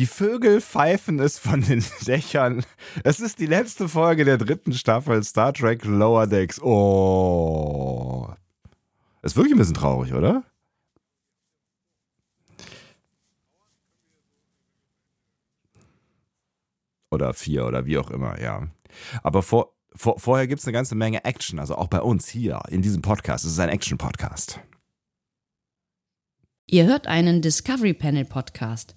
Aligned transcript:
Die 0.00 0.06
Vögel 0.06 0.62
pfeifen 0.62 1.18
es 1.18 1.38
von 1.38 1.60
den 1.60 1.84
Dächern. 2.06 2.64
Es 3.04 3.20
ist 3.20 3.38
die 3.38 3.44
letzte 3.44 3.86
Folge 3.86 4.24
der 4.24 4.38
dritten 4.38 4.72
Staffel 4.72 5.22
Star 5.22 5.52
Trek 5.52 5.84
Lower 5.84 6.26
Decks. 6.26 6.58
Oh. 6.62 8.32
Ist 9.20 9.36
wirklich 9.36 9.52
ein 9.52 9.58
bisschen 9.58 9.74
traurig, 9.74 10.14
oder? 10.14 10.42
Oder 17.10 17.34
vier 17.34 17.66
oder 17.66 17.84
wie 17.84 17.98
auch 17.98 18.10
immer, 18.10 18.40
ja. 18.40 18.68
Aber 19.22 19.42
vor, 19.42 19.74
vor, 19.94 20.18
vorher 20.18 20.46
gibt 20.46 20.60
es 20.60 20.66
eine 20.66 20.72
ganze 20.72 20.94
Menge 20.94 21.26
Action, 21.26 21.58
also 21.58 21.74
auch 21.74 21.88
bei 21.88 22.00
uns 22.00 22.26
hier 22.26 22.62
in 22.70 22.80
diesem 22.80 23.02
Podcast. 23.02 23.44
Es 23.44 23.52
ist 23.52 23.60
ein 23.60 23.68
Action-Podcast. 23.68 24.60
Ihr 26.68 26.86
hört 26.86 27.06
einen 27.06 27.42
Discovery 27.42 27.92
Panel 27.92 28.24
Podcast. 28.24 28.96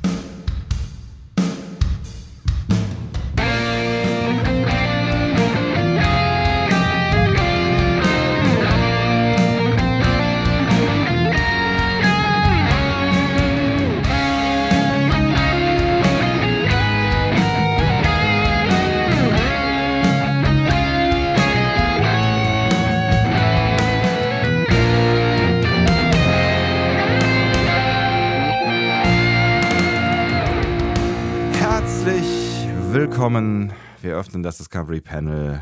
Öffnen 34.31 34.43
das 34.43 34.59
Discovery 34.59 35.01
Panel 35.01 35.59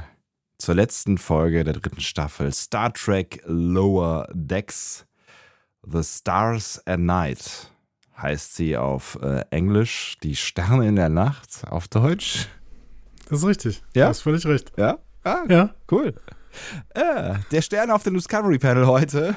zur 0.59 0.75
letzten 0.75 1.17
Folge 1.17 1.63
der 1.63 1.73
dritten 1.73 2.01
Staffel 2.01 2.53
Star 2.53 2.93
Trek 2.93 3.41
Lower 3.47 4.27
Decks. 4.31 5.07
The 5.81 6.03
Stars 6.03 6.79
at 6.85 6.99
Night 6.99 7.71
heißt 8.15 8.55
sie 8.55 8.77
auf 8.77 9.17
äh, 9.23 9.39
Englisch. 9.49 10.17
Die 10.21 10.35
Sterne 10.35 10.87
in 10.87 10.97
der 10.97 11.09
Nacht 11.09 11.63
auf 11.67 11.87
Deutsch. 11.87 12.47
Das 13.27 13.39
ist 13.39 13.47
richtig. 13.47 13.81
Ja? 13.95 14.03
Du 14.05 14.09
hast 14.09 14.21
völlig 14.21 14.45
recht. 14.45 14.71
Ja? 14.77 14.99
Ah, 15.23 15.39
Ja. 15.49 15.73
cool. 15.91 16.13
Äh, 16.93 17.39
der 17.51 17.61
Stern 17.63 17.89
auf 17.89 18.03
dem 18.03 18.13
Discovery 18.13 18.59
Panel 18.59 18.85
heute. 18.85 19.35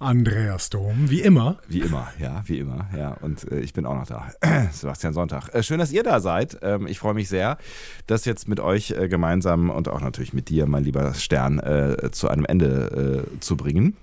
Andreas 0.00 0.70
Dom, 0.70 1.10
wie 1.10 1.20
immer. 1.20 1.58
Wie 1.68 1.80
immer, 1.80 2.08
ja, 2.18 2.42
wie 2.46 2.58
immer, 2.58 2.88
ja. 2.96 3.12
Und 3.20 3.52
äh, 3.52 3.60
ich 3.60 3.74
bin 3.74 3.84
auch 3.84 3.94
noch 3.94 4.06
da. 4.06 4.30
Sebastian 4.72 5.12
Sonntag. 5.12 5.54
Äh, 5.54 5.62
schön, 5.62 5.78
dass 5.78 5.92
ihr 5.92 6.02
da 6.02 6.20
seid. 6.20 6.58
Ähm, 6.62 6.86
ich 6.86 6.98
freue 6.98 7.12
mich 7.12 7.28
sehr, 7.28 7.58
das 8.06 8.24
jetzt 8.24 8.48
mit 8.48 8.60
euch 8.60 8.92
äh, 8.92 9.08
gemeinsam 9.08 9.68
und 9.68 9.88
auch 9.88 10.00
natürlich 10.00 10.32
mit 10.32 10.48
dir, 10.48 10.66
mein 10.66 10.84
lieber 10.84 11.12
Stern, 11.12 11.58
äh, 11.58 12.10
zu 12.12 12.28
einem 12.28 12.46
Ende 12.46 13.26
äh, 13.26 13.40
zu 13.40 13.58
bringen. 13.58 13.94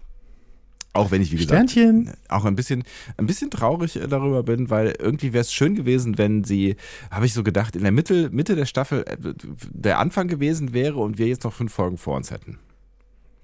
Auch 0.94 1.10
wenn 1.10 1.24
ich, 1.24 1.32
wie 1.32 1.38
gesagt, 1.38 1.72
Sternchen. 1.72 2.14
auch 2.30 2.46
ein 2.46 2.56
bisschen, 2.56 2.84
ein 3.18 3.26
bisschen 3.26 3.50
traurig 3.50 3.96
äh, 3.96 4.08
darüber 4.08 4.44
bin, 4.44 4.70
weil 4.70 4.94
irgendwie 5.00 5.34
wäre 5.34 5.42
es 5.42 5.52
schön 5.52 5.74
gewesen, 5.74 6.20
wenn 6.20 6.44
sie, 6.44 6.76
habe 7.10 7.26
ich 7.26 7.34
so 7.34 7.42
gedacht, 7.42 7.76
in 7.76 7.82
der 7.82 7.92
Mitte, 7.92 8.30
Mitte 8.30 8.56
der 8.56 8.66
Staffel 8.66 9.04
der 9.72 9.98
Anfang 9.98 10.28
gewesen 10.28 10.74
wäre 10.74 10.98
und 11.00 11.18
wir 11.18 11.26
jetzt 11.26 11.44
noch 11.44 11.54
fünf 11.54 11.74
Folgen 11.74 11.98
vor 11.98 12.16
uns 12.18 12.30
hätten. 12.30 12.60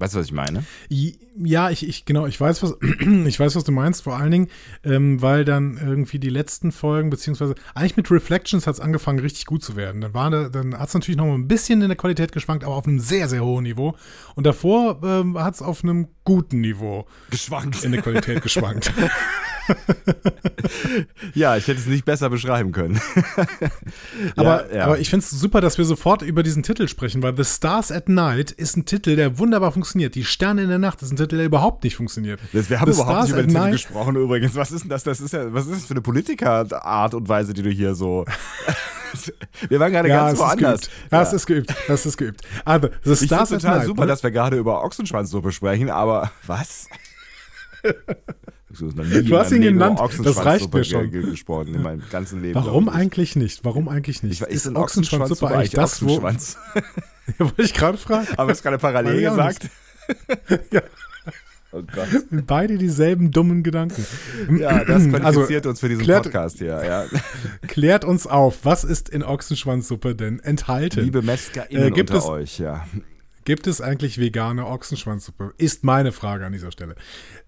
Weißt 0.04 0.16
du, 0.16 0.20
was 0.20 0.26
ich 0.26 0.34
meine? 0.34 0.66
Ja, 0.90 1.70
ich, 1.70 1.88
ich 1.88 2.04
genau, 2.04 2.26
ich 2.28 2.38
weiß, 2.38 2.62
was 2.62 2.76
ich 3.26 3.40
weiß, 3.40 3.56
was 3.56 3.64
du 3.64 3.72
meinst, 3.72 4.04
vor 4.04 4.18
allen 4.18 4.32
Dingen, 4.32 4.50
ähm, 4.84 5.22
weil 5.22 5.46
dann 5.46 5.78
irgendwie 5.78 6.20
die 6.20 6.30
letzten 6.30 6.74
Folgen, 6.74 7.10
beziehungsweise 7.10 7.56
eigentlich 7.74 7.96
mit 7.96 8.12
Reflections 8.12 8.68
hat 8.68 8.74
es 8.74 8.80
angefangen, 8.82 9.20
richtig 9.20 9.46
gut 9.46 9.64
zu 9.64 9.78
werden. 9.78 10.02
Dann, 10.02 10.14
war 10.14 10.30
da, 10.30 10.50
dann 10.50 10.78
hat 10.78 10.90
es 10.90 10.94
natürlich 10.94 11.16
noch 11.16 11.26
mal 11.26 11.36
ein 11.36 11.48
bisschen 11.48 11.82
in 11.82 11.88
der 11.88 11.96
Qualität 11.96 12.34
geschwankt, 12.34 12.66
aber 12.66 12.76
auf 12.76 12.86
einem 12.86 13.00
sehr, 13.00 13.30
sehr 13.30 13.46
hohen 13.46 13.64
Niveau. 13.64 13.96
Und 14.36 14.46
davor 14.46 15.00
ähm, 15.06 15.40
hat 15.40 15.56
es 15.56 15.62
auf 15.62 15.86
einem 15.86 16.10
guten 16.26 16.60
Niveau 16.60 17.08
Geschwankt. 17.30 17.82
in 17.86 17.94
der 17.94 18.02
Qualität 18.02 18.42
geschwankt. 18.44 18.92
Ja, 21.34 21.58
ich 21.58 21.68
hätte 21.68 21.80
es 21.80 21.88
nicht 21.88 22.06
besser 22.06 22.30
beschreiben 22.30 22.72
können. 22.72 23.00
Aber, 24.36 24.70
ja, 24.70 24.76
ja. 24.76 24.86
aber 24.86 25.00
ich 25.00 25.10
finde 25.10 25.24
es 25.24 25.32
super, 25.32 25.62
dass 25.62 25.78
wir 25.78 25.86
sofort 25.86 26.22
über 26.22 26.44
diesen 26.44 26.64
Titel 26.64 26.88
sprechen, 26.88 27.22
weil 27.24 27.36
The 27.36 27.44
Stars 27.44 27.92
at 27.92 28.10
Night 28.10 28.52
ist 28.52 28.78
ein 28.78 28.86
Titel, 28.86 29.16
der 29.16 29.38
wunderbar 29.40 29.72
funktioniert. 29.72 30.16
Die 30.16 30.24
Sterne 30.26 30.64
in 30.64 30.70
der 30.70 30.80
Nacht 30.80 31.02
ist 31.02 31.12
ein 31.12 31.18
Titel, 31.18 31.38
der 31.38 31.46
überhaupt 31.46 31.84
nicht 31.84 31.96
funktioniert. 31.96 32.40
Das, 32.54 32.70
wir 32.70 32.80
haben 32.80 32.92
The 32.92 33.00
überhaupt 33.00 33.12
Stars 33.14 33.24
nicht 33.26 33.34
über 33.34 33.42
den 33.44 33.50
Titel 33.50 33.60
Night- 33.62 33.72
gesprochen 33.74 34.16
übrigens. 34.16 34.56
Was 34.56 34.72
ist 34.72 34.82
denn 34.84 34.90
das? 34.90 35.04
Das 35.04 35.20
ist 35.22 35.34
ja, 35.34 35.54
was 35.54 35.66
ist 35.66 35.74
das 35.76 35.86
für 35.86 35.94
eine 35.94 36.02
Politikerart 36.02 37.14
und 37.14 37.28
Weise, 37.30 37.54
die 37.54 37.62
du 37.62 37.70
hier 37.70 37.96
so. 37.96 38.26
wir 39.70 39.80
waren 39.80 39.92
gerade 39.92 40.10
ganz 40.10 40.34
es 40.34 40.40
ist 40.40 40.40
woanders. 40.46 40.82
geübt. 40.82 40.92
Das 41.10 41.34
ist 41.34 41.46
geübt. 41.46 41.74
Das 41.88 42.06
ist 42.06 42.18
geübt. 42.18 42.42
Aber 42.66 42.90
The 43.04 43.14
ich 43.14 43.20
Stars 43.26 43.52
at 43.52 43.62
total 43.62 43.78
Night. 43.80 43.88
super, 43.88 44.02
ne? 44.02 44.08
dass 44.08 44.24
wir 44.24 44.32
gerade 44.32 44.58
über 44.58 44.84
Ochsenschwanzsuppe 44.84 45.52
sprechen, 45.52 45.90
aber 45.90 46.32
was? 46.48 46.88
Du 48.78 49.38
hast 49.38 49.52
ihn 49.52 49.62
genannt, 49.62 50.00
das 50.24 50.44
reicht 50.46 50.74
mir 50.74 50.84
schon. 50.84 51.12
gesprochen 51.12 51.76
in 51.76 51.82
meinem 51.84 52.02
ganzen 52.10 52.42
Leben. 52.42 52.56
Warum 52.56 52.90
eigentlich 52.90 53.36
nicht? 53.36 53.64
Warum 53.64 53.88
eigentlich 53.88 54.24
nicht? 54.24 54.42
Ich, 54.42 54.48
ist 54.48 54.68
ein 54.68 54.76
Ochsenschwanzsuppe 54.76 55.48
eigentlich 55.54 55.72
das, 55.72 56.02
wo. 56.04 56.18
Ochsenschwanz? 56.18 56.58
Ja, 57.40 57.46
wollte 57.46 57.62
ich 57.62 57.74
gerade 57.74 57.98
fragen. 57.98 58.28
Aber 58.36 58.52
es 58.52 58.62
gerade 58.62 58.78
parallel 58.78 59.22
gesagt. 59.22 59.70
Ja. 60.72 60.82
Oh 61.72 61.82
Gott. 61.82 62.08
Beide 62.46 62.78
dieselben 62.78 63.32
dummen 63.32 63.64
Gedanken. 63.64 64.06
Ja, 64.60 64.84
das 64.84 65.04
Also, 65.08 65.10
qualifiziert 65.10 65.66
uns 65.66 65.80
für 65.80 65.88
diesen 65.90 66.04
klärt- 66.04 66.24
Podcast 66.24 66.58
hier. 66.60 66.84
Ja. 66.86 67.06
Klärt 67.68 68.04
uns 68.04 68.28
auf, 68.28 68.60
was 68.66 68.84
ist 68.84 69.08
in 69.10 69.24
Ochsenschwanzsuppe 69.24 70.14
denn 70.16 70.40
enthalten? 70.42 71.00
Liebe 71.00 71.22
MetzgerInnen 71.22 71.88
Äh, 71.88 71.92
gibt 71.92 72.10
unter 72.12 72.20
es- 72.24 72.30
euch, 72.30 72.60
ja. 72.60 72.86
Gibt 73.46 73.68
es 73.68 73.82
eigentlich 73.82 74.20
vegane 74.20 74.68
Ochsenschwanzsuppe? 74.68 75.54
Ist 75.58 75.84
meine 75.84 76.12
Frage 76.12 76.46
an 76.46 76.52
dieser 76.54 76.72
Stelle. 76.72 76.96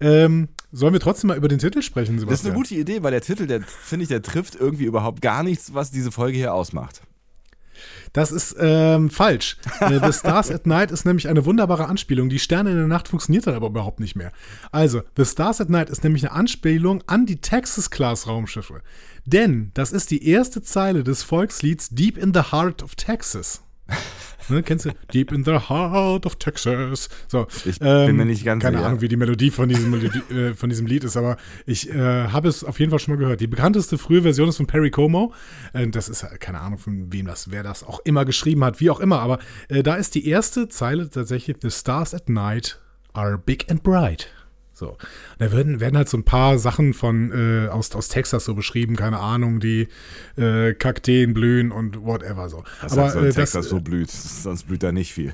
Ähm, 0.00 0.48
sollen 0.76 0.92
wir 0.92 1.00
trotzdem 1.00 1.28
mal 1.28 1.36
über 1.36 1.48
den 1.48 1.58
Titel 1.58 1.80
sprechen, 1.80 2.18
Sebastian? 2.18 2.28
Das 2.28 2.40
ist 2.40 2.46
eine 2.46 2.54
gute 2.54 2.74
Idee, 2.74 3.02
weil 3.02 3.10
der 3.10 3.22
Titel, 3.22 3.46
der 3.46 3.62
finde 3.62 4.02
ich, 4.02 4.08
der 4.08 4.22
trifft 4.22 4.54
irgendwie 4.54 4.84
überhaupt 4.84 5.22
gar 5.22 5.42
nichts, 5.42 5.72
was 5.72 5.90
diese 5.90 6.12
Folge 6.12 6.36
hier 6.36 6.52
ausmacht. 6.52 7.00
Das 8.12 8.30
ist 8.30 8.56
ähm, 8.58 9.10
falsch. 9.10 9.56
Äh, 9.80 10.00
The 10.02 10.12
Stars 10.12 10.50
at 10.50 10.66
Night 10.66 10.90
ist 10.90 11.04
nämlich 11.04 11.28
eine 11.28 11.44
wunderbare 11.44 11.86
Anspielung. 11.86 12.28
Die 12.28 12.38
Sterne 12.38 12.70
in 12.70 12.76
der 12.76 12.86
Nacht 12.86 13.08
funktioniert 13.08 13.46
dann 13.46 13.54
aber 13.54 13.68
überhaupt 13.68 14.00
nicht 14.00 14.16
mehr. 14.16 14.32
Also, 14.70 15.02
The 15.16 15.24
Stars 15.24 15.60
at 15.60 15.70
Night 15.70 15.90
ist 15.90 16.04
nämlich 16.04 16.24
eine 16.24 16.32
Anspielung 16.32 17.02
an 17.06 17.26
die 17.26 17.40
Texas-Class-Raumschiffe. 17.40 18.82
Denn 19.24 19.70
das 19.74 19.92
ist 19.92 20.10
die 20.10 20.26
erste 20.26 20.62
Zeile 20.62 21.04
des 21.04 21.22
Volkslieds 21.22 21.90
Deep 21.90 22.16
in 22.16 22.32
the 22.32 22.52
Heart 22.52 22.82
of 22.82 22.94
Texas. 22.94 23.62
Ne, 24.48 24.62
kennst 24.62 24.84
du? 24.84 24.90
Deep 25.12 25.32
in 25.32 25.44
the 25.44 25.58
Heart 25.68 26.26
of 26.26 26.36
Texas. 26.36 27.08
So, 27.28 27.46
Ich 27.64 27.78
bin 27.78 28.16
mir 28.16 28.24
nicht 28.24 28.44
ganz 28.44 28.62
Keine 28.62 28.78
sicher. 28.78 28.88
Ahnung, 28.88 29.00
wie 29.00 29.08
die 29.08 29.16
Melodie 29.16 29.50
von 29.50 29.68
diesem, 29.68 29.90
Melodie, 29.90 30.18
äh, 30.34 30.54
von 30.54 30.68
diesem 30.68 30.86
Lied 30.86 31.04
ist, 31.04 31.16
aber 31.16 31.36
ich 31.66 31.90
äh, 31.90 32.28
habe 32.28 32.48
es 32.48 32.62
auf 32.64 32.78
jeden 32.78 32.90
Fall 32.90 32.98
schon 32.98 33.14
mal 33.14 33.18
gehört. 33.18 33.40
Die 33.40 33.46
bekannteste 33.46 33.98
frühe 33.98 34.22
Version 34.22 34.48
ist 34.48 34.56
von 34.56 34.66
Perry 34.66 34.90
Como. 34.90 35.32
Äh, 35.72 35.88
das 35.88 36.08
ist 36.08 36.22
äh, 36.22 36.38
keine 36.38 36.60
Ahnung, 36.60 36.78
von 36.78 37.12
wem 37.12 37.26
das, 37.26 37.50
wer 37.50 37.62
das 37.62 37.82
auch 37.82 38.00
immer 38.04 38.24
geschrieben 38.24 38.64
hat, 38.64 38.80
wie 38.80 38.90
auch 38.90 39.00
immer. 39.00 39.20
Aber 39.20 39.38
äh, 39.68 39.82
da 39.82 39.94
ist 39.96 40.14
die 40.14 40.28
erste 40.28 40.68
Zeile 40.68 41.10
tatsächlich: 41.10 41.56
The 41.60 41.70
stars 41.70 42.14
at 42.14 42.28
night 42.28 42.78
are 43.12 43.38
big 43.38 43.70
and 43.70 43.82
bright. 43.82 44.28
So. 44.76 44.98
Da 45.38 45.52
werden, 45.52 45.80
werden 45.80 45.96
halt 45.96 46.10
so 46.10 46.18
ein 46.18 46.24
paar 46.24 46.58
Sachen 46.58 46.92
von 46.92 47.32
äh, 47.32 47.68
aus, 47.68 47.94
aus 47.94 48.08
Texas 48.08 48.44
so 48.44 48.54
beschrieben, 48.54 48.94
keine 48.94 49.18
Ahnung, 49.20 49.58
die 49.58 49.88
äh, 50.36 50.74
Kakteen 50.74 51.32
blühen 51.32 51.72
und 51.72 52.04
whatever 52.04 52.50
so. 52.50 52.62
Das 52.82 52.92
aber 52.92 53.04
heißt, 53.04 53.16
äh, 53.16 53.32
Text, 53.32 53.54
das, 53.54 53.70
so 53.70 53.80
blüht, 53.80 54.10
sonst 54.12 54.64
blüht 54.64 54.82
da 54.82 54.92
nicht 54.92 55.14
viel. 55.14 55.32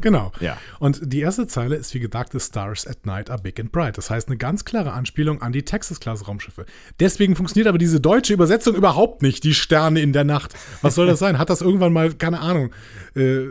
Genau. 0.00 0.32
Ja. 0.40 0.58
Und 0.78 1.00
die 1.12 1.20
erste 1.20 1.46
Zeile 1.46 1.76
ist 1.76 1.94
wie 1.94 2.00
gesagt, 2.00 2.32
The 2.32 2.40
Stars 2.40 2.86
at 2.86 3.06
Night 3.06 3.30
are 3.30 3.40
big 3.40 3.60
and 3.60 3.70
bright. 3.70 3.96
Das 3.96 4.10
heißt, 4.10 4.28
eine 4.28 4.36
ganz 4.36 4.64
klare 4.64 4.92
Anspielung 4.92 5.42
an 5.42 5.52
die 5.52 5.64
Texas-Class-Raumschiffe. 5.64 6.66
Deswegen 7.00 7.36
funktioniert 7.36 7.68
aber 7.68 7.78
diese 7.78 8.00
deutsche 8.00 8.32
Übersetzung 8.32 8.74
überhaupt 8.74 9.22
nicht, 9.22 9.44
die 9.44 9.54
Sterne 9.54 10.00
in 10.00 10.12
der 10.12 10.24
Nacht. 10.24 10.54
Was 10.82 10.94
soll 10.94 11.06
das 11.06 11.18
sein? 11.18 11.38
Hat 11.38 11.50
das 11.50 11.60
irgendwann 11.60 11.92
mal, 11.92 12.12
keine 12.14 12.40
Ahnung, 12.40 12.70
äh, 13.14 13.46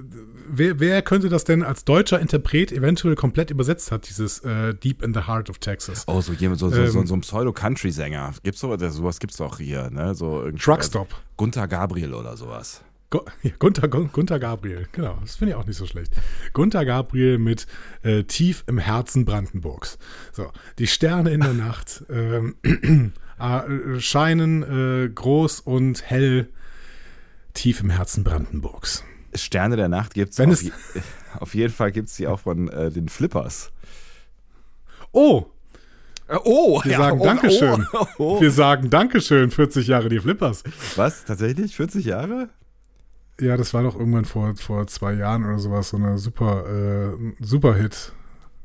wer, 0.49 0.79
wer 0.79 1.01
könnte 1.01 1.29
das 1.29 1.44
denn 1.44 1.63
als 1.63 1.85
deutscher 1.85 2.19
Interpret 2.19 2.71
eventuell 2.71 3.15
komplett 3.15 3.51
übersetzt 3.51 3.91
hat, 3.91 4.07
dieses 4.09 4.39
äh, 4.39 4.73
Deep 4.73 5.01
in 5.01 5.13
the 5.13 5.21
Heart 5.27 5.49
of 5.49 5.59
Texas? 5.59 6.03
Oh, 6.07 6.21
so 6.21 6.33
jemand, 6.33 6.59
so, 6.59 6.69
so, 6.69 6.85
so, 6.88 6.99
Ähm. 6.99 7.07
so 7.07 7.13
ein 7.15 7.21
Pseudo-Country-Sänger. 7.21 8.33
Gibt's 8.44 8.59
sowas? 8.61 8.81
Sowas 8.95 9.19
gibt's 9.19 9.38
doch 9.38 9.57
hier, 9.59 9.89
ne? 9.89 10.15
So 10.15 10.49
Truckstop. 10.51 11.13
Gunther 11.38 11.67
Gabriel 11.67 12.13
oder 12.13 12.35
sowas. 12.38 12.81
Gu- 13.09 13.21
ja, 13.41 13.51
Gunther, 13.57 13.88
Gun- 13.88 14.09
Gunther 14.11 14.38
Gabriel, 14.38 14.85
genau, 14.91 15.17
das 15.21 15.38
finde 15.38 15.53
ich 15.53 15.55
auch 15.57 15.65
nicht 15.65 15.77
so 15.77 15.85
schlecht. 15.85 16.11
Gunther 16.51 16.83
Gabriel 16.83 17.38
mit 17.38 17.65
äh, 18.03 18.23
Tief 18.23 18.65
im 18.67 18.77
Herzen 18.79 19.23
Brandenburgs. 19.23 19.97
So, 20.33 20.51
die 20.77 20.88
Sterne 20.88 21.29
in 21.31 21.39
der 21.39 21.53
Nacht 21.53 22.03
ähm, 22.09 22.55
äh, 23.39 24.00
scheinen 24.01 24.63
äh, 24.63 25.09
groß 25.09 25.61
und 25.61 26.03
hell 26.09 26.50
tief 27.53 27.79
im 27.79 27.89
Herzen 27.89 28.23
Brandenburgs. 28.25 29.03
Sterne 29.38 29.75
der 29.75 29.88
Nacht 29.89 30.13
auf, 30.13 30.51
es- 30.51 30.62
je, 30.63 30.72
auf 31.39 31.54
jeden 31.56 31.74
Fall 31.74 31.92
gibt's 31.92 32.16
die 32.18 32.28
auch 32.28 32.39
von 32.39 32.68
äh, 32.69 32.92
den 32.92 33.10
Flippers. 33.10 33.72
Oh, 35.12 35.45
Oh, 36.44 36.81
Wir 36.84 36.92
ja, 36.92 36.98
sagen 36.98 37.22
oh, 37.22 37.24
Dankeschön. 37.24 37.88
Oh, 37.94 38.06
oh. 38.18 38.42
Wir 38.42 38.51
sagen 38.51 38.89
Dankeschön, 38.89 39.50
40 39.50 39.88
Jahre 39.88 40.10
die 40.10 40.19
Flippers. 40.19 40.62
Was? 40.98 41.24
Tatsächlich? 41.24 41.74
40 41.78 42.04
Jahre? 42.06 42.50
Ja, 43.39 43.56
das 43.56 43.74
war 43.74 43.84
doch 43.84 43.98
irgendwann 43.98 44.25
vor, 44.25 44.54
vor 44.57 44.86
zwei 44.88 45.13
Jahren 45.13 45.45
oder 45.45 45.57
sowas, 45.60 45.88
so 45.89 45.95
eine 45.95 46.18
super, 46.18 46.66
äh, 46.68 47.34
super 47.39 47.75
Hit. 47.75 48.12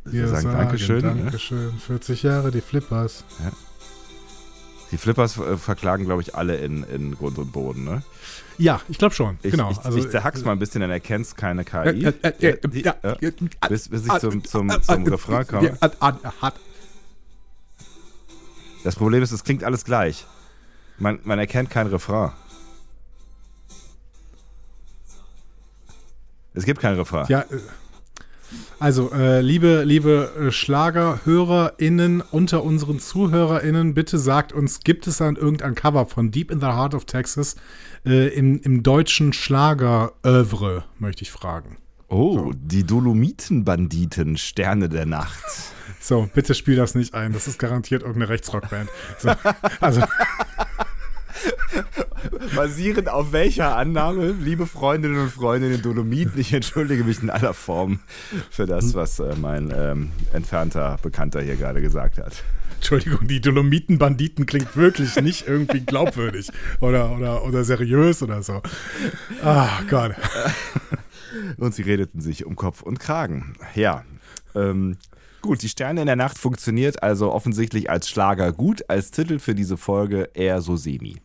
Wir 0.04 0.26
sagen 0.26 0.50
Dankeschön. 0.50 1.02
ne? 1.02 1.14
Dankeschön, 1.22 1.70
40 1.78 2.24
Jahre 2.24 2.50
die 2.50 2.60
Flippers. 2.62 3.24
Die 4.92 4.98
Flippers 4.98 5.38
äh, 5.38 5.56
verklagen, 5.56 6.04
glaube 6.04 6.20
ich, 6.22 6.34
alle 6.34 6.56
in, 6.56 6.84
in 6.84 7.16
Grund 7.16 7.38
und 7.38 7.50
Boden, 7.50 7.82
ne? 7.84 8.02
Ja, 8.58 8.80
ich 8.88 8.98
glaube 8.98 9.14
schon. 9.14 9.38
Ich, 9.42 9.50
genau. 9.52 9.70
ich, 9.70 9.78
also, 9.78 9.96
ich 9.98 10.10
zerhack's 10.10 10.44
mal 10.44 10.52
ein 10.52 10.58
bisschen, 10.58 10.82
dann 10.82 10.90
erkennst 10.90 11.36
keine 11.36 11.64
KI. 11.64 12.04
Äh, 12.04 12.12
äh, 12.22 12.58
Die- 12.68 12.84
bis, 13.68 13.88
bis 13.88 14.06
ich 14.06 14.12
zum, 14.18 14.44
zum, 14.44 14.70
zum 14.82 15.06
Refrain 15.06 15.46
komme. 15.46 15.78
Das 18.84 18.96
Problem 18.96 19.22
ist, 19.22 19.32
es 19.32 19.44
klingt 19.44 19.64
alles 19.64 19.84
gleich. 19.84 20.26
Man, 20.98 21.20
man 21.24 21.38
erkennt 21.38 21.70
kein 21.70 21.86
Refrain. 21.86 22.32
Es 26.54 26.64
gibt 26.66 26.80
kein 26.80 26.94
Refrain. 26.96 27.26
Ja, 27.28 27.40
äh, 27.40 27.58
also, 28.78 29.12
äh, 29.12 29.40
liebe, 29.40 29.84
liebe 29.84 30.32
äh, 30.38 30.50
SchlagerhörerInnen 30.50 32.20
unter 32.20 32.64
unseren 32.64 32.98
ZuhörerInnen, 32.98 33.94
bitte 33.94 34.18
sagt 34.18 34.52
uns, 34.52 34.80
gibt 34.80 35.06
es 35.06 35.18
dann 35.18 35.36
irgendein 35.36 35.74
Cover 35.74 36.06
von 36.06 36.30
Deep 36.30 36.50
in 36.50 36.60
the 36.60 36.66
Heart 36.66 36.94
of 36.94 37.04
Texas 37.04 37.56
äh, 38.04 38.28
im, 38.28 38.60
im 38.60 38.82
deutschen 38.82 39.32
Schlager-Oeuvre, 39.32 40.84
möchte 40.98 41.22
ich 41.22 41.30
fragen. 41.30 41.78
Oh, 42.08 42.52
die 42.54 42.84
Dolomitenbanditen, 42.84 44.36
Sterne 44.36 44.88
der 44.88 45.06
Nacht. 45.06 45.44
So, 46.00 46.28
bitte 46.34 46.54
spiel 46.54 46.76
das 46.76 46.94
nicht 46.94 47.14
ein. 47.14 47.32
Das 47.32 47.46
ist 47.46 47.58
garantiert 47.58 48.02
irgendeine 48.02 48.28
Rechtsrockband. 48.28 48.90
So, 49.18 49.30
also, 49.80 50.02
Basierend 52.54 53.08
auf 53.08 53.32
welcher 53.32 53.76
Annahme, 53.76 54.34
liebe 54.40 54.66
Freundinnen 54.66 55.18
und 55.18 55.30
Freunde 55.30 55.68
in 55.68 55.72
den 55.74 55.82
Dolomiten, 55.82 56.38
ich 56.40 56.52
entschuldige 56.52 57.04
mich 57.04 57.22
in 57.22 57.30
aller 57.30 57.54
Form 57.54 58.00
für 58.50 58.66
das, 58.66 58.94
was 58.94 59.18
äh, 59.18 59.34
mein 59.40 59.72
ähm, 59.74 60.10
entfernter 60.32 60.98
Bekannter 61.02 61.42
hier 61.42 61.56
gerade 61.56 61.80
gesagt 61.80 62.18
hat. 62.18 62.42
Entschuldigung, 62.76 63.28
die 63.28 63.40
Dolomitenbanditen 63.40 64.44
klingt 64.44 64.76
wirklich 64.76 65.14
nicht 65.20 65.46
irgendwie 65.46 65.80
glaubwürdig 65.86 66.50
oder, 66.80 67.12
oder, 67.12 67.44
oder 67.44 67.62
seriös 67.62 68.22
oder 68.22 68.42
so. 68.42 68.60
Ah, 69.42 69.80
Gott. 69.88 70.16
Und 71.58 71.74
sie 71.74 71.82
redeten 71.82 72.20
sich 72.20 72.44
um 72.44 72.56
Kopf 72.56 72.82
und 72.82 72.98
Kragen. 72.98 73.54
Ja. 73.76 74.04
Ähm, 74.54 74.96
gut, 75.42 75.62
die 75.62 75.68
Sterne 75.68 76.00
in 76.00 76.06
der 76.06 76.16
Nacht 76.16 76.38
funktioniert 76.38 77.02
also 77.02 77.32
offensichtlich 77.32 77.90
als 77.90 78.08
Schlager 78.08 78.52
gut, 78.52 78.84
als 78.88 79.10
Titel 79.10 79.38
für 79.38 79.54
diese 79.54 79.76
Folge 79.76 80.30
eher 80.34 80.62
so 80.62 80.76
semi. 80.76 81.16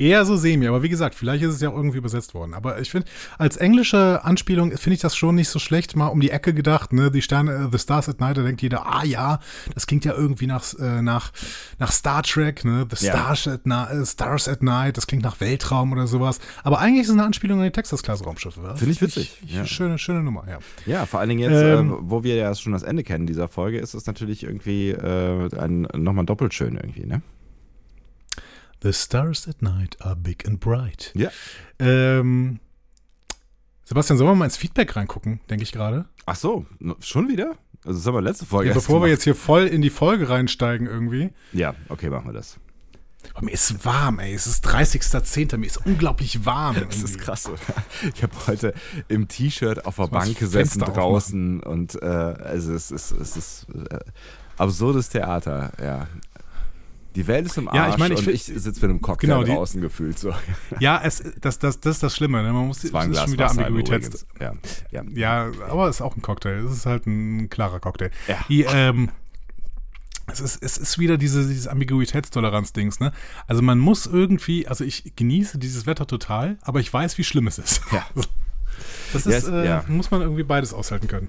Eher 0.00 0.24
so 0.24 0.34
semi, 0.36 0.66
aber 0.66 0.82
wie 0.82 0.88
gesagt, 0.88 1.14
vielleicht 1.14 1.44
ist 1.44 1.54
es 1.54 1.60
ja 1.60 1.68
auch 1.68 1.76
irgendwie 1.76 1.98
übersetzt 1.98 2.32
worden. 2.32 2.54
Aber 2.54 2.80
ich 2.80 2.90
finde, 2.90 3.06
als 3.36 3.56
englische 3.58 4.24
Anspielung 4.24 4.70
finde 4.78 4.94
ich 4.94 5.00
das 5.00 5.14
schon 5.14 5.34
nicht 5.34 5.50
so 5.50 5.58
schlecht. 5.58 5.94
Mal 5.94 6.06
um 6.06 6.20
die 6.20 6.30
Ecke 6.30 6.54
gedacht, 6.54 6.92
ne? 6.94 7.10
Die 7.10 7.20
Sterne, 7.20 7.52
äh, 7.52 7.68
The 7.70 7.78
Stars 7.78 8.08
at 8.08 8.18
Night, 8.18 8.38
da 8.38 8.42
denkt 8.42 8.62
jeder, 8.62 8.86
ah 8.86 9.04
ja, 9.04 9.40
das 9.74 9.86
klingt 9.86 10.06
ja 10.06 10.14
irgendwie 10.14 10.46
nach, 10.46 10.64
äh, 10.78 11.02
nach, 11.02 11.32
nach 11.78 11.92
Star 11.92 12.22
Trek, 12.22 12.64
ne? 12.64 12.86
The 12.90 13.04
Ja. 13.06 13.12
Stars, 13.12 13.46
at 13.48 13.60
Na- 13.66 13.90
äh, 13.90 14.06
Stars 14.06 14.48
at 14.48 14.62
Night, 14.62 14.96
das 14.96 15.06
klingt 15.06 15.22
nach 15.22 15.38
Weltraum 15.40 15.92
oder 15.92 16.06
sowas. 16.06 16.40
Aber 16.64 16.78
eigentlich 16.78 17.02
ist 17.02 17.08
es 17.08 17.14
eine 17.14 17.24
Anspielung 17.24 17.58
an 17.58 17.64
die 17.66 17.70
Texas-Class-Raumschiffe. 17.70 18.74
Finde 18.76 18.92
ich 18.92 19.02
witzig, 19.02 19.38
Ich, 19.44 19.54
ja. 19.54 19.66
Schöne, 19.66 19.98
schöne 19.98 20.22
Nummer, 20.22 20.44
ja. 20.48 20.58
Ja, 20.86 21.04
vor 21.04 21.20
allen 21.20 21.28
Dingen 21.28 21.40
jetzt, 21.50 21.62
Ähm, 21.62 21.94
wo 22.00 22.22
wir 22.24 22.36
ja 22.36 22.54
schon 22.54 22.72
das 22.72 22.82
Ende 22.84 23.02
kennen 23.04 23.26
dieser 23.26 23.48
Folge, 23.48 23.78
ist 23.78 23.92
es 23.92 24.06
natürlich 24.06 24.44
irgendwie 24.44 24.90
äh, 24.92 25.54
ein, 25.58 25.86
nochmal 25.94 26.24
doppelt 26.24 26.54
schön 26.54 26.76
irgendwie, 26.76 27.04
ne? 27.06 27.20
The 28.82 28.92
stars 28.92 29.46
at 29.46 29.60
night 29.60 29.96
are 30.00 30.16
big 30.16 30.46
and 30.46 30.58
bright. 30.58 31.12
Ja. 31.14 31.30
Ähm, 31.78 32.60
Sebastian, 33.84 34.16
sollen 34.18 34.30
wir 34.30 34.34
mal 34.36 34.44
ins 34.46 34.56
Feedback 34.56 34.96
reingucken, 34.96 35.40
denke 35.50 35.64
ich 35.64 35.72
gerade? 35.72 36.06
Ach 36.24 36.36
so, 36.36 36.64
schon 37.00 37.28
wieder? 37.28 37.56
Also 37.84 37.98
das 37.98 38.06
haben 38.06 38.14
wir 38.14 38.22
letzte 38.22 38.46
Folge 38.46 38.68
Ja, 38.68 38.74
bevor 38.74 39.02
wir 39.02 39.08
jetzt 39.08 39.24
hier 39.24 39.34
voll 39.34 39.66
in 39.66 39.82
die 39.82 39.90
Folge 39.90 40.28
reinsteigen 40.28 40.86
irgendwie. 40.86 41.30
Ja, 41.52 41.74
okay, 41.88 42.08
machen 42.08 42.26
wir 42.26 42.32
das. 42.32 42.58
Aber 43.34 43.44
mir 43.44 43.52
ist 43.52 43.84
warm, 43.84 44.18
ey. 44.18 44.34
Es 44.34 44.46
ist 44.46 44.66
30.10. 44.66 45.56
Mir 45.56 45.66
ist 45.66 45.84
unglaublich 45.84 46.44
warm. 46.46 46.76
Das 46.86 46.96
ist 46.96 47.02
irgendwie. 47.02 47.24
krass, 47.24 47.48
oder? 47.48 47.58
Ich 48.14 48.22
habe 48.22 48.32
heute 48.46 48.74
im 49.08 49.28
T-Shirt 49.28 49.84
auf 49.86 49.96
der 49.96 50.06
Bank 50.06 50.38
gesessen 50.38 50.80
draußen 50.80 51.62
und 51.62 52.00
äh, 52.02 52.06
also 52.06 52.72
es 52.72 52.90
ist, 52.90 53.12
es 53.12 53.36
ist 53.36 53.66
äh, 53.74 53.98
absurdes 54.56 55.08
Theater, 55.10 55.72
ja. 55.82 56.06
Die 57.16 57.26
Welt 57.26 57.46
ist 57.46 57.58
im 57.58 57.66
Arsch 57.68 57.76
Ja, 57.76 57.88
ich 57.90 57.98
meine, 57.98 58.14
ich 58.14 58.26
ich 58.28 58.44
sitze 58.44 58.70
mit 58.80 58.84
einem 58.84 59.00
Cocktail 59.00 59.26
Genau, 59.28 59.42
die- 59.44 59.52
draußen 59.52 59.80
gefühlt 59.80 60.18
so. 60.18 60.32
Ja, 60.80 61.00
es, 61.02 61.22
das, 61.40 61.58
das, 61.58 61.80
das 61.80 61.96
ist 61.96 62.02
das 62.02 62.14
Schlimme. 62.16 62.42
Ne? 62.42 62.52
Man 62.52 62.66
muss 62.68 62.84
Es 62.84 62.92
war 62.92 63.02
ein 63.02 63.10
Glas 63.10 63.30
wieder 63.32 63.50
Ambiguität. 63.50 64.24
Ja, 64.40 64.52
ja. 64.90 65.02
Ja, 65.14 65.50
aber 65.68 65.88
es 65.88 65.96
ist 65.96 66.02
auch 66.02 66.16
ein 66.16 66.22
Cocktail. 66.22 66.64
Es 66.64 66.72
ist 66.72 66.86
halt 66.86 67.06
ein 67.06 67.50
klarer 67.50 67.80
Cocktail. 67.80 68.10
Ja. 68.28 68.36
Die, 68.48 68.62
ähm, 68.62 69.10
es 70.32 70.40
ist, 70.40 70.62
es 70.62 70.78
ist 70.78 70.98
wieder 71.00 71.18
diese, 71.18 71.46
dieses 71.48 71.66
Ambiguitätstoleranz-Dings, 71.66 73.00
ne? 73.00 73.12
Also 73.48 73.62
man 73.62 73.80
muss 73.80 74.06
irgendwie, 74.06 74.68
also 74.68 74.84
ich 74.84 75.12
genieße 75.16 75.58
dieses 75.58 75.86
Wetter 75.86 76.06
total, 76.06 76.58
aber 76.62 76.78
ich 76.78 76.92
weiß, 76.92 77.18
wie 77.18 77.24
schlimm 77.24 77.46
es 77.48 77.58
ist. 77.58 77.80
Ja. 77.92 78.06
Das 79.12 79.26
ist, 79.26 79.34
es- 79.44 79.48
äh, 79.48 79.66
ja. 79.66 79.84
muss 79.88 80.10
man 80.10 80.22
irgendwie 80.22 80.44
beides 80.44 80.72
aushalten 80.72 81.06
können. 81.08 81.28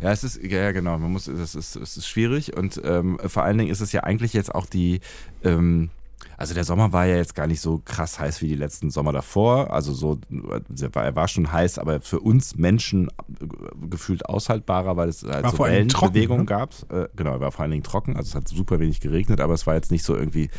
Ja, 0.00 0.12
es 0.12 0.24
ist, 0.24 0.42
ja, 0.42 0.72
genau, 0.72 0.98
man 0.98 1.12
muss, 1.12 1.26
es 1.26 1.54
ist, 1.54 1.76
es 1.76 1.96
ist 1.96 2.06
schwierig 2.08 2.56
und 2.56 2.80
ähm, 2.84 3.18
vor 3.26 3.42
allen 3.44 3.58
Dingen 3.58 3.70
ist 3.70 3.80
es 3.80 3.92
ja 3.92 4.02
eigentlich 4.04 4.32
jetzt 4.32 4.54
auch 4.54 4.66
die, 4.66 5.00
ähm, 5.44 5.90
also 6.36 6.54
der 6.54 6.64
Sommer 6.64 6.92
war 6.92 7.06
ja 7.06 7.16
jetzt 7.16 7.34
gar 7.34 7.46
nicht 7.46 7.60
so 7.60 7.80
krass 7.84 8.18
heiß 8.18 8.42
wie 8.42 8.48
die 8.48 8.54
letzten 8.54 8.90
Sommer 8.90 9.12
davor, 9.12 9.72
also 9.72 9.92
so, 9.92 10.18
er 10.30 10.94
war, 10.94 11.04
er 11.04 11.16
war 11.16 11.28
schon 11.28 11.50
heiß, 11.50 11.78
aber 11.78 12.00
für 12.00 12.20
uns 12.20 12.56
Menschen 12.56 13.08
äh, 13.08 13.46
gefühlt 13.88 14.26
aushaltbarer, 14.26 14.96
weil 14.96 15.08
es 15.08 15.22
halt 15.24 15.44
War 15.44 15.50
so 15.50 15.58
Wellenbewegungen 15.58 16.42
ne? 16.42 16.46
gab. 16.46 16.74
Äh, 16.92 17.08
genau, 17.16 17.32
er 17.32 17.40
war 17.40 17.52
vor 17.52 17.62
allen 17.62 17.72
Dingen 17.72 17.82
trocken, 17.82 18.16
also 18.16 18.28
es 18.28 18.34
hat 18.34 18.48
super 18.48 18.78
wenig 18.78 19.00
geregnet, 19.00 19.40
aber 19.40 19.54
es 19.54 19.66
war 19.66 19.74
jetzt 19.74 19.90
nicht 19.90 20.04
so 20.04 20.16
irgendwie 20.16 20.50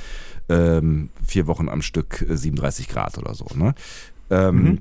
ähm, 0.49 1.09
vier 1.25 1.47
Wochen 1.47 1.69
am 1.69 1.81
Stück 1.81 2.25
äh, 2.29 2.35
37 2.35 2.87
Grad 2.89 3.17
oder 3.17 3.33
so, 3.33 3.45
ne? 3.55 3.73
Ähm, 4.29 4.63
Mhm. 4.63 4.77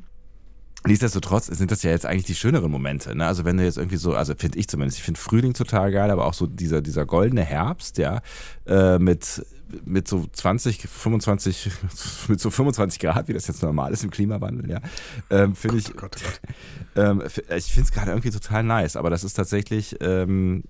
Nichtsdestotrotz 0.89 1.47
sind 1.49 1.71
das 1.71 1.83
ja 1.83 1.91
jetzt 1.91 2.07
eigentlich 2.07 2.25
die 2.25 2.35
schöneren 2.35 2.71
Momente. 2.71 3.15
Ne? 3.15 3.27
Also 3.27 3.45
wenn 3.45 3.59
du 3.59 3.65
jetzt 3.65 3.77
irgendwie 3.77 3.99
so, 3.99 4.15
also 4.15 4.35
finde 4.35 4.59
ich 4.59 4.69
zumindest, 4.69 4.97
ich 4.97 5.05
finde 5.05 5.21
Frühling 5.21 5.53
total 5.53 5.93
geil, 5.93 6.11
aber 6.11 6.25
auch 6.25 6.33
so 6.33 6.47
dieser, 6.47 6.81
dieser 6.81 7.05
goldene 7.05 7.45
Herbst, 7.45 7.99
ja, 7.99 8.23
äh, 8.67 8.99
mit, 8.99 9.45
mit 9.85 10.09
so 10.09 10.27
20, 10.33 10.89
25, 10.89 11.71
mit 12.29 12.41
so 12.41 12.51
25 12.51 13.01
Grad, 13.01 13.29
wie 13.29 13.35
das 13.35 13.47
jetzt 13.47 13.63
normal 13.63 13.93
ist 13.93 14.03
im 14.03 14.11
Klimawandel, 14.11 14.71
ja, 14.71 14.81
ähm, 15.29 15.55
finde 15.55 15.77
ich, 15.77 15.95
Gott, 15.95 16.17
oh 16.17 16.25
Gott. 16.25 16.41
ähm, 16.97 17.23
ich 17.55 17.67
finde 17.67 17.87
es 17.87 17.93
gerade 17.93 18.13
irgendwie 18.13 18.31
total 18.31 18.63
nice, 18.63 18.97
aber 18.97 19.11
das 19.11 19.25
ist 19.25 19.35
tatsächlich 19.35 19.97
ähm, 20.01 20.65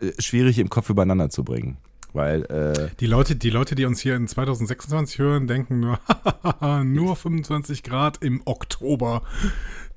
äh, 0.00 0.20
schwierig 0.20 0.58
im 0.58 0.68
Kopf 0.68 0.90
übereinander 0.90 1.30
zu 1.30 1.44
bringen. 1.44 1.76
Weil, 2.12 2.44
äh, 2.44 2.88
Die 3.00 3.06
Leute, 3.06 3.36
die 3.36 3.50
Leute, 3.50 3.74
die 3.74 3.84
uns 3.86 4.00
hier 4.00 4.16
in 4.16 4.28
2026 4.28 5.18
hören, 5.18 5.46
denken 5.46 5.80
nur, 5.80 5.98
nur 6.84 7.16
25 7.16 7.82
Grad 7.82 8.18
im 8.22 8.42
Oktober. 8.44 9.22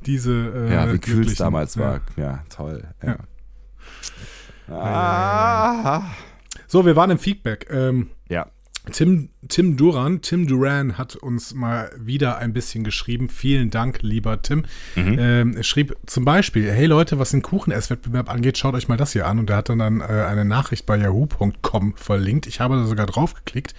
Diese, 0.06 0.32
äh, 0.32 0.74
ja, 0.74 0.94
wie 0.94 1.00
kühl 1.00 1.26
es 1.28 1.36
damals 1.36 1.76
ja. 1.76 1.82
war. 1.82 2.02
Ja, 2.16 2.44
toll. 2.50 2.84
Ja. 3.04 3.18
Ja. 4.68 4.78
Ah, 4.78 6.12
So, 6.68 6.86
wir 6.86 6.96
waren 6.96 7.12
im 7.12 7.20
Feedback. 7.20 7.68
Ähm, 7.70 8.10
ja. 8.30 8.48
Tim, 8.92 9.30
Tim 9.48 9.78
Duran, 9.78 10.22
Tim 10.22 10.48
Duran 10.48 10.98
hat 10.98 11.16
uns 11.16 11.54
mal 11.54 11.92
wieder 11.98 12.38
ein 12.38 12.54
bisschen 12.54 12.84
geschrieben. 12.84 13.30
Vielen 13.30 13.70
Dank, 13.70 14.02
lieber 14.02 14.42
Tim. 14.42 14.66
Ähm, 15.20 15.58
er 15.58 15.64
schrieb 15.64 15.96
zum 16.06 16.26
Beispiel, 16.26 16.72
hey 16.72 16.86
Leute, 16.86 17.20
was 17.20 17.32
den 17.32 17.42
Kuchen-Esswettbewerb 17.42 18.30
angeht, 18.30 18.58
schaut 18.58 18.76
euch 18.76 18.88
mal 18.88 18.98
das 18.98 19.14
hier 19.14 19.28
an. 19.28 19.40
Und 19.40 19.50
er 19.50 19.58
hat 19.58 19.70
dann, 19.70 19.80
dann 19.80 20.02
äh, 20.02 20.04
eine 20.04 20.46
Nachricht 20.46 20.86
bei 20.86 20.98
yahoo.com 20.98 21.96
verlinkt. 21.96 22.48
Ich 22.48 22.60
habe 22.60 22.76
da 22.76 22.86
sogar 22.86 23.06
drauf 23.06 23.34
geklickt. 23.34 23.76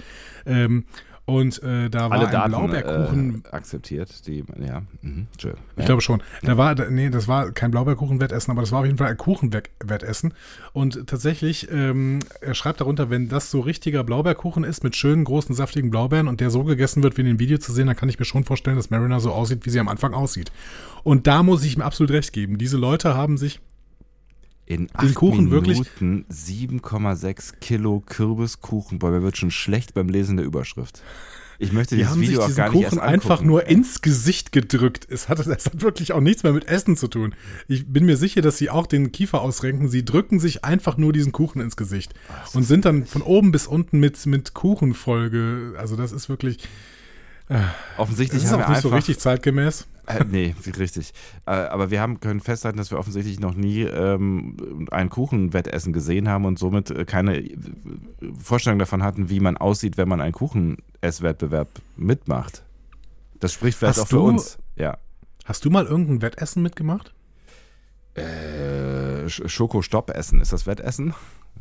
Ähm, 0.47 0.85
und 1.27 1.61
äh, 1.65 1.91
da 1.91 2.09
war 2.09 2.13
alle 2.13 2.27
ein 2.27 2.33
Daten 2.33 2.51
Blaubeerkuchen. 2.51 3.43
äh, 3.45 3.49
akzeptiert, 3.55 4.29
die, 4.29 4.45
ja, 4.65 4.83
mhm. 5.03 5.27
Ich 5.77 5.85
glaube 5.85 6.01
schon. 6.01 6.23
Da 6.43 6.57
war, 6.57 6.77
nee, 6.89 7.11
das 7.11 7.27
war 7.27 7.51
kein 7.51 7.73
Blaubeerkuchenwettessen, 7.73 8.53
aber 8.53 8.61
das 8.61 8.71
war 8.71 8.81
auf 8.81 8.87
jeden 8.87 8.97
Fall 8.97 9.09
ein 9.09 9.17
Kuchenwettessen. 9.17 10.35
Und 10.73 11.09
tatsächlich, 11.09 11.69
ähm, 11.73 12.21
er 12.41 12.55
schreibt 12.55 12.81
darunter, 12.81 13.11
wenn 13.11 13.29
das 13.29 13.51
so 13.51 13.59
richtiger 13.59 14.05
Blaubeerkuchen 14.05 14.63
ist 14.63 14.85
mit 14.85 14.95
schönen, 14.95 15.25
großen, 15.25 15.53
saftigen 15.53 15.91
Blaubeeren 15.91 16.29
und 16.29 16.41
der 16.41 16.51
so 16.51 16.63
gegessen 16.63 17.03
wird, 17.03 17.17
wie 17.17 17.23
in 17.23 17.27
dem 17.27 17.41
Video 17.41 17.59
zu 17.59 17.73
sehen, 17.73 17.89
dann 17.89 17.97
kann 17.97 18.09
ich 18.09 18.21
mir 18.21 18.25
schon 18.25 18.45
vorstellen, 18.45 18.77
dass 18.77 18.91
Mariner 18.91 19.19
so 19.19 19.33
aussieht, 19.33 19.67
wie 19.67 19.71
sie 19.71 19.81
am 19.81 19.89
Anfang 19.89 20.15
aussieht. 20.15 20.53
Und 21.03 21.27
da 21.27 21.43
muss 21.43 21.65
ich 21.65 21.75
ihm 21.75 21.83
absolut 21.83 22.13
recht 22.13 22.33
geben. 22.33 22.57
Diese 22.57 22.77
Leute 22.77 23.17
haben 23.17 23.37
sich 23.37 23.61
In 24.67 24.89
den 24.89 24.91
acht 24.95 25.15
Kuchen 25.15 25.49
Minuten 25.49 26.27
7,6 26.31 27.55
Kilo 27.61 28.03
Kürbiskuchen. 28.05 28.99
Boah, 28.99 29.11
mir 29.11 29.23
wird 29.23 29.37
schon 29.37 29.53
schlecht 29.53 29.95
beim 29.95 30.09
Lesen 30.09 30.37
der 30.37 30.47
Überschrift. 30.47 31.03
Ich 31.59 31.73
möchte 31.73 31.95
Die 31.95 32.01
dieses 32.03 32.13
haben 32.13 32.21
sich 32.21 32.29
Video 32.31 32.43
auch 32.43 32.55
gar 32.55 32.71
nicht 32.71 32.73
Kuchen 32.85 32.99
erst 32.99 32.99
einfach 32.99 33.31
angucken. 33.31 33.47
nur 33.47 33.67
ins 33.67 34.03
Gesicht 34.03 34.53
gedrückt. 34.53 35.07
Es 35.09 35.29
hat, 35.29 35.39
es 35.39 35.67
hat 35.67 35.81
wirklich 35.81 36.13
auch 36.13 36.21
nichts 36.21 36.43
mehr 36.43 36.53
mit 36.53 36.67
Essen 36.67 36.97
zu 36.97 37.09
tun. 37.09 37.35
Ich 37.69 37.87
bin 37.87 38.05
mir 38.05 38.17
sicher, 38.17 38.43
dass 38.43 38.59
sie 38.59 38.69
auch 38.69 38.87
den 38.87 39.13
Kiefer 39.13 39.41
ausrenken. 39.41 39.89
Sie 39.89 40.05
drücken 40.05 40.39
sich 40.41 40.65
einfach 40.65 40.97
nur 40.97 41.13
diesen 41.13 41.33
Kuchen 41.33 41.61
ins 41.63 41.77
Gesicht 41.77 42.13
und 42.53 42.65
sind 42.65 42.85
dann 42.85 43.07
von 43.07 43.23
oben 43.23 43.53
bis 43.53 43.67
unten 43.67 44.01
mit, 44.01 44.27
mit 44.27 44.53
Kuchenfolge. 44.53 45.75
Also 45.79 45.97
das 45.97 46.13
ist 46.13 46.29
wirklich, 46.29 46.59
Offensichtlich 47.97 48.43
das 48.43 48.51
ist 48.51 48.53
haben 48.53 48.63
auch 48.65 48.69
wir 48.69 48.73
nicht 48.75 48.83
so 48.83 48.89
einfach, 48.89 48.99
richtig 48.99 49.19
zeitgemäß. 49.21 49.87
Äh, 50.07 50.25
nee, 50.31 50.55
richtig. 50.79 51.13
Äh, 51.47 51.51
aber 51.51 51.91
wir 51.91 52.01
haben, 52.01 52.21
können 52.21 52.41
festhalten, 52.41 52.79
dass 52.79 52.91
wir 52.91 52.99
offensichtlich 52.99 53.41
noch 53.41 53.55
nie 53.55 53.83
ähm, 53.83 54.87
ein 54.91 55.11
Kuchenwettessen 55.11 55.93
gesehen 55.93 56.29
haben 56.29 56.45
und 56.45 56.59
somit 56.59 56.91
äh, 56.91 57.05
keine 57.05 57.39
äh, 57.39 57.57
Vorstellung 58.43 58.79
davon 58.79 59.03
hatten, 59.03 59.31
wie 59.31 59.41
man 59.41 59.57
aussieht, 59.57 59.97
wenn 59.97 60.09
man 60.09 60.21
einen 60.21 60.33
Kuchenesswettbewerb 60.33 61.69
mitmacht. 61.97 62.63
Das 63.41 63.53
spricht 63.53 63.79
vielleicht 63.79 63.97
Hast 63.99 64.05
auch 64.05 64.09
für 64.09 64.17
du- 64.17 64.29
uns. 64.29 64.59
Ja. 64.77 64.99
Hast 65.45 65.65
du 65.65 65.71
mal 65.71 65.87
irgendein 65.87 66.23
Wettessen 66.23 66.63
mitgemacht? 66.63 67.13
Äh, 68.17 69.27
Sch- 69.27 69.49
Schoko-Stopp-Essen, 69.49 70.41
ist 70.41 70.53
das 70.53 70.67
Wettessen? 70.67 71.15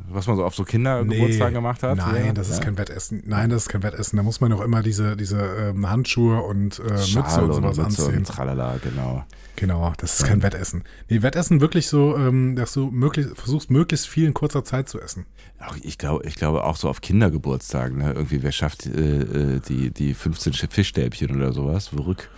Was 0.09 0.27
man 0.27 0.35
so 0.35 0.43
auf 0.43 0.53
so 0.53 0.65
Kindergeburtstagen 0.65 1.53
gemacht 1.53 1.81
hat? 1.81 1.97
Nein, 1.97 2.25
Ja, 2.27 2.33
das 2.33 2.49
ist 2.49 2.57
ja. 2.59 2.65
kein 2.65 2.77
Wettessen. 2.77 3.23
Nein, 3.25 3.49
das 3.49 3.63
ist 3.63 3.69
kein 3.69 3.81
Wettessen. 3.81 4.17
Da 4.17 4.23
muss 4.23 4.41
man 4.41 4.51
doch 4.51 4.59
immer 4.61 4.83
diese, 4.83 5.15
diese 5.15 5.39
ähm, 5.41 5.89
Handschuhe 5.89 6.41
und 6.41 6.79
äh, 6.79 6.83
Mütze 6.83 7.15
und 7.43 7.53
sowas 7.53 7.77
Mütze 7.77 7.83
anziehen. 7.85 8.17
Und 8.17 8.27
tralala, 8.27 8.75
genau. 8.83 9.23
Genau, 9.55 9.93
das 9.97 10.19
ist 10.19 10.25
kein 10.27 10.43
Wettessen. 10.43 10.83
Nee, 11.09 11.21
Wettessen 11.21 11.61
wirklich 11.61 11.87
so, 11.87 12.17
ähm, 12.17 12.57
dass 12.57 12.73
du 12.73 12.91
möglichst, 12.91 13.37
versuchst, 13.37 13.71
möglichst 13.71 14.05
viel 14.07 14.27
in 14.27 14.33
kurzer 14.33 14.65
Zeit 14.65 14.89
zu 14.89 14.99
essen. 14.99 15.25
Auch 15.65 15.77
ich 15.81 15.97
glaube, 15.97 16.25
ich 16.27 16.35
glaube 16.35 16.65
auch 16.65 16.75
so 16.75 16.89
auf 16.89 16.99
Kindergeburtstagen, 16.99 17.97
ne? 17.97 18.11
Irgendwie, 18.11 18.43
wer 18.43 18.51
schafft 18.51 18.85
äh, 18.87 18.89
äh, 19.21 19.59
die, 19.61 19.91
die 19.91 20.13
15 20.13 20.51
Fischstäbchen 20.69 21.33
oder 21.37 21.53
sowas? 21.53 21.87
Verrückt. 21.87 22.29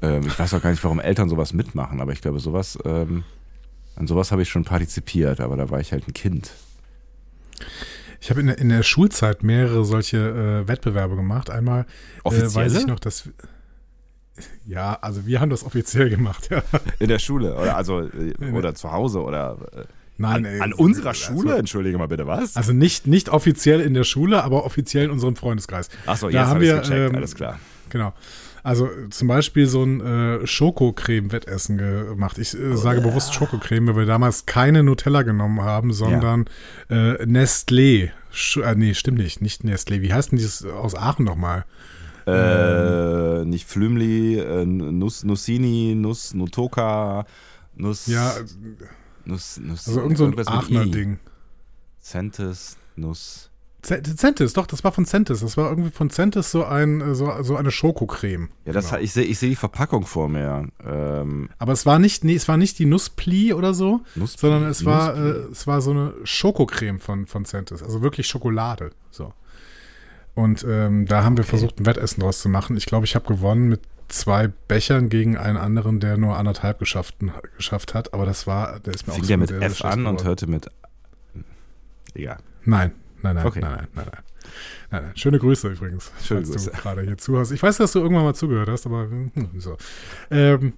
Ähm, 0.00 0.22
ich 0.26 0.38
weiß 0.38 0.54
auch 0.54 0.62
gar 0.62 0.70
nicht, 0.70 0.82
warum 0.82 1.00
Eltern 1.00 1.28
sowas 1.28 1.52
mitmachen, 1.52 2.00
aber 2.00 2.12
ich 2.12 2.22
glaube, 2.22 2.40
sowas, 2.40 2.78
ähm, 2.86 3.24
an 3.98 4.06
sowas 4.06 4.30
habe 4.32 4.42
ich 4.42 4.48
schon 4.48 4.64
partizipiert, 4.64 5.40
aber 5.40 5.56
da 5.56 5.70
war 5.70 5.80
ich 5.80 5.92
halt 5.92 6.06
ein 6.08 6.14
Kind. 6.14 6.52
Ich 8.20 8.30
habe 8.30 8.40
in, 8.40 8.46
der- 8.46 8.58
in 8.58 8.68
der 8.68 8.82
Schulzeit 8.82 9.42
mehrere 9.42 9.84
solche 9.84 10.62
äh, 10.64 10.68
Wettbewerbe 10.68 11.16
gemacht. 11.16 11.50
Einmal 11.50 11.86
äh, 12.24 12.30
weiß 12.30 12.76
ich 12.78 12.86
noch, 12.86 13.00
dass 13.00 13.28
ja, 14.64 14.96
also 15.00 15.26
wir 15.26 15.40
haben 15.40 15.50
das 15.50 15.64
offiziell 15.64 16.10
gemacht, 16.10 16.48
ja. 16.50 16.62
In 17.00 17.08
der 17.08 17.18
Schule 17.18 17.56
oder 17.56 17.76
also 17.76 18.02
äh, 18.02 18.52
oder 18.52 18.74
zu 18.74 18.92
Hause 18.92 19.20
oder 19.22 19.56
äh, 19.74 19.84
Nein, 20.16 20.36
an, 20.36 20.44
ey, 20.44 20.60
an 20.60 20.72
unserer 20.72 21.08
also- 21.08 21.20
Schule? 21.24 21.56
Entschuldige 21.58 21.98
mal 21.98 22.06
bitte, 22.08 22.26
was? 22.28 22.56
Also 22.56 22.72
nicht, 22.72 23.06
nicht 23.08 23.28
offiziell 23.30 23.80
in 23.80 23.94
der 23.94 24.04
Schule, 24.04 24.44
aber 24.44 24.64
offiziell 24.64 25.06
in 25.06 25.10
unserem 25.10 25.34
Freundeskreis. 25.36 25.88
Achso, 26.06 26.28
jetzt 26.28 26.38
haben 26.40 26.48
habe 26.50 26.64
ich 26.64 26.70
wir, 26.70 26.76
gecheckt, 26.80 27.10
ähm, 27.10 27.16
alles 27.16 27.34
klar. 27.34 27.58
Genau. 27.90 28.12
Also 28.62 28.86
äh, 28.86 29.08
zum 29.10 29.28
Beispiel 29.28 29.66
so 29.66 29.82
ein 29.84 30.00
äh, 30.00 30.46
Schokocreme-Wettessen 30.46 31.78
gemacht. 31.78 32.38
Ich 32.38 32.58
äh, 32.58 32.76
sage 32.76 33.00
bewusst 33.00 33.34
Schokocreme, 33.34 33.88
weil 33.88 33.96
wir 33.96 34.06
damals 34.06 34.46
keine 34.46 34.82
Nutella 34.82 35.22
genommen 35.22 35.62
haben, 35.62 35.92
sondern 35.92 36.46
äh, 36.90 37.24
Nestlé. 37.24 38.10
Sch 38.30 38.58
äh, 38.58 38.74
nee, 38.74 38.94
stimmt 38.94 39.18
nicht. 39.18 39.40
Nicht 39.40 39.62
Nestlé. 39.62 40.02
Wie 40.02 40.12
heißt 40.12 40.32
denn 40.32 40.38
dieses 40.38 40.64
aus 40.64 40.94
Aachen 40.94 41.24
nochmal? 41.24 41.64
Äh, 42.26 43.44
nicht 43.46 43.66
Flümli, 43.66 44.38
äh, 44.38 44.66
Nuss, 44.66 45.24
Nussini, 45.24 45.94
Nuss, 45.94 46.34
Nutoka, 46.34 47.24
Nuss, 47.74 48.06
Ja, 48.06 48.34
Nuss, 49.24 49.58
Nuss, 49.58 49.88
also 49.88 50.00
irgend 50.00 50.18
so 50.18 50.26
ein 50.26 50.38
Aachener. 50.46 50.84
Ding. 50.86 51.18
Centis, 52.00 52.76
Nuss. 52.96 53.47
Centis, 53.88 54.52
doch, 54.52 54.66
das 54.66 54.84
war 54.84 54.92
von 54.92 55.04
Centis. 55.06 55.40
Das 55.40 55.56
war 55.56 55.70
irgendwie 55.70 55.90
von 55.90 56.10
Centis 56.10 56.50
so, 56.50 56.64
ein, 56.64 57.14
so, 57.14 57.42
so 57.42 57.56
eine 57.56 57.70
Schokocreme. 57.70 58.48
Ja, 58.64 58.72
das 58.72 58.90
Genau. 58.90 59.02
ich 59.02 59.12
sehe 59.12 59.24
ich 59.24 59.38
seh 59.38 59.48
die 59.48 59.56
Verpackung 59.56 60.04
vor 60.04 60.28
mir. 60.28 60.68
Ähm, 60.84 61.48
Aber 61.58 61.72
es 61.72 61.86
war 61.86 61.98
nicht, 61.98 62.24
nee, 62.24 62.34
es 62.34 62.48
war 62.48 62.56
nicht 62.56 62.78
die 62.78 62.84
Nusspli 62.86 63.52
oder 63.52 63.74
so, 63.74 64.00
Nuss, 64.14 64.34
sondern 64.38 64.64
es 64.64 64.84
war, 64.84 65.16
äh, 65.16 65.20
Nusspli. 65.20 65.52
es 65.52 65.66
war 65.66 65.80
so 65.80 65.90
eine 65.92 66.14
Schokocreme 66.24 67.00
von, 67.00 67.26
von 67.26 67.44
Centis. 67.44 67.82
Also 67.82 68.02
wirklich 68.02 68.26
Schokolade. 68.26 68.90
So. 69.10 69.32
Und 70.34 70.64
ähm, 70.68 71.06
da 71.06 71.24
haben 71.24 71.36
wir 71.36 71.44
versucht, 71.44 71.80
ein 71.80 71.86
Wettessen 71.86 72.20
draus 72.20 72.40
zu 72.40 72.48
machen. 72.48 72.76
Ich 72.76 72.86
glaube, 72.86 73.06
ich 73.06 73.14
habe 73.14 73.26
gewonnen 73.26 73.68
mit 73.68 73.80
zwei 74.08 74.48
Bechern 74.48 75.08
gegen 75.08 75.36
einen 75.36 75.56
anderen, 75.56 76.00
der 76.00 76.16
nur 76.16 76.36
anderthalb 76.36 76.78
geschafft, 76.78 77.16
geschafft 77.56 77.94
hat. 77.94 78.14
Aber 78.14 78.24
das 78.24 78.46
war, 78.46 78.80
der 78.80 78.94
ist 78.94 79.06
mir 79.06 79.14
fing 79.14 79.24
auch 79.24 79.26
der 79.28 79.38
mit 79.38 79.50
F 79.50 79.84
an 79.84 80.06
und 80.06 80.24
hörte 80.24 80.46
mit. 80.46 80.70
Egal. 82.14 82.38
Nein, 82.64 82.92
nein, 83.22 83.36
nein, 83.36 83.46
Okay. 83.46 83.60
nein, 83.60 83.72
nein, 83.72 83.86
nein, 83.94 84.06
nein. 84.12 84.22
Nein, 84.90 85.02
nein. 85.04 85.12
Schöne 85.16 85.38
Grüße 85.38 85.68
übrigens, 85.68 86.10
Schöne 86.22 86.40
falls 86.46 86.50
Grüße. 86.52 86.70
du 86.70 86.76
gerade 86.76 87.02
hier 87.02 87.18
zuhörst. 87.18 87.52
Ich 87.52 87.62
weiß, 87.62 87.76
dass 87.76 87.92
du 87.92 87.98
irgendwann 88.00 88.24
mal 88.24 88.34
zugehört 88.34 88.68
hast, 88.68 88.86
aber 88.86 89.02
hm, 89.10 89.30
so. 89.58 89.76
Ähm, 90.30 90.72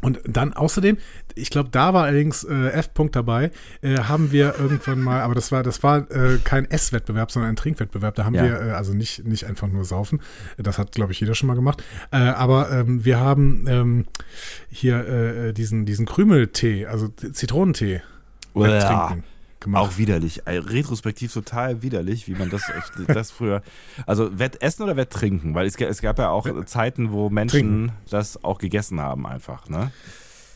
und 0.00 0.20
dann 0.26 0.52
außerdem, 0.52 0.98
ich 1.34 1.48
glaube, 1.48 1.70
da 1.70 1.94
war 1.94 2.04
allerdings 2.04 2.44
äh, 2.44 2.68
F-Punkt 2.72 3.16
dabei, 3.16 3.50
äh, 3.80 3.96
haben 4.00 4.32
wir 4.32 4.54
irgendwann 4.58 5.00
mal, 5.00 5.22
aber 5.22 5.34
das 5.34 5.50
war, 5.50 5.62
das 5.62 5.82
war 5.82 6.10
äh, 6.10 6.38
kein 6.44 6.70
Esswettbewerb, 6.70 7.30
sondern 7.30 7.52
ein 7.52 7.56
Trinkwettbewerb. 7.56 8.14
Da 8.16 8.24
haben 8.26 8.34
Ja. 8.34 8.42
wir, 8.44 8.60
äh, 8.60 8.70
also 8.72 8.92
nicht, 8.92 9.24
nicht 9.24 9.46
einfach 9.46 9.66
nur 9.68 9.84
saufen, 9.86 10.20
das 10.58 10.76
hat, 10.78 10.92
glaube 10.92 11.12
ich, 11.12 11.20
jeder 11.20 11.34
schon 11.34 11.46
mal 11.46 11.54
gemacht. 11.54 11.82
Äh, 12.10 12.16
aber 12.18 12.70
ähm, 12.70 13.04
wir 13.06 13.18
haben 13.18 13.64
ähm, 13.66 14.04
hier 14.68 15.06
äh, 15.08 15.52
diesen, 15.54 15.86
diesen 15.86 16.04
Krümeltee, 16.04 16.84
also 16.86 17.08
Zitronentee 17.08 18.02
Uah. 18.52 18.78
trinken 18.78 19.24
gemacht. 19.64 19.82
Auch 19.82 19.98
widerlich. 19.98 20.42
Äh, 20.46 20.58
Retrospektiv 20.58 21.32
total 21.32 21.82
widerlich, 21.82 22.28
wie 22.28 22.34
man 22.34 22.50
das, 22.50 22.62
das 23.08 23.30
früher. 23.32 23.62
Also 24.06 24.38
Wettessen 24.38 24.84
oder 24.84 24.96
Wetttrinken? 24.96 25.54
Weil 25.54 25.66
es, 25.66 25.74
es 25.76 26.00
gab 26.00 26.18
ja 26.18 26.30
auch 26.30 26.46
Zeiten, 26.66 27.10
wo 27.10 27.28
Menschen 27.30 27.50
Trinken. 27.50 27.92
das 28.10 28.42
auch 28.44 28.58
gegessen 28.58 29.00
haben, 29.00 29.26
einfach. 29.26 29.68
Ne? 29.68 29.90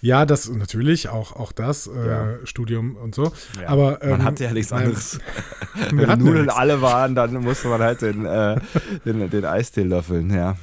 Ja, 0.01 0.27
das 0.27 0.49
natürlich, 0.49 1.09
auch, 1.09 1.35
auch 1.35 1.51
das, 1.51 1.89
äh, 1.89 2.07
Ja. 2.07 2.29
Studium 2.45 2.95
und 2.95 3.17
so. 3.17 3.33
Ja. 3.61 3.69
Aber 3.69 4.01
ähm, 4.03 4.11
man 4.11 4.25
hatte 4.25 4.45
ja 4.45 4.53
nichts 4.53 4.73
anderes. 4.73 5.19
Wenn 5.91 6.19
die 6.19 6.25
Nudeln 6.25 6.51
alle 6.51 6.81
waren, 6.81 7.17
dann 7.17 7.33
musste 7.35 7.67
man 7.69 7.81
halt 7.81 8.03
den, 8.03 8.25
äh, 8.25 8.61
den, 9.05 9.29
den 9.29 9.45
Eistee 9.45 9.83
löffeln, 9.83 10.31
ja. 10.31 10.57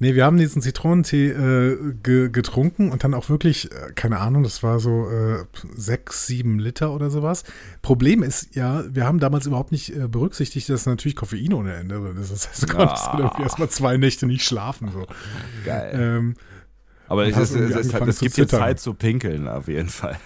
Nee, 0.00 0.14
wir 0.14 0.24
haben 0.24 0.36
diesen 0.36 0.60
Zitronentee 0.60 1.28
äh, 1.30 1.94
ge 2.02 2.28
getrunken 2.28 2.90
und 2.90 3.04
dann 3.04 3.14
auch 3.14 3.28
wirklich, 3.28 3.70
äh, 3.72 3.92
keine 3.94 4.18
Ahnung, 4.18 4.42
das 4.42 4.62
war 4.62 4.80
so 4.80 5.08
äh, 5.08 5.44
sechs, 5.76 6.26
sieben 6.26 6.58
Liter 6.58 6.92
oder 6.92 7.10
sowas. 7.10 7.44
Problem 7.82 8.22
ist 8.22 8.54
ja, 8.56 8.84
wir 8.92 9.04
haben 9.06 9.20
damals 9.20 9.46
überhaupt 9.46 9.72
nicht 9.72 9.96
äh, 9.96 10.08
berücksichtigt, 10.08 10.68
dass 10.68 10.86
natürlich 10.86 11.16
Koffein 11.16 11.52
ohne 11.52 11.74
Ende 11.74 11.96
drin 12.00 12.16
ist. 12.16 12.32
Das 12.32 12.48
heißt, 12.48 12.62
du 12.64 12.66
konntest 12.66 13.04
Ah. 13.06 13.12
dann 13.12 13.20
irgendwie 13.26 13.42
erstmal 13.44 13.68
zwei 13.70 13.96
Nächte 13.96 14.26
nicht 14.26 14.44
schlafen. 14.44 14.90
So. 14.92 15.06
Geil. 15.64 15.90
Ähm, 15.94 16.34
Aber 17.08 17.26
es, 17.26 17.36
ist, 17.36 17.54
es, 17.54 17.86
ist, 17.86 17.94
halt- 17.94 18.08
es 18.08 18.18
gibt 18.20 18.36
dir. 18.36 18.48
Zeit 18.48 18.80
zu 18.80 18.94
pinkeln, 18.94 19.46
auf 19.48 19.68
jeden 19.68 19.88
Fall. 19.90 20.16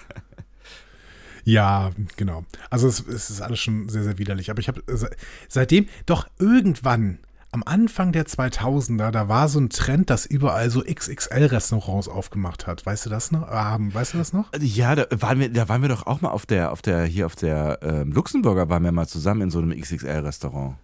Ja, 1.45 1.91
genau. 2.17 2.45
Also 2.69 2.89
es, 2.89 3.01
es 3.07 3.31
ist 3.31 3.41
alles 3.41 3.59
schon 3.59 3.89
sehr, 3.89 4.03
sehr 4.03 4.19
widerlich. 4.19 4.51
Aber 4.51 4.61
ich 4.61 4.69
habe 4.69 4.83
se- 4.87 5.11
seitdem, 5.49 5.87
doch 6.05 6.29
irgendwann, 6.39 7.19
am 7.51 7.63
Anfang 7.65 8.13
der 8.13 8.27
2000er, 8.27 9.11
da 9.11 9.29
war 9.29 9.49
so 9.49 9.59
ein 9.59 9.71
Trend, 9.71 10.11
dass 10.11 10.27
überall 10.27 10.71
so 10.71 10.83
XXL-Restaurants 10.83 12.09
aufgemacht 12.09 12.67
hat. 12.67 12.85
Weißt 12.85 13.07
du 13.07 13.11
das 13.11 13.31
noch? 13.31 13.49
Haben, 13.49 13.95
weißt 13.95 14.15
du 14.15 14.19
das 14.19 14.33
noch? 14.33 14.51
Ja, 14.61 14.95
da 14.95 15.07
waren 15.23 15.41
wir, 15.41 15.51
da 15.51 15.69
waren 15.69 15.81
wir 15.81 15.89
doch 15.89 16.07
auch 16.07 16.21
mal 16.21 16.31
auf 16.31 16.45
der, 16.45 16.73
auf 16.73 16.83
der, 16.83 17.05
hier 17.05 17.27
auf 17.27 17.37
der 17.37 17.79
ähm, 17.83 18.13
Luxemburger 18.13 18.69
waren 18.69 18.85
wir 18.85 18.93
mal 18.93 19.09
zusammen 19.09 19.43
in 19.43 19.51
so 19.51 19.61
einem 19.61 19.79
XXL-Restaurant. 19.79 20.77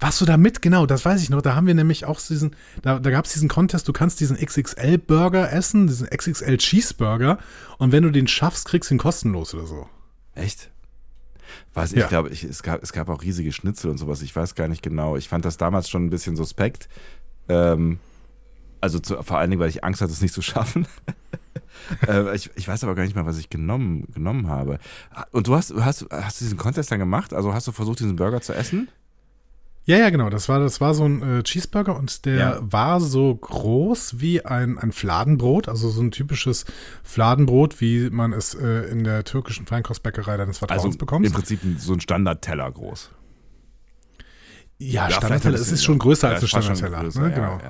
Warst 0.00 0.20
du 0.20 0.24
da 0.24 0.36
mit? 0.36 0.62
Genau, 0.62 0.86
das 0.86 1.04
weiß 1.04 1.22
ich 1.22 1.30
noch. 1.30 1.42
Da 1.42 1.54
haben 1.54 1.68
wir 1.68 1.74
nämlich 1.74 2.04
auch 2.04 2.20
diesen, 2.20 2.56
da, 2.82 2.98
da 2.98 3.10
gab 3.10 3.26
es 3.26 3.32
diesen 3.32 3.48
Contest, 3.48 3.86
du 3.86 3.92
kannst 3.92 4.18
diesen 4.18 4.36
XXL-Burger 4.36 5.52
essen, 5.52 5.86
diesen 5.86 6.08
XXL-Cheeseburger. 6.08 7.38
Und 7.78 7.92
wenn 7.92 8.02
du 8.02 8.10
den 8.10 8.26
schaffst, 8.26 8.66
kriegst 8.66 8.90
du 8.90 8.96
ihn 8.96 8.98
kostenlos 8.98 9.54
oder 9.54 9.66
so. 9.66 9.86
Echt? 10.34 10.70
Weiß 11.74 11.92
Ja. 11.92 12.02
ich, 12.02 12.08
glaube, 12.08 12.30
ich, 12.30 12.44
es, 12.44 12.62
gab, 12.62 12.82
es 12.82 12.92
gab 12.92 13.08
auch 13.08 13.22
riesige 13.22 13.52
Schnitzel 13.52 13.90
und 13.90 13.98
sowas. 13.98 14.22
Ich 14.22 14.34
weiß 14.34 14.54
gar 14.54 14.68
nicht 14.68 14.82
genau. 14.82 15.16
Ich 15.16 15.28
fand 15.28 15.44
das 15.44 15.56
damals 15.56 15.88
schon 15.88 16.06
ein 16.06 16.10
bisschen 16.10 16.36
suspekt. 16.36 16.88
Ähm, 17.48 17.98
also 18.80 18.98
zu, 18.98 19.22
vor 19.22 19.38
allen 19.38 19.50
Dingen, 19.50 19.60
weil 19.60 19.70
ich 19.70 19.82
Angst 19.84 20.00
hatte, 20.00 20.12
es 20.12 20.20
nicht 20.20 20.34
zu 20.34 20.42
schaffen. 20.42 20.86
äh, 22.06 22.34
ich, 22.34 22.50
ich 22.54 22.68
weiß 22.68 22.84
aber 22.84 22.94
gar 22.94 23.04
nicht 23.04 23.16
mal, 23.16 23.26
was 23.26 23.38
ich 23.38 23.48
genommen, 23.50 24.06
genommen 24.12 24.48
habe. 24.48 24.78
Und 25.32 25.46
du 25.46 25.54
hast, 25.54 25.74
hast, 25.74 26.06
hast 26.10 26.40
du 26.40 26.44
diesen 26.44 26.58
Contest 26.58 26.90
dann 26.90 26.98
gemacht? 26.98 27.32
Also 27.32 27.54
hast 27.54 27.66
du 27.66 27.72
versucht, 27.72 28.00
diesen 28.00 28.16
Burger 28.16 28.40
zu 28.40 28.52
essen? 28.54 28.88
Ja, 29.86 29.98
ja, 29.98 30.08
genau. 30.10 30.30
Das 30.30 30.48
war, 30.48 30.60
das 30.60 30.80
war 30.80 30.94
so 30.94 31.04
ein 31.04 31.22
äh, 31.40 31.42
Cheeseburger 31.42 31.94
und 31.96 32.24
der 32.24 32.34
Ja. 32.36 32.58
war 32.62 33.00
so 33.00 33.34
groß 33.34 34.18
wie 34.18 34.44
ein, 34.44 34.78
ein 34.78 34.92
Fladenbrot, 34.92 35.68
also 35.68 35.90
so 35.90 36.00
ein 36.00 36.10
typisches 36.10 36.64
Fladenbrot, 37.02 37.80
wie 37.82 38.08
man 38.10 38.32
es 38.32 38.54
äh, 38.54 38.90
in 38.90 39.04
der 39.04 39.24
türkischen 39.24 39.66
Feinkostbäckerei 39.66 40.38
deines 40.38 40.58
Vertrauens 40.58 40.84
Also 40.84 40.98
bekommt. 40.98 41.26
im 41.26 41.32
Prinzip 41.32 41.60
so 41.78 41.92
ein 41.92 42.00
Standardteller 42.00 42.72
groß. 42.72 43.10
ja, 44.78 45.02
vielleicht 45.02 45.16
Standardteller, 45.18 45.54
es 45.56 45.70
ist 45.72 45.84
schon 45.84 45.96
ja. 45.96 46.02
größer 46.02 46.28
Ja, 46.28 46.34
als 46.34 46.42
ein 46.42 46.48
Standardteller. 46.48 47.00
größer, 47.02 47.20
ne? 47.20 47.28
ja, 47.28 47.34
Genau. 47.34 47.60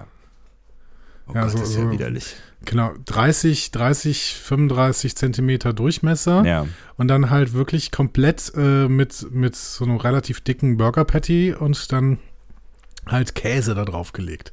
Ja. 1.26 1.32
Oh 1.32 1.34
Ja, 1.34 1.42
Gott, 1.42 1.50
so- 1.52 1.58
das 1.58 1.68
ist 1.70 1.76
ja 1.76 1.82
so- 1.84 1.90
widerlich. 1.90 2.36
genau. 2.64 2.92
30, 3.06 3.70
30, 3.70 4.34
35 4.34 5.16
Zentimeter 5.16 5.72
Durchmesser 5.72 6.44
Ja. 6.44 6.66
und 6.96 7.08
dann 7.08 7.30
halt 7.30 7.52
wirklich 7.54 7.90
komplett 7.90 8.52
äh, 8.56 8.88
mit, 8.88 9.26
mit 9.30 9.56
so 9.56 9.84
einem 9.84 9.96
relativ 9.96 10.40
dicken 10.40 10.76
Burger 10.76 11.04
Patty 11.04 11.54
und 11.54 11.92
dann 11.92 12.18
halt 13.06 13.34
Käse 13.34 13.74
da 13.74 13.84
drauf 13.84 14.12
gelegt. 14.12 14.52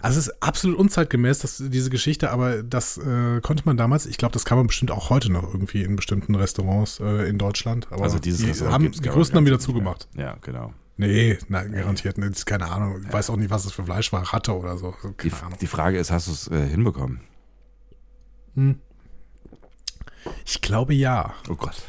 Also 0.00 0.20
es 0.20 0.28
ist 0.28 0.42
absolut 0.42 0.78
unzeitgemäß, 0.78 1.40
dass, 1.40 1.56
diese 1.66 1.90
Geschichte, 1.90 2.30
aber 2.30 2.62
das 2.62 2.98
äh, 2.98 3.40
konnte 3.42 3.64
man 3.66 3.76
damals, 3.76 4.06
ich 4.06 4.16
glaube, 4.16 4.32
das 4.32 4.44
kann 4.44 4.56
man 4.56 4.68
bestimmt 4.68 4.92
auch 4.92 5.10
heute 5.10 5.30
noch 5.32 5.42
irgendwie 5.52 5.82
in 5.82 5.96
bestimmten 5.96 6.36
Restaurants 6.36 7.00
äh, 7.00 7.28
in 7.28 7.36
Deutschland. 7.36 7.88
Aber 7.90 8.04
Also 8.04 8.20
dieses 8.20 8.40
die, 8.42 8.46
Restaurant 8.46 8.74
haben, 8.74 8.92
die 8.92 9.00
größten 9.08 9.36
haben 9.36 9.46
wieder 9.46 9.58
zugemacht. 9.58 10.06
Ja, 10.16 10.36
genau. 10.42 10.72
Nee, 10.98 11.38
nein, 11.48 11.72
garantiert 11.72 12.18
nicht. 12.18 12.44
Keine 12.44 12.66
Ahnung. 12.68 13.00
Ich 13.06 13.12
weiß 13.12 13.30
auch 13.30 13.36
nicht, 13.36 13.50
was 13.50 13.64
es 13.64 13.72
für 13.72 13.84
Fleisch 13.84 14.12
war. 14.12 14.22
Ratte 14.34 14.54
oder 14.56 14.76
so. 14.76 14.94
so 15.00 15.10
Die, 15.22 15.30
keine 15.30 15.44
Ahnung. 15.44 15.58
die 15.60 15.66
Frage 15.68 15.98
ist, 15.98 16.10
hast 16.10 16.26
du 16.26 16.32
es 16.32 16.48
äh, 16.48 16.66
hinbekommen? 16.68 17.20
Ich 20.44 20.60
glaube 20.60 20.94
ja. 20.94 21.34
Oh 21.48 21.54
Gott. 21.54 21.80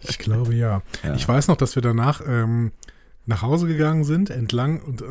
Ich 0.00 0.18
glaube 0.18 0.54
ja. 0.54 0.82
Ja. 1.04 1.14
Ich 1.14 1.28
weiß 1.28 1.48
noch, 1.48 1.56
dass 1.56 1.74
wir 1.74 1.82
danach 1.82 2.22
ähm, 2.26 2.72
nach 3.26 3.42
Hause 3.42 3.66
gegangen 3.66 4.04
sind, 4.04 4.30
entlang 4.30 4.80
und 4.80 5.02
äh, 5.02 5.04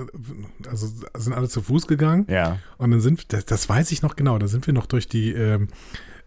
also 0.68 0.88
sind 1.16 1.34
alle 1.34 1.48
zu 1.50 1.62
Fuß 1.62 1.86
gegangen. 1.86 2.26
Ja. 2.28 2.58
Und 2.80 2.90
dann 2.90 3.02
sind 3.02 3.32
das, 3.32 3.46
das 3.46 3.70
weiß 3.70 3.92
ich 3.92 4.02
noch 4.02 4.16
genau, 4.16 4.40
da 4.40 4.48
sind 4.48 4.66
wir 4.66 4.74
noch 4.74 4.88
durch 4.88 5.08
die 5.08 5.32
ähm, 5.34 5.68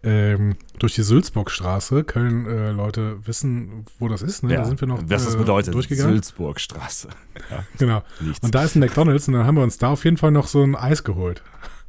ähm, 0.03 0.55
durch 0.79 0.95
die 0.95 1.03
Sülzburgstraße. 1.03 2.03
Köln 2.03 2.45
äh, 2.47 2.71
Leute 2.71 3.25
wissen, 3.27 3.85
wo 3.99 4.07
das 4.07 4.21
ist, 4.21 4.43
ne? 4.43 4.53
ja. 4.53 4.59
Da 4.59 4.65
sind 4.65 4.81
wir 4.81 4.87
noch 4.87 4.99
Was 5.07 5.25
das 5.25 5.35
äh, 5.35 5.37
bedeutet. 5.37 5.73
durchgegangen. 5.73 6.13
Sülzburgstraße. 6.13 7.09
Ja, 7.49 7.63
Genau. 7.77 8.03
nichts. 8.19 8.43
Und 8.43 8.55
da 8.55 8.63
ist 8.63 8.75
ein 8.75 8.79
McDonalds 8.79 9.27
und 9.27 9.35
dann 9.35 9.45
haben 9.45 9.55
wir 9.55 9.63
uns 9.63 9.77
da 9.77 9.89
auf 9.89 10.03
jeden 10.05 10.17
Fall 10.17 10.31
noch 10.31 10.47
so 10.47 10.63
ein 10.63 10.75
Eis 10.75 11.03
geholt. 11.03 11.43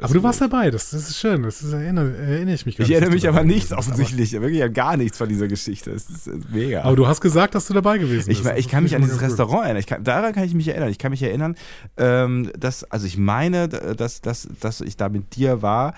Aber 0.00 0.14
du 0.14 0.22
warst 0.22 0.40
dabei, 0.40 0.70
das, 0.70 0.90
das 0.90 1.08
ist 1.10 1.18
schön, 1.18 1.42
das 1.42 1.62
ist, 1.62 1.72
erinnere, 1.72 2.16
erinnere 2.16 2.54
ich 2.54 2.66
mich 2.66 2.76
gar 2.76 2.84
Ich 2.84 2.92
erinnere 2.92 3.10
mich 3.12 3.28
aber 3.28 3.38
dabei 3.38 3.46
nicht 3.48 3.68
gewesen 3.68 3.76
bist. 3.76 3.88
offensichtlich, 3.88 4.32
wirklich 4.32 4.62
an 4.62 4.72
gar 4.72 4.96
nichts 4.96 5.18
von 5.18 5.28
dieser 5.28 5.48
Geschichte. 5.48 5.90
Es 5.92 6.08
ist 6.08 6.26
äh, 6.26 6.32
mega. 6.50 6.80
Aber, 6.80 6.88
aber 6.88 6.96
du 6.96 7.06
hast 7.06 7.20
gesagt, 7.20 7.54
dass 7.54 7.66
du 7.66 7.74
dabei 7.74 7.98
gewesen 7.98 8.30
Ich, 8.30 8.42
bist. 8.42 8.56
ich 8.56 8.64
Das 8.64 8.72
kann 8.72 8.82
mich 8.84 8.94
an 8.94 9.02
dieses 9.02 9.16
ich 9.16 9.22
Restaurant 9.22 9.64
erinnern. 9.64 9.80
Ich 9.80 9.86
kann, 9.86 10.04
daran 10.04 10.32
kann 10.32 10.44
ich 10.44 10.54
mich 10.54 10.68
erinnern. 10.68 10.88
Ich 10.88 10.98
kann 10.98 11.10
mich 11.10 11.22
erinnern, 11.22 11.56
ähm, 11.96 12.50
dass, 12.58 12.84
also 12.84 13.06
ich 13.06 13.18
meine, 13.18 13.68
dass, 13.68 14.20
dass, 14.20 14.48
dass 14.60 14.80
ich 14.80 14.96
da 14.96 15.08
mit 15.08 15.36
dir 15.36 15.62
war, 15.62 15.94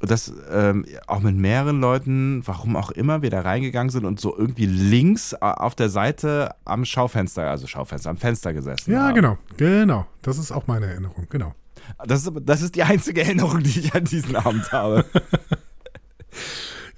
dass 0.00 0.32
ähm, 0.50 0.84
auch 1.06 1.20
mit 1.20 1.36
mehreren 1.36 1.80
Leuten, 1.80 2.42
warum 2.44 2.74
auch 2.76 2.90
immer, 2.90 3.22
wir 3.22 3.30
da 3.30 3.42
reingegangen 3.42 3.90
sind 3.90 4.04
und 4.04 4.18
so 4.18 4.36
irgendwie 4.36 4.66
links 4.66 5.32
auf 5.34 5.76
der 5.76 5.88
Seite 5.90 6.54
am 6.64 6.84
Schaufenster, 6.84 7.48
also 7.48 7.66
Schaufenster, 7.68 8.10
am 8.10 8.16
Fenster 8.16 8.52
gesessen. 8.52 8.92
Ja, 8.92 9.04
haben. 9.08 9.14
genau, 9.14 9.38
genau. 9.56 10.06
Das 10.22 10.38
ist 10.38 10.50
auch 10.50 10.66
meine 10.66 10.86
Erinnerung, 10.86 11.26
genau. 11.30 11.54
Das 12.06 12.24
ist, 12.26 12.32
das 12.42 12.62
ist 12.62 12.74
die 12.74 12.82
einzige 12.82 13.22
Erinnerung, 13.22 13.62
die 13.62 13.80
ich 13.80 13.94
an 13.94 14.04
diesen 14.04 14.36
Abend 14.36 14.70
habe. 14.72 15.04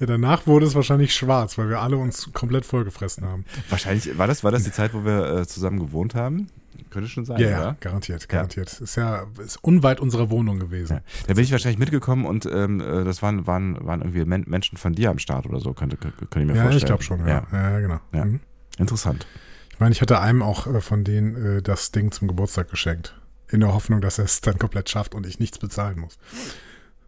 Ja, 0.01 0.07
danach 0.07 0.47
wurde 0.49 0.67
es 0.67 0.75
wahrscheinlich 0.75 1.15
schwarz, 1.15 1.57
weil 1.57 1.69
wir 1.69 1.81
alle 1.81 1.97
uns 1.97 2.29
komplett 2.33 2.67
vollgefressen 2.67 3.25
haben. 3.25 3.45
Wahrscheinlich, 3.71 4.19
war 4.19 4.27
das, 4.27 4.43
war 4.43 4.51
das 4.51 4.65
die 4.65 4.73
Zeit, 4.73 4.93
wo 4.93 5.05
wir 5.05 5.25
äh, 5.39 5.47
zusammen 5.47 5.79
gewohnt 5.79 6.17
haben? 6.17 6.49
Könnte 6.91 7.09
schon 7.09 7.25
sein, 7.25 7.41
Ja, 7.41 7.49
ja, 7.49 7.61
oder? 7.61 7.77
garantiert, 7.79 8.29
garantiert. 8.29 8.81
Ist 8.81 8.97
ja 8.97 9.25
ist 9.39 9.63
unweit 9.63 10.01
unserer 10.01 10.31
Wohnung 10.31 10.59
gewesen. 10.59 10.95
Ja. 10.97 11.03
Da 11.29 11.35
bin 11.35 11.45
ich 11.45 11.53
wahrscheinlich 11.53 11.79
mitgekommen 11.79 12.27
und 12.27 12.45
ähm, 12.47 12.81
äh, 12.81 13.05
das 13.05 13.23
waren, 13.23 13.47
waren, 13.47 13.85
waren 13.87 14.01
irgendwie 14.01 14.25
Men 14.25 14.45
Menschen 14.49 14.79
von 14.79 14.95
dir 14.95 15.11
am 15.11 15.19
Start 15.21 15.47
oder 15.47 15.61
so, 15.61 15.73
könnte, 15.75 15.97
könnte 15.97 16.41
ich 16.41 16.45
mir 16.47 16.55
Ja, 16.57 16.63
vorstellen. 16.63 16.77
ich 16.79 16.85
glaube 16.87 17.03
schon, 17.05 17.21
ja. 17.29 17.47
Ja, 17.53 17.79
genau. 17.79 18.01
Ja. 18.13 18.25
Mhm. 18.25 18.41
Interessant. 18.79 19.27
Ich 19.71 19.79
meine, 19.79 19.93
ich 19.93 20.01
hatte 20.01 20.19
einem 20.21 20.43
auch 20.43 20.67
äh, 20.67 20.81
von 20.81 21.05
denen 21.05 21.59
äh, 21.59 21.63
das 21.63 21.93
Ding 21.93 22.11
zum 22.11 22.27
Geburtstag 22.27 22.69
geschenkt. 22.69 23.15
In 23.51 23.61
der 23.61 23.73
Hoffnung, 23.73 24.01
dass 24.01 24.19
er 24.19 24.25
es 24.25 24.41
dann 24.41 24.59
komplett 24.59 24.89
schafft 24.89 25.15
und 25.15 25.27
ich 25.27 25.39
nichts 25.39 25.59
bezahlen 25.59 26.01
muss. 26.01 26.19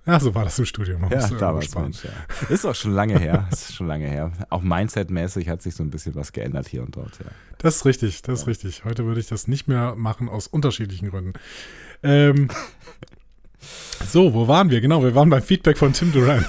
Ja, 0.06 0.20
so 0.20 0.34
war 0.36 0.44
das 0.44 0.56
im 0.60 0.66
Studium. 0.66 1.00
Man 1.00 1.10
Ja, 1.10 1.26
damals. 1.28 1.74
Mensch, 1.74 2.04
ja. 2.04 2.10
Ist 2.48 2.64
auch 2.64 2.76
schon 2.76 2.92
lange 2.92 3.18
her. 3.18 3.48
Ist 3.52 3.74
schon 3.74 3.88
lange 3.88 4.06
her. 4.06 4.30
Auch 4.50 4.62
Mindset-mäßig 4.62 5.48
hat 5.48 5.62
sich 5.62 5.74
so 5.74 5.82
ein 5.82 5.90
bisschen 5.90 6.14
was 6.14 6.32
geändert 6.32 6.68
hier 6.68 6.82
und 6.82 6.94
dort, 6.94 7.18
ja. 7.18 7.26
Das 7.58 7.76
ist 7.76 7.84
richtig, 7.86 8.22
das 8.22 8.42
ist 8.42 8.46
richtig. 8.46 8.84
Heute 8.84 9.04
würde 9.04 9.18
ich 9.18 9.26
das 9.26 9.48
nicht 9.48 9.66
mehr 9.66 9.96
machen 9.96 10.28
aus 10.28 10.46
unterschiedlichen 10.46 11.10
Gründen. 11.10 11.32
Ähm, 12.04 12.48
so, 14.06 14.32
wo 14.32 14.46
waren 14.46 14.70
wir? 14.70 14.80
Genau, 14.80 15.02
wir 15.02 15.14
waren 15.16 15.30
beim 15.30 15.42
Feedback 15.42 15.78
von 15.78 15.92
Tim 15.92 16.12
Duran. 16.12 16.44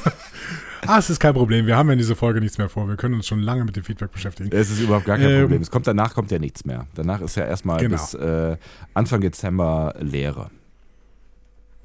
Ah, 0.85 0.97
es 0.99 1.09
ist 1.09 1.19
kein 1.19 1.33
Problem. 1.33 1.65
Wir 1.65 1.75
haben 1.77 1.87
ja 1.87 1.93
in 1.93 1.99
dieser 1.99 2.15
Folge 2.15 2.39
nichts 2.39 2.57
mehr 2.57 2.69
vor. 2.69 2.87
Wir 2.87 2.95
können 2.97 3.15
uns 3.15 3.27
schon 3.27 3.39
lange 3.39 3.65
mit 3.65 3.75
dem 3.75 3.83
Feedback 3.83 4.11
beschäftigen. 4.11 4.49
Es 4.51 4.69
ist 4.69 4.79
überhaupt 4.79 5.05
gar 5.05 5.17
kein 5.17 5.29
Ähm, 5.29 5.41
Problem. 5.41 5.61
Es 5.61 5.71
kommt 5.71 5.87
danach 5.87 6.13
kommt 6.13 6.29
ja 6.31 6.39
nichts 6.39 6.65
mehr. 6.65 6.85
Danach 6.95 7.21
ist 7.21 7.35
ja 7.35 7.45
erstmal 7.45 7.79
Genau. 7.79 7.91
bis 7.95 8.13
äh, 8.13 8.57
Anfang 8.93 9.21
Dezember 9.21 9.95
Leere. 9.99 10.49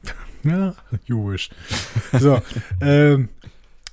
Ja, 0.44 0.74
you 1.04 1.30
wish. 1.30 1.50
So, 2.18 2.42
ähm, 2.80 3.28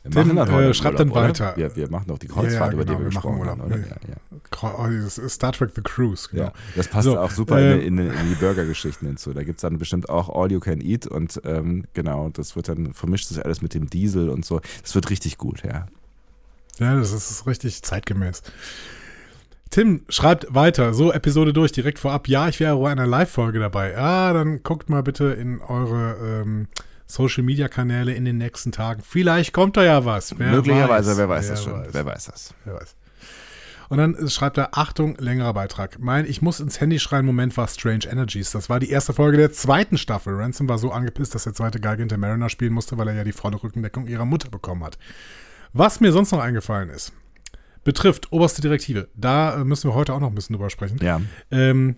Wir 0.03 0.12
Tim, 0.12 0.35
dann 0.35 0.47
äh, 0.47 0.51
Urlaub, 0.51 0.95
dann 0.95 1.13
weiter. 1.13 1.53
Wir, 1.57 1.75
wir 1.75 1.89
machen 1.89 2.05
doch 2.07 2.17
die 2.17 2.27
Ja, 2.27 2.33
Kreuzfahrt, 2.33 2.71
ja, 2.71 2.73
über 2.73 2.85
die 2.85 2.88
genau, 2.88 2.99
wir 2.99 3.05
wir 3.05 3.09
gesprochen 3.09 3.45
haben, 3.45 3.62
oder? 3.62 3.77
Ja, 3.77 3.85
ja. 4.07 4.15
oh, 4.62 5.27
Star 5.27 5.51
Trek 5.51 5.71
The 5.75 5.81
Cruise, 5.81 6.29
genau. 6.31 6.51
Das 6.75 6.88
passt 6.88 7.05
So, 7.05 7.19
auch 7.19 7.31
super 7.31 7.59
äh, 7.59 7.85
in, 7.85 7.97
in, 7.97 8.29
die 8.29 8.35
Burgergeschichten 8.35 9.07
hinzu. 9.07 9.33
Da 9.33 9.43
gibt 9.43 9.57
es 9.57 9.62
dann 9.62 9.77
bestimmt 9.77 10.07
auch 10.07 10.29
All 10.29 10.51
You 10.51 10.62
Can 10.62 10.79
Eat 10.79 11.05
und 11.05 11.41
ähm, 11.43 11.83
genau, 11.93 12.29
das 12.29 12.55
wird 12.55 12.69
dann, 12.69 12.93
vermischt 12.93 13.27
sich 13.27 13.43
alles 13.43 13.62
mit 13.62 13.73
dem 13.73 13.89
Diesel 13.89 14.29
und 14.29 14.45
so. 14.45 14.62
Das 14.81 14.95
wird 14.95 15.09
richtig 15.09 15.38
gut, 15.38 15.63
ja. 15.63 15.88
Ja, 16.79 16.95
das 16.95 17.12
ist, 17.12 17.29
ist 17.29 17.45
richtig 17.45 17.83
zeitgemäß. 17.83 18.41
Tim 19.69 20.03
schreibt 20.09 20.47
weiter, 20.55 20.93
so 20.93 21.12
Episode 21.12 21.53
durch, 21.53 21.71
direkt 21.71 21.99
vorab. 21.99 22.27
Ja, 22.27 22.47
ich 22.47 22.59
wäre 22.59 22.77
bei 22.77 22.89
einer 22.89 23.05
Live-Folge 23.05 23.59
dabei. 23.59 23.91
Ja, 23.91 24.33
dann 24.33 24.63
guckt 24.63 24.89
mal 24.89 25.03
bitte 25.03 25.25
in 25.25 25.62
eure 25.62 26.41
ähm, 26.41 26.67
Social-Media-Kanäle 27.09 28.13
in 28.13 28.23
den 28.23 28.37
nächsten 28.37 28.71
Tagen. 28.71 29.01
Vielleicht 29.03 29.51
kommt 29.51 29.75
da 29.77 29.83
ja 29.83 30.05
was. 30.05 30.37
Wer 30.37 30.51
Möglicherweise, 30.51 31.11
weiß, 31.11 31.17
wer 31.17 31.29
weiß 31.29 31.47
das 31.49 31.63
schon. 31.63 31.73
weiß. 31.73 31.87
Wer 31.91 32.05
weiß 32.05 32.25
das. 32.25 32.53
Wer 32.65 32.75
weiß. 32.75 32.95
Und 33.89 33.97
dann 33.97 34.29
schreibt 34.29 34.59
er, 34.59 34.77
Achtung, 34.77 35.17
längerer 35.17 35.53
Beitrag. 35.55 35.97
Mein, 35.99 36.25
ich 36.27 36.43
muss 36.43 36.59
ins 36.59 36.79
Handy 36.79 36.99
schreien, 36.99 37.25
Moment 37.25 37.57
war 37.57 37.67
Strange 37.67 38.05
Energies. 38.07 38.51
Das 38.51 38.69
war 38.69 38.79
die 38.79 38.91
erste 38.91 39.13
Folge 39.13 39.37
der 39.37 39.51
zweiten 39.51 39.97
Staffel. 39.97 40.35
Ransom 40.35 40.69
war 40.69 40.77
so 40.77 40.91
angepisst, 40.91 41.33
dass 41.33 41.45
der 41.45 41.55
zweite 41.55 41.79
Geige 41.79 42.03
hinter 42.03 42.17
Mariner 42.17 42.49
spielen 42.49 42.73
musste, 42.73 42.99
weil 42.99 43.07
er 43.07 43.15
ja 43.15 43.23
die 43.23 43.31
volle 43.31 43.61
Rückendeckung 43.61 44.05
ihrer 44.05 44.25
Mutter 44.25 44.51
bekommen 44.51 44.83
hat. 44.83 44.99
Was 45.73 45.99
mir 45.99 46.11
sonst 46.11 46.31
noch 46.31 46.39
eingefallen 46.39 46.89
ist, 46.89 47.13
betrifft 47.83 48.31
oberste 48.31 48.61
Direktive. 48.61 49.09
Da 49.15 49.55
äh, 49.55 49.63
müssen 49.63 49.89
wir 49.89 49.95
heute 49.95 50.13
auch 50.13 50.19
noch 50.19 50.29
ein 50.29 50.35
bisschen 50.35 50.55
drüber 50.55 50.69
sprechen. 50.69 50.99
Ja. 51.01 51.19
Ähm, 51.49 51.95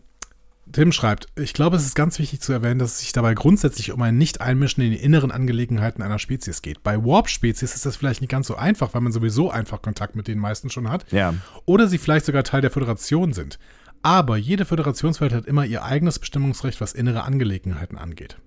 Tim 0.71 0.91
schreibt, 0.91 1.27
ich 1.35 1.53
glaube, 1.53 1.75
es 1.75 1.85
ist 1.85 1.95
ganz 1.95 2.19
wichtig 2.19 2.41
zu 2.41 2.53
erwähnen, 2.53 2.79
dass 2.79 2.93
es 2.93 2.99
sich 2.99 3.11
dabei 3.11 3.33
grundsätzlich 3.33 3.91
um 3.91 4.01
ein 4.01 4.17
Nicht-Einmischen 4.17 4.83
in 4.83 4.91
die 4.91 4.97
inneren 4.97 5.31
Angelegenheiten 5.31 6.01
einer 6.01 6.19
Spezies 6.19 6.61
geht. 6.61 6.83
Bei 6.83 7.03
Warp-Spezies 7.03 7.75
ist 7.75 7.85
das 7.85 7.95
vielleicht 7.95 8.21
nicht 8.21 8.29
ganz 8.29 8.47
so 8.47 8.55
einfach, 8.55 8.93
weil 8.93 9.01
man 9.01 9.11
sowieso 9.11 9.51
einfach 9.51 9.81
Kontakt 9.81 10.15
mit 10.15 10.27
den 10.27 10.39
meisten 10.39 10.69
schon 10.69 10.89
hat. 10.89 11.11
Ja. 11.11 11.33
Oder 11.65 11.87
sie 11.87 11.97
vielleicht 11.97 12.25
sogar 12.25 12.43
Teil 12.43 12.61
der 12.61 12.71
Föderation 12.71 13.33
sind. 13.33 13.59
Aber 14.03 14.37
jede 14.37 14.65
Föderationswelt 14.65 15.33
hat 15.33 15.45
immer 15.45 15.65
ihr 15.65 15.83
eigenes 15.83 16.19
Bestimmungsrecht, 16.19 16.81
was 16.81 16.93
innere 16.93 17.23
Angelegenheiten 17.23 17.97
angeht. 17.97 18.37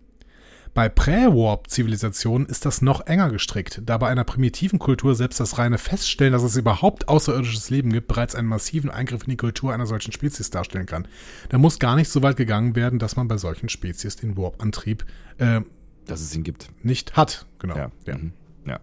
Bei 0.74 0.88
Prä-Warp-Zivilisationen 0.88 2.48
ist 2.48 2.66
das 2.66 2.82
noch 2.82 3.06
enger 3.06 3.30
gestrickt, 3.30 3.80
da 3.86 3.96
bei 3.96 4.08
einer 4.08 4.24
primitiven 4.24 4.80
Kultur 4.80 5.14
selbst 5.14 5.38
das 5.38 5.56
reine 5.56 5.78
Feststellen, 5.78 6.32
dass 6.32 6.42
es 6.42 6.56
überhaupt 6.56 7.08
außerirdisches 7.08 7.70
Leben 7.70 7.92
gibt, 7.92 8.08
bereits 8.08 8.34
einen 8.34 8.48
massiven 8.48 8.90
Eingriff 8.90 9.22
in 9.22 9.30
die 9.30 9.36
Kultur 9.36 9.72
einer 9.72 9.86
solchen 9.86 10.10
Spezies 10.10 10.50
darstellen 10.50 10.86
kann. 10.86 11.06
Da 11.48 11.58
muss 11.58 11.78
gar 11.78 11.94
nicht 11.94 12.08
so 12.08 12.22
weit 12.22 12.36
gegangen 12.36 12.74
werden, 12.74 12.98
dass 12.98 13.14
man 13.14 13.28
bei 13.28 13.36
solchen 13.36 13.68
Spezies 13.68 14.16
den 14.16 14.36
Warp-Antrieb 14.36 15.04
äh, 15.38 15.60
Dass 16.06 16.20
es 16.20 16.34
ihn 16.34 16.42
gibt. 16.42 16.70
nicht 16.82 17.16
hat. 17.16 17.46
Genau. 17.60 17.76
Ja. 17.76 17.90
Ja. 18.06 18.18
Mhm. 18.18 18.32
ja. 18.66 18.80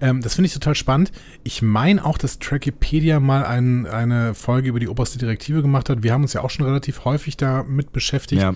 Ähm, 0.00 0.20
das 0.20 0.34
finde 0.36 0.46
ich 0.46 0.54
total 0.54 0.76
spannend. 0.76 1.10
Ich 1.42 1.62
meine 1.62 2.04
auch, 2.04 2.16
dass 2.16 2.38
Trackipedia 2.38 3.18
mal 3.18 3.44
ein, 3.44 3.86
eine 3.86 4.34
Folge 4.34 4.68
über 4.68 4.78
die 4.78 4.88
oberste 4.88 5.18
Direktive 5.18 5.62
gemacht 5.62 5.88
hat. 5.88 6.04
Wir 6.04 6.12
haben 6.12 6.22
uns 6.22 6.32
ja 6.32 6.42
auch 6.42 6.50
schon 6.50 6.64
relativ 6.64 7.04
häufig 7.04 7.36
damit 7.36 7.90
beschäftigt. 7.90 8.42
Ja. 8.42 8.54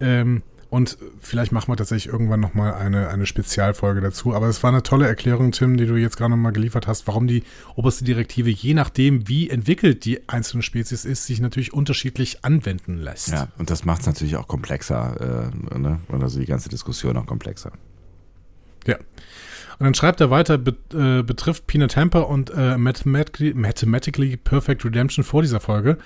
Ähm, 0.00 0.42
und 0.70 0.98
vielleicht 1.20 1.50
machen 1.50 1.68
wir 1.68 1.76
tatsächlich 1.76 2.12
irgendwann 2.12 2.38
nochmal 2.38 2.74
eine, 2.74 3.08
eine 3.08 3.26
Spezialfolge 3.26 4.00
dazu. 4.00 4.34
Aber 4.34 4.46
es 4.46 4.62
war 4.62 4.70
eine 4.70 4.84
tolle 4.84 5.06
Erklärung, 5.06 5.50
Tim, 5.50 5.76
die 5.76 5.86
du 5.86 5.96
jetzt 5.96 6.16
gerade 6.16 6.30
nochmal 6.30 6.52
geliefert 6.52 6.86
hast, 6.86 7.08
warum 7.08 7.26
die 7.26 7.42
oberste 7.74 8.04
Direktive, 8.04 8.50
je 8.50 8.74
nachdem, 8.74 9.26
wie 9.28 9.50
entwickelt 9.50 10.04
die 10.04 10.28
einzelne 10.28 10.62
Spezies 10.62 11.04
ist, 11.04 11.26
sich 11.26 11.40
natürlich 11.40 11.72
unterschiedlich 11.72 12.44
anwenden 12.44 12.98
lässt. 12.98 13.28
Ja, 13.28 13.48
und 13.58 13.68
das 13.68 13.84
macht 13.84 14.02
es 14.02 14.06
natürlich 14.06 14.36
auch 14.36 14.46
komplexer, 14.46 15.50
äh, 15.74 15.78
ne? 15.78 15.98
Und 16.06 16.22
also 16.22 16.38
die 16.38 16.46
ganze 16.46 16.68
Diskussion 16.68 17.16
auch 17.16 17.26
komplexer. 17.26 17.72
Ja. 18.86 18.96
Und 19.80 19.84
dann 19.84 19.94
schreibt 19.94 20.20
er 20.20 20.30
weiter, 20.30 20.58
be 20.58 20.76
äh, 20.92 21.22
betrifft 21.22 21.66
Peanut 21.66 21.92
Temper 21.92 22.28
und 22.28 22.50
äh, 22.50 22.76
Mathematically, 22.76 23.54
Mathematically 23.54 24.36
Perfect 24.36 24.84
Redemption 24.84 25.24
vor 25.24 25.42
dieser 25.42 25.58
Folge. 25.58 25.96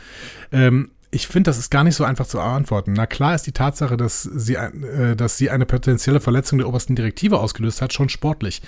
Ähm, 0.53 0.93
ich 1.15 1.29
finde, 1.29 1.49
das 1.49 1.59
ist 1.59 1.71
gar 1.71 1.85
nicht 1.85 1.95
so 1.95 2.05
einfach 2.05 2.27
zu 2.27 2.39
beantworten. 2.39 2.93
Na 2.93 3.07
klar 3.07 3.35
ist 3.35 3.47
die 3.47 3.53
Tatsache, 3.53 3.97
dass 3.97 4.23
sie, 4.23 4.55
äh, 4.57 5.15
dass 5.15 5.39
sie 5.39 5.49
eine 5.49 5.65
potenzielle 5.65 6.21
Verletzung 6.21 6.59
der 6.59 6.69
obersten 6.69 6.97
Direktive 6.97 7.39
ausgelöst 7.39 7.81
hat, 7.81 7.93
schon 7.93 8.09
sportlich. 8.09 8.63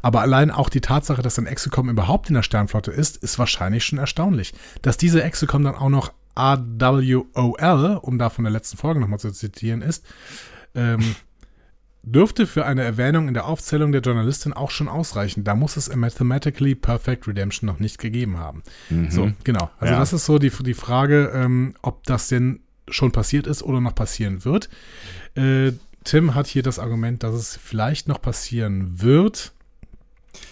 Aber 0.00 0.22
allein 0.22 0.50
auch 0.50 0.70
die 0.70 0.80
Tatsache, 0.80 1.20
dass 1.20 1.38
ein 1.38 1.46
Exocom 1.46 1.90
überhaupt 1.90 2.28
in 2.28 2.34
der 2.34 2.42
Sternflotte 2.42 2.90
ist, 2.90 3.18
ist 3.18 3.38
wahrscheinlich 3.38 3.84
schon 3.84 3.98
erstaunlich. 3.98 4.54
Dass 4.80 4.96
diese 4.96 5.22
Exocom 5.22 5.62
dann 5.62 5.74
auch 5.74 5.90
noch 5.90 6.12
AWOL, 6.34 7.98
um 8.00 8.18
da 8.18 8.30
von 8.30 8.44
der 8.44 8.52
letzten 8.52 8.78
Folge 8.78 9.00
nochmal 9.00 9.18
zu 9.18 9.30
zitieren, 9.30 9.82
ist, 9.82 10.06
ähm, 10.74 11.16
dürfte 12.02 12.46
für 12.46 12.64
eine 12.64 12.82
Erwähnung 12.82 13.28
in 13.28 13.34
der 13.34 13.46
Aufzählung 13.46 13.92
der 13.92 14.00
Journalistin 14.00 14.52
auch 14.52 14.70
schon 14.70 14.88
ausreichen. 14.88 15.44
Da 15.44 15.54
muss 15.54 15.76
es 15.76 15.90
a 15.90 15.96
mathematically 15.96 16.74
perfect 16.74 17.28
redemption 17.28 17.66
noch 17.66 17.78
nicht 17.78 17.98
gegeben 17.98 18.38
haben. 18.38 18.62
Mhm. 18.88 19.10
So, 19.10 19.32
genau. 19.44 19.70
Also 19.78 19.94
Ja. 19.94 20.00
das 20.00 20.12
ist 20.12 20.24
so 20.26 20.38
die, 20.38 20.50
die 20.50 20.74
Frage, 20.74 21.30
ähm, 21.34 21.74
ob 21.82 22.04
das 22.04 22.28
denn 22.28 22.60
schon 22.88 23.12
passiert 23.12 23.46
ist 23.46 23.62
oder 23.62 23.80
noch 23.80 23.94
passieren 23.94 24.44
wird. 24.44 24.68
Äh, 25.34 25.72
Tim 26.04 26.34
hat 26.34 26.46
hier 26.46 26.62
das 26.62 26.78
Argument, 26.78 27.22
dass 27.22 27.34
es 27.34 27.56
vielleicht 27.56 28.08
noch 28.08 28.22
passieren 28.22 29.02
wird. 29.02 29.52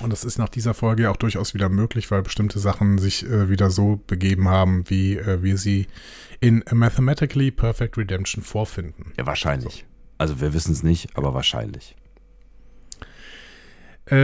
Und 0.01 0.13
das 0.13 0.25
ist 0.25 0.39
nach 0.39 0.49
dieser 0.49 0.75
Folge 0.75 1.05
ja 1.05 1.11
auch 1.11 1.17
durchaus 1.17 1.55
wieder 1.55 1.69
möglich, 1.69 2.11
weil 2.11 2.23
bestimmte 2.23 2.59
Sachen 2.59 2.99
sich 2.99 3.25
äh, 3.25 3.49
wieder 3.49 3.71
so 3.71 4.01
begeben 4.07 4.49
haben, 4.49 4.85
wie 4.91 5.17
äh, 5.17 5.43
wir 5.43 5.57
sie 5.57 5.87
in 6.41 6.63
A 6.69 6.75
Mathematically 6.75 7.51
Perfect 7.51 7.97
Redemption 7.97 8.45
vorfinden. 8.45 9.13
Ja, 9.17 9.25
wahrscheinlich. 9.27 9.85
Also 9.85 9.98
wir 10.41 10.53
wissen 10.53 10.73
es 10.73 10.83
nicht, 10.83 11.17
aber 11.17 11.33
wahrscheinlich. 11.35 11.95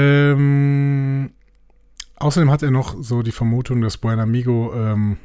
Ähm, 0.04 1.30
außerdem 2.16 2.50
hat 2.50 2.62
er 2.62 2.70
noch 2.70 2.96
so 3.02 3.22
die 3.22 3.32
Vermutung, 3.32 3.80
dass 3.80 3.96
Buen 3.98 4.18
Amigo 4.18 4.72
ähm, 4.74 5.18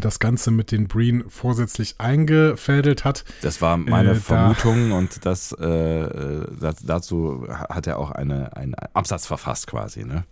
das 0.00 0.18
Ganze 0.18 0.50
mit 0.50 0.72
den 0.72 0.88
Breen 0.88 1.24
vorsätzlich 1.28 1.94
eingefädelt 1.98 3.04
hat. 3.04 3.24
Das 3.42 3.62
war 3.62 3.76
meine 3.76 4.10
Äh, 4.10 4.14
da- 4.14 4.20
Vermutung 4.20 4.92
und 4.92 5.24
das, 5.24 5.52
äh, 5.58 5.64
äh, 5.66 6.46
das, 6.60 6.76
dazu 6.84 7.46
hat 7.48 7.86
er 7.86 7.98
auch 7.98 8.10
eine, 8.10 8.56
einen 8.56 8.74
Absatz 8.74 9.26
verfasst 9.26 9.66
quasi. 9.68 10.04
Ne? 10.04 10.24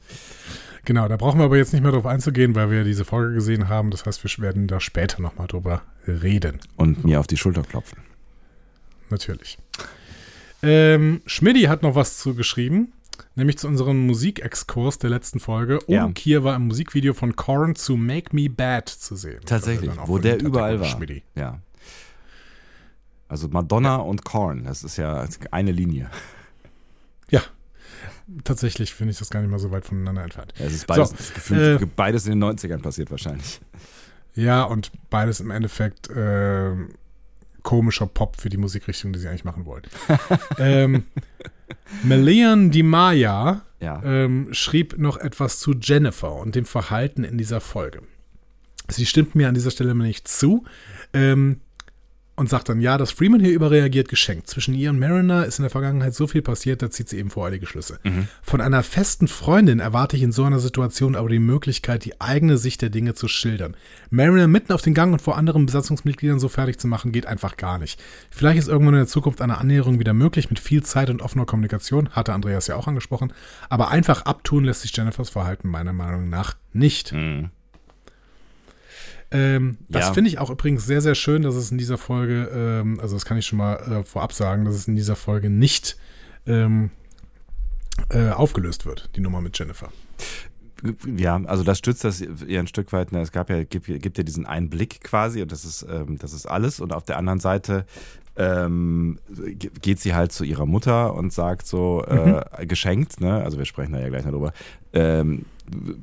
Genau, 0.85 1.07
da 1.07 1.17
brauchen 1.17 1.39
wir 1.39 1.45
aber 1.45 1.57
jetzt 1.57 1.73
nicht 1.73 1.83
mehr 1.83 1.93
drauf 1.93 2.07
einzugehen, 2.07 2.55
weil 2.57 2.71
wir 2.71 2.79
ja 2.79 2.85
diese 2.85 3.05
Folge 3.05 3.35
gesehen 3.35 3.69
haben. 3.69 3.91
Das 3.93 4.05
heißt, 4.05 4.23
wir 4.25 4.45
werden 4.45 4.67
da 4.67 4.81
später 4.81 5.23
nochmal 5.23 5.47
drüber 5.47 5.83
reden. 6.09 6.59
Und 6.77 7.05
mir 7.05 7.21
auf 7.21 7.29
die 7.29 7.37
Schulter 7.37 7.63
klopfen. 7.63 7.99
Natürlich. 9.13 9.59
Ähm, 10.63 11.21
Schmidti 11.27 11.65
hat 11.65 11.83
noch 11.83 11.95
was 11.95 12.19
zu 12.19 12.35
geschrieben, 12.35 12.93
nämlich 13.35 13.59
zu 13.59 13.69
unserem 13.69 14.07
Musikexkurs 14.07 14.99
der 14.99 15.11
letzten 15.11 15.39
Folge. 15.39 15.81
Ja. 15.87 16.05
Oben 16.05 16.15
hier 16.17 16.45
war 16.45 16.57
im 16.57 16.69
Musikvideo 16.69 17.13
von 17.13 17.37
Korn 17.37 17.75
zu 17.77 17.97
Make 17.97 18.35
Me 18.35 18.49
Bad 18.49 18.89
zu 18.89 19.15
sehen. 19.15 19.41
Tatsächlich, 19.45 19.91
auch 19.99 20.09
wo 20.09 20.17
der 20.17 20.41
überall 20.41 20.81
war. 20.81 20.87
Schmidti. 20.87 21.23
Ja. 21.35 21.61
Also 23.29 23.49
Madonna 23.49 23.97
und 23.97 24.25
Korn, 24.25 24.65
das 24.65 24.83
ist 24.83 24.97
ja 24.97 25.27
eine 25.51 25.73
Linie. 25.73 26.11
Ja. 27.29 27.43
Tatsächlich 28.45 28.95
finde 28.95 29.13
ich 29.13 29.19
das 29.19 29.29
gar 29.29 29.41
nicht 29.41 29.51
mal 29.51 29.59
so 29.59 29.71
weit 29.71 29.85
voneinander 29.85 30.23
entfernt. 30.23 30.55
Es 30.59 30.73
ist 30.73 30.87
beides, 30.87 31.11
So, 31.11 31.35
Gefühl, 31.35 31.79
äh, 31.83 31.87
beides 31.97 32.27
in 32.27 32.41
den 32.41 32.45
90ern 32.45 32.81
passiert 32.81 33.11
wahrscheinlich. 33.11 33.61
Ja, 34.35 34.63
und 34.63 34.91
beides 35.11 35.41
im 35.41 35.51
Endeffekt 35.51 36.09
ähm, 36.15 36.95
komischer 37.63 38.07
Pop 38.07 38.41
für 38.41 38.49
die 38.49 38.57
Musikrichtung, 38.57 39.13
die 39.13 39.19
sie 39.19 39.29
eigentlich 39.29 39.45
machen 39.45 39.67
wollen. 39.67 39.83
ähm, 40.59 41.05
Melian 42.03 42.71
Di 42.71 42.83
Maya 42.83 43.63
Ja. 43.81 44.03
ähm, 44.05 44.49
schrieb 44.53 44.99
noch 44.99 45.17
etwas 45.17 45.59
zu 45.59 45.75
Jennifer 45.81 46.35
und 46.35 46.55
dem 46.55 46.65
Verhalten 46.65 47.25
in 47.25 47.39
dieser 47.39 47.61
Folge. 47.61 48.03
Sie 48.89 49.07
stimmt 49.07 49.35
mir 49.35 49.49
an 49.49 49.55
dieser 49.55 49.71
Stelle 49.71 49.95
nicht 49.95 50.29
zu 50.29 50.65
ähm, 51.13 51.61
und 52.35 52.49
sagt 52.49 52.69
dann, 52.69 52.81
ja, 52.81 52.97
dass 52.97 53.11
Freeman 53.11 53.41
hier 53.41 53.53
überreagiert, 53.53 54.09
geschenkt. 54.09 54.49
Zwischen 54.49 54.75
ihr 54.75 54.91
und 54.91 54.99
Mariner 54.99 55.45
ist 55.45 55.59
in 55.59 55.65
der 55.65 55.71
Vergangenheit 55.71 56.15
so 56.15 56.27
viel 56.27 56.43
passiert, 56.43 56.81
da 56.81 56.91
zieht 56.91 57.09
sie 57.09 57.19
eben 57.19 57.31
voreilige 57.31 57.67
Schlüsse. 57.67 58.01
Von 58.43 58.61
einer 58.61 58.83
festen 58.83 59.29
Freundin 59.29 59.81
erwarte 59.81 60.17
ich 60.17 60.23
in 60.23 60.33
so 60.33 60.45
einer 60.45 60.59
Situation 60.59 61.15
aber 61.15 61.29
die 61.29 61.39
Möglichkeit, 61.39 62.05
die 62.05 62.21
eigene 62.21 62.57
Sicht 62.57 62.81
der 62.81 62.91
Dinge 62.91 63.15
zu 63.15 63.29
schildern. 63.29 63.77
Mariner 64.11 64.49
mitten 64.49 64.73
auf 64.73 64.83
den 64.83 64.95
Gang 64.95 65.13
und 65.13 65.21
vor 65.21 65.37
anderen 65.37 65.67
Besatzungsmitgliedern 65.67 66.41
so 66.41 66.49
fertig 66.49 66.79
zu 66.79 66.89
machen, 66.89 67.13
geht 67.13 67.27
einfach 67.27 67.57
gar 67.57 67.79
nicht. 67.79 68.01
Vielleicht 68.31 68.59
ist 68.59 68.69
irgendwann 68.69 68.95
in 68.95 69.01
der 69.01 69.09
Zukunft 69.09 69.43
eine 69.43 69.59
Annäherung 69.59 69.99
wieder 70.01 70.15
möglich 70.15 70.49
mit 70.49 70.59
viel 70.59 70.83
Zeit 70.83 71.11
und 71.11 71.21
offener 71.23 71.47
Kommunikation, 71.47 72.09
hatte 72.11 72.33
Andreas 72.33 72.67
ja 72.67 72.77
auch 72.77 72.89
angesprochen, 72.89 73.33
aber 73.69 73.91
einfach 73.91 74.23
abtun 74.23 74.65
lässt 74.65 74.83
sich 74.83 74.97
Jennifers 74.97 75.31
Verhalten 75.31 75.69
meiner 75.69 75.93
Meinung 75.93 76.31
nach 76.31 76.57
nicht. 76.73 77.13
Mhm. 77.13 77.51
Ähm, 79.33 79.79
das 79.89 80.07
Ja. 80.09 80.13
finde 80.13 80.29
ich 80.29 80.39
auch 80.39 80.51
übrigens 80.51 80.85
sehr, 80.87 81.01
sehr 81.01 81.15
schön, 81.15 81.43
dass 81.43 81.55
es 81.55 81.71
in 81.71 81.79
dieser 81.79 81.99
Folge, 81.99 82.51
ähm, 82.55 83.01
also 83.01 83.17
das 83.17 83.25
kann 83.25 83.39
ich 83.39 83.47
schon 83.47 83.59
mal 83.59 83.77
äh, 83.77 84.05
vorab 84.05 84.33
sagen, 84.33 84.65
dass 84.65 84.75
es 84.75 84.87
in 84.89 84.95
dieser 84.97 85.17
Folge 85.17 85.49
nicht 85.51 85.97
ähm, 86.47 86.91
äh, 88.11 88.31
aufgelöst 88.31 88.85
wird, 88.87 89.11
die 89.17 89.21
Nummer 89.21 89.41
mit 89.41 89.59
Jennifer. 89.59 89.89
Ja, 91.17 91.41
also 91.45 91.63
das 91.63 91.79
stützt 91.79 92.03
das 92.03 92.21
ja 92.47 92.59
ein 92.61 92.67
Stück 92.67 92.93
weit. 92.93 93.13
Ne? 93.13 93.21
Es 93.21 93.31
gab 93.31 93.49
ja, 93.51 93.63
gibt, 93.63 93.87
gibt 93.87 94.19
ja 94.19 94.25
diesen 94.25 94.47
einen 94.47 94.69
Blick 94.69 95.01
quasi 95.03 95.41
und 95.41 95.53
das 95.53 95.65
ist, 95.65 95.87
ähm, 95.89 96.19
das 96.19 96.33
ist 96.33 96.47
alles. 96.47 96.81
Und 96.81 96.93
auf 96.93 97.05
der 97.05 97.19
anderen 97.19 97.39
Seite 97.39 97.87
ähm, 98.35 99.19
ge- 99.31 99.71
geht 99.81 100.01
sie 100.01 100.15
halt 100.15 100.33
zu 100.33 100.43
ihrer 100.43 100.67
Mutter 100.67 101.15
und 101.15 101.33
sagt 101.33 101.67
so, 101.69 102.05
äh, 102.05 102.67
geschenkt, 102.67 103.21
ne? 103.21 103.45
also 103.45 103.59
wir 103.59 103.65
sprechen 103.65 103.93
da 103.93 104.01
ja 104.01 104.09
gleich 104.09 104.25
noch 104.25 104.33
drüber, 104.33 104.53
ähm, 104.93 105.45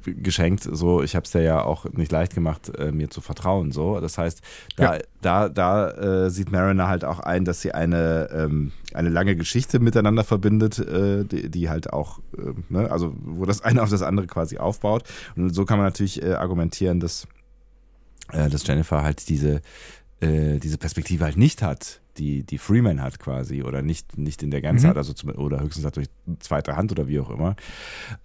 geschenkt, 0.05 0.63
so, 0.63 1.01
ich 1.03 1.15
habe 1.15 1.25
es 1.25 1.31
dir 1.31 1.41
ja 1.41 1.63
auch 1.63 1.85
nicht 1.85 2.11
leicht 2.11 2.33
gemacht, 2.35 2.69
äh, 2.77 2.91
mir 2.91 3.09
zu 3.09 3.21
vertrauen, 3.21 3.71
so. 3.71 3.99
Das 3.99 4.17
heißt, 4.17 4.41
da, 4.75 4.95
Ja. 4.95 5.01
da, 5.21 5.49
da 5.49 6.25
äh, 6.25 6.29
sieht 6.29 6.51
Mariner 6.51 6.87
halt 6.87 7.05
auch 7.05 7.19
ein, 7.19 7.45
dass 7.45 7.61
sie 7.61 7.71
eine, 7.73 8.29
ähm, 8.33 8.71
eine 8.93 9.09
lange 9.09 9.35
Geschichte 9.35 9.79
miteinander 9.79 10.23
verbindet, 10.23 10.79
äh, 10.79 11.23
die, 11.25 11.49
die 11.49 11.69
halt 11.69 11.93
auch, 11.93 12.19
äh, 12.37 12.53
ne? 12.69 12.89
also 12.91 13.13
wo 13.19 13.45
das 13.45 13.61
eine 13.61 13.81
auf 13.83 13.89
das 13.89 14.01
andere 14.01 14.27
quasi 14.27 14.57
aufbaut. 14.57 15.03
Und 15.35 15.53
so 15.53 15.65
kann 15.65 15.77
man 15.77 15.87
natürlich 15.87 16.21
äh, 16.23 16.33
argumentieren, 16.33 16.99
dass, 16.99 17.27
äh, 18.31 18.49
dass 18.49 18.65
Jennifer 18.67 19.03
halt 19.03 19.29
diese, 19.29 19.61
äh, 20.21 20.59
diese 20.59 20.77
Perspektive 20.77 21.23
halt 21.23 21.37
nicht 21.37 21.61
hat, 21.61 22.01
die, 22.17 22.43
die 22.43 22.57
Freeman 22.57 23.01
hat 23.01 23.17
quasi, 23.19 23.63
oder 23.63 23.81
nicht, 23.81 24.17
nicht 24.17 24.43
in 24.43 24.51
der 24.51 24.59
Gänze 24.61 24.87
Mhm. 24.89 24.97
also 24.97 25.13
zum, 25.13 25.29
oder 25.29 25.61
höchstens 25.61 25.85
halt 25.85 25.95
durch 25.95 26.07
zweite 26.39 26.75
Hand 26.75 26.91
oder 26.91 27.07
wie 27.07 27.19
auch 27.21 27.29
immer. 27.29 27.55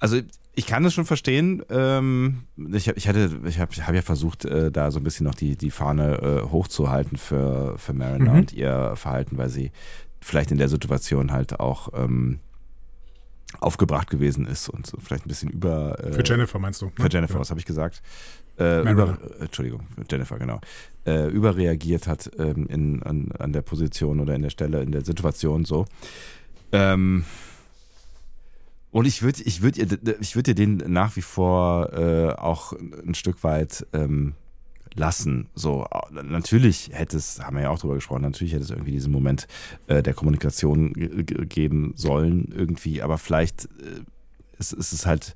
Also 0.00 0.20
ich 0.56 0.66
kann 0.66 0.82
das 0.84 0.94
schon 0.94 1.04
verstehen. 1.04 1.62
Ähm, 1.70 2.44
ich, 2.72 2.88
ich 2.88 3.08
hatte, 3.08 3.40
ich 3.46 3.58
habe 3.58 3.74
hab 3.74 3.94
ja 3.94 4.02
versucht, 4.02 4.44
äh, 4.44 4.70
da 4.70 4.90
so 4.90 5.00
ein 5.00 5.04
bisschen 5.04 5.26
noch 5.26 5.34
die, 5.34 5.56
die 5.56 5.70
Fahne 5.70 6.18
äh, 6.46 6.50
hochzuhalten 6.50 7.16
für, 7.18 7.76
für 7.78 7.92
Mariner 7.92 8.32
Mhm. 8.32 8.38
und 8.38 8.52
ihr 8.52 8.92
Verhalten, 8.96 9.36
weil 9.38 9.48
sie 9.48 9.72
vielleicht 10.20 10.50
in 10.52 10.58
der 10.58 10.68
Situation 10.68 11.32
halt 11.32 11.58
auch 11.60 11.88
ähm, 11.94 12.38
aufgebracht 13.60 14.10
gewesen 14.10 14.46
ist 14.46 14.68
und 14.68 14.86
so 14.86 14.98
vielleicht 15.00 15.26
ein 15.26 15.28
bisschen 15.28 15.50
über. 15.50 15.98
Äh, 16.02 16.12
Für 16.12 16.24
Jennifer 16.24 16.58
meinst 16.58 16.82
du? 16.82 16.86
ne? 16.86 16.92
für 16.98 17.08
Jennifer, 17.10 17.34
Ja. 17.34 17.40
was 17.40 17.50
habe 17.50 17.60
ich 17.60 17.66
gesagt? 17.66 18.02
Äh, 18.58 18.88
über, 18.90 19.18
äh, 19.40 19.42
Entschuldigung, 19.44 19.86
Jennifer, 20.10 20.38
genau. 20.38 20.60
Äh, 21.06 21.28
überreagiert 21.28 22.06
hat 22.06 22.30
ähm, 22.38 22.66
in, 22.68 23.02
an, 23.02 23.32
an 23.38 23.52
der 23.52 23.62
Position 23.62 24.20
oder 24.20 24.34
in 24.34 24.42
der 24.42 24.50
Stelle, 24.50 24.82
in 24.82 24.92
der 24.92 25.04
Situation 25.04 25.64
so. 25.64 25.86
Ähm, 26.72 27.24
und 28.94 29.06
ich 29.06 29.22
würde 29.22 29.42
ich 29.42 29.60
würd 29.60 29.76
ich 29.76 30.36
würd 30.36 30.48
ihr 30.48 30.54
den 30.54 30.76
nach 30.86 31.16
wie 31.16 31.22
vor 31.22 31.92
äh, 31.92 32.30
auch 32.32 32.72
ein 33.06 33.14
Stück 33.14 33.42
weit 33.42 33.86
ähm, 33.92 34.34
lassen. 34.94 35.48
So, 35.56 35.86
natürlich 36.12 36.90
hätte 36.92 37.16
es, 37.16 37.40
haben 37.40 37.56
wir 37.56 37.64
ja 37.64 37.70
auch 37.70 37.80
drüber 37.80 37.96
gesprochen, 37.96 38.22
natürlich 38.22 38.52
hätte 38.52 38.62
es 38.62 38.70
irgendwie 38.70 38.92
diesen 38.92 39.10
Moment 39.12 39.48
äh, 39.88 40.02
der 40.02 40.14
Kommunikation 40.14 40.92
ge- 40.92 41.24
ge- 41.24 41.46
geben 41.46 41.92
sollen, 41.96 42.52
irgendwie, 42.54 43.02
aber 43.02 43.18
vielleicht 43.18 43.64
äh, 43.64 44.02
ist, 44.60 44.72
ist 44.72 44.92
es 44.92 45.04
halt, 45.04 45.34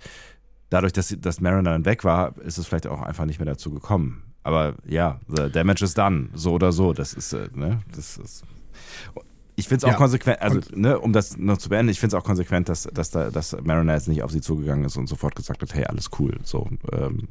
dadurch, 0.70 0.92
dass, 0.92 1.12
dass 1.20 1.40
Mariner 1.40 1.72
dann 1.72 1.84
weg 1.84 2.04
war, 2.04 2.38
ist 2.38 2.58
es 2.58 2.66
vielleicht 2.68 2.86
auch 2.86 3.02
einfach 3.02 3.24
nicht 3.24 3.40
mehr 3.40 3.46
dazu 3.46 3.72
gekommen. 3.72 4.22
Aber 4.44 4.76
ja, 4.86 5.18
the 5.26 5.50
damage 5.50 5.82
is 5.84 5.94
done, 5.94 6.28
so 6.34 6.52
oder 6.52 6.70
so. 6.70 6.92
Das 6.92 7.12
ist, 7.12 7.32
äh, 7.32 7.48
ne, 7.52 7.80
das 7.94 8.16
ist. 8.18 8.44
Ich 9.58 9.66
finde 9.68 9.78
es 9.78 9.84
auch 9.84 9.88
Ja, 9.90 9.96
konsequent, 9.96 10.40
also, 10.40 10.58
und- 10.58 10.76
ne, 10.76 10.98
um 10.98 11.12
das 11.12 11.36
noch 11.36 11.58
zu 11.58 11.68
beenden, 11.68 11.90
ich 11.90 11.98
finde 12.00 12.16
es 12.16 12.22
auch 12.22 12.24
konsequent, 12.24 12.68
dass, 12.68 12.84
dass, 12.92 13.10
da, 13.10 13.30
dass 13.30 13.56
Mariner 13.62 13.94
jetzt 13.94 14.06
nicht 14.08 14.22
auf 14.22 14.30
sie 14.30 14.40
zugegangen 14.40 14.84
ist 14.84 14.96
und 14.96 15.08
sofort 15.08 15.34
gesagt 15.34 15.62
hat, 15.62 15.74
hey, 15.74 15.84
alles 15.84 16.10
cool. 16.18 16.38
So, 16.44 16.68
ähm, 16.92 17.28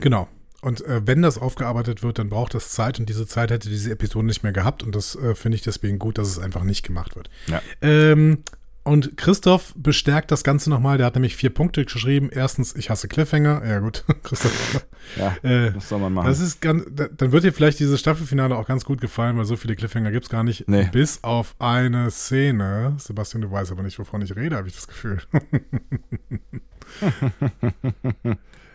Genau. 0.00 0.28
Und 0.60 0.84
äh, 0.86 1.02
wenn 1.06 1.20
das 1.22 1.36
aufgearbeitet 1.38 2.02
wird, 2.02 2.18
dann 2.18 2.28
braucht 2.30 2.54
das 2.54 2.70
Zeit 2.70 2.98
und 2.98 3.08
diese 3.08 3.26
Zeit 3.26 3.50
hätte 3.50 3.68
diese 3.68 3.90
Episode 3.90 4.26
nicht 4.26 4.42
mehr 4.42 4.52
gehabt 4.52 4.82
und 4.82 4.94
das 4.94 5.14
äh, 5.14 5.34
finde 5.34 5.56
ich 5.56 5.62
deswegen 5.62 5.98
gut, 5.98 6.16
dass 6.18 6.28
es 6.28 6.38
einfach 6.38 6.64
nicht 6.64 6.84
gemacht 6.86 7.16
wird. 7.16 7.28
Ja. 7.48 7.60
Ähm, 7.82 8.38
und 8.84 9.16
Christoph 9.16 9.72
bestärkt 9.76 10.30
das 10.30 10.44
Ganze 10.44 10.70
nochmal, 10.70 10.98
der 10.98 11.06
hat 11.06 11.14
nämlich 11.14 11.36
vier 11.36 11.50
Punkte 11.50 11.84
geschrieben. 11.84 12.28
Erstens, 12.30 12.74
ich 12.76 12.90
hasse 12.90 13.08
Cliffhanger. 13.08 13.62
Ja 13.66 13.78
gut, 13.80 14.04
Christoph. 14.22 14.86
ja, 15.16 15.34
äh, 15.42 15.74
was 15.74 15.88
soll 15.88 15.98
man 16.00 16.12
machen? 16.12 16.26
das 16.28 16.40
ist 16.40 16.60
ganz, 16.60 16.84
da- 16.90 17.08
dann 17.08 17.32
wird 17.32 17.44
dir 17.44 17.52
vielleicht 17.52 17.80
dieses 17.80 17.98
Staffelfinale 18.00 18.56
auch 18.56 18.66
ganz 18.66 18.84
gut 18.84 19.00
gefallen, 19.00 19.36
weil 19.38 19.44
so 19.46 19.56
viele 19.56 19.74
Cliffhanger 19.74 20.10
gibt 20.12 20.24
es 20.24 20.30
gar 20.30 20.44
nicht. 20.44 20.68
Nee. 20.68 20.88
Bis 20.92 21.24
auf 21.24 21.54
eine 21.58 22.10
Szene. 22.10 22.94
Sebastian, 22.98 23.40
du 23.42 23.50
weißt 23.50 23.72
aber 23.72 23.82
nicht, 23.82 23.98
wovon 23.98 24.22
ich 24.22 24.36
rede, 24.36 24.56
habe 24.56 24.68
ich 24.68 24.74
das 24.74 24.86
Gefühl. 24.86 25.18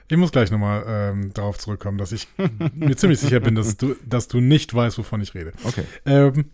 ich 0.08 0.18
muss 0.18 0.32
gleich 0.32 0.52
nochmal 0.52 0.84
ähm, 0.88 1.34
darauf 1.34 1.58
zurückkommen, 1.58 1.98
dass 1.98 2.12
ich 2.12 2.28
mir 2.74 2.96
ziemlich 2.98 3.20
sicher 3.20 3.40
bin, 3.40 3.56
dass 3.56 3.78
du, 3.78 3.96
dass 4.06 4.28
du 4.28 4.40
nicht 4.40 4.74
weißt, 4.74 4.98
wovon 4.98 5.22
ich 5.22 5.34
rede. 5.36 5.52
okay. 5.64 5.84
Ähm, 6.06 6.46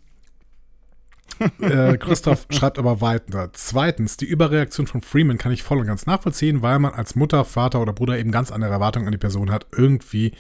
äh, 1.59 1.97
Christoph 1.97 2.47
schreibt 2.49 2.79
aber 2.79 3.01
weiter. 3.01 3.49
Zweitens, 3.53 4.17
die 4.17 4.25
Überreaktion 4.25 4.87
von 4.87 5.01
Freeman 5.01 5.37
kann 5.37 5.51
ich 5.51 5.63
voll 5.63 5.79
und 5.79 5.87
ganz 5.87 6.05
nachvollziehen, 6.05 6.61
weil 6.61 6.79
man 6.79 6.93
als 6.93 7.15
Mutter, 7.15 7.43
Vater 7.43 7.81
oder 7.81 7.93
Bruder 7.93 8.17
eben 8.17 8.31
ganz 8.31 8.51
andere 8.51 8.71
Erwartungen 8.71 9.07
an 9.07 9.11
die 9.11 9.17
Person 9.17 9.51
hat, 9.51 9.65
irgendwie, 9.75 10.31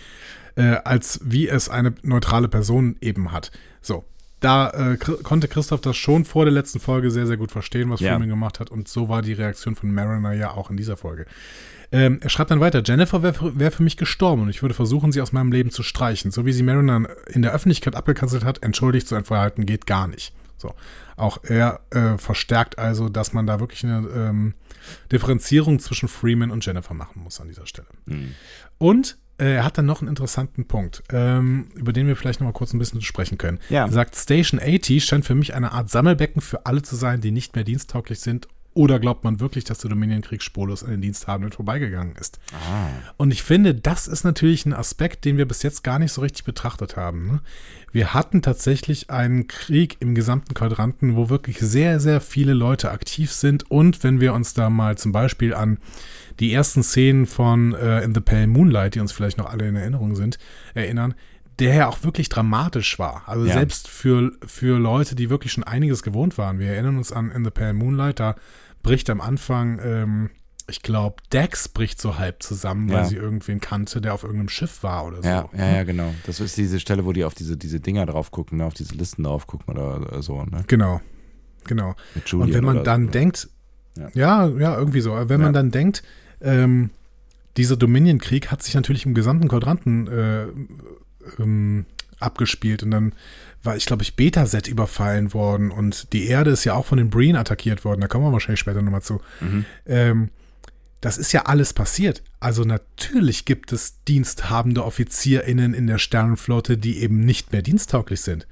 äh, 0.55 0.77
als 0.85 1.19
wie 1.23 1.47
es 1.49 1.67
eine 1.69 1.93
neutrale 2.01 2.47
Person 2.47 2.95
eben 3.01 3.31
hat. 3.31 3.51
So. 3.81 4.05
da 4.39 4.69
äh, 4.69 4.97
konnte 4.97 5.47
Christoph 5.47 5.81
das 5.81 5.97
schon 5.97 6.23
vor 6.23 6.45
der 6.45 6.53
letzten 6.53 6.79
Folge 6.79 7.09
sehr, 7.09 7.25
sehr 7.25 7.37
gut 7.37 7.51
verstehen, 7.51 7.89
was 7.89 7.99
Ja. 7.99 8.11
Freeman 8.11 8.29
gemacht 8.29 8.59
hat. 8.59 8.69
Und 8.69 8.87
so 8.87 9.09
war 9.09 9.21
die 9.21 9.33
Reaktion 9.33 9.75
von 9.75 9.91
Mariner 9.91 10.33
ja 10.33 10.51
auch 10.51 10.69
in 10.69 10.77
dieser 10.77 10.97
Folge. 10.97 11.25
Ähm, 11.91 12.19
er 12.21 12.29
schreibt 12.29 12.51
dann 12.51 12.59
weiter, 12.59 12.81
Jennifer 12.85 13.23
wäre 13.23 13.33
für, 13.33 13.59
wär 13.59 13.71
für 13.71 13.83
mich 13.83 13.97
gestorben 13.97 14.43
und 14.43 14.49
ich 14.49 14.61
würde 14.61 14.75
versuchen, 14.75 15.11
sie 15.11 15.21
aus 15.21 15.31
meinem 15.31 15.51
Leben 15.51 15.71
zu 15.71 15.81
streichen. 15.83 16.31
So 16.31 16.45
wie 16.45 16.53
sie 16.53 16.63
Mariner 16.63 17.07
in 17.27 17.41
der 17.41 17.53
Öffentlichkeit 17.53 17.95
abgekanzelt 17.95 18.43
hat, 18.43 18.63
entschuldigt 18.63 19.07
so 19.07 19.15
ein 19.15 19.23
Verhalten 19.25 19.65
geht 19.65 19.87
gar 19.87 20.07
nicht. 20.07 20.33
So. 20.57 20.73
Auch 21.17 21.39
er 21.43 21.81
äh, 21.91 22.17
verstärkt 22.17 22.77
also, 22.77 23.09
dass 23.09 23.33
man 23.33 23.47
da 23.47 23.59
wirklich 23.59 23.83
eine 23.83 24.07
ähm, 24.09 24.53
Differenzierung 25.11 25.79
zwischen 25.79 26.07
Freeman 26.07 26.51
und 26.51 26.65
Jennifer 26.65 26.93
machen 26.93 27.23
muss 27.23 27.39
an 27.39 27.47
dieser 27.47 27.65
Stelle. 27.65 27.87
Und 28.77 29.17
äh, 29.37 29.55
er 29.55 29.65
hat 29.65 29.77
dann 29.77 29.85
noch 29.85 30.01
einen 30.01 30.09
interessanten 30.09 30.65
Punkt, 30.65 31.03
ähm, 31.11 31.67
über 31.75 31.91
den 31.91 32.07
wir 32.07 32.15
vielleicht 32.15 32.39
noch 32.39 32.47
mal 32.47 32.53
kurz 32.53 32.73
ein 32.73 32.79
bisschen 32.79 33.01
sprechen 33.01 33.37
können. 33.37 33.59
Ja. 33.69 33.85
Er 33.85 33.91
sagt, 33.91 34.15
Station 34.15 34.61
80 34.61 35.03
scheint 35.03 35.25
für 35.25 35.35
mich 35.35 35.53
eine 35.53 35.71
Art 35.73 35.89
Sammelbecken 35.89 36.41
für 36.41 36.65
alle 36.65 36.81
zu 36.81 36.95
sein, 36.95 37.21
die 37.21 37.31
nicht 37.31 37.55
mehr 37.55 37.65
diensttauglich 37.65 38.19
sind. 38.19 38.47
Oder 38.75 38.99
glaubt 38.99 39.23
man 39.23 39.39
wirklich, 39.39 39.63
dass 39.63 39.77
der 39.79 39.89
Dominion-Krieg 39.89 40.43
spurlos 40.43 40.83
an 40.83 40.91
den 40.91 40.99
Diensthabenden 41.01 41.53
vorbeigegangen 41.53 42.13
ist? 42.17 42.39
Und 43.15 43.31
ich 43.31 43.41
finde, 43.41 43.73
das 43.73 44.05
ist 44.05 44.25
natürlich 44.25 44.65
ein 44.65 44.73
Aspekt, 44.73 45.23
den 45.23 45.37
wir 45.37 45.47
bis 45.47 45.63
jetzt 45.63 45.81
gar 45.83 45.97
nicht 45.97 46.11
so 46.11 46.19
richtig 46.19 46.43
betrachtet 46.43 46.97
haben. 46.97 47.25
Ne? 47.25 47.39
Wir 47.93 48.13
hatten 48.13 48.41
tatsächlich 48.41 49.09
einen 49.09 49.47
Krieg 49.47 49.95
im 50.01 50.13
gesamten 50.13 50.53
Quadranten, 50.53 51.15
wo 51.15 51.29
wirklich 51.29 51.57
sehr, 51.59 52.01
sehr 52.01 52.19
viele 52.19 52.53
Leute 52.53 52.91
aktiv 52.91 53.31
sind. 53.31 53.71
Und 53.71 54.03
wenn 54.03 54.19
wir 54.19 54.33
uns 54.33 54.53
da 54.53 54.69
mal 54.69 54.97
zum 54.97 55.13
Beispiel 55.13 55.53
an 55.53 55.77
die 56.41 56.53
ersten 56.53 56.83
Szenen 56.83 57.27
von 57.27 57.73
äh, 57.75 58.03
In 58.03 58.13
the 58.13 58.19
Pale 58.19 58.47
Moonlight, 58.47 58.95
die 58.95 58.99
uns 58.99 59.13
vielleicht 59.13 59.37
noch 59.37 59.49
alle 59.49 59.69
in 59.69 59.77
Erinnerung 59.77 60.15
sind, 60.17 60.37
erinnern, 60.73 61.13
der 61.59 61.73
ja 61.73 61.87
auch 61.87 62.03
wirklich 62.03 62.27
dramatisch 62.27 62.99
war. 62.99 63.23
Also 63.27 63.45
Ja. 63.45 63.53
selbst 63.53 63.87
für, 63.87 64.33
für 64.45 64.77
Leute, 64.77 65.15
die 65.15 65.29
wirklich 65.29 65.53
schon 65.53 65.63
einiges 65.63 66.03
gewohnt 66.03 66.37
waren. 66.37 66.59
Wir 66.59 66.71
erinnern 66.71 66.97
uns 66.97 67.13
an 67.13 67.31
In 67.31 67.45
the 67.45 67.51
Pale 67.51 67.73
Moonlight, 67.73 68.19
da 68.19 68.35
bricht 68.85 69.09
am 69.09 69.19
Anfang, 69.19 69.79
ähm, 69.83 70.29
ich 70.67 70.81
glaube, 70.81 71.17
Dex 71.33 71.67
bricht 71.69 71.99
so 72.01 72.17
halb 72.17 72.41
zusammen, 72.41 72.89
weil 72.89 72.97
Ja. 72.97 73.03
sie 73.05 73.15
irgendwen 73.17 73.59
kannte, 73.59 73.99
der 74.01 74.13
auf 74.13 74.23
irgendeinem 74.23 74.49
Schiff 74.49 74.81
war 74.83 75.05
oder 75.05 75.17
so. 75.21 75.27
Ja, 75.27 75.49
ja, 75.57 75.75
ja, 75.77 75.83
genau. 75.83 76.13
Das 76.25 76.39
ist 76.39 76.55
diese 76.57 76.79
Stelle, 76.79 77.05
wo 77.05 77.11
die 77.11 77.23
auf 77.23 77.33
diese, 77.35 77.57
diese 77.57 77.79
Dinger 77.79 78.05
drauf 78.05 78.31
gucken, 78.31 78.59
ne? 78.59 78.65
auf 78.65 78.73
diese 78.73 78.95
Listen 78.95 79.23
drauf 79.23 79.45
gucken 79.47 79.73
oder 79.75 80.21
so, 80.23 80.43
ne? 80.43 80.63
Genau, 80.67 81.01
genau. 81.65 81.95
Und 82.33 82.53
wenn 82.53 82.63
man 82.63 82.83
dann 82.83 83.05
so. 83.05 83.11
denkt, 83.11 83.49
Ja. 84.13 84.47
ja. 84.47 84.77
irgendwie 84.77 85.01
so, 85.01 85.11
wenn 85.29 85.41
man 85.41 85.53
dann 85.53 85.71
denkt, 85.71 86.03
ähm, 86.41 86.89
dieser 87.57 87.77
Dominion-Krieg 87.77 88.51
hat 88.51 88.61
sich 88.63 88.73
natürlich 88.75 89.05
im 89.05 89.13
gesamten 89.13 89.47
Quadranten 89.47 90.07
äh, 90.07 90.47
ähm, 91.39 91.85
abgespielt 92.19 92.83
und 92.83 92.91
dann 92.91 93.13
war, 93.65 93.75
ich 93.75 93.85
glaube 93.85 94.03
ich, 94.03 94.15
Beta-Set 94.15 94.67
überfallen 94.67 95.33
worden 95.33 95.71
und 95.71 96.13
die 96.13 96.27
Erde 96.27 96.51
ist 96.51 96.63
ja 96.63 96.73
auch 96.73 96.85
von 96.85 96.97
den 96.97 97.09
Breen 97.09 97.35
attackiert 97.35 97.83
worden, 97.85 98.01
da 98.01 98.07
kommen 98.07 98.25
wir 98.25 98.31
wahrscheinlich 98.31 98.59
später 98.59 98.81
nochmal 98.81 99.01
zu. 99.01 99.21
Mhm. 99.41 99.65
Ähm, 99.85 100.29
das 101.01 101.17
ist 101.17 101.33
ja 101.33 101.43
alles 101.43 101.73
passiert. 101.73 102.23
Also 102.39 102.63
natürlich 102.63 103.45
gibt 103.45 103.71
es 103.71 104.03
diensthabende 104.05 104.83
OffizierInnen 104.83 105.73
in 105.73 105.85
der 105.87 105.99
Sternenflotte, 105.99 106.77
die 106.77 106.99
eben 106.99 107.19
nicht 107.19 107.51
mehr 107.51 107.61
diensttauglich 107.61 108.21
sind. 108.21 108.47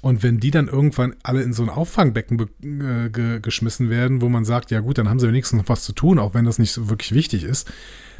Und 0.00 0.22
wenn 0.22 0.38
die 0.38 0.50
dann 0.52 0.68
irgendwann 0.68 1.16
alle 1.24 1.42
in 1.42 1.52
so 1.52 1.62
ein 1.64 1.68
Auffangbecken 1.68 2.36
be- 2.36 2.48
äh, 2.62 3.10
ge 3.10 3.40
geschmissen 3.40 3.90
werden, 3.90 4.20
wo 4.22 4.28
man 4.28 4.44
sagt, 4.44 4.70
ja 4.70 4.80
gut, 4.80 4.96
dann 4.98 5.08
haben 5.08 5.18
sie 5.18 5.26
wenigstens 5.28 5.58
noch 5.58 5.68
was 5.68 5.82
zu 5.82 5.92
tun, 5.92 6.18
auch 6.20 6.34
wenn 6.34 6.44
das 6.44 6.58
nicht 6.60 6.70
so 6.72 6.88
wirklich 6.88 7.12
wichtig 7.14 7.42
ist, 7.42 7.68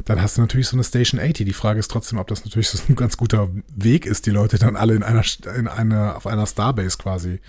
dann 0.05 0.21
hast 0.21 0.37
du 0.37 0.41
natürlich 0.41 0.67
so 0.67 0.75
eine 0.75 0.83
Station 0.83 1.19
80. 1.21 1.45
Die 1.45 1.53
Frage 1.53 1.79
ist 1.79 1.89
trotzdem, 1.89 2.19
ob 2.19 2.27
das 2.27 2.43
natürlich 2.43 2.69
so 2.69 2.79
ein 2.89 2.95
ganz 2.95 3.15
guter 3.15 3.49
Weg 3.75 4.05
ist, 4.05 4.25
die 4.25 4.31
Leute 4.31 4.57
dann 4.59 4.75
alle 4.75 4.93
in 4.93 5.03
einer, 5.03 5.23
in 5.57 5.67
einer 5.67 6.17
auf 6.17 6.27
einer 6.27 6.45
Starbase 6.45 6.97
quasi 6.97 7.39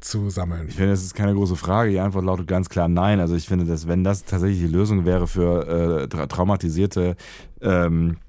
zu 0.00 0.30
sammeln. 0.30 0.68
Ich 0.68 0.76
finde, 0.76 0.90
das 0.92 1.02
ist 1.02 1.14
keine 1.16 1.34
große 1.34 1.56
Frage. 1.56 1.90
Die 1.90 1.98
Antwort 1.98 2.24
lautet 2.24 2.46
ganz 2.46 2.68
klar 2.68 2.86
nein. 2.86 3.18
Also 3.18 3.34
ich 3.34 3.48
finde, 3.48 3.64
dass 3.64 3.88
wenn 3.88 4.04
das 4.04 4.24
tatsächlich 4.24 4.60
die 4.60 4.68
Lösung 4.68 5.04
wäre 5.04 5.26
für 5.26 6.02
äh, 6.04 6.08
tra 6.08 6.26
traumatisierte 6.28 7.16
ähm, 7.60 8.12
äh, 8.12 8.27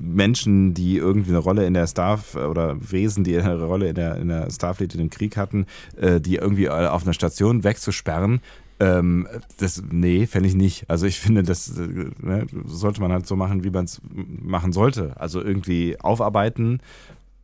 Menschen, 0.00 0.74
die 0.74 0.96
irgendwie 0.96 1.30
eine 1.30 1.38
Rolle 1.38 1.66
in 1.66 1.74
der 1.74 1.86
Star 1.86 2.20
oder 2.34 2.76
Wesen, 2.78 3.24
die 3.24 3.36
eine 3.36 3.62
Rolle 3.62 3.88
in 3.88 3.94
der, 3.94 4.16
in 4.16 4.28
der 4.28 4.50
Starfleet 4.50 4.94
in 4.94 5.00
dem 5.00 5.10
Krieg 5.10 5.36
hatten, 5.36 5.66
äh, 5.96 6.20
die 6.20 6.36
irgendwie 6.36 6.68
auf 6.68 7.02
einer 7.02 7.12
Station 7.12 7.64
wegzusperren, 7.64 8.40
ähm, 8.80 9.28
das, 9.58 9.82
nee, 9.90 10.26
fände 10.26 10.48
ich 10.48 10.54
nicht. 10.54 10.90
Also 10.90 11.06
ich 11.06 11.20
finde, 11.20 11.42
das 11.42 11.78
äh, 11.78 12.10
ne, 12.20 12.46
sollte 12.66 13.00
man 13.00 13.12
halt 13.12 13.26
so 13.26 13.36
machen, 13.36 13.62
wie 13.64 13.70
man 13.70 13.84
es 13.84 14.00
machen 14.12 14.72
sollte. 14.72 15.18
Also 15.18 15.40
irgendwie 15.40 15.98
aufarbeiten 16.00 16.80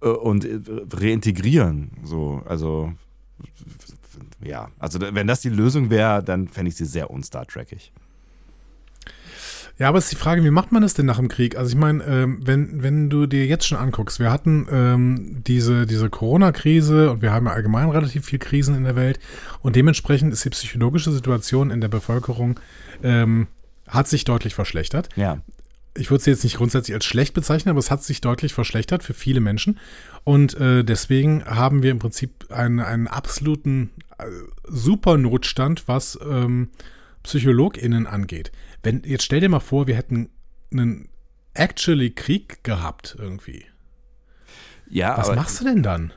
äh, 0.02 0.09
und 0.09 0.44
äh, 0.44 0.61
reintegrieren. 0.92 1.90
So, 2.02 2.42
also 2.46 2.92
ja, 4.42 4.68
also 4.78 4.98
wenn 5.00 5.26
das 5.26 5.40
die 5.40 5.50
Lösung 5.50 5.90
wäre, 5.90 6.22
dann 6.22 6.48
fände 6.48 6.70
ich 6.70 6.76
sie 6.76 6.85
sehr 6.85 7.11
un-Star 7.11 7.46
Trekig. 7.46 7.92
Ja, 9.80 9.88
aber 9.88 9.96
es 9.96 10.04
ist 10.04 10.12
die 10.12 10.16
Frage, 10.16 10.44
wie 10.44 10.50
macht 10.50 10.72
man 10.72 10.82
das 10.82 10.92
denn 10.92 11.06
nach 11.06 11.16
dem 11.16 11.28
Krieg? 11.28 11.56
Also 11.56 11.70
ich 11.70 11.76
meine, 11.76 12.04
ähm, 12.04 12.46
wenn, 12.46 12.82
wenn 12.82 13.08
du 13.08 13.24
dir 13.24 13.46
jetzt 13.46 13.66
schon 13.66 13.78
anguckst, 13.78 14.20
wir 14.20 14.30
hatten 14.30 14.68
ähm, 14.70 15.42
diese, 15.46 15.86
diese 15.86 16.10
Corona-Krise 16.10 17.10
und 17.10 17.22
wir 17.22 17.32
haben 17.32 17.46
ja 17.46 17.52
allgemein 17.52 17.88
relativ 17.88 18.26
viel 18.26 18.38
Krisen 18.38 18.74
in 18.74 18.84
der 18.84 18.94
Welt 18.94 19.18
und 19.62 19.76
dementsprechend 19.76 20.34
ist 20.34 20.44
die 20.44 20.50
psychologische 20.50 21.10
Situation 21.12 21.70
in 21.70 21.80
der 21.80 21.88
Bevölkerung 21.88 22.60
ähm, 23.02 23.46
hat 23.88 24.06
sich 24.06 24.24
deutlich 24.24 24.54
verschlechtert. 24.54 25.08
Ja, 25.16 25.40
Ich 25.96 26.10
würde 26.10 26.22
sie 26.22 26.30
jetzt 26.30 26.44
nicht 26.44 26.58
grundsätzlich 26.58 26.94
als 26.94 27.06
schlecht 27.06 27.32
bezeichnen, 27.32 27.70
aber 27.70 27.78
es 27.78 27.90
hat 27.90 28.04
sich 28.04 28.20
deutlich 28.20 28.52
verschlechtert 28.52 29.02
für 29.02 29.14
viele 29.14 29.40
Menschen. 29.40 29.78
Und 30.24 30.60
äh, 30.60 30.84
deswegen 30.84 31.42
haben 31.46 31.82
wir 31.82 31.90
im 31.90 32.00
Prinzip 32.00 32.50
einen, 32.50 32.80
einen 32.80 33.08
absoluten 33.08 33.92
äh, 34.18 34.24
Supernotstand, 34.68 35.88
was 35.88 36.18
ähm, 36.22 36.68
PsychologInnen 37.22 38.06
angeht. 38.06 38.52
Wenn, 38.83 39.02
jetzt 39.04 39.24
stell 39.24 39.40
dir 39.40 39.48
mal 39.48 39.61
vor, 39.61 39.87
wir 39.87 39.96
hätten 39.96 40.30
einen 40.72 41.09
actually 41.54 42.11
Krieg 42.11 42.62
gehabt 42.64 43.16
irgendwie. 43.18 43.64
ja 44.88 45.16
Was 45.18 45.28
aber, 45.28 45.37
machst 45.37 45.61
du 45.61 45.64
denn 45.64 45.83
dann? 45.83 46.12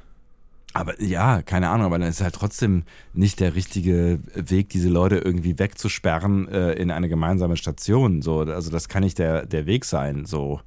aber 0.73 0.99
ja, 1.01 1.41
keine 1.43 1.69
Ahnung, 1.69 1.85
aber 1.85 1.99
dann 1.99 2.09
ist 2.09 2.21
halt 2.21 2.35
trotzdem 2.35 2.83
nicht 3.13 3.39
der 3.39 3.55
richtige 3.55 4.19
Weg, 4.33 4.69
diese 4.69 4.89
Leute 4.89 5.17
irgendwie 5.17 5.59
wegzusperren 5.59 6.47
äh, 6.47 6.73
in 6.73 6.89
eine 6.89 7.09
gemeinsame 7.09 7.57
Station. 7.57 8.21
So, 8.23 8.39
also 8.39 8.71
das 8.71 8.89
kann 8.89 9.03
nicht 9.03 9.19
der, 9.19 9.45
der 9.45 9.67
Weg 9.67 9.85
sein. 9.85 10.25
So. 10.25 10.61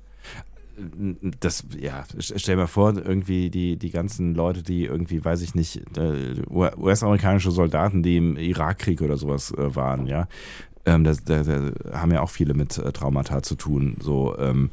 Das, 1.40 1.64
ja, 1.78 2.04
stell 2.18 2.56
mir 2.56 2.66
vor, 2.66 2.94
irgendwie 2.96 3.48
die, 3.50 3.78
die 3.78 3.90
ganzen 3.90 4.34
Leute, 4.34 4.62
die 4.62 4.84
irgendwie, 4.84 5.24
weiß 5.24 5.40
ich 5.40 5.54
nicht, 5.54 5.80
äh, 5.96 6.42
US-amerikanische 6.50 7.50
Soldaten, 7.50 8.02
die 8.02 8.18
im 8.18 8.36
Irakkrieg 8.36 9.00
oder 9.00 9.16
sowas 9.16 9.52
äh, 9.52 9.74
waren, 9.74 10.06
ja, 10.06 10.28
ähm, 10.86 11.02
da, 11.02 11.14
da 11.24 11.72
haben 11.98 12.12
ja 12.12 12.22
auch 12.22 12.30
viele 12.30 12.54
mit 12.54 12.78
äh, 12.78 12.92
Traumata 12.92 13.42
zu 13.42 13.56
tun. 13.56 13.96
So, 14.00 14.38
ähm, 14.38 14.70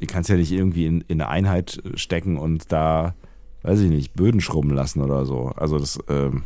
die 0.00 0.06
kannst 0.06 0.30
ja 0.30 0.36
nicht 0.36 0.52
irgendwie 0.52 0.86
in, 0.86 1.00
in 1.02 1.20
eine 1.20 1.28
Einheit 1.28 1.82
stecken 1.94 2.36
und 2.36 2.70
da, 2.72 3.14
weiß 3.62 3.80
ich 3.80 3.90
nicht, 3.90 4.14
Böden 4.14 4.40
schrubben 4.40 4.70
lassen 4.70 5.00
oder 5.00 5.24
so. 5.26 5.52
Also 5.56 5.78
das, 5.78 5.98
ähm, 6.08 6.44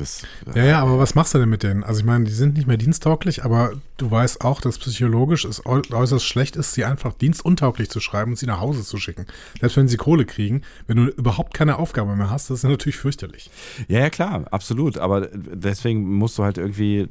das. 0.00 0.22
Ja, 0.54 0.64
ja, 0.64 0.82
aber 0.82 0.98
was 0.98 1.14
machst 1.14 1.34
du 1.34 1.38
denn 1.38 1.48
mit 1.48 1.62
denen? 1.62 1.84
Also 1.84 2.00
ich 2.00 2.06
meine, 2.06 2.24
die 2.24 2.32
sind 2.32 2.56
nicht 2.56 2.66
mehr 2.66 2.76
diensttauglich, 2.76 3.44
aber 3.44 3.72
du 3.96 4.10
weißt 4.10 4.42
auch, 4.42 4.60
dass 4.60 4.78
psychologisch 4.78 5.44
es 5.44 5.64
äu- 5.64 5.92
äußerst 5.92 6.24
schlecht 6.24 6.56
ist, 6.56 6.74
sie 6.74 6.84
einfach 6.84 7.12
dienstuntauglich 7.14 7.90
zu 7.90 8.00
schreiben 8.00 8.32
und 8.32 8.36
sie 8.36 8.46
nach 8.46 8.60
Hause 8.60 8.84
zu 8.84 8.98
schicken. 8.98 9.26
Selbst 9.60 9.76
wenn 9.76 9.88
sie 9.88 9.96
Kohle 9.96 10.24
kriegen, 10.24 10.62
wenn 10.86 10.96
du 10.98 11.06
überhaupt 11.08 11.54
keine 11.54 11.78
Aufgabe 11.78 12.14
mehr 12.16 12.30
hast, 12.30 12.50
das 12.50 12.58
ist 12.58 12.64
natürlich 12.68 12.96
fürchterlich. 12.96 13.50
Ja, 13.88 14.00
ja, 14.00 14.10
klar, 14.10 14.44
absolut. 14.50 14.98
Aber 14.98 15.28
deswegen 15.32 16.14
musst 16.14 16.38
du 16.38 16.44
halt 16.44 16.58
irgendwie, 16.58 17.08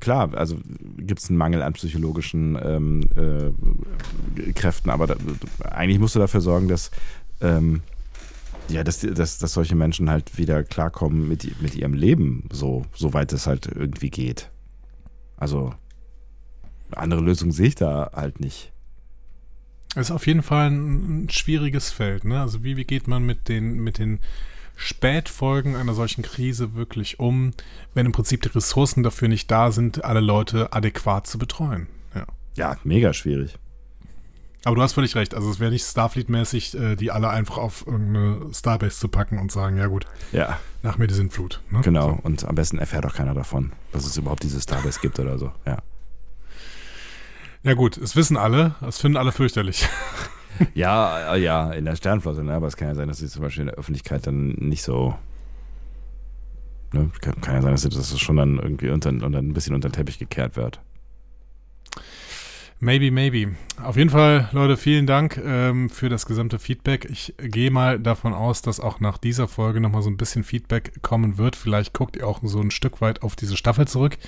klar, 0.00 0.34
also 0.34 0.58
gibt 0.98 1.20
es 1.20 1.28
einen 1.28 1.38
Mangel 1.38 1.62
an 1.62 1.72
psychologischen 1.72 2.58
ähm, 2.62 3.08
äh, 3.16 4.52
Kräften, 4.52 4.90
aber 4.90 5.06
da, 5.06 5.16
eigentlich 5.70 5.98
musst 5.98 6.14
du 6.14 6.18
dafür 6.18 6.40
sorgen, 6.40 6.68
dass, 6.68 6.90
ähm, 7.40 7.80
ja, 8.68 8.84
dass, 8.84 9.00
dass, 9.00 9.38
dass 9.38 9.52
solche 9.52 9.74
Menschen 9.74 10.10
halt 10.10 10.38
wieder 10.38 10.64
klarkommen 10.64 11.28
mit, 11.28 11.60
mit 11.60 11.74
ihrem 11.74 11.94
Leben, 11.94 12.48
so, 12.52 12.84
soweit 12.94 13.32
es 13.32 13.46
halt 13.46 13.66
irgendwie 13.66 14.10
geht. 14.10 14.50
Also, 15.36 15.74
eine 16.90 17.02
andere 17.02 17.20
Lösung 17.20 17.52
sehe 17.52 17.68
ich 17.68 17.74
da 17.74 18.10
halt 18.14 18.40
nicht. 18.40 18.72
Es 19.94 20.08
ist 20.08 20.10
auf 20.10 20.26
jeden 20.26 20.42
Fall 20.42 20.70
ein, 20.70 21.24
ein 21.24 21.30
schwieriges 21.30 21.90
Feld. 21.90 22.24
Ne? 22.24 22.40
Also 22.40 22.64
wie, 22.64 22.76
wie 22.76 22.84
geht 22.84 23.08
man 23.08 23.24
mit 23.24 23.48
den, 23.48 23.82
mit 23.82 23.98
den 23.98 24.20
Spätfolgen 24.76 25.76
einer 25.76 25.94
solchen 25.94 26.22
Krise 26.22 26.74
wirklich 26.74 27.20
um, 27.20 27.52
wenn 27.92 28.06
im 28.06 28.12
Prinzip 28.12 28.42
die 28.42 28.48
Ressourcen 28.48 29.02
dafür 29.02 29.28
nicht 29.28 29.50
da 29.50 29.70
sind, 29.70 30.04
alle 30.04 30.20
Leute 30.20 30.72
adäquat 30.72 31.26
zu 31.26 31.38
betreuen? 31.38 31.88
Ja. 32.14 32.26
Ja, 32.56 32.76
mega 32.84 33.12
schwierig. 33.12 33.58
Aber 34.64 34.76
du 34.76 34.82
hast 34.82 34.92
völlig 34.92 35.16
recht. 35.16 35.34
Also 35.34 35.50
es 35.50 35.58
wäre 35.58 35.72
nicht 35.72 35.84
Starfleet-mäßig, 35.84 36.78
äh, 36.78 36.96
die 36.96 37.10
alle 37.10 37.28
einfach 37.28 37.58
auf 37.58 37.86
irgendeine 37.86 38.54
Starbase 38.54 38.96
zu 38.96 39.08
packen 39.08 39.38
und 39.38 39.50
sagen, 39.50 39.76
ja 39.76 39.88
gut, 39.88 40.06
Ja, 40.30 40.58
nach 40.82 40.98
mir 40.98 41.08
die 41.08 41.14
Sintflut. 41.14 41.60
Ne? 41.70 41.80
genau. 41.82 42.10
So. 42.10 42.18
Und 42.22 42.44
am 42.44 42.54
besten 42.54 42.78
erfährt 42.78 43.04
auch 43.04 43.14
keiner 43.14 43.34
davon, 43.34 43.72
dass 43.92 44.06
es 44.06 44.16
überhaupt 44.16 44.42
diese 44.42 44.60
Starbase 44.60 45.00
gibt 45.00 45.18
oder 45.18 45.38
so. 45.38 45.52
Ja. 45.66 45.78
Ja 47.64 47.74
gut, 47.74 47.96
es 47.96 48.16
wissen 48.16 48.36
alle, 48.36 48.74
es 48.86 48.98
finden 48.98 49.16
alle 49.16 49.30
fürchterlich. 49.30 49.88
ja, 50.74 51.34
äh, 51.34 51.40
ja, 51.40 51.72
in 51.72 51.84
der 51.84 51.94
Sternflotte, 51.94 52.42
ne? 52.42 52.54
aber 52.54 52.66
es 52.66 52.76
kann 52.76 52.88
ja 52.88 52.94
sein, 52.94 53.08
dass 53.08 53.18
sie 53.18 53.28
zum 53.28 53.42
Beispiel 53.42 53.62
in 53.62 53.68
der 53.68 53.76
Öffentlichkeit 53.76 54.26
dann 54.26 54.48
nicht 54.48 54.82
so. 54.82 55.16
Ne? 56.92 57.10
Kann, 57.20 57.40
kann 57.40 57.54
ja 57.54 57.62
sein, 57.62 57.72
dass 57.72 57.82
das 57.82 58.20
schon 58.20 58.36
dann 58.36 58.58
irgendwie 58.58 58.90
unter, 58.90 59.10
unter, 59.10 59.38
ein 59.38 59.52
bisschen 59.52 59.74
unter 59.74 59.88
den 59.88 59.94
Teppich 59.94 60.18
gekehrt 60.18 60.56
wird. 60.56 60.80
Maybe, 62.84 63.12
maybe. 63.12 63.54
Auf 63.80 63.96
jeden 63.96 64.10
Fall, 64.10 64.48
Leute, 64.50 64.76
vielen 64.76 65.06
Dank 65.06 65.36
ähm, 65.36 65.88
für 65.88 66.08
das 66.08 66.26
gesamte 66.26 66.58
Feedback. 66.58 67.04
Ich 67.08 67.32
gehe 67.38 67.70
mal 67.70 68.00
davon 68.00 68.34
aus, 68.34 68.60
dass 68.60 68.80
auch 68.80 68.98
nach 68.98 69.18
dieser 69.18 69.46
Folge 69.46 69.80
nochmal 69.80 70.02
so 70.02 70.10
ein 70.10 70.16
bisschen 70.16 70.42
Feedback 70.42 71.00
kommen 71.00 71.38
wird. 71.38 71.54
Vielleicht 71.54 71.94
guckt 71.94 72.16
ihr 72.16 72.26
auch 72.26 72.40
so 72.42 72.58
ein 72.58 72.72
Stück 72.72 73.00
weit 73.00 73.22
auf 73.22 73.36
diese 73.36 73.56
Staffel 73.56 73.86
zurück. 73.86 74.18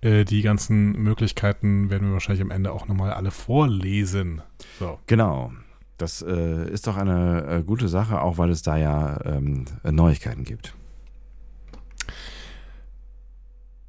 Äh, 0.00 0.24
die 0.24 0.40
ganzen 0.40 0.92
Möglichkeiten 0.92 1.90
werden 1.90 2.08
wir 2.08 2.14
wahrscheinlich 2.14 2.40
am 2.40 2.50
Ende 2.50 2.72
auch 2.72 2.88
nochmal 2.88 3.12
alle 3.12 3.30
vorlesen. 3.30 4.40
So. 4.78 4.98
Genau. 5.06 5.52
Das 5.98 6.22
äh, 6.22 6.70
ist 6.70 6.86
doch 6.86 6.96
eine 6.96 7.58
äh, 7.58 7.62
gute 7.62 7.88
Sache, 7.88 8.22
auch 8.22 8.38
weil 8.38 8.48
es 8.48 8.62
da 8.62 8.78
ja 8.78 9.20
ähm, 9.26 9.66
Neuigkeiten 9.84 10.44
gibt. 10.44 10.74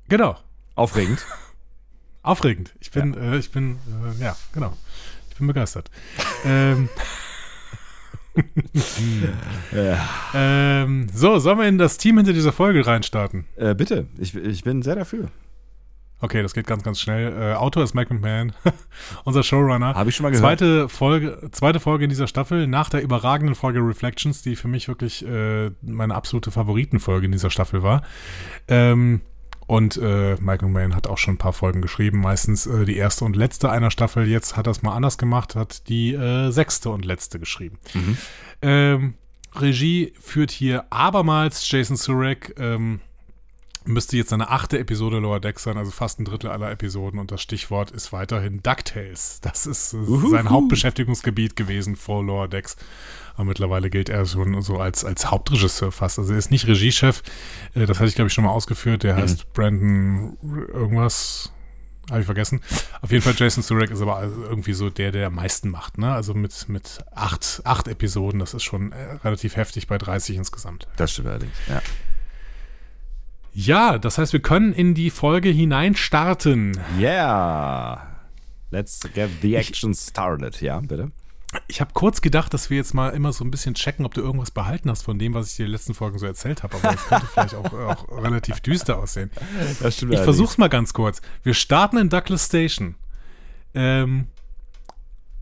Genau. 0.09 0.35
Aufregend. 0.75 1.25
Aufregend. 2.23 2.73
Ich 2.79 2.89
bin, 2.91 3.13
ja, 3.13 3.33
äh, 3.33 3.37
ich 3.37 3.51
bin, 3.51 3.77
äh, 4.19 4.23
ja, 4.23 4.35
genau. 4.53 4.73
Ich 5.29 5.37
bin 5.37 5.47
begeistert. 5.47 5.91
ähm, 6.45 6.89
ja. 9.71 10.09
ähm, 10.33 11.07
so, 11.13 11.37
sollen 11.39 11.59
wir 11.59 11.67
in 11.67 11.77
das 11.77 11.97
Team 11.97 12.17
hinter 12.17 12.33
dieser 12.33 12.53
Folge 12.53 12.87
reinstarten? 12.87 13.45
Äh, 13.57 13.75
bitte, 13.75 14.07
ich, 14.17 14.35
ich 14.35 14.63
bin 14.63 14.81
sehr 14.81 14.95
dafür. 14.95 15.29
Okay, 16.21 16.41
das 16.41 16.53
geht 16.53 16.65
ganz, 16.65 16.83
ganz 16.83 17.01
schnell. 17.01 17.33
Äh, 17.33 17.53
Autor 17.55 17.83
ist 17.83 17.93
Mike 17.93 18.13
McMahon, 18.13 18.53
unser 19.25 19.43
Showrunner. 19.43 19.93
Habe 19.93 20.09
ich 20.09 20.15
schon 20.15 20.23
mal 20.23 20.29
gehört. 20.29 20.59
Zweite 20.59 20.87
Folge, 20.87 21.49
zweite 21.51 21.81
Folge 21.81 22.05
in 22.05 22.09
dieser 22.09 22.27
Staffel, 22.27 22.65
nach 22.65 22.89
der 22.89 23.01
überragenden 23.03 23.55
Folge 23.55 23.79
Reflections, 23.79 24.41
die 24.41 24.55
für 24.55 24.69
mich 24.69 24.87
wirklich 24.87 25.27
äh, 25.27 25.71
meine 25.81 26.15
absolute 26.15 26.49
Favoritenfolge 26.49 27.25
in 27.25 27.33
dieser 27.33 27.49
Staffel 27.49 27.83
war. 27.83 28.03
Ähm, 28.69 29.19
und 29.67 29.97
äh, 29.97 30.35
Michael 30.39 30.69
Mann 30.69 30.95
hat 30.95 31.07
auch 31.07 31.17
schon 31.17 31.35
ein 31.35 31.39
paar 31.39 31.53
Folgen 31.53 31.81
geschrieben, 31.81 32.19
meistens 32.19 32.65
äh, 32.65 32.85
die 32.85 32.97
erste 32.97 33.25
und 33.25 33.35
letzte 33.35 33.69
einer 33.69 33.91
Staffel. 33.91 34.27
Jetzt 34.27 34.57
hat 34.57 34.67
er 34.67 34.71
es 34.71 34.81
mal 34.81 34.93
anders 34.93 35.17
gemacht, 35.17 35.55
hat 35.55 35.87
die 35.87 36.13
äh, 36.13 36.51
sechste 36.51 36.89
und 36.89 37.05
letzte 37.05 37.39
geschrieben. 37.39 37.77
Mhm. 37.93 38.17
Ähm, 38.61 39.13
Regie 39.55 40.13
führt 40.19 40.51
hier 40.51 40.85
abermals 40.89 41.69
Jason 41.69 41.95
Surek. 41.95 42.55
Ähm, 42.57 42.99
müsste 43.85 44.17
jetzt 44.17 44.33
eine 44.33 44.49
achte 44.49 44.79
Episode 44.79 45.19
Lower 45.19 45.39
Decks 45.39 45.63
sein, 45.63 45.77
also 45.77 45.91
fast 45.91 46.19
ein 46.19 46.25
Drittel 46.25 46.49
aller 46.49 46.71
Episoden. 46.71 47.19
Und 47.19 47.31
das 47.31 47.41
Stichwort 47.41 47.91
ist 47.91 48.11
weiterhin 48.13 48.61
DuckTales. 48.63 49.39
Das 49.41 49.65
ist 49.65 49.93
äh, 49.93 49.97
sein 50.29 50.49
Hauptbeschäftigungsgebiet 50.49 51.55
gewesen 51.55 51.95
vor 51.95 52.23
Lower 52.23 52.47
Decks. 52.47 52.77
Aber 53.35 53.45
mittlerweile 53.45 53.89
gilt 53.89 54.09
er 54.09 54.25
schon 54.25 54.61
so 54.61 54.77
als, 54.77 55.03
als 55.03 55.31
Hauptregisseur 55.31 55.91
fast. 55.91 56.19
Also 56.19 56.33
er 56.33 56.39
ist 56.39 56.51
nicht 56.51 56.67
Regiechef. 56.67 57.23
Äh, 57.73 57.85
das 57.85 57.99
hatte 57.99 58.09
ich, 58.09 58.15
glaube 58.15 58.27
ich, 58.27 58.33
schon 58.33 58.43
mal 58.43 58.51
ausgeführt. 58.51 59.03
Der 59.03 59.15
mhm. 59.15 59.21
heißt 59.21 59.53
Brandon 59.53 60.37
irgendwas. 60.41 61.51
Habe 62.09 62.19
ich 62.19 62.25
vergessen. 62.25 62.61
Auf 63.01 63.11
jeden 63.11 63.23
Fall 63.23 63.33
Jason 63.37 63.63
Surek 63.63 63.89
ist 63.89 64.01
aber 64.01 64.23
irgendwie 64.23 64.73
so 64.73 64.89
der, 64.89 65.11
der 65.11 65.27
am 65.27 65.35
meisten 65.35 65.69
macht. 65.69 65.97
Ne? 65.97 66.11
Also 66.11 66.33
mit, 66.33 66.67
mit 66.67 66.99
acht, 67.11 67.61
acht 67.63 67.87
Episoden, 67.87 68.39
das 68.39 68.53
ist 68.53 68.63
schon 68.63 68.91
äh, 68.91 69.13
relativ 69.23 69.55
heftig 69.55 69.87
bei 69.87 69.97
30 69.97 70.35
insgesamt. 70.35 70.87
Das 70.97 71.13
stimmt 71.13 71.29
allerdings, 71.29 71.53
ja. 71.69 71.81
Ja, 73.53 73.97
das 73.99 74.17
heißt, 74.17 74.33
wir 74.33 74.41
können 74.41 74.73
in 74.73 74.95
die 74.95 75.11
Folge 75.11 75.49
hineinstarten. 75.49 76.79
Yeah. 76.99 78.01
Let's 78.71 78.99
get 79.13 79.29
the 79.41 79.55
action 79.55 79.91
ich, 79.91 79.99
started. 79.99 80.59
Ja, 80.59 80.79
bitte. 80.79 81.11
Ich 81.67 81.81
habe 81.81 81.91
kurz 81.93 82.21
gedacht, 82.21 82.53
dass 82.53 82.69
wir 82.69 82.77
jetzt 82.77 82.93
mal 82.93 83.09
immer 83.09 83.33
so 83.33 83.43
ein 83.43 83.51
bisschen 83.51 83.75
checken, 83.75 84.05
ob 84.05 84.13
du 84.13 84.21
irgendwas 84.21 84.51
behalten 84.51 84.89
hast 84.89 85.03
von 85.03 85.19
dem, 85.19 85.33
was 85.33 85.49
ich 85.51 85.55
dir 85.55 85.63
in 85.63 85.69
den 85.69 85.73
letzten 85.73 85.93
Folgen 85.93 86.19
so 86.19 86.25
erzählt 86.25 86.63
habe. 86.63 86.75
Aber 86.75 86.91
das 86.91 87.05
könnte 87.05 87.27
vielleicht 87.27 87.55
auch, 87.55 87.73
auch, 87.73 88.23
relativ 88.23 88.59
düster 88.61 88.97
aussehen. 88.97 89.31
Das 89.81 89.97
stimmt 89.97 90.13
ich 90.13 90.19
versuch's 90.19 90.57
mal 90.57 90.69
ganz 90.69 90.93
kurz. 90.93 91.21
Wir 91.43 91.53
starten 91.53 91.97
in 91.97 92.09
Douglas 92.09 92.45
Station. 92.45 92.95
Ähm, 93.73 94.27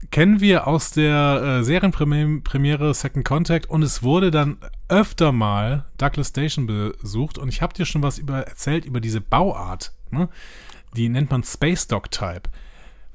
kennen 0.10 0.42
wir 0.42 0.68
aus 0.68 0.92
der 0.92 1.60
äh, 1.60 1.64
Serienpremiere 1.64 2.94
Second 2.94 3.26
Contact 3.26 3.70
und 3.70 3.84
es 3.84 4.04
wurde 4.04 4.32
dann 4.32 4.58
öfter 4.88 5.32
mal 5.32 5.86
Douglas 5.98 6.30
Station 6.30 6.66
besucht 6.68 7.38
und 7.38 7.50
ich 7.50 7.62
habe 7.62 7.74
dir 7.74 7.86
schon 7.86 8.04
was 8.04 8.18
über 8.18 8.40
erzählt 8.40 8.86
über 8.86 9.00
diese 9.00 9.22
Bauart. 9.22 9.94
Ne? 10.10 10.30
Die 10.96 11.10
nennt 11.10 11.32
man 11.32 11.44
Space 11.44 11.88
Dog 11.88 12.12
Type. 12.12 12.44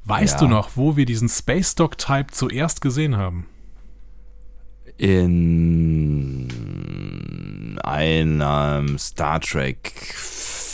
Weißt 0.06 0.34
ja. 0.34 0.40
du 0.40 0.48
noch, 0.48 0.70
wo 0.76 0.96
wir 0.96 1.04
diesen 1.04 1.28
Space 1.28 1.74
Dog 1.74 1.98
Type 1.98 2.28
zuerst 2.30 2.80
gesehen 2.80 3.16
haben? 3.16 3.48
In 4.96 6.48
einem 7.82 8.98
Star 8.98 9.40
Trek 9.40 9.92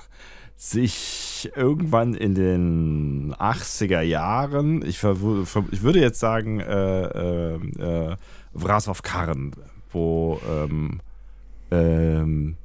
Sich 0.56 1.50
irgendwann 1.54 2.14
in 2.14 2.34
den 2.34 3.34
80er 3.34 4.00
Jahren, 4.00 4.80
ich, 4.82 5.04
ich 5.04 5.82
würde 5.82 6.00
jetzt 6.00 6.18
sagen, 6.18 6.60
äh, 6.60 7.02
äh, 7.02 7.56
äh, 7.56 8.16
Wrasov 8.54 9.02
Karren, 9.02 9.52
wo 9.90 10.40
ähm, 10.48 11.00
ähm, 11.70 12.56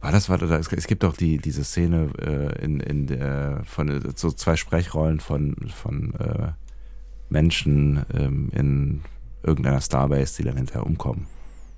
war 0.00 0.12
das, 0.12 0.28
war 0.28 0.38
das, 0.38 0.72
es 0.72 0.86
gibt 0.86 1.02
doch 1.02 1.16
die, 1.16 1.38
diese 1.38 1.64
Szene 1.64 2.08
äh, 2.18 2.64
in, 2.64 2.80
in 2.80 3.06
der, 3.06 3.62
von 3.64 4.12
so 4.16 4.30
zwei 4.30 4.56
Sprechrollen 4.56 5.20
von, 5.20 5.56
von 5.74 6.14
äh, 6.14 6.52
Menschen 7.28 8.04
ähm, 8.14 8.50
in 8.52 9.02
irgendeiner 9.42 9.80
Starbase, 9.80 10.38
die 10.38 10.44
dann 10.44 10.56
hinterher 10.56 10.86
umkommen. 10.86 11.26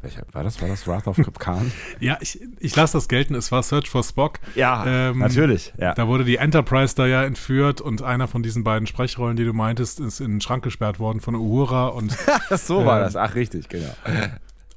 Welcher, 0.03 0.25
war 0.33 0.43
das? 0.43 0.61
War 0.61 0.69
das 0.69 0.87
Wrath 0.89 1.07
of 1.07 1.17
Khan? 1.39 1.71
ja, 2.01 2.19
ich, 2.21 2.41
ich 2.59 2.75
lasse 2.75 2.97
das 2.97 3.09
gelten. 3.09 3.37
Es 3.37 3.53
war 3.53 3.63
Search 3.63 3.89
for 3.89 4.03
Spock. 4.03 4.41
Ja, 4.57 4.85
ähm, 4.85 5.19
natürlich. 5.19 5.73
Ja. 5.79 5.95
Da 5.95 6.09
wurde 6.09 6.25
die 6.25 6.37
Enterprise 6.37 6.97
da 6.97 7.07
ja 7.07 7.23
entführt 7.23 7.81
und 7.81 8.03
einer 8.03 8.27
von 8.27 8.43
diesen 8.43 8.65
beiden 8.65 8.89
Sprechrollen, 8.89 9.37
die 9.37 9.45
du 9.45 9.53
meintest, 9.53 10.01
ist 10.01 10.21
in 10.21 10.33
den 10.33 10.41
Schrank 10.41 10.65
gesperrt 10.65 10.99
worden 10.99 11.21
von 11.21 11.37
Uhura. 11.37 11.87
Und, 11.89 12.17
so 12.51 12.85
war 12.85 12.99
äh, 12.99 13.05
das. 13.05 13.15
Ach, 13.15 13.37
richtig, 13.37 13.69
genau. 13.69 13.95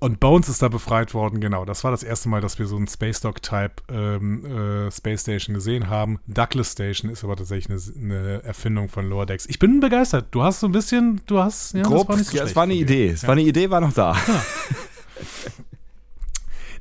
Und 0.05 0.19
Bones 0.19 0.49
ist 0.49 0.61
da 0.61 0.67
befreit 0.67 1.15
worden, 1.15 1.41
genau. 1.41 1.65
Das 1.65 1.83
war 1.83 1.89
das 1.89 2.03
erste 2.03 2.29
Mal, 2.29 2.39
dass 2.39 2.59
wir 2.59 2.67
so 2.67 2.75
einen 2.75 2.87
Space 2.87 3.21
Dog-Type 3.21 3.71
ähm, 3.91 4.45
äh, 4.45 4.91
Space 4.91 5.21
Station 5.21 5.55
gesehen 5.55 5.89
haben. 5.89 6.19
Douglas 6.27 6.73
Station 6.73 7.09
ist 7.09 7.23
aber 7.23 7.35
tatsächlich 7.35 7.75
eine, 7.97 8.13
eine, 8.13 8.43
Erfindung 8.43 8.87
von 8.87 9.09
Lower 9.09 9.25
Decks. 9.25 9.47
Ich 9.47 9.57
bin 9.57 9.79
begeistert. 9.79 10.27
Du 10.29 10.43
hast 10.43 10.59
so 10.59 10.67
ein 10.67 10.73
bisschen, 10.73 11.21
du 11.25 11.39
hast, 11.39 11.73
ja, 11.73 11.81
Grob, 11.81 12.07
das 12.07 12.07
war 12.07 12.17
nicht 12.17 12.29
so 12.29 12.37
ja, 12.37 12.43
es 12.43 12.55
war 12.55 12.63
eine 12.63 12.75
Idee. 12.75 13.07
Es 13.07 13.23
ja. 13.23 13.29
war 13.29 13.33
eine 13.33 13.41
Idee, 13.41 13.71
war 13.71 13.81
noch 13.81 13.93
da. 13.93 14.11
Ja. 14.13 14.45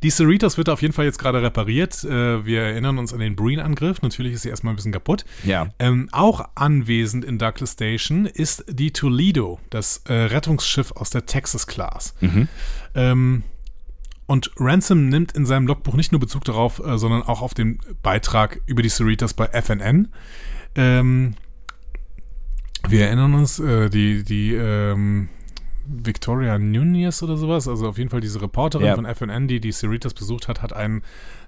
Die 0.05 0.11
Cerritos 0.11 0.59
wird 0.59 0.69
auf 0.69 0.83
jeden 0.83 0.93
Fall 0.93 1.07
jetzt 1.07 1.19
gerade 1.19 1.41
repariert. 1.41 2.05
Äh, 2.05 2.45
wir 2.45 2.61
erinnern 2.61 2.99
uns 2.99 3.15
an 3.15 3.21
den 3.21 3.37
Breen-Angriff. 3.37 4.03
Natürlich 4.03 4.35
ist 4.35 4.43
sie 4.43 4.51
erstmal 4.51 4.75
ein 4.75 4.77
bisschen 4.77 4.93
kaputt. 4.93 5.25
Ja. 5.45 5.69
Ähm, 5.79 6.11
auch 6.13 6.47
anwesend 6.55 7.25
in 7.25 7.39
Douglas 7.39 7.73
Station 7.73 8.27
ist 8.27 8.67
die 8.69 8.93
Toledo, 8.93 9.61
das 9.71 10.03
äh, 10.05 10.13
Rettungsschiff 10.13 10.93
aus 10.93 11.09
der 11.09 11.25
Texas 11.25 11.67
Class. 11.67 12.15
Mhm. 12.21 12.49
Ähm, 12.95 13.45
und 14.27 14.51
Ransom 14.59 15.09
nimmt 15.09 15.33
in 15.33 15.47
seinem 15.47 15.67
Logbuch 15.67 15.95
nicht 15.95 16.13
nur 16.13 16.21
Bezug 16.21 16.45
darauf, 16.45 16.85
äh, 16.85 16.99
sondern 16.99 17.23
auch 17.23 17.41
auf 17.41 17.55
den 17.55 17.79
Beitrag 18.03 18.61
über 18.67 18.83
die 18.83 18.91
Cerritos 18.91 19.33
bei 19.33 19.47
FNN. 19.47 20.09
Ähm, 20.75 21.35
wir 22.87 23.07
erinnern 23.07 23.33
uns, 23.33 23.59
äh, 23.59 23.89
die, 23.89 24.23
die 24.23 24.53
ähm, 24.53 25.31
Victoria 25.87 26.59
Nunez 26.59 27.23
oder 27.23 27.37
sowas, 27.37 27.69
also 27.69 27.89
auf 27.89 27.99
jeden 27.99 28.11
Fall 28.11 28.21
diese 28.21 28.41
Reporterin 28.41 28.87
ja. 28.87 28.95
von 28.95 29.07
FNN, 29.07 29.49
die 29.49 29.61
die 29.61 29.73
Cerritos 29.73 30.15
besucht 30.15 30.49
hat, 30.49 30.63
hat 30.63 30.73
ein 30.73 31.03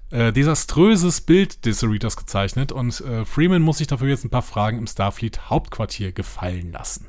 äh, 0.09 0.31
desaströses 0.31 1.21
Bild 1.21 1.65
des 1.65 1.79
Cerritos 1.79 2.15
gezeichnet 2.15 2.71
und 2.71 3.01
äh, 3.01 3.25
Freeman 3.25 3.61
muss 3.61 3.79
sich 3.79 3.87
dafür 3.87 4.07
jetzt 4.07 4.23
ein 4.23 4.29
paar 4.29 4.41
Fragen 4.41 4.77
im 4.77 4.87
Starfleet 4.87 5.49
Hauptquartier 5.49 6.11
gefallen 6.11 6.71
lassen. 6.71 7.07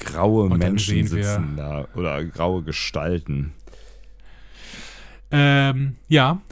Graue 0.00 0.44
und 0.44 0.58
Menschen 0.58 1.06
sitzen 1.06 1.56
da 1.56 1.86
oder 1.94 2.24
graue 2.24 2.62
Gestalten. 2.62 3.52
Ähm, 5.30 5.96
ja. 6.08 6.40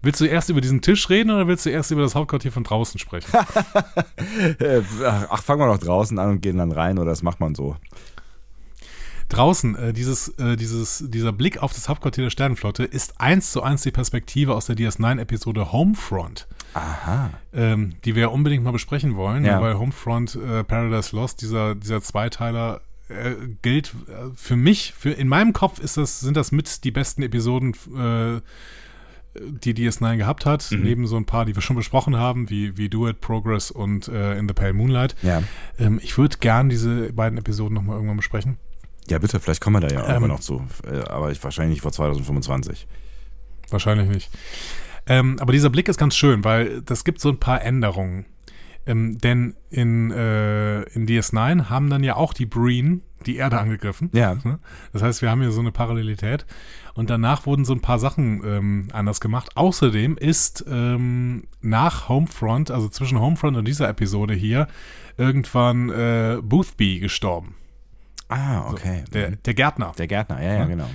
Willst 0.00 0.20
du 0.20 0.24
erst 0.24 0.48
über 0.48 0.60
diesen 0.60 0.80
Tisch 0.80 1.10
reden 1.10 1.30
oder 1.30 1.46
willst 1.46 1.66
du 1.66 1.70
erst 1.70 1.90
über 1.90 2.00
das 2.00 2.14
Hauptquartier 2.14 2.50
von 2.50 2.64
draußen 2.64 2.98
sprechen? 2.98 3.30
Ach, 5.04 5.42
fangen 5.42 5.60
wir 5.60 5.66
doch 5.66 5.78
draußen 5.78 6.18
an 6.18 6.30
und 6.30 6.40
gehen 6.40 6.56
dann 6.56 6.72
rein 6.72 6.98
oder 6.98 7.10
das 7.10 7.22
macht 7.22 7.38
man 7.38 7.54
so 7.54 7.76
draußen, 9.32 9.74
äh, 9.76 9.92
dieses, 9.92 10.28
äh, 10.38 10.56
dieses, 10.56 11.04
dieser 11.08 11.32
Blick 11.32 11.62
auf 11.62 11.72
das 11.72 11.88
Hauptquartier 11.88 12.24
der 12.24 12.30
Sternenflotte 12.30 12.84
ist 12.84 13.20
eins 13.20 13.52
zu 13.52 13.62
eins 13.62 13.82
die 13.82 13.90
Perspektive 13.90 14.54
aus 14.54 14.66
der 14.66 14.76
DS9-Episode 14.76 15.72
Homefront. 15.72 16.46
Aha. 16.74 17.30
Ähm, 17.52 17.94
die 18.04 18.14
wir 18.14 18.32
unbedingt 18.32 18.64
mal 18.64 18.70
besprechen 18.72 19.16
wollen, 19.16 19.44
ja. 19.44 19.60
weil 19.60 19.78
Homefront 19.78 20.36
äh, 20.36 20.64
Paradise 20.64 21.14
Lost, 21.14 21.42
dieser, 21.42 21.74
dieser 21.74 22.00
Zweiteiler, 22.00 22.80
äh, 23.08 23.34
gilt 23.60 23.94
äh, 24.08 24.30
für 24.34 24.56
mich, 24.56 24.94
für, 24.96 25.10
in 25.10 25.28
meinem 25.28 25.52
Kopf 25.52 25.78
ist 25.80 25.96
das, 25.98 26.20
sind 26.20 26.36
das 26.36 26.50
mit 26.52 26.84
die 26.84 26.90
besten 26.90 27.22
Episoden 27.22 27.74
äh, 27.96 28.40
die 29.34 29.72
DS9 29.74 30.16
gehabt 30.18 30.44
hat, 30.46 30.70
Mhm. 30.70 30.82
neben 30.82 31.06
so 31.06 31.16
ein 31.16 31.24
paar, 31.24 31.44
die 31.44 31.54
wir 31.54 31.62
schon 31.62 31.76
besprochen 31.76 32.16
haben, 32.16 32.50
wie, 32.50 32.76
wie 32.76 32.88
Do 32.88 33.08
It, 33.08 33.20
Progress 33.20 33.70
und 33.70 34.08
äh, 34.08 34.38
In 34.38 34.46
the 34.46 34.54
Pale 34.54 34.72
Moonlight. 34.74 35.14
Ja. 35.22 35.42
Ähm, 35.78 36.00
ich 36.02 36.18
würde 36.18 36.36
gern 36.38 36.68
diese 36.68 37.12
beiden 37.12 37.38
Episoden 37.38 37.74
nochmal 37.74 37.96
irgendwann 37.96 38.18
besprechen. 38.18 38.58
Ja, 39.08 39.18
bitte, 39.18 39.40
vielleicht 39.40 39.60
kommen 39.60 39.82
wir 39.82 39.88
da 39.88 39.94
ja 39.94 40.16
Ähm. 40.16 40.28
noch 40.28 40.40
zu. 40.40 40.64
Äh, 40.86 41.00
Aber 41.08 41.30
ich, 41.30 41.42
wahrscheinlich 41.42 41.76
nicht 41.76 41.82
vor 41.82 41.92
2025. 41.92 42.86
Wahrscheinlich 43.70 44.08
nicht. 44.08 44.30
Ähm, 45.06 45.38
aber 45.40 45.52
dieser 45.52 45.70
Blick 45.70 45.88
ist 45.88 45.98
ganz 45.98 46.14
schön, 46.14 46.44
weil 46.44 46.82
das 46.82 47.04
gibt 47.04 47.20
so 47.20 47.28
ein 47.30 47.38
paar 47.38 47.62
Änderungen. 47.62 48.26
Ähm, 48.86 49.18
denn 49.18 49.54
in, 49.70 50.10
äh, 50.10 50.82
in 50.82 51.06
DS9 51.06 51.68
haben 51.68 51.88
dann 51.88 52.02
ja 52.02 52.16
auch 52.16 52.32
die 52.34 52.46
Breen 52.46 53.02
die 53.26 53.36
Erde 53.36 53.58
angegriffen. 53.60 54.10
Ja. 54.12 54.34
Ne? 54.42 54.58
Das 54.92 55.02
heißt, 55.02 55.22
wir 55.22 55.30
haben 55.30 55.40
hier 55.40 55.52
so 55.52 55.60
eine 55.60 55.70
Parallelität. 55.72 56.44
Und 56.94 57.08
danach 57.08 57.46
wurden 57.46 57.64
so 57.64 57.72
ein 57.72 57.80
paar 57.80 57.98
Sachen 58.00 58.42
ähm, 58.44 58.88
anders 58.92 59.20
gemacht. 59.20 59.56
Außerdem 59.56 60.16
ist 60.16 60.64
ähm, 60.68 61.44
nach 61.60 62.08
Homefront, 62.08 62.70
also 62.72 62.88
zwischen 62.88 63.20
Homefront 63.20 63.56
und 63.56 63.64
dieser 63.66 63.88
Episode 63.88 64.34
hier, 64.34 64.66
irgendwann 65.16 65.88
äh, 65.90 66.38
Boothby 66.42 66.98
gestorben. 66.98 67.54
Ah, 68.32 68.70
okay. 68.70 69.04
Der, 69.12 69.30
Mhm. 69.30 69.38
der 69.44 69.54
Gärtner. 69.54 69.92
Der 69.98 70.06
Gärtner, 70.06 70.42
ja, 70.42 70.52
ja, 70.52 70.58
Ja. 70.60 70.64
genau. 70.66 70.88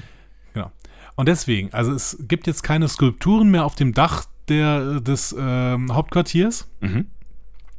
Genau. 0.53 0.71
Und 1.15 1.27
deswegen, 1.27 1.73
also 1.73 1.91
es 1.93 2.17
gibt 2.27 2.47
jetzt 2.47 2.63
keine 2.63 2.87
Skulpturen 2.87 3.49
mehr 3.49 3.65
auf 3.65 3.75
dem 3.75 3.93
Dach 3.93 4.25
der, 4.49 4.99
des 5.01 5.35
ähm, 5.37 5.93
Hauptquartiers. 5.93 6.69
Mhm. 6.79 7.07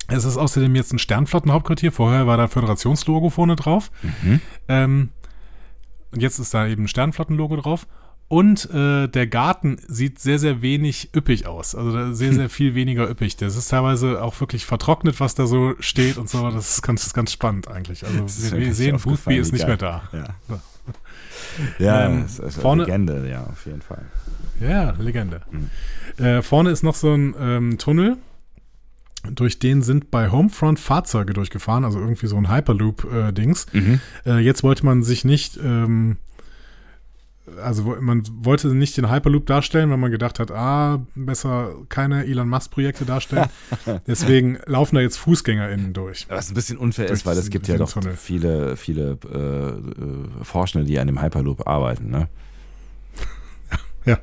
Es 0.09 0.25
ist 0.25 0.37
außerdem 0.37 0.75
jetzt 0.75 0.93
ein 0.93 0.99
Sternflottenhauptquartier. 0.99 1.93
Vorher 1.93 2.27
war 2.27 2.37
da 2.37 2.49
Föderationslogo 2.49 3.31
vorne 3.31 3.57
drauf. 3.57 3.91
Mhm. 4.03 4.41
Ähm, 4.69 5.09
und 6.13 6.23
jetzt 6.23 6.39
ist 6.39 6.55
da 6.55 6.67
eben 6.67 6.85
ein 6.85 6.89
Sternflottenlogo 6.89 7.57
drauf. 7.57 7.87
Und 8.29 8.69
äh, 8.71 9.09
der 9.09 9.27
Garten 9.27 9.79
sieht 9.89 10.19
sehr, 10.19 10.39
sehr 10.39 10.61
wenig 10.61 11.11
üppig 11.17 11.47
aus. 11.47 11.75
Also 11.75 12.13
sehr, 12.13 12.35
sehr 12.35 12.51
viel 12.51 12.75
weniger 12.75 13.09
üppig. 13.09 13.37
Das 13.37 13.57
ist 13.57 13.69
teilweise 13.69 14.23
auch 14.23 14.39
wirklich 14.41 14.67
vertrocknet, 14.67 15.19
was 15.19 15.35
da 15.35 15.47
so 15.47 15.75
steht 15.81 16.19
und 16.19 16.29
so. 16.29 16.51
Das 16.51 16.73
ist 16.73 16.83
ganz, 16.83 17.15
ganz 17.15 17.33
spannend 17.33 17.69
eigentlich. 17.69 18.05
Also 18.05 18.19
wir, 18.53 18.61
wir 18.61 18.75
sehen, 18.75 18.99
Boothby 18.99 19.37
ist 19.39 19.53
nicht 19.53 19.67
mehr 19.67 19.79
da. 19.79 20.03
Ja. 20.13 20.25
Ja. 21.79 22.07
Ähm, 22.07 22.23
das 22.23 22.39
ist 22.39 22.61
vorne- 22.61 22.85
Legende, 22.85 23.29
ja, 23.29 23.45
auf 23.45 23.65
jeden 23.67 23.81
Fall. 23.83 24.05
Ja, 24.61 24.91
Legende. 24.99 25.41
Mhm. 25.51 25.71
Äh, 26.25 26.43
vorne 26.43 26.71
ist 26.71 26.83
noch 26.83 26.95
so 26.95 27.15
ein 27.15 27.35
ähm, 27.41 27.79
Tunnel. 27.79 28.17
Durch 29.31 29.59
den 29.59 29.83
sind 29.83 30.11
bei 30.11 30.31
Homefront 30.31 30.79
Fahrzeuge 30.79 31.33
durchgefahren, 31.33 31.85
also 31.85 31.99
irgendwie 31.99 32.27
so 32.27 32.37
ein 32.37 32.51
Hyperloop-Dings. 32.51 33.67
Mhm. 33.73 34.01
Äh, 34.27 34.39
jetzt 34.39 34.63
wollte 34.63 34.85
man 34.85 35.03
sich 35.03 35.25
nicht, 35.25 35.59
ähm, 35.63 36.17
also 37.63 37.97
man 38.01 38.23
wollte 38.45 38.69
nicht 38.69 38.97
den 38.97 39.11
Hyperloop 39.11 39.47
darstellen, 39.47 39.91
weil 39.91 39.97
man 39.97 40.11
gedacht 40.11 40.39
hat, 40.39 40.51
ah, 40.51 41.05
besser 41.15 41.75
keine 41.89 42.25
Elon 42.25 42.49
Musk-Projekte 42.49 43.05
darstellen. 43.05 43.49
Deswegen 44.07 44.59
laufen 44.67 44.97
da 44.97 45.01
jetzt 45.01 45.17
FußgängerInnen 45.19 45.93
durch. 45.93 46.27
Was 46.29 46.51
ein 46.51 46.55
bisschen 46.55 46.79
unfair 46.79 47.11
ist, 47.11 47.27
weil 47.27 47.37
es 47.37 47.51
gibt 47.51 47.69
ja 47.69 47.77
doch 47.77 47.93
viele, 48.17 48.77
viele 48.77 49.19
äh, 49.33 49.69
äh, 49.69 50.45
Forschende, 50.45 50.87
die 50.87 50.99
an 50.99 51.07
dem 51.07 51.21
Hyperloop 51.23 51.67
arbeiten, 51.67 52.11
ne? 52.11 52.29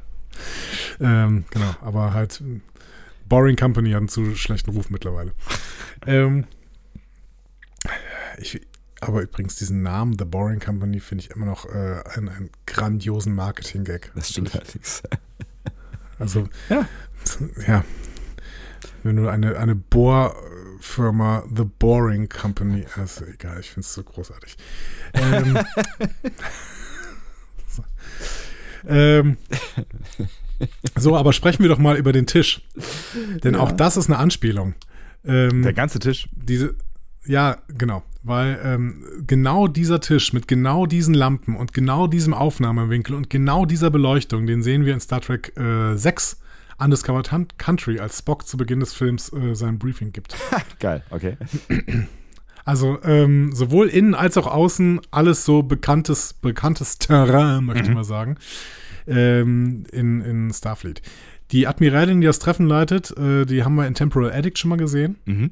Ähm, 0.99 1.45
genau, 1.49 1.75
aber 1.81 2.13
halt 2.13 2.41
Boring 3.27 3.55
Company 3.55 3.91
hat 3.91 3.99
einen 3.99 4.07
zu 4.07 4.35
schlechten 4.35 4.71
Ruf 4.71 4.89
mittlerweile. 4.89 5.33
ähm, 6.05 6.45
ich, 8.37 8.61
aber 9.07 9.21
übrigens 9.21 9.55
diesen 9.55 9.81
Namen 9.81 10.17
The 10.17 10.25
Boring 10.25 10.59
Company 10.59 10.99
finde 10.99 11.23
ich 11.23 11.31
immer 11.31 11.45
noch 11.45 11.65
äh, 11.65 12.01
einen, 12.15 12.29
einen 12.29 12.49
grandiosen 12.65 13.33
Marketing-Gag. 13.35 14.11
Das 14.15 14.29
stimmt 14.29 14.55
allerdings. 14.55 15.03
Also, 16.17 16.47
Ja. 16.69 16.87
ja. 17.67 17.83
Wenn 19.03 19.17
du 19.17 19.27
eine, 19.27 19.57
eine 19.57 19.75
Bohrfirma, 19.75 21.43
The 21.53 21.65
Boring 21.65 22.29
Company, 22.29 22.85
also 22.95 23.25
egal, 23.25 23.59
ich 23.59 23.71
finde 23.71 23.81
es 23.81 23.93
so 23.93 24.01
großartig. 24.03 24.55
Ähm, 25.13 25.55
so. 27.67 27.83
Ähm, 28.87 29.37
so, 30.95 31.17
aber 31.17 31.33
sprechen 31.33 31.63
wir 31.63 31.69
doch 31.69 31.79
mal 31.79 31.97
über 31.97 32.13
den 32.13 32.27
Tisch. 32.27 32.61
Denn 33.43 33.55
Ja. 33.55 33.59
auch 33.59 33.73
das 33.73 33.97
ist 33.97 34.05
eine 34.07 34.17
Anspielung. 34.17 34.73
Ähm, 35.25 35.63
Der 35.63 35.73
ganze 35.73 35.99
Tisch. 35.99 36.29
diese, 36.31 36.75
ja, 37.25 37.57
genau, 37.67 38.03
weil 38.25 38.59
ähm, 38.63 39.03
genau 39.25 39.67
dieser 39.67 39.99
Tisch 39.99 40.33
mit 40.33 40.47
genau 40.47 40.85
diesen 40.85 41.13
Lampen 41.13 41.55
und 41.55 41.73
genau 41.73 42.07
diesem 42.07 42.33
Aufnahmewinkel 42.33 43.15
und 43.15 43.29
genau 43.29 43.65
dieser 43.65 43.91
Beleuchtung, 43.91 44.47
den 44.47 44.63
sehen 44.63 44.85
wir 44.85 44.93
in 44.93 44.99
Star 44.99 45.21
Trek 45.21 45.55
äh, 45.57 45.95
6 45.95 46.41
Undiscovered 46.77 47.29
Country, 47.57 47.99
als 47.99 48.19
Spock 48.19 48.47
zu 48.47 48.57
Beginn 48.57 48.79
des 48.79 48.93
Films 48.93 49.31
äh, 49.31 49.55
sein 49.55 49.79
Briefing 49.79 50.11
gibt. 50.11 50.35
Geil, 50.79 51.03
okay. 51.09 51.37
Also 52.65 52.97
ähm, 53.03 53.51
sowohl 53.53 53.87
innen 53.87 54.15
als 54.15 54.37
auch 54.37 54.47
außen 54.47 54.99
alles 55.11 55.45
so 55.45 55.63
bekanntes, 55.63 56.33
bekanntes 56.33 56.97
Terrain, 56.97 57.63
möchte 57.63 57.83
ich 57.83 57.93
mal 57.93 58.03
sagen, 58.03 58.37
ähm, 59.07 59.83
in, 59.91 60.21
in 60.21 60.51
Starfleet. 60.51 61.01
Die 61.51 61.67
Admiralin, 61.67 62.21
die 62.21 62.27
das 62.27 62.39
Treffen 62.39 62.65
leitet, 62.65 63.15
äh, 63.17 63.45
die 63.45 63.63
haben 63.63 63.75
wir 63.75 63.85
in 63.87 63.93
Temporal 63.93 64.33
Addict 64.33 64.57
schon 64.57 64.69
mal 64.69 64.77
gesehen. 64.77 65.17
Mhm. 65.25 65.51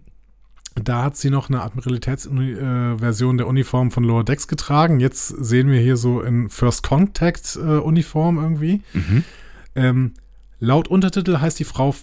Da 0.76 1.04
hat 1.04 1.16
sie 1.18 1.30
noch 1.30 1.50
eine 1.50 1.62
Admiralitätsversion 1.62 3.38
der 3.38 3.48
Uniform 3.48 3.92
von 3.92 4.04
Lower 4.04 4.24
Decks 4.24 4.48
getragen. 4.48 5.00
Jetzt 5.00 5.28
sehen 5.28 5.70
wir 5.70 5.80
hier 5.80 5.98
so 5.98 6.22
in 6.22 6.50
First 6.50 6.82
Contact 6.84 7.56
äh, 7.58 7.60
Uniform 7.78 8.38
irgendwie. 8.38 8.82
Mhm. 8.94 9.24
Ähm, 9.76 10.14
laut 10.60 10.88
Untertitel 10.88 11.38
heißt 11.40 11.60
die 11.60 11.64
Frau 11.64 11.94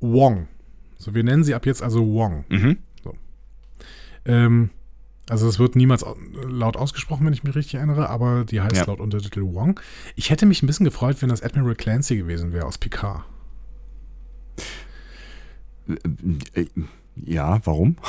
Wong. 0.00 0.46
So, 0.98 1.14
wir 1.14 1.24
nennen 1.24 1.42
sie 1.44 1.54
ab 1.54 1.64
jetzt 1.64 1.82
also 1.82 2.06
Wong. 2.06 2.44
Mhm. 2.48 2.76
Ähm, 4.24 4.70
also 5.30 5.48
es 5.48 5.58
wird 5.58 5.74
niemals 5.76 6.04
au- 6.04 6.16
laut 6.46 6.76
ausgesprochen, 6.76 7.24
wenn 7.24 7.32
ich 7.32 7.44
mich 7.44 7.54
richtig 7.54 7.76
erinnere, 7.76 8.10
aber 8.10 8.44
die 8.44 8.60
heißt 8.60 8.76
Ja. 8.76 8.84
laut 8.84 9.00
Untertitel 9.00 9.40
Wong. 9.42 9.80
Ich 10.16 10.28
hätte 10.30 10.44
mich 10.44 10.62
ein 10.62 10.66
bisschen 10.66 10.84
gefreut, 10.84 11.22
wenn 11.22 11.28
das 11.30 11.42
Admiral 11.42 11.74
Clancy 11.76 12.16
gewesen 12.18 12.52
wäre 12.52 12.66
aus 12.66 12.76
Picard. 12.76 13.24
Ja, 17.24 17.60
warum? 17.64 17.96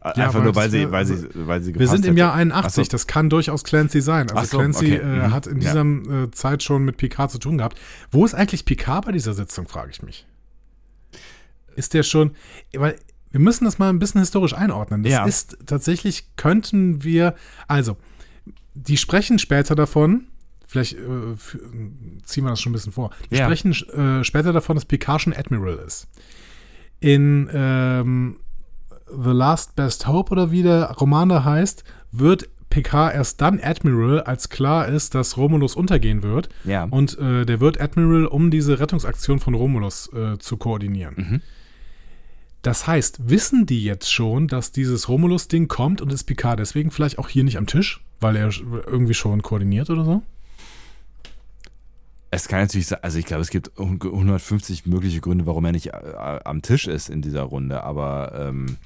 Einfach 0.00 0.34
weil 0.34 0.42
nur, 0.42 0.54
weil 0.56 0.68
sie, 0.70 0.90
weil 0.90 1.06
sie, 1.06 1.28
weil 1.34 1.62
sie 1.62 1.78
Wir 1.78 1.86
sind 1.86 2.04
im. 2.04 2.16
Jahr 2.16 2.34
81, 2.34 2.66
Ach 2.66 2.84
so. 2.86 2.90
das 2.90 3.06
kann 3.06 3.30
durchaus 3.30 3.62
Clancy 3.62 4.00
sein. 4.00 4.28
Also 4.32 4.50
so, 4.50 4.58
Clancy 4.58 4.86
okay. 4.86 4.96
äh, 4.96 5.04
Mhm. 5.28 5.32
hat 5.32 5.46
in 5.46 5.60
Ja. 5.60 5.70
dieser 5.72 6.22
äh, 6.24 6.30
Zeit 6.32 6.64
schon 6.64 6.84
mit 6.84 6.96
Picard 6.96 7.30
zu 7.30 7.38
tun 7.38 7.58
gehabt. 7.58 7.78
Wo 8.10 8.24
ist 8.24 8.34
eigentlich 8.34 8.64
Picard 8.64 9.04
bei 9.06 9.12
dieser 9.12 9.32
Sitzung, 9.32 9.68
frage 9.68 9.92
ich 9.92 10.02
mich. 10.02 10.26
Ist 11.76 11.94
der 11.94 12.02
schon, 12.02 12.32
weil 12.74 12.96
wir 13.30 13.38
müssen 13.40 13.64
das 13.64 13.78
mal 13.78 13.90
ein 13.90 14.00
bisschen 14.00 14.20
historisch 14.20 14.54
einordnen. 14.54 15.04
Das 15.04 15.12
Ja. 15.12 15.24
ist 15.24 15.56
tatsächlich, 15.66 16.26
könnten 16.36 17.04
wir, 17.04 17.36
also, 17.68 17.96
die 18.74 18.96
sprechen 18.96 19.38
später 19.38 19.76
davon, 19.76 20.26
vielleicht 20.66 20.94
äh, 20.94 20.98
ziehen 22.24 22.42
wir 22.44 22.50
das 22.50 22.60
schon 22.60 22.72
ein 22.72 22.74
bisschen 22.74 22.92
vor, 22.92 23.10
die 23.30 23.36
Ja. 23.36 23.44
sprechen 23.44 23.70
äh, 23.70 24.24
später 24.24 24.52
davon, 24.52 24.74
dass 24.74 24.84
Picard 24.84 25.22
schon 25.22 25.32
Admiral 25.32 25.76
ist. 25.86 26.08
In 27.02 27.50
ähm, 27.52 28.36
The 29.08 29.30
Last 29.30 29.74
Best 29.74 30.06
Hope 30.06 30.30
oder 30.30 30.52
wie 30.52 30.62
der 30.62 30.92
Roman 30.92 31.28
da 31.28 31.44
heißt, 31.44 31.82
wird 32.12 32.48
Picard 32.70 33.14
erst 33.14 33.40
dann 33.40 33.60
Admiral, 33.60 34.20
als 34.22 34.48
klar 34.48 34.88
ist, 34.88 35.14
dass 35.14 35.36
Romulus 35.36 35.74
untergehen 35.74 36.22
wird. 36.22 36.48
Ja. 36.64 36.84
Und 36.84 37.18
äh, 37.18 37.44
der 37.44 37.60
wird 37.60 37.80
Admiral, 37.80 38.24
um 38.24 38.50
diese 38.50 38.78
Rettungsaktion 38.78 39.40
von 39.40 39.54
Romulus 39.54 40.10
äh, 40.12 40.38
zu 40.38 40.56
koordinieren. 40.56 41.14
Mhm. 41.16 41.40
Das 42.62 42.86
heißt, 42.86 43.28
wissen 43.28 43.66
die 43.66 43.82
jetzt 43.82 44.10
schon, 44.12 44.46
dass 44.46 44.70
dieses 44.70 45.08
Romulus-Ding 45.08 45.66
kommt 45.66 46.00
und 46.00 46.12
ist 46.12 46.24
Picard 46.24 46.60
deswegen 46.60 46.92
vielleicht 46.92 47.18
auch 47.18 47.28
hier 47.28 47.42
nicht 47.42 47.58
am 47.58 47.66
Tisch, 47.66 48.04
weil 48.20 48.36
er 48.36 48.50
irgendwie 48.86 49.14
schon 49.14 49.42
koordiniert 49.42 49.90
oder 49.90 50.04
so? 50.04 50.22
Es 52.34 52.48
kann 52.48 52.60
natürlich 52.60 52.86
sein, 52.86 53.00
also 53.02 53.18
ich 53.18 53.26
glaube, 53.26 53.42
es 53.42 53.50
gibt 53.50 53.78
150 53.78 54.86
mögliche 54.86 55.20
Gründe, 55.20 55.44
warum 55.44 55.66
er 55.66 55.72
nicht 55.72 55.88
äh, 55.88 56.40
am 56.44 56.62
Tisch 56.62 56.86
ist 56.86 57.10
in 57.10 57.20
dieser 57.20 57.42
Runde, 57.42 57.84
aber 57.84 58.32
ähm, 58.34 58.78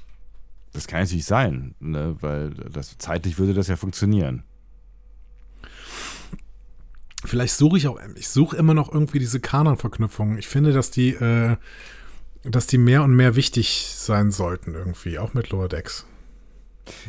das 0.73 0.85
kann 0.85 0.99
natürlich 0.99 1.23
sein, 1.23 1.73
ne? 1.79 2.17
weil 2.19 2.49
das, 2.49 2.97
zeitlich 2.97 3.39
würde 3.39 3.53
das 3.53 3.69
ja 3.69 3.77
funktionieren. 3.77 4.43
Vielleicht 7.23 7.55
suche 7.55 7.77
ich 7.77 7.87
auch, 7.87 7.97
ich 8.15 8.27
suche 8.27 8.57
immer 8.57 8.73
noch 8.73 8.93
irgendwie 8.93 9.19
diese 9.19 9.39
Kanon-Verknüpfungen. 9.39 10.37
Ich 10.37 10.49
finde, 10.49 10.73
dass 10.73 10.91
die, 10.91 11.11
äh, 11.11 11.55
dass 12.43 12.67
die 12.67 12.77
mehr 12.77 13.01
und 13.01 13.15
mehr 13.15 13.37
wichtig 13.37 13.87
sein 13.95 14.31
sollten 14.31 14.73
irgendwie, 14.73 15.19
auch 15.19 15.33
mit 15.33 15.51
Lower 15.51 15.69
Decks. 15.69 16.05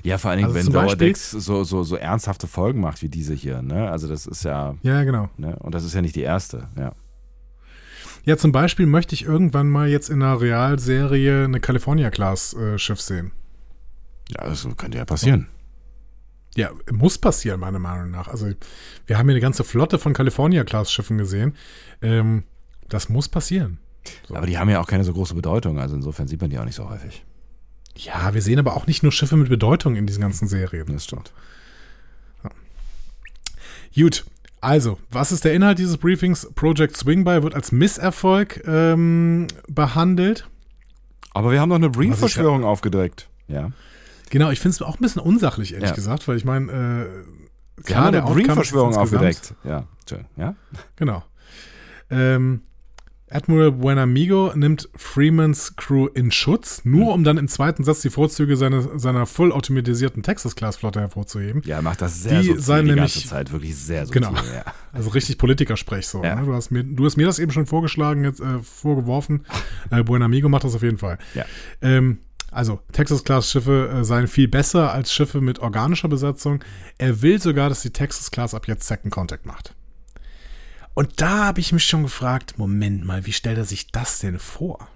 Ja, 0.02 0.18
vor 0.18 0.30
allen 0.30 0.38
Dingen, 0.38 0.54
Also 0.56 0.72
wenn 0.72 0.98
Decks 0.98 1.30
so, 1.30 1.64
so, 1.64 1.82
so 1.82 1.96
ernsthafte 1.96 2.46
Folgen 2.46 2.80
macht 2.80 3.02
wie 3.02 3.08
diese 3.08 3.34
hier, 3.34 3.62
ne? 3.62 3.90
Also 3.90 4.08
das 4.08 4.26
ist 4.26 4.44
ja, 4.44 4.76
Ja, 4.82 5.04
genau. 5.04 5.28
ne? 5.36 5.56
Und 5.60 5.74
das 5.74 5.84
ist 5.84 5.94
ja 5.94 6.02
nicht 6.02 6.16
die 6.16 6.22
erste, 6.22 6.68
ja. 6.76 6.92
Ja, 8.24 8.36
zum 8.36 8.52
Beispiel 8.52 8.86
möchte 8.86 9.14
ich 9.14 9.24
irgendwann 9.24 9.68
mal 9.68 9.88
jetzt 9.88 10.10
in 10.10 10.22
einer 10.22 10.40
Realserie 10.40 11.44
eine 11.44 11.60
California-Class-Schiff 11.60 13.00
sehen. 13.00 13.32
Ja, 14.30 14.44
das 14.44 14.68
könnte 14.76 14.98
ja 14.98 15.04
passieren. 15.06 15.46
Ja, 16.54 16.70
muss 16.90 17.16
passieren, 17.18 17.60
meiner 17.60 17.78
Meinung 17.78 18.10
nach. 18.10 18.28
Also, 18.28 18.50
wir 19.06 19.16
haben 19.18 19.26
hier 19.26 19.34
eine 19.34 19.40
ganze 19.40 19.64
Flotte 19.64 19.98
von 19.98 20.12
California-Class-Schiffen 20.12 21.16
gesehen. 21.16 21.54
Ähm, 22.02 22.44
Das 22.88 23.08
muss 23.08 23.28
passieren. 23.28 23.78
So. 24.26 24.34
Aber 24.34 24.46
die 24.46 24.58
haben 24.58 24.68
ja 24.70 24.80
auch 24.80 24.86
keine 24.86 25.04
so 25.04 25.12
große 25.12 25.34
Bedeutung, 25.34 25.78
also 25.78 25.94
insofern 25.94 26.26
sieht 26.28 26.40
man 26.40 26.50
die 26.50 26.58
auch 26.58 26.64
nicht 26.64 26.74
so 26.74 26.88
häufig. 26.88 27.24
Ja, 27.98 28.32
wir 28.32 28.42
sehen 28.42 28.60
aber 28.60 28.76
auch 28.76 28.86
nicht 28.86 29.02
nur 29.02 29.10
Schiffe 29.10 29.36
mit 29.36 29.48
Bedeutung 29.48 29.96
in 29.96 30.06
diesen 30.06 30.20
ganzen 30.20 30.46
Serien. 30.46 30.86
Das 30.92 31.04
stimmt. 31.04 31.32
Ja. 32.44 32.50
Gut, 33.94 34.24
also, 34.60 34.98
was 35.10 35.32
ist 35.32 35.44
der 35.44 35.54
Inhalt 35.54 35.78
dieses 35.78 35.96
Briefings? 35.98 36.48
Project 36.54 36.96
Swingby 36.96 37.42
wird 37.42 37.54
als 37.54 37.72
Misserfolg 37.72 38.62
ähm, 38.66 39.48
behandelt. 39.68 40.48
Aber 41.34 41.50
wir 41.50 41.60
haben 41.60 41.68
noch 41.68 41.76
eine 41.76 41.90
Briefverschwörung 41.90 42.64
aufgedeckt. 42.64 43.28
Ja. 43.48 43.72
Genau, 44.30 44.50
ich 44.50 44.60
finde 44.60 44.74
es 44.74 44.82
auch 44.82 44.96
ein 44.98 45.02
bisschen 45.02 45.22
unsachlich, 45.22 45.74
ehrlich 45.74 45.90
ja. 45.90 45.94
gesagt, 45.94 46.28
weil 46.28 46.36
ich 46.36 46.44
meine, 46.44 46.72
äh, 47.78 47.82
klar, 47.82 48.12
wir 48.12 48.22
haben 48.22 48.28
eine 48.28 48.42
Briefverschwörung 48.42 48.96
aufgedeckt. 48.96 49.54
Ja, 49.64 49.86
ja. 50.36 50.54
Genau. 50.96 51.24
Ähm, 52.10 52.62
Admiral 53.30 53.72
Buenamigo 53.72 54.52
nimmt 54.54 54.88
Freemans 54.96 55.76
Crew 55.76 56.06
in 56.06 56.30
Schutz, 56.30 56.84
nur 56.84 57.06
mhm. 57.06 57.08
um 57.08 57.24
dann 57.24 57.38
im 57.38 57.48
zweiten 57.48 57.84
Satz 57.84 58.00
die 58.00 58.10
Vorzüge 58.10 58.56
seiner, 58.56 58.98
seiner 58.98 59.26
voll 59.26 59.52
automatisierten 59.52 60.22
Texas-Class-Flotte 60.22 61.00
hervorzuheben. 61.00 61.62
Ja, 61.64 61.82
macht 61.82 62.00
das 62.00 62.22
sehr 62.22 62.40
die 62.40 62.48
subtil 62.48 62.82
die 62.82 62.82
nämlich, 62.90 63.14
ganze 63.14 63.28
Zeit, 63.28 63.52
wirklich 63.52 63.76
sehr 63.76 64.06
subtil. 64.06 64.22
Genau, 64.22 64.34
ja. 64.34 64.64
also 64.92 65.10
richtig 65.10 65.38
Politikersprech 65.38 66.06
so. 66.06 66.22
Ja. 66.22 66.36
Ne? 66.36 66.46
Du, 66.46 66.54
hast 66.54 66.70
mir, 66.70 66.84
du 66.84 67.04
hast 67.04 67.16
mir 67.16 67.26
das 67.26 67.38
eben 67.38 67.52
schon 67.52 67.66
vorgeschlagen, 67.66 68.24
jetzt 68.24 68.40
äh, 68.40 68.60
vorgeworfen. 68.60 69.44
Äh, 69.90 70.02
Buenamigo 70.02 70.48
macht 70.48 70.64
das 70.64 70.74
auf 70.74 70.82
jeden 70.82 70.98
Fall. 70.98 71.18
Ja. 71.34 71.44
Ähm, 71.80 72.18
also 72.50 72.80
Texas-Class-Schiffe 72.92 73.90
äh, 74.00 74.04
seien 74.04 74.26
viel 74.26 74.48
besser 74.48 74.92
als 74.92 75.12
Schiffe 75.12 75.40
mit 75.40 75.60
organischer 75.60 76.08
Besatzung. 76.08 76.62
Er 76.98 77.22
will 77.22 77.40
sogar, 77.40 77.68
dass 77.68 77.82
die 77.82 77.90
Texas-Class 77.90 78.54
ab 78.54 78.66
jetzt 78.68 78.86
Second 78.86 79.12
Contact 79.12 79.46
macht. 79.46 79.74
Und 80.98 81.20
da 81.20 81.46
habe 81.46 81.60
ich 81.60 81.72
mich 81.72 81.84
schon 81.84 82.02
gefragt, 82.02 82.58
Moment 82.58 83.04
mal, 83.04 83.24
wie 83.24 83.32
stellt 83.32 83.56
er 83.56 83.64
sich 83.64 83.86
das 83.92 84.18
denn 84.18 84.40
vor? 84.40 84.88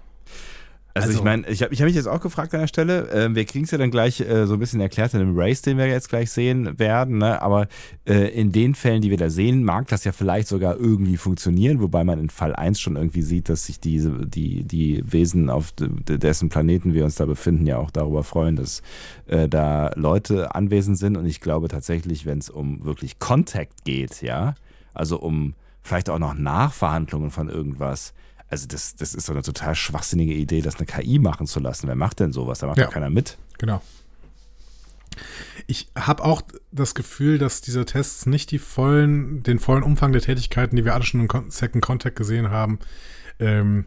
Also, 0.93 1.07
also 1.07 1.19
ich 1.19 1.23
meine, 1.23 1.47
ich 1.47 1.63
habe 1.63 1.73
ich 1.73 1.79
hab 1.79 1.85
mich 1.85 1.95
jetzt 1.95 2.09
auch 2.09 2.19
gefragt 2.19 2.53
an 2.53 2.59
der 2.59 2.67
Stelle, 2.67 3.09
äh, 3.09 3.33
wir 3.33 3.45
kriegen 3.45 3.63
es 3.63 3.71
ja 3.71 3.77
dann 3.77 3.89
gleich 3.89 4.19
äh, 4.19 4.45
so 4.45 4.55
ein 4.55 4.59
bisschen 4.59 4.81
erklärt 4.81 5.13
in 5.13 5.21
dem 5.21 5.39
Race, 5.39 5.61
den 5.61 5.77
wir 5.77 5.87
jetzt 5.87 6.09
gleich 6.09 6.29
sehen 6.29 6.77
werden, 6.77 7.19
ne? 7.19 7.41
aber 7.41 7.69
äh, 8.05 8.27
in 8.37 8.51
den 8.51 8.75
Fällen, 8.75 9.01
die 9.01 9.11
wir 9.11 9.17
da 9.17 9.29
sehen, 9.29 9.63
mag 9.63 9.87
das 9.87 10.03
ja 10.03 10.11
vielleicht 10.11 10.49
sogar 10.49 10.75
irgendwie 10.75 11.15
funktionieren, 11.15 11.79
wobei 11.79 12.03
man 12.03 12.19
in 12.19 12.29
Fall 12.29 12.53
1 12.53 12.81
schon 12.81 12.97
irgendwie 12.97 13.21
sieht, 13.21 13.47
dass 13.47 13.67
sich 13.67 13.79
diese, 13.79 14.27
die, 14.27 14.65
die 14.65 15.09
Wesen 15.09 15.49
auf 15.49 15.71
dessen 15.77 16.49
Planeten 16.49 16.93
wir 16.93 17.05
uns 17.05 17.15
da 17.15 17.25
befinden, 17.25 17.65
ja 17.65 17.77
auch 17.77 17.91
darüber 17.91 18.25
freuen, 18.25 18.57
dass 18.57 18.81
äh, 19.27 19.47
da 19.47 19.91
Leute 19.95 20.53
anwesend 20.53 20.97
sind 20.97 21.15
und 21.15 21.27
ich 21.27 21.39
glaube 21.39 21.69
tatsächlich, 21.69 22.25
wenn 22.25 22.39
es 22.39 22.49
um 22.49 22.83
wirklich 22.83 23.19
Contact 23.19 23.85
geht, 23.85 24.21
ja, 24.21 24.55
also 24.93 25.17
um 25.17 25.53
vielleicht 25.83 26.09
auch 26.09 26.19
noch 26.19 26.33
Nachverhandlungen 26.33 27.31
von 27.31 27.49
irgendwas. 27.49 28.13
Also 28.49 28.67
das, 28.67 28.95
das 28.95 29.13
ist 29.13 29.25
so 29.25 29.33
eine 29.33 29.41
total 29.41 29.75
schwachsinnige 29.75 30.33
Idee, 30.33 30.61
das 30.61 30.75
eine 30.77 30.85
KI 30.85 31.19
machen 31.19 31.47
zu 31.47 31.59
lassen. 31.59 31.87
Wer 31.87 31.95
macht 31.95 32.19
denn 32.19 32.31
sowas? 32.31 32.59
Da 32.59 32.67
macht 32.67 32.77
ja 32.77 32.87
keiner 32.87 33.09
mit. 33.09 33.37
Genau. 33.57 33.81
Ich 35.67 35.89
habe 35.95 36.23
auch 36.23 36.41
das 36.71 36.95
Gefühl, 36.95 37.37
dass 37.37 37.61
diese 37.61 37.85
Tests 37.85 38.25
nicht 38.25 38.51
die 38.51 38.59
vollen, 38.59 39.43
den 39.43 39.59
vollen 39.59 39.83
Umfang 39.83 40.11
der 40.11 40.21
Tätigkeiten, 40.21 40.75
die 40.75 40.85
wir 40.85 40.93
alle 40.93 41.03
schon 41.03 41.21
im 41.21 41.49
Second 41.49 41.83
Contact 41.83 42.15
gesehen 42.15 42.49
haben, 42.49 42.79
ähm, 43.39 43.85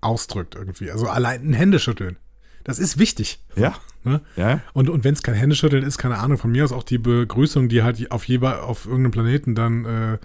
ausdrückt 0.00 0.54
irgendwie. 0.54 0.90
Also 0.90 1.08
allein 1.08 1.50
ein 1.50 1.52
Händeschütteln. 1.52 2.16
Das 2.64 2.78
ist 2.78 2.98
wichtig. 2.98 3.42
Ja. 3.56 3.74
Ne? 4.04 4.20
ja. 4.36 4.60
Und, 4.72 4.88
und 4.88 5.04
wenn 5.04 5.14
es 5.14 5.22
kein 5.22 5.34
Händeschütteln 5.34 5.82
ist, 5.82 5.98
keine 5.98 6.18
Ahnung, 6.18 6.38
von 6.38 6.50
mir 6.50 6.64
aus 6.64 6.72
auch 6.72 6.82
die 6.82 6.98
Begrüßung, 6.98 7.68
die 7.68 7.82
halt 7.82 8.10
auf 8.10 8.24
jeder, 8.24 8.64
auf 8.64 8.86
irgendeinem 8.86 9.12
Planeten 9.12 9.54
dann 9.54 9.84
äh, 9.84 10.18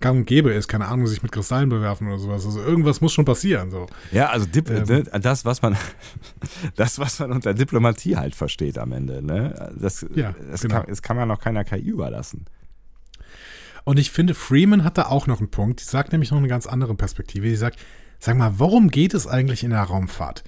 gang 0.00 0.18
und 0.18 0.26
gäbe 0.26 0.52
ist, 0.52 0.68
keine 0.68 0.86
Ahnung, 0.86 1.06
sich 1.06 1.22
mit 1.22 1.32
Kristallen 1.32 1.68
bewerfen 1.68 2.06
oder 2.06 2.18
sowas. 2.18 2.46
Also 2.46 2.60
irgendwas 2.60 3.00
muss 3.00 3.12
schon 3.12 3.24
passieren. 3.24 3.70
So. 3.70 3.86
Ja, 4.12 4.28
also 4.30 4.46
Dip 4.46 4.70
ähm, 4.70 4.84
ne, 4.84 5.02
das, 5.20 5.44
was 5.44 5.62
man, 5.62 5.76
das, 6.76 6.98
was 6.98 7.18
man 7.18 7.32
unter 7.32 7.54
Diplomatie 7.54 8.16
halt 8.16 8.34
versteht 8.34 8.78
am 8.78 8.92
Ende, 8.92 9.24
ne? 9.24 9.72
Das, 9.78 10.06
ja, 10.14 10.34
das, 10.50 10.62
genau. 10.62 10.76
kann, 10.76 10.86
das 10.88 11.02
kann 11.02 11.16
man 11.16 11.28
noch 11.28 11.40
keiner 11.40 11.64
KI 11.64 11.88
überlassen. 11.88 12.46
Und 13.84 13.98
ich 13.98 14.10
finde, 14.10 14.34
Freeman 14.34 14.84
hat 14.84 14.98
da 14.98 15.06
auch 15.06 15.26
noch 15.26 15.38
einen 15.38 15.50
Punkt. 15.50 15.80
Die 15.80 15.84
sagt 15.84 16.12
nämlich 16.12 16.30
noch 16.30 16.38
eine 16.38 16.48
ganz 16.48 16.66
andere 16.66 16.94
Perspektive. 16.94 17.48
Die 17.48 17.56
sagt, 17.56 17.78
sag 18.18 18.36
mal, 18.36 18.58
worum 18.58 18.90
geht 18.90 19.14
es 19.14 19.26
eigentlich 19.26 19.64
in 19.64 19.70
der 19.70 19.82
Raumfahrt? 19.82 20.44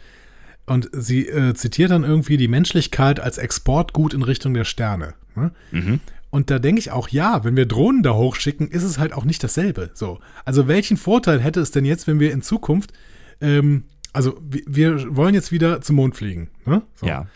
Und 0.67 0.91
sie 0.93 1.27
äh, 1.27 1.55
zitiert 1.55 1.91
dann 1.91 2.05
irgendwie 2.05 2.37
die 2.37 2.49
Menschlichkeit 2.49 3.19
als 3.19 3.39
Exportgut 3.39 4.15
in 4.15 4.23
Richtung 4.23 4.55
der 4.55 4.65
Sterne. 4.65 5.15
Ne? 5.35 5.53
Mhm. 5.71 6.01
Und 6.31 6.51
da 6.51 6.59
denke 6.59 6.79
ich 6.79 6.93
auch, 6.93 7.09
ja, 7.09 7.45
wenn 7.45 7.57
wir 7.57 7.67
Drohnen 7.67 8.03
da 8.03 8.15
hochschicken, 8.15 8.69
ist 8.69 8.85
es 8.85 8.99
halt 8.99 9.13
auch 9.13 9.25
nicht 9.25 9.43
dasselbe. 9.43 9.91
So. 9.95 10.21
Also 10.45 10.69
welchen 10.69 10.97
Vorteil 10.97 11.41
hätte 11.41 11.61
es 11.61 11.73
denn 11.73 11.85
jetzt, 11.85 12.07
wenn 12.07 12.21
wir 12.21 12.33
in 12.33 12.43
Zukunft, 12.43 12.93
ähm, 13.41 13.85
also 14.13 14.39
wir, 14.43 14.63
wir 14.67 15.17
wollen 15.17 15.35
jetzt 15.35 15.53
wieder 15.53 15.81
zum 15.81 15.97
Mond 15.97 16.17
fliegen. 16.17 16.51
Ne? 16.65 16.83
So. 16.95 17.07
Ja. 17.07 17.27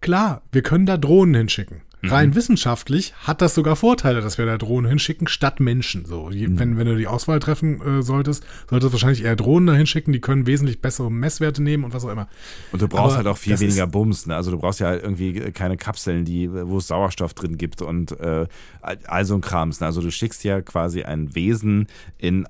Klar, 0.00 0.42
wir 0.52 0.62
können 0.62 0.86
da 0.86 0.96
Drohnen 0.96 1.34
hinschicken. 1.34 1.82
Rein 2.10 2.30
mhm. 2.30 2.34
wissenschaftlich 2.34 3.14
hat 3.22 3.42
das 3.42 3.54
sogar 3.54 3.76
Vorteile, 3.76 4.20
dass 4.20 4.38
wir 4.38 4.46
da 4.46 4.58
Drohnen 4.58 4.88
hinschicken, 4.88 5.28
statt 5.28 5.60
Menschen. 5.60 6.04
So, 6.04 6.30
mhm. 6.30 6.58
wenn, 6.58 6.78
wenn 6.78 6.86
du 6.86 6.96
die 6.96 7.06
Auswahl 7.06 7.40
treffen 7.40 7.80
äh, 7.80 8.02
solltest, 8.02 8.44
solltest 8.68 8.90
du 8.90 8.92
wahrscheinlich 8.92 9.24
eher 9.24 9.36
Drohnen 9.36 9.66
da 9.66 9.74
hinschicken, 9.74 10.12
die 10.12 10.20
können 10.20 10.46
wesentlich 10.46 10.80
bessere 10.80 11.10
Messwerte 11.10 11.62
nehmen 11.62 11.84
und 11.84 11.94
was 11.94 12.04
auch 12.04 12.10
immer. 12.10 12.28
Und 12.72 12.82
du 12.82 12.88
brauchst 12.88 13.16
Aber 13.16 13.16
halt 13.16 13.26
auch 13.26 13.38
viel 13.38 13.58
weniger 13.58 13.86
Bums, 13.86 14.26
ne? 14.26 14.36
Also 14.36 14.50
du 14.50 14.58
brauchst 14.58 14.80
ja 14.80 14.88
halt 14.88 15.02
irgendwie 15.02 15.52
keine 15.52 15.76
Kapseln, 15.76 16.24
die, 16.24 16.50
wo 16.52 16.78
es 16.78 16.86
Sauerstoff 16.86 17.34
drin 17.34 17.58
gibt 17.58 17.82
und 17.82 18.18
äh, 18.20 18.46
all 18.80 19.24
so 19.24 19.34
ein 19.34 19.40
Krams. 19.40 19.80
Ne? 19.80 19.86
Also 19.86 20.00
du 20.00 20.10
schickst 20.10 20.44
ja 20.44 20.60
quasi 20.62 21.02
ein 21.02 21.34
Wesen 21.34 21.86
in 22.18 22.46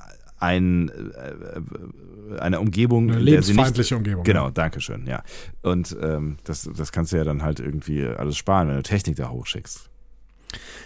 ein, 0.47 0.89
äh, 0.89 2.41
eine 2.41 2.61
Umgebung, 2.61 3.11
eine 3.11 3.21
lebensfeindliche 3.21 3.95
nicht, 3.95 3.99
Umgebung. 3.99 4.25
Genau, 4.25 4.47
ja. 4.47 4.51
danke 4.51 4.81
schön, 4.81 5.07
ja. 5.07 5.23
Und 5.63 5.97
ähm, 6.01 6.37
das, 6.45 6.69
das 6.77 6.93
kannst 6.93 7.13
du 7.13 7.17
ja 7.17 7.25
dann 7.25 7.43
halt 7.43 7.61
irgendwie 7.61 8.07
alles 8.07 8.37
sparen, 8.37 8.69
wenn 8.69 8.77
du 8.77 8.83
Technik 8.83 9.17
da 9.17 9.31
hochschickst. 9.31 9.91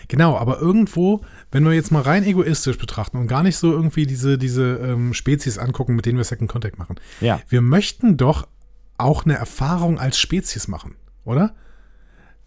Genau, 0.08 0.36
aber 0.36 0.58
irgendwo, 0.58 1.20
wenn 1.52 1.64
wir 1.64 1.72
jetzt 1.72 1.92
mal 1.92 2.02
rein 2.02 2.24
egoistisch 2.24 2.78
betrachten 2.78 3.18
und 3.18 3.26
gar 3.28 3.42
nicht 3.42 3.56
so 3.56 3.70
irgendwie 3.70 4.06
diese, 4.06 4.38
diese 4.38 4.76
ähm, 4.76 5.14
Spezies 5.14 5.58
angucken, 5.58 5.94
mit 5.94 6.06
denen 6.06 6.18
wir 6.18 6.24
Second 6.24 6.50
Contact 6.50 6.78
machen. 6.78 6.96
Ja. 7.20 7.40
Wir 7.48 7.60
möchten 7.60 8.16
doch 8.16 8.48
auch 8.98 9.24
eine 9.24 9.34
Erfahrung 9.34 9.98
als 9.98 10.18
Spezies 10.18 10.66
machen, 10.66 10.96
oder? 11.24 11.54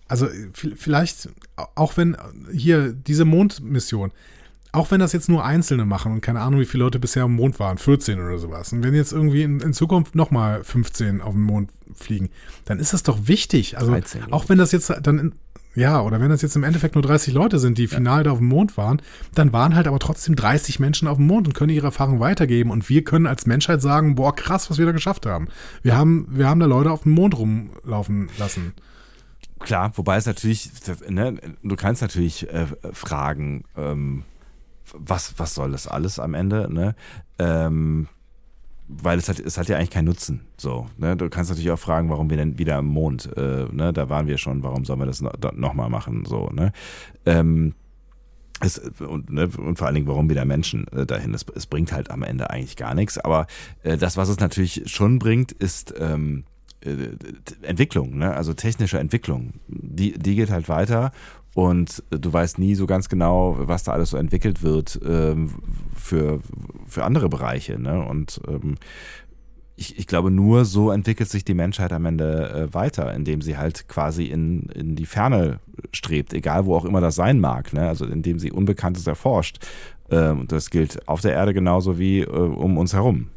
Also 0.07 0.27
vielleicht, 0.53 1.29
auch 1.55 1.95
wenn 1.95 2.17
hier 2.51 2.91
diese 2.91 3.25
Mondmission, 3.25 4.11
auch 4.73 4.89
wenn 4.89 4.99
das 4.99 5.13
jetzt 5.13 5.29
nur 5.29 5.45
Einzelne 5.45 5.85
machen 5.85 6.11
und 6.11 6.21
keine 6.21 6.41
Ahnung, 6.41 6.59
wie 6.59 6.65
viele 6.65 6.83
Leute 6.83 6.99
bisher 6.99 7.23
am 7.23 7.35
Mond 7.35 7.59
waren, 7.59 7.77
14 7.77 8.19
oder 8.19 8.39
sowas. 8.39 8.73
Und 8.73 8.83
wenn 8.83 8.95
jetzt 8.95 9.13
irgendwie 9.13 9.43
in, 9.43 9.59
in 9.59 9.71
Zukunft 9.71 10.15
nochmal 10.15 10.63
15 10.63 11.21
auf 11.21 11.33
den 11.33 11.43
Mond 11.43 11.69
fliegen, 11.93 12.29
dann 12.65 12.79
ist 12.79 12.91
das 12.91 13.03
doch 13.03 13.27
wichtig. 13.27 13.77
Also 13.77 13.91
13, 13.91 14.33
auch 14.33 14.49
wenn 14.49 14.57
das 14.57 14.71
jetzt 14.71 14.91
dann, 15.03 15.19
in, 15.19 15.31
ja, 15.75 16.01
oder 16.01 16.19
wenn 16.19 16.29
das 16.29 16.41
jetzt 16.41 16.55
im 16.55 16.63
Endeffekt 16.63 16.95
nur 16.95 17.03
30 17.03 17.35
Leute 17.35 17.59
sind, 17.59 17.77
die 17.77 17.85
final 17.85 18.19
ja. 18.19 18.23
da 18.23 18.31
auf 18.31 18.39
dem 18.39 18.47
Mond 18.47 18.75
waren, 18.75 18.99
dann 19.35 19.53
waren 19.53 19.75
halt 19.75 19.87
aber 19.87 19.99
trotzdem 19.99 20.35
30 20.35 20.79
Menschen 20.79 21.07
auf 21.07 21.17
dem 21.17 21.27
Mond 21.27 21.47
und 21.47 21.53
können 21.53 21.71
ihre 21.71 21.87
Erfahrung 21.87 22.19
weitergeben. 22.19 22.71
Und 22.71 22.89
wir 22.89 23.03
können 23.03 23.27
als 23.27 23.45
Menschheit 23.45 23.79
sagen, 23.79 24.15
boah, 24.15 24.35
krass, 24.35 24.71
was 24.71 24.79
wir 24.79 24.87
da 24.87 24.91
geschafft 24.91 25.27
haben. 25.27 25.49
Wir 25.83 25.95
haben, 25.95 26.27
wir 26.31 26.47
haben 26.47 26.59
da 26.59 26.65
Leute 26.65 26.89
auf 26.89 27.03
dem 27.03 27.11
Mond 27.11 27.37
rumlaufen 27.37 28.29
lassen. 28.39 28.73
Klar, 29.59 29.91
wobei 29.95 30.17
es 30.17 30.25
natürlich, 30.25 30.71
ne, 31.07 31.37
du 31.61 31.75
kannst 31.75 32.01
natürlich 32.01 32.49
äh, 32.49 32.65
fragen, 32.91 33.63
ähm, 33.77 34.23
was, 34.93 35.37
was 35.37 35.55
soll 35.55 35.71
das 35.71 35.87
alles 35.87 36.19
am 36.19 36.33
Ende, 36.33 36.71
ne? 36.71 36.95
Ähm, 37.39 38.07
weil 38.87 39.17
es 39.17 39.29
hat, 39.29 39.39
es 39.39 39.57
hat 39.57 39.69
ja 39.69 39.77
eigentlich 39.77 39.91
keinen 39.91 40.05
Nutzen. 40.05 40.41
So, 40.57 40.87
ne? 40.97 41.15
Du 41.15 41.29
kannst 41.29 41.49
natürlich 41.49 41.71
auch 41.71 41.79
fragen, 41.79 42.09
warum 42.09 42.29
wir 42.29 42.37
denn 42.37 42.57
wieder 42.57 42.75
am 42.75 42.85
Mond, 42.85 43.29
äh, 43.37 43.65
ne? 43.71 43.93
Da 43.93 44.09
waren 44.09 44.27
wir 44.27 44.37
schon, 44.37 44.63
warum 44.63 44.85
sollen 44.85 44.99
wir 44.99 45.05
das 45.05 45.21
nochmal 45.21 45.55
noch 45.55 45.89
machen? 45.89 46.25
So, 46.25 46.49
ne? 46.49 46.71
Ähm, 47.25 47.73
es, 48.59 48.77
und, 48.77 49.29
ne, 49.29 49.49
und, 49.57 49.77
vor 49.77 49.87
allen 49.87 49.95
Dingen, 49.95 50.07
warum 50.07 50.29
wieder 50.29 50.45
Menschen 50.45 50.87
äh, 50.89 51.05
dahin? 51.05 51.33
Es, 51.33 51.45
es, 51.55 51.65
bringt 51.65 51.91
halt 51.91 52.11
am 52.11 52.23
Ende 52.23 52.49
eigentlich 52.49 52.75
gar 52.75 52.93
nichts. 52.93 53.17
Aber 53.17 53.47
äh, 53.83 53.97
das, 53.97 54.15
was 54.15 54.29
es 54.29 54.39
natürlich 54.39 54.83
schon 54.85 55.19
bringt, 55.19 55.51
ist 55.51 55.93
ähm, 55.97 56.45
äh, 56.81 57.09
Entwicklung, 57.61 58.17
ne? 58.17 58.33
also 58.33 58.53
technische 58.53 58.99
Entwicklung. 58.99 59.53
Die, 59.67 60.17
die 60.17 60.35
geht 60.35 60.49
halt 60.49 60.69
weiter 60.69 61.11
und 61.53 62.03
du 62.09 62.33
weißt 62.33 62.57
nie 62.57 62.75
so 62.75 62.87
ganz 62.87 63.09
genau, 63.09 63.55
was 63.59 63.83
da 63.83 63.91
alles 63.91 64.09
so 64.11 64.17
entwickelt 64.17 64.63
wird 64.63 64.99
ähm, 65.05 65.51
für, 65.95 66.39
für 66.87 67.03
andere 67.03 67.29
Bereiche. 67.29 67.79
Ne? 67.79 68.03
Und 68.03 68.41
ähm, 68.47 68.75
ich, 69.75 69.97
ich 69.97 70.07
glaube, 70.07 70.31
nur 70.31 70.65
so 70.65 70.91
entwickelt 70.91 71.29
sich 71.29 71.45
die 71.45 71.53
Menschheit 71.53 71.93
am 71.93 72.05
Ende 72.05 72.49
äh, 72.49 72.73
weiter, 72.73 73.13
indem 73.13 73.41
sie 73.41 73.57
halt 73.57 73.87
quasi 73.87 74.25
in, 74.25 74.63
in 74.69 74.95
die 74.95 75.05
Ferne 75.05 75.59
strebt, 75.91 76.33
egal 76.33 76.65
wo 76.65 76.75
auch 76.75 76.85
immer 76.85 77.01
das 77.01 77.15
sein 77.15 77.39
mag. 77.39 77.73
Ne? 77.73 77.87
Also 77.87 78.05
indem 78.05 78.39
sie 78.39 78.51
Unbekanntes 78.51 79.05
erforscht. 79.05 79.59
Ähm, 80.09 80.47
das 80.47 80.69
gilt 80.69 81.07
auf 81.07 81.21
der 81.21 81.33
Erde 81.33 81.53
genauso 81.53 81.99
wie 81.99 82.21
äh, 82.21 82.27
um 82.27 82.77
uns 82.77 82.93
herum. 82.93 83.29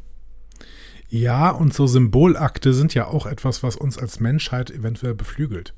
Ja, 1.09 1.51
und 1.51 1.73
so 1.73 1.87
Symbolakte 1.87 2.73
sind 2.73 2.93
ja 2.93 3.07
auch 3.07 3.27
etwas, 3.27 3.63
was 3.63 3.75
uns 3.75 3.97
als 3.97 4.19
Menschheit 4.19 4.71
eventuell 4.71 5.13
beflügelt. 5.13 5.73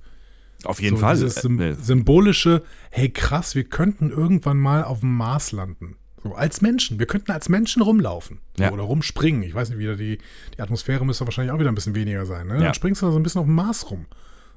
Auf 0.65 0.81
jeden 0.81 0.97
so 0.97 1.01
Fall. 1.01 1.15
Dieses 1.15 1.41
symbolische, 1.85 2.63
hey 2.91 3.09
krass, 3.09 3.55
wir 3.55 3.63
könnten 3.63 4.11
irgendwann 4.11 4.57
mal 4.57 4.83
auf 4.83 4.99
dem 5.01 5.15
Mars 5.15 5.51
landen. 5.51 5.95
So, 6.21 6.33
als 6.33 6.61
Menschen. 6.61 6.99
Wir 6.99 7.05
könnten 7.05 7.31
als 7.31 7.47
Menschen 7.47 7.81
rumlaufen. 7.81 8.39
So, 8.57 8.63
Ja. 8.63 8.71
Oder 8.71 8.83
rumspringen. 8.83 9.41
Ich 9.43 9.53
weiß 9.53 9.69
nicht, 9.69 9.79
wieder 9.79 9.95
die, 9.95 10.17
die 10.57 10.61
Atmosphäre 10.61 11.05
müsste 11.05 11.25
wahrscheinlich 11.25 11.53
auch 11.53 11.59
wieder 11.59 11.71
ein 11.71 11.75
bisschen 11.75 11.95
weniger 11.95 12.25
sein. 12.25 12.47
Ne? 12.47 12.55
Ja. 12.55 12.63
Dann 12.63 12.73
springst 12.73 13.01
du 13.01 13.05
da 13.05 13.11
so 13.13 13.19
ein 13.19 13.23
bisschen 13.23 13.39
auf 13.39 13.47
dem 13.47 13.55
Mars 13.55 13.89
rum. 13.89 14.05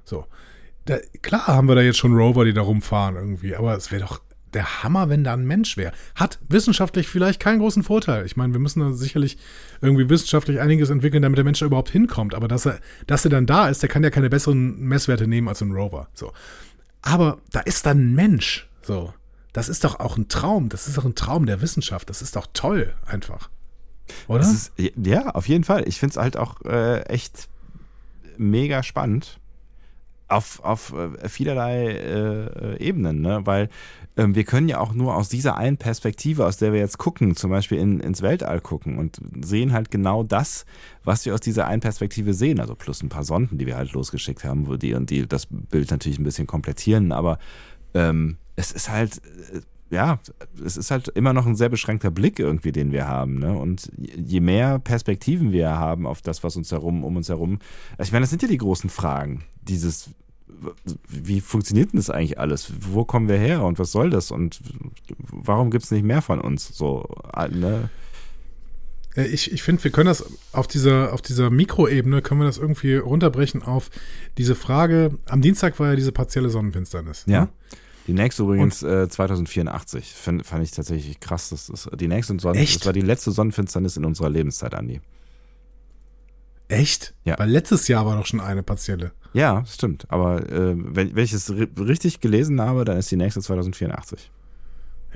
So. 0.04 0.26
Da, 0.86 0.98
klar 1.22 1.46
haben 1.46 1.68
wir 1.68 1.76
da 1.76 1.80
jetzt 1.82 1.98
schon 1.98 2.14
Rover, 2.16 2.44
die 2.44 2.52
da 2.52 2.62
rumfahren 2.62 3.14
irgendwie, 3.14 3.54
aber 3.54 3.76
es 3.76 3.92
wäre 3.92 4.02
doch 4.02 4.20
der 4.54 4.82
Hammer, 4.82 5.08
wenn 5.08 5.24
da 5.24 5.34
ein 5.34 5.44
Mensch 5.44 5.76
wäre. 5.76 5.92
Hat 6.14 6.38
wissenschaftlich 6.48 7.08
vielleicht 7.08 7.40
keinen 7.40 7.58
großen 7.58 7.82
Vorteil. 7.82 8.26
Ich 8.26 8.36
meine, 8.36 8.52
wir 8.52 8.60
müssen 8.60 8.80
da 8.80 8.92
sicherlich 8.92 9.38
irgendwie 9.80 10.08
wissenschaftlich 10.08 10.60
einiges 10.60 10.90
entwickeln, 10.90 11.22
damit 11.22 11.38
der 11.38 11.44
Mensch 11.44 11.60
da 11.60 11.66
überhaupt 11.66 11.90
hinkommt. 11.90 12.34
Aber 12.34 12.48
dass 12.48 12.66
er, 12.66 12.78
dass 13.06 13.24
er 13.24 13.30
dann 13.30 13.46
da 13.46 13.68
ist, 13.68 13.82
der 13.82 13.88
kann 13.88 14.04
ja 14.04 14.10
keine 14.10 14.30
besseren 14.30 14.80
Messwerte 14.80 15.26
nehmen 15.26 15.48
als 15.48 15.60
ein 15.62 15.72
Rover. 15.72 16.08
So. 16.14 16.32
Aber 17.02 17.38
da 17.50 17.60
ist 17.60 17.86
dann 17.86 17.98
ein 17.98 18.14
Mensch. 18.14 18.68
So. 18.82 19.12
Das 19.52 19.68
ist 19.68 19.84
doch 19.84 20.00
auch 20.00 20.16
ein 20.16 20.28
Traum. 20.28 20.68
Das 20.68 20.88
ist 20.88 20.96
doch 20.96 21.04
ein 21.04 21.14
Traum 21.14 21.46
der 21.46 21.60
Wissenschaft. 21.60 22.08
Das 22.08 22.22
ist 22.22 22.36
doch 22.36 22.46
toll, 22.52 22.94
einfach. 23.06 23.50
Oder? 24.28 24.42
Ist, 24.42 24.72
ja, 24.76 25.30
auf 25.30 25.48
jeden 25.48 25.64
Fall. 25.64 25.86
Ich 25.86 25.98
finde 25.98 26.12
es 26.12 26.16
halt 26.16 26.36
auch 26.36 26.62
äh, 26.62 27.02
echt 27.02 27.48
mega 28.36 28.82
spannend. 28.82 29.38
Auf, 30.28 30.60
auf 30.60 30.94
äh, 30.94 31.28
vielerlei 31.28 31.88
äh, 31.88 32.78
Ebenen, 32.78 33.20
ne? 33.20 33.40
Weil 33.44 33.68
ähm, 34.16 34.34
wir 34.34 34.44
können 34.44 34.68
ja 34.68 34.78
auch 34.78 34.92
nur 34.92 35.16
aus 35.16 35.28
dieser 35.28 35.56
einen 35.56 35.78
Perspektive, 35.78 36.46
aus 36.46 36.58
der 36.58 36.72
wir 36.72 36.80
jetzt 36.80 36.98
gucken, 36.98 37.34
zum 37.34 37.50
Beispiel 37.50 37.78
in, 37.78 38.00
ins 38.00 38.22
Weltall 38.22 38.60
gucken 38.60 38.98
und 38.98 39.18
sehen 39.42 39.72
halt 39.72 39.90
genau 39.90 40.22
das, 40.22 40.66
was 41.04 41.24
wir 41.24 41.34
aus 41.34 41.40
dieser 41.40 41.66
einen 41.66 41.80
Perspektive 41.80 42.34
sehen. 42.34 42.60
Also 42.60 42.74
plus 42.74 43.02
ein 43.02 43.08
paar 43.08 43.24
Sonden, 43.24 43.58
die 43.58 43.66
wir 43.66 43.76
halt 43.76 43.92
losgeschickt 43.92 44.44
haben, 44.44 44.66
wo 44.66 44.76
die 44.76 44.94
und 44.94 45.10
die 45.10 45.26
das 45.26 45.46
Bild 45.46 45.90
natürlich 45.90 46.18
ein 46.18 46.24
bisschen 46.24 46.46
komplettieren, 46.46 47.12
aber 47.12 47.38
ähm, 47.94 48.36
es 48.56 48.72
ist 48.72 48.90
halt, 48.90 49.20
äh, 49.52 49.60
ja, 49.94 50.18
es 50.64 50.76
ist 50.76 50.90
halt 50.90 51.08
immer 51.08 51.32
noch 51.32 51.46
ein 51.46 51.54
sehr 51.54 51.68
beschränkter 51.68 52.10
Blick 52.10 52.38
irgendwie, 52.38 52.72
den 52.72 52.92
wir 52.92 53.08
haben. 53.08 53.38
Ne? 53.38 53.56
Und 53.56 53.90
je 53.98 54.40
mehr 54.40 54.78
Perspektiven 54.78 55.52
wir 55.52 55.70
haben 55.70 56.06
auf 56.06 56.22
das, 56.22 56.42
was 56.42 56.56
uns 56.56 56.72
herum, 56.72 57.04
um 57.04 57.16
uns 57.16 57.28
herum, 57.28 57.58
also 57.98 58.08
ich 58.08 58.12
meine, 58.12 58.22
das 58.22 58.30
sind 58.30 58.42
ja 58.42 58.48
die 58.48 58.58
großen 58.58 58.88
Fragen. 58.88 59.44
Dieses, 59.62 60.10
wie 61.08 61.40
funktioniert 61.40 61.92
denn 61.92 61.98
das 61.98 62.10
eigentlich 62.10 62.38
alles? 62.38 62.72
Wo 62.80 63.04
kommen 63.04 63.28
wir 63.28 63.38
her 63.38 63.64
und 63.64 63.78
was 63.78 63.92
soll 63.92 64.10
das? 64.10 64.30
Und 64.30 64.60
warum 65.18 65.70
gibt 65.70 65.84
es 65.84 65.90
nicht 65.90 66.04
mehr 66.04 66.22
von 66.22 66.40
uns? 66.40 66.68
So, 66.68 67.08
ne? 67.50 67.90
Äh, 69.16 69.26
Ich, 69.26 69.52
ich 69.52 69.62
finde, 69.62 69.84
wir 69.84 69.90
können 69.90 70.06
das 70.06 70.24
auf 70.52 70.66
dieser, 70.66 71.12
auf 71.12 71.22
dieser 71.22 71.50
Mikroebene, 71.50 72.22
können 72.22 72.40
wir 72.40 72.46
das 72.46 72.58
irgendwie 72.58 72.96
runterbrechen 72.96 73.62
auf 73.62 73.90
diese 74.38 74.54
Frage. 74.54 75.18
Am 75.26 75.42
Dienstag 75.42 75.78
war 75.78 75.90
ja 75.90 75.96
diese 75.96 76.12
partielle 76.12 76.50
Sonnenfinsternis. 76.50 77.24
Ja. 77.26 77.42
ne? 77.42 77.48
Die 78.06 78.14
nächste 78.14 78.42
übrigens 78.42 78.82
äh, 78.82 79.08
2084. 79.08 80.12
Fand, 80.12 80.44
fand 80.44 80.64
ich 80.64 80.72
tatsächlich 80.72 81.20
krass. 81.20 81.50
Das 81.50 81.68
ist 81.68 81.88
die 81.94 82.08
nächste 82.08 82.38
Sonnen 82.38 82.60
Echt? 82.60 82.80
Das 82.80 82.86
war 82.86 82.92
die 82.92 83.00
letzte 83.00 83.30
Sonnenfinsternis 83.30 83.96
in 83.96 84.04
unserer 84.04 84.28
Lebenszeit, 84.28 84.74
Andi. 84.74 85.00
Echt? 86.72 87.12
Ja. 87.24 87.38
Weil 87.38 87.50
letztes 87.50 87.86
Jahr 87.86 88.06
war 88.06 88.16
doch 88.16 88.24
schon 88.24 88.40
eine 88.40 88.62
partielle. 88.62 89.12
Ja, 89.34 89.62
stimmt. 89.66 90.06
Aber 90.08 90.40
äh, 90.50 90.74
wenn, 90.74 91.14
wenn 91.14 91.24
ich 91.24 91.34
es 91.34 91.50
ri 91.50 91.68
richtig 91.78 92.20
gelesen 92.20 92.62
habe, 92.62 92.86
dann 92.86 92.96
ist 92.96 93.10
die 93.10 93.16
nächste 93.16 93.42
2084. 93.42 94.30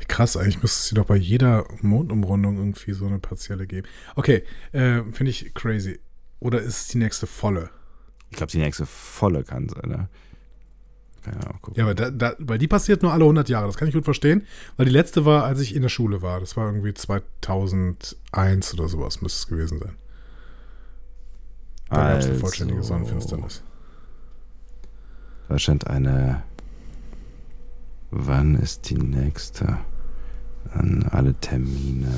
Krass, 0.06 0.36
eigentlich 0.36 0.60
müsste 0.60 0.78
es 0.78 0.88
sie 0.88 0.94
doch 0.94 1.06
bei 1.06 1.16
jeder 1.16 1.64
Mondumrundung 1.80 2.58
irgendwie 2.58 2.92
so 2.92 3.06
eine 3.06 3.18
partielle 3.18 3.66
geben. 3.66 3.88
Okay, 4.16 4.44
äh, 4.72 5.02
finde 5.12 5.30
ich 5.30 5.54
crazy. 5.54 5.98
Oder 6.40 6.60
ist 6.60 6.82
es 6.82 6.88
die 6.88 6.98
nächste 6.98 7.26
volle? 7.26 7.70
Ich 8.30 8.36
glaube, 8.36 8.52
die 8.52 8.58
nächste 8.58 8.84
volle 8.84 9.42
kann 9.42 9.70
sein. 9.70 9.88
Ne? 9.88 10.08
Ja 11.24 11.50
auch 11.50 11.62
gucken. 11.62 11.74
Ja, 11.76 11.84
aber 11.84 11.94
da, 11.94 12.10
da, 12.10 12.34
weil 12.38 12.58
die 12.58 12.68
passiert 12.68 13.02
nur 13.02 13.14
alle 13.14 13.24
100 13.24 13.48
Jahre. 13.48 13.66
Das 13.66 13.78
kann 13.78 13.88
ich 13.88 13.94
gut 13.94 14.04
verstehen. 14.04 14.46
Weil 14.76 14.84
die 14.84 14.92
letzte 14.92 15.24
war, 15.24 15.44
als 15.44 15.60
ich 15.60 15.74
in 15.74 15.80
der 15.80 15.88
Schule 15.88 16.20
war. 16.20 16.38
Das 16.38 16.54
war 16.58 16.66
irgendwie 16.66 16.92
2001 16.92 18.74
oder 18.74 18.88
sowas, 18.88 19.22
müsste 19.22 19.38
es 19.38 19.48
gewesen 19.48 19.78
sein. 19.78 19.96
Da 21.88 21.96
gab 21.96 22.18
es 22.18 22.24
eine 22.24 22.32
Also, 22.32 22.40
vollständige 22.40 22.82
Sonnenfinsternis. 22.82 23.62
Deutschland 25.48 25.86
eine. 25.86 26.42
Wann 28.10 28.56
ist 28.56 28.90
die 28.90 28.96
nächste? 28.98 29.78
An 30.72 31.04
alle 31.10 31.34
Termine. 31.34 32.12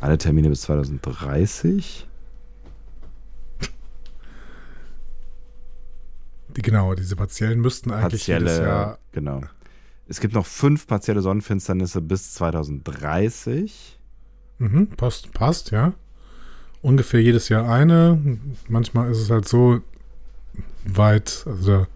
Alle 0.00 0.18
Termine 0.18 0.48
bis 0.48 0.60
2030. 0.62 2.06
Die, 6.56 6.62
genau, 6.62 6.94
diese 6.94 7.16
partiellen 7.16 7.60
müssten 7.60 7.90
eigentlich 7.90 8.26
jedes 8.26 8.44
Partielle, 8.44 8.66
Jahr. 8.66 8.98
genau. 9.12 9.42
Es 10.08 10.20
gibt 10.20 10.34
noch 10.34 10.46
fünf 10.46 10.86
partielle 10.86 11.20
Sonnenfinsternisse 11.20 12.00
bis 12.00 12.32
2030. 12.34 13.98
Mhm, 14.58 14.88
passt, 14.96 15.32
passt, 15.32 15.70
ja. 15.70 15.92
Ungefähr 16.82 17.20
jedes 17.20 17.48
Jahr 17.48 17.68
eine. 17.70 18.38
Manchmal 18.68 19.10
ist 19.10 19.18
es 19.18 19.30
halt 19.30 19.48
so 19.48 19.80
weit, 20.84 21.42
also 21.46 21.70
da 21.72 21.86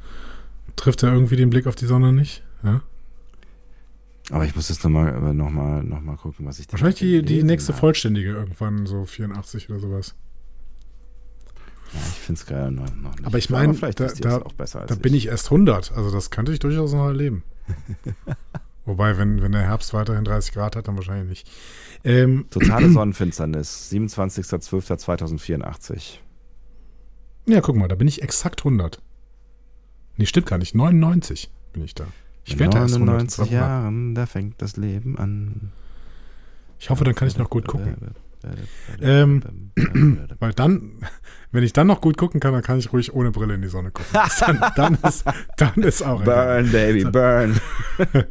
trifft 0.77 1.03
er 1.03 1.13
irgendwie 1.13 1.37
den 1.37 1.51
Blick 1.51 1.67
auf 1.67 1.77
die 1.77 1.87
Sonne 1.87 2.13
nicht. 2.13 2.43
Ja. 2.63 2.83
Aber 4.31 4.45
ich 4.45 4.55
muss 4.55 4.69
jetzt 4.69 4.85
nochmal 4.85 5.35
noch 5.35 5.51
mal, 5.51 5.83
noch 5.83 6.01
mal 6.01 6.17
gucken, 6.17 6.47
was 6.47 6.59
ich 6.59 6.67
da 6.67 6.73
Wahrscheinlich 6.73 6.99
die, 6.99 7.23
die 7.23 7.43
nächste 7.43 7.73
habe. 7.73 7.81
vollständige 7.81 8.31
irgendwann, 8.31 8.87
so 8.87 9.05
84 9.05 9.71
oder 9.71 9.81
sowas. 9.81 10.15
Ja, 11.93 12.01
ich 12.09 12.19
finde 12.21 12.39
es 12.41 12.47
geil 12.47 12.71
noch, 12.71 12.95
noch. 12.95 13.13
Aber 13.25 13.39
ich 13.39 13.51
meine, 13.51 13.75
vielleicht 13.75 13.99
da- 13.99 14.07
da- 14.07 14.43
auch 14.43 14.53
besser 14.53 14.83
als 14.83 14.89
Da 14.91 14.95
bin 14.95 15.15
ich 15.15 15.27
erst 15.27 15.47
100, 15.51 15.93
also 15.93 16.13
das 16.13 16.31
könnte 16.31 16.53
ich 16.53 16.61
durchaus 16.61 16.93
noch 16.93 17.07
erleben. 17.07 17.43
Wobei, 18.91 19.17
wenn, 19.19 19.41
wenn 19.41 19.53
der 19.53 19.63
Herbst 19.63 19.95
weiterhin 19.95 20.25
30 20.25 20.53
Grad 20.53 20.75
hat, 20.75 20.89
dann 20.89 20.97
wahrscheinlich 20.97 21.29
nicht. 21.29 21.49
Ähm, 22.03 22.47
Totale 22.51 22.91
Sonnenfinsternis, 22.93 23.89
27.12.2084. 23.93 26.19
ja, 27.47 27.61
guck 27.61 27.77
mal, 27.77 27.87
da 27.87 27.95
bin 27.95 28.09
ich 28.09 28.21
exakt 28.21 28.63
100. 28.63 29.01
Nee, 30.17 30.27
stimmt 30.27 30.47
gar 30.47 30.59
nicht. 30.59 30.75
99 30.75 31.53
bin 31.73 31.85
ich 31.85 31.95
da. 31.95 32.05
Ich 32.45 32.59
werde 32.59 32.79
erst 32.79 32.95
100. 32.95 33.15
99 33.15 33.39
Warte 33.39 33.55
mal. 33.55 33.61
Jahren, 33.61 34.17
da 34.17 34.27
fängt 34.27 34.61
das 34.61 34.77
Leben 34.77 35.17
an. 35.19 35.71
Ich 36.81 36.91
hoffe, 36.91 37.05
dann 37.05 37.15
kann 37.15 37.29
ich 37.29 37.39
noch 37.39 37.49
gut 37.49 37.69
gucken. 37.69 37.95
Ähm, 39.01 39.43
Weil 40.39 40.53
dann, 40.53 40.93
wenn 41.53 41.63
ich 41.63 41.73
dann 41.73 41.87
noch 41.87 42.01
gut 42.01 42.17
gucken 42.17 42.41
kann, 42.41 42.53
dann 42.53 42.63
kann 42.63 42.79
ich 42.79 42.93
ruhig 42.93 43.13
ohne 43.13 43.31
Brille 43.31 43.55
in 43.55 43.63
die 43.63 43.69
Sonne 43.69 43.91
gucken. 43.91 44.13
dann, 44.41 44.61
dann, 44.77 44.99
ist, 45.07 45.25
dann 45.57 45.75
ist 45.83 46.03
auch 46.03 46.23
egal. 46.23 46.63
Burn, 46.63 46.73
baby, 46.73 47.05
burn. 47.05 47.61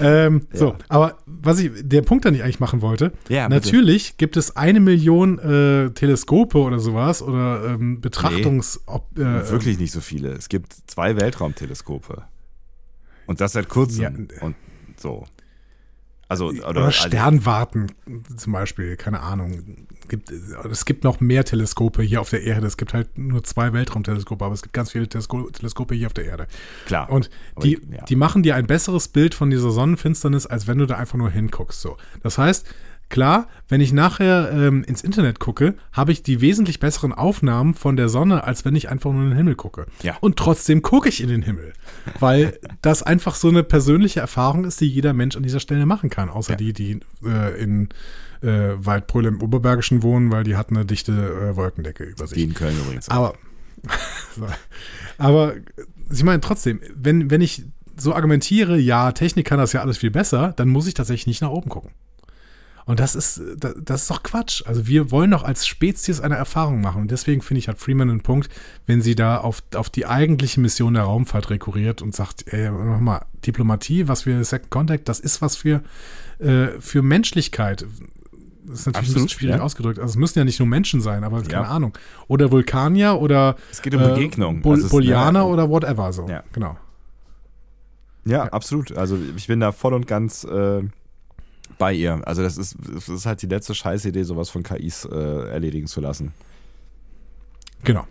Ähm, 0.00 0.46
So, 0.52 0.68
Ja. 0.70 0.76
aber 0.88 1.18
was 1.26 1.58
ich, 1.60 1.70
der 1.82 2.02
Punkt, 2.02 2.24
den 2.24 2.34
ich 2.34 2.42
eigentlich 2.42 2.60
machen 2.60 2.82
wollte, 2.82 3.12
Ja, 3.28 3.48
natürlich 3.48 4.16
gibt 4.16 4.36
es 4.36 4.56
eine 4.56 4.80
Million 4.80 5.38
äh, 5.38 5.90
Teleskope 5.90 6.58
oder 6.58 6.78
sowas 6.78 7.22
oder 7.22 7.64
ähm, 7.66 8.00
Betrachtungs... 8.00 8.80
Ob, 8.86 9.18
äh, 9.18 9.50
Wirklich 9.50 9.78
nicht 9.78 9.92
so 9.92 10.00
viele. 10.00 10.30
Es 10.32 10.48
gibt 10.48 10.72
zwei 10.86 11.16
Weltraumteleskope. 11.16 12.22
Und 13.26 13.40
das 13.40 13.52
seit 13.52 13.68
kurzem. 13.68 14.02
Ja. 14.02 14.10
Und 14.40 14.54
so. 14.96 15.26
Also, 16.30 16.48
oder, 16.48 16.68
Oder 16.68 16.92
Sternwarten 16.92 17.86
zum 18.36 18.52
Beispiel, 18.52 18.96
keine 18.96 19.20
Ahnung. 19.20 19.86
Gibt, 20.08 20.30
es 20.30 20.84
gibt 20.84 21.02
noch 21.04 21.20
mehr 21.20 21.44
Teleskope 21.44 22.02
hier 22.02 22.20
auf 22.20 22.28
der 22.30 22.42
Erde. 22.42 22.66
Es 22.66 22.76
gibt 22.76 22.92
halt 22.92 23.16
nur 23.16 23.42
zwei 23.44 23.72
Weltraumteleskope, 23.72 24.44
aber 24.44 24.52
es 24.54 24.60
gibt 24.62 24.74
ganz 24.74 24.92
viele 24.92 25.08
Telesko 25.08 25.48
Teleskope 25.50 25.94
hier 25.94 26.06
auf 26.06 26.12
der 26.12 26.26
Erde. 26.26 26.46
klar. 26.86 27.08
Und 27.10 27.30
die, 27.62 27.74
ich- 27.76 27.80
ja. 27.90 28.04
die 28.04 28.16
machen 28.16 28.42
dir 28.42 28.56
ein 28.56 28.66
besseres 28.66 29.08
Bild 29.08 29.34
von 29.34 29.48
dieser 29.50 29.70
Sonnenfinsternis, 29.70 30.44
als 30.46 30.66
wenn 30.66 30.76
du 30.78 30.84
da 30.86 30.96
einfach 30.96 31.16
nur 31.18 31.30
hinguckst. 31.30 31.80
So. 31.80 31.96
Das 32.22 32.36
heißt, 32.36 32.66
klar, 33.08 33.48
wenn 33.68 33.80
ich 33.80 33.92
nachher 33.92 34.50
ähm, 34.52 34.84
ins 34.84 35.02
Internet 35.02 35.38
gucke, 35.38 35.74
habe 35.92 36.12
ich 36.12 36.22
die 36.22 36.40
wesentlich 36.40 36.80
besseren 36.80 37.12
Aufnahmen 37.12 37.74
von 37.74 37.96
der 37.96 38.08
Sonne, 38.08 38.44
als 38.44 38.64
wenn 38.64 38.76
ich 38.76 38.88
einfach 38.88 39.12
nur 39.12 39.22
in 39.22 39.30
den 39.30 39.36
Himmel 39.36 39.54
gucke. 39.56 39.86
Ja. 40.02 40.16
Und 40.20 40.36
trotzdem 40.36 40.82
gucke 40.82 41.08
ich 41.08 41.22
in 41.22 41.28
den 41.28 41.42
Himmel. 41.42 41.72
Weil 42.20 42.58
das 42.82 43.02
einfach 43.02 43.34
so 43.34 43.48
eine 43.48 43.62
persönliche 43.62 44.20
Erfahrung 44.20 44.64
ist, 44.64 44.80
die 44.80 44.88
jeder 44.88 45.12
Mensch 45.12 45.36
an 45.36 45.42
dieser 45.42 45.60
Stelle 45.60 45.86
machen 45.86 46.10
kann. 46.10 46.28
Außer 46.28 46.52
Ja. 46.52 46.56
die, 46.56 46.72
die 46.72 47.00
äh, 47.24 47.62
in 47.62 47.88
äh, 48.42 48.74
Waldbrülle 48.76 49.28
im 49.28 49.42
Oberbergischen 49.42 50.02
wohnen, 50.02 50.30
weil 50.30 50.44
die 50.44 50.56
hat 50.56 50.70
eine 50.70 50.84
dichte 50.84 51.12
äh, 51.12 51.56
Wolkendecke 51.56 52.04
über 52.04 52.26
sich. 52.26 52.36
die 52.38 52.44
in 52.44 52.54
Köln 52.54 52.76
übrigens. 52.78 53.08
Aber, 53.08 53.34
aber 55.18 55.54
ich 56.12 56.22
meine 56.24 56.40
trotzdem, 56.40 56.80
wenn, 56.94 57.30
wenn 57.30 57.40
ich 57.40 57.64
so 57.96 58.14
argumentiere, 58.14 58.78
ja, 58.78 59.12
Technik 59.12 59.46
kann 59.46 59.58
das 59.58 59.72
ja 59.72 59.80
alles 59.80 59.98
viel 59.98 60.10
besser, 60.10 60.52
dann 60.56 60.68
muss 60.68 60.86
ich 60.86 60.94
tatsächlich 60.94 61.26
nicht 61.26 61.42
nach 61.42 61.50
oben 61.50 61.68
gucken. 61.68 61.90
Und 62.88 63.00
das 63.00 63.14
ist, 63.14 63.42
das, 63.58 63.74
das 63.84 64.02
ist 64.02 64.10
doch 64.10 64.22
Quatsch. 64.22 64.62
Also 64.64 64.86
wir 64.86 65.10
wollen 65.10 65.30
doch 65.30 65.42
als 65.42 65.66
Spezies 65.66 66.22
eine 66.22 66.36
Erfahrung 66.36 66.80
machen. 66.80 67.02
Und 67.02 67.10
deswegen 67.10 67.42
finde 67.42 67.58
ich, 67.58 67.68
hat 67.68 67.78
Freeman 67.78 68.08
einen 68.08 68.22
Punkt, 68.22 68.48
wenn 68.86 69.02
sie 69.02 69.14
da 69.14 69.36
auf, 69.36 69.62
auf 69.74 69.90
die 69.90 70.06
eigentliche 70.06 70.58
Mission 70.58 70.94
der 70.94 71.02
Raumfahrt 71.02 71.50
rekurriert 71.50 72.00
und 72.00 72.14
sagt, 72.16 72.50
ey, 72.50 72.70
mach 72.70 72.98
mal, 72.98 73.26
Diplomatie, 73.46 74.08
was 74.08 74.24
wir 74.24 74.42
Second 74.42 74.70
Contact, 74.70 75.06
das 75.06 75.20
ist 75.20 75.42
was 75.42 75.54
für, 75.54 75.82
äh, 76.38 76.68
für 76.80 77.02
Menschlichkeit. 77.02 77.84
Das 78.64 78.80
ist 78.80 78.86
natürlich 78.86 78.86
ein 78.86 78.96
Absolut, 79.10 79.14
bisschen 79.14 79.28
schwierig 79.28 79.56
ja. 79.56 79.62
ausgedrückt. 79.62 79.98
Also 79.98 80.12
es 80.12 80.16
müssen 80.16 80.38
ja 80.38 80.46
nicht 80.46 80.58
nur 80.58 80.68
Menschen 80.68 81.02
sein, 81.02 81.24
aber 81.24 81.42
keine 81.42 81.64
Ja. 81.64 81.70
Ahnung. 81.70 81.92
Oder 82.26 82.50
Vulkanier 82.50 83.20
oder 83.20 83.56
Es 83.70 83.82
geht 83.82 83.94
um 83.94 84.00
Begegnung. 84.02 84.62
Bul 84.62 84.76
Also 84.76 84.88
Bolianer 84.88 85.46
oder 85.46 85.68
whatever 85.68 86.10
so. 86.14 86.26
Ja. 86.26 86.42
Genau. 86.52 86.78
Ja, 88.24 88.44
ja, 88.44 88.44
absolut. 88.44 88.96
Also 88.96 89.18
ich 89.36 89.46
bin 89.46 89.60
da 89.60 89.72
voll 89.72 89.92
und 89.92 90.06
ganz 90.06 90.44
äh, 90.44 90.82
bei 91.78 91.92
ihr. 91.92 92.20
Also 92.26 92.42
das 92.42 92.58
ist, 92.58 92.76
das 92.92 93.08
ist 93.08 93.26
halt 93.26 93.42
die 93.42 93.46
letzte 93.46 93.74
Scheißidee, 93.74 94.22
sowas 94.22 94.50
von 94.50 94.62
KIs 94.62 95.04
äh, 95.04 95.48
erledigen 95.50 95.86
zu 95.86 96.00
lassen. 96.00 96.32
Genau. 97.84 98.06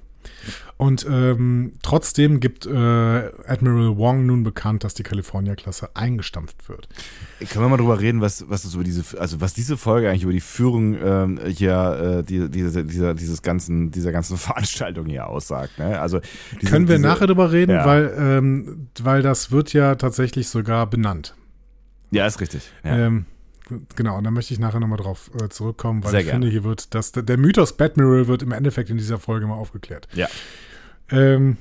Und 0.77 1.07
ähm, 1.09 1.73
trotzdem 1.81 2.39
gibt 2.39 2.67
äh, 2.67 2.69
Admiral 2.69 3.97
Wong 3.97 4.27
nun 4.27 4.43
bekannt, 4.43 4.83
dass 4.83 4.93
die 4.93 5.01
California-Klasse 5.01 5.95
eingestampft 5.95 6.69
wird. 6.69 6.87
Können 7.49 7.65
wir 7.65 7.69
mal 7.69 7.77
drüber 7.77 7.99
reden, 7.99 8.21
was, 8.21 8.47
was 8.47 8.71
über 8.73 8.83
diese, 8.83 9.19
also 9.19 9.41
was 9.41 9.55
diese 9.55 9.75
Folge 9.75 10.09
eigentlich 10.09 10.23
über 10.23 10.33
die 10.33 10.39
Führung 10.39 10.95
ähm, 11.01 11.39
hier, 11.47 12.19
äh, 12.19 12.23
die, 12.23 12.49
diese, 12.49 12.85
dieser, 12.85 13.15
dieses 13.15 13.41
ganzen, 13.41 13.89
dieser 13.89 14.11
ganzen 14.11 14.37
Veranstaltung 14.37 15.07
hier 15.07 15.27
aussagt. 15.27 15.79
Ne? 15.79 15.99
Also 15.99 16.19
diese, 16.61 16.71
können 16.71 16.87
wir 16.87 16.97
diese, 16.97 17.07
nachher 17.07 17.25
drüber 17.27 17.51
reden, 17.51 17.71
ja. 17.71 17.85
weil, 17.85 18.13
ähm, 18.19 18.89
weil 19.01 19.23
das 19.23 19.51
wird 19.51 19.73
ja 19.73 19.95
tatsächlich 19.95 20.47
sogar 20.47 20.87
benannt. 20.87 21.35
Ja, 22.11 22.27
ist 22.27 22.39
richtig. 22.39 22.69
Ja. 22.83 23.07
Ähm, 23.07 23.25
genau, 23.95 24.17
und 24.17 24.23
da 24.23 24.31
möchte 24.31 24.53
ich 24.53 24.59
nachher 24.59 24.79
nochmal 24.79 24.97
drauf 24.97 25.31
äh, 25.41 25.49
zurückkommen, 25.49 26.03
weil 26.03 26.11
Sehr 26.11 26.19
ich 26.21 26.25
gerne. 26.27 26.45
finde, 26.45 26.51
hier 26.51 26.63
wird 26.63 26.93
das, 26.93 27.11
der 27.11 27.37
Mythos 27.37 27.77
Batmiral 27.77 28.27
wird 28.27 28.43
im 28.43 28.51
Endeffekt 28.51 28.89
in 28.89 28.97
dieser 28.97 29.19
Folge 29.19 29.47
mal 29.47 29.55
aufgeklärt. 29.55 30.07
Ja. 30.13 30.27
Ähm, 31.09 31.57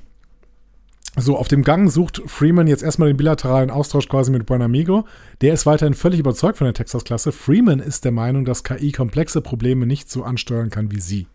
so, 1.18 1.38
auf 1.38 1.48
dem 1.48 1.62
Gang 1.62 1.90
sucht 1.90 2.22
Freeman 2.26 2.66
jetzt 2.66 2.82
erstmal 2.82 3.08
den 3.08 3.16
bilateralen 3.16 3.70
Austausch 3.70 4.06
quasi 4.06 4.30
mit 4.30 4.44
Buenamigo. 4.44 5.06
Der 5.40 5.54
ist 5.54 5.64
weiterhin 5.64 5.94
völlig 5.94 6.20
überzeugt 6.20 6.58
von 6.58 6.66
der 6.66 6.74
Texas-Klasse. 6.74 7.32
Freeman 7.32 7.80
ist 7.80 8.04
der 8.04 8.12
Meinung, 8.12 8.44
dass 8.44 8.64
KI 8.64 8.92
komplexe 8.92 9.40
Probleme 9.40 9.86
nicht 9.86 10.10
so 10.10 10.24
ansteuern 10.24 10.68
kann 10.68 10.90
wie 10.90 11.00
sie. 11.00 11.26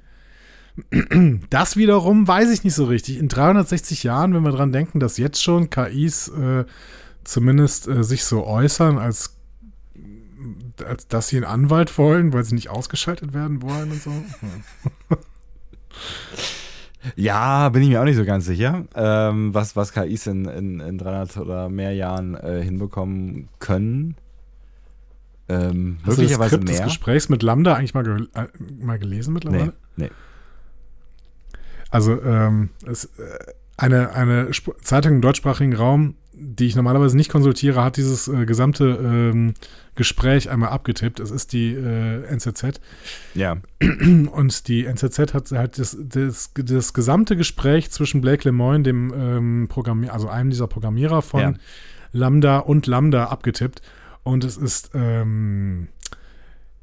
Das 1.49 1.76
wiederum 1.78 2.28
weiß 2.28 2.51
ich 2.51 2.63
nicht 2.63 2.76
so 2.76 2.86
richtig. 2.86 3.17
In 3.17 3.28
360 3.28 4.03
Jahren, 4.03 4.34
wenn 4.34 4.43
wir 4.43 4.51
dran 4.51 4.72
denken, 4.72 4.99
dass 4.99 5.17
jetzt 5.17 5.43
schon 5.43 5.69
KIs 5.69 6.30
äh, 6.30 6.63
zumindest 7.24 7.88
äh, 7.88 8.03
sich 8.03 8.24
so 8.24 8.45
äußern, 8.45 8.97
als, 8.97 9.38
als 10.86 11.08
dass 11.08 11.28
sie 11.28 11.38
einen 11.38 11.46
Anwalt 11.46 11.98
wollen, 11.98 12.34
weil 12.34 12.44
sie 12.44 12.56
nicht 12.56 12.70
ausgeschaltet 12.70 13.34
werden 13.34 13.62
wollen 13.62 13.92
und 13.92 14.02
so. 14.02 14.12
Ja, 17.16 17.70
bin 17.70 17.82
ich 17.82 17.89
mir 17.89 18.00
auch 18.00 18.06
nicht 18.06 18.16
so 18.16 18.26
ganz 18.26 18.46
sicher, 18.46 18.86
ähm, 18.96 19.54
was, 19.54 19.76
was 19.76 19.92
KIs 19.92 20.28
in, 20.28 20.46
in, 20.46 20.80
in 20.80 20.98
300 20.98 21.38
oder 21.38 21.70
mehr 21.70 21.94
Jahren 21.94 22.36
äh, 22.36 22.62
hinbekommen 22.62 23.50
können. 23.60 24.16
Ähm, 25.50 25.98
Hast 26.04 26.18
möglicherweise 26.18 26.60
du 26.60 26.66
das 26.66 26.66
Skript 26.66 26.66
mehr. 26.66 26.78
des 26.78 26.94
Gesprächs 26.94 27.30
mit 27.30 27.44
Lambda 27.44 27.74
eigentlich 27.74 27.94
mal, 27.94 28.04
ge 28.04 28.28
äh, 28.36 28.48
mal 28.80 29.00
gelesen 29.00 29.34
mittlerweile? 29.34 29.74
Nee. 29.96 30.06
nee. 30.06 30.12
Also 31.89 32.22
ähm, 32.22 32.70
es, 32.86 33.06
äh, 33.06 33.10
eine, 33.78 34.14
eine 34.14 34.52
Zeitung 34.82 35.16
im 35.16 35.22
deutschsprachigen 35.22 35.74
Raum 35.74 36.16
die 36.44 36.66
ich 36.66 36.76
normalerweise 36.76 37.16
nicht 37.16 37.30
konsultiere, 37.30 37.84
hat 37.84 37.98
dieses 37.98 38.28
äh, 38.28 38.46
gesamte 38.46 39.00
ähm, 39.02 39.54
Gespräch 39.96 40.50
einmal 40.50 40.70
abgetippt. 40.70 41.20
Es 41.20 41.30
ist 41.30 41.54
die 41.54 41.74
äh, 41.74 42.24
NZZ. 42.26 42.82
Ja. 43.36 43.58
Und 44.32 44.68
die 44.68 44.86
NZZ 44.86 45.34
hat 45.34 45.52
halt 45.52 45.78
das, 45.78 45.98
das, 46.00 46.52
das 46.56 46.94
gesamte 46.94 47.38
Gespräch 47.38 47.92
zwischen 47.92 48.22
Blake 48.22 48.48
Lemoyne, 48.48 48.84
dem 48.84 49.14
ähm, 49.16 49.68
Programmierer, 49.70 50.14
also 50.14 50.28
einem 50.28 50.50
dieser 50.50 50.68
Programmierer 50.68 51.22
von 51.22 51.39
ja. 51.39 51.54
Lambda 52.12 52.60
und 52.60 52.88
Lambda 52.88 53.26
abgetippt. 53.26 53.82
Und 54.24 54.44
es 54.44 54.58
ist, 54.58 54.92
ähm, 54.94 55.88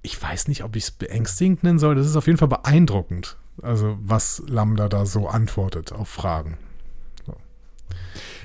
ich 0.03 0.21
weiß 0.23 0.49
nicht, 0.49 0.65
ob 0.65 0.77
ich 0.77 0.85
es 0.85 0.91
beängstigend 0.93 1.65
nennen 1.65 1.79
soll. 1.79 1.97
Das 1.97 2.07
ist 2.07 2.17
auf 2.17 2.27
jeden 2.27 2.39
Fall 2.39 2.49
beeindruckend. 2.49 3.37
Also, 3.61 3.99
was 4.01 4.43
Lambda 4.47 4.89
da 4.89 5.05
so 5.05 5.29
antwortet 5.29 5.93
auf 5.93 6.09
Fragen. 6.09 6.59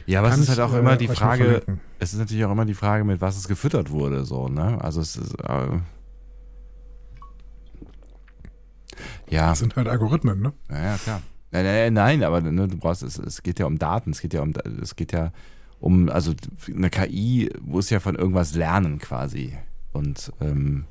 Ja, 0.06 0.20
aber 0.20 0.30
es 0.30 0.38
ist 0.38 0.50
halt 0.50 0.60
auch 0.60 0.74
immer 0.74 0.98
die 0.98 1.08
Frage, 1.08 1.62
es 2.00 2.14
ist 2.14 2.20
natürlich 2.20 2.44
auch 2.46 2.52
immer 2.52 2.66
die 2.66 2.74
Frage, 2.74 3.04
mit 3.04 3.22
was 3.22 3.38
es 3.38 3.48
gefüttert 3.48 3.90
wurde, 3.90 4.26
so, 4.26 4.48
ne? 4.48 4.80
Also 4.82 5.02
es 5.02 5.16
ist, 5.16 5.36
äh, 5.42 5.80
ja. 9.30 9.50
Das 9.50 9.60
sind 9.60 9.76
halt 9.76 9.88
Algorithmen, 9.88 10.42
ne? 10.42 10.54
Ja, 10.70 10.84
ja 10.84 10.98
klar. 10.98 11.22
Nein, 11.52 11.66
nein, 11.66 11.94
nein 11.94 12.24
aber 12.24 12.42
ne, 12.42 12.68
du 12.68 12.78
brauchst, 12.78 13.04
es, 13.04 13.18
es 13.18 13.44
geht 13.44 13.60
ja 13.60 13.66
um 13.66 13.78
Daten, 13.78 14.12
es 14.12 14.22
geht 14.22 14.34
ja 14.34 14.42
um, 14.42 14.54
es 14.82 14.96
geht 14.96 15.12
ja 15.12 15.32
um, 15.80 16.10
also 16.10 16.34
eine 16.74 16.90
KI 16.90 17.50
muss 17.62 17.90
ja 17.90 18.00
von 18.00 18.16
irgendwas 18.16 18.56
lernen 18.56 19.00
quasi. 19.00 19.56
Und 19.92 20.32
ähm, 20.42 20.86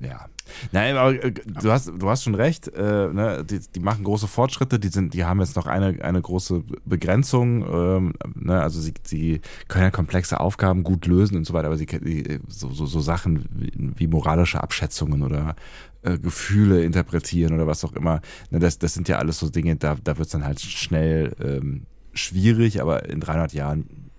ja. 0.00 0.26
Nein, 0.72 0.96
aber 0.96 1.12
äh, 1.22 1.32
du 1.32 1.70
hast, 1.70 1.92
du 1.96 2.08
hast 2.08 2.24
schon 2.24 2.34
recht, 2.34 2.68
äh, 2.68 3.08
ne? 3.08 3.44
die, 3.48 3.60
die, 3.60 3.80
machen 3.80 4.04
große 4.04 4.28
Fortschritte, 4.28 4.78
die 4.78 4.88
sind, 4.88 5.14
die 5.14 5.24
haben 5.24 5.40
jetzt 5.40 5.56
noch 5.56 5.66
eine, 5.66 6.02
eine 6.02 6.20
große 6.20 6.64
Begrenzung, 6.84 7.64
ähm, 7.72 8.14
ne? 8.34 8.60
also 8.60 8.80
sie, 8.80 8.94
sie 9.04 9.40
können 9.68 9.84
ja 9.84 9.90
komplexe 9.90 10.40
Aufgaben 10.40 10.82
gut 10.82 11.06
lösen 11.06 11.36
und 11.36 11.46
so 11.46 11.52
weiter, 11.52 11.66
aber 11.66 11.76
sie 11.76 11.86
die, 11.86 12.40
so, 12.48 12.70
so, 12.72 12.86
so 12.86 13.00
Sachen 13.00 13.46
wie, 13.52 13.72
wie 13.96 14.06
moralische 14.06 14.62
Abschätzungen 14.62 15.22
oder 15.22 15.54
äh, 16.02 16.18
Gefühle 16.18 16.82
interpretieren 16.82 17.54
oder 17.54 17.66
was 17.66 17.84
auch 17.84 17.92
immer, 17.92 18.20
ne? 18.50 18.58
das, 18.58 18.78
das 18.78 18.94
sind 18.94 19.08
ja 19.08 19.18
alles 19.18 19.38
so 19.38 19.48
Dinge, 19.48 19.76
da, 19.76 19.96
da 20.02 20.18
wird 20.18 20.26
es 20.26 20.32
dann 20.32 20.44
halt 20.44 20.60
schnell 20.60 21.34
ähm, 21.40 21.82
schwierig, 22.12 22.80
aber 22.80 23.08
in 23.08 23.20
300 23.20 23.52
Jahren, 23.52 24.10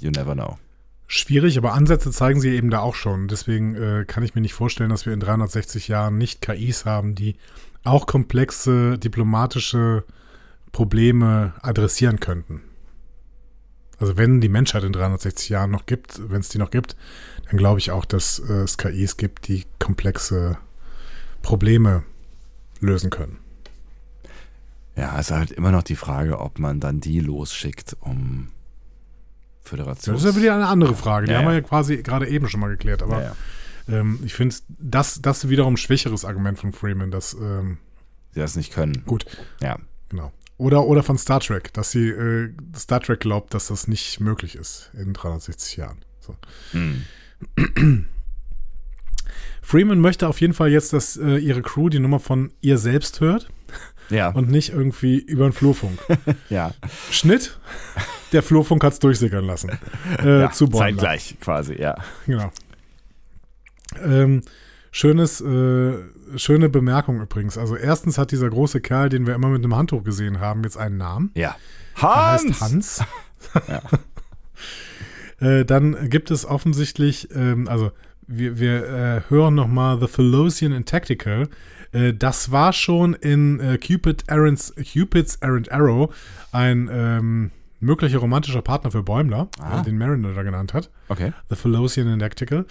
you 0.00 0.10
never 0.10 0.34
know 0.34 0.56
schwierig, 1.12 1.58
aber 1.58 1.74
Ansätze 1.74 2.10
zeigen 2.10 2.40
sie 2.40 2.50
eben 2.50 2.70
da 2.70 2.80
auch 2.80 2.94
schon. 2.94 3.28
Deswegen 3.28 3.74
äh, 3.74 4.04
kann 4.06 4.22
ich 4.22 4.34
mir 4.34 4.40
nicht 4.40 4.54
vorstellen, 4.54 4.90
dass 4.90 5.04
wir 5.04 5.12
in 5.12 5.20
360 5.20 5.88
Jahren 5.88 6.16
nicht 6.16 6.40
KIs 6.40 6.84
haben, 6.86 7.14
die 7.14 7.36
auch 7.84 8.06
komplexe 8.06 8.98
diplomatische 8.98 10.04
Probleme 10.72 11.52
adressieren 11.60 12.18
könnten. 12.18 12.62
Also 13.98 14.16
wenn 14.16 14.40
die 14.40 14.48
Menschheit 14.48 14.84
in 14.84 14.92
360 14.92 15.50
Jahren 15.50 15.70
noch 15.70 15.86
gibt, 15.86 16.30
wenn 16.30 16.40
es 16.40 16.48
die 16.48 16.58
noch 16.58 16.70
gibt, 16.70 16.96
dann 17.48 17.58
glaube 17.58 17.78
ich 17.78 17.90
auch, 17.90 18.06
dass 18.06 18.38
äh, 18.38 18.62
es 18.62 18.78
KIs 18.78 19.16
gibt, 19.18 19.48
die 19.48 19.64
komplexe 19.78 20.56
Probleme 21.42 22.04
lösen 22.80 23.10
können. 23.10 23.38
Ja, 24.96 25.18
es 25.18 25.30
ist 25.30 25.36
halt 25.36 25.50
immer 25.50 25.72
noch 25.72 25.82
die 25.82 25.96
Frage, 25.96 26.38
ob 26.38 26.58
man 26.58 26.80
dann 26.80 27.00
die 27.00 27.20
losschickt, 27.20 27.96
um 28.00 28.48
Föderation. 29.62 30.14
Das 30.14 30.24
ist 30.24 30.34
ja 30.34 30.40
wieder 30.40 30.54
eine 30.54 30.66
andere 30.66 30.94
Frage. 30.94 31.26
Die 31.26 31.32
ja, 31.32 31.38
haben 31.38 31.46
wir 31.46 31.54
ja 31.54 31.60
quasi 31.60 31.98
gerade 31.98 32.28
eben 32.28 32.48
schon 32.48 32.60
mal 32.60 32.68
geklärt. 32.68 33.02
Aber 33.02 33.22
ja, 33.22 33.36
ähm, 33.88 34.20
ich 34.24 34.34
finde, 34.34 34.56
das, 34.68 35.22
das 35.22 35.48
wiederum 35.48 35.74
ein 35.74 35.78
schwächeres 35.78 36.24
Argument 36.24 36.58
von 36.58 36.72
Freeman, 36.72 37.10
dass 37.10 37.34
ähm, 37.34 37.78
sie 38.32 38.40
das 38.40 38.56
nicht 38.56 38.72
können. 38.72 39.04
Gut. 39.06 39.26
Ja. 39.60 39.78
Genau. 40.08 40.32
Oder, 40.58 40.86
oder 40.86 41.02
von 41.02 41.18
Star 41.18 41.40
Trek, 41.40 41.72
dass 41.72 41.90
sie 41.90 42.08
äh, 42.08 42.52
Star 42.76 43.00
Trek 43.00 43.20
glaubt, 43.20 43.54
dass 43.54 43.68
das 43.68 43.88
nicht 43.88 44.20
möglich 44.20 44.54
ist 44.54 44.90
in 44.94 45.12
360 45.12 45.76
Jahren. 45.76 46.04
So. 46.20 46.36
Hm. 46.72 47.04
Freeman 49.62 50.00
möchte 50.00 50.28
auf 50.28 50.40
jeden 50.40 50.54
Fall 50.54 50.70
jetzt, 50.70 50.92
dass 50.92 51.16
äh, 51.16 51.36
ihre 51.38 51.62
Crew 51.62 51.88
die 51.88 52.00
Nummer 52.00 52.20
von 52.20 52.52
ihr 52.60 52.78
selbst 52.78 53.20
hört. 53.20 53.48
Ja. 54.10 54.28
Und 54.28 54.50
nicht 54.50 54.70
irgendwie 54.70 55.18
über 55.18 55.48
den 55.48 55.52
Flurfunk. 55.52 55.98
ja. 56.50 56.74
Schnitt. 57.10 57.58
Der 58.32 58.42
Flurfunk 58.42 58.82
hat 58.84 58.94
es 58.94 58.98
durchsickern 58.98 59.44
lassen. 59.44 59.70
Äh, 60.22 60.40
ja, 60.40 60.50
zu. 60.50 60.66
Zeitgleich 60.66 61.36
quasi, 61.40 61.74
ja. 61.80 61.96
Genau. 62.26 62.50
Ähm, 64.02 64.42
schönes, 64.90 65.40
äh, 65.40 65.94
schöne 66.36 66.68
Bemerkung 66.68 67.20
übrigens. 67.20 67.58
Also 67.58 67.76
erstens 67.76 68.18
hat 68.18 68.30
dieser 68.30 68.50
große 68.50 68.80
Kerl, 68.80 69.08
den 69.08 69.26
wir 69.26 69.34
immer 69.34 69.48
mit 69.48 69.64
einem 69.64 69.74
Handtuch 69.74 70.04
gesehen 70.04 70.40
haben, 70.40 70.62
jetzt 70.64 70.76
einen 70.76 70.98
Namen. 70.98 71.30
Ja. 71.34 71.56
Hans! 71.96 72.44
Er 72.44 72.50
heißt 72.50 72.60
Hans. 72.60 73.04
ja. 73.68 73.82
äh, 75.60 75.64
dann 75.64 76.08
gibt 76.08 76.30
es 76.30 76.44
offensichtlich, 76.44 77.28
ähm, 77.34 77.68
also 77.68 77.92
wir, 78.26 78.58
wir 78.58 78.84
äh, 78.84 79.20
hören 79.30 79.54
nochmal 79.54 79.98
The 80.00 80.06
Philosian 80.06 80.72
in 80.72 80.84
Tactical. 80.84 81.48
Äh, 81.92 82.14
das 82.14 82.52
war 82.52 82.72
schon 82.72 83.14
in 83.14 83.60
äh, 83.60 83.78
Cupid 83.78 84.24
Aaron's, 84.28 84.74
Cupid's 84.76 85.36
Errant 85.36 85.72
Arrow 85.72 86.14
ein 86.52 86.88
ähm, 86.92 87.50
möglicher 87.82 88.18
romantischer 88.18 88.62
Partner 88.62 88.90
für 88.90 89.02
Bäumler, 89.02 89.48
äh, 89.60 89.82
den 89.82 89.98
Mariner 89.98 90.32
da 90.32 90.42
genannt 90.42 90.72
hat. 90.72 90.90
Okay. 91.08 91.32
The 91.50 91.56
Philosian 91.56 92.06
in 92.08 92.20
Tactical. 92.20 92.64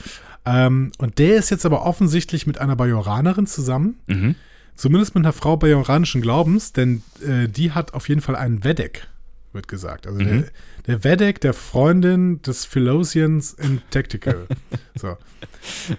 Ähm, 0.46 0.92
und 0.98 1.20
der 1.20 1.36
ist 1.36 1.50
jetzt 1.50 1.66
aber 1.66 1.86
offensichtlich 1.86 2.48
mit 2.48 2.60
einer 2.60 2.76
Bajoranerin 2.76 3.46
zusammen. 3.46 4.00
Mhm. 4.08 4.36
Zumindest 4.76 5.14
mit 5.14 5.26
einer 5.26 5.34
Frau 5.34 5.58
bajoranischen 5.58 6.22
Glaubens, 6.22 6.74
denn 6.74 7.04
äh, 7.26 7.48
die 7.48 7.72
hat 7.72 7.94
auf 7.94 8.10
jeden 8.10 8.22
Fall 8.22 8.36
einen 8.36 8.64
Vedek, 8.64 9.08
wird 9.54 9.68
gesagt. 9.68 10.08
Also 10.08 10.20
mhm. 10.20 10.26
der, 10.26 10.44
der 10.88 11.04
Vedek 11.04 11.42
der 11.42 11.54
Freundin 11.54 12.42
des 12.42 12.66
Philosians 12.66 13.54
in 13.54 13.82
Tactical. 13.92 14.48
so. 14.96 15.18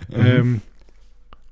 Mhm. 0.09 0.27
Ähm, 0.27 0.61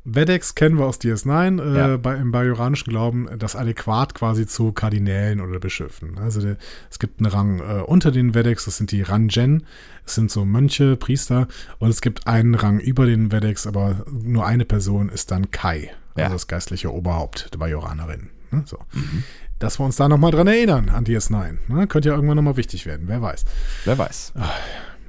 Vedex 0.04 0.54
kennen 0.54 0.78
wir 0.78 0.86
aus 0.86 0.98
DS9, 0.98 1.60
äh, 1.62 1.78
ja. 1.78 1.96
bei, 1.98 2.16
im 2.16 2.32
bajoranischen 2.32 2.90
Glauben 2.90 3.28
das 3.38 3.54
adäquat 3.54 4.14
quasi 4.14 4.46
zu 4.46 4.72
Kardinälen 4.72 5.40
oder 5.40 5.60
Bischöfen. 5.60 6.18
Also 6.18 6.40
der, 6.40 6.56
es 6.90 6.98
gibt 6.98 7.20
einen 7.20 7.26
Rang 7.30 7.60
äh, 7.60 7.82
unter 7.82 8.10
den 8.10 8.34
Vedex, 8.34 8.64
das 8.64 8.78
sind 8.78 8.92
die 8.92 9.02
Ranjen, 9.02 9.66
es 10.06 10.14
sind 10.14 10.30
so 10.30 10.44
Mönche, 10.46 10.96
Priester, 10.96 11.48
und 11.78 11.90
es 11.90 12.00
gibt 12.00 12.26
einen 12.26 12.54
Rang 12.54 12.80
über 12.80 13.04
den 13.04 13.30
Vedex, 13.30 13.66
aber 13.66 14.04
nur 14.10 14.46
eine 14.46 14.64
Person 14.64 15.10
ist 15.10 15.30
dann 15.30 15.50
Kai, 15.50 15.90
ja. 16.16 16.24
also 16.24 16.34
das 16.36 16.46
geistliche 16.46 16.92
Oberhaupt 16.92 17.52
der 17.52 17.58
Bajoranerin. 17.58 18.30
Ne? 18.50 18.62
So. 18.66 18.78
Mhm. 18.92 19.22
dass 19.58 19.78
wir 19.78 19.84
uns 19.84 19.96
da 19.96 20.08
nochmal 20.08 20.32
dran 20.32 20.46
erinnern 20.46 20.88
an 20.88 21.04
DS9. 21.04 21.58
Ne? 21.68 21.86
Könnte 21.86 22.08
ja 22.08 22.14
irgendwann 22.14 22.36
nochmal 22.36 22.56
wichtig 22.56 22.86
werden, 22.86 23.06
wer 23.06 23.20
weiß. 23.20 23.44
Wer 23.84 23.98
weiß. 23.98 24.32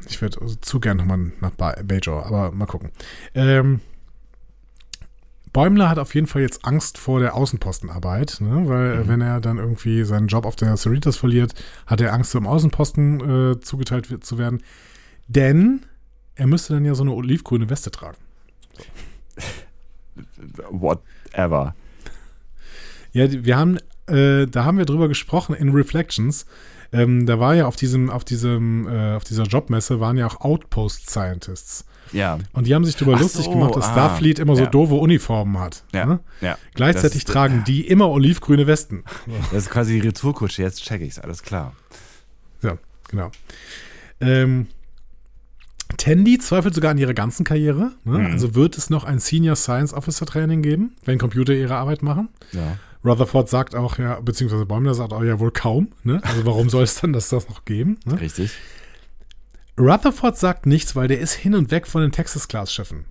Ich 0.10 0.22
würde 0.22 0.38
zu 0.60 0.80
gern 0.80 0.98
nochmal 0.98 1.32
nach 1.40 1.52
Ba- 1.52 1.78
Bajor, 1.84 2.26
aber 2.26 2.52
mal 2.52 2.66
gucken. 2.66 2.92
Ähm, 3.34 3.80
Bäumler 5.54 5.90
hat 5.90 6.00
auf 6.00 6.16
jeden 6.16 6.28
Fall 6.28 6.42
jetzt 6.42 6.66
Angst 6.66 6.98
vor 6.98 7.20
der 7.20 7.36
Außenpostenarbeit, 7.36 8.38
ne? 8.40 8.64
weil 8.68 8.92
äh, 9.02 9.08
wenn 9.08 9.22
er 9.22 9.42
dann 9.42 9.58
irgendwie 9.58 10.04
seinen 10.04 10.28
Job 10.28 10.46
auf 10.46 10.56
der 10.56 10.78
Cerritos 10.78 11.18
verliert, 11.18 11.54
hat 11.88 12.00
er 12.00 12.14
Angst, 12.14 12.32
zum 12.32 12.48
Außenposten 12.48 13.52
äh, 13.52 13.60
zugeteilt 13.60 14.10
wird- 14.10 14.24
zu 14.26 14.38
werden. 14.38 14.64
Denn 15.28 15.86
er 16.36 16.48
müsste 16.48 16.74
dann 16.74 16.86
ja 16.86 16.96
so 16.96 17.04
eine 17.04 17.12
olivgrüne 17.12 17.70
Weste 17.70 17.92
tragen. 17.92 18.18
Whatever. 20.70 21.76
Ja, 23.14 23.28
wir 23.30 23.58
haben, 23.58 23.78
äh, 24.08 24.48
da 24.48 24.64
haben 24.66 24.78
wir 24.78 24.86
drüber 24.86 25.08
gesprochen 25.08 25.54
in 25.56 25.70
Reflections. 25.70 26.46
Ähm, 26.94 27.26
da 27.26 27.40
war 27.40 27.56
ja 27.56 27.68
auf 27.68 27.76
diesem, 27.76 28.10
auf 28.10 28.24
diesem, 28.24 28.88
äh, 28.88 29.16
auf 29.16 29.24
dieser 29.24 29.44
Jobmesse 29.44 30.00
waren 30.00 30.18
ja 30.18 30.28
auch 30.28 30.42
Outpost 30.42 31.10
Scientists. 31.10 31.86
Ja. 32.14 32.40
Und 32.54 32.68
die 32.68 32.76
haben 32.76 32.86
sich 32.86 32.96
darüber 32.96 33.16
Ach 33.16 33.22
lustig 33.22 33.46
so, 33.46 33.52
gemacht, 33.52 33.76
dass 33.76 33.86
ah, 33.86 33.92
Starfleet 33.92 34.40
immer 34.40 34.56
so 34.56 34.64
ja. 34.64 34.70
doofe 34.70 34.96
Uniformen 34.96 35.60
hat. 35.60 35.84
Ja. 35.94 36.06
Ne? 36.06 36.20
ja. 36.42 36.58
Gleichzeitig 36.74 37.26
Das- 37.26 37.34
tragen 37.34 37.64
die 37.66 37.88
immer 37.88 38.10
olivgrüne 38.10 38.68
Westen. 38.68 39.04
Das 39.52 39.64
ist 39.64 39.70
quasi 39.70 40.00
die 40.00 40.08
Retourkutsche, 40.08 40.62
jetzt 40.62 40.84
check 40.84 41.02
ich's, 41.02 41.20
alles 41.20 41.44
klar. 41.44 41.74
Ja, 42.62 42.78
genau. 43.10 43.32
Ähm, 44.20 44.68
Tandy 45.98 46.38
zweifelt 46.38 46.74
sogar 46.74 46.92
an 46.92 46.98
ihrer 46.98 47.14
ganzen 47.14 47.44
Karriere. 47.44 47.92
Ne? 48.04 48.20
Mhm. 48.20 48.26
Also 48.28 48.56
wird 48.56 48.78
es 48.78 48.90
noch 48.90 49.04
ein 49.04 49.20
Senior 49.20 49.56
Science 49.56 49.94
Officer 49.94 50.26
Training 50.26 50.62
geben, 50.62 50.96
wenn 51.06 51.18
Computer 51.18 51.54
ihre 51.54 51.76
Arbeit 51.76 52.02
machen? 52.02 52.30
Ja. 52.52 52.78
Rutherford 53.04 53.50
sagt 53.50 53.76
auch, 53.76 53.98
ja, 53.98 54.20
beziehungsweise 54.22 54.66
Bäumler 54.66 54.94
sagt 54.94 55.12
auch, 55.12 55.24
ja, 55.24 55.40
wohl 55.40 55.52
kaum. 55.52 55.90
Ne? 56.04 56.22
Also 56.24 56.46
warum 56.46 56.70
soll 56.72 56.84
es 56.84 57.02
dann 57.02 57.14
das, 57.14 57.30
das 57.30 57.50
noch 57.50 57.66
geben? 57.66 57.98
Ne? 58.06 58.22
Richtig. 58.22 58.52
Rutherford 59.82 60.38
sagt 60.38 60.66
nichts, 60.66 60.96
weil 60.96 61.08
der 61.08 61.20
ist 61.20 61.34
hin 61.34 61.56
und 61.56 61.72
weg 61.72 61.88
von 61.88 62.02
den 62.02 62.12
Texas-Class-Schiffen. 62.12 63.06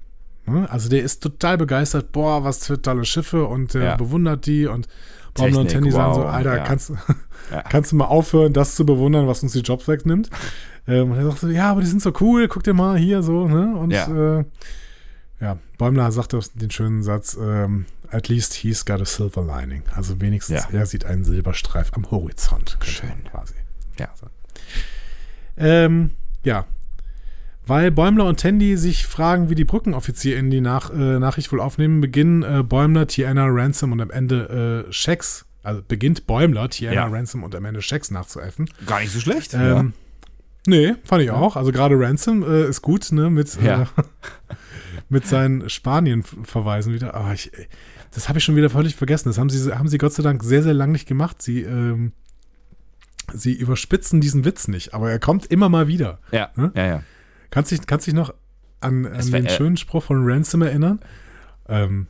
Ne? 0.46 0.68
Also 0.70 0.88
der 0.88 1.02
ist 1.02 1.22
total 1.22 1.58
begeistert, 1.58 2.12
boah, 2.12 2.44
was 2.44 2.66
für 2.66 2.80
tolle 2.80 3.04
Schiffe 3.04 3.44
und 3.46 3.74
der 3.74 3.82
Ja. 3.82 3.96
bewundert 3.96 4.46
die 4.46 4.66
und 4.66 4.88
Bäumler 5.34 5.60
und 5.60 5.70
Tandy 5.70 5.90
sagen 5.92 6.14
so, 6.14 6.20
wow, 6.22 6.30
Alter, 6.32 6.56
ja. 6.56 6.64
kannst, 6.64 6.90
Ja. 7.50 7.62
kannst 7.68 7.92
du 7.92 7.96
mal 7.96 8.06
aufhören, 8.06 8.52
das 8.52 8.74
zu 8.74 8.84
bewundern, 8.86 9.26
was 9.26 9.42
uns 9.42 9.52
die 9.52 9.60
Jobs 9.60 9.86
wegnimmt? 9.88 10.30
ähm, 10.88 11.10
und 11.12 11.18
er 11.18 11.24
sagt 11.26 11.38
so, 11.40 11.48
ja, 11.48 11.70
aber 11.70 11.80
die 11.82 11.86
sind 11.86 12.02
so 12.02 12.12
cool, 12.20 12.48
guck 12.48 12.62
dir 12.64 12.74
mal 12.74 12.96
hier 12.98 13.22
so, 13.22 13.46
ne? 13.46 13.76
Und 13.76 13.90
Ja. 13.92 14.38
äh, 14.40 14.44
ja, 15.40 15.58
Bäumler 15.78 16.10
sagt 16.12 16.34
den 16.60 16.70
schönen 16.70 17.02
Satz, 17.02 17.36
ähm, 17.40 17.86
at 18.10 18.28
least 18.28 18.54
he's 18.54 18.84
got 18.84 19.00
a 19.00 19.04
silver 19.04 19.42
lining. 19.42 19.82
Also 19.94 20.20
wenigstens 20.20 20.66
er 20.72 20.86
sieht 20.86 21.04
einen 21.04 21.24
Silberstreif 21.24 21.92
am 21.94 22.10
Horizont. 22.10 22.76
Schön. 22.82 23.08
man 23.10 23.24
Quasi. 23.24 23.54
Ja. 23.98 24.08
Ähm, 25.56 26.10
ja. 26.44 26.64
Weil 27.66 27.90
Bäumler 27.90 28.24
und 28.24 28.40
Tandy 28.40 28.76
sich 28.76 29.06
fragen, 29.06 29.48
wie 29.50 29.54
die 29.54 29.64
Brückenoffizier 29.64 30.38
in 30.38 30.50
die 30.50 30.60
Nach 30.60 30.90
äh, 30.92 31.18
Nachricht 31.18 31.52
wohl 31.52 31.60
aufnehmen, 31.60 32.00
beginnen 32.00 32.42
äh, 32.42 32.62
Bäumler, 32.64 33.06
Tiana, 33.06 33.46
Ransom 33.46 33.92
und 33.92 34.00
am 34.00 34.10
Ende 34.10 34.86
äh, 34.88 34.92
Shax, 34.92 35.44
also 35.62 35.82
beginnt 35.86 36.26
Bäumler, 36.26 36.68
Tiana, 36.70 36.94
Ja. 36.94 37.06
Ransom 37.06 37.44
und 37.44 37.54
am 37.54 37.64
Ende 37.66 37.80
Shax 37.82 38.10
nachzuäffen. 38.10 38.68
Gar 38.86 39.00
nicht 39.00 39.12
so 39.12 39.20
schlecht. 39.20 39.54
Ähm, 39.54 39.92
Nee, 40.66 40.94
fand 41.04 41.22
ich 41.22 41.30
auch. 41.30 41.56
Also 41.56 41.72
gerade 41.72 41.98
Ransom 41.98 42.42
äh, 42.42 42.64
ist 42.68 42.82
gut, 42.82 43.12
ne, 43.12 43.30
mit, 43.30 43.56
Ja. 43.62 43.82
äh, 43.82 43.86
mit 45.08 45.26
seinen 45.26 45.70
Spanien-Verweisen 45.70 46.92
wieder. 46.92 47.14
Aber 47.14 47.32
ich, 47.32 47.50
das 48.12 48.28
habe 48.28 48.38
ich 48.38 48.44
schon 48.44 48.56
wieder 48.56 48.68
völlig 48.68 48.94
vergessen. 48.94 49.28
Das 49.28 49.38
haben 49.38 49.48
sie, 49.48 49.72
haben 49.72 49.88
sie 49.88 49.96
Gott 49.98 50.12
sei 50.12 50.22
Dank 50.22 50.42
sehr, 50.44 50.62
sehr 50.62 50.74
lang 50.74 50.92
nicht 50.92 51.06
gemacht. 51.08 51.40
Sie, 51.40 51.62
ähm, 51.62 52.12
sie 53.34 53.52
überspitzen 53.52 54.20
diesen 54.20 54.44
Witz 54.44 54.68
nicht, 54.68 54.94
aber 54.94 55.10
er 55.10 55.18
kommt 55.18 55.46
immer 55.46 55.68
mal 55.68 55.88
wieder. 55.88 56.18
ja. 56.32 56.50
Hm? 56.54 56.72
Ja, 56.74 56.86
ja. 56.86 57.02
Kannst 57.50 57.70
dich, 57.72 57.86
kannst 57.86 58.06
dich 58.06 58.14
noch 58.14 58.32
an, 58.80 59.06
an 59.06 59.30
den 59.30 59.46
äh, 59.46 59.50
schönen 59.50 59.76
Spruch 59.76 60.04
von 60.04 60.22
Ransom 60.24 60.62
erinnern? 60.62 61.00
Ähm, 61.68 62.06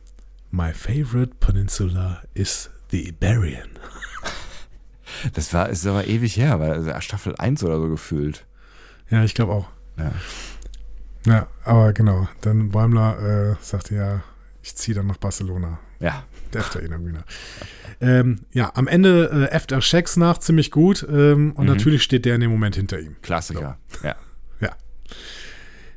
My 0.51 0.73
favorite 0.73 1.35
peninsula 1.39 2.21
is 2.33 2.69
the 2.89 3.07
Iberian. 3.07 3.69
Das 5.33 5.53
war, 5.53 5.69
ist 5.69 5.85
aber 5.85 6.07
ewig 6.07 6.37
her, 6.37 6.59
weil 6.59 6.71
also 6.71 6.91
Staffel 7.01 7.35
1 7.35 7.63
oder 7.63 7.77
so 7.77 7.89
gefühlt. 7.89 8.45
Ja, 9.09 9.23
ich 9.23 9.35
glaube 9.35 9.51
auch. 9.51 9.67
Ja. 9.97 10.13
Ja, 11.25 11.47
aber 11.63 11.93
genau. 11.93 12.27
Dann 12.39 12.69
Bäumler 12.69 13.51
äh, 13.51 13.55
sagte 13.61 13.95
ja, 13.95 14.23
ich 14.63 14.75
ziehe 14.75 14.95
dann 14.95 15.07
nach 15.07 15.17
Barcelona. 15.17 15.79
Ja. 15.99 16.23
Efter 16.55 16.81
nach. 16.87 17.23
Ähm, 17.99 18.41
ja, 18.51 18.71
am 18.75 18.87
Ende 18.87 19.29
äh, 19.51 19.55
äfft 19.55 19.71
er 19.71 19.81
Shacks 19.81 20.17
nach, 20.17 20.39
ziemlich 20.39 20.71
gut. 20.71 21.05
Ähm, 21.09 21.51
und 21.53 21.65
Mhm. 21.65 21.71
natürlich 21.71 22.03
steht 22.03 22.25
der 22.25 22.35
in 22.35 22.41
dem 22.41 22.51
Moment 22.51 22.75
hinter 22.75 22.99
ihm. 22.99 23.15
Klassiker. 23.21 23.77
Ja. 24.03 24.15
Ja. 24.59 24.75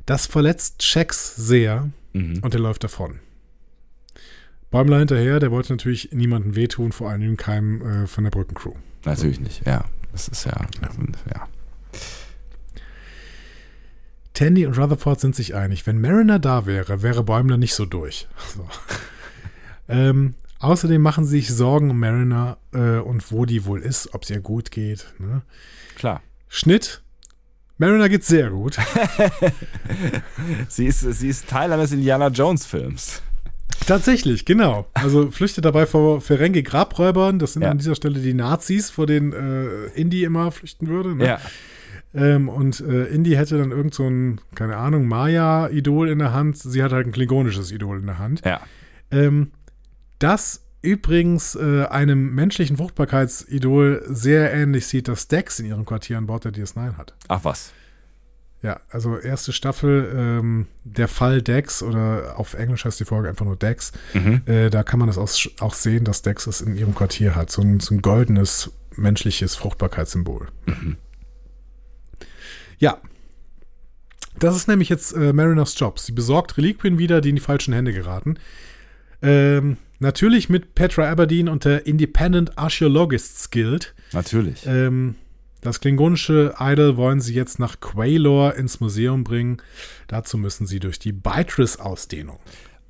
Das 0.07 0.27
verletzt 0.27 0.83
Shacks 0.83 1.35
sehr 1.37 1.91
Mhm. 2.13 2.41
und 2.43 2.55
er 2.55 2.61
läuft 2.61 2.85
davon. 2.85 3.21
Bäumler 4.71 4.99
hinterher, 4.99 5.39
der 5.41 5.51
wollte 5.51 5.73
natürlich 5.73 6.11
niemandem 6.13 6.57
wehtun, 6.57 6.93
vor 6.93 7.09
allem 7.11 7.37
keinem 7.37 8.05
äh, 8.05 8.07
von 8.07 8.25
der 8.25 8.31
Brückencrew. 8.33 8.75
Natürlich 9.05 9.39
nicht, 9.41 9.65
ja. 9.67 9.85
Das 10.13 10.29
ist 10.29 10.45
ja. 10.45 10.53
Ja. 10.83 10.91
ja. 11.35 11.49
Tandy 14.33 14.67
und 14.67 14.77
Rutherford 14.77 15.21
sind 15.21 15.37
sich 15.37 15.55
einig, 15.55 15.87
wenn 15.87 16.01
Mariner 16.01 16.39
da 16.41 16.67
wäre, 16.67 17.03
wäre 17.03 17.23
Bäumler 17.23 17.57
nicht 17.57 17.75
so 17.75 17.87
durch. 17.87 18.27
So. 18.57 18.69
ähm, 19.89 20.35
außerdem 20.65 21.01
machen 21.01 21.25
sie 21.25 21.39
sich 21.41 21.53
Sorgen 21.53 21.91
um 21.91 21.99
Mariner 21.99 22.59
äh, 22.73 22.99
und 22.99 23.31
wo 23.33 23.45
die 23.45 23.65
wohl 23.65 23.81
ist, 23.81 24.15
ob 24.15 24.23
es 24.25 24.31
ihr 24.31 24.41
gut 24.41 24.71
geht. 24.71 25.07
Ne? 25.19 25.43
Klar. 25.97 26.23
Schnitt. 26.49 27.03
Mariner 27.79 28.09
geht's 28.09 28.29
sehr 28.29 28.51
gut. 28.51 28.79
Sie 30.69 30.87
ist, 30.87 31.01
sie 31.01 31.29
ist 31.29 31.49
Teil 31.49 31.73
eines 31.73 31.93
Indiana 31.93 32.29
Jones 32.29 32.67
Films. 32.67 33.21
Tatsächlich, 33.87 34.45
genau. 34.45 34.87
Also 34.95 35.31
flüchtet 35.31 35.65
dabei 35.65 35.85
vor 35.87 36.21
Ferengi 36.21 36.63
Grabräubern. 36.63 37.39
Das 37.39 37.55
sind 37.55 37.63
Ja. 37.63 37.71
an 37.71 37.79
dieser 37.79 37.95
Stelle 37.97 38.21
die 38.21 38.35
Nazis, 38.35 38.91
vor 38.91 39.07
denen 39.07 39.33
äh, 39.33 39.87
Indy 40.01 40.25
immer 40.25 40.53
flüchten 40.53 40.87
würde. 40.87 41.15
Ne? 41.17 41.27
Ja. 41.27 41.41
Ähm, 42.15 42.49
und 42.49 42.81
äh, 42.81 43.07
Indy 43.07 43.33
hätte 43.33 43.59
dann 43.59 43.73
irgend 43.73 43.93
so 43.95 44.05
ein, 44.09 44.41
keine 44.55 44.77
Ahnung, 44.77 45.07
Maya-Idol 45.09 46.09
in 46.09 46.21
der 46.21 46.33
Hand. 46.33 46.57
Sie 46.57 46.83
hat 46.83 46.93
halt 46.93 47.07
ein 47.07 47.13
klingonisches 47.13 47.73
Idol 47.73 47.99
in 47.99 48.07
der 48.07 48.19
Hand. 48.19 48.43
Ja. 48.45 48.61
Ähm, 49.11 49.51
das 50.25 50.65
übrigens 50.81 51.55
äh, 51.55 51.85
einem 51.85 52.35
menschlichen 52.35 52.79
Fruchtbarkeitsidol 52.79 54.05
sehr 54.09 54.53
ähnlich 54.53 54.87
sieht, 54.87 55.07
das 55.09 55.29
Dex 55.29 55.61
in 55.61 55.67
ihrem 55.67 55.85
Quartier 55.85 56.17
an 56.17 56.27
Bord 56.27 56.45
der 56.45 56.53
DS9 56.53 56.97
hat. 56.97 57.15
Ach 57.29 57.45
was. 57.45 57.73
Ja, 58.63 58.81
also 58.89 59.19
erste 59.19 59.53
Staffel, 59.53 60.11
ähm, 60.17 60.67
der 60.85 61.09
Fall 61.09 61.43
Dex 61.43 61.83
oder 61.83 62.39
auf 62.39 62.55
Englisch 62.55 62.87
heißt 62.87 62.99
die 62.99 63.05
Folge 63.05 63.29
einfach 63.29 63.45
nur 63.45 63.57
Dex. 63.57 63.93
Mhm. 64.15 64.41
Äh, 64.47 64.71
da 64.71 64.83
kann 64.83 64.99
man 64.99 65.09
das 65.09 65.19
auch, 65.19 65.29
auch 65.61 65.75
sehen, 65.75 66.05
dass 66.05 66.23
Dex 66.23 66.47
es 66.47 66.63
in 66.63 66.75
ihrem 66.75 66.95
Quartier 66.95 67.35
hat. 67.35 67.51
So 67.51 67.61
ein, 67.61 67.81
so 67.81 67.95
ein 67.95 68.01
goldenes 68.01 68.71
menschliches 68.97 69.57
Fruchtbarkeitssymbol. 69.57 70.49
Ja. 72.79 72.99
Das 74.39 74.57
ist 74.57 74.69
nämlich 74.69 74.89
jetzt 74.89 75.13
äh, 75.13 75.35
Mariners 75.35 75.79
Job. 75.79 75.99
Sie 75.99 76.13
besorgt 76.13 76.57
Reliquien 76.57 76.99
wieder, 76.99 77.21
die 77.21 77.29
in 77.29 77.37
die 77.37 77.43
falschen 77.43 77.75
Hände 77.75 77.93
geraten. 77.93 78.39
Ähm, 79.23 79.77
natürlich 80.05 80.49
mit 80.49 80.77
Petra 80.77 81.11
Aberdeen 81.11 81.49
und 81.49 81.65
der 81.65 81.87
Independent 81.87 82.57
Archaeologists 82.57 83.51
Guild. 83.51 83.95
Natürlich. 84.13 84.65
Ähm, 84.67 85.17
das 85.63 85.81
klingonische 85.81 86.55
Idol 86.61 86.97
wollen 86.97 87.21
sie 87.21 87.35
jetzt 87.35 87.59
nach 87.59 87.81
Quaylor 87.81 88.55
ins 88.55 88.81
Museum 88.81 89.25
bringen. 89.25 89.63
Dazu 90.07 90.37
müssen 90.39 90.67
sie 90.67 90.79
durch 90.79 90.99
die 90.99 91.13
Beatrice-Ausdehnung. 91.13 92.39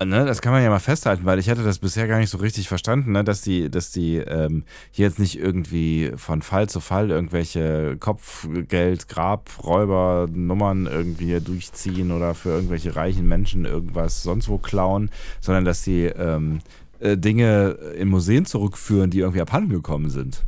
Ne, 0.03 0.25
das 0.25 0.41
kann 0.41 0.51
man 0.51 0.61
ja 0.61 0.69
mal 0.69 0.79
festhalten, 0.79 1.23
weil 1.23 1.39
ich 1.39 1.49
hatte 1.49 1.63
das 1.63 1.79
bisher 1.79 2.05
gar 2.05 2.19
nicht 2.19 2.29
so 2.29 2.37
richtig 2.37 2.67
verstanden, 2.67 3.13
ne, 3.13 3.23
dass 3.23 3.41
die, 3.41 3.71
dass 3.71 3.91
die 3.91 4.17
ähm, 4.17 4.65
hier 4.91 5.07
jetzt 5.07 5.19
nicht 5.19 5.39
irgendwie 5.39 6.11
von 6.17 6.41
Fall 6.41 6.67
zu 6.67 6.81
Fall 6.81 7.11
irgendwelche 7.11 7.95
Kopfgeld, 7.97 9.07
Grab, 9.07 9.49
Räuber, 9.63 10.27
Nummern 10.29 10.85
irgendwie 10.85 11.27
hier 11.27 11.39
durchziehen 11.39 12.11
oder 12.11 12.35
für 12.35 12.49
irgendwelche 12.49 12.97
reichen 12.97 13.25
Menschen 13.25 13.63
irgendwas 13.63 14.21
sonst 14.21 14.49
wo 14.49 14.57
klauen, 14.57 15.09
sondern 15.39 15.63
dass 15.63 15.85
sie 15.85 16.07
ähm, 16.07 16.59
äh, 16.99 17.17
Dinge 17.17 17.71
in 17.97 18.07
Museen 18.07 18.45
zurückführen, 18.45 19.09
die 19.09 19.19
irgendwie 19.19 19.41
abhanden 19.41 19.69
gekommen 19.69 20.09
sind. 20.09 20.43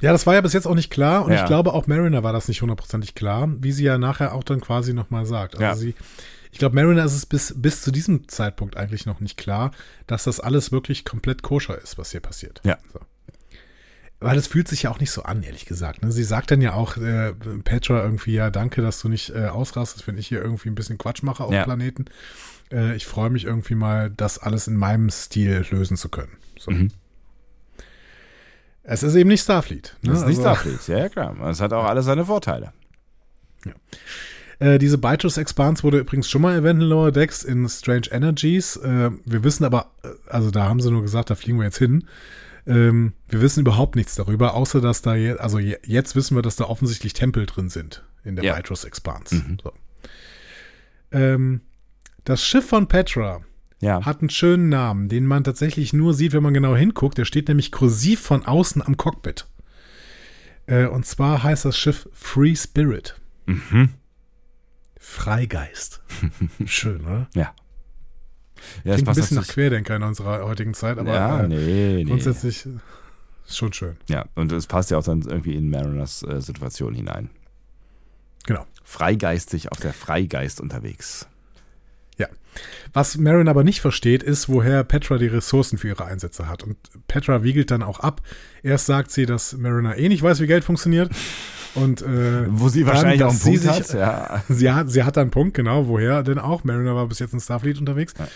Ja, 0.00 0.12
das 0.12 0.26
war 0.26 0.34
ja 0.34 0.40
bis 0.40 0.54
jetzt 0.54 0.66
auch 0.66 0.74
nicht 0.74 0.90
klar 0.90 1.24
und 1.26 1.32
Ja. 1.32 1.40
ich 1.42 1.46
glaube 1.46 1.74
auch 1.74 1.86
Mariner 1.86 2.22
war 2.22 2.32
das 2.32 2.48
nicht 2.48 2.62
hundertprozentig 2.62 3.14
klar, 3.14 3.48
wie 3.58 3.72
sie 3.72 3.84
ja 3.84 3.98
nachher 3.98 4.34
auch 4.34 4.44
dann 4.44 4.60
quasi 4.60 4.94
nochmal 4.94 5.26
sagt. 5.26 5.54
Also 5.56 5.62
Ja. 5.64 5.74
sie, 5.76 5.94
ich 6.52 6.58
glaube, 6.58 6.74
Mariner 6.74 7.04
ist 7.04 7.14
es 7.14 7.26
bis, 7.26 7.54
bis 7.56 7.82
zu 7.82 7.90
diesem 7.90 8.26
Zeitpunkt 8.26 8.76
eigentlich 8.78 9.04
noch 9.04 9.20
nicht 9.20 9.36
klar, 9.36 9.72
dass 10.06 10.24
das 10.24 10.40
alles 10.40 10.72
wirklich 10.72 11.04
komplett 11.04 11.42
koscher 11.42 11.78
ist, 11.80 11.98
was 11.98 12.12
hier 12.12 12.20
passiert. 12.20 12.62
Ja. 12.64 12.78
So. 12.92 13.00
Weil 14.22 14.36
es 14.38 14.46
fühlt 14.46 14.68
sich 14.68 14.82
ja 14.84 14.90
auch 14.90 15.00
nicht 15.00 15.10
so 15.12 15.22
an, 15.22 15.42
ehrlich 15.42 15.64
gesagt. 15.66 16.02
Ne? 16.02 16.12
Sie 16.12 16.24
sagt 16.24 16.50
dann 16.50 16.60
ja 16.62 16.74
auch, 16.74 16.96
äh, 16.96 17.32
Petra 17.64 18.02
irgendwie, 18.02 18.32
ja, 18.34 18.50
danke, 18.50 18.82
dass 18.82 19.00
du 19.00 19.08
nicht 19.08 19.30
äh, 19.34 19.46
ausrastest, 19.48 20.06
wenn 20.06 20.18
ich 20.18 20.28
hier 20.28 20.42
irgendwie 20.42 20.68
ein 20.70 20.74
bisschen 20.74 20.98
Quatsch 20.98 21.22
mache 21.22 21.44
auf 21.44 21.52
Ja. 21.52 21.60
dem 21.62 21.64
Planeten. 21.64 22.04
Äh, 22.72 22.96
ich 22.96 23.06
freue 23.06 23.30
mich 23.30 23.44
irgendwie 23.44 23.74
mal, 23.74 24.10
das 24.10 24.38
alles 24.38 24.66
in 24.68 24.76
meinem 24.76 25.10
Stil 25.10 25.64
lösen 25.70 25.96
zu 25.96 26.08
können. 26.08 26.36
So. 26.58 26.70
Mhm. 26.70 26.90
Es 28.82 29.02
ist 29.02 29.14
eben 29.14 29.28
nicht 29.28 29.42
Starfleet. 29.42 29.96
Ne? 30.02 30.10
Das 30.10 30.20
ist 30.22 30.26
nicht 30.26 30.38
Also, 30.38 30.42
Starfleet, 30.42 30.88
ja, 30.88 30.98
ja 30.98 31.08
klar. 31.08 31.36
Es 31.48 31.60
hat 31.60 31.72
auch 31.72 31.84
alles 31.84 32.06
seine 32.06 32.24
Vorteile. 32.24 32.72
Äh, 34.58 34.78
diese 34.78 34.98
Bytos 34.98 35.38
Expanse 35.38 35.82
wurde 35.82 35.98
übrigens 35.98 36.28
schon 36.28 36.42
mal 36.42 36.54
erwähnt 36.54 36.82
in 36.82 36.88
Lower 36.88 37.12
Decks 37.12 37.44
in 37.44 37.66
Strange 37.68 38.08
Energies. 38.10 38.76
Äh, 38.76 39.10
wir 39.24 39.42
wissen 39.44 39.64
aber, 39.64 39.90
äh, 40.02 40.08
also 40.28 40.50
da 40.50 40.64
haben 40.68 40.80
sie 40.80 40.90
nur 40.90 41.02
gesagt, 41.02 41.30
da 41.30 41.34
fliegen 41.34 41.58
wir 41.58 41.64
jetzt 41.64 41.78
hin. 41.78 42.04
Ähm, 42.66 43.14
wir 43.28 43.40
wissen 43.40 43.60
überhaupt 43.60 43.96
nichts 43.96 44.16
darüber, 44.16 44.54
außer 44.54 44.82
dass 44.82 45.00
da 45.00 45.14
jetzt, 45.14 45.40
also 45.40 45.58
je, 45.58 45.78
jetzt 45.86 46.14
wissen 46.14 46.36
wir, 46.36 46.42
dass 46.42 46.56
da 46.56 46.64
offensichtlich 46.64 47.14
Tempel 47.14 47.46
drin 47.46 47.70
sind 47.70 48.04
in 48.22 48.36
der 48.36 48.44
Ja. 48.44 48.54
Bytos 48.54 48.84
Expanse. 48.84 49.42
So. 49.62 49.72
Ähm, 51.12 51.62
das 52.24 52.44
Schiff 52.44 52.66
von 52.68 52.86
Petra 52.88 53.40
Ja. 53.80 54.04
hat 54.04 54.20
einen 54.20 54.30
schönen 54.30 54.68
Namen, 54.68 55.08
den 55.08 55.26
man 55.26 55.44
tatsächlich 55.44 55.92
nur 55.92 56.14
sieht, 56.14 56.32
wenn 56.32 56.42
man 56.42 56.54
genau 56.54 56.74
hinguckt. 56.76 57.18
Der 57.18 57.24
steht 57.24 57.48
nämlich 57.48 57.72
kursiv 57.72 58.20
von 58.20 58.44
außen 58.46 58.82
am 58.82 58.96
Cockpit. 58.96 59.46
Äh, 60.66 60.86
und 60.86 61.06
zwar 61.06 61.42
heißt 61.42 61.64
das 61.64 61.76
Schiff 61.78 62.08
Free 62.12 62.54
Spirit. 62.54 63.18
Mhm. 63.46 63.90
Freigeist. 64.98 66.02
Schön, 66.66 67.00
oder? 67.04 67.28
Ja. 67.34 67.54
Ja, 68.84 68.94
Klingt 68.94 69.08
ein 69.08 69.14
bisschen 69.14 69.36
nach 69.38 69.48
Querdenker 69.48 69.96
in 69.96 70.02
unserer 70.02 70.44
heutigen 70.44 70.74
Zeit, 70.74 70.98
aber 70.98 71.14
Ja, 71.14 71.40
äh, 71.44 71.48
nee, 71.48 71.94
nee. 71.96 72.04
grundsätzlich 72.04 72.66
äh, 72.66 72.70
ist 73.46 73.56
schon 73.56 73.72
schön. 73.72 73.96
Ja, 74.08 74.26
und 74.34 74.52
es 74.52 74.66
passt 74.66 74.90
ja 74.90 74.98
auch 74.98 75.02
dann 75.04 75.22
irgendwie 75.22 75.54
in 75.54 75.70
Mariners 75.70 76.22
äh, 76.24 76.40
Situation 76.42 76.94
hinein. 76.94 77.30
Genau. 78.44 78.66
Freigeistig 78.84 79.72
auf 79.72 79.80
der 79.80 79.94
Freigeist 79.94 80.60
unterwegs. 80.60 81.26
Ja. 82.20 82.28
Was 82.92 83.16
Marin 83.16 83.48
aber 83.48 83.62
nicht 83.64 83.80
versteht, 83.80 84.22
ist, 84.22 84.48
woher 84.48 84.82
Petra 84.84 85.16
die 85.18 85.28
Ressourcen 85.28 85.78
für 85.78 85.88
ihre 85.88 86.04
Einsätze 86.04 86.48
hat. 86.48 86.62
Und 86.64 86.76
Petra 87.06 87.42
wiegelt 87.44 87.70
dann 87.70 87.82
auch 87.82 88.00
ab. 88.00 88.20
Erst 88.62 88.86
sagt 88.86 89.10
sie, 89.12 89.26
dass 89.26 89.52
Mariner 89.56 89.96
eh 89.96 90.08
nicht 90.08 90.22
weiß, 90.22 90.40
wie 90.40 90.46
Geld 90.48 90.64
funktioniert. 90.64 91.10
Und 91.76 92.02
äh, 92.02 92.46
Wo 92.48 92.68
sie 92.68 92.80
dann, 92.80 92.88
wahrscheinlich 92.94 93.22
auch 93.22 93.30
einen 93.30 93.38
Punkt 93.38 93.60
sich- 93.60 93.70
hat. 93.70 93.94
Ja. 93.94 94.42
sie 94.48 94.72
hat, 94.72 94.90
sie 94.90 95.04
hat 95.04 95.16
einen 95.18 95.30
Punkt, 95.30 95.54
genau, 95.54 95.86
woher 95.86 96.24
denn 96.24 96.40
auch. 96.40 96.64
Mariner 96.64 96.96
war 96.96 97.06
bis 97.06 97.20
jetzt 97.20 97.32
in 97.32 97.38
Starfleet 97.40 97.78
unterwegs. 97.78 98.14
Ja. 98.18 98.26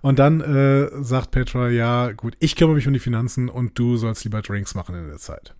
Und 0.00 0.20
dann 0.20 0.40
äh, 0.40 0.90
sagt 1.02 1.32
Petra, 1.32 1.68
ja, 1.70 2.12
gut, 2.12 2.36
ich 2.38 2.54
kümmere 2.54 2.76
mich 2.76 2.86
um 2.86 2.92
die 2.92 3.00
Finanzen 3.00 3.48
und 3.48 3.76
du 3.78 3.96
sollst 3.96 4.22
lieber 4.22 4.42
Drinks 4.42 4.76
machen 4.76 4.94
in 4.94 5.08
der 5.08 5.18
Zeit. 5.18 5.54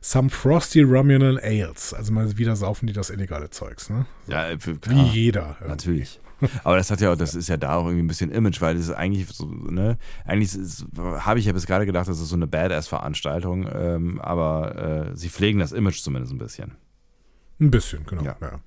Some 0.00 0.30
frosty 0.30 0.82
Romulan 0.82 1.38
Ales. 1.40 1.94
Also 1.94 2.12
mal 2.12 2.36
wieder 2.36 2.56
saufen 2.56 2.88
die 2.88 2.92
das 2.92 3.08
illegale 3.10 3.50
Zeugs, 3.50 3.88
ne? 3.88 4.06
ja, 4.26 4.48
äh, 4.50 4.58
für- 4.58 4.74
Wie 4.74 4.78
klar. 4.78 5.04
jeder. 5.12 5.56
Ja. 5.60 5.68
Natürlich. 5.68 6.18
Aber 6.64 6.76
das 6.76 6.90
hat 6.90 7.00
ja 7.00 7.12
auch, 7.12 7.16
das 7.16 7.34
ist 7.34 7.48
ja 7.48 7.56
da 7.56 7.76
auch 7.76 7.86
irgendwie 7.86 8.04
ein 8.04 8.08
bisschen 8.08 8.30
Image, 8.30 8.60
weil 8.60 8.74
das 8.74 8.84
ist 8.84 8.94
eigentlich 8.94 9.26
so, 9.28 9.46
ne, 9.46 9.98
eigentlich 10.24 10.50
habe 10.98 11.38
ich 11.38 11.46
ja 11.46 11.52
bis 11.52 11.66
gerade 11.66 11.86
gedacht, 11.86 12.08
das 12.08 12.20
ist 12.20 12.28
so 12.28 12.36
eine 12.36 12.46
Badass-Veranstaltung, 12.46 13.68
ähm, 13.72 14.20
aber 14.20 15.10
äh, 15.12 15.16
sie 15.16 15.28
pflegen 15.28 15.58
das 15.58 15.72
Image 15.72 16.00
zumindest 16.00 16.32
ein 16.32 16.38
bisschen. 16.38 16.72
Ein 17.60 17.70
bisschen, 17.70 18.04
genau. 18.06 18.24
Ja. 18.24 18.36
Ja. 18.40 18.60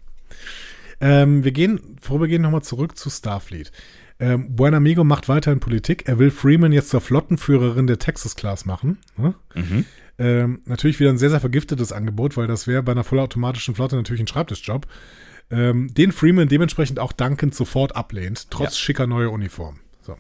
Ähm, 1.02 1.44
wir 1.44 1.52
gehen, 1.52 1.98
vorübergehend 2.02 2.44
nochmal 2.44 2.64
zurück 2.64 2.98
zu 2.98 3.10
Starfleet. 3.10 3.72
Ähm, 4.18 4.56
Buen 4.56 4.74
Amigo 4.74 5.04
macht 5.04 5.28
weiterhin 5.28 5.60
Politik. 5.60 6.08
Er 6.08 6.20
will 6.20 6.32
Freeman 6.32 6.72
jetzt 6.72 6.90
zur 6.90 7.02
Flottenführerin 7.02 7.88
der 7.88 8.00
Texas 8.00 8.36
Class 8.36 8.66
machen. 8.66 8.98
Ne? 9.18 9.36
Mhm. 9.54 9.86
Ähm, 10.18 10.62
natürlich 10.66 11.00
wieder 11.02 11.10
ein 11.10 11.18
sehr, 11.18 11.30
sehr 11.30 11.42
vergiftetes 11.42 11.92
Angebot, 11.92 12.38
weil 12.38 12.48
das 12.48 12.68
wäre 12.68 12.82
bei 12.82 12.94
einer 12.94 13.04
vollautomatischen 13.04 13.76
Flotte 13.76 13.98
natürlich 13.98 14.22
ein 14.22 14.28
Schreibtischjob. 14.28 14.88
Ähm, 15.52 15.94
den 15.94 16.12
Freeman 16.12 16.48
dementsprechend 16.48 17.00
auch 17.00 17.12
dankend 17.12 17.54
sofort 17.54 17.96
ablehnt, 17.96 18.50
trotz 18.50 18.72
Ja. 18.74 18.78
schicker 18.80 19.06
neuer 19.08 19.32
Uniform. 19.32 19.80
So. 20.02 20.16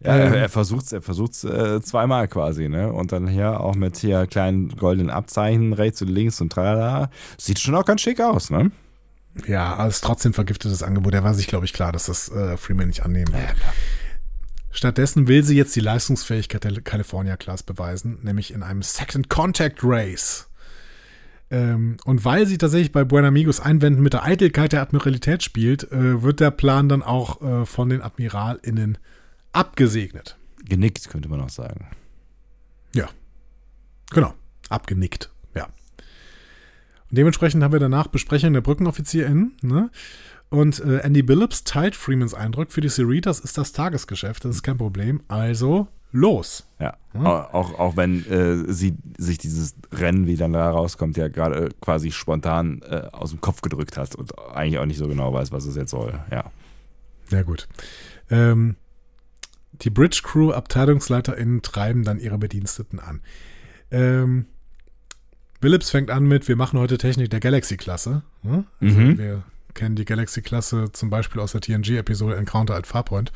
Ja, 0.00 0.16
Ähm. 0.16 0.32
er, 0.32 0.40
er 0.42 0.48
versucht 0.48 0.92
er 0.92 1.02
versucht's 1.02 1.42
äh, 1.44 1.80
zweimal 1.82 2.28
quasi, 2.28 2.68
ne? 2.68 2.92
Und 2.92 3.10
dann 3.12 3.26
hier 3.26 3.60
auch 3.60 3.74
mit 3.74 3.96
hier 3.96 4.26
kleinen 4.26 4.76
goldenen 4.76 5.10
Abzeichen 5.10 5.72
rechts 5.72 6.02
und 6.02 6.08
links 6.08 6.40
und 6.40 6.52
tralala. 6.52 7.10
Sieht 7.38 7.58
schon 7.58 7.74
auch 7.74 7.84
ganz 7.84 8.00
schick 8.02 8.20
aus, 8.20 8.50
ne? 8.50 8.70
Ja, 9.46 9.74
aber 9.74 9.88
es 9.88 9.96
ist 9.96 10.04
trotzdem 10.04 10.32
vergiftetes 10.32 10.82
Angebot. 10.82 11.12
Er 11.12 11.24
war 11.24 11.34
sich, 11.34 11.46
glaube 11.46 11.66
ich, 11.66 11.72
klar, 11.72 11.92
dass 11.92 12.06
das 12.06 12.30
äh, 12.30 12.56
Freeman 12.56 12.86
nicht 12.86 13.02
annehmen 13.04 13.32
wird. 13.34 13.54
Stattdessen 14.70 15.26
will 15.26 15.42
sie 15.42 15.56
jetzt 15.56 15.74
die 15.74 15.80
Leistungsfähigkeit 15.80 16.62
der 16.64 16.80
California 16.82 17.36
Class 17.36 17.62
beweisen, 17.62 18.18
nämlich 18.22 18.52
in 18.52 18.62
einem 18.62 18.82
Second 18.82 19.28
Contact 19.30 19.78
Race. 19.82 20.45
Ähm, 21.50 21.96
und 22.04 22.24
weil 22.24 22.46
sie 22.46 22.58
tatsächlich 22.58 22.92
bei 22.92 23.04
Buen 23.04 23.24
Amigos 23.24 23.60
Einwänden 23.60 24.02
mit 24.02 24.12
der 24.12 24.24
Eitelkeit 24.24 24.72
der 24.72 24.82
Admiralität 24.82 25.42
spielt, 25.42 25.90
äh, 25.92 26.22
wird 26.22 26.40
der 26.40 26.50
Plan 26.50 26.88
dann 26.88 27.02
auch 27.02 27.40
äh, 27.40 27.66
von 27.66 27.88
den 27.88 28.02
AdmiralInnen 28.02 28.98
abgesegnet. 29.52 30.36
Genickt, 30.64 31.08
könnte 31.08 31.28
man 31.28 31.40
auch 31.40 31.50
sagen. 31.50 31.86
Ja, 32.94 33.08
genau, 34.10 34.34
abgenickt, 34.68 35.30
ja. 35.54 35.66
Und 35.66 37.18
dementsprechend 37.18 37.62
haben 37.62 37.72
wir 37.72 37.80
danach 37.80 38.08
Besprechungen 38.08 38.54
der 38.54 38.62
BrückenoffizierInnen, 38.62 39.56
ne? 39.62 39.90
Und 40.48 40.80
äh, 40.80 40.98
Andy 40.98 41.22
Billups 41.22 41.64
teilt 41.64 41.96
Freemans 41.96 42.32
Eindruck, 42.32 42.70
für 42.72 42.80
die 42.80 42.88
Cerritas 42.88 43.40
ist 43.40 43.58
das 43.58 43.72
Tagesgeschäft, 43.72 44.44
das 44.44 44.56
ist 44.56 44.62
kein 44.62 44.78
Problem. 44.78 45.22
Also, 45.28 45.88
los. 46.16 46.66
Ja. 46.80 46.96
Hm? 47.12 47.26
Auch, 47.26 47.78
auch, 47.78 47.96
wenn 47.96 48.26
äh, 48.30 48.72
sie 48.72 48.96
sich 49.18 49.38
dieses 49.38 49.74
Rennen, 49.92 50.26
wie 50.26 50.36
dann 50.36 50.52
da 50.52 50.70
rauskommt, 50.70 51.16
ja 51.16 51.28
gerade 51.28 51.66
äh, 51.66 51.70
quasi 51.80 52.10
spontan 52.10 52.82
äh, 52.82 53.08
aus 53.12 53.30
dem 53.30 53.40
Kopf 53.40 53.60
gedrückt 53.60 53.96
hat 53.96 54.14
und 54.14 54.36
eigentlich 54.54 54.78
auch 54.78 54.86
nicht 54.86 54.98
so 54.98 55.08
genau 55.08 55.32
weiß, 55.32 55.52
was 55.52 55.66
es 55.66 55.76
jetzt 55.76 55.90
soll. 55.90 56.18
Ja. 56.30 56.50
Sehr 57.26 57.44
gut. 57.44 57.68
Ähm, 58.30 58.76
die 59.72 59.90
Bridge 59.90 60.20
Crew 60.22 60.52
AbteilungsleiterInnen 60.52 61.62
treiben 61.62 62.04
dann 62.04 62.18
ihre 62.18 62.38
Bediensteten 62.38 62.98
an. 62.98 63.20
Ähm, 63.90 64.46
Billups 65.60 65.90
fängt 65.90 66.10
an 66.10 66.24
mit, 66.24 66.48
wir 66.48 66.56
machen 66.56 66.78
heute 66.78 66.98
Technik 66.98 67.30
der 67.30 67.40
Galaxy-Klasse. 67.40 68.22
Ne? 68.42 68.64
Also 68.80 68.98
Mhm. 68.98 69.18
Wir 69.18 69.42
kennen 69.74 69.96
die 69.96 70.04
Galaxy-Klasse 70.04 70.92
zum 70.92 71.10
Beispiel 71.10 71.40
aus 71.40 71.52
der 71.52 71.60
TNG-Episode 71.60 72.36
Encounter 72.36 72.74
at 72.74 72.86
Farpoint. 72.86 73.32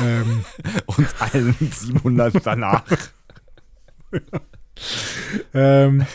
Ähm, 0.00 0.44
Und 0.86 1.06
allen 1.20 1.54
700 1.58 2.44
danach. 2.44 2.84
ähm, 5.54 6.06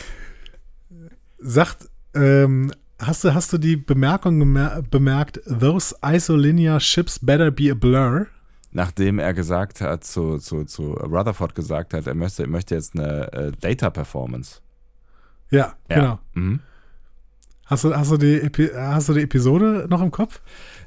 sagt, 1.38 1.88
ähm, 2.14 2.72
hast 3.00 3.24
du, 3.24 3.34
hast 3.34 3.52
du 3.52 3.58
die 3.58 3.76
Bemerkung 3.76 4.38
gemer 4.38 4.82
bemerkt, 4.82 5.40
those 5.46 5.94
isolinear 6.04 6.80
ships 6.80 7.18
better 7.18 7.50
be 7.50 7.70
a 7.70 7.74
blur? 7.74 8.26
Nachdem 8.74 9.18
er 9.18 9.34
gesagt 9.34 9.80
hat, 9.82 10.04
zu, 10.04 10.38
zu, 10.38 10.64
zu 10.64 10.92
Rutherford 10.92 11.54
gesagt 11.54 11.92
hat, 11.92 12.06
er 12.06 12.14
möchte, 12.14 12.46
möchte 12.46 12.74
jetzt 12.74 12.94
eine 12.98 13.30
äh, 13.32 13.52
Data-Performance. 13.60 14.60
Ja, 15.50 15.74
Ja. 15.90 15.96
genau. 15.96 16.18
Mhm. 16.34 16.60
Hast 17.66 17.84
du, 17.84 17.94
hast, 17.94 18.10
du 18.10 18.16
die 18.16 18.40
Epi 18.40 18.68
hast 18.74 19.08
du 19.08 19.14
die 19.14 19.22
Episode 19.22 19.86
noch 19.88 20.02
im 20.02 20.10
Kopf? 20.10 20.40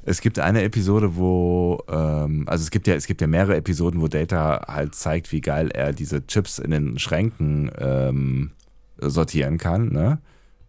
Es 0.08 0.20
gibt 0.20 0.38
eine 0.38 0.62
Episode, 0.62 1.16
wo, 1.16 1.82
ähm, 1.88 2.44
also 2.46 2.62
es 2.62 2.70
gibt 2.70 2.86
ja, 2.86 2.94
es 2.94 3.08
gibt 3.08 3.20
ja 3.20 3.26
mehrere 3.26 3.56
Episoden, 3.56 4.00
wo 4.00 4.06
Data 4.06 4.64
halt 4.68 4.94
zeigt, 4.94 5.32
wie 5.32 5.40
geil 5.40 5.68
er 5.72 5.92
diese 5.92 6.24
Chips 6.24 6.60
in 6.60 6.70
den 6.70 6.96
Schränken 7.00 7.72
ähm, 7.76 8.52
sortieren 8.98 9.58
kann, 9.58 9.88
ne? 9.88 10.20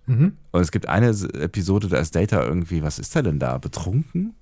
Mhm. 0.08 0.38
Und 0.50 0.62
es 0.62 0.72
gibt 0.72 0.90
eine 0.90 1.10
Episode, 1.10 1.88
da 1.88 2.00
ist 2.00 2.16
Data 2.16 2.44
irgendwie, 2.44 2.82
was 2.82 2.98
ist 2.98 3.16
er 3.16 3.22
denn 3.22 3.38
da? 3.38 3.60
Betrunken? 3.60 4.34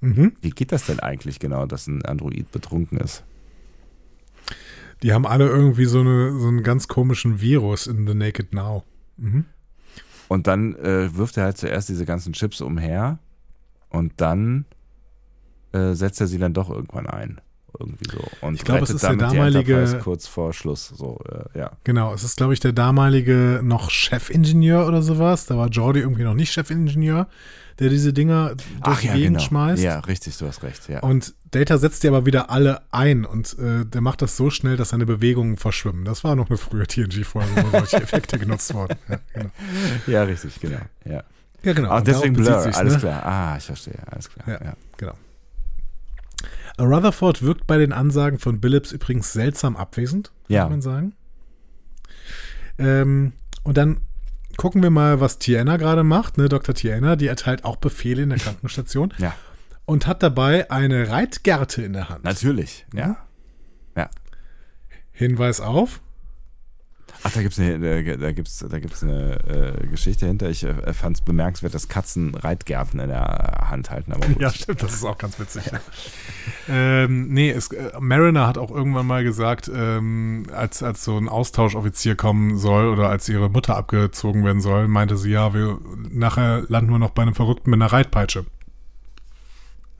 Mhm. 0.00 0.32
Wie 0.40 0.50
geht 0.50 0.72
das 0.72 0.86
denn 0.86 0.98
eigentlich 0.98 1.38
genau, 1.38 1.66
dass 1.66 1.86
ein 1.86 2.02
Android 2.06 2.50
betrunken 2.52 2.96
ist? 2.96 3.22
Die 5.02 5.12
haben 5.12 5.26
alle 5.26 5.46
irgendwie 5.46 5.84
so, 5.84 6.00
eine, 6.00 6.38
so 6.40 6.48
einen 6.48 6.62
ganz 6.62 6.88
komischen 6.88 7.42
Virus 7.42 7.86
in 7.86 8.06
The 8.06 8.14
Naked 8.14 8.54
Now. 8.54 8.82
Mhm. 9.18 9.44
Und 10.28 10.46
dann 10.46 10.74
äh, 10.76 11.14
wirft 11.14 11.36
er 11.36 11.44
halt 11.44 11.58
zuerst 11.58 11.90
diese 11.90 12.06
ganzen 12.06 12.32
Chips 12.32 12.62
umher 12.62 13.18
und 13.96 14.12
dann 14.18 14.64
äh, 15.72 15.94
setzt 15.94 16.20
er 16.20 16.26
sie 16.26 16.38
dann 16.38 16.54
doch 16.54 16.70
irgendwann 16.70 17.06
ein. 17.06 17.40
Irgendwie 17.78 18.10
so. 18.10 18.24
Und 18.40 18.54
Ich 18.54 18.64
glaube, 18.64 18.84
es 18.84 18.90
ist 18.90 19.02
der 19.02 19.16
damalige- 19.16 19.98
kurz 20.02 20.26
vor 20.26 20.54
Schluss. 20.54 20.88
So, 20.88 21.20
äh, 21.28 21.58
ja. 21.58 21.72
Genau, 21.84 22.14
es 22.14 22.22
ist, 22.24 22.38
glaube 22.38 22.54
ich, 22.54 22.60
der 22.60 22.72
damalige 22.72 23.60
noch 23.62 23.90
Chefingenieur 23.90 24.86
oder 24.86 25.02
sowas. 25.02 25.44
Da 25.44 25.58
war 25.58 25.68
Jordi 25.68 26.00
irgendwie 26.00 26.22
noch 26.22 26.32
nicht 26.32 26.52
Chefingenieur, 26.52 27.28
der 27.78 27.90
diese 27.90 28.14
Dinger 28.14 28.54
durch 28.82 29.00
die 29.00 29.08
Gegend 29.08 29.42
schmeißt. 29.42 29.82
Ja, 29.82 29.98
richtig, 30.00 30.38
du 30.38 30.46
hast 30.46 30.62
recht. 30.62 30.88
Ja. 30.88 31.00
Und 31.00 31.34
Data 31.50 31.76
setzt 31.76 32.02
die 32.02 32.08
aber 32.08 32.24
wieder 32.24 32.48
alle 32.48 32.80
ein 32.92 33.26
und 33.26 33.58
äh, 33.58 33.84
der 33.84 34.00
macht 34.00 34.22
das 34.22 34.38
so 34.38 34.48
schnell, 34.48 34.78
dass 34.78 34.88
seine 34.90 35.04
Bewegungen 35.04 35.58
verschwimmen. 35.58 36.06
Das 36.06 36.24
war 36.24 36.34
noch 36.34 36.48
eine 36.48 36.56
frühe 36.56 36.86
TNG-Folge, 36.86 37.50
wo 37.62 37.70
solche 37.78 37.96
Effekte 38.02 38.38
genutzt 38.38 38.72
wurden. 38.72 38.96
Ja, 39.10 39.18
genau. 39.34 39.50
ja, 40.06 40.22
richtig, 40.22 40.58
genau. 40.60 40.78
Ja. 41.04 41.24
Ja, 41.66 41.72
genau. 41.72 41.90
Ach, 41.90 42.00
deswegen 42.00 42.34
Blur, 42.34 42.62
sich's, 42.62 42.76
alles 42.78 42.94
ne? 42.94 42.98
klar. 43.00 43.26
Ah, 43.26 43.56
ich 43.58 43.64
verstehe, 43.64 43.98
alles 44.06 44.30
klar. 44.30 44.48
Ja. 44.48 44.64
Ja. 44.66 44.76
Genau. 44.96 45.14
Rutherford 46.78 47.42
wirkt 47.42 47.66
bei 47.66 47.76
den 47.76 47.92
Ansagen 47.92 48.38
von 48.38 48.60
Billups 48.60 48.92
übrigens 48.92 49.32
seltsam 49.32 49.76
abwesend, 49.76 50.30
Ja. 50.46 50.62
kann 50.62 50.70
man 50.70 50.82
sagen. 50.82 51.14
Ähm, 52.78 53.32
und 53.64 53.76
dann 53.76 54.00
gucken 54.56 54.80
wir 54.82 54.90
mal, 54.90 55.20
was 55.20 55.38
Tiana 55.38 55.76
gerade 55.76 56.04
macht. 56.04 56.38
Ne? 56.38 56.48
Dr. 56.48 56.74
Tiana, 56.74 57.16
die 57.16 57.26
erteilt 57.26 57.64
auch 57.64 57.76
Befehle 57.76 58.22
in 58.22 58.28
der 58.28 58.38
Krankenstation 58.38 59.12
ja. 59.18 59.34
und 59.86 60.06
hat 60.06 60.22
dabei 60.22 60.70
eine 60.70 61.08
Reitgerte 61.10 61.82
in 61.82 61.94
der 61.94 62.08
Hand. 62.10 62.22
Natürlich, 62.22 62.86
ja. 62.94 63.16
Ja. 63.96 64.08
Hinweis 65.10 65.60
auf. 65.60 66.00
Ach, 67.26 67.32
da 67.32 67.42
gibt's 67.42 67.58
eine, 67.58 68.16
da 68.18 68.32
gibt's, 68.32 68.64
da 68.68 68.78
gibt's 68.78 69.02
eine 69.02 69.80
äh, 69.82 69.86
Geschichte 69.88 70.26
hinter. 70.26 70.48
Ich 70.48 70.62
äh, 70.62 70.92
fand 70.92 71.16
es 71.16 71.22
bemerkenswert, 71.22 71.74
dass 71.74 71.88
Katzen 71.88 72.36
Reitgärten 72.36 73.00
in 73.00 73.08
der 73.08 73.66
Hand 73.68 73.90
halten. 73.90 74.12
Ja, 74.38 74.50
stimmt, 74.50 74.82
das 74.82 74.94
ist 74.94 75.04
auch 75.04 75.18
ganz 75.18 75.38
witzig. 75.40 75.64
Ja. 75.66 75.80
ähm, 76.68 77.28
nee, 77.28 77.50
es, 77.50 77.72
äh, 77.72 77.90
Mariner 77.98 78.46
hat 78.46 78.58
auch 78.58 78.70
irgendwann 78.70 79.06
mal 79.06 79.24
gesagt, 79.24 79.68
ähm, 79.74 80.46
als, 80.52 80.84
als 80.84 81.02
so 81.02 81.18
ein 81.18 81.28
Austauschoffizier 81.28 82.14
kommen 82.14 82.58
soll 82.58 82.86
oder 82.86 83.08
als 83.08 83.28
ihre 83.28 83.50
Mutter 83.50 83.76
abgezogen 83.76 84.44
werden 84.44 84.60
soll, 84.60 84.86
meinte 84.86 85.16
sie, 85.16 85.32
ja, 85.32 85.52
wir 85.52 85.80
nachher 86.08 86.62
landen 86.68 86.92
wir 86.92 87.00
noch 87.00 87.10
bei 87.10 87.22
einem 87.22 87.34
Verrückten 87.34 87.70
mit 87.70 87.82
einer 87.82 87.92
Reitpeitsche. 87.92 88.46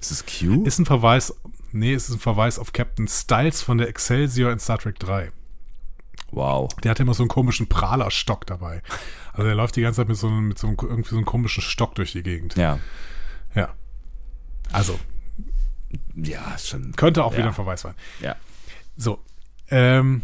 Ist 0.01 0.13
es 0.13 0.25
Q? 0.25 0.63
Ist 0.65 0.79
ein 0.79 0.87
Verweis, 0.87 1.35
nee, 1.73 1.93
es 1.93 2.09
ist 2.09 2.17
ein 2.17 2.21
Verweis 2.21 2.61
auf 2.61 2.73
Captain 2.73 3.09
Styles 3.09 3.63
von 3.63 3.79
der 3.79 3.89
Excelsior 3.89 4.53
in 4.53 4.61
Star 4.61 4.79
Trek 4.79 5.01
3. 5.01 5.33
Wow. 6.33 6.69
Der 6.83 6.91
hat 6.91 7.01
immer 7.01 7.15
so 7.15 7.23
einen 7.23 7.29
komischen 7.29 7.69
Prahlerstock 7.69 8.47
dabei. 8.47 8.83
Also 9.33 9.49
er 9.49 9.55
läuft 9.55 9.77
die 9.77 9.83
ganze 9.83 10.01
Zeit 10.03 10.09
mit 10.09 10.17
so 10.17 10.27
einem, 10.29 10.49
mit 10.49 10.59
so 10.59 10.67
einem, 10.67 10.77
irgendwie 10.81 11.11
so 11.11 11.17
einem 11.17 11.25
komischen 11.25 11.63
Stock 11.63 11.95
durch 11.95 12.13
die 12.13 12.23
Gegend. 12.23 12.57
Ja. 12.57 12.79
Ja. 13.55 13.75
Also, 14.73 14.99
Ja, 16.15 16.55
ist 16.55 16.69
schon. 16.69 16.93
könnte 16.93 17.25
auch 17.25 17.33
Ja. 17.33 17.39
wieder 17.39 17.49
ein 17.49 17.55
Verweis 17.55 17.83
sein. 17.83 17.95
Ja. 18.21 18.37
So. 18.97 19.21
Ähm, 19.69 20.23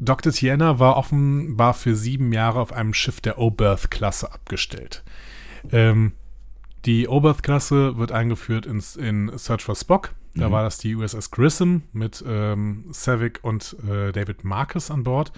Dr. 0.00 0.32
Tiana 0.32 0.78
war 0.78 0.96
offenbar 0.96 1.74
für 1.74 1.94
sieben 1.96 2.32
Jahre 2.32 2.60
auf 2.60 2.72
einem 2.72 2.94
Schiff 2.94 3.20
der 3.20 3.38
Oberth-Klasse 3.38 4.32
abgestellt. 4.32 5.02
Ähm, 5.72 6.12
die 6.84 7.08
Oberth-Klasse 7.08 7.98
wird 7.98 8.12
eingeführt 8.12 8.64
ins, 8.66 8.94
in 8.96 9.36
Search 9.36 9.62
for 9.64 9.74
Spock. 9.74 10.14
Da 10.34 10.48
Mhm. 10.48 10.52
war 10.52 10.62
das 10.62 10.78
die 10.78 10.94
USS 10.94 11.30
Grissom 11.30 11.82
mit 11.92 12.22
ähm, 12.26 12.84
Savick 12.90 13.40
und 13.42 13.76
äh, 13.88 14.12
David 14.12 14.44
Marcus 14.44 14.90
an 14.90 15.04
Bord. 15.04 15.32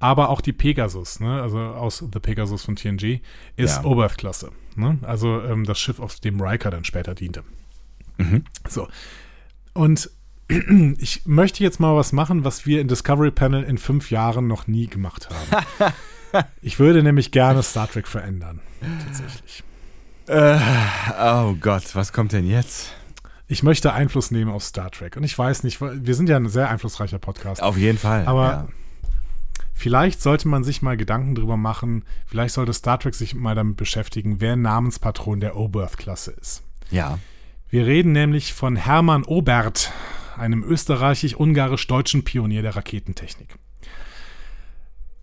Aber 0.00 0.28
auch 0.28 0.40
die 0.40 0.52
Pegasus, 0.52 1.20
ne? 1.20 1.40
also 1.40 1.58
aus 1.58 1.98
The 2.12 2.18
Pegasus 2.20 2.64
von 2.64 2.76
TNG, 2.76 3.20
ist 3.56 3.76
Ja. 3.76 3.84
Oberth-Klasse. 3.84 4.50
Ne? 4.76 4.98
Also 5.02 5.40
ähm, 5.42 5.64
das 5.64 5.78
Schiff, 5.78 6.00
auf 6.00 6.18
dem 6.20 6.40
Riker 6.40 6.70
dann 6.70 6.84
später 6.84 7.14
diente. 7.14 7.42
Mhm. 8.18 8.44
So. 8.68 8.88
Und 9.72 10.10
ich 10.98 11.22
möchte 11.26 11.62
jetzt 11.62 11.80
mal 11.80 11.96
was 11.96 12.12
machen, 12.12 12.44
was 12.44 12.66
wir 12.66 12.80
in 12.80 12.88
Discovery 12.88 13.30
Panel 13.30 13.62
in 13.62 13.78
fünf 13.78 14.10
Jahren 14.10 14.46
noch 14.46 14.66
nie 14.66 14.88
gemacht 14.88 15.28
haben. 15.30 15.64
ich 16.60 16.78
würde 16.78 17.02
nämlich 17.02 17.30
gerne 17.30 17.62
Star 17.62 17.88
Trek 17.90 18.06
verändern. 18.08 18.60
Tatsächlich. 19.06 19.62
Äh, 20.26 20.58
oh 21.20 21.54
Gott, 21.60 21.94
was 21.94 22.12
kommt 22.12 22.32
denn 22.32 22.46
jetzt? 22.46 22.92
Ich 23.54 23.62
möchte 23.62 23.92
Einfluss 23.92 24.32
nehmen 24.32 24.50
auf 24.50 24.64
Star 24.64 24.90
Trek. 24.90 25.16
Und 25.16 25.22
ich 25.22 25.38
weiß 25.38 25.62
nicht, 25.62 25.80
wir 25.80 26.14
sind 26.16 26.28
ja 26.28 26.34
ein 26.34 26.48
sehr 26.48 26.70
einflussreicher 26.70 27.20
Podcast. 27.20 27.62
Auf 27.62 27.76
jeden 27.76 27.98
Fall. 27.98 28.26
Aber 28.26 28.50
ja. 28.50 28.68
vielleicht 29.74 30.20
sollte 30.20 30.48
man 30.48 30.64
sich 30.64 30.82
mal 30.82 30.96
Gedanken 30.96 31.36
drüber 31.36 31.56
machen, 31.56 32.02
vielleicht 32.26 32.52
sollte 32.52 32.72
Star 32.72 32.98
Trek 32.98 33.14
sich 33.14 33.32
mal 33.36 33.54
damit 33.54 33.76
beschäftigen, 33.76 34.40
wer 34.40 34.56
Namenspatron 34.56 35.38
der 35.38 35.56
Oberth-Klasse 35.56 36.32
ist. 36.32 36.64
ja. 36.90 37.20
Wir 37.70 37.86
reden 37.86 38.10
nämlich 38.10 38.54
von 38.54 38.74
Hermann 38.74 39.22
Obert, 39.22 39.92
einem 40.36 40.64
österreichisch-ungarisch-deutschen 40.64 42.24
Pionier 42.24 42.62
der 42.62 42.74
Raketentechnik. 42.74 43.54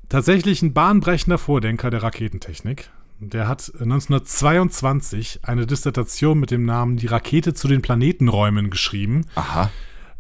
Tatsächlich 0.08 0.62
ein 0.62 0.74
bahnbrechender 0.74 1.38
Vordenker 1.38 1.90
der 1.90 2.04
Raketentechnik. 2.04 2.90
Der 3.24 3.48
hat 3.48 3.72
1922 3.80 5.42
eine 5.44 5.68
Dissertation 5.68 6.40
mit 6.40 6.50
dem 6.50 6.66
Namen 6.66 6.98
Die 6.98 7.06
Rakete 7.06 7.54
zu 7.54 7.68
den 7.68 7.84
Planetenräumen 7.84 8.72
geschrieben, 8.72 9.26
Aha. 9.36 9.70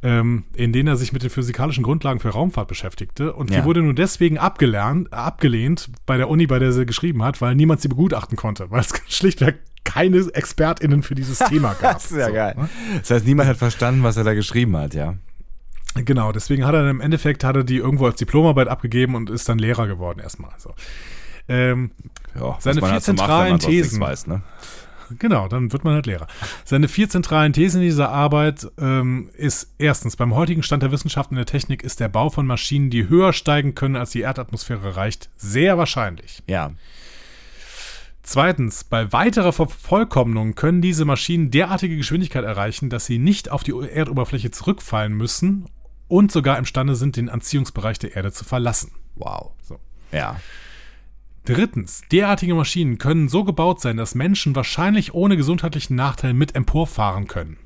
ähm, 0.03 0.43
in 0.53 0.71
denen 0.71 0.87
er 0.87 0.97
sich 0.97 1.11
mit 1.11 1.23
den 1.23 1.31
physikalischen 1.31 1.83
Grundlagen 1.83 2.19
für 2.19 2.29
Raumfahrt 2.29 2.67
beschäftigte. 2.67 3.33
Und 3.33 3.49
die 3.49 3.55
Ja. 3.55 3.65
wurde 3.65 3.81
nun 3.81 3.95
deswegen 3.95 4.37
abgelernt, 4.37 5.11
abgelehnt 5.11 5.89
bei 6.05 6.17
der 6.17 6.29
Uni, 6.29 6.45
bei 6.45 6.59
der 6.59 6.71
sie 6.73 6.85
geschrieben 6.85 7.23
hat, 7.23 7.41
weil 7.41 7.55
niemand 7.55 7.81
sie 7.81 7.87
begutachten 7.87 8.37
konnte, 8.37 8.69
weil 8.69 8.81
es 8.81 8.93
schlichtweg 9.07 9.59
keine 9.83 10.17
ExpertInnen 10.17 11.01
für 11.01 11.15
dieses 11.15 11.39
Thema 11.39 11.73
gab. 11.81 11.95
Das 11.95 12.11
ist 12.11 12.17
ja 12.17 12.27
So, 12.27 12.33
geil. 12.33 12.53
ne? 12.55 12.69
Das 12.99 13.09
heißt, 13.09 13.25
niemand 13.25 13.49
hat 13.49 13.57
verstanden, 13.57 14.03
was 14.03 14.15
er 14.15 14.23
da 14.23 14.35
geschrieben 14.35 14.77
hat, 14.77 14.93
ja. 14.93 15.15
Genau, 15.95 16.31
deswegen 16.31 16.65
hat 16.65 16.75
er 16.75 16.81
dann 16.83 16.91
im 16.91 17.01
Endeffekt 17.01 17.43
hat 17.43 17.55
er 17.55 17.63
die 17.63 17.77
irgendwo 17.77 18.05
als 18.05 18.15
Diplomarbeit 18.17 18.67
abgegeben 18.67 19.15
und 19.15 19.29
ist 19.31 19.49
dann 19.49 19.57
Lehrer 19.57 19.87
geworden 19.87 20.19
erstmal. 20.19 20.51
So. 20.59 20.73
Ähm, 21.51 21.91
ja 22.33 22.55
Seine 22.59 22.75
vier 22.75 22.83
halt 22.83 22.93
macht, 22.93 23.03
zentralen 23.03 23.53
nichts 23.53 23.65
Thesen. 23.65 23.99
Weiß, 23.99 24.27
ne? 24.27 24.41
genau, 25.19 25.47
dann 25.47 25.71
wird 25.71 25.83
man 25.83 25.95
halt 25.95 26.05
Lehrer. 26.05 26.27
Seine 26.63 26.87
vier 26.87 27.09
zentralen 27.09 27.53
Thesen 27.53 27.81
in 27.81 27.87
dieser 27.87 28.09
Arbeit 28.09 28.67
ähm, 28.79 29.29
ist 29.33 29.73
erstens, 29.77 30.15
beim 30.15 30.33
heutigen 30.33 30.63
Stand 30.63 30.83
der 30.83 30.91
Wissenschaft 30.91 31.31
und 31.31 31.37
der 31.37 31.45
Technik 31.45 31.83
ist 31.83 31.99
der 31.99 32.07
Bau 32.07 32.29
von 32.29 32.47
Maschinen, 32.47 32.89
die 32.89 33.09
höher 33.09 33.33
steigen 33.33 33.75
können, 33.75 33.95
als 33.95 34.11
die 34.11 34.21
Erdatmosphäre 34.21 34.95
reicht, 34.95 35.29
sehr 35.35 35.77
wahrscheinlich. 35.77 36.41
Ja. 36.47 36.71
Zweitens, 38.23 38.83
bei 38.83 39.11
weiterer 39.11 39.51
Vervollkommnung 39.51 40.55
können 40.55 40.81
diese 40.81 41.05
Maschinen 41.05 41.49
derartige 41.51 41.97
Geschwindigkeit 41.97 42.45
erreichen, 42.45 42.89
dass 42.89 43.05
sie 43.05 43.17
nicht 43.17 43.51
auf 43.51 43.63
die 43.63 43.73
Erdoberfläche 43.73 44.51
zurückfallen 44.51 45.13
müssen 45.13 45.65
und 46.07 46.31
sogar 46.31 46.57
imstande 46.57 46.95
sind, 46.95 47.17
den 47.17 47.29
Anziehungsbereich 47.29 47.97
der 47.97 48.15
Erde 48.15 48.31
zu 48.31 48.45
verlassen. 48.45 48.91
Wow. 49.15 49.51
So. 49.63 49.79
Ja. 50.11 50.39
Drittens, 51.45 52.03
derartige 52.11 52.53
Maschinen 52.53 52.97
können 52.97 53.27
so 53.29 53.43
gebaut 53.43 53.81
sein, 53.81 53.97
dass 53.97 54.13
Menschen 54.15 54.55
wahrscheinlich 54.55 55.13
ohne 55.13 55.37
gesundheitlichen 55.37 55.95
Nachteil 55.95 56.33
mit 56.33 56.55
emporfahren 56.55 57.27
können. 57.27 57.57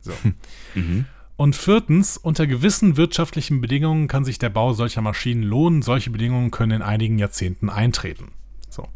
So. 0.00 0.12
Und 1.36 1.56
viertens, 1.56 2.16
unter 2.16 2.46
gewissen 2.46 2.96
wirtschaftlichen 2.96 3.60
Bedingungen 3.60 4.06
kann 4.06 4.24
sich 4.24 4.38
der 4.38 4.50
Bau 4.50 4.72
solcher 4.72 5.02
Maschinen 5.02 5.42
lohnen. 5.42 5.82
Solche 5.82 6.10
Bedingungen 6.10 6.52
können 6.52 6.72
in 6.72 6.82
einigen 6.82 7.18
Jahrzehnten 7.18 7.70
eintreten. 7.70 8.30
So. 8.70 8.88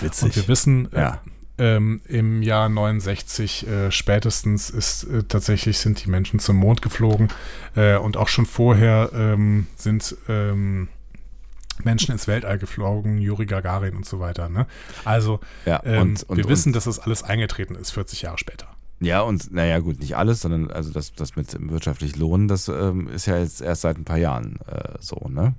Witzig. 0.00 0.24
Und 0.24 0.36
wir 0.36 0.48
wissen, 0.48 0.88
Ja. 0.92 1.20
äh, 1.58 1.76
ähm, 1.76 2.02
im 2.06 2.42
Jahr 2.42 2.68
69 2.68 3.66
äh, 3.66 3.90
spätestens 3.90 4.68
ist 4.68 5.04
äh, 5.04 5.22
tatsächlich 5.22 5.78
sind 5.78 6.04
die 6.04 6.10
Menschen 6.10 6.38
zum 6.38 6.56
Mond 6.56 6.82
geflogen 6.82 7.28
äh, 7.76 7.96
und 7.96 8.16
auch 8.16 8.28
schon 8.28 8.44
vorher 8.46 9.10
ähm, 9.14 9.66
sind 9.76 10.16
ähm, 10.28 10.88
Menschen 11.86 12.12
ins 12.12 12.26
Weltall 12.28 12.58
geflogen, 12.58 13.18
Juri 13.18 13.46
Gagarin 13.46 13.96
und 13.96 14.04
so 14.04 14.20
weiter. 14.20 14.50
Ne? 14.50 14.66
Also 15.06 15.40
Ja, 15.64 15.80
ähm, 15.84 16.02
und- 16.02 16.22
und- 16.24 16.36
wir 16.36 16.48
wissen, 16.48 16.68
und- 16.68 16.76
dass 16.76 16.84
das 16.84 16.98
alles 16.98 17.22
eingetreten 17.22 17.74
ist, 17.74 17.92
40 17.92 18.20
Jahre 18.22 18.36
später. 18.36 18.66
Ja, 19.00 19.20
und 19.22 19.52
naja, 19.52 19.78
gut, 19.78 19.98
nicht 20.00 20.16
alles, 20.16 20.40
sondern 20.40 20.70
also 20.70 20.90
das, 20.92 21.12
das 21.14 21.36
mit 21.36 21.54
wirtschaftlich 21.70 22.16
Lohnen, 22.16 22.48
das 22.48 22.68
ähm, 22.68 23.08
ist 23.08 23.26
ja 23.26 23.38
jetzt 23.38 23.60
erst 23.60 23.82
seit 23.82 23.96
ein 23.98 24.04
paar 24.04 24.16
Jahren 24.18 24.58
äh, 24.66 24.94
so, 25.00 25.16
ne? 25.28 25.54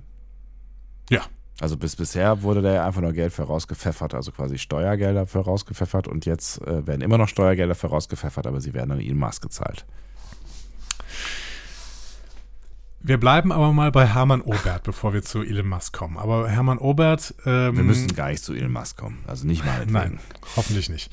Ja. 1.10 1.22
Also 1.60 1.76
bis 1.76 1.96
bisher 1.96 2.42
wurde 2.42 2.62
da 2.62 2.72
ja 2.72 2.86
einfach 2.86 3.00
nur 3.00 3.12
Geld 3.12 3.32
für 3.32 3.42
rausgepfeffert, 3.44 4.14
also 4.14 4.30
quasi 4.32 4.58
Steuergelder 4.58 5.26
für 5.26 5.40
rausgepfeffert 5.40 6.06
und 6.08 6.24
jetzt 6.26 6.60
äh, 6.62 6.86
werden 6.86 7.00
immer 7.00 7.18
noch 7.18 7.28
Steuergelder 7.28 7.74
für 7.74 7.88
rausgepfeffert, 7.88 8.46
aber 8.46 8.60
sie 8.60 8.74
werden 8.74 8.90
an 8.92 9.00
Elon 9.00 9.18
Musk 9.18 9.42
gezahlt. 9.42 9.84
Wir 13.00 13.18
bleiben 13.18 13.52
aber 13.52 13.72
mal 13.72 13.92
bei 13.92 14.06
Hermann 14.06 14.40
Obert, 14.42 14.82
bevor 14.82 15.12
wir 15.14 15.22
zu 15.22 15.42
Elon 15.42 15.68
Musk 15.68 15.92
kommen. 15.92 16.16
Aber 16.18 16.48
Hermann 16.48 16.78
Obert. 16.78 17.34
Ähm, 17.46 17.76
Wir 17.76 17.84
müssen 17.84 18.08
gar 18.14 18.28
nicht 18.28 18.42
zu 18.42 18.54
Elon 18.54 18.72
Musk 18.72 18.96
kommen, 18.96 19.18
also 19.26 19.46
nicht 19.46 19.64
mal. 19.64 19.86
Nein, 19.88 20.18
hoffentlich 20.56 20.88
nicht. 20.88 21.12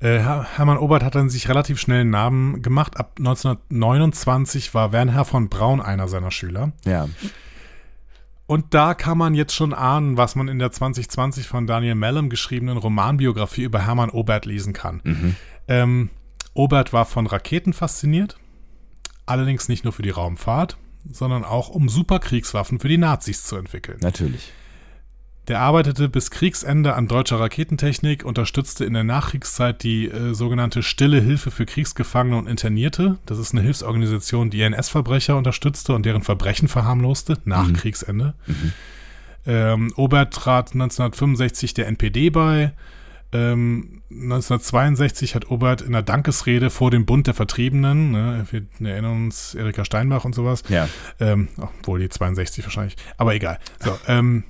Äh, 0.00 0.20
Her 0.20 0.46
Hermann 0.56 0.78
Obert 0.78 1.02
hat 1.02 1.14
dann 1.16 1.28
sich 1.28 1.48
relativ 1.48 1.78
schnell 1.80 2.00
einen 2.02 2.10
Namen 2.10 2.62
gemacht. 2.62 2.96
Ab 2.96 3.16
1929 3.18 4.72
war 4.74 4.92
Wernher 4.92 5.24
von 5.24 5.48
Braun 5.48 5.80
einer 5.80 6.08
seiner 6.08 6.30
Schüler. 6.30 6.72
Ja, 6.84 7.08
Und 8.46 8.72
da 8.72 8.94
kann 8.94 9.18
man 9.18 9.34
jetzt 9.34 9.54
schon 9.54 9.74
ahnen, 9.74 10.16
was 10.16 10.34
man 10.34 10.48
in 10.48 10.58
der 10.58 10.72
2020 10.72 11.46
von 11.46 11.66
Daniel 11.66 11.94
Mellem 11.94 12.30
geschriebenen 12.30 12.78
Romanbiografie 12.78 13.64
über 13.64 13.84
Hermann 13.84 14.08
Obert 14.10 14.46
lesen 14.46 14.72
kann. 14.72 15.00
Mhm. 15.04 15.36
Ähm, 15.68 16.10
Obert 16.54 16.94
war 16.94 17.04
von 17.04 17.26
Raketen 17.26 17.74
fasziniert, 17.74 18.38
allerdings 19.26 19.68
nicht 19.68 19.84
nur 19.84 19.92
für 19.92 20.02
die 20.02 20.08
Raumfahrt, 20.10 20.78
sondern 21.10 21.44
auch 21.44 21.68
um 21.68 21.88
Superkriegswaffen 21.88 22.80
für 22.80 22.88
die 22.88 22.98
Nazis 22.98 23.44
zu 23.44 23.56
entwickeln. 23.56 23.98
natürlich. 24.00 24.52
Der 25.48 25.60
arbeitete 25.60 26.10
bis 26.10 26.30
Kriegsende 26.30 26.94
an 26.94 27.08
deutscher 27.08 27.40
Raketentechnik, 27.40 28.22
unterstützte 28.22 28.84
in 28.84 28.92
der 28.92 29.04
Nachkriegszeit 29.04 29.82
die 29.82 30.06
äh, 30.06 30.34
sogenannte 30.34 30.82
Stille 30.82 31.22
Hilfe 31.22 31.50
für 31.50 31.64
Kriegsgefangene 31.64 32.36
und 32.36 32.46
Internierte. 32.46 33.16
Das 33.24 33.38
ist 33.38 33.52
eine 33.52 33.62
Hilfsorganisation, 33.62 34.50
die 34.50 34.60
NS-Verbrecher 34.60 35.38
unterstützte 35.38 35.94
und 35.94 36.04
deren 36.04 36.22
Verbrechen 36.22 36.68
verharmloste 36.68 37.38
nach 37.46 37.72
Kriegsende. 37.72 38.34
Ähm, 39.46 39.90
Obert 39.96 40.34
trat 40.34 40.74
1965 40.74 41.72
der 41.72 41.86
NPD 41.86 42.28
bei. 42.28 42.72
Ähm, 43.30 44.02
1962 44.10 45.34
hat 45.34 45.50
Obert 45.50 45.82
in 45.82 45.88
einer 45.88 46.02
Dankesrede 46.02 46.70
vor 46.70 46.90
dem 46.90 47.04
Bund 47.04 47.26
der 47.26 47.34
Vertriebenen, 47.34 48.10
ne, 48.12 48.46
wir 48.50 48.90
erinnern 48.90 49.24
uns 49.24 49.54
Erika 49.54 49.84
Steinbach 49.84 50.24
und 50.24 50.34
sowas, 50.34 50.62
Ja, 50.68 50.88
ähm, 51.20 51.48
obwohl 51.58 52.00
die 52.00 52.08
62 52.08 52.64
wahrscheinlich. 52.64 52.96
Aber 53.18 53.34
egal. 53.34 53.58
So, 53.80 53.98
ähm, 54.06 54.44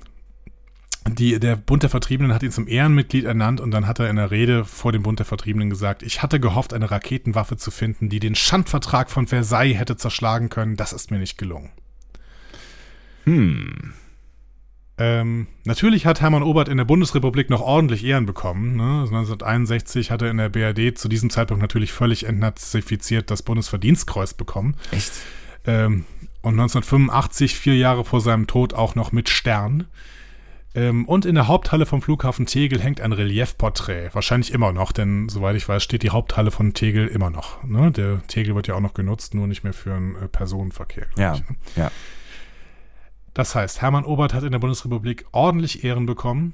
die, 1.07 1.39
der 1.39 1.55
Bund 1.55 1.83
der 1.83 1.89
Vertriebenen 1.89 2.33
hat 2.33 2.43
ihn 2.43 2.51
zum 2.51 2.67
Ehrenmitglied 2.67 3.25
ernannt 3.25 3.59
und 3.61 3.71
dann 3.71 3.87
hat 3.87 3.99
er 3.99 4.09
in 4.09 4.15
der 4.15 4.31
Rede 4.31 4.65
vor 4.65 4.91
dem 4.91 5.03
Bund 5.03 5.19
der 5.19 5.25
Vertriebenen 5.25 5.69
gesagt, 5.69 6.03
ich 6.03 6.21
hatte 6.21 6.39
gehofft, 6.39 6.73
eine 6.73 6.91
Raketenwaffe 6.91 7.57
zu 7.57 7.71
finden, 7.71 8.09
die 8.09 8.19
den 8.19 8.35
Schandvertrag 8.35 9.09
von 9.09 9.27
Versailles 9.27 9.77
hätte 9.77 9.97
zerschlagen 9.97 10.49
können. 10.49 10.75
Das 10.75 10.93
ist 10.93 11.11
mir 11.11 11.19
nicht 11.19 11.37
gelungen. 11.37 11.71
Hm. 13.25 13.93
Ähm, 15.01 15.47
natürlich 15.63 16.05
hat 16.05 16.19
Hermann 16.19 16.43
Obert 16.43 16.67
in 16.67 16.75
der 16.75 16.83
Bundesrepublik 16.83 17.49
noch 17.49 17.61
ordentlich 17.61 18.03
Ehren 18.03 18.25
bekommen. 18.25 18.75
Ne? 18.75 19.03
1961 19.03 20.11
hat 20.11 20.21
er 20.21 20.29
in 20.29 20.37
der 20.37 20.49
BRD 20.49 20.97
zu 20.97 21.07
diesem 21.07 21.29
Zeitpunkt 21.29 21.61
natürlich 21.61 21.93
völlig 21.93 22.25
entnazifiziert 22.25 23.31
das 23.31 23.41
Bundesverdienstkreuz 23.41 24.33
bekommen. 24.33 24.75
Echt? 24.91 25.13
Ähm, 25.65 26.03
und 26.41 26.53
1985, 26.53 27.55
vier 27.55 27.77
Jahre 27.77 28.03
vor 28.03 28.19
seinem 28.19 28.45
Tod, 28.45 28.73
auch 28.73 28.95
noch 28.95 29.13
mit 29.13 29.29
Stern. 29.29 29.87
Ähm, 30.75 31.05
und 31.05 31.25
in 31.25 31.35
der 31.35 31.47
Haupthalle 31.47 31.85
vom 31.85 32.01
Flughafen 32.01 32.45
Tegel 32.45 32.81
hängt 32.81 32.99
ein 32.99 33.13
Reliefporträt. 33.13 34.09
Wahrscheinlich 34.13 34.53
immer 34.53 34.73
noch, 34.73 34.91
denn 34.91 35.29
soweit 35.29 35.55
ich 35.55 35.67
weiß, 35.67 35.81
steht 35.81 36.03
die 36.03 36.11
Haupthalle 36.11 36.51
von 36.51 36.73
Tegel 36.73 37.07
immer 37.07 37.29
noch. 37.29 37.63
Ne? 37.63 37.91
Der 37.91 38.21
Tegel 38.27 38.53
wird 38.53 38.67
ja 38.67 38.75
auch 38.75 38.81
noch 38.81 38.93
genutzt, 38.93 39.33
nur 39.33 39.47
nicht 39.47 39.63
mehr 39.63 39.73
für 39.73 39.93
einen 39.93 40.15
äh, 40.15 40.27
Personenverkehr. 40.27 41.07
Ja, 41.17 41.35
Ich, 41.35 41.39
ne? 41.41 41.55
ja. 41.77 41.91
Das 43.33 43.55
heißt, 43.55 43.81
Hermann 43.81 44.05
Obert 44.05 44.33
hat 44.33 44.43
in 44.43 44.51
der 44.51 44.59
Bundesrepublik 44.59 45.25
ordentlich 45.31 45.83
Ehren 45.83 46.05
bekommen. 46.05 46.53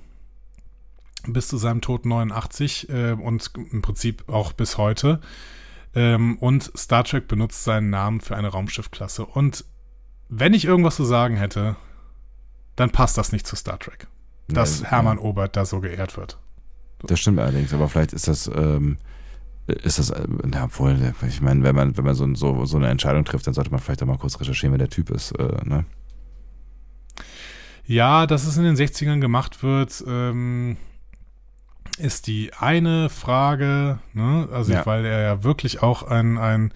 Bis 1.28 1.48
zu 1.48 1.58
seinem 1.58 1.82
Tod 1.82 2.06
89 2.06 2.90
äh, 2.90 3.12
und 3.14 3.52
im 3.72 3.82
Prinzip 3.82 4.30
auch 4.30 4.54
bis 4.54 4.78
heute. 4.78 5.22
Ähm, 5.96 6.38
und 6.38 6.72
Star 6.78 7.04
Trek 7.04 7.28
benutzt 7.28 7.64
seinen 7.64 7.90
Namen 7.90 8.22
für 8.22 8.36
eine 8.36 8.50
Raumschiffklasse. 8.50 9.26
Und 9.26 9.66
wenn 10.30 10.54
ich 10.54 10.66
irgendwas 10.66 10.98
zu 10.98 11.06
sagen 11.06 11.38
hätte, 11.38 11.78
dann 12.76 12.92
passt 12.92 13.18
das 13.18 13.32
nicht 13.32 13.48
zu 13.48 13.56
Star 13.56 13.80
Trek. 13.80 14.08
Dass 14.48 14.82
Nee, 14.82 14.88
Hermann 14.90 15.18
Obert 15.18 15.56
da 15.56 15.66
so 15.66 15.80
geehrt 15.80 16.18
wird. 16.18 16.38
Das 17.00 17.20
stimmt 17.20 17.40
allerdings, 17.40 17.74
aber 17.74 17.90
vielleicht 17.90 18.14
ist 18.14 18.28
das, 18.28 18.50
ähm, 18.54 18.98
ist 19.68 20.00
das, 20.00 20.10
äh, 20.12 20.28
na, 20.44 20.66
obwohl, 20.66 21.14
ich 21.28 21.42
meine, 21.42 21.64
wenn 21.64 21.76
man, 21.76 21.98
wenn 21.98 22.06
man 22.06 22.16
so, 22.16 22.34
so, 22.36 22.66
so 22.66 22.78
eine 22.78 22.90
Entscheidung 22.90 23.26
trifft, 23.26 23.48
dann 23.48 23.54
sollte 23.54 23.72
man 23.72 23.80
vielleicht 23.80 24.04
auch 24.04 24.08
mal 24.08 24.18
kurz 24.18 24.40
recherchieren, 24.40 24.74
wer 24.74 24.80
der 24.80 24.90
Typ 24.90 25.10
ist, 25.10 25.32
äh, 25.32 25.64
ne? 25.64 25.86
Ja, 27.88 28.26
dass 28.28 28.46
es 28.48 28.58
in 28.58 28.64
den 28.64 28.76
60ern 28.76 29.20
gemacht 29.20 29.62
wird, 29.64 30.04
ähm, 30.08 30.78
ist 31.98 32.28
die 32.28 32.52
eine 32.60 33.10
Frage, 33.10 34.00
ne? 34.14 34.50
Also, 34.52 34.74
Ja. 34.74 34.86
weil 34.86 35.06
er 35.06 35.22
ja 35.22 35.44
wirklich 35.44 35.82
auch 35.82 36.04
ein, 36.04 36.38
ein 36.38 36.74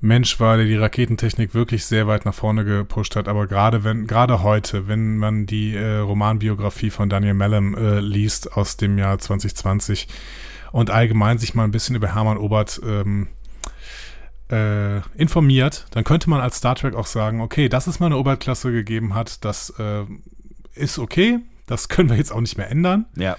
Mensch 0.00 0.38
war, 0.38 0.56
der 0.56 0.66
die 0.66 0.76
Raketentechnik 0.76 1.54
wirklich 1.54 1.84
sehr 1.84 2.06
weit 2.06 2.24
nach 2.24 2.34
vorne 2.34 2.64
gepusht 2.64 3.16
hat. 3.16 3.26
Aber 3.26 3.46
gerade 3.46 3.84
wenn, 3.84 4.06
gerade 4.06 4.42
heute, 4.42 4.86
wenn 4.86 5.16
man 5.18 5.46
die 5.46 5.74
äh, 5.74 5.96
Romanbiografie 5.98 6.90
von 6.90 7.08
Daniel 7.08 7.34
Mellem 7.34 7.74
äh, 7.74 8.00
liest 8.00 8.52
aus 8.56 8.76
dem 8.76 8.98
Jahr 8.98 9.18
2020 9.18 10.06
und 10.72 10.90
allgemein 10.90 11.38
sich 11.38 11.54
mal 11.54 11.64
ein 11.64 11.70
bisschen 11.72 11.96
über 11.96 12.14
Hermann 12.14 12.36
Obert 12.38 12.80
ähm, 12.84 13.28
äh, 14.50 14.98
informiert, 15.16 15.86
dann 15.90 16.04
könnte 16.04 16.30
man 16.30 16.40
als 16.40 16.56
Star 16.58 16.74
Trek 16.74 16.94
auch 16.94 17.06
sagen, 17.06 17.40
okay, 17.40 17.68
dass 17.68 17.86
es 17.86 18.00
mal 18.00 18.06
eine 18.06 18.16
Oberklasse 18.16 18.72
gegeben 18.72 19.14
hat, 19.14 19.44
das 19.44 19.70
äh, 19.78 20.04
ist 20.74 20.98
okay, 20.98 21.40
das 21.66 21.88
können 21.88 22.08
wir 22.10 22.16
jetzt 22.16 22.32
auch 22.32 22.40
nicht 22.40 22.56
mehr 22.56 22.70
ändern, 22.70 23.06
Ja. 23.16 23.36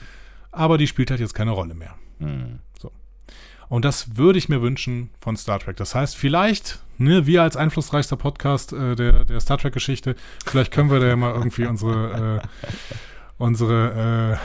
aber 0.51 0.77
die 0.77 0.87
spielt 0.87 1.09
halt 1.11 1.19
jetzt 1.19 1.33
keine 1.33 1.51
Rolle 1.51 1.73
mehr. 1.73 1.95
Hm. 2.19 2.59
Und 3.69 3.85
das 3.85 4.17
würde 4.17 4.39
ich 4.39 4.49
mir 4.49 4.63
wünschen 4.63 5.11
von 5.21 5.37
Star 5.37 5.59
Trek. 5.59 5.77
Das 5.77 5.93
heißt, 5.93 6.17
vielleicht, 6.17 6.79
ne, 6.97 7.27
wir 7.27 7.43
als 7.43 7.55
einflussreichster 7.55 8.17
Podcast 8.17 8.73
äh, 8.73 8.95
der, 8.95 9.25
der 9.25 9.39
Star 9.39 9.59
Trek-Geschichte, 9.59 10.15
vielleicht 10.43 10.71
können 10.71 10.89
wir 10.89 10.99
da 10.99 11.05
ja 11.05 11.15
mal 11.15 11.35
irgendwie 11.35 11.67
unsere, 11.67 12.41
äh, 12.41 12.67
unsere, 13.37 14.39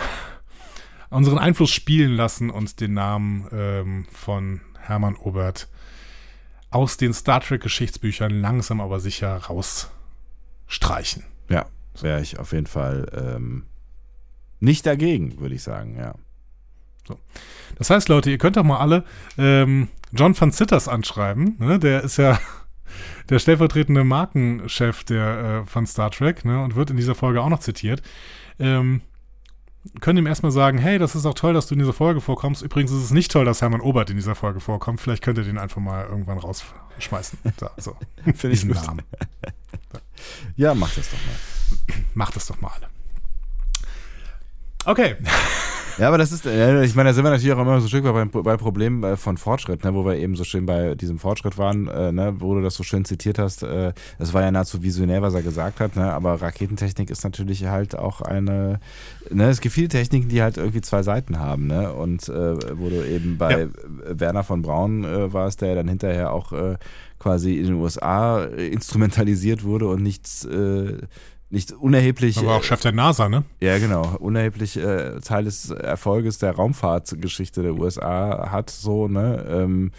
äh, 1.11 1.15
unseren 1.15 1.39
Einfluss 1.39 1.71
spielen 1.71 2.15
lassen 2.15 2.51
und 2.51 2.81
den 2.81 2.93
Namen 2.93 3.49
ähm, 3.51 4.07
von 4.13 4.61
Hermann 4.79 5.17
Obert 5.17 5.69
aus 6.75 6.97
den 6.97 7.15
Star 7.15 7.41
Trek-Geschichtsbüchern 7.41 8.41
langsam 8.41 8.81
aber 8.81 8.99
sicher 8.99 9.37
rausstreichen. 9.37 11.25
Ja, 11.49 11.67
wäre 12.01 12.21
ich 12.21 12.39
auf 12.39 12.53
jeden 12.53 12.67
Fall 12.67 13.07
ähm, 13.37 13.67
nicht 14.61 14.85
dagegen, 14.85 15.39
würde 15.39 15.55
ich 15.55 15.63
sagen, 15.63 15.97
ja. 15.97 16.15
Das 17.77 17.91
heißt, 17.91 18.09
Leute, 18.09 18.31
ihr 18.31 18.39
könnt 18.39 18.57
doch 18.57 18.65
mal 18.65 18.79
alle 18.79 19.05
ähm, 19.37 19.89
John 20.13 20.39
van 20.41 20.53
Zitters 20.53 20.89
anschreiben. 20.89 21.57
Ne? 21.59 21.79
Der 21.79 22.03
ist 22.03 22.17
ja 22.17 22.39
der 23.29 23.39
stellvertretende 23.39 24.05
Markenchef 24.05 25.05
der, 25.05 25.63
äh, 25.63 25.67
von 25.67 25.87
Star 25.87 26.11
Trek 26.11 26.45
ne? 26.45 26.63
und 26.63 26.77
wird 26.77 26.91
in 26.91 26.97
dieser 26.97 27.15
Folge 27.15 27.43
auch 27.43 27.51
noch 27.51 27.61
zitiert. 27.61 28.03
Ähm, 28.59 29.03
können 30.01 30.19
ihm 30.19 30.27
erstmal 30.27 30.53
sagen, 30.53 30.79
hey, 30.79 30.99
das 30.99 31.15
ist 31.15 31.27
auch 31.27 31.35
toll, 31.35 31.53
dass 31.53 31.67
du 31.67 31.75
in 31.75 31.79
dieser 31.79 31.93
Folge 31.93 32.21
vorkommst. 32.21 32.63
Übrigens 32.63 32.91
ist 32.91 33.05
es 33.05 33.11
nicht 33.11 33.31
toll, 33.31 33.45
dass 33.45 33.61
Hermann 33.61 33.81
Obert 33.81 34.11
in 34.11 34.17
dieser 34.17 34.35
Folge 34.35 34.61
vorkommt. 34.61 35.01
Vielleicht 35.01 35.23
könnt 35.23 35.39
ihr 35.39 35.45
den 35.45 35.59
einfach 35.59 35.81
mal 35.81 36.07
irgendwann 36.07 36.39
rausschmeißen. 36.39 37.39
So, 37.59 37.69
so. 37.77 37.97
Finde 38.35 38.57
ich 38.57 38.67
gut. 38.67 38.77
Namen. 38.77 39.03
Ja, 40.57 40.75
mach 40.75 40.93
das 40.95 41.11
doch 41.11 41.19
mal. 41.19 41.97
Macht 42.15 42.37
das 42.37 42.47
doch 42.47 42.61
mal 42.61 42.71
alle. 42.75 42.89
Okay. 44.85 45.17
Ja, 45.97 46.09
aber 46.09 46.19
das 46.19 46.33
ist, 46.33 46.45
äh, 46.45 46.83
ich 46.85 46.97
meine, 46.97 47.11
da 47.11 47.15
sind 47.15 47.23
wir 47.23 47.31
natürlich 47.31 47.55
auch 47.55 47.61
immer 47.61 47.79
so 47.79 47.87
ein 47.87 47.89
Stück 47.89 48.03
weit 48.05 48.33
bei, 48.33 48.43
bei 48.43 48.57
Problemen 48.57 49.05
äh, 49.05 49.17
von 49.17 49.37
Fortschritt, 49.37 49.85
ne, 49.85 49.95
wo 49.95 50.05
wir 50.05 50.17
eben 50.17 50.35
so 50.35 50.43
schön 50.43 50.67
bei 50.67 50.97
diesem 50.97 51.21
Fortschritt 51.21 51.57
waren, 51.57 51.87
äh, 51.87 52.11
ne, 52.11 52.35
wo 52.41 52.53
du 52.57 52.63
das 52.63 52.75
so 52.75 52.83
schön 52.83 53.05
zitiert 53.05 53.39
hast. 53.39 53.63
Äh, 53.63 53.93
das 54.19 54.33
war 54.33 54.43
ja 54.43 54.51
nahezu 54.51 54.83
visionär, 54.83 55.23
was 55.23 55.35
er 55.35 55.43
gesagt 55.43 55.79
hat, 55.79 55.95
ne, 55.95 56.13
aber 56.13 56.43
Raketentechnik 56.43 57.11
ist 57.11 57.23
natürlich 57.23 57.67
halt 57.67 57.97
auch 57.97 58.23
eine, 58.23 58.81
ne, 59.31 59.49
es 59.49 59.61
gibt 59.61 59.73
viele 59.73 59.87
Techniken, 59.87 60.29
die 60.29 60.43
halt 60.43 60.57
irgendwie 60.57 60.81
zwei 60.81 61.05
Seiten 61.05 61.39
haben, 61.39 61.69
ne, 61.69 61.93
und 61.93 62.29
äh, 62.29 62.57
wo 62.77 62.89
du 62.89 63.07
eben 63.07 63.39
bei 63.39 63.61
Ja. 63.61 63.69
Werner 64.09 64.43
von 64.43 64.63
Braun 64.63 65.05
äh, 65.05 65.33
warst, 65.33 65.61
der 65.61 65.77
dann 65.77 65.87
hinterher 65.87 66.33
auch 66.33 66.51
äh, 66.53 66.77
quasi 67.21 67.57
in 67.59 67.67
den 67.67 67.75
USA 67.75 68.43
äh, 68.45 68.67
instrumentalisiert 68.67 69.63
wurde 69.63 69.87
und 69.87 70.03
nichts, 70.03 70.45
äh, 70.45 70.99
nicht 71.51 71.73
unerheblich. 71.73 72.39
Aber 72.39 72.57
auch 72.57 72.63
äh, 72.63 72.65
Chef 72.65 72.81
der 72.81 72.93
NASA, 72.93 73.29
ne? 73.29 73.45
ja, 73.61 73.79
genau. 73.79 74.17
Unerheblich 74.19 74.77
äh, 74.77 75.21
Teil 75.21 75.45
des 75.45 75.71
Erfolges 75.71 76.39
der 76.39 76.53
Raumfahrtgeschichte 76.53 77.63
der 77.63 77.75
USA 77.75 78.51
hat, 78.51 78.71
so, 78.71 79.09
ne? 79.09 79.45
Ähm, 79.49 79.93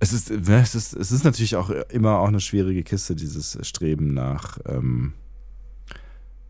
es 0.00 0.12
ist, 0.14 0.30
ne, 0.30 0.60
es 0.60 0.74
ist, 0.74 0.94
es 0.94 1.12
ist 1.12 1.24
natürlich 1.24 1.56
auch 1.56 1.70
immer 1.70 2.18
auch 2.18 2.28
eine 2.28 2.40
schwierige 2.40 2.82
Kiste, 2.82 3.14
dieses 3.14 3.58
Streben 3.62 4.14
nach, 4.14 4.58
ähm, 4.66 5.12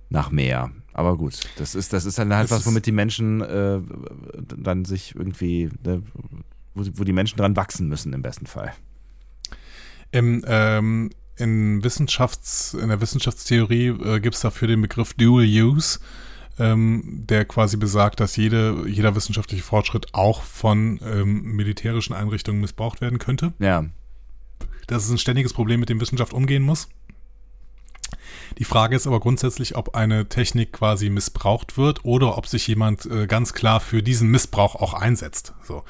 nach 0.08 0.30
mehr. 0.30 0.70
Aber 0.92 1.16
gut, 1.16 1.40
das 1.56 1.74
ist, 1.74 1.92
das 1.92 2.04
ist 2.04 2.18
dann 2.18 2.34
halt 2.34 2.46
Es 2.46 2.50
was, 2.52 2.66
womit 2.66 2.86
die 2.86 2.92
Menschen 2.92 3.40
äh, 3.40 3.80
dann 4.56 4.84
sich 4.84 5.14
irgendwie, 5.16 5.68
ne, 5.84 6.02
wo, 6.74 6.84
wo 6.94 7.04
die 7.04 7.12
Menschen 7.12 7.38
dran 7.38 7.56
wachsen 7.56 7.88
müssen 7.88 8.12
im 8.12 8.22
besten 8.22 8.46
Fall. 8.46 8.72
Im, 10.12 10.44
ähm, 10.46 11.10
in, 11.40 11.82
Wissenschafts-, 11.82 12.78
in 12.78 12.88
der 12.88 13.00
Wissenschaftstheorie 13.00 13.88
äh, 13.88 14.20
gibt 14.20 14.34
es 14.34 14.40
dafür 14.40 14.68
den 14.68 14.80
Begriff 14.80 15.14
Dual 15.14 15.44
Use, 15.44 15.98
ähm, 16.58 17.24
der 17.26 17.44
quasi 17.44 17.76
besagt, 17.76 18.20
dass 18.20 18.36
jede, 18.36 18.84
jeder 18.86 19.14
wissenschaftliche 19.14 19.62
Fortschritt 19.62 20.08
auch 20.12 20.42
von 20.42 21.00
ähm, 21.04 21.42
militärischen 21.56 22.12
Einrichtungen 22.12 22.60
missbraucht 22.60 23.00
werden 23.00 23.18
könnte. 23.18 23.52
Ja, 23.58 23.84
Das 24.86 25.04
ist 25.04 25.10
ein 25.10 25.18
ständiges 25.18 25.52
Problem, 25.52 25.80
mit 25.80 25.88
dem 25.88 26.00
Wissenschaft 26.00 26.32
umgehen 26.32 26.62
muss. 26.62 26.88
Die 28.58 28.64
Frage 28.64 28.96
ist 28.96 29.06
aber 29.06 29.20
grundsätzlich, 29.20 29.76
ob 29.76 29.94
eine 29.94 30.28
Technik 30.28 30.72
quasi 30.72 31.10
missbraucht 31.10 31.76
wird 31.78 32.04
oder 32.04 32.36
ob 32.36 32.46
sich 32.46 32.66
jemand 32.66 33.06
äh, 33.06 33.26
ganz 33.26 33.52
klar 33.52 33.80
für 33.80 34.02
diesen 34.02 34.30
Missbrauch 34.30 34.74
auch 34.74 34.94
einsetzt. 34.94 35.54
So, 35.62 35.84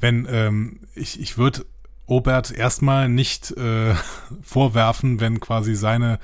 wenn 0.00 0.26
ähm, 0.30 0.80
ich, 0.94 1.20
ich 1.20 1.38
würde 1.38 1.66
Obert 2.06 2.52
erstmal 2.52 3.08
nicht 3.08 3.50
äh, 3.52 3.94
vorwerfen, 4.42 5.20
wenn 5.20 5.40
quasi 5.40 5.74
seine 5.74 6.14
äh, 6.14 6.18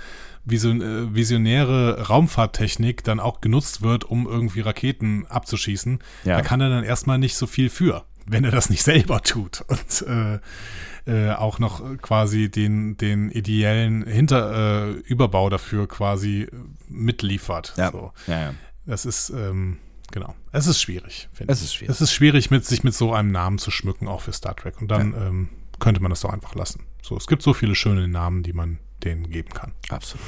visionäre 0.50 2.06
Raumfahrttechnik 2.08 3.04
dann 3.04 3.20
auch 3.20 3.40
genutzt 3.40 3.82
wird, 3.82 4.04
um 4.04 4.26
irgendwie 4.26 4.60
Raketen 4.60 5.26
abzuschießen. 5.28 6.00
Ja. 6.24 6.36
Da 6.36 6.42
kann 6.42 6.60
er 6.60 6.68
dann 6.70 6.84
erstmal 6.84 7.18
nicht 7.18 7.36
so 7.36 7.46
viel 7.46 7.68
für, 7.70 8.04
wenn 8.26 8.44
er 8.44 8.50
das 8.50 8.70
nicht 8.70 8.82
selber 8.84 9.20
tut 9.22 9.64
und 9.68 10.06
äh, 10.08 10.40
äh, 11.04 11.32
auch 11.32 11.58
noch 11.58 11.82
quasi 12.00 12.48
den, 12.48 12.96
den 12.96 13.30
ideellen 13.30 14.06
Hinter, 14.06 14.88
äh, 14.88 14.90
Überbau 14.92 15.50
dafür 15.50 15.88
quasi 15.88 16.48
mitliefert. 16.88 17.74
ja, 17.76 17.90
So. 17.90 18.12
ja, 18.26 18.40
ja. 18.40 18.54
Das 18.86 19.04
ist, 19.04 19.30
ähm, 19.30 19.78
genau. 20.10 20.34
Es 20.50 20.66
ist 20.66 20.80
schwierig, 20.80 21.28
finde 21.32 21.52
ich. 21.52 21.58
Es 21.58 21.64
ist 21.64 21.74
schwierig. 21.74 21.90
Es 21.94 22.00
ist 22.00 22.12
schwierig, 22.12 22.50
mit, 22.50 22.64
sich 22.64 22.82
mit 22.84 22.94
so 22.94 23.12
einem 23.12 23.30
Namen 23.30 23.58
zu 23.58 23.70
schmücken, 23.70 24.08
auch 24.08 24.20
für 24.22 24.32
Star 24.32 24.56
Trek. 24.56 24.80
Und 24.80 24.88
dann 24.88 25.14
ähm, 25.14 25.48
könnte 25.82 26.00
man 26.00 26.10
das 26.10 26.20
doch 26.20 26.30
einfach 26.30 26.54
lassen. 26.54 26.84
So, 27.02 27.16
es 27.16 27.26
gibt 27.26 27.42
so 27.42 27.52
viele 27.52 27.74
schöne 27.74 28.06
Namen, 28.06 28.44
die 28.44 28.52
man 28.52 28.78
denen 29.02 29.28
geben 29.28 29.50
kann. 29.50 29.72
Absolut. 29.90 30.24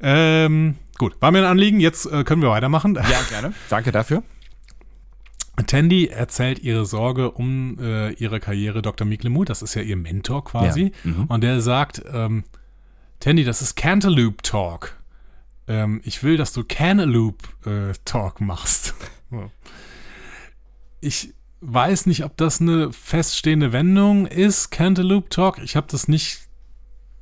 Ähm, 0.00 0.76
gut, 0.98 1.20
war 1.20 1.30
mir 1.30 1.38
ein 1.38 1.44
Anliegen. 1.44 1.80
Jetzt 1.80 2.06
äh, 2.06 2.24
können 2.24 2.42
wir 2.42 2.50
weitermachen. 2.50 2.94
Ja, 2.94 3.22
gerne. 3.28 3.52
Danke 3.70 3.92
dafür. 3.92 4.22
Tandy 5.66 6.06
erzählt 6.06 6.60
ihre 6.60 6.84
Sorge 6.84 7.32
um 7.32 7.78
äh, 7.80 8.12
ihre 8.12 8.38
Karriere 8.38 8.80
Dr. 8.82 9.06
Miklemut, 9.06 9.48
das 9.50 9.62
ist 9.62 9.74
ja 9.74 9.82
ihr 9.82 9.96
Mentor 9.96 10.44
quasi. 10.44 10.92
Ja, 11.04 11.10
mhm. 11.10 11.24
Und 11.24 11.42
der 11.42 11.60
sagt, 11.60 12.02
ähm, 12.12 12.44
Tandy, 13.18 13.42
das 13.44 13.60
ist 13.60 13.74
Cantaloupe 13.74 14.42
Talk. 14.42 14.96
ähm, 15.66 16.00
ich 16.04 16.22
will, 16.22 16.36
dass 16.36 16.52
du 16.52 16.62
Cantaloupe 16.62 17.48
äh, 17.66 17.92
Talk 18.04 18.40
machst. 18.40 18.94
ich 21.00 21.34
weiß 21.60 22.06
nicht, 22.06 22.24
ob 22.24 22.36
das 22.36 22.60
eine 22.60 22.92
feststehende 22.92 23.72
Wendung 23.72 24.26
ist, 24.26 24.70
Cantaloupe 24.70 25.28
Talk. 25.28 25.58
Ich 25.58 25.76
habe 25.76 25.86
das 25.90 26.08
nicht 26.08 26.48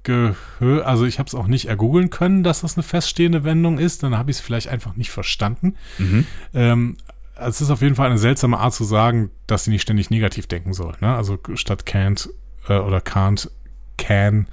gehört, 0.02 0.86
also 0.86 1.04
ich 1.04 1.18
habe 1.18 1.26
es 1.26 1.34
auch 1.34 1.48
nicht 1.48 1.66
ergoogeln 1.66 2.10
können, 2.10 2.42
dass 2.42 2.60
das 2.60 2.76
eine 2.76 2.84
feststehende 2.84 3.44
Wendung 3.44 3.78
ist. 3.78 4.02
Dann 4.02 4.16
habe 4.16 4.30
ich 4.30 4.38
es 4.38 4.40
vielleicht 4.40 4.68
einfach 4.68 4.94
nicht 4.96 5.10
verstanden. 5.10 5.74
Mhm. 5.98 6.26
Ähm, 6.54 6.96
es 7.36 7.60
ist 7.60 7.70
auf 7.70 7.82
jeden 7.82 7.96
Fall 7.96 8.06
eine 8.06 8.18
seltsame 8.18 8.58
Art 8.58 8.72
zu 8.72 8.84
sagen, 8.84 9.30
dass 9.46 9.64
sie 9.64 9.70
nicht 9.70 9.82
ständig 9.82 10.10
negativ 10.10 10.46
denken 10.46 10.72
soll. 10.72 10.94
Ne? 11.00 11.14
Also 11.14 11.38
statt 11.54 11.84
can't 11.84 12.30
äh, 12.68 12.78
oder 12.78 12.98
can't, 12.98 13.50
can. 13.98 14.46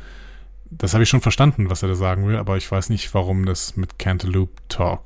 Das 0.70 0.94
habe 0.94 1.04
ich 1.04 1.10
schon 1.10 1.22
verstanden, 1.22 1.70
was 1.70 1.84
er 1.84 1.90
da 1.90 1.96
sagen 1.96 2.28
will, 2.28 2.36
aber 2.36 2.58
ich 2.58 2.70
weiß 2.70 2.90
nicht, 2.90 3.14
warum 3.14 3.46
das 3.46 3.78
mit 3.78 4.00
Cantaloupe 4.00 4.62
Talk. 4.70 5.04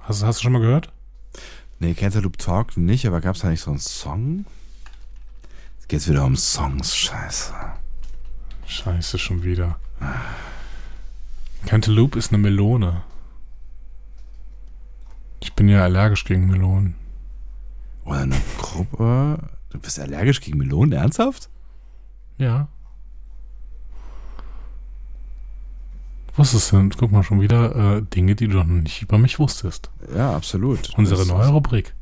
Hast, 0.00 0.24
hast 0.24 0.40
du 0.40 0.42
schon 0.44 0.52
mal 0.52 0.60
gehört? 0.60 0.92
Nee, 1.82 1.94
Cantaloupe 1.94 2.38
Talk 2.38 2.76
nicht, 2.76 3.08
aber 3.08 3.20
gab 3.20 3.34
es 3.34 3.40
da 3.40 3.48
nicht 3.48 3.60
so 3.60 3.72
einen 3.72 3.80
Song? 3.80 4.44
Jetzt 5.74 5.88
geht's 5.88 6.08
wieder 6.08 6.24
um 6.24 6.36
Songs, 6.36 6.94
scheiße. 6.94 7.52
Scheiße, 8.68 9.18
schon 9.18 9.42
wieder. 9.42 9.80
Cantaloupe 11.66 12.16
ist 12.20 12.28
eine 12.28 12.38
Melone. 12.38 13.02
Ich 15.40 15.54
bin 15.54 15.68
ja 15.68 15.82
allergisch 15.82 16.24
gegen 16.24 16.46
Melonen. 16.46 16.94
Oder 18.04 18.20
eine 18.20 18.40
Gruppe. 18.58 19.38
Du 19.70 19.80
bist 19.80 19.98
allergisch 19.98 20.40
gegen 20.40 20.58
Melonen, 20.58 20.92
ernsthaft? 20.92 21.50
Ja. 22.38 22.68
Wusstest 26.36 26.72
du, 26.72 26.88
guck 26.96 27.12
mal 27.12 27.22
schon 27.22 27.40
wieder 27.40 27.96
äh, 27.98 28.02
Dinge, 28.02 28.34
die 28.34 28.48
du 28.48 28.56
noch 28.56 28.64
nicht 28.66 29.02
über 29.02 29.18
mich 29.18 29.38
wusstest. 29.38 29.90
Ja, 30.16 30.34
absolut. 30.34 30.90
Unsere 30.96 31.26
neue 31.26 31.44
ist- 31.44 31.50
Rubrik. 31.52 31.94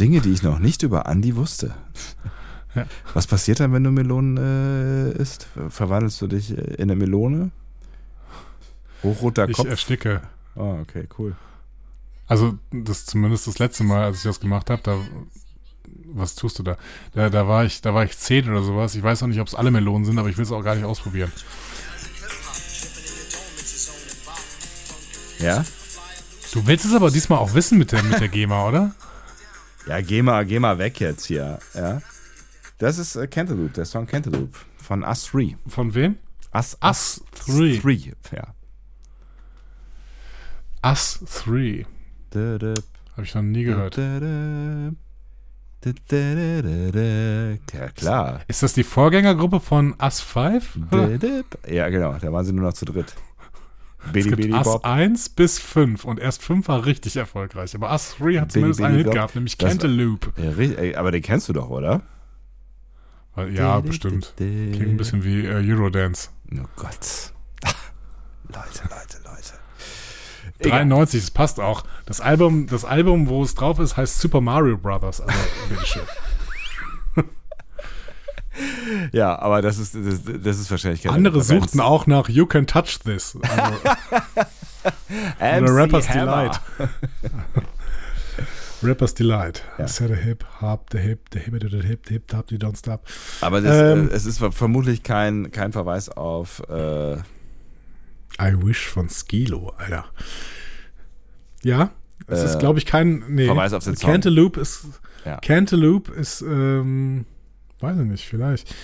Dinge, 0.00 0.20
die 0.20 0.32
ich 0.32 0.42
noch 0.42 0.58
nicht 0.58 0.82
über 0.82 1.06
Andi 1.06 1.36
wusste. 1.36 1.74
Ja. 2.74 2.86
Was 3.12 3.28
passiert 3.28 3.60
dann, 3.60 3.72
wenn 3.72 3.84
du 3.84 3.92
Melonen 3.92 4.36
äh, 4.36 5.12
isst? 5.22 5.46
Verwandelst 5.68 6.20
du 6.20 6.26
dich 6.26 6.50
äh, 6.50 6.60
in 6.74 6.90
eine 6.90 6.96
Melone? 6.96 7.52
Hochroter 9.04 9.48
Ich 9.48 9.56
Kopf? 9.56 9.68
ersticke. 9.68 10.22
oh, 10.56 10.78
okay, 10.82 11.06
cool. 11.18 11.36
Also, 12.26 12.58
das 12.72 13.06
zumindest 13.06 13.46
das 13.46 13.58
letzte 13.60 13.84
Mal, 13.84 14.02
als 14.04 14.16
ich 14.18 14.22
das 14.24 14.40
gemacht 14.40 14.70
habe, 14.70 14.82
da. 14.82 14.96
Was 16.12 16.34
tust 16.34 16.58
du 16.58 16.62
da? 16.64 16.76
Da, 17.12 17.28
da 17.30 17.46
war 17.46 17.64
ich, 17.64 17.80
da 17.80 17.94
war 17.94 18.04
ich 18.04 18.16
zehn 18.18 18.48
oder 18.50 18.62
sowas. 18.62 18.94
Ich 18.96 19.02
weiß 19.02 19.22
auch 19.22 19.26
nicht, 19.28 19.40
ob 19.40 19.46
es 19.46 19.54
alle 19.54 19.70
Melonen 19.70 20.04
sind, 20.04 20.18
aber 20.18 20.28
ich 20.28 20.36
will 20.36 20.44
es 20.44 20.50
auch 20.52 20.62
gar 20.64 20.74
nicht 20.74 20.84
ausprobieren. 20.84 21.30
Ja? 25.44 25.64
Du 26.52 26.66
willst 26.66 26.84
es 26.84 26.94
aber 26.94 27.10
diesmal 27.10 27.38
auch 27.38 27.54
wissen 27.54 27.78
mit 27.78 27.92
der, 27.92 28.02
mit 28.02 28.20
der 28.20 28.28
GEMA, 28.28 28.68
oder? 28.68 28.94
Ja, 29.86 30.00
geh 30.00 30.22
mal 30.22 30.78
weg 30.78 31.00
jetzt 31.00 31.26
hier. 31.26 31.58
Ja? 31.74 32.00
Das 32.78 32.98
ist 32.98 33.16
äh, 33.16 33.26
Cantaloupe, 33.26 33.72
der 33.72 33.84
Song 33.84 34.06
Cantaloupe 34.06 34.56
von 34.76 35.02
Us 35.04 35.28
3. 35.30 35.56
Von 35.66 35.94
wem? 35.94 36.16
Us, 36.54 36.78
Us 36.82 37.22
3. 37.46 37.80
3. 37.82 38.12
Ja. 38.32 38.54
Us 40.84 41.20
3. 41.44 41.86
Habe 42.34 42.74
ich 43.22 43.34
noch 43.34 43.42
nie 43.42 43.64
gehört. 43.64 43.96
Ja, 43.96 44.20
klar. 47.94 48.40
Ist 48.48 48.62
das 48.62 48.72
die 48.72 48.84
Vorgängergruppe 48.84 49.60
von 49.60 49.94
Us 50.00 50.20
5? 50.20 50.78
Ja, 51.68 51.88
genau, 51.88 52.14
da 52.14 52.32
waren 52.32 52.44
sie 52.44 52.52
nur 52.52 52.66
noch 52.66 52.74
zu 52.74 52.86
dritt. 52.86 53.14
Es 54.06 54.12
Billy 54.12 54.28
gibt 54.30 54.42
Billy 54.42 54.52
Us 54.54 54.64
Bob. 54.64 54.84
1 54.86 55.28
bis 55.30 55.58
5 55.58 56.04
und 56.04 56.18
erst 56.20 56.42
5 56.42 56.68
war 56.68 56.84
richtig 56.86 57.16
erfolgreich. 57.16 57.74
Aber 57.74 57.90
Us 57.92 58.16
3 58.18 58.34
hat 58.40 58.48
Billy 58.48 58.48
zumindest 58.52 58.80
einen 58.82 58.96
Hit 58.96 59.06
Bob. 59.06 59.14
gehabt, 59.14 59.34
nämlich 59.34 59.56
Das- 59.58 59.70
Cantaloupe. 59.70 60.32
Ja, 60.36 60.50
ri- 60.50 60.76
ey, 60.76 60.94
aber 60.96 61.10
den 61.10 61.22
kennst 61.22 61.48
du 61.48 61.52
doch, 61.52 61.68
oder? 61.70 62.02
Ja, 63.52 63.80
bestimmt. 63.80 64.32
Klingt 64.36 64.80
ein 64.80 64.96
bisschen 64.96 65.24
wie 65.24 65.44
äh, 65.44 65.72
Eurodance. 65.72 66.28
Oh 66.52 66.58
Gott. 66.76 67.32
Leute, 68.48 68.82
Leute, 68.84 69.18
Leute. 69.24 69.54
Egal. 70.60 70.78
93, 70.86 71.20
das 71.20 71.30
passt 71.32 71.58
auch. 71.58 71.82
Das 72.06 72.20
Album, 72.20 72.66
das 72.68 72.84
Album, 72.84 73.28
wo 73.28 73.42
es 73.42 73.54
drauf 73.56 73.80
ist, 73.80 73.96
heißt 73.96 74.20
Super 74.20 74.40
Mario 74.40 74.76
Brothers. 74.76 75.20
Also, 75.20 75.34
bitteschön. 75.68 76.02
Ja, 79.12 79.38
aber 79.38 79.62
das 79.62 79.78
ist, 79.78 79.94
das, 79.94 80.20
das 80.42 80.58
ist 80.60 80.70
wahrscheinlich 80.70 81.02
keine 81.02 81.14
Andere 81.16 81.38
Referenz. 81.40 81.64
suchten 81.64 81.80
auch 81.80 82.06
nach 82.06 82.28
You 82.28 82.46
Can 82.46 82.66
Touch 82.66 82.98
This. 83.04 83.36
Also, 83.42 83.78
oder 85.64 85.74
Rappers. 85.74 86.06
Delight. 86.08 86.60
Rappers 88.82 89.14
Delight. 89.14 89.62
Ja. 89.78 89.88
Set 89.88 90.10
a 90.10 90.14
hip, 90.14 90.44
hop, 90.60 90.90
the 90.92 90.98
hip, 90.98 91.20
the 91.32 91.38
hip, 91.40 91.54
the 91.60 91.68
hip, 91.68 91.82
the 92.06 92.12
hip, 92.12 92.28
the 92.28 92.34
hip, 92.36 92.46
the 92.50 92.56
don't 92.58 92.76
stop. 92.76 93.06
Aber 93.40 93.60
das, 93.60 93.96
Ähm. 93.96 94.08
äh, 94.08 94.12
es 94.12 94.26
ist 94.26 94.38
ver- 94.38 94.52
vermutlich 94.52 95.02
kein, 95.02 95.50
kein 95.52 95.72
Verweis 95.72 96.08
auf 96.10 96.62
äh, 96.68 97.14
I 97.16 98.52
wish 98.62 98.86
von 98.88 99.08
Skilo, 99.08 99.72
Alter. 99.78 100.04
Ja, 101.62 101.90
es 102.26 102.40
Äh, 102.40 102.44
ist, 102.46 102.58
glaube 102.58 102.78
ich, 102.78 102.84
kein. 102.86 103.24
Nee, 103.28 103.46
Verweis 103.46 103.72
auf 103.72 103.84
den 103.84 103.96
Song. 103.96 104.10
Cantaloupe 104.10 104.60
ist. 104.60 104.84
Ja. 105.24 105.38
Cantaloupe 105.38 106.12
ist, 106.12 106.42
ähm, 106.42 107.24
weiß 107.84 107.98
ich 107.98 108.06
nicht, 108.06 108.26
vielleicht. 108.26 108.74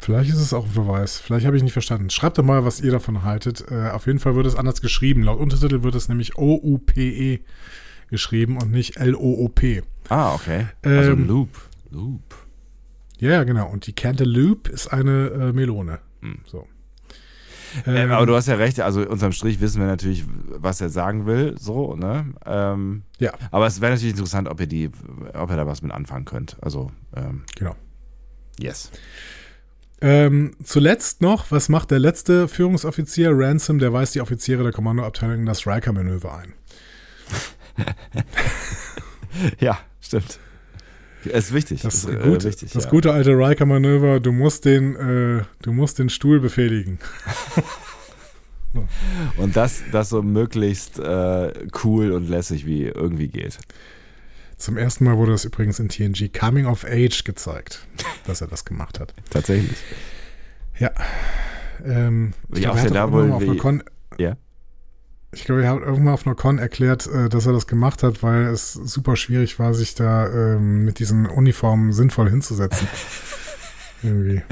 Vielleicht 0.00 0.30
ist 0.30 0.40
es 0.40 0.52
auch 0.52 0.64
ein 0.64 0.72
Verweis. 0.72 1.18
Vielleicht 1.20 1.46
habe 1.46 1.56
ich 1.56 1.62
nicht 1.62 1.72
verstanden. 1.72 2.10
Schreibt 2.10 2.36
doch 2.36 2.42
mal, 2.42 2.64
was 2.64 2.80
ihr 2.80 2.90
davon 2.90 3.22
haltet. 3.22 3.64
Äh, 3.70 3.90
auf 3.90 4.06
jeden 4.06 4.18
Fall 4.18 4.34
wird 4.34 4.46
es 4.46 4.56
anders 4.56 4.80
geschrieben. 4.80 5.22
Laut 5.22 5.38
Untertitel 5.38 5.84
wird 5.84 5.94
es 5.94 6.08
nämlich 6.08 6.36
O-U-P-E 6.36 7.38
geschrieben 8.10 8.58
und 8.58 8.72
nicht 8.72 8.96
L-O-O-P. 8.96 9.82
Ah, 10.08 10.34
okay. 10.34 10.66
Also 10.82 11.12
Ähm, 11.12 11.28
Loop. 11.28 11.50
Loop. 11.90 12.34
Ja, 13.18 13.44
genau. 13.44 13.70
Und 13.70 13.86
die 13.86 13.92
Cantaloupe 13.92 14.68
ist 14.72 14.88
eine 14.88 15.28
äh, 15.28 15.52
Melone. 15.52 16.00
Hm. 16.20 16.40
So. 16.46 16.66
Ähm, 17.86 17.96
Ähm, 17.96 18.10
aber 18.10 18.26
du 18.26 18.34
hast 18.34 18.48
ja 18.48 18.54
recht, 18.56 18.80
also 18.80 19.00
unterm 19.02 19.32
Strich 19.32 19.60
wissen 19.60 19.80
wir 19.80 19.86
natürlich, 19.86 20.24
was 20.48 20.80
er 20.80 20.88
sagen 20.90 21.26
will, 21.26 21.56
so, 21.58 21.94
ne? 21.96 22.34
Ähm, 22.44 23.02
Ja, 23.18 23.32
aber 23.50 23.66
es 23.66 23.80
wäre 23.80 23.92
natürlich 23.92 24.12
interessant, 24.14 24.48
ob 24.48 24.60
ihr 24.60 24.66
die, 24.66 24.90
ob 25.34 25.50
ihr 25.50 25.56
da 25.56 25.66
was 25.66 25.82
mit 25.82 25.92
anfangen 25.92 26.24
könnt. 26.24 26.56
Also, 26.60 26.90
ähm, 27.16 27.44
genau. 27.56 27.74
yes. 28.58 28.90
Ähm, 30.00 30.56
zuletzt 30.64 31.20
noch, 31.22 31.50
was 31.50 31.68
macht 31.68 31.92
der 31.92 32.00
letzte 32.00 32.48
Führungsoffizier? 32.48 33.30
Ransom, 33.32 33.78
der 33.78 33.92
weist 33.92 34.14
die 34.16 34.20
Offiziere 34.20 34.64
der 34.64 34.72
Kommandoabteilung 34.72 35.40
in 35.40 35.46
das 35.46 35.66
Riker-Manöver 35.66 36.34
ein. 36.34 36.54
Ja, 39.58 39.78
stimmt. 40.00 40.38
Ist 41.24 41.52
wichtig. 41.52 41.82
Das, 41.82 41.94
ist, 41.94 42.08
äh, 42.08 42.16
gut, 42.16 42.44
wichtig. 42.44 42.72
das 42.72 42.84
ja. 42.84 42.90
gute 42.90 43.12
alte 43.12 43.30
Riker-Manöver, 43.32 44.20
du 44.20 44.32
musst 44.32 44.64
den, 44.64 44.96
äh, 44.96 45.44
du 45.62 45.72
musst 45.72 45.98
den 45.98 46.08
Stuhl 46.08 46.40
befehligen. 46.40 46.98
Und 49.36 49.54
das, 49.56 49.82
das 49.92 50.08
so 50.08 50.22
möglichst 50.22 50.98
äh, 50.98 51.52
cool 51.84 52.12
und 52.12 52.28
lässig 52.28 52.64
wie 52.64 52.84
irgendwie 52.84 53.28
geht. 53.28 53.58
Zum 54.56 54.78
ersten 54.78 55.04
Mal 55.04 55.18
wurde 55.18 55.32
das 55.32 55.44
übrigens 55.44 55.78
in 55.78 55.88
TNG 55.88 56.32
Coming 56.32 56.66
of 56.66 56.84
Age 56.84 57.24
gezeigt, 57.24 57.86
dass 58.26 58.40
er 58.40 58.46
das 58.46 58.64
gemacht 58.64 58.98
hat. 58.98 59.12
Tatsächlich. 59.28 59.76
Ja. 60.78 60.90
Ähm, 61.84 62.32
ich 62.54 62.60
Ja, 62.60 62.72
glaube, 62.72 62.72
auch 62.72 62.76
er 62.78 62.84
hat 62.84 62.94
da 62.94 63.12
wohl 63.12 63.32
auf 63.32 63.42
einer 63.42 63.56
Con, 63.56 63.82
Ja. 64.18 64.36
Ich 65.34 65.44
glaube, 65.44 65.64
er 65.64 65.70
hat 65.70 65.80
irgendwann 65.80 66.12
auf 66.12 66.26
einer 66.26 66.36
Con 66.36 66.58
erklärt, 66.58 67.06
äh, 67.06 67.28
dass 67.28 67.46
er 67.46 67.52
das 67.52 67.66
gemacht 67.66 68.02
hat, 68.02 68.22
weil 68.22 68.44
es 68.48 68.74
super 68.74 69.16
schwierig 69.16 69.58
war, 69.58 69.72
sich 69.72 69.94
da 69.94 70.28
ähm, 70.28 70.84
mit 70.84 70.98
diesen 70.98 71.26
Uniformen 71.26 71.92
sinnvoll 71.92 72.28
hinzusetzen. 72.28 72.86
Irgendwie. 74.02 74.42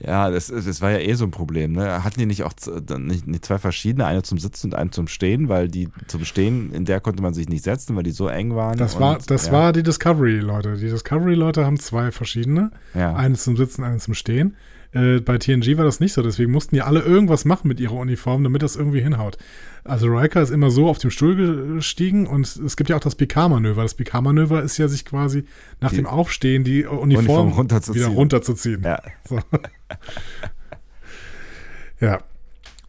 Ja, 0.00 0.30
das, 0.30 0.46
das 0.46 0.80
war 0.80 0.92
ja 0.92 0.98
eh 0.98 1.14
so 1.14 1.24
ein 1.24 1.32
Problem. 1.32 1.72
Ne? 1.72 2.04
Hatten 2.04 2.20
die 2.20 2.26
nicht 2.26 2.44
auch 2.44 2.52
nicht, 2.98 3.26
nicht 3.26 3.44
zwei 3.44 3.58
verschiedene, 3.58 4.06
eine 4.06 4.22
zum 4.22 4.38
Sitzen 4.38 4.68
und 4.68 4.74
eine 4.74 4.90
zum 4.90 5.08
Stehen, 5.08 5.48
weil 5.48 5.68
die 5.68 5.88
zum 6.06 6.24
Stehen, 6.24 6.72
in 6.72 6.84
der 6.84 7.00
konnte 7.00 7.20
man 7.20 7.34
sich 7.34 7.48
nicht 7.48 7.64
setzen, 7.64 7.96
weil 7.96 8.04
die 8.04 8.12
so 8.12 8.28
eng 8.28 8.54
waren. 8.54 8.78
Das 8.78 8.94
und, 8.94 9.00
war, 9.00 9.18
das 9.18 9.46
ja, 9.46 9.52
war 9.52 9.72
die 9.72 9.82
Discovery-Leute. 9.82 10.76
Die 10.76 10.88
Discovery-Leute 10.88 11.66
haben 11.66 11.80
zwei 11.80 12.12
verschiedene. 12.12 12.70
Ja. 12.94 13.14
Eine 13.16 13.34
zum 13.34 13.56
Sitzen, 13.56 13.82
eine 13.82 13.98
zum 13.98 14.14
Stehen. 14.14 14.54
Äh, 14.92 15.20
bei 15.20 15.36
TNG 15.38 15.76
war 15.76 15.84
das 15.84 16.00
nicht 16.00 16.14
so, 16.14 16.22
deswegen 16.22 16.50
mussten 16.50 16.74
die 16.74 16.82
alle 16.82 17.00
irgendwas 17.00 17.44
machen 17.44 17.68
mit 17.68 17.78
ihrer 17.78 17.94
Uniform, 17.94 18.42
damit 18.42 18.62
das 18.62 18.74
irgendwie 18.76 19.00
hinhaut. 19.02 19.36
Also 19.84 20.06
Riker 20.08 20.42
ist 20.42 20.50
immer 20.50 20.70
so 20.70 20.88
auf 20.88 20.98
dem 20.98 21.10
Stuhl 21.10 21.74
gestiegen 21.76 22.26
und 22.26 22.46
es 22.56 22.76
gibt 22.76 22.88
ja 22.90 22.96
auch 22.96 23.00
das 23.00 23.14
Picard-Manöver. 23.14 23.82
Das 23.82 23.94
Picard-Manöver 23.94 24.62
ist 24.62 24.78
ja 24.78 24.88
sich 24.88 25.04
quasi 25.04 25.44
nach 25.80 25.90
Die- 25.90 25.96
dem 25.96 26.06
Aufstehen 26.06 26.64
die 26.64 26.84
Uniform, 26.86 27.26
Uniform 27.26 27.48
runterzuziehen. 27.52 28.04
wieder 28.06 28.14
runterzuziehen. 28.14 28.82
Ja. 28.82 29.02
So. 29.28 29.40
ja. 32.00 32.20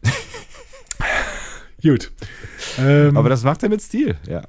Gut. 1.82 2.10
Ähm, 2.78 3.16
Aber 3.16 3.28
das 3.28 3.44
macht 3.44 3.62
er 3.62 3.68
mit 3.68 3.82
Stil, 3.82 4.16
ja. 4.26 4.42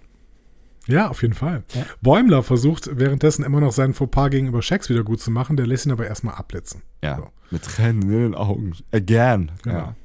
Ja, 0.88 1.10
auf 1.10 1.22
jeden 1.22 1.34
Fall. 1.34 1.64
Ja. 1.74 1.86
Bäumler 2.02 2.44
versucht 2.44 2.90
währenddessen 2.94 3.44
immer 3.44 3.60
noch 3.62 3.72
seinen 3.72 3.94
Fauxpas 3.94 4.30
gegenüber 4.30 4.62
Shax 4.62 4.90
wieder 4.90 5.04
gut 5.04 5.22
zu 5.22 5.32
machen, 5.32 5.58
der 5.58 5.68
lässt 5.68 5.86
ihn 5.86 5.92
aber 5.92 6.08
erstmal 6.08 6.36
abblitzen. 6.36 6.82
Ja. 7.04 7.18
So. 7.18 7.28
Mit 7.52 7.64
Tränen 7.64 8.02
in 8.04 8.10
den 8.10 8.36
Augen. 8.36 8.74
Again. 8.92 9.52
Genau. 9.64 9.76
Ja. 9.78 9.96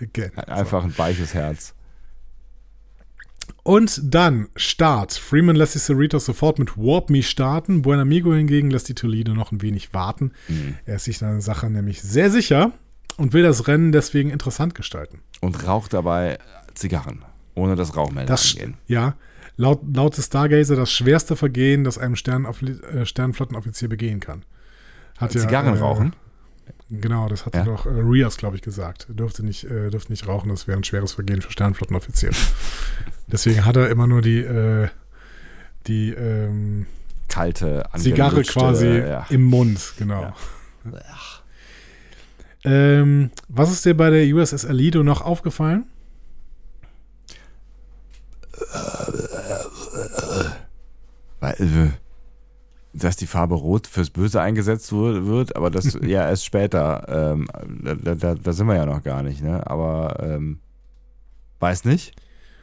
Again. 0.00 0.36
Einfach 0.38 0.84
ein 0.84 0.96
weiches 0.98 1.34
Herz. 1.34 1.74
Und 3.62 4.00
dann 4.14 4.48
Start. 4.56 5.12
Freeman 5.12 5.56
lässt 5.56 5.74
die 5.74 5.78
Cerritos 5.78 6.24
sofort 6.24 6.58
mit 6.58 6.76
Warp 6.76 7.10
Me 7.10 7.22
starten. 7.22 7.82
Buenamigo 7.82 8.32
hingegen 8.34 8.70
lässt 8.70 8.88
die 8.88 8.94
Toledo 8.94 9.34
noch 9.34 9.52
ein 9.52 9.62
wenig 9.62 9.92
warten. 9.92 10.32
Mhm. 10.48 10.76
Er 10.84 10.96
ist 10.96 11.04
sich 11.04 11.18
seiner 11.18 11.40
Sache 11.40 11.68
nämlich 11.70 12.02
sehr 12.02 12.30
sicher 12.30 12.72
und 13.16 13.32
will 13.32 13.42
das 13.42 13.66
Rennen 13.68 13.92
deswegen 13.92 14.30
interessant 14.30 14.74
gestalten. 14.74 15.20
Und 15.40 15.66
raucht 15.66 15.92
dabei 15.92 16.38
Zigarren, 16.74 17.24
ohne 17.54 17.76
das 17.76 17.96
Rauchmelder 17.96 18.28
Das, 18.28 18.52
angehen. 18.54 18.74
ja, 18.86 19.14
laut, 19.56 19.80
laut 19.94 20.16
des 20.16 20.26
Stargazer 20.26 20.76
das 20.76 20.90
schwerste 20.92 21.36
Vergehen, 21.36 21.84
das 21.84 21.98
einem 21.98 22.14
äh, 22.14 23.04
Sternenflottenoffizier 23.06 23.88
begehen 23.88 24.20
kann. 24.20 24.44
Hat 25.18 25.34
ja, 25.34 25.40
Zigarren 25.40 25.76
äh, 25.76 25.80
rauchen? 25.80 26.14
Genau, 26.90 27.28
das 27.28 27.46
hatte 27.46 27.58
Ja. 27.58 27.64
doch 27.64 27.86
äh, 27.86 27.90
Rios, 27.90 28.36
glaube 28.36 28.56
ich, 28.56 28.62
gesagt. 28.62 29.06
Er 29.08 29.14
dürfte 29.14 29.44
nicht, 29.44 29.64
äh, 29.64 29.90
dürfte 29.90 30.12
nicht 30.12 30.28
rauchen, 30.28 30.48
das 30.50 30.66
wäre 30.68 30.78
ein 30.78 30.84
schweres 30.84 31.12
Vergehen 31.12 31.42
für 31.42 31.50
Sternenflottenoffiziere. 31.50 32.32
Deswegen 33.26 33.64
hat 33.64 33.76
er 33.76 33.90
immer 33.90 34.06
nur 34.06 34.22
die, 34.22 34.38
äh, 34.40 34.88
die 35.86 36.10
ähm, 36.10 36.86
Kalte, 37.28 37.84
Zigarre 37.96 38.42
quasi 38.42 38.86
Ja. 38.98 39.26
im 39.30 39.44
Mund, 39.44 39.94
genau. 39.98 40.22
Ja. 40.22 40.34
Ähm, 42.64 43.30
was 43.48 43.70
ist 43.72 43.84
dir 43.84 43.96
bei 43.96 44.10
der 44.10 44.26
USS 44.34 44.64
Alido 44.64 45.02
noch 45.02 45.22
aufgefallen? 45.22 45.84
Weil, 51.40 51.54
äh, 51.60 51.90
dass 52.92 53.16
die 53.16 53.26
Farbe 53.26 53.54
Rot 53.56 53.86
fürs 53.86 54.10
Böse 54.10 54.40
eingesetzt 54.40 54.90
wird, 54.92 55.54
aber 55.54 55.70
das 55.70 55.94
ja 56.02 56.28
erst 56.28 56.44
später. 56.46 57.34
Ähm, 57.34 57.46
da, 58.02 58.14
da, 58.14 58.34
da 58.34 58.52
sind 58.52 58.66
wir 58.66 58.76
ja 58.76 58.86
noch 58.86 59.02
gar 59.02 59.22
nicht, 59.22 59.42
ne? 59.42 59.66
Aber 59.68 60.16
ähm, 60.20 60.60
weiß 61.60 61.84
nicht. 61.84 62.14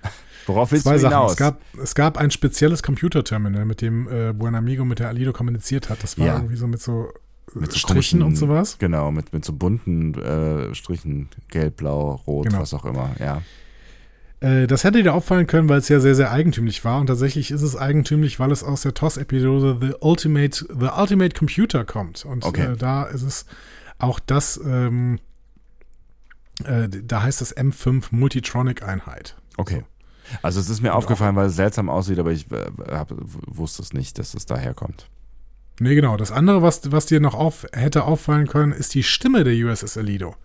Worauf 0.47 0.71
willst 0.71 0.85
Zwei 0.85 0.93
du 0.93 0.99
Sachen. 0.99 1.13
hinaus? 1.13 1.31
Es 1.33 1.37
gab, 1.37 1.61
es 1.81 1.95
gab 1.95 2.17
ein 2.17 2.31
spezielles 2.31 2.81
Computerterminal, 2.83 3.65
mit 3.65 3.81
dem 3.81 4.07
äh, 4.11 4.33
Buenamigo 4.33 4.83
mit 4.85 4.99
der 4.99 5.09
Alido 5.09 5.33
kommuniziert 5.33 5.89
hat. 5.89 6.03
Das 6.03 6.17
war 6.17 6.25
Ja. 6.25 6.35
irgendwie 6.37 6.55
so 6.57 6.67
mit 6.67 6.81
so, 6.81 7.09
äh, 7.55 7.59
Mit 7.59 7.71
so 7.71 7.77
Strichen 7.77 8.23
und 8.23 8.35
sowas. 8.35 8.77
Genau, 8.79 9.11
mit, 9.11 9.31
mit 9.33 9.45
so 9.45 9.53
bunten 9.53 10.15
äh, 10.15 10.73
Strichen, 10.73 11.29
gelb, 11.49 11.77
blau, 11.77 12.21
rot, 12.27 12.47
Genau. 12.47 12.59
was 12.59 12.73
auch 12.73 12.85
immer, 12.85 13.11
ja. 13.19 13.41
Äh, 14.43 14.67
das 14.67 14.83
hätte 14.83 15.01
dir 15.01 15.13
auffallen 15.13 15.47
können, 15.47 15.69
weil 15.69 15.79
es 15.79 15.87
ja 15.87 15.99
sehr, 16.01 16.15
sehr 16.15 16.31
eigentümlich 16.31 16.83
war. 16.83 16.99
Und 16.99 17.07
tatsächlich 17.07 17.49
ist 17.49 17.61
es 17.61 17.77
eigentümlich, 17.77 18.39
weil 18.39 18.51
es 18.51 18.61
aus 18.63 18.81
der 18.81 18.93
TOS-Episode 18.93 19.77
The 19.81 19.93
Ultimate, 20.01 20.65
The 20.77 20.89
Ultimate 20.97 21.33
Computer 21.37 21.85
kommt. 21.85 22.25
Und 22.25 22.43
Okay. 22.43 22.73
äh, 22.73 22.75
da 22.75 23.03
ist 23.05 23.21
es 23.23 23.45
auch 23.99 24.19
das, 24.19 24.59
ähm, 24.65 25.19
äh, 26.65 26.89
da 26.89 27.23
heißt 27.23 27.39
das 27.39 27.55
M5 27.55 28.07
Multitronic-Einheit. 28.11 29.37
Okay. 29.55 29.83
Also 30.41 30.59
es 30.59 30.69
ist 30.69 30.81
mir 30.81 30.93
aufgefallen, 30.93 31.35
weil 31.35 31.47
es 31.47 31.55
seltsam 31.55 31.89
aussieht, 31.89 32.19
aber 32.19 32.31
ich 32.31 32.51
äh, 32.51 32.65
hab, 32.91 33.13
wusste 33.47 33.81
es 33.81 33.93
nicht, 33.93 34.19
dass 34.19 34.33
es 34.33 34.45
daher 34.45 34.73
kommt. 34.73 35.07
Nee, 35.79 35.95
genau. 35.95 36.17
Das 36.17 36.31
andere, 36.31 36.61
was, 36.61 36.91
was 36.91 37.05
dir 37.05 37.19
noch 37.21 37.33
auf, 37.33 37.65
hätte 37.71 38.03
auffallen 38.03 38.47
können, 38.47 38.73
ist 38.73 38.93
die 38.93 39.03
Stimme 39.03 39.43
der 39.43 39.53
USS 39.53 39.97
Alido. 39.97 40.35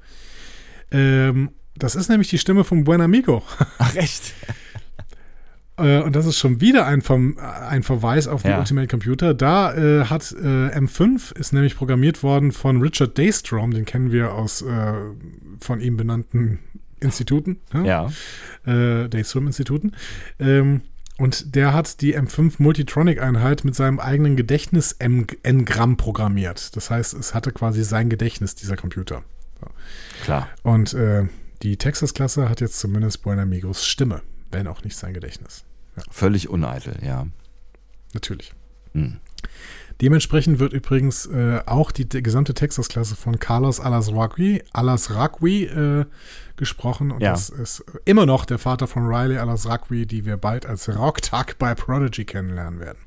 Ähm, 0.90 1.50
das 1.78 1.94
ist 1.94 2.09
nämlich 2.09 2.28
die 2.28 2.38
Stimme 2.38 2.64
von 2.64 2.84
Buenamigo. 2.84 3.42
Ach 3.78 3.94
echt? 3.94 4.34
Äh, 5.80 6.00
und 6.00 6.16
das 6.16 6.26
ist 6.26 6.38
schon 6.38 6.60
wieder 6.60 6.86
ein, 6.86 7.02
Verm 7.02 7.38
ein 7.38 7.84
Verweis 7.84 8.26
auf 8.26 8.42
die 8.42 8.48
Ja. 8.48 8.59
Ultimate 8.59 8.88
Computer. 8.88 9.32
Da 9.32 9.72
äh, 9.74 10.06
hat 10.06 10.32
äh, 10.32 10.76
M5 10.76 11.38
ist 11.38 11.52
nämlich 11.52 11.76
programmiert 11.76 12.24
worden 12.24 12.50
von 12.50 12.82
Richard 12.82 13.16
Daystrom, 13.16 13.70
den 13.70 13.84
kennen 13.84 14.10
wir 14.10 14.32
aus 14.34 14.60
äh, 14.62 14.92
von 15.60 15.80
ihm 15.80 15.96
benannten 15.96 16.59
Instituten, 16.98 17.60
ne? 17.72 17.86
Ja. 17.86 18.10
äh, 18.66 19.09
Daystrom-Instituten. 19.09 19.92
Ähm, 20.40 20.80
und 21.16 21.55
der 21.55 21.74
hat 21.74 22.00
die 22.00 22.18
M5 22.18 22.55
Multitronic-Einheit 22.59 23.64
mit 23.64 23.76
seinem 23.76 24.00
eigenen 24.00 24.34
Gedächtnis 24.34 24.96
N-Gramm 24.98 25.96
programmiert. 25.96 26.74
Das 26.76 26.90
heißt, 26.90 27.14
es 27.14 27.34
hatte 27.34 27.52
quasi 27.52 27.84
sein 27.84 28.09
Gedächtnis, 28.10 28.56
dieser 28.56 28.76
Computer. 28.76 29.22
Klar. 30.24 30.48
Und 30.64 30.94
äh, 30.94 31.26
die 31.62 31.76
Texas-Klasse 31.76 32.48
hat 32.48 32.60
jetzt 32.60 32.78
zumindest 32.78 33.22
Buenamigos 33.22 33.85
Stimme, 33.85 34.22
wenn 34.51 34.66
auch 34.66 34.82
nicht 34.85 34.97
sein 34.97 35.14
Gedächtnis. 35.14 35.64
Völlig 36.10 36.48
uneitel, 36.48 36.97
ja. 37.05 37.26
Natürlich. 38.14 38.52
Hm. 38.93 39.18
Dementsprechend 40.01 40.60
wird 40.60 40.72
übrigens 40.72 41.26
äh, 41.26 41.60
auch 41.66 41.90
die, 41.90 42.09
die 42.09 42.22
gesamte 42.22 42.55
Texas-Klasse 42.55 43.16
von 43.16 43.40
Carlos 43.40 43.80
Alasraqui, 43.80 44.62
Alasraqui 44.72 45.64
äh, 45.64 46.05
gesprochen. 46.56 47.10
Und 47.10 47.20
Ja. 47.20 47.32
das 47.32 47.48
ist 47.51 47.85
immer 48.05 48.24
noch 48.24 48.44
der 48.44 48.59
Vater 48.59 48.86
von 48.86 49.06
Riley 49.06 49.39
Alasraqui, 49.39 50.06
die 50.06 50.24
wir 50.24 50.36
bald 50.36 50.66
als 50.66 50.89
Rocktag 50.89 51.59
bei 51.59 51.74
Prodigy 51.74 52.24
kennenlernen 52.24 52.78
werden. 52.78 52.98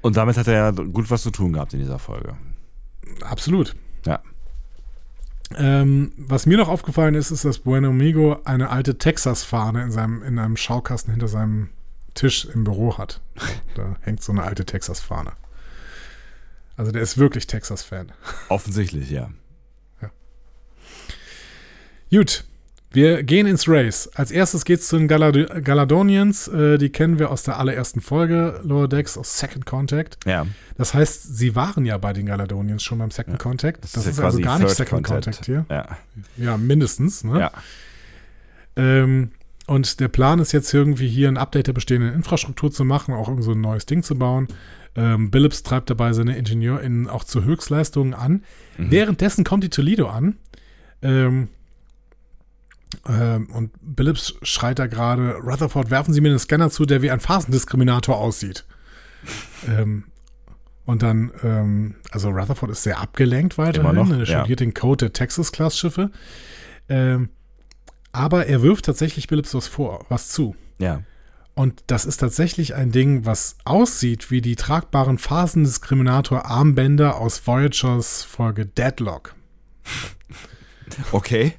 Und 0.00 0.16
damit 0.16 0.38
hat 0.38 0.46
er 0.46 0.54
ja 0.54 0.70
gut 0.70 1.10
was 1.10 1.22
zu 1.22 1.30
tun 1.30 1.52
gehabt 1.52 1.74
in 1.74 1.80
dieser 1.80 1.98
Folge. 1.98 2.36
Absolut. 3.20 3.76
Ja. 4.06 4.22
Ähm, 5.56 6.12
was 6.16 6.46
mir 6.46 6.58
noch 6.58 6.68
aufgefallen 6.68 7.14
ist, 7.14 7.30
ist, 7.30 7.44
dass 7.44 7.60
Bueno 7.60 7.88
Amigo 7.88 8.38
eine 8.44 8.70
alte 8.70 8.98
Texas-Fahne 8.98 9.82
in, 9.82 9.90
seinem, 9.90 10.22
in 10.22 10.38
einem 10.38 10.56
Schaukasten 10.56 11.12
hinter 11.12 11.28
seinem 11.28 11.70
Tisch 12.14 12.44
im 12.44 12.64
Büro 12.64 12.98
hat. 12.98 13.20
Da 13.74 13.94
hängt 14.00 14.24
so 14.24 14.32
eine 14.32 14.42
alte 14.42 14.64
Texas-Fahne. 14.64 15.32
Also 16.76 16.90
der 16.90 17.02
ist 17.02 17.16
wirklich 17.16 17.46
Texas-Fan. 17.46 18.10
Offensichtlich, 18.48 19.08
ja. 19.10 19.30
Gut, 22.10 22.44
wir 22.90 23.22
gehen 23.22 23.46
ins 23.46 23.68
Race. 23.68 24.08
Als 24.14 24.30
erstes 24.30 24.64
geht's 24.64 24.88
zu 24.88 24.96
den 24.96 25.08
Galad 25.08 25.64
Galadonians. 25.64 26.48
Äh, 26.48 26.78
die 26.78 26.88
kennen 26.88 27.18
wir 27.18 27.30
aus 27.30 27.42
der 27.42 27.58
allerersten 27.58 28.00
Folge, 28.00 28.60
Lower 28.64 28.88
Decks, 28.88 29.18
aus 29.18 29.38
Second 29.38 29.66
Contact. 29.66 30.18
Ja. 30.24 30.46
Das 30.76 30.94
heißt, 30.94 31.36
sie 31.36 31.54
waren 31.54 31.84
ja 31.84 31.98
bei 31.98 32.12
den 32.12 32.26
Galadonians 32.26 32.82
schon 32.82 32.98
beim 32.98 33.10
Second 33.10 33.38
Contact. 33.38 33.84
Das, 33.84 34.06
ist, 34.06 34.18
ja 34.18 34.24
also 34.24 34.40
gar 34.40 34.58
nicht 34.58 34.70
Second 34.70 35.04
Contact. 35.04 35.38
Contact 35.38 35.46
hier. 35.46 35.66
Ja. 35.68 35.98
Ja, 36.36 36.56
mindestens. 36.56 37.24
Ne? 37.24 37.40
ja. 37.40 37.52
Ähm, 38.76 39.32
und 39.66 40.00
der 40.00 40.08
Plan 40.08 40.38
ist 40.38 40.52
jetzt 40.52 40.72
irgendwie 40.72 41.08
hier 41.08 41.28
ein 41.28 41.36
Update 41.36 41.66
der 41.66 41.74
bestehenden 41.74 42.14
Infrastruktur 42.14 42.70
zu 42.70 42.86
machen, 42.86 43.12
auch 43.12 43.28
irgend 43.28 43.44
so 43.44 43.52
ein 43.52 43.60
neues 43.60 43.84
Ding 43.84 44.02
zu 44.02 44.16
bauen. 44.16 44.48
Ähm, 44.96 45.30
Billups 45.30 45.62
treibt 45.62 45.90
dabei 45.90 46.14
seine 46.14 46.38
IngenieurInnen 46.38 47.06
auch 47.06 47.22
zu 47.22 47.44
Höchstleistungen 47.44 48.14
an. 48.14 48.44
Mhm. 48.78 48.90
Währenddessen 48.90 49.44
kommt 49.44 49.64
die 49.64 49.68
Toledo 49.68 50.08
an. 50.08 50.38
Ähm, 51.02 51.48
und 53.04 53.70
Billups 53.80 54.34
schreit 54.42 54.78
da 54.78 54.86
gerade, 54.86 55.34
Rutherford, 55.36 55.90
werfen 55.90 56.14
Sie 56.14 56.20
mir 56.20 56.30
einen 56.30 56.38
Scanner 56.38 56.70
zu, 56.70 56.86
der 56.86 57.02
wie 57.02 57.10
ein 57.10 57.20
Phasendiskriminator 57.20 58.16
aussieht. 58.16 58.64
ähm, 59.68 60.04
und 60.84 61.02
dann, 61.02 61.32
ähm, 61.42 61.96
also 62.10 62.30
Rutherford 62.30 62.70
ist 62.70 62.82
sehr 62.82 62.98
abgelenkt 62.98 63.58
weiterhin. 63.58 63.90
Immer 63.90 64.04
noch, 64.04 64.10
er 64.10 64.24
ja. 64.24 64.38
studiert 64.40 64.60
den 64.60 64.72
Code 64.72 65.06
der 65.06 65.12
Texas-Class-Schiffe. 65.12 66.10
Ähm, 66.88 67.28
aber 68.12 68.46
er 68.46 68.62
wirft 68.62 68.86
tatsächlich 68.86 69.28
Billups 69.28 69.54
was 69.54 69.68
vor, 69.68 70.06
was 70.08 70.30
zu. 70.30 70.56
Ja. 70.78 71.02
Und 71.54 71.82
das 71.88 72.06
ist 72.06 72.18
tatsächlich 72.18 72.74
ein 72.74 72.92
Ding, 72.92 73.26
was 73.26 73.56
aussieht 73.64 74.30
wie 74.30 74.40
die 74.40 74.56
tragbaren 74.56 75.18
Phasendiskriminator-Armbänder 75.18 77.16
aus 77.16 77.46
Voyagers 77.46 78.22
Folge 78.22 78.64
Deadlock. 78.64 79.34
Okay. 81.12 81.54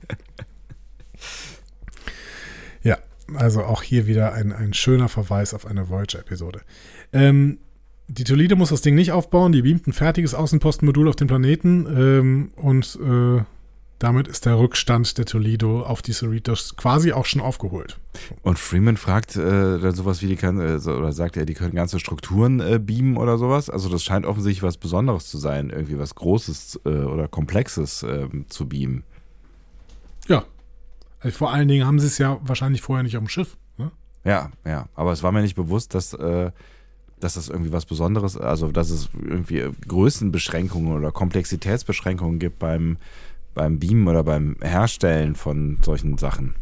Also 3.35 3.63
auch 3.63 3.83
hier 3.83 4.07
wieder 4.07 4.33
ein, 4.33 4.51
ein 4.51 4.73
schöner 4.73 5.09
Verweis 5.09 5.53
auf 5.53 5.65
eine 5.65 5.89
Voyager-Episode. 5.89 6.61
Ähm, 7.13 7.59
die 8.07 8.23
Toledo 8.23 8.55
muss 8.55 8.69
das 8.69 8.81
Ding 8.81 8.95
nicht 8.95 9.11
aufbauen, 9.11 9.51
die 9.51 9.61
beamt 9.61 9.87
ein 9.87 9.93
fertiges 9.93 10.33
Außenpostenmodul 10.33 11.07
auf 11.07 11.15
den 11.15 11.27
Planeten 11.27 11.85
ähm, 11.85 12.51
und 12.55 12.97
äh, 13.03 13.43
damit 13.99 14.29
ist 14.29 14.45
der 14.45 14.57
Rückstand 14.57 15.17
der 15.17 15.25
Toledo 15.25 15.81
auf 15.83 16.01
die 16.01 16.13
Cerritos 16.13 16.77
quasi 16.77 17.11
auch 17.11 17.25
schon 17.25 17.41
aufgeholt. 17.41 17.99
Und 18.41 18.57
Freeman 18.57 18.95
fragt 18.95 19.35
äh, 19.35 19.77
dann 19.77 19.93
sowas 19.93 20.21
wie, 20.21 20.27
die 20.27 20.37
kann, 20.37 20.59
äh, 20.61 20.79
oder 20.89 21.11
sagt 21.11 21.35
er, 21.35 21.45
die 21.45 21.53
können 21.53 21.75
ganze 21.75 21.99
Strukturen 21.99 22.61
äh, 22.61 22.79
beamen 22.79 23.17
oder 23.17 23.37
sowas. 23.37 23.69
Also 23.69 23.89
das 23.89 24.03
scheint 24.03 24.25
offensichtlich 24.25 24.63
was 24.63 24.77
Besonderes 24.77 25.27
zu 25.27 25.37
sein, 25.37 25.69
irgendwie 25.69 25.99
was 25.99 26.15
Großes 26.15 26.79
äh, 26.85 26.89
oder 26.89 27.27
Komplexes 27.27 28.03
ähm, 28.03 28.45
zu 28.47 28.69
beamen. 28.69 29.03
Ja. 30.27 30.45
Also 31.19 31.37
vor 31.37 31.53
allen 31.53 31.67
Dingen 31.67 31.85
haben 31.85 31.99
sie 31.99 32.07
es 32.07 32.17
ja 32.17 32.39
wahrscheinlich 32.43 32.81
vorher 32.81 33.03
nicht 33.03 33.17
auf 33.17 33.23
dem 33.23 33.29
Schiff. 33.29 33.57
Ne? 33.77 33.91
Ja, 34.23 34.51
ja. 34.65 34.87
Aber 34.95 35.11
es 35.11 35.23
war 35.23 35.31
mir 35.31 35.41
nicht 35.41 35.55
bewusst, 35.55 35.93
dass, 35.93 36.13
äh, 36.13 36.51
dass 37.19 37.33
das 37.33 37.49
irgendwie 37.49 37.71
was 37.71 37.85
Besonderes, 37.85 38.37
also 38.37 38.71
dass 38.71 38.89
es 38.89 39.09
irgendwie 39.13 39.69
Größenbeschränkungen 39.87 40.93
oder 40.93 41.11
Komplexitätsbeschränkungen 41.11 42.39
gibt 42.39 42.59
beim, 42.59 42.97
beim 43.53 43.79
Beamen 43.79 44.07
oder 44.07 44.23
beim 44.23 44.55
Herstellen 44.61 45.35
von 45.35 45.79
solchen 45.81 46.17
Sachen. 46.17 46.55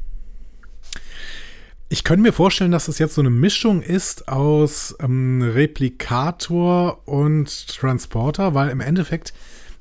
Ich 1.90 2.04
könnte 2.04 2.24
mir 2.24 2.34
vorstellen, 2.34 2.72
dass 2.72 2.88
das 2.88 3.00
jetzt 3.00 3.16
so 3.16 3.22
eine 3.22 3.30
Mischung 3.30 3.82
ist 3.82 4.28
aus 4.28 4.96
ähm, 5.00 5.42
Replikator 5.42 7.08
und 7.08 7.68
Transporter, 7.68 8.54
weil 8.54 8.70
im 8.70 8.82
Endeffekt 8.82 9.34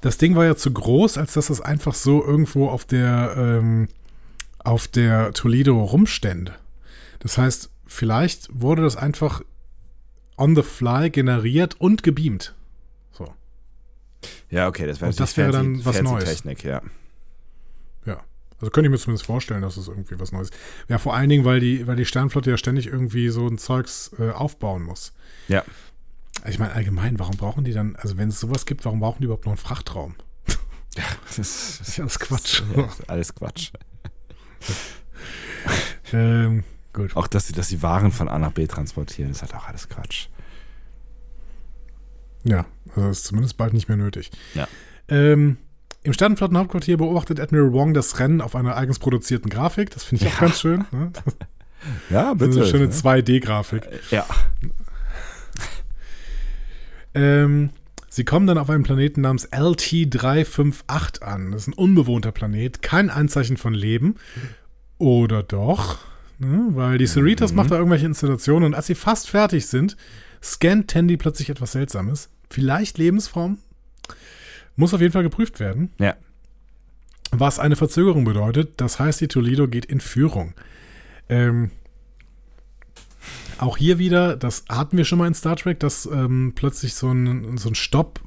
das 0.02 0.18
Ding 0.18 0.36
war 0.36 0.44
ja 0.44 0.54
zu 0.54 0.72
groß, 0.72 1.18
als 1.18 1.32
dass 1.32 1.50
es 1.50 1.60
einfach 1.60 1.94
so 1.94 2.24
irgendwo 2.24 2.68
auf 2.68 2.84
der 2.84 3.34
ähm, 3.36 3.88
auf 4.66 4.88
der 4.88 5.32
Toledo 5.32 5.82
rumstände. 5.82 6.54
Das 7.20 7.38
heißt, 7.38 7.70
vielleicht 7.86 8.48
wurde 8.52 8.82
das 8.82 8.96
einfach 8.96 9.42
on 10.36 10.54
the 10.54 10.62
fly 10.62 11.10
generiert 11.10 11.80
und 11.80 12.02
gebeamt. 12.02 12.54
So. 13.12 13.32
Ja, 14.50 14.68
okay, 14.68 14.86
das 14.86 15.00
wäre 15.00 15.10
Und 15.10 15.20
das 15.20 15.36
wäre 15.36 15.52
dann 15.52 15.84
was 15.84 16.02
Neues. 16.02 16.24
Technik, 16.24 16.64
ja. 16.64 16.82
Ja. 18.04 18.22
Also 18.60 18.70
könnte 18.70 18.88
ich 18.88 18.90
mir 18.90 18.98
zumindest 18.98 19.26
vorstellen, 19.26 19.62
dass 19.62 19.76
es 19.76 19.88
irgendwie 19.88 20.18
was 20.18 20.32
Neues 20.32 20.50
ist. 20.50 20.58
Ja, 20.88 20.98
vor 20.98 21.14
allen 21.14 21.28
Dingen, 21.28 21.44
weil 21.44 21.60
die, 21.60 21.86
weil 21.86 21.96
die 21.96 22.04
Sternflotte 22.04 22.50
ja 22.50 22.56
ständig 22.56 22.86
irgendwie 22.86 23.28
so 23.28 23.46
ein 23.46 23.58
Zeugs 23.58 24.10
äh, 24.18 24.30
aufbauen 24.30 24.82
muss. 24.82 25.12
Ja. 25.48 25.64
Ich 26.46 26.58
meine, 26.58 26.72
allgemein, 26.72 27.18
warum 27.18 27.36
brauchen 27.36 27.64
die 27.64 27.72
dann, 27.72 27.96
also 27.96 28.18
wenn 28.18 28.28
es 28.28 28.40
sowas 28.40 28.66
gibt, 28.66 28.84
warum 28.84 29.00
brauchen 29.00 29.18
die 29.20 29.24
überhaupt 29.24 29.46
noch 29.46 29.52
einen 29.52 29.58
Frachtraum? 29.58 30.14
Ja, 30.96 31.04
das, 31.26 31.36
Das 31.36 31.80
ist 31.80 31.96
ja 31.96 32.04
alles 32.04 32.18
Quatsch. 32.18 32.62
Ja, 32.76 32.88
alles 33.06 33.34
Quatsch. 33.34 33.70
ähm, 36.12 36.64
gut. 36.92 37.16
Auch, 37.16 37.26
dass 37.26 37.46
sie, 37.46 37.52
dass 37.52 37.68
die 37.68 37.82
Waren 37.82 38.12
von 38.12 38.28
A 38.28 38.38
nach 38.38 38.52
B 38.52 38.66
transportieren, 38.66 39.30
ist 39.30 39.42
halt 39.42 39.54
auch 39.54 39.66
alles 39.68 39.88
Quatsch. 39.88 40.28
Ja, 42.44 42.64
also 42.94 43.08
ist 43.10 43.24
zumindest 43.24 43.56
bald 43.56 43.72
nicht 43.74 43.88
mehr 43.88 43.96
nötig. 43.96 44.30
Ja. 44.54 44.68
Ähm, 45.08 45.56
Im 46.04 46.12
Sternenflottenhauptquartier 46.12 46.96
beobachtet 46.96 47.40
Admiral 47.40 47.72
Wong 47.72 47.92
das 47.94 48.18
Rennen 48.20 48.40
auf 48.40 48.54
einer 48.54 48.76
eigens 48.76 48.98
produzierten 49.00 49.50
Grafik. 49.50 49.90
Das 49.90 50.04
finde 50.04 50.24
ich 50.24 50.30
auch 50.32 50.34
Ja. 50.36 50.40
ganz 50.46 50.60
schön. 50.60 50.84
Ne? 50.92 51.12
Ja, 52.10 52.34
Das 52.34 52.48
ist 52.48 52.56
eine 52.56 52.66
schöne 52.66 52.86
ne? 52.86 52.92
2D-Grafik. 52.92 53.82
Ja. 54.10 54.26
Ähm, 57.14 57.70
sie 58.16 58.24
kommen 58.24 58.46
dann 58.46 58.56
auf 58.56 58.70
einen 58.70 58.82
Planeten 58.82 59.20
namens 59.20 59.46
LT358 59.52 61.22
an. 61.22 61.52
Das 61.52 61.62
ist 61.62 61.68
ein 61.68 61.74
unbewohnter 61.74 62.32
Planet, 62.32 62.80
kein 62.80 63.10
Anzeichen 63.10 63.58
von 63.58 63.74
Leben. 63.74 64.16
Oder 64.96 65.42
doch? 65.42 65.98
Ne? 66.38 66.68
Weil 66.70 66.96
die 66.96 67.06
Cerritos 67.06 67.52
macht 67.52 67.70
da 67.70 67.76
irgendwelche 67.76 68.06
Installationen 68.06 68.64
und 68.64 68.74
als 68.74 68.86
sie 68.86 68.94
fast 68.94 69.28
fertig 69.28 69.66
sind, 69.66 69.98
scannt 70.42 70.88
Tandy 70.88 71.18
plötzlich 71.18 71.50
etwas 71.50 71.72
Seltsames. 71.72 72.30
Vielleicht 72.48 72.96
Lebensform? 72.96 73.58
Muss 74.76 74.94
auf 74.94 75.00
jeden 75.02 75.12
Fall 75.12 75.22
geprüft 75.22 75.60
werden. 75.60 75.90
Ja. 75.98 76.16
Was 77.32 77.58
eine 77.58 77.76
Verzögerung 77.76 78.24
bedeutet, 78.24 78.80
das 78.80 78.98
heißt, 78.98 79.20
die 79.20 79.28
Toledo 79.28 79.68
geht 79.68 79.84
in 79.84 80.00
Führung. 80.00 80.54
Ähm, 81.28 81.70
auch 83.58 83.76
hier 83.76 83.98
wieder, 83.98 84.36
das 84.36 84.64
hatten 84.68 84.96
wir 84.96 85.04
schon 85.04 85.18
mal 85.18 85.26
in 85.26 85.34
Star 85.34 85.56
Trek, 85.56 85.80
dass 85.80 86.06
ähm, 86.06 86.52
plötzlich 86.54 86.94
so 86.94 87.10
ein, 87.10 87.58
so 87.58 87.70
ein 87.70 87.74
Stopp 87.74 88.20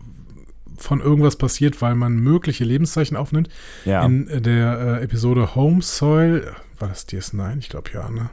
von 0.78 1.02
irgendwas 1.02 1.36
passiert, 1.36 1.82
weil 1.82 1.96
man 1.96 2.16
mögliche 2.16 2.64
Lebenszeichen 2.64 3.18
aufnimmt. 3.18 3.50
Ja. 3.86 4.06
In 4.06 4.28
der 4.44 5.00
äh, 5.00 5.04
Episode 5.04 5.56
Home 5.56 5.82
Soil, 5.82 6.56
war 6.80 6.90
das 6.90 7.08
DS9? 7.08 7.60
Ich 7.60 7.70
glaube 7.70 7.90
ja, 7.94 8.10
ne? 8.10 8.30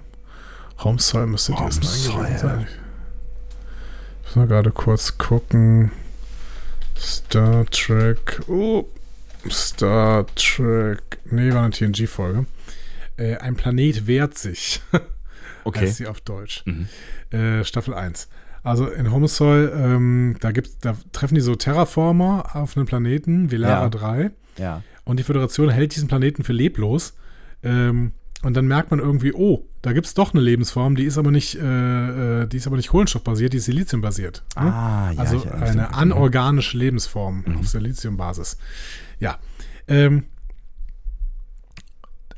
Home 0.84 0.98
Soil 0.98 1.26
müsste 1.26 1.54
Home 1.54 1.70
DS9 1.70 2.16
gewesen 2.16 2.38
sein. 2.38 2.66
Ich 4.22 4.26
muss 4.26 4.36
mal 4.36 4.46
gerade 4.46 4.70
kurz 4.70 5.18
gucken. 5.18 5.90
Star 6.96 7.66
Trek. 7.66 8.42
Oh, 8.48 8.86
Star 9.50 10.26
Trek. 10.34 11.18
Nee, 11.24 11.52
war 11.52 11.64
eine 11.64 11.72
TNG-Folge. 11.72 12.46
Äh, 13.16 13.36
ein 13.36 13.56
Planet 13.56 14.06
wehrt 14.06 14.36
sich. 14.38 14.80
okay. 15.66 15.80
heißt 15.80 15.96
sie 15.96 16.06
auf 16.06 16.20
Deutsch. 16.20 16.64
Mhm. 16.66 16.88
Äh, 17.30 17.64
Staffel 17.64 17.94
1. 17.94 18.28
Also 18.62 18.88
in 18.88 19.12
Homosol, 19.12 19.72
ähm, 19.76 20.36
da, 20.40 20.50
gibt's, 20.50 20.78
da 20.78 20.96
treffen 21.12 21.36
die 21.36 21.40
so 21.40 21.54
Terraformer 21.54 22.56
auf 22.56 22.76
einem 22.76 22.86
Planeten, 22.86 23.50
Velara 23.52 23.84
Ja. 23.84 23.88
3. 23.88 24.30
Ja. 24.58 24.82
Und 25.04 25.18
die 25.20 25.22
Föderation 25.22 25.68
hält 25.68 25.94
diesen 25.94 26.08
Planeten 26.08 26.42
für 26.42 26.52
leblos. 26.52 27.14
Ähm, 27.62 28.12
und 28.42 28.54
dann 28.54 28.66
merkt 28.66 28.90
man 28.90 29.00
irgendwie, 29.00 29.32
oh, 29.32 29.64
da 29.82 29.92
gibt 29.92 30.06
es 30.06 30.14
doch 30.14 30.34
eine 30.34 30.42
Lebensform, 30.42 30.94
die 30.96 31.04
ist 31.04 31.16
aber 31.16 31.30
nicht, 31.30 31.54
äh, 31.56 32.42
äh, 32.42 32.46
die 32.46 32.56
ist 32.58 32.66
aber 32.66 32.76
nicht 32.76 32.88
kohlenstoffbasiert, 32.88 33.52
die 33.52 33.58
ist 33.58 33.64
siliziumbasiert. 33.64 34.42
Ne? 34.56 34.62
Ah, 34.72 35.10
ja. 35.12 35.18
also 35.20 35.42
eine 35.50 35.94
anorganische 35.94 36.76
Lebensform 36.76 37.44
Mhm. 37.46 37.58
auf 37.58 37.68
Siliziumbasis. 37.68 38.58
Ja. 39.20 39.38
Ähm, 39.88 40.24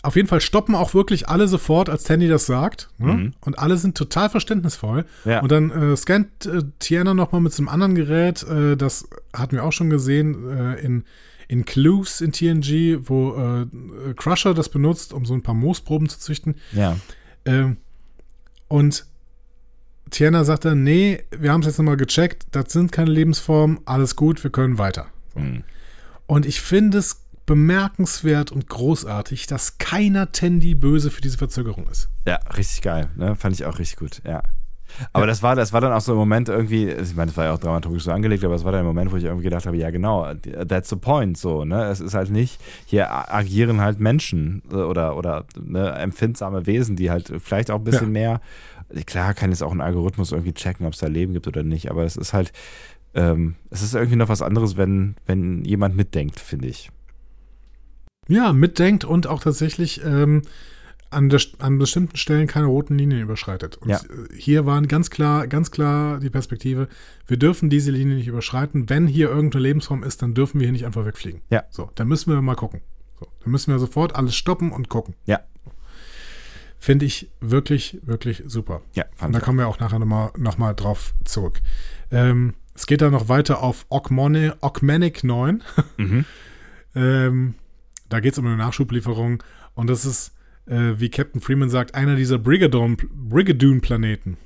auf 0.02 0.16
jeden 0.16 0.28
Fall 0.28 0.40
stoppen 0.40 0.74
auch 0.74 0.94
wirklich 0.94 1.28
alle 1.28 1.48
sofort, 1.48 1.88
als 1.88 2.04
Tandy 2.04 2.28
das 2.28 2.46
sagt. 2.46 2.88
Ne? 2.98 3.12
Mhm. 3.12 3.34
Und 3.40 3.58
alle 3.58 3.76
sind 3.76 3.96
total 3.96 4.30
verständnisvoll. 4.30 5.04
Ja. 5.24 5.40
Und 5.40 5.50
dann 5.50 5.70
äh, 5.70 5.96
scannt 5.96 6.46
äh, 6.46 6.62
Tiana 6.78 7.14
nochmal 7.14 7.40
mit 7.40 7.52
so 7.52 7.62
einem 7.62 7.68
anderen 7.68 7.94
Gerät. 7.94 8.44
Äh, 8.44 8.76
das 8.76 9.08
hatten 9.32 9.56
wir 9.56 9.64
auch 9.64 9.72
schon 9.72 9.90
gesehen 9.90 10.48
äh, 10.48 10.80
in, 10.80 11.04
in 11.48 11.64
Clues 11.64 12.20
in 12.20 12.32
TNG, 12.32 13.08
wo 13.08 13.34
äh, 13.36 14.14
Crusher 14.14 14.54
das 14.54 14.68
benutzt, 14.68 15.12
um 15.12 15.24
so 15.26 15.34
ein 15.34 15.42
paar 15.42 15.54
Moosproben 15.54 16.08
zu 16.08 16.20
züchten. 16.20 16.54
Ja. 16.72 16.96
Ähm, 17.44 17.78
und 18.68 19.04
Tiana 20.10 20.44
sagt 20.44 20.64
dann, 20.64 20.84
nee, 20.84 21.24
wir 21.36 21.52
haben 21.52 21.60
es 21.60 21.66
jetzt 21.66 21.78
nochmal 21.78 21.96
gecheckt, 21.96 22.46
das 22.52 22.72
sind 22.72 22.92
keine 22.92 23.10
Lebensformen, 23.10 23.80
alles 23.84 24.16
gut, 24.16 24.42
wir 24.42 24.50
können 24.50 24.78
weiter. 24.78 25.06
So. 25.34 25.40
Mhm. 25.40 25.64
Und 26.26 26.46
ich 26.46 26.60
finde 26.60 26.98
es 26.98 27.24
bemerkenswert 27.48 28.52
und 28.52 28.68
großartig, 28.68 29.46
dass 29.46 29.78
keiner 29.78 30.30
Tandy 30.30 30.74
böse 30.74 31.10
für 31.10 31.20
diese 31.20 31.38
Verzögerung 31.38 31.88
ist. 31.88 32.08
Ja, 32.26 32.36
richtig 32.56 32.82
geil. 32.82 33.08
Ne? 33.16 33.34
Fand 33.34 33.54
ich 33.56 33.64
auch 33.64 33.78
richtig 33.78 33.96
gut, 33.98 34.20
ja. 34.24 34.42
Aber 35.12 35.24
Ja. 35.24 35.28
das 35.28 35.42
war, 35.42 35.54
das 35.54 35.72
war 35.72 35.80
dann 35.80 35.92
auch 35.92 36.00
so 36.00 36.12
ein 36.12 36.18
Moment 36.18 36.48
irgendwie, 36.48 36.88
ich 36.88 37.14
meine, 37.14 37.26
das 37.30 37.36
war 37.36 37.44
ja 37.46 37.52
auch 37.54 37.58
dramaturgisch 37.58 38.04
so 38.04 38.10
angelegt, 38.10 38.44
aber 38.44 38.54
es 38.54 38.64
war 38.64 38.72
dann 38.72 38.80
ein 38.80 38.86
Moment, 38.86 39.12
wo 39.12 39.16
ich 39.16 39.24
irgendwie 39.24 39.44
gedacht 39.44 39.66
habe, 39.66 39.76
ja 39.76 39.90
genau, 39.90 40.32
that's 40.34 40.88
the 40.88 40.96
point, 40.96 41.36
so, 41.36 41.64
ne? 41.64 41.84
Es 41.84 42.00
ist 42.00 42.14
halt 42.14 42.30
nicht, 42.30 42.58
hier 42.86 43.10
agieren 43.32 43.80
halt 43.80 44.00
Menschen 44.00 44.62
äh, 44.70 44.76
oder, 44.76 45.16
oder 45.16 45.44
ne, 45.60 45.90
empfindsame 45.92 46.66
Wesen, 46.66 46.96
die 46.96 47.10
halt 47.10 47.32
vielleicht 47.38 47.70
auch 47.70 47.76
ein 47.78 47.84
bisschen 47.84 48.12
mehr, 48.12 48.40
klar 49.04 49.34
kann 49.34 49.50
jetzt 49.50 49.62
auch 49.62 49.72
ein 49.72 49.80
Algorithmus 49.82 50.32
irgendwie 50.32 50.54
checken, 50.54 50.86
ob 50.86 50.94
es 50.94 51.00
da 51.00 51.06
Leben 51.06 51.34
gibt 51.34 51.46
oder 51.46 51.62
nicht, 51.62 51.90
aber 51.90 52.04
es 52.04 52.16
ist 52.16 52.32
halt, 52.32 52.52
ähm, 53.14 53.56
es 53.70 53.82
ist 53.82 53.94
irgendwie 53.94 54.16
noch 54.16 54.28
was 54.30 54.42
anderes, 54.42 54.76
wenn, 54.78 55.16
wenn 55.26 55.64
jemand 55.64 55.96
mitdenkt, 55.96 56.40
finde 56.40 56.68
ich. 56.68 56.90
Ja, 58.28 58.52
mitdenkt 58.52 59.04
und 59.04 59.26
auch 59.26 59.40
tatsächlich 59.40 60.02
ähm, 60.04 60.42
an, 61.10 61.30
der, 61.30 61.40
an 61.58 61.78
bestimmten 61.78 62.16
Stellen 62.16 62.46
keine 62.46 62.66
roten 62.66 62.96
Linien 62.98 63.20
überschreitet. 63.22 63.76
Und 63.78 63.88
Ja. 63.88 63.96
äh, 63.96 64.36
hier 64.36 64.66
waren 64.66 64.86
ganz 64.88 65.08
klar, 65.10 65.46
ganz 65.46 65.70
klar 65.70 66.20
die 66.20 66.28
Perspektive, 66.30 66.88
wir 67.26 67.38
dürfen 67.38 67.70
diese 67.70 67.90
Linie 67.90 68.16
nicht 68.16 68.28
überschreiten. 68.28 68.88
Wenn 68.90 69.06
hier 69.06 69.28
irgendeine 69.30 69.62
Lebensform 69.62 70.02
ist, 70.02 70.20
dann 70.22 70.34
dürfen 70.34 70.60
wir 70.60 70.66
hier 70.66 70.72
nicht 70.72 70.84
einfach 70.86 71.06
wegfliegen. 71.06 71.40
Ja. 71.50 71.64
So, 71.70 71.90
dann 71.94 72.08
müssen 72.08 72.30
wir 72.32 72.40
mal 72.42 72.54
gucken. 72.56 72.82
So, 73.18 73.26
dann 73.42 73.50
müssen 73.50 73.72
wir 73.72 73.78
sofort 73.78 74.14
alles 74.14 74.36
stoppen 74.36 74.70
und 74.70 74.88
gucken. 74.88 75.14
Ja. 75.24 75.40
Finde 76.80 77.06
ich 77.06 77.28
wirklich, 77.40 77.98
wirklich 78.04 78.42
super. 78.46 78.82
Ja, 78.94 79.04
Und 79.20 79.32
da 79.34 79.40
kommen 79.40 79.58
wir 79.58 79.66
auch 79.66 79.80
nachher 79.80 79.98
nochmal 79.98 80.30
noch 80.36 80.58
mal 80.58 80.74
drauf 80.74 81.12
zurück. 81.24 81.60
Ähm, 82.12 82.54
es 82.74 82.86
geht 82.86 83.00
dann 83.02 83.10
noch 83.10 83.28
weiter 83.28 83.62
auf 83.62 83.86
Ogmone, 83.88 84.56
Ogmanic 84.60 85.24
9. 85.24 85.62
Mhm. 85.96 86.24
ähm, 86.94 87.54
da 88.08 88.20
geht 88.20 88.32
es 88.32 88.38
um 88.38 88.46
eine 88.46 88.56
Nachschublieferung. 88.56 89.42
Und 89.74 89.88
das 89.88 90.04
ist, 90.04 90.32
äh, 90.66 90.94
wie 90.98 91.10
Captain 91.10 91.40
Freeman 91.40 91.70
sagt, 91.70 91.94
einer 91.94 92.16
dieser 92.16 92.36
Brigadoon- 92.36 93.06
Brigadoon-Planeten. 93.12 94.36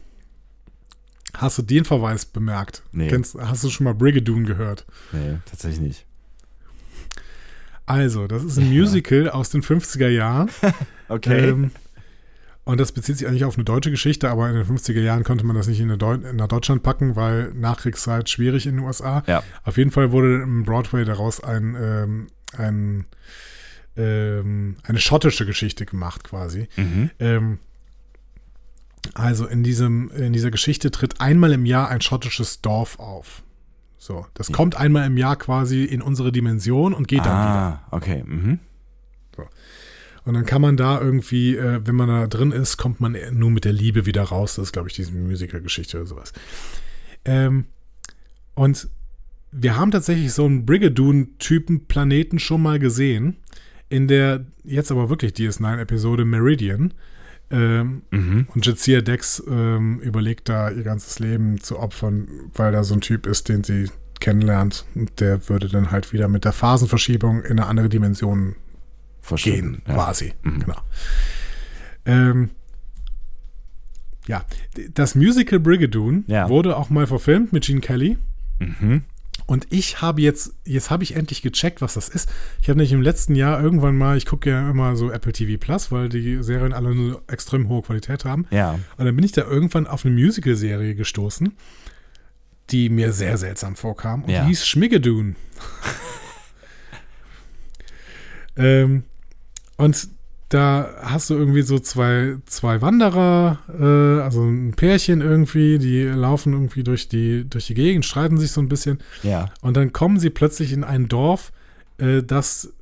Hast 1.34 1.58
du 1.58 1.62
den 1.62 1.84
Verweis 1.84 2.26
bemerkt? 2.26 2.82
Nee. 2.92 3.08
Kennst, 3.08 3.34
hast 3.36 3.64
du 3.64 3.70
schon 3.70 3.84
mal 3.84 3.94
Brigadoon 3.94 4.44
gehört? 4.44 4.84
Nee, 5.12 5.38
tatsächlich 5.46 5.80
nicht. 5.80 6.06
Also, 7.86 8.26
das 8.26 8.44
ist 8.44 8.58
ein 8.58 8.68
Musical 8.72 9.28
aus 9.30 9.50
den 9.50 9.62
50er 9.62 10.08
Jahren. 10.08 10.50
Okay. 11.08 11.50
Ähm, 11.50 11.70
und 12.64 12.80
das 12.80 12.92
bezieht 12.92 13.18
sich 13.18 13.26
eigentlich 13.28 13.44
auf 13.44 13.56
eine 13.56 13.64
deutsche 13.64 13.90
Geschichte, 13.90 14.30
aber 14.30 14.48
in 14.48 14.54
den 14.54 14.64
50er 14.64 15.00
Jahren 15.02 15.24
konnte 15.24 15.44
man 15.44 15.54
das 15.54 15.66
nicht 15.66 15.78
in, 15.78 15.90
eine 15.90 15.98
Deu 15.98 16.16
nach 16.16 16.48
Deutschland 16.48 16.82
packen, 16.82 17.16
weil 17.16 17.52
Nachkriegszeit 17.52 18.30
schwierig 18.30 18.66
in 18.66 18.76
den 18.76 18.84
USA. 18.86 19.22
ja. 19.26 19.42
Auf 19.64 19.76
jeden 19.76 19.90
Fall 19.90 20.10
wurde 20.10 20.40
im 20.40 20.62
Broadway 20.62 21.04
daraus 21.04 21.44
ein, 21.44 21.76
ähm, 21.78 22.26
ein, 22.56 23.04
ähm, 23.96 24.76
eine 24.84 24.98
schottische 25.00 25.46
Geschichte 25.46 25.86
gemacht, 25.86 26.24
quasi. 26.24 26.68
Mhm. 26.76 27.10
Ähm, 27.18 27.58
also 29.14 29.46
in, 29.46 29.62
diesem, 29.62 30.10
in 30.10 30.32
dieser 30.32 30.50
Geschichte 30.50 30.90
tritt 30.90 31.20
einmal 31.20 31.52
im 31.52 31.66
Jahr 31.66 31.88
ein 31.88 32.00
schottisches 32.00 32.60
Dorf 32.60 32.98
auf. 32.98 33.42
So, 33.98 34.26
das 34.34 34.48
Ja. 34.48 34.54
kommt 34.54 34.76
einmal 34.76 35.06
im 35.06 35.16
Jahr 35.16 35.36
quasi 35.36 35.84
in 35.84 36.02
unsere 36.02 36.32
Dimension 36.32 36.92
und 36.94 37.08
geht 37.08 37.20
dann 37.20 37.26
wieder. 37.26 37.82
Ah, 37.82 37.86
okay. 37.90 38.22
Mhm. 38.26 38.58
Und 40.24 40.34
dann 40.34 40.46
kann 40.46 40.62
man 40.62 40.76
da 40.76 41.00
irgendwie, 41.00 41.56
äh, 41.56 41.80
wenn 41.84 41.96
man 41.96 42.06
da 42.06 42.28
drin 42.28 42.52
ist, 42.52 42.76
kommt 42.76 43.00
man 43.00 43.16
nur 43.32 43.50
mit 43.50 43.64
der 43.64 43.72
Liebe 43.72 44.06
wieder 44.06 44.22
raus. 44.22 44.54
Das 44.54 44.66
ist, 44.66 44.72
glaube 44.72 44.88
ich, 44.88 44.94
diese 44.94 45.10
Musical-Geschichte 45.10 45.96
oder 45.96 46.06
sowas. 46.06 46.32
Ähm, 47.24 47.64
und 48.54 48.88
wir 49.50 49.76
haben 49.76 49.90
tatsächlich 49.90 50.32
so 50.32 50.44
einen 50.46 50.64
Brigadoon-Typen 50.64 51.86
Planeten 51.86 52.38
schon 52.38 52.62
mal 52.62 52.78
gesehen. 52.78 53.36
In 53.92 54.08
der 54.08 54.46
jetzt 54.64 54.90
aber 54.90 55.10
wirklich 55.10 55.32
DS9-Episode 55.34 56.24
Meridian. 56.24 56.94
Ähm, 57.50 58.00
Mhm. 58.10 58.46
und 58.54 58.64
Jadzia 58.64 59.02
Dex 59.02 59.42
ähm, 59.46 60.00
überlegt 60.00 60.48
da 60.48 60.70
ihr 60.70 60.82
ganzes 60.84 61.18
Leben 61.18 61.60
zu 61.60 61.78
opfern, 61.78 62.26
weil 62.54 62.72
da 62.72 62.82
so 62.84 62.94
ein 62.94 63.02
Typ 63.02 63.26
ist, 63.26 63.50
den 63.50 63.62
sie 63.62 63.90
kennenlernt. 64.20 64.86
Und 64.94 65.20
der 65.20 65.50
würde 65.50 65.68
dann 65.68 65.90
halt 65.90 66.14
wieder 66.14 66.28
mit 66.28 66.46
der 66.46 66.52
Phasenverschiebung 66.52 67.42
in 67.42 67.58
eine 67.58 67.66
andere 67.66 67.90
Dimension 67.90 68.56
verschwinden. 69.20 69.72
gehen, 69.72 69.82
Ja. 69.86 69.94
quasi. 69.94 70.32
Genau. 70.42 70.80
Ähm, 72.06 72.48
ja, 74.26 74.44
das 74.94 75.14
Musical 75.14 75.60
Brigadoon 75.60 76.24
Ja. 76.28 76.48
wurde 76.48 76.76
auch 76.78 76.88
mal 76.88 77.06
verfilmt 77.06 77.52
mit 77.52 77.64
Gene 77.64 77.80
Kelly. 77.80 78.16
Mhm. 78.58 79.02
Und 79.52 79.66
ich 79.68 80.00
habe 80.00 80.22
jetzt, 80.22 80.54
jetzt 80.64 80.88
habe 80.88 81.02
ich 81.02 81.14
endlich 81.14 81.42
gecheckt, 81.42 81.82
was 81.82 81.92
das 81.92 82.08
ist. 82.08 82.26
Ich 82.62 82.70
habe 82.70 82.78
nämlich 82.78 82.92
im 82.92 83.02
letzten 83.02 83.34
Jahr 83.34 83.62
irgendwann 83.62 83.98
mal, 83.98 84.16
ich 84.16 84.24
gucke 84.24 84.48
ja 84.48 84.70
immer 84.70 84.96
so 84.96 85.10
Apple 85.10 85.34
TV 85.34 85.60
Plus, 85.60 85.92
weil 85.92 86.08
die 86.08 86.42
Serien 86.42 86.72
alle 86.72 86.88
eine 86.88 87.18
extrem 87.26 87.68
hohe 87.68 87.82
Qualität 87.82 88.24
haben. 88.24 88.46
Ja. 88.50 88.78
Und 88.96 89.04
dann 89.04 89.14
bin 89.14 89.26
ich 89.26 89.32
da 89.32 89.42
irgendwann 89.42 89.86
auf 89.86 90.06
eine 90.06 90.14
Musical-Serie 90.14 90.94
gestoßen, 90.94 91.52
die 92.70 92.88
mir 92.88 93.12
sehr 93.12 93.36
seltsam 93.36 93.76
vorkam. 93.76 94.24
Und 94.24 94.30
Ja. 94.30 94.40
die 94.40 94.48
hieß 94.48 94.66
Schmigadoon. 94.66 95.36
ähm, 98.56 99.04
und 99.76 100.08
da 100.52 100.90
hast 101.00 101.30
du 101.30 101.34
irgendwie 101.34 101.62
so 101.62 101.78
zwei, 101.78 102.36
zwei 102.44 102.82
Wanderer, 102.82 103.58
äh, 103.68 104.22
also 104.22 104.42
ein 104.42 104.74
Pärchen 104.74 105.22
irgendwie, 105.22 105.78
die 105.78 106.02
laufen 106.02 106.52
irgendwie 106.52 106.84
durch 106.84 107.08
die, 107.08 107.48
durch 107.48 107.68
die 107.68 107.74
Gegend, 107.74 108.04
streiten 108.04 108.36
sich 108.36 108.52
so 108.52 108.60
ein 108.60 108.68
bisschen. 108.68 108.98
Ja. 109.22 109.50
Und 109.62 109.76
dann 109.76 109.92
kommen 109.92 110.18
sie 110.18 110.28
plötzlich 110.28 110.72
in 110.72 110.84
ein 110.84 111.08
Dorf, 111.08 111.52
äh, 111.96 112.22
das 112.22 112.72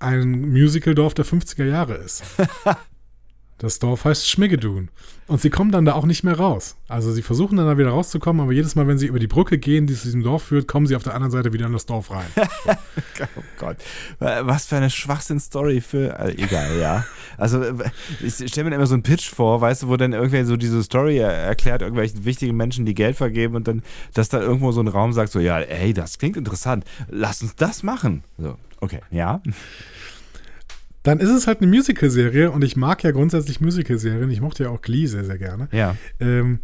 ein 0.00 0.52
Musical-Dorf 0.52 1.12
der 1.12 1.26
50er 1.26 1.64
Jahre 1.64 1.94
ist. 1.94 2.22
Das 3.62 3.78
Dorf 3.78 4.04
heißt 4.04 4.28
Schmigadoon. 4.28 4.88
Und 5.28 5.40
sie 5.40 5.48
kommen 5.48 5.70
dann 5.70 5.84
da 5.84 5.94
auch 5.94 6.04
nicht 6.04 6.24
mehr 6.24 6.36
raus. 6.36 6.74
Also 6.88 7.12
sie 7.12 7.22
versuchen 7.22 7.56
dann 7.56 7.66
da 7.66 7.78
wieder 7.78 7.90
rauszukommen, 7.90 8.42
aber 8.42 8.52
jedes 8.52 8.74
Mal, 8.74 8.88
wenn 8.88 8.98
sie 8.98 9.06
über 9.06 9.20
die 9.20 9.28
Brücke 9.28 9.56
gehen, 9.56 9.86
die 9.86 9.94
zu 9.94 10.02
diesem 10.02 10.24
Dorf 10.24 10.42
führt, 10.42 10.66
kommen 10.66 10.86
sie 10.88 10.96
auf 10.96 11.04
der 11.04 11.14
anderen 11.14 11.30
Seite 11.30 11.52
wieder 11.52 11.66
in 11.66 11.72
das 11.72 11.86
Dorf 11.86 12.10
rein. 12.10 12.26
Oh 13.36 13.42
Gott. 13.58 13.76
Was 14.18 14.66
für 14.66 14.76
eine 14.76 14.90
Schwachsinn-Story 14.90 15.80
für. 15.80 16.18
Also 16.18 16.36
egal, 16.36 16.76
ja. 16.78 17.04
Also, 17.38 17.62
ich 18.20 18.34
stelle 18.34 18.68
mir 18.68 18.74
immer 18.76 18.86
so 18.86 18.94
einen 18.94 19.04
Pitch 19.04 19.30
vor, 19.30 19.60
weißt 19.60 19.84
du, 19.84 19.88
wo 19.88 19.96
dann 19.96 20.12
irgendwer 20.12 20.44
so 20.44 20.56
diese 20.56 20.82
Story 20.82 21.18
er- 21.18 21.30
erklärt, 21.32 21.82
irgendwelchen 21.82 22.24
wichtigen 22.24 22.56
Menschen, 22.56 22.84
die 22.84 22.94
Geld 22.94 23.16
vergeben 23.16 23.54
und 23.54 23.68
dann, 23.68 23.82
dass 24.12 24.28
da 24.28 24.40
irgendwo 24.40 24.72
so 24.72 24.80
ein 24.80 24.88
Raum 24.88 25.12
sagt, 25.12 25.30
so, 25.30 25.38
ja, 25.38 25.60
ey, 25.60 25.92
das 25.94 26.18
klingt 26.18 26.36
interessant. 26.36 26.84
Lass 27.08 27.42
uns 27.42 27.54
das 27.54 27.82
machen. 27.84 28.24
So, 28.38 28.56
okay, 28.80 29.00
ja. 29.12 29.40
Dann 31.02 31.18
ist 31.18 31.30
es 31.30 31.46
halt 31.46 31.60
eine 31.60 31.68
Musical-Serie 31.68 32.50
und 32.50 32.62
ich 32.62 32.76
mag 32.76 33.02
ja 33.02 33.10
grundsätzlich 33.10 33.60
Musical-Serien. 33.60 34.30
Ich 34.30 34.40
mochte 34.40 34.64
ja 34.64 34.70
auch 34.70 34.82
Glee 34.82 35.06
sehr, 35.06 35.24
sehr 35.24 35.38
gerne. 35.38 35.68
Ja. 35.72 35.96
Ähm, 36.20 36.60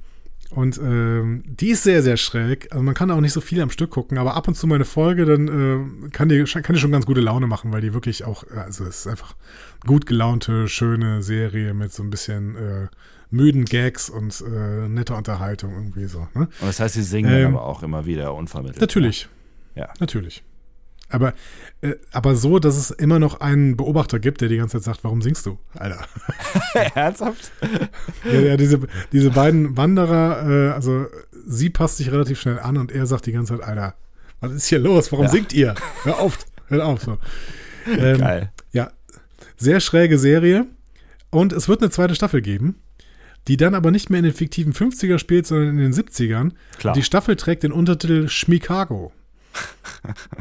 und 0.50 0.78
ähm, 0.78 1.42
die 1.46 1.70
ist 1.70 1.82
sehr, 1.82 2.02
sehr 2.02 2.16
schräg. 2.16 2.68
Also 2.70 2.82
man 2.82 2.94
kann 2.94 3.10
auch 3.10 3.20
nicht 3.20 3.32
so 3.32 3.40
viel 3.40 3.60
am 3.60 3.70
Stück 3.70 3.90
gucken, 3.90 4.16
aber 4.16 4.34
ab 4.34 4.48
und 4.48 4.54
zu 4.54 4.66
mal 4.66 4.76
eine 4.76 4.86
Folge, 4.86 5.26
dann 5.26 5.48
äh, 6.06 6.08
kann, 6.10 6.28
die, 6.28 6.42
kann 6.44 6.74
die 6.74 6.80
schon 6.80 6.92
ganz 6.92 7.04
gute 7.04 7.20
Laune 7.20 7.46
machen, 7.46 7.70
weil 7.72 7.82
die 7.82 7.92
wirklich 7.92 8.24
auch, 8.24 8.44
äh, 8.44 8.60
also 8.60 8.84
es 8.84 9.00
ist 9.00 9.06
einfach 9.08 9.34
gut 9.86 10.06
gelaunte, 10.06 10.68
schöne 10.68 11.22
Serie 11.22 11.74
mit 11.74 11.92
so 11.92 12.02
ein 12.02 12.08
bisschen 12.08 12.56
äh, 12.56 12.88
müden 13.30 13.66
Gags 13.66 14.08
und 14.08 14.40
äh, 14.40 14.88
netter 14.88 15.18
Unterhaltung 15.18 15.74
irgendwie 15.74 16.06
so. 16.06 16.20
Ne? 16.34 16.48
Und 16.60 16.62
das 16.62 16.80
heißt, 16.80 16.94
sie 16.94 17.02
singen 17.02 17.30
Ähm, 17.30 17.42
dann 17.42 17.54
aber 17.54 17.66
auch 17.66 17.82
immer 17.82 18.06
wieder 18.06 18.34
unvermittelt. 18.34 18.80
Natürlich. 18.80 19.28
Ja. 19.74 19.90
Natürlich. 20.00 20.42
Aber, 21.10 21.32
äh, 21.80 21.94
aber 22.12 22.36
so, 22.36 22.58
dass 22.58 22.76
es 22.76 22.90
immer 22.90 23.18
noch 23.18 23.40
einen 23.40 23.76
Beobachter 23.76 24.18
gibt, 24.18 24.40
der 24.42 24.48
die 24.48 24.58
ganze 24.58 24.76
Zeit 24.78 24.84
sagt, 24.84 25.04
warum 25.04 25.22
singst 25.22 25.46
du, 25.46 25.58
Alter? 25.74 26.04
Ernsthaft? 26.94 27.50
Ja, 28.24 28.40
ja 28.40 28.56
diese, 28.56 28.80
diese 29.12 29.30
beiden 29.30 29.76
Wanderer, 29.76 30.68
äh, 30.70 30.72
also 30.72 31.06
sie 31.46 31.70
passt 31.70 31.96
sich 31.96 32.10
relativ 32.12 32.38
schnell 32.40 32.58
an 32.58 32.76
und 32.76 32.92
er 32.92 33.06
sagt 33.06 33.26
die 33.26 33.32
ganze 33.32 33.56
Zeit, 33.58 33.66
Alter, 33.66 33.94
was 34.40 34.52
ist 34.52 34.66
hier 34.66 34.78
los? 34.80 35.10
Warum 35.12 35.26
Ja. 35.26 35.30
singt 35.30 35.52
ihr? 35.54 35.74
Hör 36.04 36.18
auf, 36.18 36.38
hör 36.66 36.84
auf. 36.86 37.02
So. 37.02 37.18
Ähm, 37.86 38.18
Geil. 38.18 38.52
Ja, 38.72 38.90
sehr 39.56 39.80
schräge 39.80 40.18
Serie. 40.18 40.66
Und 41.30 41.54
es 41.54 41.68
wird 41.68 41.80
eine 41.80 41.90
zweite 41.90 42.14
Staffel 42.14 42.42
geben, 42.42 42.82
die 43.46 43.56
dann 43.56 43.74
aber 43.74 43.90
nicht 43.90 44.10
mehr 44.10 44.18
in 44.18 44.24
den 44.24 44.34
fiktiven 44.34 44.74
50er 44.74 45.18
spielt, 45.18 45.46
sondern 45.46 45.70
in 45.70 45.78
den 45.78 45.94
70ern. 45.94 46.52
Klar. 46.78 46.92
Die 46.92 47.02
Staffel 47.02 47.36
trägt 47.36 47.62
den 47.62 47.72
Untertitel 47.72 48.28
Schmikago. 48.28 49.12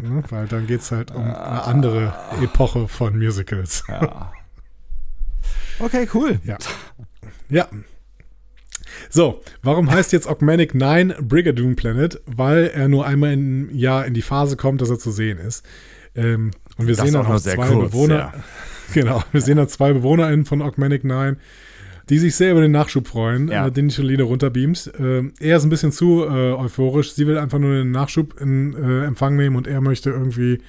Ne, 0.02 0.24
weil 0.30 0.48
dann 0.48 0.68
geht 0.68 0.82
es 0.82 0.92
halt 0.92 1.12
um 1.12 1.24
eine 1.24 1.64
andere 1.64 2.14
Epoche 2.42 2.88
von 2.88 3.18
Musicals. 3.18 3.84
Ja. 3.88 4.32
Okay, 5.80 6.08
cool. 6.16 6.40
Ja. 6.44 6.58
Ja. 7.50 7.68
So, 9.12 9.42
warum 9.62 9.92
heißt 9.92 10.12
jetzt 10.12 10.28
Augmanic 10.28 10.74
9 10.74 11.14
Brigadoon 11.22 11.76
Planet? 11.76 12.20
Weil 12.26 12.72
er 12.74 12.88
nur 12.88 13.06
einmal 13.06 13.34
im 13.34 13.70
Jahr 13.76 14.06
in 14.08 14.16
die 14.16 14.24
Phase 14.24 14.58
kommt, 14.58 14.82
dass 14.82 14.90
er 14.90 14.98
zu 14.98 15.12
sehen 15.12 15.38
ist. 15.38 15.64
Ähm, 16.16 16.50
und 16.78 16.88
wir 16.88 16.96
Das 16.96 17.06
sehen 17.06 17.16
auch 17.16 17.38
sehr 17.38 17.54
zwei 17.56 17.68
kurz, 17.68 17.92
Bewohner. 17.92 18.16
ja. 18.16 18.34
Genau, 18.94 19.22
wir 19.32 19.42
sehen 19.42 19.58
dann 19.58 19.68
zwei 19.68 19.94
BewohnerInnen 19.94 20.46
von 20.46 20.62
Augmanic 20.64 21.04
9, 21.04 21.38
die 22.10 22.20
sich 22.20 22.36
sehr 22.36 22.52
über 22.52 22.62
den 22.62 22.72
Nachschub 22.72 23.08
freuen, 23.08 23.48
Ja. 23.50 23.68
äh, 23.68 23.72
den 23.72 23.90
die 23.90 23.96
Toledo 23.96 24.26
runterbeamt. 24.26 24.92
Ähm, 25.00 25.34
er 25.40 25.58
ist 25.58 25.64
ein 25.64 25.70
bisschen 25.70 25.92
zu 25.92 26.24
äh, 26.24 26.54
euphorisch. 26.54 27.14
Sie 27.14 27.28
will 27.28 27.38
einfach 27.38 27.60
nur 27.60 27.76
den 27.76 27.92
Nachschub 27.92 28.40
in 28.40 28.74
äh, 28.74 29.06
Empfang 29.06 29.36
nehmen 29.36 29.56
und 29.56 29.68
er 29.68 29.82
möchte 29.82 30.10
irgendwie 30.12 30.60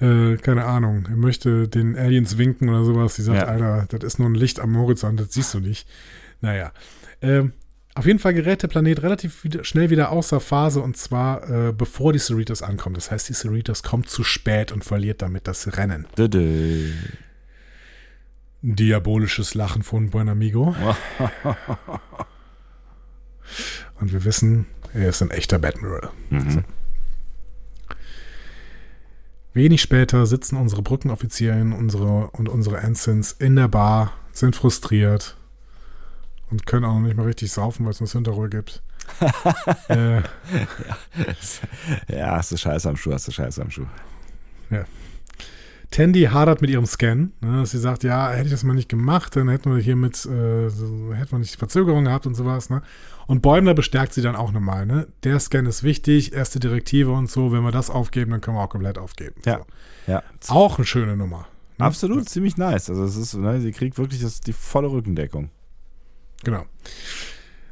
äh, 0.00 0.36
keine 0.36 0.64
Ahnung, 0.64 1.06
er 1.10 1.16
möchte 1.16 1.66
den 1.68 1.96
Aliens 1.96 2.38
winken 2.38 2.68
oder 2.68 2.84
sowas. 2.84 3.16
Sie 3.16 3.22
sagt, 3.22 3.40
Ja. 3.42 3.46
Alter, 3.48 3.86
das 3.98 4.04
ist 4.04 4.18
nur 4.18 4.28
ein 4.28 4.34
Licht 4.34 4.60
am 4.60 4.76
Horizont, 4.76 5.18
das 5.20 5.32
siehst 5.34 5.52
du 5.54 5.60
nicht. 5.60 5.88
Naja. 6.40 6.72
Ähm, 7.20 7.52
auf 7.96 8.06
jeden 8.06 8.20
Fall 8.20 8.32
gerät 8.32 8.62
der 8.62 8.68
Planet 8.68 9.02
relativ 9.02 9.42
wieder, 9.42 9.64
schnell 9.64 9.90
wieder 9.90 10.12
außer 10.12 10.38
Phase 10.38 10.80
und 10.80 10.96
zwar 10.96 11.50
äh, 11.68 11.72
bevor 11.72 12.12
die 12.12 12.20
Cerritos 12.20 12.62
ankommen. 12.62 12.94
Das 12.94 13.10
heißt, 13.10 13.28
die 13.28 13.32
Cerritos 13.32 13.82
kommt 13.82 14.08
zu 14.08 14.22
spät 14.22 14.70
und 14.70 14.84
verliert 14.84 15.20
damit 15.20 15.48
das 15.48 15.76
Rennen. 15.76 16.06
Dö, 16.16 16.28
dö. 16.28 16.90
Diabolisches 18.62 19.54
Lachen 19.54 19.82
von 19.82 20.10
Buenamigo. 20.10 20.74
und 24.00 24.12
wir 24.12 24.24
wissen, 24.24 24.66
er 24.92 25.10
ist 25.10 25.22
ein 25.22 25.30
echter 25.30 25.62
Admiral. 25.62 26.10
Mhm. 26.30 26.64
Wenig 29.54 29.80
später 29.80 30.26
sitzen 30.26 30.56
unsere 30.56 30.82
Brückenoffizierin 30.82 31.72
unsere, 31.72 32.28
und 32.30 32.48
unsere 32.48 32.78
Ensigns 32.78 33.32
in 33.32 33.56
der 33.56 33.68
Bar, 33.68 34.12
sind 34.32 34.54
frustriert 34.54 35.36
und 36.50 36.66
können 36.66 36.84
auch 36.84 36.94
noch 36.94 37.00
nicht 37.00 37.16
mal 37.16 37.26
richtig 37.26 37.50
saufen, 37.50 37.84
weil 37.84 37.92
es 37.92 38.00
nur 38.00 38.08
Hinterruhe 38.08 38.48
gibt. 38.48 38.82
äh, 39.88 40.22
Ja, 42.08 42.36
hast 42.36 42.52
du 42.52 42.56
Scheiße 42.56 42.88
am 42.88 42.96
Schuh, 42.96 43.12
hast 43.12 43.28
du 43.28 43.32
Scheiße 43.32 43.62
am 43.62 43.70
Schuh. 43.70 43.86
Tandy 45.90 46.24
hadert 46.24 46.60
mit 46.60 46.68
ihrem 46.70 46.84
Scan, 46.86 47.32
ne, 47.40 47.60
dass 47.60 47.70
sie 47.70 47.78
sagt, 47.78 48.04
ja, 48.04 48.30
hätte 48.30 48.44
ich 48.46 48.50
das 48.50 48.62
mal 48.62 48.74
nicht 48.74 48.90
gemacht, 48.90 49.34
dann 49.36 49.48
hätten 49.48 49.74
wir 49.74 49.80
hier 49.82 49.96
mit, 49.96 50.16
äh, 50.26 50.68
so, 50.68 51.14
hätten 51.14 51.32
wir 51.32 51.38
nicht 51.38 51.54
die 51.54 51.58
Verzögerung 51.58 52.04
gehabt 52.04 52.26
und 52.26 52.34
sowas, 52.34 52.68
ne? 52.68 52.82
Und 53.26 53.40
Bäumler 53.42 53.74
bestärkt 53.74 54.12
sie 54.14 54.20
dann 54.22 54.36
auch 54.36 54.52
nochmal, 54.52 54.84
ne? 54.86 55.06
Der 55.24 55.40
Scan 55.40 55.64
ist 55.66 55.82
wichtig, 55.82 56.32
erste 56.34 56.60
Direktive 56.60 57.12
und 57.12 57.30
so, 57.30 57.52
wenn 57.52 57.62
wir 57.62 57.72
das 57.72 57.88
aufgeben, 57.90 58.30
dann 58.32 58.40
können 58.42 58.56
wir 58.58 58.62
auch 58.64 58.68
komplett 58.68 58.98
aufgeben. 58.98 59.40
Ja. 59.46 59.60
Ja. 60.06 60.22
So. 60.40 60.52
Auch 60.54 60.76
eine 60.78 60.86
schöne 60.86 61.16
Nummer. 61.16 61.46
ne? 61.78 61.84
Absolut, 61.86 62.28
ziemlich 62.28 62.56
nice. 62.58 62.90
Also 62.90 63.04
es 63.04 63.16
ist, 63.16 63.34
ne, 63.34 63.60
sie 63.60 63.72
kriegt 63.72 63.96
wirklich 63.96 64.20
das, 64.20 64.40
die 64.40 64.52
volle 64.52 64.90
Rückendeckung. 64.90 65.50
Genau. 66.44 66.66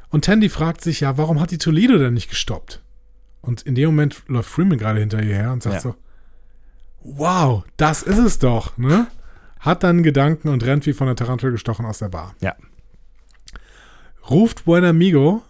Und 0.09 0.25
Tandy 0.25 0.49
fragt 0.49 0.81
sich 0.81 1.01
ja, 1.01 1.17
warum 1.17 1.39
hat 1.39 1.51
die 1.51 1.57
Toledo 1.57 1.97
denn 1.97 2.13
nicht 2.15 2.29
gestoppt? 2.29 2.81
Und 3.41 3.61
in 3.61 3.75
dem 3.75 3.87
Moment 3.89 4.23
läuft 4.27 4.49
Freeman 4.49 4.77
gerade 4.77 4.99
hinter 4.99 5.21
ihr 5.21 5.35
her 5.35 5.51
und 5.53 5.61
sagt 5.63 5.75
Ja. 5.75 5.81
so, 5.81 5.95
wow, 7.07 7.63
das 7.77 8.03
ist 8.03 8.17
es 8.17 8.39
doch, 8.39 8.77
ne? 8.77 9.07
Hat 9.59 9.83
dann 9.83 10.03
Gedanken 10.03 10.49
und 10.49 10.63
rennt 10.63 10.85
wie 10.85 10.93
von 10.93 11.07
der 11.07 11.15
Tarantel 11.15 11.51
gestochen 11.51 11.85
aus 11.85 11.99
der 11.99 12.09
Bar. 12.09 12.35
Ja. 12.41 12.55
Ruft 14.29 14.65
Buenamigo 14.65 15.41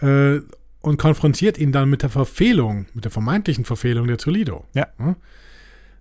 äh, 0.00 0.40
und 0.80 0.96
konfrontiert 0.98 1.58
ihn 1.58 1.72
dann 1.72 1.90
mit 1.90 2.02
der 2.02 2.10
Verfehlung, 2.10 2.86
mit 2.94 3.04
der 3.04 3.10
vermeintlichen 3.10 3.64
Verfehlung 3.64 4.06
der 4.06 4.18
Toledo. 4.18 4.64
Ja. 4.74 4.86
Hm? 4.96 5.16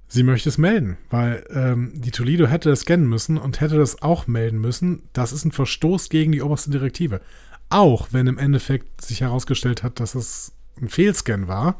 Sie 0.07 0.23
möchte 0.23 0.49
es 0.49 0.57
melden, 0.57 0.97
weil 1.09 1.45
ähm, 1.51 1.91
die 1.93 2.11
Toledo 2.11 2.47
hätte 2.47 2.69
das 2.69 2.81
scannen 2.81 3.07
müssen 3.07 3.37
und 3.37 3.61
hätte 3.61 3.77
das 3.77 4.01
auch 4.01 4.25
melden 4.25 4.59
müssen. 4.59 5.03
Das 5.13 5.31
ist 5.31 5.45
ein 5.45 5.51
Verstoß 5.51 6.09
gegen 6.09 6.31
die 6.31 6.41
oberste 6.41 6.71
Direktive. 6.71 7.21
Auch 7.69 8.07
wenn 8.11 8.25
im 8.25 8.39
Endeffekt 8.39 9.01
sich 9.01 9.21
herausgestellt 9.21 9.83
hat, 9.83 9.99
dass 9.99 10.15
es 10.15 10.53
ein 10.81 10.89
Fehlscan 10.89 11.47
war, 11.47 11.79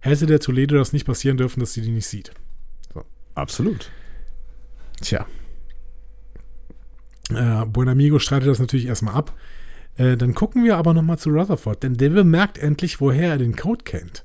hätte 0.00 0.26
der 0.26 0.40
Toledo 0.40 0.76
das 0.76 0.92
nicht 0.92 1.06
passieren 1.06 1.36
dürfen, 1.36 1.60
dass 1.60 1.72
sie 1.72 1.82
die 1.82 1.90
nicht 1.90 2.06
sieht. 2.06 2.32
Absolut. 3.34 3.90
Tja. 5.00 5.26
Äh, 7.30 7.66
Buenamigo 7.66 8.18
streitet 8.18 8.48
das 8.48 8.58
natürlich 8.58 8.86
erstmal 8.86 9.14
ab. 9.14 9.34
Äh, 9.96 10.16
dann 10.16 10.34
gucken 10.34 10.64
wir 10.64 10.76
aber 10.76 10.94
nochmal 10.94 11.18
zu 11.18 11.30
Rutherford, 11.30 11.82
denn 11.82 11.94
der 11.94 12.24
merkt 12.24 12.58
endlich, 12.58 13.00
woher 13.00 13.30
er 13.30 13.38
den 13.38 13.54
Code 13.54 13.84
kennt. 13.84 14.24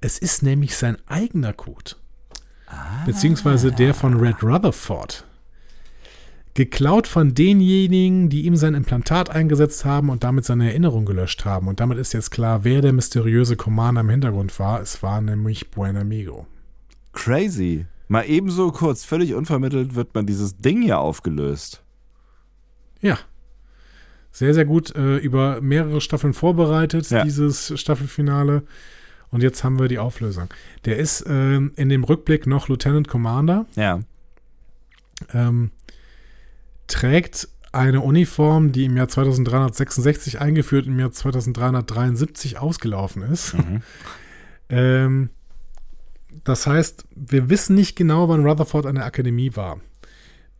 Es 0.00 0.18
ist 0.18 0.42
nämlich 0.42 0.76
sein 0.76 0.96
eigener 1.06 1.52
Code. 1.52 1.92
Beziehungsweise 3.06 3.70
der 3.70 3.94
von 3.94 4.18
Red 4.18 4.42
Rutherford. 4.42 5.24
Geklaut 6.54 7.06
von 7.06 7.32
denjenigen, 7.34 8.28
die 8.28 8.42
ihm 8.42 8.56
sein 8.56 8.74
Implantat 8.74 9.30
eingesetzt 9.30 9.84
haben 9.86 10.10
und 10.10 10.22
damit 10.22 10.44
seine 10.44 10.68
Erinnerung 10.68 11.06
gelöscht 11.06 11.44
haben. 11.46 11.66
Und 11.66 11.80
damit 11.80 11.96
ist 11.98 12.12
jetzt 12.12 12.30
klar, 12.30 12.62
wer 12.64 12.82
der 12.82 12.92
mysteriöse 12.92 13.56
Commander 13.56 14.02
im 14.02 14.10
Hintergrund 14.10 14.58
war. 14.58 14.80
Es 14.82 15.02
war 15.02 15.20
nämlich 15.22 15.70
Buenamigo. 15.70 16.46
Crazy. 17.14 17.86
Mal 18.08 18.24
ebenso 18.24 18.70
kurz, 18.70 19.04
völlig 19.04 19.32
unvermittelt 19.34 19.94
wird 19.94 20.14
man 20.14 20.26
dieses 20.26 20.58
Ding 20.58 20.82
hier 20.82 20.98
aufgelöst. 20.98 21.82
Ja. 23.00 23.18
Sehr, 24.30 24.52
sehr 24.52 24.66
gut 24.66 24.94
äh, 24.94 25.16
über 25.16 25.60
mehrere 25.62 26.00
Staffeln 26.02 26.34
vorbereitet, 26.34 27.08
Ja. 27.10 27.24
dieses 27.24 27.78
Staffelfinale. 27.80 28.62
Und 29.30 29.42
jetzt 29.42 29.64
haben 29.64 29.78
wir 29.78 29.88
die 29.88 29.98
Auflösung. 29.98 30.48
Der 30.84 30.98
ist 30.98 31.24
ähm, 31.26 31.72
in 31.76 31.88
dem 31.88 32.04
Rückblick 32.04 32.46
noch 32.46 32.68
Lieutenant 32.68 33.08
Commander, 33.08 33.64
Ja. 33.74 34.00
ähm, 35.32 35.70
trägt 36.92 37.48
eine 37.72 38.02
Uniform, 38.02 38.70
die 38.70 38.84
im 38.84 38.96
Jahr 38.96 39.08
2366 39.08 40.40
eingeführt, 40.40 40.86
im 40.86 40.98
Jahr 40.98 41.10
2373 41.10 42.58
ausgelaufen 42.58 43.22
ist. 43.22 43.54
Mhm. 43.54 43.82
Ähm, 44.68 45.30
das 46.44 46.66
heißt, 46.66 47.04
wir 47.14 47.48
wissen 47.48 47.74
nicht 47.74 47.96
genau, 47.96 48.28
wann 48.28 48.46
Rutherford 48.46 48.86
an 48.86 48.96
der 48.96 49.06
Akademie 49.06 49.56
war. 49.56 49.80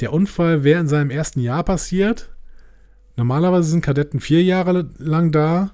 Der 0.00 0.12
Unfall 0.12 0.64
wäre 0.64 0.80
in 0.80 0.88
seinem 0.88 1.10
ersten 1.10 1.40
Jahr 1.40 1.64
passiert. 1.64 2.30
Normalerweise 3.16 3.68
sind 3.70 3.84
Kadetten 3.84 4.20
vier 4.20 4.42
Jahre 4.42 4.88
lang 4.96 5.32
da. 5.32 5.72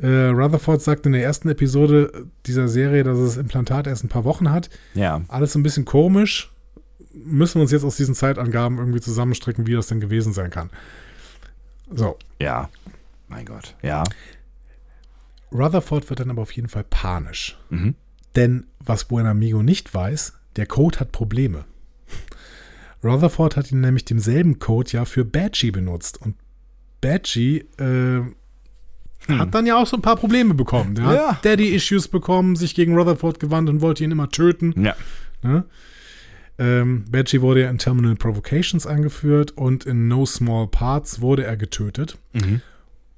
Äh, 0.00 0.28
Rutherford 0.28 0.80
sagt 0.80 1.06
in 1.06 1.12
der 1.12 1.24
ersten 1.24 1.48
Episode 1.48 2.26
dieser 2.46 2.68
Serie, 2.68 3.02
dass 3.02 3.18
es 3.18 3.34
das 3.34 3.36
Implantat 3.36 3.88
erst 3.88 4.04
ein 4.04 4.08
paar 4.08 4.24
Wochen 4.24 4.50
hat. 4.50 4.70
Ja. 4.94 5.22
Alles 5.28 5.52
so 5.52 5.58
ein 5.58 5.64
bisschen 5.64 5.84
komisch. 5.84 6.51
Müssen 7.14 7.56
wir 7.56 7.62
uns 7.62 7.72
jetzt 7.72 7.84
aus 7.84 7.96
diesen 7.96 8.14
Zeitangaben 8.14 8.78
irgendwie 8.78 9.00
zusammenstricken, 9.00 9.66
wie 9.66 9.74
das 9.74 9.86
denn 9.86 10.00
gewesen 10.00 10.32
sein 10.32 10.50
kann. 10.50 10.70
So, 11.90 12.18
Ja. 12.38 12.68
Mein 13.28 13.46
Gott. 13.46 13.74
Ja. 13.82 14.04
Rutherford 15.52 16.08
wird 16.10 16.20
dann 16.20 16.30
aber 16.30 16.42
auf 16.42 16.52
jeden 16.52 16.68
Fall 16.68 16.84
panisch. 16.84 17.58
Mhm. 17.70 17.94
Denn 18.36 18.66
was 18.80 19.04
Buenamigo 19.04 19.62
nicht 19.62 19.92
weiß, 19.94 20.34
der 20.56 20.66
Code 20.66 21.00
hat 21.00 21.12
Probleme. 21.12 21.64
Rutherford 23.04 23.56
hat 23.56 23.70
ihn 23.72 23.80
nämlich 23.80 24.04
demselben 24.04 24.58
Code 24.58 24.90
ja 24.92 25.04
für 25.04 25.24
Badgie 25.24 25.70
benutzt. 25.70 26.20
Und 26.20 26.36
Badgie 27.00 27.64
äh, 27.78 28.20
hat 29.28 29.54
dann 29.54 29.66
ja 29.66 29.76
auch 29.76 29.86
so 29.86 29.96
ein 29.96 30.02
paar 30.02 30.16
Probleme 30.16 30.54
bekommen. 30.54 30.94
Der 30.94 31.04
Ja. 31.12 31.32
hat 31.32 31.44
Daddy-Issues 31.44 32.08
bekommen, 32.08 32.56
sich 32.56 32.74
gegen 32.74 32.96
Rutherford 32.96 33.40
gewandt 33.40 33.68
und 33.68 33.80
wollte 33.80 34.04
ihn 34.04 34.10
immer 34.10 34.28
töten. 34.30 34.74
Ja. 34.82 34.94
Ne? 35.42 35.64
Ähm, 36.58 37.04
Badgie 37.10 37.40
wurde 37.40 37.62
ja 37.62 37.70
in 37.70 37.78
Terminal 37.78 38.14
Provocations 38.14 38.86
eingeführt 38.86 39.52
und 39.52 39.84
in 39.84 40.08
No 40.08 40.26
Small 40.26 40.68
Parts 40.68 41.20
wurde 41.20 41.44
er 41.44 41.56
getötet. 41.56 42.18
Mhm. 42.32 42.60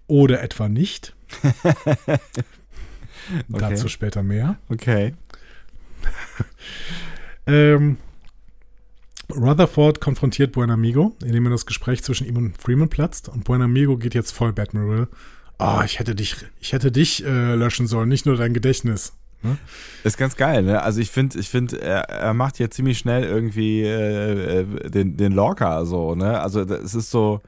Oder 0.06 0.42
etwa 0.42 0.68
nicht. 0.68 1.14
Okay. 3.48 3.58
Dazu 3.58 3.88
später 3.88 4.22
mehr. 4.22 4.58
Okay. 4.68 5.14
Ähm, 7.46 7.98
Rutherford 9.30 10.00
konfrontiert 10.00 10.52
Buenamigo, 10.52 11.14
indem 11.22 11.46
er 11.46 11.50
das 11.50 11.66
Gespräch 11.66 12.02
zwischen 12.02 12.26
ihm 12.26 12.38
und 12.38 12.56
Freeman 12.56 12.88
platzt. 12.88 13.28
Und 13.28 13.44
Buenamigo 13.44 13.98
geht 13.98 14.14
jetzt 14.14 14.30
voll 14.30 14.54
Batmiral. 14.54 15.08
Ah, 15.58 15.82
ich 15.84 15.98
hätte 15.98 16.14
dich, 16.14 16.36
ich 16.60 16.72
hätte 16.72 16.90
dich 16.90 17.24
äh, 17.24 17.54
löschen 17.54 17.86
sollen, 17.86 18.08
nicht 18.08 18.26
nur 18.26 18.36
dein 18.36 18.54
Gedächtnis. 18.54 19.12
Ne? 19.44 19.58
Ist 20.02 20.16
ganz 20.18 20.36
geil, 20.36 20.62
ne? 20.62 20.82
Also 20.82 21.00
ich 21.00 21.10
finde, 21.10 21.38
ich 21.38 21.48
finde, 21.48 21.80
er, 21.80 22.08
er 22.08 22.34
macht 22.34 22.56
hier 22.56 22.70
ziemlich 22.70 22.98
schnell 22.98 23.22
irgendwie 23.24 23.82
äh, 23.82 24.60
äh, 24.62 24.90
den, 24.90 25.16
den 25.16 25.32
Lorca 25.32 25.84
so, 25.84 26.14
ne? 26.14 26.40
Also 26.40 26.62
es 26.62 26.94
ist 26.94 27.10
so, 27.10 27.40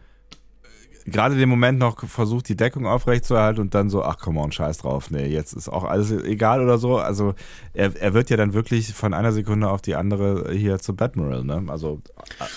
äh, 1.06 1.10
gerade 1.10 1.36
den 1.36 1.48
Moment 1.48 1.78
noch 1.78 2.06
versucht, 2.06 2.48
die 2.48 2.56
Deckung 2.56 2.86
aufrechtzuerhalten 2.86 3.60
und 3.60 3.74
dann 3.74 3.88
so, 3.90 4.02
ach 4.04 4.18
komm 4.20 4.36
on, 4.36 4.52
scheiß 4.52 4.78
drauf, 4.78 5.10
nee, 5.10 5.26
jetzt 5.26 5.54
ist 5.54 5.68
auch 5.68 5.84
alles 5.84 6.10
egal 6.10 6.62
oder 6.62 6.78
so. 6.78 6.98
Also 6.98 7.34
er, 7.72 7.96
er 8.00 8.12
wird 8.14 8.28
ja 8.30 8.36
dann 8.36 8.52
wirklich 8.54 8.92
von 8.92 9.14
einer 9.14 9.32
Sekunde 9.32 9.68
auf 9.70 9.80
die 9.82 9.94
andere 9.94 10.52
hier 10.52 10.78
zu 10.78 10.94
Batmiral, 10.94 11.44
ne? 11.44 11.64
Also 11.68 12.02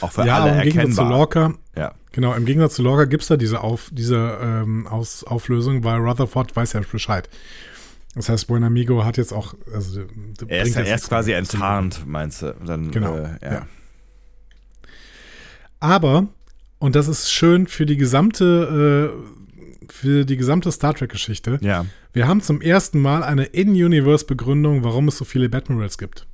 auch 0.01 0.11
für 0.11 0.25
ja, 0.25 0.39
alle 0.39 0.57
im 0.57 0.61
Gegensatz 0.63 0.95
zu 0.95 1.01
erkennbar. 1.01 1.17
Lorca, 1.17 1.53
Ja. 1.77 1.91
genau, 2.11 2.33
im 2.33 2.45
Gegensatz 2.45 2.75
zu 2.75 2.83
Lorca 2.83 3.05
gibt 3.05 3.21
es 3.23 3.29
da 3.29 3.37
diese, 3.37 3.61
auf, 3.61 3.89
diese 3.93 4.37
ähm, 4.41 4.87
Aus, 4.87 5.23
Auflösung, 5.23 5.83
weil 5.83 5.99
Rutherford 5.99 6.55
weiß 6.55 6.73
ja 6.73 6.81
Bescheid. 6.91 7.29
Das 8.15 8.27
heißt, 8.27 8.47
Buenamigo 8.47 9.05
hat 9.05 9.17
jetzt 9.17 9.31
auch, 9.31 9.53
also 9.73 10.01
Er 10.47 10.63
ist, 10.63 10.75
er 10.75 10.95
ist 10.95 11.09
quasi 11.09 11.31
enttarnt, 11.31 12.05
meinst 12.07 12.41
du? 12.41 12.55
Dann, 12.65 12.91
Genau, 12.91 13.15
Äh, 13.15 13.37
ja. 13.41 13.53
ja. 13.53 13.67
Aber, 15.79 16.27
und 16.79 16.95
das 16.95 17.07
ist 17.07 17.31
schön 17.31 17.67
für 17.67 17.85
die 17.85 17.97
gesamte, 17.97 19.15
äh, 19.87 19.91
für 19.91 20.25
die 20.25 20.37
gesamte 20.37 20.71
Star 20.71 20.93
Trek-Geschichte, 20.93 21.59
ja. 21.61 21.85
wir 22.13 22.27
haben 22.27 22.41
zum 22.41 22.61
ersten 22.61 22.99
Mal 22.99 23.23
eine 23.23 23.45
In-Universe-Begründung, 23.45 24.83
warum 24.83 25.07
es 25.07 25.17
so 25.17 25.25
viele 25.25 25.49
Batmirals 25.49 25.97
gibt. 25.97 26.27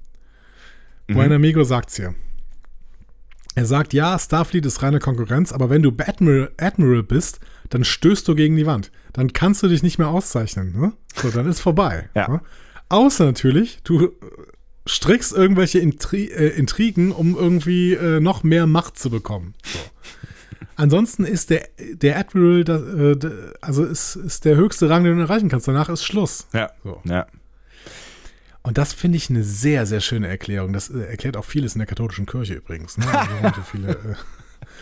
Mhm. 1.07 1.14
Buenamigo 1.15 1.64
sagt's 1.64 1.97
hier. 1.97 2.15
Er 3.56 3.65
sagt, 3.65 3.93
ja, 3.93 4.19
Starfleet 4.19 4.65
ist 4.65 4.81
reine 4.81 4.99
Konkurrenz, 4.99 5.53
aber 5.53 5.69
wenn 5.69 5.81
du 5.81 5.91
Batmiral 5.91 6.52
Admiral 6.57 7.03
bist, 7.03 7.39
dann 7.70 7.84
stößt 7.84 8.28
du 8.28 8.36
gegen 8.36 8.56
die 8.56 8.66
Wand. 8.66 8.92
Dann 9.14 9.34
kannst 9.34 9.64
du 9.64 9.68
dich 9.68 9.84
nicht 9.84 9.98
mehr 9.98 10.10
auszeichnen. 10.10 10.74
Ne? 10.78 10.94
So, 11.16 11.30
dann 11.30 11.48
ist 11.48 11.60
vorbei. 11.60 12.10
Ja. 12.16 12.30
Ne? 12.30 12.42
Außer 12.90 13.26
natürlich, 13.26 13.80
du 13.84 14.06
äh, 14.06 14.12
strickst 14.88 15.34
irgendwelche 15.34 15.80
Intri 15.80 16.26
äh, 16.26 16.50
Intrigen, 16.50 17.12
um 17.12 17.36
irgendwie 17.36 17.94
äh, 17.94 18.20
noch 18.20 18.44
mehr 18.44 18.68
Macht 18.68 19.00
zu 19.00 19.10
bekommen. 19.10 19.56
So. 19.64 19.80
Ansonsten 20.78 21.24
ist 21.24 21.50
der, 21.50 21.70
der 21.80 22.20
Admiral, 22.20 22.64
da, 22.64 22.76
äh, 22.76 23.18
also 23.62 23.86
ist, 23.86 24.18
ist 24.18 24.46
der 24.46 24.58
höchste 24.58 24.90
Rang, 24.90 25.04
den 25.04 25.16
du 25.16 25.24
erreichen 25.24 25.50
kannst. 25.50 25.68
Danach 25.68 25.90
ist 25.90 26.04
Schluss. 26.04 26.48
Ja. 26.54 26.72
So. 26.84 27.02
Ja. 27.06 27.28
Und 28.62 28.80
das 28.80 28.94
finde 28.94 29.18
ich 29.18 29.30
eine 29.30 29.44
sehr, 29.44 29.86
sehr 29.86 30.02
schöne 30.02 30.28
Erklärung. 30.28 30.74
Das 30.74 30.90
äh, 30.90 31.00
erklärt 31.00 31.38
auch 31.38 31.46
vieles 31.46 31.76
in 31.76 31.80
der 31.80 31.86
katholischen 31.86 32.26
Kirche 32.26 32.56
übrigens. 32.56 32.98
Ne? 32.98 33.06
Also 33.44 33.62
viele, 33.62 34.18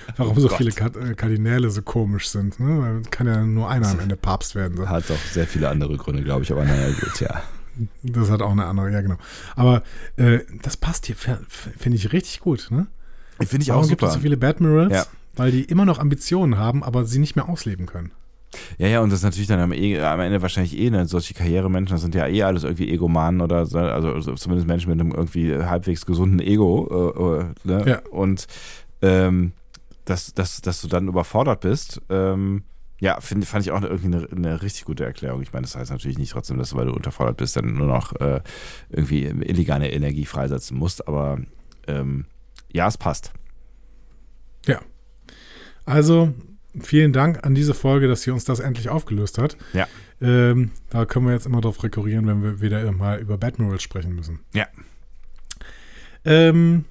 warum 0.18 0.40
so 0.40 0.48
Gott. 0.48 0.58
viele 0.58 0.72
äh, 0.72 1.14
Kardinäle 1.16 1.70
so 1.70 1.82
komisch 1.82 2.30
sind. 2.30 2.60
Ne? 2.60 3.02
Kann 3.12 3.28
ja 3.28 3.44
nur 3.44 3.70
einer 3.70 3.90
am 3.90 4.00
Ende 4.00 4.16
Papst 4.16 4.56
werden. 4.56 4.78
So. 4.78 4.88
Hat 4.88 5.10
doch 5.10 5.18
sehr 5.32 5.48
viele 5.48 5.70
andere 5.70 5.98
Gründe, 5.98 6.24
glaube 6.24 6.44
ich, 6.44 6.52
aber 6.52 6.66
naja, 6.66 6.88
gut, 7.00 7.20
ja. 7.20 7.42
Das 8.04 8.30
hat 8.30 8.42
auch 8.42 8.52
eine 8.52 8.66
andere, 8.66 8.92
ja 8.92 9.02
genau. 9.02 9.18
Aber 9.56 9.84
äh, 10.18 10.40
das 10.62 10.78
passt 10.78 11.08
hier, 11.08 11.16
finde 11.16 11.98
ich 11.98 12.14
richtig 12.14 12.40
gut. 12.40 12.68
Ne? 12.70 12.88
Finde 13.40 13.64
ich 13.64 13.70
Warum 13.70 13.86
auch 13.86 13.90
gibt 13.90 14.02
es 14.04 14.10
super. 14.10 14.20
so 14.20 14.22
viele 14.22 14.38
Badmirals? 14.38 14.94
Ja. 14.94 15.06
Weil 15.36 15.52
die 15.52 15.64
immer 15.64 15.86
noch 15.86 15.98
Ambitionen 15.98 16.58
haben, 16.58 16.84
aber 16.84 17.06
sie 17.06 17.18
nicht 17.18 17.36
mehr 17.36 17.50
ausleben 17.50 17.88
können. 17.88 18.12
Ja, 18.78 18.88
ja, 18.88 19.00
und 19.02 19.10
das 19.10 19.20
ist 19.20 19.24
natürlich 19.24 19.48
dann 19.48 19.60
am, 19.60 19.72
am 19.72 20.20
Ende 20.20 20.42
wahrscheinlich 20.42 20.78
eh, 20.78 20.90
ne, 20.92 21.08
solche 21.08 21.34
Karrieremenschen, 21.34 21.96
das 21.96 22.02
sind 22.02 22.14
ja 22.14 22.28
eh 22.28 22.44
alles 22.44 22.64
irgendwie 22.64 22.92
Egomanen 22.92 23.42
oder 23.42 23.66
so, 23.66 23.80
also 23.80 24.36
zumindest 24.36 24.68
Menschen 24.68 24.92
mit 24.92 25.00
einem 25.00 25.12
irgendwie 25.12 25.56
halbwegs 25.56 26.06
gesunden 26.06 26.40
Ego. 26.40 27.44
Äh, 27.66 27.68
äh, 27.72 27.78
ne? 27.78 27.90
Ja. 27.90 28.02
Und 28.12 28.46
ähm, 29.02 29.54
dass, 30.06 30.34
dass, 30.34 30.62
dass 30.62 30.82
du 30.82 30.88
dann 30.88 31.08
überfordert 31.08 31.62
bist, 31.62 32.02
ähm, 32.10 32.64
ja, 33.00 33.20
find, 33.20 33.46
fand 33.46 33.66
ich 33.66 33.72
auch 33.72 33.82
irgendwie 33.82 34.16
eine, 34.16 34.28
eine 34.32 34.62
richtig 34.62 34.86
gute 34.86 35.04
Erklärung. 35.04 35.42
Ich 35.42 35.52
meine, 35.52 35.64
das 35.64 35.76
heißt 35.76 35.92
natürlich 35.92 36.18
nicht 36.18 36.32
trotzdem, 36.32 36.58
dass 36.58 36.70
du, 36.70 36.78
weil 36.78 36.86
du 36.86 36.94
unterfordert 36.94 37.38
bist, 37.38 37.56
dann 37.56 37.74
nur 37.74 37.88
noch 37.88 38.14
äh, 38.22 38.42
irgendwie 38.90 39.24
illegale 39.24 39.90
Energie 39.90 40.26
freisetzen 40.26 40.78
musst, 40.78 41.08
aber 41.08 41.40
ähm, 41.88 42.26
ja, 42.72 42.88
es 42.88 42.98
passt. 42.98 43.34
Also, 45.86 46.34
vielen 46.80 47.14
Dank 47.14 47.46
an 47.46 47.56
diese 47.56 47.74
Folge, 47.74 48.08
dass 48.08 48.22
sie 48.22 48.32
uns 48.32 48.46
das 48.46 48.60
endlich 48.60 48.90
aufgelöst 48.90 49.38
hat. 49.38 49.58
Ja. 49.74 49.88
Ähm, 50.22 50.72
da 50.90 51.06
können 51.06 51.26
wir 51.26 51.34
jetzt 51.34 51.46
immer 51.46 51.62
drauf 51.62 51.84
rekurrieren, 51.84 52.26
wenn 52.28 52.42
wir 52.42 52.62
wieder 52.62 52.90
mal 52.92 53.20
über 53.20 53.38
Badmirals 53.38 53.84
sprechen 53.84 54.16
müssen. 54.16 54.40
Ja. 54.54 54.68
Ähm, 56.24 56.86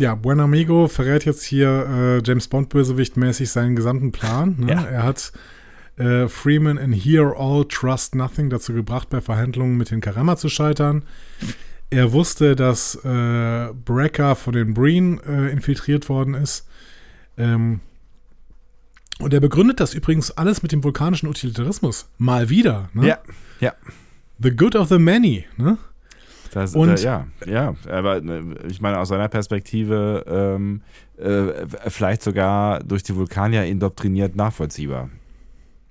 ja, 0.00 0.14
Buen 0.14 0.40
Amigo 0.40 0.88
verrät 0.88 1.24
jetzt 1.26 1.44
hier 1.44 1.86
äh, 1.86 2.22
James 2.24 2.48
Bond-Bösewicht 2.48 3.16
mäßig 3.16 3.50
seinen 3.50 3.76
gesamten 3.76 4.12
Plan. 4.12 4.56
Ne? 4.58 4.72
Ja. 4.72 4.84
Er 4.84 5.02
hat 5.02 5.32
äh, 5.98 6.26
Freeman 6.26 6.78
in 6.78 6.92
Hear 6.92 7.34
All, 7.38 7.66
Trust 7.68 8.14
Nothing 8.14 8.48
dazu 8.48 8.72
gebracht, 8.72 9.10
bei 9.10 9.20
Verhandlungen 9.20 9.76
mit 9.76 9.90
den 9.90 10.00
Karama 10.00 10.36
zu 10.36 10.48
scheitern. 10.48 11.02
Er 11.90 12.12
wusste, 12.12 12.56
dass 12.56 12.94
äh, 13.04 13.68
Brecker 13.84 14.36
von 14.36 14.54
den 14.54 14.72
Breen 14.72 15.20
äh, 15.20 15.50
infiltriert 15.50 16.08
worden 16.08 16.34
ist. 16.34 16.66
Ähm, 17.36 17.80
und 19.18 19.34
er 19.34 19.40
begründet 19.40 19.80
das 19.80 19.92
übrigens 19.92 20.30
alles 20.30 20.62
mit 20.62 20.72
dem 20.72 20.82
vulkanischen 20.82 21.28
Utilitarismus. 21.28 22.08
Mal 22.16 22.48
wieder. 22.48 22.88
Ne? 22.94 23.08
Ja, 23.08 23.18
ja. 23.60 23.74
The 24.38 24.50
good 24.50 24.74
of 24.76 24.88
the 24.88 24.98
many. 24.98 25.44
Ne? 25.58 25.76
Das, 26.52 26.74
Und- 26.74 26.98
äh, 26.98 27.02
ja, 27.02 27.26
ja, 27.46 27.74
aber 27.88 28.16
äh, 28.16 28.42
ich 28.68 28.80
meine, 28.80 28.98
aus 28.98 29.08
seiner 29.08 29.28
Perspektive 29.28 30.24
ähm, 30.26 30.82
äh, 31.16 31.66
vielleicht 31.88 32.22
sogar 32.22 32.82
durch 32.82 33.02
die 33.02 33.14
Vulkanier 33.14 33.64
indoktriniert 33.64 34.36
nachvollziehbar. 34.36 35.10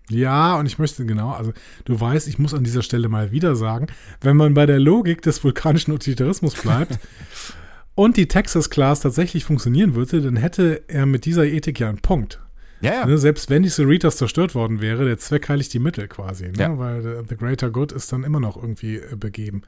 Ja, 0.10 0.58
und 0.58 0.66
ich 0.66 0.80
möchte 0.80 1.06
genau, 1.06 1.32
also 1.32 1.54
du 1.86 2.00
weißt, 2.00 2.28
ich 2.28 2.40
muss 2.40 2.54
an 2.54 2.64
dieser 2.64 2.82
Stelle 2.82 3.10
mal 3.10 3.32
wieder 3.32 3.56
sagen, 3.56 3.88
wenn 4.22 4.36
man 4.38 4.56
bei 4.56 4.66
der 4.66 4.80
Logik 4.80 5.22
des 5.22 5.44
vulkanischen 5.44 5.94
Utilitarismus 5.94 6.56
bleibt 6.56 6.98
und 7.96 8.18
die 8.18 8.28
Texas 8.28 8.70
Class 8.72 9.02
tatsächlich 9.02 9.46
funktionieren 9.46 9.94
würde, 9.94 10.22
dann 10.22 10.36
hätte 10.36 10.82
er 10.88 11.06
mit 11.06 11.26
dieser 11.26 11.46
Ethik 11.46 11.80
ja 11.80 11.90
einen 11.90 12.00
Punkt. 12.00 12.40
Ja, 12.82 12.94
ja. 12.94 13.06
Ne, 13.06 13.18
selbst 13.18 13.50
wenn 13.50 13.62
die 13.62 13.70
Cerritos 13.70 14.18
zerstört 14.18 14.56
worden 14.56 14.82
wäre, 14.82 15.06
der 15.06 15.18
Zweck 15.18 15.50
heiligt 15.50 15.74
die 15.74 15.80
Mittel 15.80 16.08
quasi, 16.08 16.46
ne? 16.46 16.54
Ja. 16.58 16.78
weil 16.80 17.04
the, 17.04 17.10
the 17.28 17.36
greater 17.36 17.70
good 17.70 17.92
ist 17.92 18.12
dann 18.12 18.24
immer 18.24 18.40
noch 18.40 18.56
irgendwie 18.56 18.96
äh, 18.98 19.16
begeben. 19.18 19.64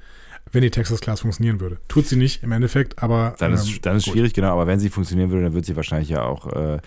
Wenn 0.52 0.62
die 0.62 0.72
Texas 0.72 1.00
Class 1.02 1.22
funktionieren 1.22 1.60
würde. 1.60 1.78
Tut 1.88 2.08
sie 2.08 2.16
nicht 2.16 2.44
im 2.44 2.52
Endeffekt, 2.52 3.02
aber. 3.02 3.36
Dann 3.40 3.54
ist, 3.54 3.68
ähm, 3.68 3.80
dann 3.82 3.98
ist 3.98 4.06
gut. 4.06 4.14
schwierig, 4.14 4.34
genau, 4.34 4.54
aber 4.54 4.68
wenn 4.68 4.80
sie 4.80 4.90
funktionieren 4.90 5.32
würde, 5.32 5.44
dann 5.44 5.54
würde 5.54 5.66
sie 5.66 5.76
wahrscheinlich 5.76 6.10
ja 6.10 6.24
auch 6.24 6.52
äh, 6.52 6.80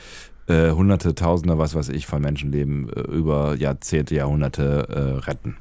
äh, 0.46 0.70
Hunderte, 0.72 1.14
Tausende, 1.14 1.58
was 1.58 1.74
weiß 1.74 1.88
ich, 1.90 2.06
von 2.06 2.20
Menschenleben 2.20 2.90
äh, 2.90 3.00
über 3.00 3.56
Jahrzehnte, 3.56 4.14
Jahrhunderte 4.14 4.88
äh, 4.88 5.24
retten. 5.26 5.56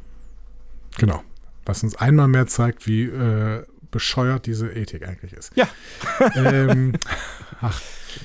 Genau. 0.98 1.24
Was 1.66 1.84
uns 1.84 1.96
einmal 1.96 2.28
mehr 2.28 2.48
zeigt, 2.48 2.88
wie 2.88 3.04
äh, 3.04 3.64
bescheuert 3.92 4.46
diese 4.48 4.70
Ethik 4.70 5.08
eigentlich 5.08 5.34
ist. 5.34 5.54
Ja. 5.56 5.68
ähm, 6.36 6.94
ach, 7.64 7.82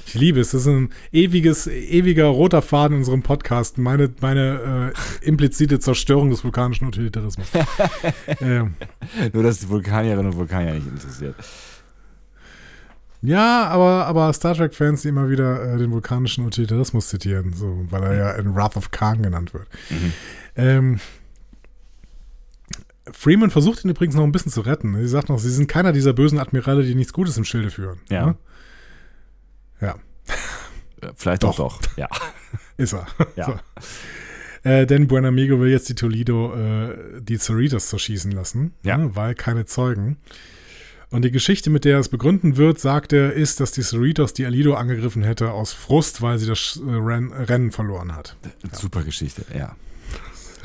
ich 0.06 0.14
liebe 0.14 0.40
es. 0.40 0.50
Das 0.50 0.62
ist 0.62 0.66
ein 0.66 0.90
ewiges, 1.12 1.66
ewiger 1.66 2.26
roter 2.26 2.60
Faden 2.62 2.96
in 2.96 2.98
unserem 3.00 3.22
Podcast. 3.22 3.78
Meine, 3.78 4.10
meine 4.20 4.92
äh, 5.22 5.26
implizite 5.26 5.78
Zerstörung 5.78 6.30
des 6.30 6.44
vulkanischen 6.44 6.86
Utilitarismus. 6.86 7.46
ähm, 8.40 8.74
Nur, 9.32 9.42
dass 9.42 9.60
die 9.60 9.68
Vulkanierinnen 9.68 10.32
und 10.32 10.36
Vulkanier 10.36 10.74
nicht 10.74 10.86
interessiert. 10.86 11.36
ja, 13.22 13.66
aber, 13.68 14.06
aber 14.06 14.32
Star 14.32 14.54
Trek-Fans, 14.54 15.02
die 15.02 15.08
immer 15.08 15.30
wieder 15.30 15.74
äh, 15.74 15.78
den 15.78 15.90
vulkanischen 15.90 16.44
Utilitarismus 16.44 17.08
zitieren, 17.08 17.52
so, 17.54 17.86
weil 17.90 18.02
er 18.02 18.14
ja 18.14 18.30
in 18.32 18.54
Wrath 18.54 18.76
of 18.76 18.90
Khan 18.90 19.22
genannt 19.22 19.54
wird. 19.54 19.68
Mhm. 19.90 20.12
Ähm, 20.56 21.00
Freeman 23.12 23.50
versucht 23.50 23.84
ihn 23.84 23.90
übrigens 23.90 24.16
noch 24.16 24.24
ein 24.24 24.32
bisschen 24.32 24.52
zu 24.52 24.60
retten. 24.60 24.94
Sie 24.96 25.08
sagt 25.08 25.28
noch, 25.28 25.38
sie 25.38 25.50
sind 25.50 25.66
keiner 25.66 25.92
dieser 25.92 26.12
bösen 26.12 26.38
Admirale, 26.38 26.84
die 26.84 26.94
nichts 26.94 27.12
Gutes 27.12 27.38
im 27.38 27.44
Schilde 27.44 27.70
führen. 27.70 28.00
Ja. 28.10 28.26
Ne? 28.26 28.36
Ja, 29.80 29.94
Äh, 31.00 31.12
Vielleicht 31.16 31.42
doch, 31.44 31.56
doch. 31.56 31.80
Ja. 31.96 32.08
ist 32.76 32.92
er. 32.94 33.06
Ja. 33.36 33.46
So. 33.46 34.68
Äh, 34.68 34.86
denn 34.86 35.06
Buenamigo 35.06 35.60
will 35.60 35.70
jetzt 35.70 35.88
die 35.88 35.94
Toledo, 35.94 36.54
äh, 36.54 37.20
die 37.20 37.36
Cerritos 37.38 37.88
zerschießen 37.88 38.32
lassen, 38.32 38.72
Ja. 38.82 38.96
ne, 38.98 39.14
weil 39.14 39.34
keine 39.34 39.64
Zeugen. 39.66 40.16
Und 41.10 41.22
die 41.24 41.30
Geschichte, 41.30 41.70
mit 41.70 41.84
der 41.86 41.94
er 41.94 42.00
es 42.00 42.08
begründen 42.10 42.56
wird, 42.58 42.78
sagt 42.80 43.12
er, 43.14 43.32
ist, 43.32 43.60
dass 43.60 43.70
die 43.72 43.82
Cerritos 43.82 44.34
die 44.34 44.44
Alido 44.44 44.74
angegriffen 44.74 45.22
hätte 45.22 45.52
aus 45.52 45.72
Frust, 45.72 46.20
weil 46.20 46.38
sie 46.38 46.46
das 46.46 46.78
äh, 46.84 46.90
Ren 46.90 47.32
Rennen 47.32 47.70
verloren 47.72 48.14
hat. 48.14 48.36
Super 48.72 49.02
Geschichte, 49.04 49.42
ja. 49.56 49.74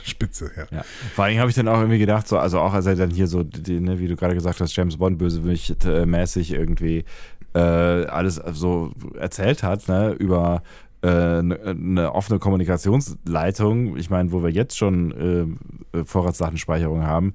Spitze, 0.03 0.52
ja. 0.57 0.65
ja. 0.69 0.84
Vor 1.15 1.23
allem 1.26 1.38
habe 1.40 1.49
ich 1.49 1.56
dann 1.56 1.69
auch 1.69 1.77
irgendwie 1.80 1.99
gedacht, 1.99 2.27
so, 2.27 2.38
also 2.38 2.60
auch 2.60 2.73
als 2.73 2.85
er 2.88 2.95
dann 2.95 3.10
hier 3.11 3.27
so, 3.27 3.44
die, 3.44 3.80
ne, 3.80 3.99
wie 3.99 4.07
du 4.10 4.18
gerade 4.18 4.34
gesagt 4.34 4.60
hast, 4.60 4.76
James 4.76 4.98
Bond 4.98 5.18
bösewicht-mäßig 5.22 6.52
irgendwie 6.53 7.06
äh, 7.53 7.59
alles 7.59 8.35
so 8.53 8.91
erzählt 9.17 9.63
hat, 9.63 9.88
ne, 9.88 10.11
über 10.13 10.63
eine 11.01 11.59
äh, 11.59 11.73
ne 11.73 12.13
offene 12.13 12.39
Kommunikationsleitung, 12.39 13.97
ich 13.97 14.09
meine, 14.09 14.31
wo 14.31 14.41
wir 14.41 14.49
jetzt 14.51 14.77
schon 14.77 15.57
äh, 15.93 16.05
Vorratsdatenspeicherung 16.05 17.03
haben, 17.03 17.34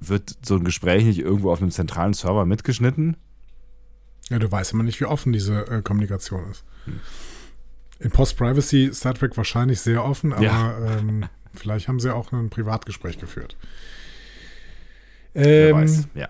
wird 0.00 0.38
so 0.42 0.56
ein 0.56 0.64
Gespräch 0.64 1.04
nicht 1.04 1.18
irgendwo 1.18 1.52
auf 1.52 1.60
einem 1.60 1.70
zentralen 1.70 2.14
Server 2.14 2.46
mitgeschnitten? 2.46 3.18
Ja, 4.30 4.38
du 4.38 4.50
weißt 4.50 4.72
immer 4.72 4.84
nicht, 4.84 5.00
wie 5.00 5.04
offen 5.04 5.34
diese 5.34 5.66
äh, 5.68 5.82
Kommunikation 5.82 6.50
ist. 6.50 6.64
Hm. 6.86 7.00
In 7.98 8.10
Post-Privacy 8.10 8.90
Star 8.94 9.12
Trek 9.12 9.36
wahrscheinlich 9.36 9.80
sehr 9.80 10.02
offen, 10.02 10.32
aber 10.32 10.42
Ja. 10.42 10.78
ähm, 10.96 11.26
vielleicht 11.52 11.88
haben 11.88 12.00
sie 12.00 12.14
auch 12.14 12.32
ein 12.32 12.48
Privatgespräch 12.48 13.18
geführt. 13.18 13.58
Wer 15.34 15.68
Ähm, 15.70 15.76
weiß, 15.76 16.08
ja. 16.14 16.28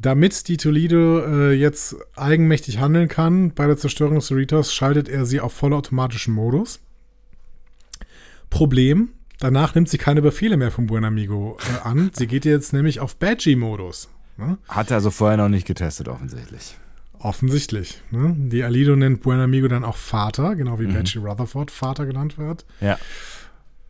Damit 0.00 0.46
die 0.46 0.56
Toledo 0.56 1.20
äh, 1.20 1.52
jetzt 1.52 1.96
eigenmächtig 2.14 2.78
handeln 2.78 3.08
kann 3.08 3.52
bei 3.52 3.66
der 3.66 3.76
Zerstörung 3.76 4.16
des 4.16 4.28
Cerritos, 4.28 4.72
schaltet 4.72 5.08
er 5.08 5.26
sie 5.26 5.40
auf 5.40 5.52
vollautomatischen 5.52 6.32
Modus. 6.32 6.80
Problem, 8.48 9.10
danach 9.40 9.74
nimmt 9.74 9.88
sie 9.88 9.98
keine 9.98 10.22
Befehle 10.22 10.56
mehr 10.56 10.70
vom 10.70 10.86
Buenamigo 10.86 11.58
äh, 11.60 11.86
an. 11.88 12.10
Sie 12.14 12.28
geht 12.28 12.44
jetzt 12.44 12.72
nämlich 12.72 13.00
auf 13.00 13.16
Badgie-Modus. 13.16 14.08
Ne? 14.36 14.58
Hat 14.68 14.90
er 14.90 14.98
also 14.98 15.10
vorher 15.10 15.36
noch 15.36 15.48
nicht 15.48 15.66
getestet, 15.66 16.06
offensichtlich. 16.08 16.76
Offensichtlich. 17.18 18.00
Ne? 18.12 18.36
Die 18.38 18.62
Alido 18.62 18.94
nennt 18.94 19.22
Buenamigo 19.22 19.66
dann 19.66 19.84
auch 19.84 19.96
Vater, 19.96 20.54
genau 20.54 20.78
wie 20.78 20.86
Mhm. 20.86 20.94
Badgie 20.94 21.18
Rutherford 21.18 21.72
Vater 21.72 22.06
genannt 22.06 22.38
wird. 22.38 22.64
Ja. 22.80 22.98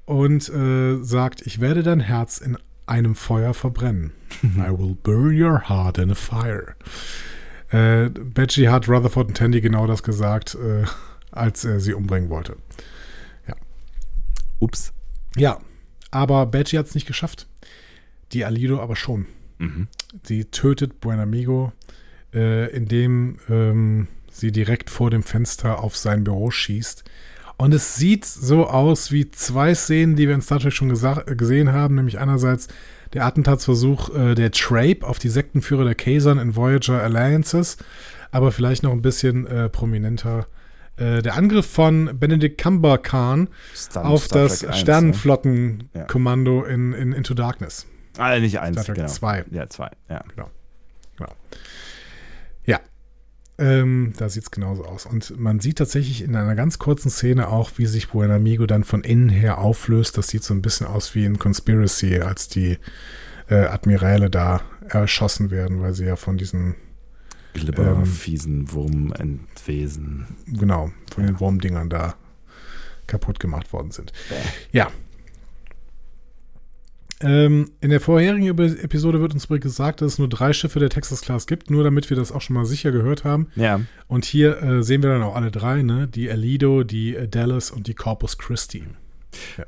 Und 0.07 0.49
äh, 0.49 1.03
sagt, 1.03 1.43
ich 1.43 1.61
werde 1.61 1.83
dein 1.83 2.01
Herz 2.01 2.39
in 2.39 2.57
einem 2.89 3.15
Feuer 3.15 3.55
verbrennen. 3.55 4.13
I 4.43 4.71
will 4.71 4.97
burn 5.03 5.41
your 5.41 5.69
heart 5.69 5.99
in 5.99 6.11
a 6.11 6.15
fire. 6.15 6.75
Äh, 7.71 8.09
Badgie 8.09 8.69
hat 8.69 8.89
Rutherford 8.89 9.29
und 9.29 9.37
Tandy 9.37 9.61
genau 9.61 9.87
das 9.87 10.03
gesagt, 10.03 10.55
äh, 10.55 10.85
als 11.31 11.65
er 11.65 11.81
sie 11.81 11.95
umbringen 11.95 12.31
wollte. 12.31 12.57
Ups. 14.61 14.93
Ja, 15.37 15.61
aber 16.11 16.47
Badgie 16.47 16.79
hat 16.79 16.87
es 16.87 16.95
nicht 16.95 17.07
geschafft. 17.07 17.47
Die 18.33 18.45
Alido 18.45 18.81
aber 18.81 18.97
schon. 18.97 19.27
Mhm. 19.59 19.89
Sie 20.23 20.47
tötet 20.47 21.01
Buenamigo, 21.01 21.73
äh, 22.35 22.71
indem 22.75 23.39
ähm, 23.49 24.09
sie 24.31 24.53
direkt 24.53 24.91
vor 24.91 25.11
dem 25.11 25.23
Fenster 25.23 25.83
auf 25.83 25.97
sein 25.97 26.25
Büro 26.25 26.51
schießt. 26.51 27.05
Und 27.59 27.75
es 27.75 27.97
sieht 27.97 28.25
so 28.25 28.67
aus 28.69 29.11
wie 29.11 29.31
zwei 29.33 29.75
Szenen, 29.75 30.15
die 30.15 30.29
wir 30.29 30.35
in 30.35 30.41
Star 30.43 30.61
Trek 30.61 30.73
schon 30.73 30.89
gesehen 30.89 31.73
haben, 31.73 31.97
nämlich 31.97 32.19
einerseits 32.19 32.69
der 33.15 33.25
Attentatsversuch 33.27 34.15
äh, 34.15 34.35
der 34.37 34.53
Trape 34.53 34.99
auf 35.03 35.19
die 35.19 35.29
Sektenführer 35.29 35.85
der 35.85 35.95
Kazon 35.97 36.39
in 36.39 36.55
Voyager 36.55 37.03
Alliances, 37.03 37.77
aber 38.31 38.53
vielleicht 38.53 38.83
noch 38.85 38.93
ein 38.93 39.03
bisschen 39.03 39.47
äh, 39.47 39.69
prominenter 39.69 40.47
äh, 40.99 41.21
der 41.21 41.35
Angriff 41.35 41.67
von 41.67 42.11
Benedict 42.19 42.63
Cumbercan 42.63 43.49
Star- 43.75 44.05
auf 44.07 44.25
Star 44.27 44.43
das 44.45 44.61
Trek 44.61 44.69
1, 44.71 44.77
ne? 44.77 44.81
Sternenflottenkommando 44.83 46.65
in, 46.65 46.93
in 46.93 47.13
Into 47.13 47.35
Darkness. 47.35 47.87
Ah, 48.19 48.39
nicht 48.39 48.61
eins, 48.61 48.75
Star 48.77 48.85
Trek 48.87 48.97
genau. 48.97 49.09
2. 49.09 49.45
Ja, 49.51 49.67
zwei, 49.69 49.91
ja. 50.09 50.23
Genau. 50.35 50.51
Ja. 51.21 51.27
Ähm, 53.59 54.13
da 54.17 54.29
sieht 54.29 54.45
es 54.45 54.51
genauso 54.51 54.85
aus. 54.85 55.05
Und 55.05 55.39
man 55.39 55.59
sieht 55.59 55.79
tatsächlich 55.79 56.23
in 56.23 56.37
einer 56.37 56.55
ganz 56.55 56.79
kurzen 56.79 57.11
Szene 57.11 57.49
auch, 57.49 57.73
wie 57.77 57.87
sich 57.87 58.09
Buenamigo 58.11 58.67
dann 58.67 58.85
von 58.85 59.03
innen 59.03 59.29
her 59.29 59.59
auflöst. 59.59 60.17
Das 60.17 60.29
sieht 60.29 60.45
so 60.45 60.55
ein 60.55 60.63
bisschen 60.63 60.87
aus 60.87 61.15
wie 61.17 61.25
in 61.25 61.39
Conspiracy, 61.41 62.21
als 62.21 62.49
die 62.49 62.79
äh, 63.49 63.65
Admiräle 63.65 64.31
da 64.31 64.61
erschossen 64.89 65.51
werden, 65.51 65.81
weil 65.81 65.93
sie 65.93 66.05
ja 66.05 66.15
von 66.17 66.39
diesen, 66.39 66.77
Glibber, 67.55 67.97
Ähm. 67.97 68.07
fiesen 68.07 68.71
Wurmentwesen. 68.73 70.27
genau, 70.47 70.93
von 71.13 71.27
den 71.27 71.41
Wurmdingern 71.41 71.91
da 71.91 72.15
kaputt 73.07 73.41
gemacht 73.41 73.73
worden 73.73 73.91
sind. 73.91 74.13
Ja. 74.71 74.89
Ähm, 77.21 77.71
in 77.81 77.91
der 77.91 78.01
vorherigen 78.01 78.47
Epi- 78.47 78.81
Episode 78.81 79.21
wird 79.21 79.35
uns 79.35 79.49
gesagt, 79.49 80.01
dass 80.01 80.13
es 80.15 80.19
nur 80.19 80.29
drei 80.29 80.53
Schiffe 80.53 80.79
der 80.79 80.89
Texas 80.89 81.21
Class 81.21 81.47
gibt, 81.49 81.69
nur 81.71 81.83
damit 81.83 82.11
wir 82.11 82.17
das 82.17 82.31
auch 82.31 82.41
schon 82.41 82.55
mal 82.55 82.65
sicher 82.65 82.93
gehört 82.93 83.25
haben. 83.25 83.49
Ja, 83.57 83.81
Und 84.07 84.25
hier 84.25 84.63
äh, 84.63 84.83
sehen 84.85 85.03
wir 85.03 85.11
dann 85.11 85.23
auch 85.23 85.35
alle 85.35 85.51
drei, 85.51 85.83
ne? 85.83 86.07
Die 86.07 86.31
Alido, 86.31 86.85
die 86.85 87.17
äh, 87.17 87.27
Dallas 87.27 87.71
und 87.73 87.89
die 87.89 87.95
Corpus 87.95 88.39
Christi. 88.39 88.85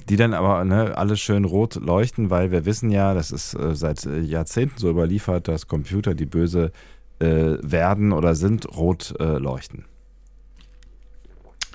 die 0.09 0.17
dann 0.17 0.33
aber 0.33 0.65
ne, 0.65 0.97
alle 0.97 1.17
schön 1.17 1.45
rot 1.45 1.75
leuchten, 1.75 2.31
weil 2.31 2.51
wir 2.53 2.65
wissen 2.67 2.91
ja, 2.91 3.15
das 3.15 3.31
ist 3.33 3.55
äh, 3.55 3.75
seit 3.75 4.07
äh, 4.07 4.21
Jahrzehnten 4.21 4.79
so 4.79 4.89
überliefert, 4.89 5.49
dass 5.49 5.67
Computer, 5.67 6.15
die 6.15 6.27
böse 6.27 6.71
äh, 7.19 7.57
werden 7.63 8.13
oder 8.13 8.35
sind, 8.37 8.67
rot 8.77 9.15
leuchten. 9.19 9.85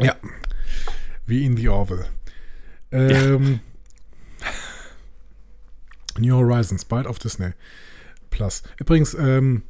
Ja. 0.02 0.16
Wie 1.26 1.46
in 1.46 1.56
The 1.58 1.70
Orville. 1.70 2.06
Ähm, 2.92 3.60
New 6.20 6.36
Horizons, 6.36 6.86
bald 6.86 7.08
auf 7.08 7.20
Disney 7.20 7.52
Plus. 8.30 8.64
Übrigens, 8.80 9.14
ähm, 9.14 9.64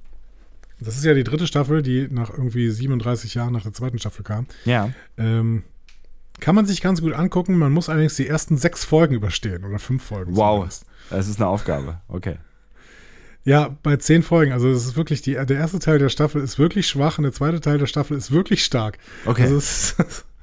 das 0.80 0.97
ist 0.97 1.05
ja 1.05 1.13
die 1.13 1.23
dritte 1.23 1.47
Staffel, 1.47 1.81
die 1.81 2.07
nach 2.09 2.30
irgendwie 2.30 2.69
37 2.69 3.34
Jahren 3.35 3.53
nach 3.53 3.63
der 3.63 3.73
zweiten 3.73 3.99
Staffel 3.99 4.23
kam. 4.23 4.47
Ja, 4.65 4.91
Ähm, 5.17 5.63
kann 6.39 6.55
man 6.55 6.65
sich 6.65 6.81
ganz 6.81 7.01
gut 7.01 7.13
angucken. 7.13 7.57
Man 7.57 7.72
muss 7.72 7.88
allerdings 7.88 8.15
die 8.15 8.27
ersten 8.27 8.57
sechs 8.57 8.84
Folgen 8.84 9.15
überstehen 9.15 9.63
oder 9.63 9.80
fünf 9.80 10.03
Folgen. 10.03 10.35
Wow. 10.35 10.55
zumindest. 10.55 10.85
das 11.09 11.27
ist 11.30 11.39
eine 11.39 11.47
Aufgabe. 11.47 12.01
Okay. 12.09 12.35
Ja, 13.45 13.77
bei 13.84 13.95
zehn 13.97 14.23
Folgen. 14.23 14.51
Also 14.51 14.69
es 14.69 14.85
ist 14.85 14.97
wirklich 14.97 15.22
die, 15.22 15.34
der 15.34 15.51
erste 15.57 15.80
Teil 15.80 15.99
der 15.99 16.09
Staffel 16.09 16.41
ist 16.41 16.57
wirklich 16.57 16.88
schwach 16.88 17.19
und 17.19 17.23
der 17.23 17.31
zweite 17.31 17.61
Teil 17.61 17.77
der 17.77 17.85
Staffel 17.85 18.17
ist 18.17 18.31
wirklich 18.31 18.65
stark. 18.65 18.97
Okay. 19.26 19.43
Also 19.43 19.57
es 19.57 19.91
ist 19.99 20.26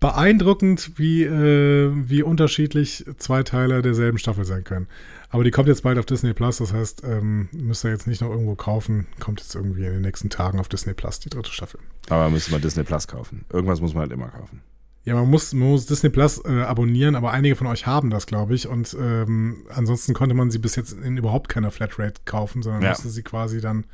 beeindruckend, 0.00 0.92
wie, 0.96 1.24
äh, 1.24 1.90
wie 1.94 2.22
unterschiedlich 2.22 3.04
zwei 3.18 3.42
Teile 3.42 3.82
derselben 3.82 4.18
Staffel 4.18 4.44
sein 4.44 4.64
können. 4.64 4.86
Aber 5.30 5.42
die 5.42 5.50
kommt 5.50 5.68
jetzt 5.68 5.82
bald 5.82 5.98
auf 5.98 6.06
Disney 6.06 6.32
Plus, 6.34 6.58
das 6.58 6.72
heißt, 6.72 7.02
ähm, 7.04 7.48
müsst 7.52 7.84
ihr 7.84 7.90
jetzt 7.90 8.06
nicht 8.06 8.20
noch 8.20 8.30
irgendwo 8.30 8.54
kaufen. 8.54 9.06
Kommt 9.20 9.40
jetzt 9.40 9.54
irgendwie 9.54 9.84
in 9.84 9.92
den 9.92 10.02
nächsten 10.02 10.30
Tagen 10.30 10.60
auf 10.60 10.68
Disney 10.68 10.94
Plus, 10.94 11.20
die 11.20 11.30
dritte 11.30 11.50
Staffel. 11.50 11.80
Aber 12.08 12.30
müsste 12.30 12.52
man 12.52 12.60
Disney 12.60 12.84
Plus 12.84 13.08
kaufen. 13.08 13.44
Irgendwas 13.52 13.80
muss 13.80 13.94
man 13.94 14.02
halt 14.02 14.12
immer 14.12 14.28
kaufen. 14.28 14.60
Ja, 15.04 15.14
man 15.14 15.30
muss, 15.30 15.52
man 15.52 15.68
muss 15.68 15.86
Disney 15.86 16.10
Plus 16.10 16.44
äh, 16.44 16.62
abonnieren, 16.62 17.14
aber 17.14 17.30
einige 17.32 17.54
von 17.56 17.66
euch 17.68 17.86
haben 17.86 18.10
das, 18.10 18.26
glaube 18.26 18.54
ich. 18.54 18.66
Und 18.68 18.96
ähm, 19.00 19.58
ansonsten 19.72 20.14
konnte 20.14 20.34
man 20.34 20.50
sie 20.50 20.58
bis 20.58 20.76
jetzt 20.76 20.92
in 20.92 21.16
überhaupt 21.16 21.48
keiner 21.48 21.70
Flatrate 21.70 22.20
kaufen, 22.24 22.62
sondern 22.62 22.82
Ja. 22.82 22.90
musste 22.90 23.08
sie 23.08 23.22
quasi 23.22 23.60
dann 23.60 23.84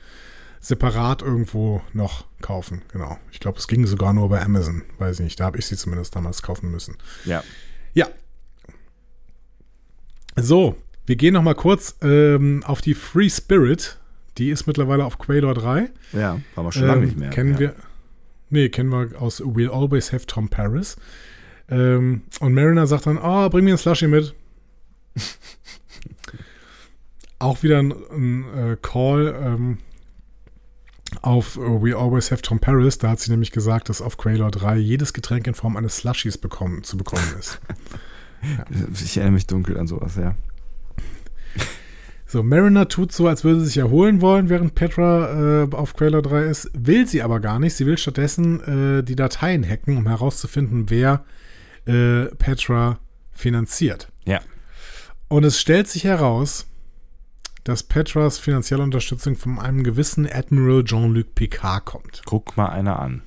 separat 0.63 1.23
irgendwo 1.23 1.83
noch 1.93 2.25
kaufen. 2.41 2.83
Genau. 2.93 3.19
Ich 3.33 3.41
glaube, 3.41 3.59
es 3.59 3.67
ging 3.67 3.85
sogar 3.85 4.15
nur 4.15 4.29
bei 4.29 4.41
Amazon. 4.41 4.83
Weiß 4.99 5.19
ich 5.19 5.25
nicht. 5.25 5.41
Da 5.41 5.47
habe 5.47 5.59
ich 5.59 5.67
sie 5.67 5.77
zumindest 5.77 6.15
damals 6.17 6.41
kaufen 6.41 6.71
müssen. 6.71 6.97
Ja. 7.25 7.43
Ja. 7.95 8.07
So, 10.37 10.77
wir 11.05 11.17
gehen 11.17 11.35
noch 11.35 11.43
mal 11.43 11.57
kurz 11.57 11.97
ähm, 12.01 12.63
auf 12.65 12.81
die 12.81 12.95
Free 12.95 13.29
Spirit. 13.29 13.99
Die 14.39 14.51
ist 14.51 14.67
mittlerweile 14.67 15.05
auf 15.05 15.19
Quailor 15.19 15.55
3. 15.55 15.91
Ja, 16.13 16.41
war 16.55 16.65
wir 16.65 16.73
schon 16.73 16.87
lange 16.87 17.03
Ähm, 17.03 17.05
nicht 17.07 17.19
mehr. 17.19 17.31
Kennen 17.31 17.55
ja. 17.55 17.59
wir. 17.59 17.75
Nee, 18.49 18.69
kennen 18.69 18.91
wir 18.91 19.21
aus 19.21 19.43
We'll 19.43 19.69
Always 19.69 20.13
Have 20.13 20.27
Tom 20.27 20.49
Paris. 20.49 20.97
Ähm, 21.69 22.23
und 22.39 22.55
Mariner 22.55 22.87
sagt 22.87 23.07
dann, 23.07 23.19
oh, 23.19 23.49
bring 23.49 23.65
mir 23.65 23.73
ein 23.75 23.79
Slushy 23.79 24.07
mit. 24.07 24.35
Auch 27.41 27.63
wieder 27.65 27.81
ein, 27.81 27.93
ein 28.13 28.45
äh, 28.57 28.77
Call 28.81 29.35
ähm, 29.43 29.79
auf 31.23 31.57
äh, 31.57 31.61
We 31.61 31.97
Always 31.97 32.31
Have 32.31 32.43
Tom 32.43 32.59
Paris. 32.59 32.99
Da 32.99 33.11
hat 33.11 33.21
sie 33.21 33.31
nämlich 33.31 33.53
gesagt, 33.53 33.89
dass 33.89 34.03
auf 34.03 34.17
Quailor 34.17 34.51
3 34.51 34.77
jedes 34.77 35.13
Getränk 35.13 35.47
in 35.47 35.55
Form 35.55 35.77
eines 35.77 35.99
Slushies 35.99 36.39
bekommen, 36.39 36.83
zu 36.83 36.97
bekommen 36.97 37.35
ist. 37.39 37.61
Ich 38.93 39.19
erinnere 39.19 39.35
mich 39.35 39.47
dunkel 39.47 39.79
an 39.79 39.87
sowas, 39.87 40.17
ja. 40.17 40.35
So, 42.27 42.43
Mariner 42.43 42.89
tut 42.89 43.13
so, 43.13 43.29
als 43.29 43.45
würde 43.45 43.61
sie 43.61 43.67
sich 43.67 43.77
erholen 43.77 44.21
wollen, 44.21 44.49
während 44.49 44.75
Petra 44.75 45.65
äh, 45.65 45.69
auf 45.71 45.95
Quailor 45.95 46.23
3 46.23 46.45
ist. 46.47 46.71
Will 46.73 47.07
sie 47.07 47.23
aber 47.23 47.41
gar 47.41 47.61
nicht. 47.61 47.75
Sie 47.75 47.87
will 47.87 47.99
stattdessen 47.99 48.99
äh, 48.99 49.05
die 49.05 49.15
Dateien 49.15 49.63
hacken, 49.63 49.97
um 49.99 50.09
herauszufinden, 50.09 50.91
wer 50.91 51.25
äh, 51.85 52.25
Petra 52.37 52.99
finanziert. 53.33 54.09
Ja. 54.25 54.41
Und 55.29 55.45
es 55.45 55.61
stellt 55.61 55.89
sich 55.89 56.05
heraus, 56.05 56.67
dass 57.65 57.83
Petras 57.83 58.39
finanzielle 58.39 58.83
Unterstützung 58.83 59.37
von 59.37 59.59
einem 59.59 59.85
gewissen 59.85 60.27
Admiral 60.31 60.85
Jean-Luc 60.85 61.35
Picard 61.35 61.85
kommt. 61.85 62.23
Guck 62.25 62.57
mal 62.57 62.67
einer 62.67 62.99
an. 62.99 63.23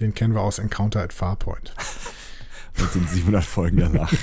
Den 0.00 0.14
kennen 0.14 0.34
wir 0.34 0.40
aus 0.40 0.58
Encounter 0.58 1.02
at 1.02 1.12
Farpoint. 1.12 1.74
Mit 2.78 2.94
den 2.94 3.06
700 3.06 3.44
Folgen 3.44 3.78
danach. 3.78 4.12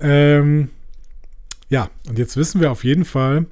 Ähm, 0.00 0.70
ja, 1.68 1.90
und 2.08 2.18
jetzt 2.18 2.36
wissen 2.36 2.60
wir 2.60 2.70
auf 2.70 2.84
jeden 2.84 3.04
Fall, 3.04 3.46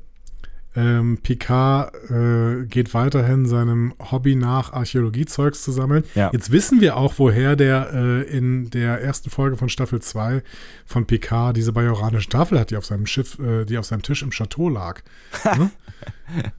ähm, 0.77 1.19
Picard 1.23 1.95
äh, 2.11 2.67
geht 2.67 2.93
weiterhin 2.93 3.47
seinem 3.47 3.95
Hobby 4.11 4.37
nach, 4.37 4.73
Archäologiezeugs 4.75 5.63
zu 5.63 5.73
sammeln. 5.73 6.05
Ja. 6.15 6.31
Jetzt 6.33 6.53
wissen 6.53 6.83
wir 6.83 6.97
auch, 6.99 7.15
woher 7.17 7.57
der 7.57 7.91
äh, 7.95 8.23
in 8.25 8.69
der 8.71 9.01
ersten 9.01 9.31
Folge 9.31 9.57
von 9.57 9.71
Staffel 9.71 10.03
2 10.03 10.43
von 10.85 11.07
Picard 11.07 11.57
diese 11.57 11.73
bajoranische 11.73 12.29
Tafel 12.29 12.61
hat, 12.61 12.71
die 12.71 12.77
auf 12.77 12.85
seinem 12.85 13.07
Schiff, 13.07 13.39
äh, 13.39 13.65
die 13.65 13.79
auf 13.79 13.87
seinem 13.87 14.03
Tisch 14.03 14.23
im 14.23 14.31
Chateau 14.31 14.69
lag. 14.69 15.01
ne? 15.45 15.71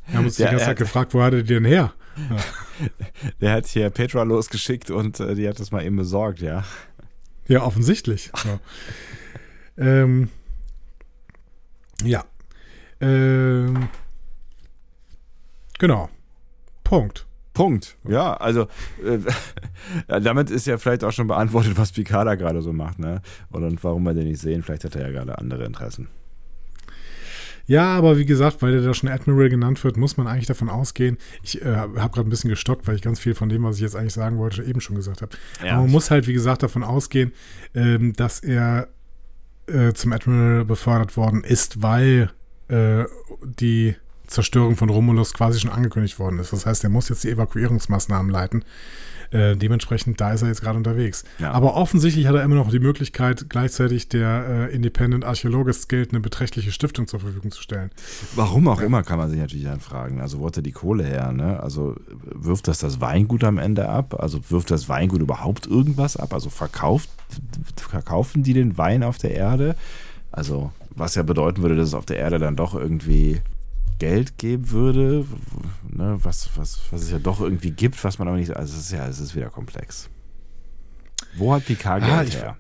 Wir 0.08 0.18
haben 0.18 0.26
uns 0.26 0.38
Ja, 0.40 0.48
die 0.48 0.52
ganze 0.52 0.66
Zeit 0.66 0.78
gefragt, 0.78 1.14
wo 1.14 1.22
hat 1.22 1.34
er 1.34 1.44
die 1.44 1.54
denn 1.54 1.66
her? 1.66 1.94
Der 3.42 3.54
hat 3.54 3.68
hier 3.68 3.90
Petra 3.92 4.24
losgeschickt 4.24 4.90
und 4.90 5.20
äh, 5.20 5.36
die 5.36 5.48
hat 5.48 5.60
das 5.60 5.72
mal 5.72 5.86
eben 5.86 5.96
besorgt, 5.96 6.40
ja. 6.40 6.64
Ja, 7.48 7.62
offensichtlich. 7.62 8.32
So. 8.36 8.60
ähm, 9.78 10.30
ja. 12.04 12.26
Ähm, 13.00 13.90
genau. 15.78 16.10
Punkt. 16.84 17.26
Punkt. 17.54 17.98
Ja, 18.08 18.36
also 18.36 18.68
äh, 19.04 19.20
damit 20.22 20.52
ist 20.52 20.68
ja 20.68 20.78
vielleicht 20.78 21.04
auch 21.04 21.12
schon 21.12 21.28
beantwortet, 21.28 21.78
was 21.78 21.92
Picard 21.92 22.28
da 22.28 22.36
gerade 22.36 22.62
so 22.62 22.72
macht, 22.72 23.00
ne? 23.00 23.22
Und, 23.50 23.64
und 23.64 23.84
warum 23.84 24.04
wir 24.04 24.14
den 24.14 24.28
nicht 24.28 24.40
sehen. 24.40 24.62
Vielleicht 24.62 24.84
hat 24.84 24.96
er 24.96 25.08
ja 25.08 25.12
gerade 25.12 25.38
andere 25.40 25.66
Interessen. 25.66 26.08
Ja, 27.66 27.98
aber 27.98 28.18
wie 28.18 28.26
gesagt, 28.26 28.62
weil 28.62 28.72
der 28.72 28.82
da 28.82 28.94
schon 28.94 29.10
Admiral 29.10 29.50
genannt 29.50 29.84
wird, 29.84 29.98
muss 29.98 30.16
man 30.16 30.26
eigentlich 30.26 30.46
davon 30.46 30.70
ausgehen. 30.70 31.18
Ich 31.44 31.62
äh, 31.62 31.76
habe 31.76 31.94
gerade 31.94 32.22
ein 32.22 32.30
bisschen 32.30 32.50
gestockt, 32.50 32.88
weil 32.88 32.96
ich 32.96 33.02
ganz 33.02 33.20
viel 33.20 33.36
von 33.36 33.50
dem, 33.50 33.64
was 33.64 33.76
ich 33.76 33.82
jetzt 33.82 33.96
eigentlich 33.96 34.14
sagen 34.14 34.38
wollte, 34.38 34.64
eben 34.64 34.80
schon 34.80 34.96
gesagt 34.96 35.22
habe. 35.22 35.36
Ja. 35.62 35.74
Aber 35.74 35.82
man 35.82 35.92
muss 35.92 36.10
halt, 36.10 36.28
wie 36.28 36.34
gesagt, 36.34 36.64
davon 36.64 36.84
ausgehen, 36.84 37.34
ähm, 37.76 38.14
dass 38.14 38.40
er 38.40 38.88
äh, 39.68 39.92
zum 39.94 40.14
Admiral 40.14 40.64
befördert 40.64 41.18
worden 41.18 41.44
ist, 41.44 41.82
weil 41.82 42.30
äh, 42.70 43.04
die 43.44 43.96
Zerstörung 44.28 44.76
von 44.76 44.90
Romulus 44.90 45.34
quasi 45.34 45.60
schon 45.60 45.72
angekündigt 45.72 46.20
worden 46.20 46.40
ist. 46.40 46.54
Das 46.54 46.66
heißt, 46.66 46.84
er 46.84 46.90
muss 46.90 47.10
jetzt 47.10 47.24
die 47.24 47.30
Evakuierungsmaßnahmen 47.30 48.32
leiten. 48.32 48.64
Äh, 49.32 49.58
dementsprechend, 49.58 50.22
da 50.22 50.32
ist 50.32 50.42
er 50.42 50.48
jetzt 50.48 50.62
gerade 50.62 50.78
unterwegs. 50.78 51.26
Ja. 51.40 51.52
Aber 51.52 51.76
offensichtlich 51.76 52.28
hat 52.28 52.36
er 52.36 52.44
immer 52.44 52.56
noch 52.56 52.70
die 52.70 52.80
Möglichkeit, 52.80 53.50
gleichzeitig 53.50 54.08
der 54.08 54.70
äh, 54.70 54.76
Independent 54.76 55.26
Archaeologist 55.26 55.90
Guild 55.90 56.12
eine 56.12 56.22
beträchtliche 56.22 56.72
Stiftung 56.72 57.08
zur 57.08 57.20
Verfügung 57.20 57.52
zu 57.52 57.62
stellen. 57.62 57.92
Warum 58.36 58.68
auch 58.70 58.80
immer, 58.80 59.04
kann 59.04 59.18
man 59.18 59.30
sich 59.30 59.40
natürlich 59.40 59.66
dann 59.66 59.82
fragen. 59.82 60.22
Also, 60.22 60.40
wo 60.40 60.48
hat 60.48 60.56
er 60.56 60.64
die 60.64 60.72
Kohle 60.72 61.04
her? 61.04 61.34
Ne? 61.34 61.60
Also, 61.62 61.96
wirft 62.24 62.70
das 62.70 62.80
das 62.80 63.02
Weingut 63.02 63.44
am 63.44 63.58
Ende 63.58 63.90
ab? 63.90 64.16
Also, 64.18 64.40
wirft 64.50 64.72
das 64.72 64.88
Weingut 64.88 65.22
überhaupt 65.22 65.68
irgendwas 65.68 66.16
ab? 66.16 66.34
Also, 66.34 66.50
verkauft, 66.50 67.10
verkaufen 67.76 68.44
die 68.44 68.54
den 68.54 68.78
Wein 68.78 69.04
auf 69.04 69.18
der 69.18 69.32
Erde? 69.32 69.76
Also, 70.32 70.72
was 70.96 71.16
ja 71.16 71.24
bedeuten 71.24 71.62
würde, 71.62 71.76
dass 71.76 71.90
es 71.90 71.94
auf 71.94 72.06
der 72.06 72.18
Erde 72.18 72.40
dann 72.40 72.56
doch 72.56 72.76
irgendwie 72.76 73.42
Geld 74.00 74.38
geben 74.38 74.70
würde, 74.72 75.26
ne? 75.88 76.18
was, 76.22 76.50
was, 76.56 76.80
was 76.92 77.02
es 77.04 77.12
ja 77.12 77.20
doch 77.20 77.42
irgendwie 77.42 77.72
gibt, 77.72 78.04
was 78.04 78.20
man 78.20 78.28
aber 78.28 78.38
nicht. 78.38 78.56
Also, 78.56 78.74
es 78.78 78.86
ist 78.86 78.92
ja, 78.92 79.08
es 79.08 79.20
ist 79.20 79.36
wieder 79.36 79.50
komplex. 79.50 80.10
Wo 81.36 81.54
hat 81.54 81.66
Picard 81.66 82.04
Ah, 82.04 82.18
Geld 82.20 82.30
ich- 82.30 82.36
her? 82.38 82.58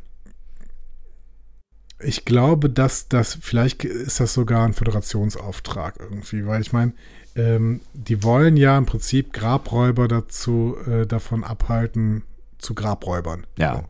Ich 2.00 2.26
glaube, 2.26 2.70
dass 2.70 3.08
das, 3.08 3.40
vielleicht 3.42 3.84
ist 3.84 4.20
das 4.20 4.34
sogar 4.34 4.64
ein 4.66 4.74
Föderationsauftrag 4.74 5.96
irgendwie, 6.00 6.46
weil 6.46 6.62
ich 6.62 6.72
meine, 6.72 6.94
ähm, 7.36 7.82
die 7.94 8.22
wollen 8.22 8.56
ja 8.56 8.78
im 8.78 8.86
Prinzip 8.86 9.34
Grabräuber 9.34 10.08
dazu, 10.08 10.78
äh, 10.86 11.08
davon 11.08 11.44
abhalten, 11.44 12.22
zu 12.60 12.76
Grabräubern. 12.76 13.48
Ja. 13.58 13.78
So. 13.78 13.86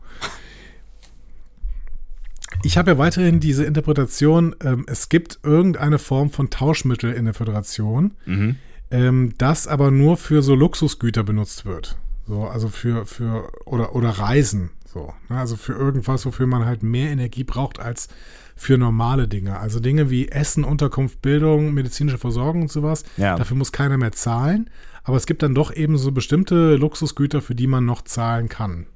Ich 2.62 2.78
habe 2.78 2.92
ja 2.92 2.98
weiterhin 2.98 3.40
diese 3.40 3.64
Interpretation, 3.64 4.54
ähm, 4.64 4.84
es 4.88 5.08
gibt 5.08 5.38
irgendeine 5.42 5.98
Form 5.98 6.30
von 6.30 6.50
Tauschmittel 6.50 7.12
in 7.12 7.24
der 7.26 7.34
Föderation, 7.34 8.12
Mhm. 8.26 8.56
ähm, 8.90 9.32
das 9.38 9.66
aber 9.66 9.90
nur 9.90 10.16
für 10.16 10.42
so 10.42 10.54
Luxusgüter 10.54 11.22
benutzt 11.24 11.66
wird. 11.66 11.96
So, 12.26 12.44
also 12.44 12.68
für, 12.68 13.06
für, 13.06 13.50
oder, 13.64 13.94
oder 13.94 14.10
Reisen. 14.10 14.70
So, 14.86 15.12
ne? 15.28 15.38
Also 15.38 15.56
für 15.56 15.72
irgendwas, 15.74 16.24
wofür 16.26 16.46
man 16.46 16.64
halt 16.64 16.82
mehr 16.82 17.10
Energie 17.10 17.44
braucht 17.44 17.78
als 17.78 18.08
für 18.56 18.76
normale 18.76 19.28
Dinge. 19.28 19.58
Also 19.60 19.78
Dinge 19.80 20.10
wie 20.10 20.28
Essen, 20.28 20.64
Unterkunft, 20.64 21.22
Bildung, 21.22 21.74
medizinische 21.74 22.18
Versorgung 22.18 22.62
und 22.62 22.72
sowas. 22.72 23.04
Ja. 23.16 23.36
Dafür 23.36 23.56
muss 23.56 23.72
keiner 23.72 23.98
mehr 23.98 24.12
zahlen. 24.12 24.68
Aber 25.04 25.16
es 25.16 25.26
gibt 25.26 25.42
dann 25.42 25.54
doch 25.54 25.74
eben 25.74 25.96
so 25.96 26.10
bestimmte 26.12 26.76
Luxusgüter, 26.76 27.40
für 27.40 27.54
die 27.54 27.66
man 27.66 27.84
noch 27.86 28.02
zahlen 28.02 28.48
kann. 28.48 28.86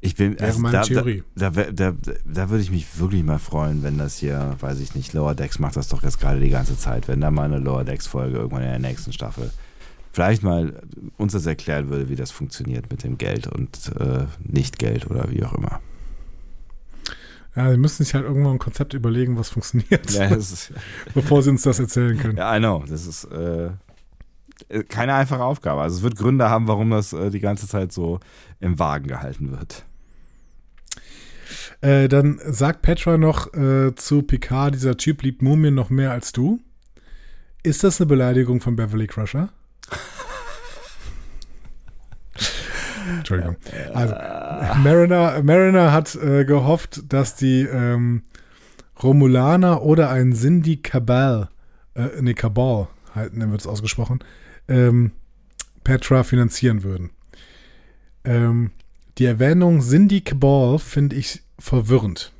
Ich 0.00 0.14
bin, 0.14 0.38
also 0.38 0.58
meine 0.60 0.72
da, 0.72 0.80
da, 0.82 0.86
Theorie. 0.86 1.22
da, 1.34 1.54
wär- 1.56 1.72
da, 1.72 1.94
da 2.24 2.50
würde 2.50 2.62
ich 2.62 2.70
mich 2.70 2.98
wirklich 3.00 3.24
mal 3.24 3.38
freuen, 3.38 3.82
wenn 3.82 3.98
das 3.98 4.18
hier, 4.18 4.54
weiß 4.60 4.78
ich 4.80 4.94
nicht, 4.94 5.12
Lower 5.14 5.34
Decks 5.34 5.58
macht 5.58 5.76
das 5.76 5.88
doch 5.88 6.02
jetzt 6.02 6.20
gerade 6.20 6.38
die 6.40 6.50
ganze 6.50 6.76
Zeit, 6.78 7.08
wenn 7.08 7.20
da 7.20 7.30
mal 7.30 7.44
eine 7.44 7.58
Lower 7.58 7.84
Decks 7.84 8.06
Folge 8.06 8.36
irgendwann 8.36 8.62
in 8.62 8.68
der 8.70 8.78
nächsten 8.78 9.12
Staffel 9.12 9.50
vielleicht 10.12 10.42
mal 10.42 10.80
uns 11.18 11.32
das 11.34 11.44
erklären 11.44 11.88
würde, 11.90 12.08
wie 12.08 12.16
das 12.16 12.30
funktioniert 12.30 12.90
mit 12.90 13.04
dem 13.04 13.18
Geld 13.18 13.46
und 13.48 13.92
äh, 14.00 14.24
Nicht-Geld 14.44 15.10
oder 15.10 15.30
wie 15.30 15.44
auch 15.44 15.52
immer. 15.52 15.80
Ja, 17.54 17.70
sie 17.70 17.76
müssen 17.78 18.04
sich 18.04 18.14
halt 18.14 18.24
irgendwann 18.24 18.52
ein 18.54 18.58
Konzept 18.58 18.92
überlegen, 18.94 19.38
was 19.38 19.48
funktioniert, 19.48 20.10
Ja, 20.12 20.26
ist, 20.26 20.72
bevor 21.14 21.42
sie 21.42 21.50
uns 21.50 21.62
das 21.62 21.78
erzählen 21.78 22.16
können. 22.18 22.36
ja 22.38 22.54
I 22.54 22.58
know, 22.58 22.84
das 22.88 23.06
ist 23.06 23.24
äh, 23.24 23.70
keine 24.88 25.14
einfache 25.14 25.44
Aufgabe. 25.44 25.82
Also 25.82 25.96
es 25.96 26.02
wird 26.02 26.16
Gründe 26.16 26.48
haben, 26.48 26.68
warum 26.68 26.90
das 26.90 27.12
äh, 27.12 27.30
die 27.30 27.40
ganze 27.40 27.68
Zeit 27.68 27.92
so 27.92 28.20
im 28.60 28.78
Wagen 28.78 29.06
gehalten 29.06 29.50
wird. 29.50 29.84
Äh, 31.80 32.08
dann 32.08 32.40
sagt 32.44 32.82
Petra 32.82 33.18
noch 33.18 33.54
äh, 33.54 33.94
zu 33.94 34.22
Picard, 34.22 34.74
dieser 34.74 34.96
Typ 34.96 35.22
liebt 35.22 35.42
Mumien 35.42 35.74
noch 35.74 35.90
mehr 35.90 36.10
als 36.10 36.32
du. 36.32 36.60
Ist 37.62 37.84
das 37.84 38.00
eine 38.00 38.06
Beleidigung 38.06 38.60
von 38.60 38.76
Beverly 38.76 39.06
Crusher? 39.06 39.50
Entschuldigung. 43.18 43.56
Also, 43.94 44.14
Mariner, 44.82 45.42
Mariner 45.42 45.92
hat 45.92 46.14
äh, 46.16 46.44
gehofft, 46.44 47.12
dass 47.12 47.36
die 47.36 47.62
ähm, 47.62 48.22
Romulaner 49.02 49.82
oder 49.82 50.10
ein 50.10 50.32
Sindhi 50.32 50.78
Cabal, 50.78 51.48
äh, 51.94 52.08
nee, 52.20 52.34
Cabal, 52.34 52.88
halt, 53.14 53.32
dann 53.34 53.50
wird 53.50 53.60
es 53.60 53.66
ausgesprochen, 53.66 54.20
ähm, 54.68 55.12
Petra 55.84 56.24
finanzieren 56.24 56.82
würden. 56.82 57.10
Ähm, 58.24 58.72
die 59.18 59.24
Erwähnung 59.24 59.80
Cindy 59.80 60.20
Cabal 60.20 60.78
finde 60.78 61.16
ich 61.16 61.42
verwirrend. 61.58 62.32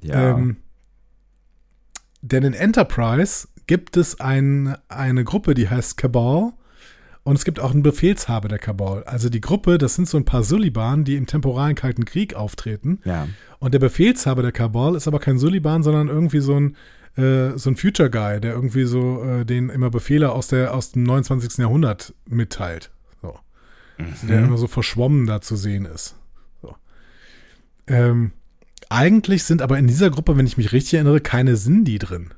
Ja. 0.00 0.30
Ähm, 0.30 0.56
denn 2.22 2.44
in 2.44 2.54
Enterprise 2.54 3.48
gibt 3.66 3.96
es 3.96 4.20
ein, 4.20 4.76
eine 4.88 5.24
Gruppe, 5.24 5.54
die 5.54 5.68
heißt 5.68 5.96
Cabal. 5.96 6.52
Und 7.24 7.36
es 7.36 7.44
gibt 7.44 7.60
auch 7.60 7.70
einen 7.70 7.84
Befehlshaber 7.84 8.48
der 8.48 8.58
Cabal. 8.58 9.04
Also 9.04 9.28
die 9.28 9.40
Gruppe, 9.40 9.78
das 9.78 9.94
sind 9.94 10.08
so 10.08 10.16
ein 10.16 10.24
paar 10.24 10.42
Suliban, 10.42 11.04
die 11.04 11.14
im 11.16 11.26
temporalen 11.26 11.76
Kalten 11.76 12.04
Krieg 12.04 12.34
auftreten. 12.34 13.00
ja. 13.04 13.28
Und 13.60 13.74
der 13.74 13.78
Befehlshaber 13.78 14.42
der 14.42 14.50
Cabal 14.50 14.96
ist 14.96 15.06
aber 15.06 15.20
kein 15.20 15.38
Suliban, 15.38 15.84
sondern 15.84 16.08
irgendwie 16.08 16.40
so 16.40 16.58
ein, 16.58 16.76
äh, 17.16 17.56
so 17.56 17.70
ein 17.70 17.76
Future 17.76 18.10
Guy, 18.10 18.40
der 18.40 18.54
irgendwie 18.54 18.84
so 18.84 19.22
äh, 19.22 19.44
den 19.44 19.68
immer 19.68 19.90
Befehle 19.90 20.32
aus, 20.32 20.48
der, 20.48 20.74
aus 20.74 20.92
dem 20.92 21.02
29. 21.02 21.58
Jahrhundert 21.58 22.14
mitteilt. 22.28 22.90
So. 23.20 23.38
Also 23.98 24.26
der 24.26 24.44
immer 24.44 24.58
so 24.58 24.66
verschwommen 24.66 25.26
da 25.26 25.40
zu 25.40 25.56
sehen 25.56 25.84
ist. 25.84 26.16
So. 26.62 26.74
Ähm, 27.86 28.32
eigentlich 28.88 29.44
sind 29.44 29.62
aber 29.62 29.78
in 29.78 29.86
dieser 29.86 30.10
Gruppe, 30.10 30.36
wenn 30.36 30.46
ich 30.46 30.56
mich 30.56 30.72
richtig 30.72 30.94
erinnere, 30.94 31.20
keine 31.20 31.56
Sindhi 31.56 31.98
drin. 31.98 32.32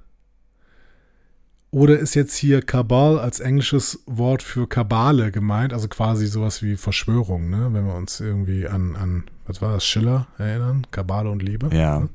Oder 1.74 1.98
ist 1.98 2.14
jetzt 2.14 2.36
hier 2.36 2.62
Kabal 2.62 3.18
als 3.18 3.40
englisches 3.40 4.04
Wort 4.06 4.44
für 4.44 4.68
Kabale 4.68 5.32
gemeint, 5.32 5.72
also 5.72 5.88
quasi 5.88 6.28
sowas 6.28 6.62
wie 6.62 6.76
Verschwörung, 6.76 7.50
ne? 7.50 7.70
wenn 7.72 7.84
wir 7.84 7.96
uns 7.96 8.20
irgendwie 8.20 8.68
an, 8.68 8.94
an 8.94 9.24
was 9.44 9.60
war 9.60 9.72
das, 9.72 9.84
Schiller 9.84 10.28
erinnern? 10.38 10.86
Kabale 10.92 11.30
und 11.30 11.42
Liebe? 11.42 11.70
Ja. 11.72 11.98
ja. 11.98 12.08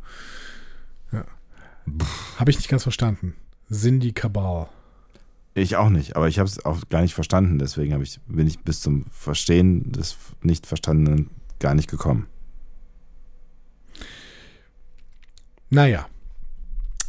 Habe 2.37 2.51
ich 2.51 2.57
nicht 2.57 2.69
ganz 2.69 2.83
verstanden. 2.83 3.35
Sindhi 3.69 4.11
Kabal. 4.11 4.67
Ich 5.53 5.75
auch 5.75 5.89
nicht, 5.89 6.15
aber 6.15 6.27
ich 6.27 6.39
habe 6.39 6.47
es 6.47 6.63
auch 6.63 6.77
gar 6.89 7.01
nicht 7.01 7.13
verstanden, 7.13 7.59
deswegen 7.59 7.99
ich, 8.01 8.19
bin 8.27 8.47
ich 8.47 8.59
bis 8.59 8.81
zum 8.81 9.05
Verstehen 9.11 9.91
des 9.91 10.15
nicht 10.41 10.65
Verstandenen 10.65 11.29
gar 11.59 11.73
nicht 11.73 11.89
gekommen. 11.89 12.27
Naja, 15.69 16.07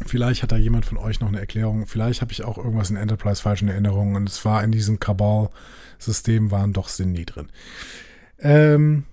vielleicht 0.04 0.42
hat 0.42 0.52
da 0.52 0.56
jemand 0.56 0.84
von 0.84 0.98
euch 0.98 1.20
noch 1.20 1.28
eine 1.28 1.40
Erklärung. 1.40 1.86
Vielleicht 1.86 2.20
habe 2.20 2.32
ich 2.32 2.42
auch 2.42 2.58
irgendwas 2.58 2.90
in 2.90 2.96
Enterprise 2.96 3.40
falsch 3.40 3.62
in 3.62 3.68
Erinnerung 3.68 4.16
und 4.16 4.28
es 4.28 4.44
war 4.44 4.62
in 4.64 4.72
diesem 4.72 5.00
Cabal-System 5.00 6.50
waren 6.50 6.72
doch 6.72 6.88
Sindhi 6.88 7.24
drin. 7.24 7.48
Ähm, 8.38 9.04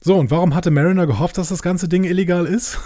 so, 0.00 0.16
und 0.16 0.30
warum 0.30 0.54
hatte 0.54 0.70
Mariner 0.70 1.06
gehofft, 1.06 1.38
dass 1.38 1.48
das 1.48 1.62
ganze 1.62 1.88
Ding 1.88 2.04
illegal 2.04 2.46
ist? 2.46 2.78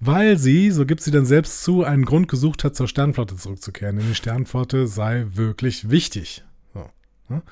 Weil 0.00 0.36
sie, 0.36 0.70
so 0.70 0.84
gibt 0.86 1.00
sie 1.00 1.10
dann 1.10 1.24
selbst 1.24 1.62
zu, 1.62 1.84
einen 1.84 2.04
Grund 2.04 2.28
gesucht 2.28 2.64
hat, 2.64 2.76
zur 2.76 2.88
Sternflotte 2.88 3.36
zurückzukehren. 3.36 3.96
Denn 3.96 4.08
die 4.08 4.14
Sternflotte 4.14 4.86
sei 4.86 5.26
wirklich 5.32 5.90
wichtig. 5.90 6.44
So, 6.72 6.90
ne? 7.28 7.42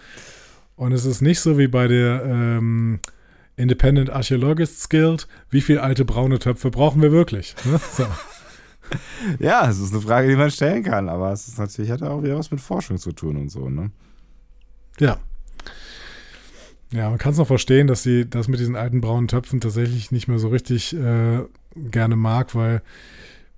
Und 0.77 0.93
es 0.93 1.05
ist 1.05 1.21
nicht 1.21 1.41
so 1.41 1.59
wie 1.59 1.69
bei 1.69 1.87
der 1.89 2.25
ähm, 2.25 3.01
Independent 3.57 4.11
Archaeologists 4.11 4.89
Guild, 4.89 5.29
wie 5.51 5.61
viele 5.61 5.83
alte 5.83 6.05
braune 6.05 6.39
Töpfe 6.39 6.71
brauchen 6.71 7.03
wir 7.03 7.13
wirklich? 7.13 7.55
Ne? 7.65 7.81
So. 7.97 8.07
Ja, 9.39 9.71
es 9.71 9.79
ist 9.79 9.93
eine 9.93 10.03
Frage, 10.03 10.29
die 10.29 10.37
man 10.37 10.51
stellen 10.51 10.83
kann, 10.83 11.09
aber 11.09 11.33
es 11.33 11.49
ist 11.49 11.59
natürlich, 11.59 11.91
hat 11.91 12.03
auch 12.03 12.23
wieder 12.23 12.37
was 12.37 12.51
mit 12.51 12.61
Forschung 12.61 12.99
zu 12.99 13.13
tun 13.13 13.37
und 13.37 13.49
so, 13.49 13.71
ne? 13.71 13.91
Ja. 14.99 15.19
Ja, 16.93 17.09
man 17.09 17.19
kann 17.19 17.33
es 17.33 17.39
noch 17.39 17.47
verstehen, 17.47 17.87
dass 17.87 18.03
sie 18.03 18.29
das 18.29 18.49
mit 18.49 18.61
diesen 18.61 18.77
alten 18.77 19.01
braunen 19.01 19.29
Töpfen 19.29 19.61
tatsächlich 19.61 20.11
nicht 20.13 20.29
mehr 20.29 20.39
so 20.39 20.49
richtig 20.49 20.95
äh, 20.95 21.41
gerne 21.75 22.17
mag, 22.17 22.55
weil 22.55 22.83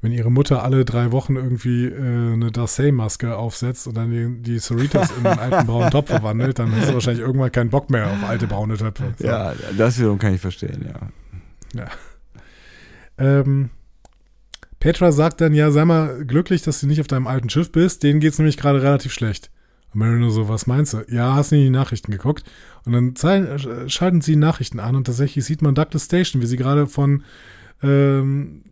wenn 0.03 0.13
ihre 0.13 0.31
Mutter 0.31 0.63
alle 0.63 0.85
drei 0.85 1.13
Wochen 1.13 1.37
irgendwie 1.37 1.87
äh, 1.87 2.33
eine 2.35 2.53
Darcy-Maske 2.53 3.37
aufsetzt 3.37 3.87
und 3.89 3.97
dann 3.97 4.11
die, 4.11 4.43
die 4.43 4.59
Cerritos 4.59 5.09
in 5.19 5.27
einen 5.27 5.39
alten 5.39 5.67
braunen 5.67 5.91
Topf 5.91 6.11
verwandelt, 6.11 6.59
dann 6.59 6.77
hast 6.77 6.91
du 6.91 6.95
wahrscheinlich 6.95 7.25
irgendwann 7.25 7.51
keinen 7.51 7.71
Bock 7.71 7.91
mehr 7.91 8.07
auf 8.11 8.29
alte 8.29 8.47
braune 8.47 8.77
Töpfe. 8.77 9.15
So. 9.19 9.27
Ja, 9.27 9.55
das 9.77 9.99
wiederum 9.99 10.19
kann 10.19 10.35
ich 10.35 10.41
verstehen, 10.41 10.87
ja. 10.87 11.81
Ja. 11.81 11.87
Ähm, 13.17 13.71
Petra 14.79 15.11
sagt 15.11 15.41
dann, 15.41 15.55
ja, 15.55 15.71
sei 15.71 15.87
mal 15.87 16.25
glücklich, 16.27 16.61
dass 16.61 16.81
du 16.81 16.87
nicht 16.87 17.01
auf 17.01 17.07
deinem 17.07 17.27
alten 17.27 17.49
Schiff 17.49 17.73
bist, 17.73 18.03
denen 18.03 18.21
geht 18.21 18.35
es 18.35 18.39
nämlich 18.39 18.59
gerade 18.59 18.83
relativ 18.83 19.13
schlecht. 19.13 19.51
Und 19.95 20.01
Mariner 20.01 20.31
so, 20.31 20.49
was 20.49 20.67
meinst 20.67 20.93
du? 20.93 21.05
Ja, 21.09 21.35
hast 21.35 21.53
du 21.53 21.57
nicht 21.57 21.67
die 21.67 21.71
Nachrichten 21.71 22.11
geguckt? 22.11 22.45
Und 22.85 22.93
dann 22.93 23.17
zeigen, 23.17 23.89
schalten 23.89 24.21
sie 24.21 24.37
Nachrichten 24.37 24.81
an 24.81 24.97
und 24.97 25.05
tatsächlich 25.05 25.45
sieht 25.45 25.63
man 25.63 25.75
Douglas 25.75 26.07
Station, 26.07 26.43
wie 26.43 26.47
sie 26.47 26.57
gerade 26.57 26.87
von 26.87 27.23
ähm, 27.83 28.65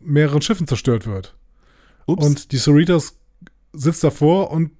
mehreren 0.00 0.42
Schiffen 0.42 0.66
zerstört 0.66 1.06
wird. 1.06 1.36
Ups. 2.06 2.26
Und 2.26 2.52
die 2.52 2.58
Cerritos 2.58 3.18
sitzt 3.72 4.02
davor 4.02 4.50
und 4.50 4.72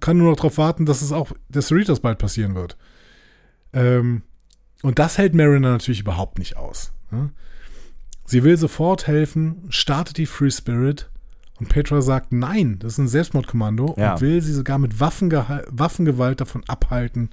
kann 0.00 0.18
nur 0.18 0.30
noch 0.30 0.36
darauf 0.36 0.58
warten, 0.58 0.84
dass 0.84 1.00
es 1.02 1.12
auch 1.12 1.32
der 1.48 1.62
Cerritos 1.62 2.00
bald 2.00 2.18
passieren 2.18 2.54
wird. 2.54 2.76
Ähm, 3.72 4.22
und 4.82 4.98
das 4.98 5.18
hält 5.18 5.34
Mariner 5.34 5.70
natürlich 5.70 6.00
überhaupt 6.00 6.38
nicht 6.38 6.56
aus. 6.56 6.92
Ne? 7.10 7.30
Sie 8.26 8.44
will 8.44 8.56
sofort 8.56 9.06
helfen, 9.06 9.66
startet 9.70 10.16
die 10.16 10.26
Free 10.26 10.50
Spirit 10.50 11.10
und 11.60 11.68
Petra 11.68 12.00
sagt 12.00 12.32
nein, 12.32 12.78
das 12.78 12.94
ist 12.94 12.98
ein 12.98 13.08
Selbstmordkommando 13.08 13.94
ja. 13.98 14.14
und 14.14 14.22
will 14.22 14.40
sie 14.40 14.52
sogar 14.52 14.78
mit 14.78 14.98
Waffenge 14.98 15.64
Waffengewalt 15.68 16.40
davon 16.40 16.64
abhalten, 16.66 17.28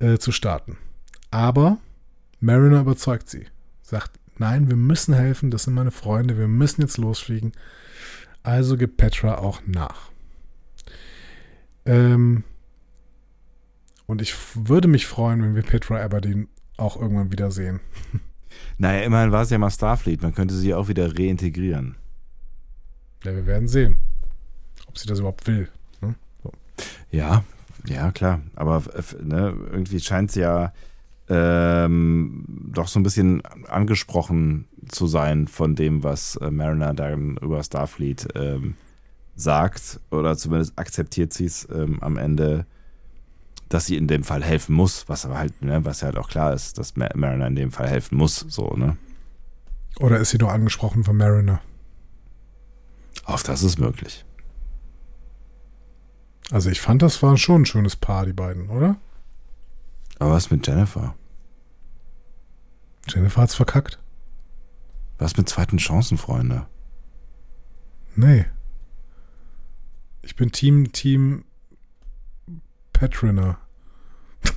äh, 0.00 0.18
zu 0.18 0.32
starten. 0.32 0.76
Aber 1.30 1.78
Mariner 2.40 2.80
überzeugt 2.80 3.28
sie, 3.28 3.46
sagt, 3.82 4.12
nein, 4.38 4.68
wir 4.68 4.76
müssen 4.76 5.14
helfen, 5.14 5.50
das 5.50 5.64
sind 5.64 5.74
meine 5.74 5.92
Freunde, 5.92 6.36
wir 6.36 6.48
müssen 6.48 6.82
jetzt 6.82 6.98
losfliegen. 6.98 7.52
Also 8.42 8.76
gibt 8.76 8.96
Petra 8.96 9.38
auch 9.38 9.60
nach. 9.66 10.10
Ähm, 11.86 12.44
und 14.06 14.20
ich 14.20 14.34
würde 14.54 14.88
mich 14.88 15.06
freuen, 15.06 15.42
wenn 15.42 15.54
wir 15.54 15.62
Petra 15.62 16.02
Aberdeen 16.02 16.48
auch 16.76 17.00
irgendwann 17.00 17.32
wiedersehen. 17.32 17.80
Naja, 18.78 19.02
immerhin 19.02 19.30
war 19.30 19.42
es 19.42 19.50
ja 19.50 19.58
mal 19.58 19.70
Starfleet, 19.70 20.22
man 20.22 20.34
könnte 20.34 20.54
sie 20.54 20.72
auch 20.72 20.88
wieder 20.88 21.18
reintegrieren. 21.18 21.96
Ja, 23.24 23.34
wir 23.34 23.46
werden 23.46 23.68
sehen, 23.68 23.96
ob 24.86 24.98
sie 24.98 25.06
das 25.06 25.18
überhaupt 25.18 25.46
will. 25.46 25.68
Ne? 26.00 26.14
So. 26.42 26.52
Ja, 27.10 27.44
ja, 27.86 28.10
klar. 28.12 28.40
Aber 28.54 28.82
ne, 29.22 29.54
irgendwie 29.70 30.00
scheint 30.00 30.30
sie 30.30 30.40
ja 30.40 30.72
ähm, 31.28 32.44
doch 32.72 32.88
so 32.88 32.98
ein 32.98 33.02
bisschen 33.02 33.44
angesprochen 33.66 34.66
zu 34.88 35.06
sein 35.06 35.46
von 35.48 35.74
dem, 35.74 36.02
was 36.02 36.36
äh, 36.36 36.50
Mariner 36.50 36.94
dann 36.94 37.36
über 37.38 37.62
Starfleet 37.62 38.28
ähm, 38.34 38.74
sagt. 39.36 40.00
Oder 40.10 40.36
zumindest 40.36 40.78
akzeptiert 40.78 41.32
sie 41.32 41.46
es 41.46 41.68
ähm, 41.70 42.02
am 42.02 42.16
Ende, 42.16 42.66
dass 43.68 43.86
sie 43.86 43.96
in 43.96 44.08
dem 44.08 44.24
Fall 44.24 44.42
helfen 44.42 44.74
muss, 44.74 45.08
was 45.08 45.26
aber 45.26 45.38
halt, 45.38 45.60
ne, 45.62 45.84
was 45.84 46.00
ja 46.00 46.06
halt 46.06 46.16
auch 46.16 46.28
klar 46.28 46.54
ist, 46.54 46.78
dass 46.78 46.96
Mariner 46.96 47.46
in 47.46 47.56
dem 47.56 47.70
Fall 47.70 47.88
helfen 47.88 48.16
muss, 48.16 48.38
so, 48.48 48.74
ne? 48.74 48.96
Oder 50.00 50.18
ist 50.18 50.30
sie 50.30 50.38
nur 50.38 50.52
angesprochen 50.52 51.04
von 51.04 51.16
Mariner? 51.16 51.60
Auch 53.28 53.42
das 53.42 53.62
ist 53.62 53.78
möglich. 53.78 54.24
Also 56.50 56.70
ich 56.70 56.80
fand, 56.80 57.02
das 57.02 57.22
war 57.22 57.36
schon 57.36 57.62
ein 57.62 57.66
schönes 57.66 57.94
Paar, 57.94 58.24
die 58.24 58.32
beiden, 58.32 58.70
oder? 58.70 58.96
Aber 60.18 60.32
was 60.32 60.50
mit 60.50 60.66
Jennifer? 60.66 61.14
Jennifer 63.06 63.42
hat's 63.42 63.54
verkackt. 63.54 63.98
Was 65.18 65.36
mit 65.36 65.46
zweiten 65.46 65.76
Chancen, 65.76 66.16
Freunde? 66.16 66.66
Nee. 68.16 68.46
Ich 70.22 70.34
bin 70.34 70.50
Team, 70.50 70.90
Team 70.92 71.44
Patriner. 72.94 73.58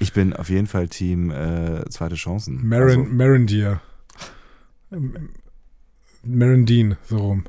Ich 0.00 0.12
bin 0.12 0.32
auf 0.32 0.50
jeden 0.50 0.66
Fall 0.66 0.88
Team 0.88 1.30
äh, 1.30 1.88
zweite 1.88 2.16
Chancen. 2.16 2.66
Marin, 2.66 3.02
also. 3.02 3.14
Marindier. 3.14 3.80
Marindine, 6.24 6.96
so 7.08 7.18
rum. 7.18 7.44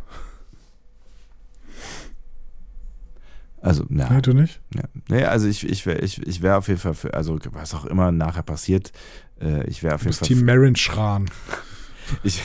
Also, 3.61 3.83
ja. 3.89 4.11
Nee, 4.11 4.21
du 4.21 4.33
nicht? 4.33 4.61
Ja. 4.75 4.83
Nee, 5.09 5.23
also 5.23 5.47
ich, 5.47 5.67
ich 5.67 5.87
wäre 5.87 5.99
ich, 5.99 6.21
ich 6.21 6.43
wär 6.43 6.59
auf 6.59 6.67
jeden 6.67 6.79
Fall 6.79 6.93
für, 6.93 7.15
also 7.15 7.39
was 7.51 7.73
auch 7.73 7.85
immer 7.85 8.11
nachher 8.11 8.43
passiert, 8.43 8.91
äh, 9.41 9.67
ich 9.67 9.81
wäre 9.81 9.95
auf 9.95 10.03
jeden 10.03 10.13
Fall. 10.13 10.27
Team 10.27 10.45
Marin 10.45 10.75
Schran. 10.75 11.25
ich 12.23 12.43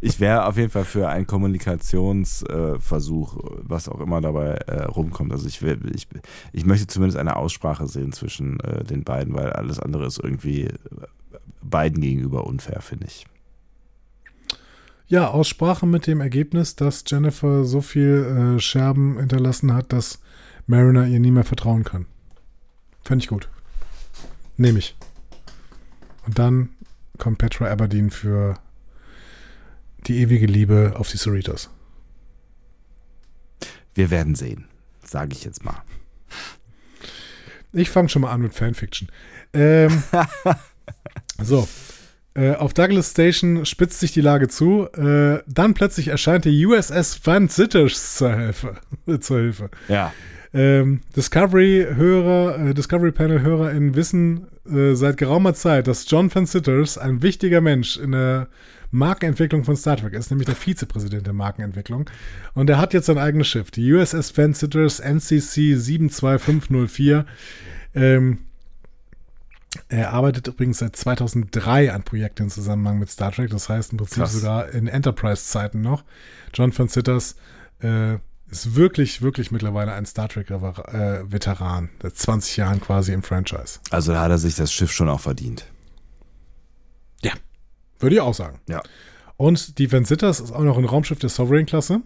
ich 0.00 0.20
wäre 0.20 0.46
auf 0.46 0.56
jeden 0.56 0.70
Fall 0.70 0.84
für 0.84 1.08
einen 1.08 1.26
Kommunikationsversuch, 1.26 3.36
äh, 3.36 3.40
was 3.62 3.88
auch 3.88 3.98
immer 4.00 4.20
dabei 4.20 4.54
äh, 4.66 4.84
rumkommt. 4.84 5.32
Also 5.32 5.48
ich, 5.48 5.62
will, 5.62 5.80
ich, 5.94 6.06
ich 6.52 6.64
möchte 6.64 6.86
zumindest 6.86 7.18
eine 7.18 7.34
Aussprache 7.36 7.86
sehen 7.86 8.12
zwischen 8.12 8.60
äh, 8.60 8.84
den 8.84 9.04
beiden, 9.04 9.34
weil 9.34 9.50
alles 9.50 9.80
andere 9.80 10.06
ist 10.06 10.20
irgendwie 10.22 10.68
beiden 11.62 12.00
gegenüber 12.00 12.46
unfair, 12.46 12.80
finde 12.80 13.06
ich. 13.06 13.26
Ja, 15.10 15.28
Aussprache 15.28 15.86
mit 15.86 16.06
dem 16.06 16.20
Ergebnis, 16.20 16.76
dass 16.76 17.02
Jennifer 17.06 17.64
so 17.64 17.80
viel 17.80 18.56
äh, 18.56 18.60
Scherben 18.60 19.18
hinterlassen 19.18 19.72
hat, 19.72 19.90
dass 19.90 20.20
Mariner 20.66 21.06
ihr 21.06 21.18
nie 21.18 21.30
mehr 21.30 21.44
vertrauen 21.44 21.82
kann. 21.82 22.04
Fände 23.04 23.22
ich 23.22 23.28
gut. 23.28 23.48
Nehme 24.58 24.80
ich. 24.80 24.94
Und 26.26 26.38
dann 26.38 26.68
kommt 27.16 27.38
Petra 27.38 27.70
Aberdeen 27.70 28.10
für 28.10 28.58
die 30.06 30.18
ewige 30.18 30.44
Liebe 30.44 30.92
auf 30.96 31.10
die 31.10 31.16
Cerritos. 31.16 31.70
Wir 33.94 34.10
werden 34.10 34.34
sehen, 34.34 34.66
sage 35.02 35.32
ich 35.32 35.42
jetzt 35.42 35.64
mal. 35.64 35.82
Ich 37.72 37.88
fange 37.88 38.10
schon 38.10 38.22
mal 38.22 38.30
an 38.30 38.42
mit 38.42 38.52
Fanfiction. 38.52 39.08
Ähm, 39.54 40.02
so, 41.42 41.66
äh, 42.38 42.54
auf 42.54 42.72
Douglas 42.72 43.10
Station 43.10 43.66
spitzt 43.66 43.98
sich 43.98 44.12
die 44.12 44.20
Lage 44.20 44.46
zu. 44.46 44.86
Äh, 44.92 45.42
dann 45.48 45.74
plötzlich 45.74 46.08
erscheint 46.08 46.44
die 46.44 46.66
USS 46.66 47.20
Van 47.24 47.48
Zitters 47.48 48.16
zur 48.16 48.34
Hilfe. 48.36 48.76
zur 49.20 49.38
Hilfe. 49.38 49.70
Ja. 49.88 50.12
Ähm, 50.54 51.00
Discovery-Hörer, 51.16 52.68
äh, 52.68 52.74
Discovery-Panel-HörerInnen 52.74 53.96
wissen 53.96 54.46
äh, 54.70 54.94
seit 54.94 55.16
geraumer 55.16 55.54
Zeit, 55.54 55.88
dass 55.88 56.08
John 56.08 56.32
Van 56.32 56.46
Zitters 56.46 56.96
ein 56.96 57.22
wichtiger 57.22 57.60
Mensch 57.60 57.96
in 57.96 58.12
der 58.12 58.48
Markenentwicklung 58.92 59.64
von 59.64 59.76
Star 59.76 59.96
Trek 59.96 60.14
ist, 60.14 60.30
nämlich 60.30 60.46
der 60.46 60.54
Vizepräsident 60.54 61.26
der 61.26 61.34
Markenentwicklung. 61.34 62.08
Und 62.54 62.70
er 62.70 62.78
hat 62.78 62.94
jetzt 62.94 63.06
sein 63.06 63.18
eigenes 63.18 63.48
Schiff, 63.48 63.72
die 63.72 63.92
USS 63.92 64.36
Van 64.36 64.54
Zitters 64.54 65.00
NCC 65.00 65.74
72504. 65.74 67.26
Ähm, 67.94 68.38
Er 69.88 70.12
arbeitet 70.12 70.48
übrigens 70.48 70.78
seit 70.78 70.96
2003 70.96 71.92
an 71.92 72.02
Projekten 72.02 72.44
im 72.44 72.50
Zusammenhang 72.50 72.98
mit 72.98 73.10
Star 73.10 73.32
Trek, 73.32 73.50
das 73.50 73.68
heißt 73.68 73.92
im 73.92 73.98
Prinzip 73.98 74.18
Krass. 74.18 74.32
sogar 74.32 74.70
in 74.70 74.86
Enterprise-Zeiten 74.88 75.80
noch. 75.80 76.04
John 76.52 76.76
Van 76.76 76.88
Sitters 76.88 77.36
äh, 77.82 78.14
ist 78.50 78.74
wirklich, 78.74 79.22
wirklich 79.22 79.50
mittlerweile 79.50 79.92
ein 79.92 80.06
Star 80.06 80.28
Trek-Veteran, 80.28 81.90
seit 82.02 82.16
20 82.16 82.56
Jahren 82.56 82.80
quasi 82.80 83.12
im 83.12 83.22
Franchise. 83.22 83.80
Also 83.90 84.12
da 84.12 84.22
hat 84.22 84.30
er 84.30 84.38
sich 84.38 84.56
das 84.56 84.72
Schiff 84.72 84.92
schon 84.92 85.08
auch 85.08 85.20
verdient. 85.20 85.66
Ja. 87.22 87.32
Würde 87.98 88.16
ich 88.16 88.20
auch 88.20 88.34
sagen. 88.34 88.60
Ja. 88.68 88.82
Und 89.36 89.78
die 89.78 89.90
Van 89.90 90.04
Sitters 90.04 90.40
ist 90.40 90.52
auch 90.52 90.62
noch 90.62 90.78
ein 90.78 90.84
Raumschiff 90.84 91.18
der 91.18 91.30
Sovereign-Klasse. 91.30 92.00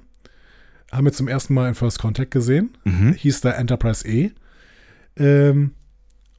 Haben 0.90 1.04
wir 1.06 1.12
zum 1.12 1.28
ersten 1.28 1.54
Mal 1.54 1.68
in 1.68 1.74
First 1.74 1.98
Contact 1.98 2.30
gesehen. 2.30 2.76
Mhm. 2.84 3.14
Hieß 3.14 3.40
da 3.40 3.52
Enterprise 3.52 4.06
E. 4.06 4.32
Ähm, 5.16 5.72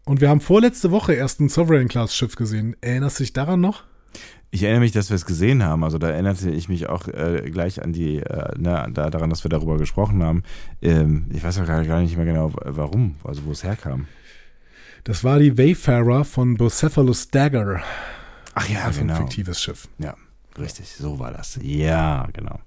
und 0.05 0.21
wir 0.21 0.29
haben 0.29 0.41
vorletzte 0.41 0.91
Woche 0.91 1.13
erst 1.13 1.39
ein 1.39 1.49
Sovereign-Class-Schiff 1.49 2.35
gesehen. 2.35 2.75
Erinnerst 2.81 3.19
du 3.19 3.23
dich 3.23 3.33
daran 3.33 3.61
noch? 3.61 3.83
Ich 4.51 4.61
erinnere 4.61 4.81
mich, 4.81 4.91
dass 4.91 5.09
wir 5.09 5.15
es 5.15 5.25
gesehen 5.25 5.63
haben. 5.63 5.83
Also 5.83 5.97
da 5.97 6.09
erinnerte 6.09 6.51
ich 6.51 6.69
mich 6.69 6.87
auch 6.87 7.07
äh, 7.07 7.49
gleich 7.49 7.81
an 7.81 7.91
die, 7.91 8.17
äh, 8.17 8.53
da, 8.59 8.87
daran, 8.89 9.31
dass 9.31 9.43
wir 9.43 9.49
darüber 9.49 9.77
gesprochen 9.77 10.21
haben. 10.21 10.43
Ähm, 10.81 11.25
ich 11.33 11.43
weiß 11.43 11.59
auch 11.59 11.65
gar, 11.65 11.83
gar 11.85 12.01
nicht 12.01 12.15
mehr 12.17 12.25
genau, 12.25 12.51
warum, 12.53 13.15
also 13.23 13.45
wo 13.45 13.51
es 13.51 13.63
herkam. 13.63 14.07
Das 15.05 15.23
war 15.23 15.39
die 15.39 15.57
Wayfarer 15.57 16.23
von 16.23 16.55
Bucephalus 16.55 17.29
Dagger. 17.29 17.81
Ach 18.53 18.69
ja, 18.69 18.83
also 18.83 19.01
genau. 19.01 19.15
ein 19.15 19.21
fiktives 19.21 19.61
Schiff. 19.61 19.87
Ja, 19.97 20.15
richtig, 20.59 20.87
so 20.89 21.17
war 21.17 21.31
das. 21.31 21.59
Ja, 21.61 22.27
genau. 22.31 22.59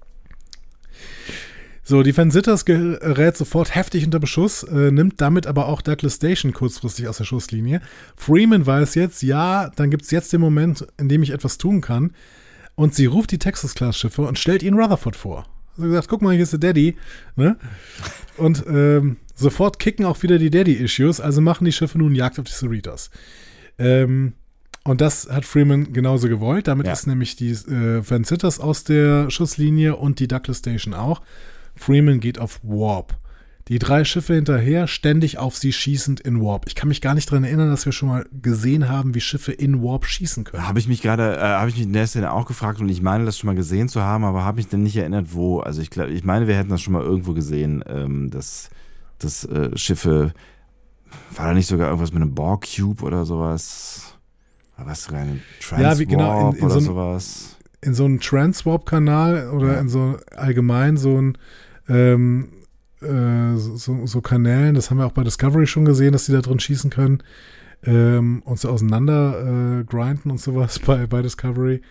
So, 1.89 2.03
die 2.03 2.15
Van 2.17 2.31
Sitters 2.31 2.65
gerät 2.65 3.37
sofort 3.37 3.73
heftig 3.73 4.03
unter 4.03 4.19
Beschuss, 4.19 4.63
äh, 4.63 4.91
nimmt 4.91 5.21
damit 5.21 5.47
aber 5.47 5.67
auch 5.69 5.81
Douglas 5.81 6.15
Station 6.15 6.51
kurzfristig 6.51 7.07
aus 7.07 7.15
der 7.15 7.23
Schusslinie. 7.23 7.79
Freeman 8.17 8.65
weiß 8.65 8.95
jetzt, 8.95 9.23
ja, 9.23 9.69
dann 9.77 9.89
gibt 9.89 10.03
es 10.03 10.11
jetzt 10.11 10.33
den 10.33 10.41
Moment, 10.41 10.85
in 10.99 11.07
dem 11.07 11.23
ich 11.23 11.29
etwas 11.29 11.57
tun 11.57 11.79
kann. 11.79 12.11
Und 12.75 12.93
sie 12.93 13.05
ruft 13.05 13.31
die 13.31 13.39
Texas-Class-Schiffe 13.39 14.23
und 14.23 14.37
stellt 14.37 14.63
ihnen 14.63 14.77
Rutherford 14.77 15.15
vor. 15.15 15.45
Also 15.77 15.87
gesagt, 15.87 16.09
guck 16.09 16.21
mal, 16.21 16.33
hier 16.33 16.43
ist 16.43 16.51
der 16.51 16.59
Daddy. 16.59 16.97
Ne? 17.37 17.55
Und 18.35 18.65
ähm, 18.67 19.15
sofort 19.33 19.79
kicken 19.79 20.03
auch 20.03 20.21
wieder 20.23 20.37
die 20.39 20.49
Daddy-Issues, 20.49 21.21
also 21.21 21.39
machen 21.39 21.63
die 21.63 21.71
Schiffe 21.71 21.99
nun 21.99 22.15
Jagd 22.15 22.37
auf 22.37 22.47
die 22.47 22.51
Cerritos. 22.51 23.11
Ähm, 23.79 24.33
und 24.83 24.99
das 24.99 25.29
hat 25.29 25.45
Freeman 25.45 25.93
genauso 25.93 26.27
gewollt. 26.27 26.67
Damit 26.67 26.85
Ja. 26.85 26.91
ist 26.91 27.07
nämlich 27.07 27.37
die 27.37 27.51
äh, 27.51 28.01
Van 28.05 28.25
Sitters 28.25 28.59
aus 28.59 28.83
der 28.83 29.29
Schusslinie 29.29 29.95
und 29.95 30.19
die 30.19 30.27
Douglas 30.27 30.57
Station 30.57 30.93
auch. 30.93 31.21
Freeman 31.77 32.19
geht 32.19 32.39
auf 32.39 32.59
Warp. 32.63 33.15
Die 33.67 33.79
drei 33.79 34.05
Schiffe 34.05 34.33
hinterher, 34.35 34.87
ständig 34.87 35.39
auf 35.39 35.57
sie 35.57 35.73
schießend 35.73 36.21
in 36.21 36.41
Warp. 36.41 36.63
Ich 36.67 36.75
kann 36.75 36.87
mich 36.87 37.01
gar 37.01 37.13
nicht 37.13 37.29
daran 37.29 37.43
erinnern, 37.43 37.69
dass 37.69 37.85
wir 37.85 37.91
schon 37.91 38.07
mal 38.07 38.25
gesehen 38.41 38.87
haben, 38.87 39.13
wie 39.13 39.19
Schiffe 39.19 39.51
in 39.51 39.83
Warp 39.83 40.05
schießen 40.05 40.45
können. 40.45 40.65
Habe 40.65 40.79
ich 40.79 40.87
mich 40.87 41.01
gerade, 41.01 41.35
äh, 41.35 41.39
habe 41.41 41.69
ich 41.69 41.75
mich 41.75 41.83
in 41.85 41.91
der 41.91 42.07
Szene 42.07 42.31
auch 42.31 42.45
gefragt 42.45 42.79
und 42.79 42.87
ich 42.87 43.01
meine, 43.01 43.25
das 43.25 43.37
schon 43.37 43.47
mal 43.47 43.55
gesehen 43.57 43.89
zu 43.89 44.01
haben, 44.01 44.23
aber 44.23 44.45
habe 44.45 44.55
mich 44.57 44.69
dann 44.69 44.83
nicht 44.83 44.95
erinnert, 44.95 45.33
wo. 45.33 45.59
Also 45.59 45.81
ich 45.81 45.89
glaube, 45.89 46.11
ich 46.11 46.23
meine, 46.23 46.47
wir 46.47 46.55
hätten 46.55 46.69
das 46.69 46.81
schon 46.81 46.93
mal 46.93 47.03
irgendwo 47.03 47.33
gesehen, 47.33 47.83
ähm, 47.87 48.29
dass, 48.29 48.69
dass 49.19 49.43
äh, 49.43 49.77
Schiffe, 49.77 50.31
war 51.35 51.47
da 51.47 51.53
nicht 51.53 51.67
sogar 51.67 51.87
irgendwas 51.87 52.13
mit 52.13 52.21
einem 52.21 52.33
Borg-Cube 52.35 53.03
oder 53.03 53.25
sowas? 53.25 54.13
Was 54.77 55.03
sogar 55.03 55.21
ein 55.21 55.41
Ja, 55.77 55.99
wie 55.99 56.05
genau, 56.05 56.51
in- 56.51 56.57
in 56.57 56.63
oder 56.63 56.71
so 56.71 56.77
einem- 56.77 56.85
sowas? 56.85 57.57
In 57.81 57.93
so 57.93 58.05
einem 58.05 58.21
Transwarp-Kanal 58.21 59.49
oder 59.49 59.73
Ja. 59.73 59.79
in 59.81 59.89
so 59.89 60.17
allgemein 60.35 60.95
so 60.97 61.19
ein 61.21 61.37
ähm, 61.89 62.49
äh, 63.01 63.55
so, 63.57 64.05
so 64.05 64.21
Kanälen, 64.21 64.75
das 64.75 64.89
haben 64.89 64.97
wir 64.97 65.05
auch 65.05 65.11
bei 65.11 65.23
Discovery 65.23 65.67
schon 65.67 65.85
gesehen, 65.85 66.11
dass 66.13 66.25
die 66.25 66.31
da 66.31 66.41
drin 66.41 66.59
schießen 66.59 66.89
können 66.89 67.21
ähm, 67.83 68.41
und 68.43 68.59
so 68.59 68.69
auseinander 68.69 69.79
äh, 69.79 69.83
grinden 69.83 70.31
und 70.31 70.39
sowas 70.41 70.79
bei, 70.85 71.05
bei 71.07 71.21
Discovery. 71.21 71.81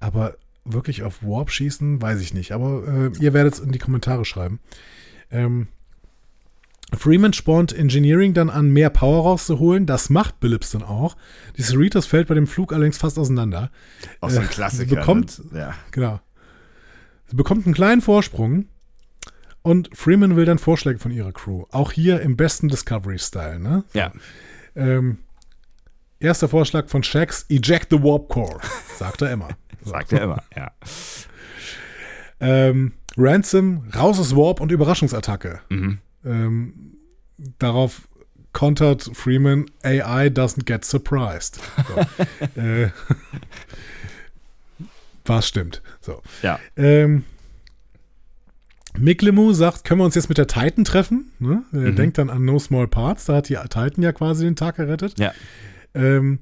Aber 0.00 0.36
wirklich 0.64 1.02
auf 1.02 1.22
Warp 1.22 1.50
schießen, 1.50 2.00
weiß 2.02 2.20
ich 2.20 2.34
nicht. 2.34 2.52
Aber 2.52 2.86
äh, 2.86 3.10
ihr 3.18 3.32
werdet 3.32 3.54
es 3.54 3.60
in 3.60 3.72
die 3.72 3.78
Kommentare 3.78 4.24
schreiben. 4.24 4.60
Ähm, 5.30 5.68
Freeman 6.94 7.32
spornt 7.32 7.72
Engineering 7.72 8.34
dann 8.34 8.50
an, 8.50 8.68
mehr 8.70 8.90
Power 8.90 9.22
rauszuholen. 9.22 9.86
Das 9.86 10.10
macht 10.10 10.40
Billups 10.40 10.72
dann 10.72 10.82
auch. 10.82 11.16
Die 11.56 11.62
Cerritos 11.62 12.04
fällt 12.04 12.28
bei 12.28 12.34
dem 12.34 12.46
Flug 12.46 12.72
allerdings 12.72 12.98
fast 12.98 13.18
auseinander. 13.18 13.70
Auch 14.20 14.28
so 14.28 14.40
ein 14.40 14.44
Äh, 14.44 14.48
Klassiker. 14.48 14.96
bekommt- 14.96 15.40
ne? 15.52 15.58
Ja. 15.58 15.74
Genau. 15.90 16.20
Sie 17.28 17.36
bekommt 17.36 17.64
einen 17.64 17.74
kleinen 17.74 18.02
Vorsprung 18.02 18.66
und 19.62 19.96
Freeman 19.96 20.36
will 20.36 20.44
dann 20.44 20.58
Vorschläge 20.58 20.98
von 20.98 21.12
ihrer 21.12 21.32
Crew. 21.32 21.64
Auch 21.70 21.92
hier 21.92 22.20
im 22.20 22.36
besten 22.36 22.68
Discovery-Style. 22.68 23.60
Ne? 23.60 23.84
Ja. 23.94 24.12
Ähm, 24.74 25.18
erster 26.18 26.48
Vorschlag 26.48 26.88
von 26.88 27.02
Shax: 27.02 27.46
Eject 27.48 27.88
the 27.90 28.02
Warp 28.02 28.28
Core, 28.28 28.60
sagt 28.98 29.22
er 29.22 29.32
immer. 29.32 29.48
Sagt 29.84 30.12
er 30.12 30.22
immer, 30.22 30.42
ja. 30.56 30.70
Ähm, 32.40 32.92
Ransom, 33.16 33.88
raus 33.94 34.18
aus 34.18 34.34
Warp 34.34 34.60
und 34.60 34.72
Überraschungsattacke. 34.72 35.60
Mhm. 35.68 35.98
Ähm, 36.24 36.96
darauf 37.58 38.08
kontert 38.52 39.10
Freeman, 39.14 39.66
AI 39.82 40.26
doesn't 40.26 40.64
get 40.64 40.84
surprised. 40.84 41.60
So. 41.88 41.96
äh, 42.60 42.86
was 45.24 45.48
stimmt. 45.48 45.82
So. 46.00 46.22
Ja. 46.42 46.58
Ähm, 46.76 47.24
Mick 48.98 49.22
Lemieux 49.22 49.56
sagt, 49.56 49.84
können 49.84 50.00
wir 50.00 50.04
uns 50.04 50.14
jetzt 50.14 50.28
mit 50.28 50.38
der 50.38 50.46
Titan 50.46 50.84
treffen? 50.84 51.30
Ne? 51.38 51.62
Er 51.72 51.78
Mhm. 51.92 51.96
denkt 51.96 52.18
dann 52.18 52.28
an 52.30 52.44
No 52.44 52.58
Small 52.58 52.88
Parts, 52.88 53.24
da 53.26 53.36
hat 53.36 53.48
die 53.48 53.54
Titan 53.54 54.02
ja 54.02 54.12
quasi 54.12 54.44
den 54.44 54.56
Tag 54.56 54.76
gerettet. 54.76 55.18
Ja. 55.18 55.32
Ähm, 55.94 56.40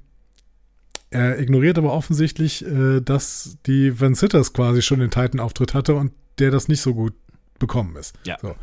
er 1.11 1.41
ignoriert 1.41 1.79
aber 1.79 1.93
offensichtlich, 1.93 2.65
äh, 2.67 3.01
dass 3.01 3.59
die 3.67 4.01
Van 4.01 4.15
Sitters 4.15 4.53
quasi 4.53 4.83
schon 4.83 5.01
den 5.01 5.11
Titan-Auftritt 5.11 5.75
hatte 5.75 5.95
und 5.95 6.13
der 6.39 6.51
das 6.51 6.69
nicht 6.69 6.81
so 6.81 6.95
gut 6.95 7.15
bekommen 7.59 7.97
ist. 7.97 8.15
Ja. 8.25 8.37
So. 8.41 8.55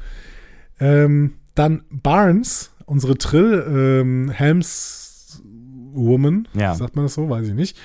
Ähm, 0.80 1.36
dann 1.56 1.84
Barnes, 1.90 2.72
unsere 2.86 3.18
Trill, 3.18 3.66
ähm, 4.02 4.30
Helms 4.30 5.42
Woman, 5.94 6.48
Ja. 6.54 6.76
sagt 6.76 6.96
man 6.96 7.06
das 7.06 7.16
so, 7.16 7.30
weiß 7.30 7.48
ich 7.48 7.54
nicht, 7.54 7.78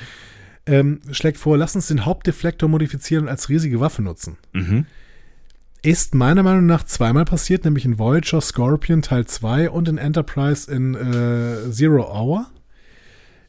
ähm, 0.67 1.01
schlägt 1.11 1.39
vor, 1.39 1.57
lass 1.59 1.75
uns 1.75 1.89
den 1.89 2.05
Hauptdeflektor 2.05 2.69
modifizieren 2.69 3.25
und 3.25 3.31
als 3.31 3.49
riesige 3.49 3.81
Waffe 3.81 4.03
nutzen. 4.03 4.37
Mhm. 4.53 4.87
Ist 5.83 6.15
meiner 6.15 6.45
Meinung 6.45 6.67
nach 6.67 6.85
zweimal 6.85 7.25
passiert, 7.25 7.65
nämlich 7.65 7.85
in 7.85 7.99
Voyager 7.99 8.41
Scorpion 8.41 9.03
Teil 9.03 9.27
2 9.27 9.69
und 9.71 9.89
in 9.89 9.99
Enterprise 9.99 10.73
in 10.73 10.95
äh, 10.95 11.71
Zero 11.73 12.05
Hour. 12.09 12.47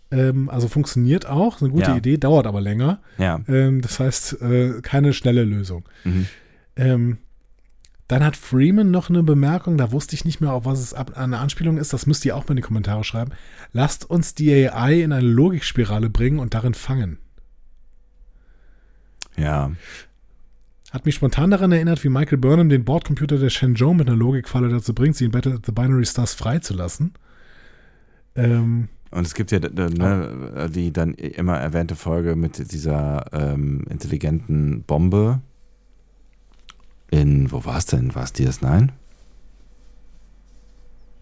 Ähm, 0.09 0.49
also 0.49 0.67
funktioniert 0.67 1.27
auch, 1.27 1.61
eine 1.61 1.69
gute 1.69 1.91
Ja. 1.91 1.97
Idee, 1.97 2.17
dauert 2.17 2.47
aber 2.47 2.59
länger. 2.59 2.99
Ja. 3.19 3.39
Ähm, 3.47 3.81
das 3.81 3.99
heißt, 3.99 4.41
äh, 4.41 4.81
keine 4.81 5.13
schnelle 5.13 5.43
Lösung. 5.43 5.85
Mhm. 6.03 6.27
Ähm, 6.75 7.17
dann 8.07 8.23
hat 8.23 8.35
Freeman 8.35 8.91
noch 8.91 9.09
eine 9.09 9.23
Bemerkung, 9.23 9.77
da 9.77 9.91
wusste 9.91 10.15
ich 10.15 10.25
nicht 10.25 10.41
mehr, 10.41 10.53
auf 10.53 10.65
was 10.65 10.79
es 10.79 10.93
ab, 10.93 11.15
eine 11.15 11.37
Anspielung 11.37 11.77
ist. 11.77 11.93
Das 11.93 12.05
müsst 12.05 12.25
ihr 12.25 12.35
auch 12.35 12.43
mal 12.45 12.51
in 12.51 12.57
die 12.57 12.61
Kommentare 12.61 13.03
schreiben. 13.03 13.31
Lasst 13.71 14.09
uns 14.09 14.35
die 14.35 14.51
AI 14.69 15.01
in 15.01 15.11
eine 15.13 15.25
Logikspirale 15.27 16.09
bringen 16.09 16.39
und 16.39 16.53
darin 16.53 16.73
fangen. 16.73 17.17
Ja. 19.37 19.71
Hat 20.93 21.07
mich 21.07 21.15
spontan 21.15 21.49
daran 21.49 21.71
erinnert, 21.71 22.03
wie 22.03 22.09
Michael 22.09 22.37
Burnham 22.37 22.69
den 22.69 22.85
Bordcomputer 22.85 23.39
der 23.39 23.49
Shenzhou 23.49 23.95
mit 23.95 24.07
einer 24.07 24.15
Logikfalle 24.15 24.69
dazu 24.69 24.93
bringt, 24.93 25.15
sie 25.15 25.25
in 25.25 25.31
Battle 25.31 25.55
at 25.55 25.65
the 25.65 25.71
Binary 25.71 26.05
Stars 26.05 26.35
freizulassen. 26.35 27.13
Ähm, 28.35 28.89
Und 29.09 29.25
es 29.25 29.33
gibt 29.33 29.51
ja 29.51 29.57
ne, 29.57 30.69
die 30.71 30.93
dann 30.93 31.15
immer 31.15 31.57
erwähnte 31.57 31.95
Folge 31.95 32.35
mit 32.35 32.71
dieser 32.71 33.25
ähm, 33.33 33.85
intelligenten 33.89 34.83
Bombe. 34.83 35.41
In, 37.09 37.51
wo 37.51 37.65
war 37.65 37.79
es 37.79 37.87
denn? 37.87 38.13
War 38.13 38.25
es 38.25 38.35
DS9? 38.35 38.89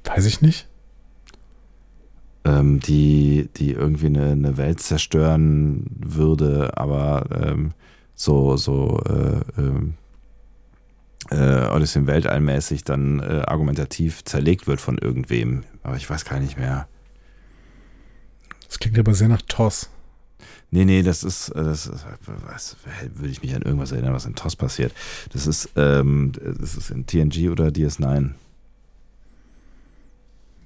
weiß 0.03 0.25
ich 0.25 0.41
nicht. 0.41 0.67
Ähm, 2.43 2.81
die, 2.81 3.49
die 3.55 3.71
irgendwie 3.71 4.07
eine, 4.07 4.31
eine 4.31 4.57
Welt 4.57 4.81
zerstören 4.81 5.85
würde, 5.97 6.77
aber 6.77 7.25
ähm, 7.31 7.71
so, 8.21 8.55
so 8.55 9.01
äh, 9.07 9.59
ähm, 9.59 9.95
äh, 11.31 11.67
Odyssey 11.69 11.99
im 11.99 12.07
Weltall 12.07 12.39
mäßig 12.39 12.83
dann 12.83 13.19
äh, 13.19 13.41
argumentativ 13.47 14.23
zerlegt 14.23 14.67
wird 14.67 14.79
von 14.79 14.97
irgendwem. 14.97 15.63
Aber 15.81 15.95
ich 15.95 16.07
weiß 16.07 16.25
gar 16.25 16.39
nicht 16.39 16.57
mehr. 16.57 16.87
Das 18.67 18.79
klingt 18.79 18.99
aber 18.99 19.15
sehr 19.15 19.27
nach 19.27 19.41
TOS. 19.41 19.89
Nee, 20.69 20.85
nee, 20.85 21.01
das 21.01 21.23
ist, 21.23 21.49
äh, 21.49 21.63
das 21.63 21.87
ist, 21.87 22.05
was, 22.25 22.77
würde 23.13 23.29
ich 23.29 23.41
mich 23.41 23.55
an 23.55 23.63
irgendwas 23.63 23.91
erinnern, 23.91 24.13
was 24.13 24.25
in 24.25 24.35
TOS 24.35 24.55
passiert. 24.55 24.93
Das 25.33 25.47
ist, 25.47 25.71
ähm, 25.75 26.31
das 26.59 26.75
ist 26.75 26.91
in 26.91 27.07
TNG 27.07 27.49
oder 27.49 27.67
DS9. 27.69 28.31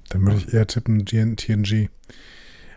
Dann 0.10 0.22
würde 0.22 0.38
ich 0.38 0.54
eher 0.54 0.68
tippen 0.68 1.06
TNG. 1.06 1.90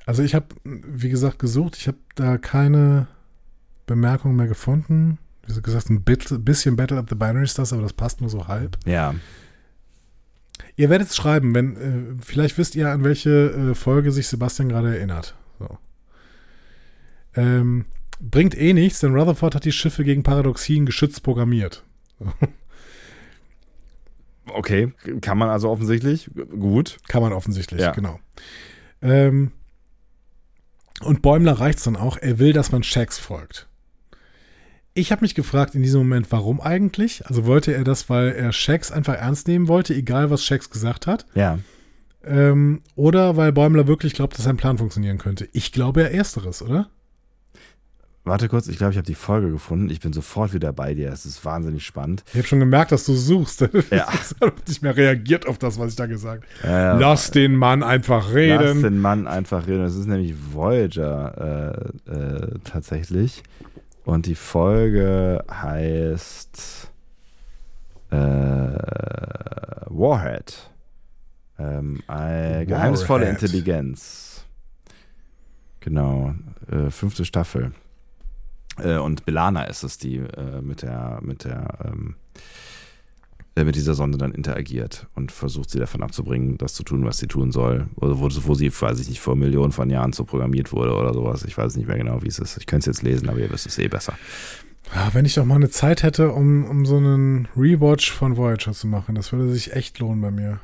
Also 0.06 0.22
ich 0.22 0.34
habe, 0.34 0.46
wie 0.64 1.10
gesagt, 1.10 1.38
gesucht. 1.38 1.76
Ich 1.76 1.88
habe 1.88 1.98
da 2.14 2.38
keine 2.38 3.08
Bemerkung 3.88 4.36
mehr 4.36 4.46
gefunden. 4.46 5.18
Wie 5.46 5.60
gesagt, 5.60 5.90
ein 5.90 6.04
bisschen 6.04 6.76
Battle 6.76 6.98
of 7.00 7.06
the 7.08 7.14
Binary 7.16 7.48
Stars, 7.48 7.72
aber 7.72 7.82
das 7.82 7.92
passt 7.94 8.20
nur 8.20 8.30
so 8.30 8.46
halb. 8.46 8.76
Ja, 8.86 9.14
Ihr 10.76 10.90
werdet 10.90 11.08
es 11.08 11.16
schreiben, 11.16 11.54
wenn, 11.56 11.76
äh, 11.76 12.22
vielleicht 12.22 12.56
wisst 12.56 12.76
ihr, 12.76 12.90
an 12.90 13.02
welche 13.02 13.30
äh, 13.50 13.74
Folge 13.74 14.12
sich 14.12 14.28
Sebastian 14.28 14.68
gerade 14.68 14.96
erinnert. 14.96 15.34
So. 15.58 15.78
Ähm, 17.34 17.84
bringt 18.20 18.56
eh 18.56 18.72
nichts, 18.74 19.00
denn 19.00 19.14
Rutherford 19.16 19.56
hat 19.56 19.64
die 19.64 19.72
Schiffe 19.72 20.04
gegen 20.04 20.22
Paradoxien 20.22 20.86
geschützt 20.86 21.22
programmiert. 21.24 21.84
Okay, 24.50 24.92
kann 25.20 25.36
man 25.36 25.50
also 25.50 25.68
offensichtlich. 25.68 26.30
Gut. 26.58 26.96
Kann 27.08 27.22
man 27.22 27.34
offensichtlich, 27.34 27.82
Ja. 27.82 27.92
genau. 27.92 28.18
Ähm, 29.02 29.52
und 31.02 31.20
Bäumler 31.20 31.52
reicht 31.52 31.78
es 31.78 31.84
dann 31.84 31.96
auch, 31.96 32.16
er 32.16 32.38
will, 32.38 32.54
dass 32.54 32.72
man 32.72 32.82
Shax 32.82 33.18
folgt. 33.18 33.67
Ich 34.98 35.12
habe 35.12 35.22
mich 35.22 35.36
gefragt 35.36 35.76
in 35.76 35.82
diesem 35.84 36.00
Moment, 36.00 36.26
warum 36.30 36.60
eigentlich? 36.60 37.24
Also 37.26 37.46
wollte 37.46 37.72
er 37.72 37.84
das, 37.84 38.10
weil 38.10 38.32
er 38.32 38.52
Shax 38.52 38.90
einfach 38.90 39.14
ernst 39.14 39.46
nehmen 39.46 39.68
wollte, 39.68 39.94
egal 39.94 40.28
was 40.30 40.44
Shax 40.44 40.70
gesagt 40.70 41.06
hat? 41.06 41.24
Ja. 41.36 41.60
Ähm, 42.24 42.80
oder 42.96 43.36
weil 43.36 43.52
Bäumler 43.52 43.86
wirklich 43.86 44.12
glaubt, 44.12 44.36
dass 44.36 44.44
sein 44.44 44.56
Plan 44.56 44.76
funktionieren 44.76 45.18
könnte? 45.18 45.48
Ich 45.52 45.70
glaube 45.70 46.00
ja 46.02 46.08
ersteres, 46.08 46.62
oder? 46.62 46.88
Warte 48.24 48.48
kurz, 48.48 48.66
ich 48.66 48.76
glaube, 48.76 48.90
ich 48.90 48.98
habe 48.98 49.06
die 49.06 49.14
Folge 49.14 49.52
gefunden. 49.52 49.88
Ich 49.88 50.00
bin 50.00 50.12
sofort 50.12 50.52
wieder 50.52 50.72
bei 50.72 50.94
dir. 50.94 51.12
Es 51.12 51.24
ist 51.24 51.44
wahnsinnig 51.44 51.86
spannend. 51.86 52.24
Ich 52.32 52.38
habe 52.38 52.48
schon 52.48 52.58
gemerkt, 52.58 52.90
dass 52.90 53.04
du 53.04 53.14
suchst. 53.14 53.60
Ja. 53.92 54.08
Ich 54.12 54.40
habe 54.40 54.52
nicht 54.66 54.82
mehr 54.82 54.96
reagiert 54.96 55.46
auf 55.46 55.58
das, 55.58 55.78
was 55.78 55.90
ich 55.90 55.96
da 55.96 56.06
gesagt 56.06 56.44
habe. 56.64 56.72
Äh, 56.72 56.98
Lass 57.00 57.30
den 57.30 57.54
Mann 57.54 57.84
einfach 57.84 58.26
Lass 58.26 58.34
reden. 58.34 58.82
den 58.82 58.98
Mann 58.98 59.28
einfach 59.28 59.68
reden. 59.68 59.84
Das 59.84 59.94
ist 59.94 60.06
nämlich 60.06 60.34
Voyager 60.52 61.92
äh, 62.06 62.10
äh, 62.10 62.58
tatsächlich. 62.64 63.44
Und 64.08 64.24
die 64.24 64.36
Folge 64.36 65.44
heißt 65.50 66.90
äh, 68.10 68.16
Warhead. 69.84 70.70
Ähm, 71.58 72.02
äh, 72.08 72.64
geheimnisvolle 72.64 73.26
Warhead. 73.26 73.42
Intelligenz. 73.42 74.46
Genau. 75.80 76.34
Äh, 76.70 76.88
fünfte 76.88 77.26
Staffel. 77.26 77.72
Äh, 78.78 78.96
und 78.96 79.26
Belana 79.26 79.64
ist 79.64 79.82
es, 79.82 79.98
die 79.98 80.16
äh, 80.16 80.62
mit 80.62 80.80
der, 80.80 81.18
mit 81.20 81.44
der, 81.44 81.68
ähm, 81.84 82.16
äh, 82.34 82.38
mit 83.64 83.76
dieser 83.76 83.94
Sonde 83.94 84.18
dann 84.18 84.32
interagiert 84.32 85.06
und 85.14 85.32
versucht 85.32 85.70
sie 85.70 85.78
davon 85.78 86.02
abzubringen, 86.02 86.58
das 86.58 86.74
zu 86.74 86.82
tun, 86.82 87.04
was 87.04 87.18
sie 87.18 87.26
tun 87.26 87.52
soll. 87.52 87.86
Oder 87.96 88.18
wo, 88.18 88.28
wo 88.28 88.54
sie, 88.54 88.72
weiß 88.72 89.00
ich 89.00 89.08
nicht, 89.08 89.20
vor 89.20 89.36
Millionen 89.36 89.72
von 89.72 89.90
Jahren 89.90 90.12
so 90.12 90.24
programmiert 90.24 90.72
wurde 90.72 90.94
oder 90.94 91.14
sowas. 91.14 91.44
Ich 91.44 91.56
weiß 91.56 91.76
nicht 91.76 91.88
mehr 91.88 91.98
genau, 91.98 92.22
wie 92.22 92.28
es 92.28 92.38
ist. 92.38 92.56
Ich 92.58 92.66
könnte 92.66 92.90
es 92.90 92.98
jetzt 92.98 93.02
lesen, 93.02 93.28
aber 93.28 93.38
ihr 93.38 93.50
wisst 93.50 93.66
es 93.66 93.78
eh 93.78 93.88
besser. 93.88 94.14
Wenn 95.12 95.24
ich 95.24 95.34
doch 95.34 95.44
mal 95.44 95.56
eine 95.56 95.70
Zeit 95.70 96.02
hätte, 96.02 96.32
um, 96.32 96.64
um 96.64 96.86
so 96.86 96.96
einen 96.96 97.48
Rewatch 97.56 98.10
von 98.10 98.36
Voyager 98.36 98.72
zu 98.72 98.86
machen, 98.86 99.14
das 99.14 99.32
würde 99.32 99.50
sich 99.50 99.74
echt 99.74 99.98
lohnen 99.98 100.20
bei 100.20 100.30
mir. 100.30 100.60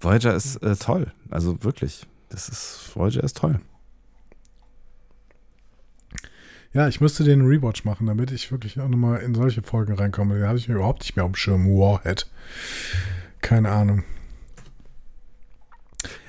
Voyager 0.00 0.34
ist 0.34 0.56
äh, 0.62 0.76
toll. 0.76 1.12
Also 1.30 1.62
wirklich. 1.62 2.06
Das 2.28 2.48
ist, 2.48 2.90
Voyager 2.94 3.22
ist 3.22 3.36
toll. 3.36 3.60
Ja, 6.76 6.88
ich 6.88 7.00
müsste 7.00 7.24
den 7.24 7.40
Rewatch 7.46 7.84
machen, 7.84 8.06
damit 8.06 8.30
ich 8.32 8.52
wirklich 8.52 8.78
auch 8.78 8.88
nochmal 8.88 9.20
in 9.20 9.34
solche 9.34 9.62
Folgen 9.62 9.94
reinkomme. 9.94 10.34
Den 10.34 10.46
habe 10.46 10.58
ich 10.58 10.68
mir 10.68 10.74
überhaupt 10.74 11.00
nicht 11.00 11.16
mehr 11.16 11.24
am 11.24 11.34
Schirm. 11.34 11.66
Warhead. 11.66 12.26
Keine 13.40 13.70
Ahnung. 13.70 14.04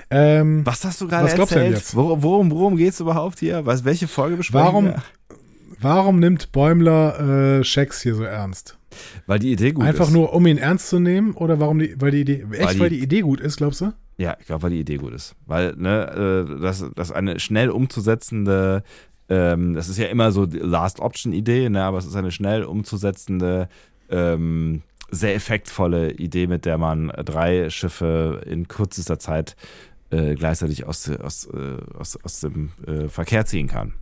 Ähm, 0.09 0.65
Was 0.65 0.85
hast 0.85 1.01
du 1.01 1.07
gerade 1.07 1.25
du 1.27 1.31
denn 1.33 1.41
erzählt? 1.41 1.73
jetzt? 1.75 1.95
Wor- 1.95 2.23
Worum, 2.23 2.49
worum 2.51 2.77
geht 2.77 2.93
es 2.93 2.99
überhaupt 3.01 3.39
hier? 3.39 3.65
Was, 3.65 3.83
welche 3.83 4.07
Folge 4.07 4.37
besprechen 4.37 4.65
Warum- 4.65 4.85
wir? 4.85 5.03
warum 5.81 6.19
nimmt 6.19 6.53
Bäumler 6.53 7.59
äh, 7.59 7.63
hier 7.65 8.15
so 8.15 8.23
ernst? 8.23 8.77
Weil 9.25 9.39
die 9.39 9.51
Idee 9.51 9.73
gut 9.73 9.83
Einfach 9.83 10.07
ist. 10.07 10.13
nur, 10.13 10.31
um 10.33 10.47
ihn 10.47 10.57
ernst 10.57 10.87
zu 10.87 10.99
nehmen 10.99 11.33
oder 11.33 11.59
warum 11.59 11.79
die, 11.79 11.99
weil 11.99 12.11
die 12.11 12.21
Idee, 12.21 12.45
echt, 12.53 12.75
die- 12.75 12.79
weil 12.79 12.89
die 12.89 13.03
Idee 13.03 13.19
gut 13.21 13.41
ist, 13.41 13.57
glaubst 13.57 13.81
du? 13.81 13.91
Ja, 14.17 14.37
ich 14.39 14.45
glaube, 14.47 14.63
weil 14.63 14.69
die 14.71 14.79
Idee 14.79 14.95
gut 14.95 15.13
ist. 15.13 15.35
Weil, 15.45 15.75
ne, 15.75 16.47
äh, 16.49 16.61
das, 16.61 16.85
das 16.95 17.11
eine 17.11 17.39
schnell 17.41 17.69
umzusetzende, 17.69 18.83
ähm, 19.29 19.73
das 19.73 19.89
ist 19.89 19.97
ja 19.97 20.07
immer 20.07 20.31
so 20.31 20.45
die 20.45 20.59
Last-Option-Idee, 20.59 21.69
ne, 21.69 21.83
aber 21.83 21.97
es 21.97 22.05
ist 22.05 22.15
eine 22.15 22.31
schnell 22.31 22.63
umzusetzende, 22.63 23.69
ähm, 24.09 24.83
sehr 25.09 25.35
effektvolle 25.35 26.11
Idee, 26.11 26.47
mit 26.47 26.65
der 26.65 26.77
man 26.77 27.07
drei 27.25 27.69
Schiffe 27.69 28.41
in 28.45 28.67
kürzester 28.67 29.19
Zeit 29.19 29.55
äh, 30.09 30.35
gleichzeitig 30.35 30.85
aus, 30.85 31.09
aus, 31.09 31.45
äh, 31.45 31.77
aus, 31.97 32.17
aus 32.23 32.39
dem 32.41 32.71
äh, 32.85 33.09
Verkehr 33.09 33.45
ziehen 33.45 33.67
kann. 33.67 33.93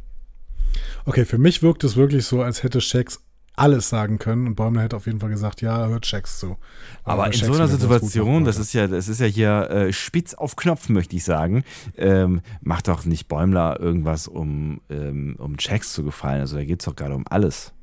Okay, 1.05 1.25
für 1.25 1.37
mich 1.37 1.63
wirkt 1.63 1.83
es 1.83 1.95
wirklich 1.95 2.25
so, 2.25 2.41
als 2.41 2.63
hätte 2.63 2.81
Shax 2.81 3.21
alles 3.55 3.89
sagen 3.89 4.17
können 4.19 4.47
und 4.47 4.55
Bäumler 4.55 4.81
hätte 4.81 4.95
auf 4.95 5.05
jeden 5.05 5.19
Fall 5.19 5.29
gesagt, 5.29 5.61
ja, 5.61 5.87
hört 5.87 6.05
Shax 6.05 6.39
zu. 6.39 6.57
Aber 7.03 7.23
Weil 7.23 7.27
in 7.27 7.33
Shax 7.33 7.47
so 7.47 7.53
einer 7.53 7.67
Situation, 7.67 8.45
das 8.45 8.55
wollte. 8.55 8.67
ist 8.67 8.73
ja, 8.73 8.87
das 8.87 9.07
ist 9.07 9.19
ja 9.19 9.27
hier 9.27 9.69
äh, 9.69 9.93
spitz 9.93 10.33
auf 10.33 10.55
Knopf, 10.55 10.89
möchte 10.89 11.15
ich 11.15 11.23
sagen, 11.23 11.63
ähm, 11.97 12.41
macht 12.61 12.87
doch 12.87 13.05
nicht 13.05 13.27
Bäumler 13.27 13.79
irgendwas, 13.79 14.27
um, 14.27 14.81
ähm, 14.89 15.35
um 15.37 15.57
Checks 15.57 15.93
zu 15.93 16.03
gefallen. 16.03 16.41
Also 16.41 16.57
da 16.57 16.63
geht 16.63 16.81
es 16.81 16.85
doch 16.85 16.95
gerade 16.95 17.15
um 17.15 17.25
alles. 17.29 17.73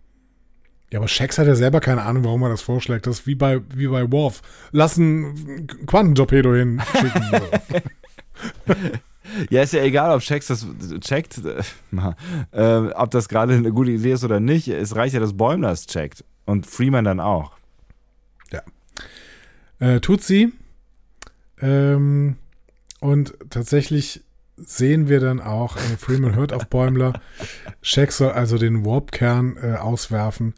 Ja, 0.93 0.99
aber 0.99 1.09
Shax 1.09 1.39
hat 1.39 1.47
ja 1.47 1.55
selber 1.55 1.81
keine 1.81 2.03
Ahnung, 2.03 2.25
warum 2.25 2.43
er 2.43 2.51
das 2.51 2.61
vorschlägt. 2.61 3.07
Das 3.07 3.21
ist 3.21 3.27
wie 3.27 3.35
bei, 3.35 3.61
wie 3.75 3.87
bei 3.87 4.11
Worf. 4.13 4.43
Lass 4.73 4.99
ein 4.99 5.67
Quantentorpedo 5.87 6.55
hinschicken. 6.55 7.23
Ja, 9.51 9.63
ist 9.63 9.73
ja 9.73 9.83
egal, 9.83 10.15
ob 10.15 10.21
Checks 10.21 10.47
das 10.47 10.67
checkt, 11.01 11.41
äh, 12.53 12.77
ob 12.95 13.11
das 13.11 13.29
gerade 13.29 13.55
eine 13.55 13.73
gute 13.73 13.91
Idee 13.91 14.13
ist 14.13 14.25
oder 14.25 14.41
nicht. 14.41 14.69
Es 14.69 14.97
reicht 14.97 15.15
ja, 15.15 15.21
dass 15.21 15.37
Bäumler 15.37 15.71
es 15.71 15.87
checkt. 15.87 16.25
Und 16.45 16.67
Freeman 16.67 17.05
dann 17.05 17.21
auch. 17.21 17.53
äh, 19.83 20.01
tut 20.01 20.23
sie. 20.23 20.53
Ähm, 21.61 22.37
und 23.01 23.35
tatsächlich 23.51 24.23
sehen 24.57 25.09
wir 25.09 25.21
dann 25.21 25.41
auch, 25.41 25.77
äh, 25.77 25.97
Freeman 25.99 26.35
hört 26.35 26.53
auf 26.53 26.69
Bäumler, 26.69 27.21
Shax 27.81 28.19
soll 28.19 28.33
also 28.33 28.59
den 28.59 28.85
Warp-Kern 28.85 29.57
äh, 29.61 29.75
auswerfen, 29.75 30.55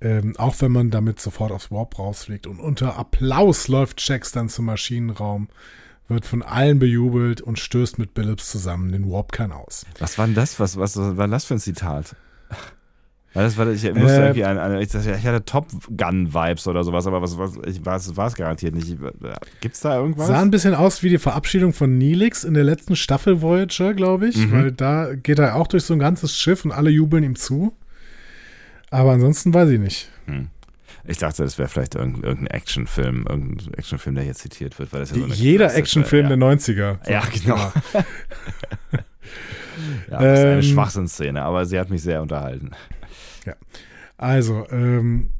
ähm, 0.00 0.34
auch 0.36 0.54
wenn 0.60 0.72
man 0.72 0.90
damit 0.90 1.20
sofort 1.20 1.50
aufs 1.52 1.70
Warp 1.70 1.98
rausfliegt. 1.98 2.46
Und 2.46 2.60
unter 2.60 2.96
Applaus 2.96 3.68
läuft 3.68 4.00
Shax 4.00 4.32
dann 4.32 4.48
zum 4.48 4.66
Maschinenraum, 4.66 5.48
wird 6.12 6.26
von 6.26 6.42
allen 6.42 6.78
bejubelt 6.78 7.40
und 7.40 7.58
stößt 7.58 7.98
mit 7.98 8.14
Billups 8.14 8.50
zusammen 8.50 8.92
den 8.92 9.10
Warp-Kern 9.10 9.52
aus. 9.52 9.84
Was 9.98 10.18
war 10.18 10.26
denn 10.26 10.34
das? 10.34 10.58
Was, 10.60 10.76
was 10.78 10.96
war 10.96 11.12
denn 11.14 11.30
das 11.30 11.44
für 11.44 11.54
ein 11.54 11.60
Zitat? 11.60 12.14
Weil 13.34 13.44
das 13.44 13.56
war, 13.56 13.66
ich 13.68 13.82
musste 13.94 13.98
Äh, 13.98 14.20
irgendwie 14.24 14.44
an, 14.44 14.58
an, 14.58 14.78
ich, 14.78 14.94
ich 14.94 15.26
hatte 15.26 15.42
Top 15.46 15.66
Gun-Vibes 15.96 16.66
oder 16.68 16.84
sowas, 16.84 17.06
aber 17.06 17.22
was, 17.22 17.38
was, 17.38 17.52
ich 17.66 17.82
war 17.86 17.96
es 17.96 18.14
war 18.14 18.26
es 18.26 18.34
garantiert 18.34 18.74
nicht. 18.74 18.94
Gibt's 19.62 19.80
da 19.80 19.96
irgendwas? 19.96 20.26
Sah 20.26 20.42
ein 20.42 20.50
bisschen 20.50 20.74
aus 20.74 21.02
wie 21.02 21.08
die 21.08 21.16
Verabschiedung 21.16 21.72
von 21.72 21.96
Neelix 21.96 22.44
in 22.44 22.52
der 22.52 22.64
letzten 22.64 22.94
Staffel 22.94 23.40
Voyager, 23.40 23.94
glaube 23.94 24.28
ich, 24.28 24.36
Mhm. 24.36 24.52
weil 24.52 24.72
da 24.72 25.14
geht 25.14 25.38
er 25.38 25.56
auch 25.56 25.66
durch 25.66 25.84
so 25.84 25.94
ein 25.94 25.98
ganzes 25.98 26.36
Schiff 26.36 26.64
und 26.66 26.72
alle 26.72 26.90
jubeln 26.90 27.24
ihm 27.24 27.34
zu. 27.36 27.72
Aber 28.90 29.12
ansonsten 29.12 29.54
weiß 29.54 29.70
ich 29.70 29.80
nicht. 29.80 30.10
Ich 31.04 31.18
dachte, 31.18 31.42
das 31.42 31.58
wäre 31.58 31.68
vielleicht 31.68 31.94
irgendein, 31.94 32.46
Actionfilm, 32.46 33.26
irgendein 33.28 33.74
Actionfilm, 33.74 34.14
der 34.14 34.24
hier 34.24 34.34
zitiert 34.34 34.78
wird, 34.78 34.92
weil 34.92 35.00
das 35.00 35.10
ja 35.10 35.16
so 35.16 35.26
Jeder 35.26 35.74
Actionfilm 35.74 36.28
ja. 36.30 36.36
der 36.36 36.38
90er. 36.38 36.98
So. 37.04 37.10
Ja, 37.10 37.22
genau. 37.32 37.72
Ja, 40.10 40.18
das 40.18 40.38
ist 40.38 40.44
eine 40.44 40.54
Ähm, 40.54 40.62
Schwachsinnsszene, 40.62 41.42
aber 41.42 41.64
sie 41.66 41.78
hat 41.78 41.90
mich 41.90 42.02
sehr 42.02 42.22
unterhalten. 42.22 42.70
Also, 44.18 44.66
ähm, 44.70 45.30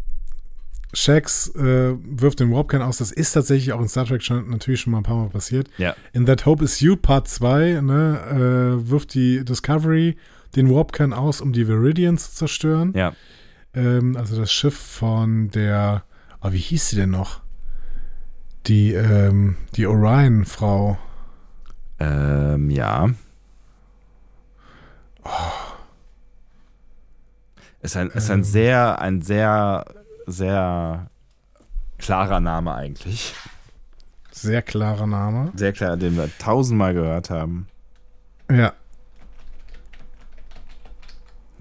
Shax 0.92 1.54
äh, 1.54 1.94
wirft 2.02 2.40
den 2.40 2.52
Warpkern 2.52 2.82
aus. 2.82 2.98
Das 2.98 3.12
ist 3.12 3.32
tatsächlich 3.32 3.72
auch 3.72 3.80
in 3.80 3.88
Star 3.88 4.06
Trek 4.06 4.22
schon 4.22 4.50
natürlich 4.50 4.80
schon 4.80 4.90
mal 4.90 4.98
ein 4.98 5.04
paar 5.04 5.16
Mal 5.16 5.28
passiert. 5.28 5.70
Ja. 5.78 5.94
In 6.12 6.26
That 6.26 6.44
Hope 6.46 6.64
Is 6.64 6.80
You 6.80 6.96
Part 6.96 7.28
2 7.28 7.80
ne, 7.80 8.80
äh, 8.82 8.90
wirft 8.90 9.14
die 9.14 9.44
Discovery 9.44 10.16
den 10.56 10.68
Warpkern 10.74 11.12
aus, 11.12 11.40
um 11.40 11.52
die 11.52 11.68
Viridian 11.68 12.18
zu 12.18 12.32
zerstören. 12.32 12.92
Ja. 12.96 13.14
Ähm, 13.74 14.16
also 14.16 14.38
das 14.38 14.52
Schiff 14.52 14.76
von 14.76 15.50
der, 15.50 16.04
oh, 16.42 16.52
wie 16.52 16.58
hieß 16.58 16.90
sie 16.90 16.96
denn 16.96 17.10
noch? 17.10 17.40
Die, 18.66 18.92
ähm, 18.92 19.56
die 19.74 19.86
Orion-Frau. 19.86 20.98
Ähm, 21.98 22.70
ja. 22.70 23.10
Ist 27.80 27.96
ein, 27.96 28.10
ist 28.10 28.30
ein 28.30 28.40
Ähm. 28.40 28.44
sehr, 28.44 29.00
ein 29.00 29.22
sehr, 29.22 29.84
sehr 30.26 31.10
klarer 31.98 32.40
Name 32.40 32.74
eigentlich. 32.74 33.34
Sehr 34.30 34.62
klarer 34.62 35.06
Name. 35.06 35.52
Sehr 35.56 35.72
klar, 35.72 35.96
den 35.96 36.16
wir 36.16 36.28
tausendmal 36.38 36.94
gehört 36.94 37.30
haben. 37.30 37.68
Ja. 38.50 38.72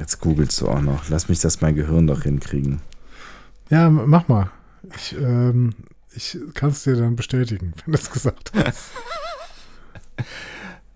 Jetzt 0.01 0.19
googelst 0.19 0.59
du 0.59 0.67
auch 0.67 0.81
noch. 0.81 1.09
Lass 1.09 1.29
mich 1.29 1.41
das 1.41 1.61
mein 1.61 1.75
Gehirn 1.75 2.07
doch 2.07 2.23
hinkriegen. 2.23 2.81
Ja, 3.69 3.87
mach 3.87 4.27
mal. 4.27 4.49
Ich, 4.95 5.15
ähm, 5.15 5.75
ich 6.15 6.39
kann 6.55 6.71
es 6.71 6.81
dir 6.81 6.95
dann 6.95 7.15
bestätigen, 7.15 7.73
wenn 7.85 7.91
du 7.93 7.99
es 7.99 8.09
gesagt 8.09 8.51
hast. 8.55 8.89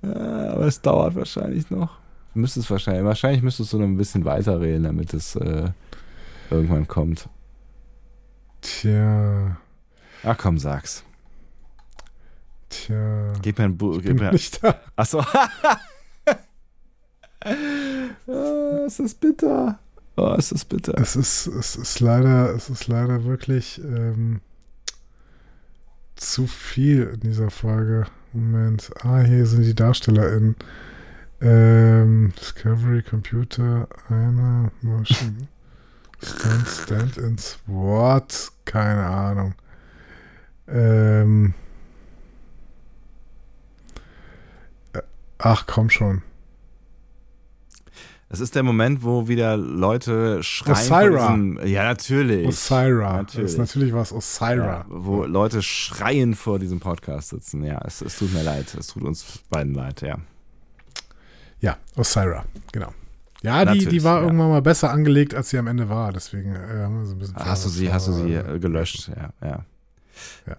Äh, 0.01 0.07
aber 0.07 0.65
es 0.65 0.81
dauert 0.81 1.13
wahrscheinlich 1.13 1.69
noch. 1.69 1.99
Du 2.33 2.39
müsstest 2.39 2.71
wahrscheinlich, 2.71 3.03
wahrscheinlich 3.03 3.43
müsstest 3.43 3.73
du 3.73 3.77
noch 3.77 3.85
ein 3.85 3.95
bisschen 3.95 4.25
weiterreden, 4.25 4.85
damit 4.85 5.13
es 5.13 5.35
äh, 5.35 5.69
irgendwann 6.49 6.87
kommt. 6.87 7.29
Tja. 8.61 9.55
Ach 10.23 10.37
komm, 10.39 10.57
sag's. 10.57 11.03
Tja. 12.69 13.33
Gib 13.43 13.59
mir 13.59 13.65
ein 13.65 13.77
Buch. 13.77 14.01
Bin 14.01 14.15
nicht 14.31 14.63
da. 14.63 14.79
Achso. 14.95 15.23
oh, 18.27 18.85
es 18.85 18.99
ist 18.99 19.19
bitter. 19.19 19.79
Oh, 20.17 20.35
es 20.37 20.51
ist 20.51 20.65
bitter. 20.65 20.97
Es 20.97 21.15
ist, 21.15 21.47
es 21.47 21.75
ist 21.75 21.99
leider, 21.99 22.53
es 22.55 22.69
ist 22.69 22.87
leider 22.87 23.25
wirklich 23.25 23.81
ähm, 23.83 24.41
zu 26.15 26.47
viel 26.47 27.11
in 27.13 27.19
dieser 27.19 27.49
Folge. 27.49 28.05
Moment. 28.33 28.91
Ah, 29.01 29.21
hier 29.21 29.45
sind 29.45 29.63
die 29.63 29.75
DarstellerInnen. 29.75 30.55
Ähm, 31.41 32.33
Discovery, 32.39 33.01
Computer, 33.01 33.87
einer, 34.09 34.71
Motion, 34.81 35.47
Stand, 36.21 36.67
Stand-ins, 36.67 37.59
What? 37.67 38.51
Keine 38.63 39.05
Ahnung. 39.05 39.53
Ähm, 40.67 41.53
äh, 44.93 45.01
ach, 45.37 45.65
komm 45.67 45.89
schon. 45.89 46.21
Das 48.35 48.41
ist 48.41 48.55
der 48.55 48.63
Moment, 48.63 49.01
wo 49.01 49.29
wieder 49.29 49.55
Leute 49.55 50.43
schreien. 50.43 50.75
Osira. 50.75 51.27
Diesem, 51.29 51.65
ja, 51.65 51.85
natürlich. 51.85 52.45
Osira. 52.45 53.15
Natürlich. 53.15 53.43
Das 53.43 53.51
ist 53.53 53.57
natürlich 53.57 53.93
was 53.93 54.11
Osira. 54.11 54.65
Ja, 54.65 54.85
wo 54.89 55.23
Leute 55.23 55.61
schreien 55.61 56.33
vor 56.33 56.59
diesem 56.59 56.81
Podcast 56.81 57.29
sitzen. 57.29 57.63
Ja, 57.63 57.79
es, 57.85 58.01
es 58.01 58.17
tut 58.17 58.33
mir 58.33 58.43
leid. 58.43 58.75
Es 58.77 58.87
tut 58.87 59.03
uns 59.03 59.39
beiden 59.49 59.73
leid, 59.73 60.01
ja. 60.01 60.17
Ja, 61.61 61.77
Osira, 61.95 62.43
genau. 62.73 62.93
Ja, 63.41 63.63
die, 63.63 63.85
die 63.85 64.03
war 64.03 64.17
ja. 64.17 64.23
irgendwann 64.25 64.49
mal 64.49 64.61
besser 64.61 64.91
angelegt, 64.91 65.33
als 65.33 65.51
sie 65.51 65.57
am 65.57 65.67
Ende 65.67 65.87
war. 65.87 66.11
Deswegen 66.11 66.55
äh, 66.55 66.83
haben 66.83 66.99
wir 66.99 67.05
so 67.05 67.15
ein 67.15 67.19
bisschen. 67.19 67.37
Hast 67.37 67.63
du 67.63 67.69
sie, 67.69 67.93
hast 67.93 68.09
du 68.09 68.11
sie 68.11 68.33
äh, 68.33 68.59
gelöscht? 68.59 69.09
Ja, 69.15 69.29
ja. 69.47 69.65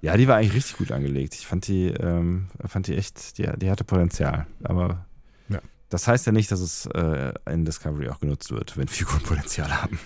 Ja, 0.01 0.16
die 0.16 0.27
war 0.28 0.36
eigentlich 0.36 0.55
richtig 0.55 0.78
gut 0.78 0.93
angelegt. 0.93 1.35
Ich 1.35 1.47
fand 1.47 1.66
die, 1.69 1.89
ähm, 1.89 2.47
fand 2.65 2.86
die 2.86 2.97
echt, 2.97 3.36
die, 3.36 3.47
die 3.59 3.70
hatte 3.70 3.85
Potenzial. 3.85 4.47
Aber 4.65 5.05
Ja. 5.51 5.61
Das 5.97 6.09
heißt 6.09 6.27
ja 6.27 6.32
nicht, 6.32 6.51
dass 6.52 6.60
es 6.60 6.86
äh, 6.86 7.32
in 7.51 7.64
Discovery 7.64 8.09
auch 8.09 8.20
genutzt 8.20 8.51
wird, 8.52 8.77
wenn 8.77 8.89
Figuren 8.89 9.23
Potenzial 9.23 9.82
haben. 9.82 9.98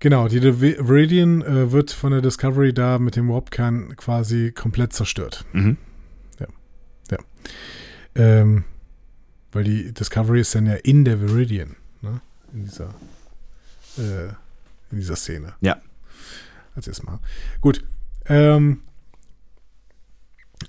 Genau, 0.00 0.28
die 0.28 0.40
Viridian 0.40 1.42
äh, 1.42 1.72
wird 1.72 1.90
von 1.90 2.12
der 2.12 2.20
Discovery 2.20 2.72
da 2.72 2.98
mit 3.00 3.16
dem 3.16 3.28
Warpkern 3.28 3.96
quasi 3.96 4.52
komplett 4.52 4.92
zerstört. 4.92 5.44
Mhm. 5.52 5.76
Ähm, 8.18 8.64
weil 9.52 9.64
die 9.64 9.94
Discovery 9.94 10.40
ist 10.40 10.54
dann 10.54 10.66
ja 10.66 10.74
in 10.74 11.04
der 11.04 11.20
Viridian, 11.20 11.76
ne? 12.02 12.20
In 12.52 12.64
dieser, 12.64 12.88
äh, 13.96 14.28
in 14.90 14.98
dieser 14.98 15.16
Szene. 15.16 15.54
Ja. 15.60 15.80
Als 16.74 16.88
erstmal. 16.88 17.20
Gut. 17.60 17.84
Ähm, 18.26 18.82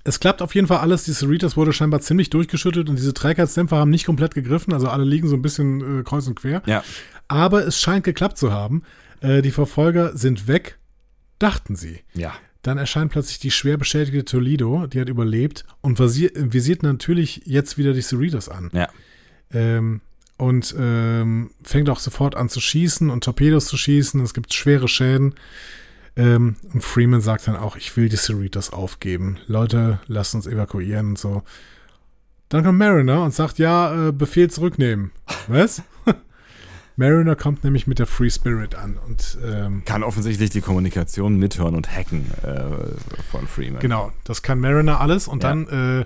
es 0.03 0.19
klappt 0.19 0.41
auf 0.41 0.55
jeden 0.55 0.67
Fall 0.67 0.79
alles. 0.79 1.03
Die 1.03 1.13
Cerritos 1.13 1.57
wurde 1.57 1.73
scheinbar 1.73 2.01
ziemlich 2.01 2.29
durchgeschüttelt 2.29 2.89
und 2.89 2.95
diese 2.95 3.13
Trägheitsdämpfer 3.13 3.77
haben 3.77 3.91
nicht 3.91 4.05
komplett 4.05 4.33
gegriffen. 4.33 4.73
Also 4.73 4.87
alle 4.87 5.03
liegen 5.03 5.27
so 5.27 5.35
ein 5.35 5.41
bisschen 5.41 5.99
äh, 5.99 6.03
kreuz 6.03 6.27
und 6.27 6.35
quer. 6.35 6.61
Ja. 6.65 6.83
Aber 7.27 7.65
es 7.65 7.79
scheint 7.79 8.03
geklappt 8.03 8.37
zu 8.37 8.51
haben. 8.51 8.83
Äh, 9.21 9.41
die 9.41 9.51
Verfolger 9.51 10.15
sind 10.17 10.47
weg, 10.47 10.77
dachten 11.37 11.75
sie. 11.75 12.01
Ja. 12.13 12.33
Dann 12.61 12.77
erscheint 12.77 13.11
plötzlich 13.11 13.39
die 13.39 13.51
schwer 13.51 13.77
beschädigte 13.77 14.25
Toledo, 14.25 14.87
die 14.87 14.99
hat 14.99 15.09
überlebt 15.09 15.63
und 15.81 15.99
visiert, 15.99 16.33
visiert 16.35 16.83
natürlich 16.83 17.41
jetzt 17.45 17.77
wieder 17.77 17.93
die 17.93 18.01
Cerritos 18.01 18.49
an. 18.49 18.69
Ja. 18.73 18.89
Ähm, 19.51 20.01
und 20.37 20.73
ähm, 20.77 21.51
fängt 21.63 21.89
auch 21.89 21.99
sofort 21.99 22.35
an 22.35 22.47
zu 22.47 22.61
schießen 22.61 23.09
und 23.09 23.25
Torpedos 23.25 23.65
zu 23.65 23.77
schießen. 23.77 24.21
Es 24.21 24.33
gibt 24.33 24.53
schwere 24.53 24.87
Schäden. 24.87 25.35
Ähm, 26.15 26.55
und 26.73 26.83
Freeman 26.83 27.21
sagt 27.21 27.47
dann 27.47 27.55
auch, 27.55 27.75
ich 27.75 27.95
will 27.95 28.09
die 28.09 28.17
Cerritos 28.17 28.71
aufgeben. 28.73 29.37
Leute, 29.47 29.99
lasst 30.07 30.35
uns 30.35 30.47
evakuieren 30.47 31.09
und 31.09 31.19
so. 31.19 31.43
Dann 32.49 32.63
kommt 32.63 32.79
Mariner 32.79 33.23
und 33.23 33.33
sagt, 33.33 33.59
ja, 33.59 34.07
äh, 34.09 34.11
Befehl 34.11 34.49
zurücknehmen. 34.49 35.11
Was? 35.47 35.83
Mariner 36.95 37.37
kommt 37.37 37.63
nämlich 37.63 37.87
mit 37.87 37.97
der 37.99 38.07
Free 38.07 38.29
Spirit 38.29 38.75
an 38.75 38.97
und 39.07 39.37
ähm, 39.45 39.83
Kann 39.85 40.03
offensichtlich 40.03 40.49
die 40.49 40.59
Kommunikation 40.59 41.37
mithören 41.37 41.75
und 41.75 41.89
hacken 41.95 42.25
äh, 42.43 43.21
von 43.31 43.47
Freeman. 43.47 43.79
Genau, 43.79 44.11
das 44.25 44.41
kann 44.41 44.59
Mariner 44.59 44.99
alles 44.99 45.29
und 45.29 45.41
Ja. 45.43 45.49
dann 45.49 45.67
äh, 46.01 46.05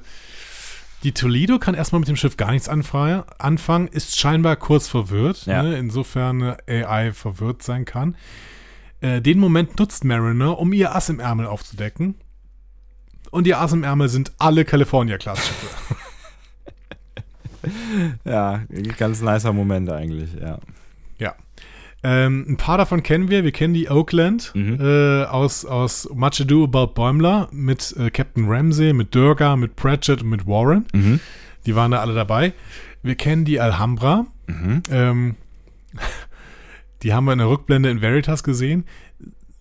die 1.01 1.11
Toledo 1.13 1.57
kann 1.57 1.73
erstmal 1.73 1.99
mit 1.99 2.09
dem 2.09 2.15
Schiff 2.15 2.37
gar 2.37 2.51
nichts 2.51 2.69
anfangen, 2.69 3.87
ist 3.87 4.19
scheinbar 4.19 4.55
kurz 4.55 4.87
verwirrt, 4.87 5.47
Ja. 5.47 5.63
ne, 5.63 5.77
insofern 5.79 6.43
eine 6.67 6.85
AI 6.87 7.11
verwirrt 7.11 7.63
sein 7.63 7.85
kann. 7.85 8.15
Äh, 9.03 9.21
den 9.21 9.37
Moment 9.37 9.77
nutzt 9.77 10.03
Mariner, 10.05 10.57
um 10.57 10.73
ihr 10.73 10.95
Ass 10.95 11.09
im 11.09 11.19
Ärmel 11.19 11.45
aufzudecken. 11.45 12.15
Und 13.31 13.45
ihr 13.47 13.59
Ass 13.59 13.73
im 13.73 13.83
Ärmel 13.83 14.07
sind 14.09 14.31
alle 14.37 14.65
California-Class-Schiffe. 14.65 15.67
Ja, 18.25 18.61
ganz 18.97 19.21
nicer 19.21 19.53
Moment 19.53 19.89
eigentlich, 19.89 20.33
ja. 20.33 20.59
ja. 21.17 21.33
Ähm, 22.03 22.45
ein 22.49 22.57
paar 22.57 22.77
davon 22.77 23.03
kennen 23.03 23.29
wir. 23.29 23.45
Wir 23.45 23.53
kennen 23.53 23.73
die 23.73 23.89
Oakland 23.89 24.51
Mhm. 24.53 24.79
äh, 24.81 25.23
aus, 25.23 25.63
aus 25.63 26.09
Much 26.13 26.41
Ado 26.41 26.65
About 26.65 26.87
Bäumler 26.93 27.47
mit 27.53 27.95
äh, 27.97 28.09
Captain 28.09 28.45
Ramsey, 28.49 28.91
mit 28.91 29.15
Durga, 29.15 29.55
mit 29.55 29.77
Pratchett 29.77 30.21
und 30.23 30.29
mit 30.29 30.45
Warren. 30.45 30.85
Mhm. 30.93 31.19
Die 31.65 31.73
waren 31.75 31.91
da 31.91 32.01
alle 32.01 32.13
dabei. 32.13 32.51
Wir 33.01 33.15
kennen 33.15 33.45
die 33.45 33.61
Alhambra. 33.61 34.25
Mhm. 34.47 34.83
Ähm, 34.91 35.35
die 37.03 37.13
haben 37.13 37.25
wir 37.25 37.33
in 37.33 37.39
der 37.39 37.49
Rückblende 37.49 37.89
in 37.89 38.01
Veritas 38.01 38.43
gesehen. 38.43 38.85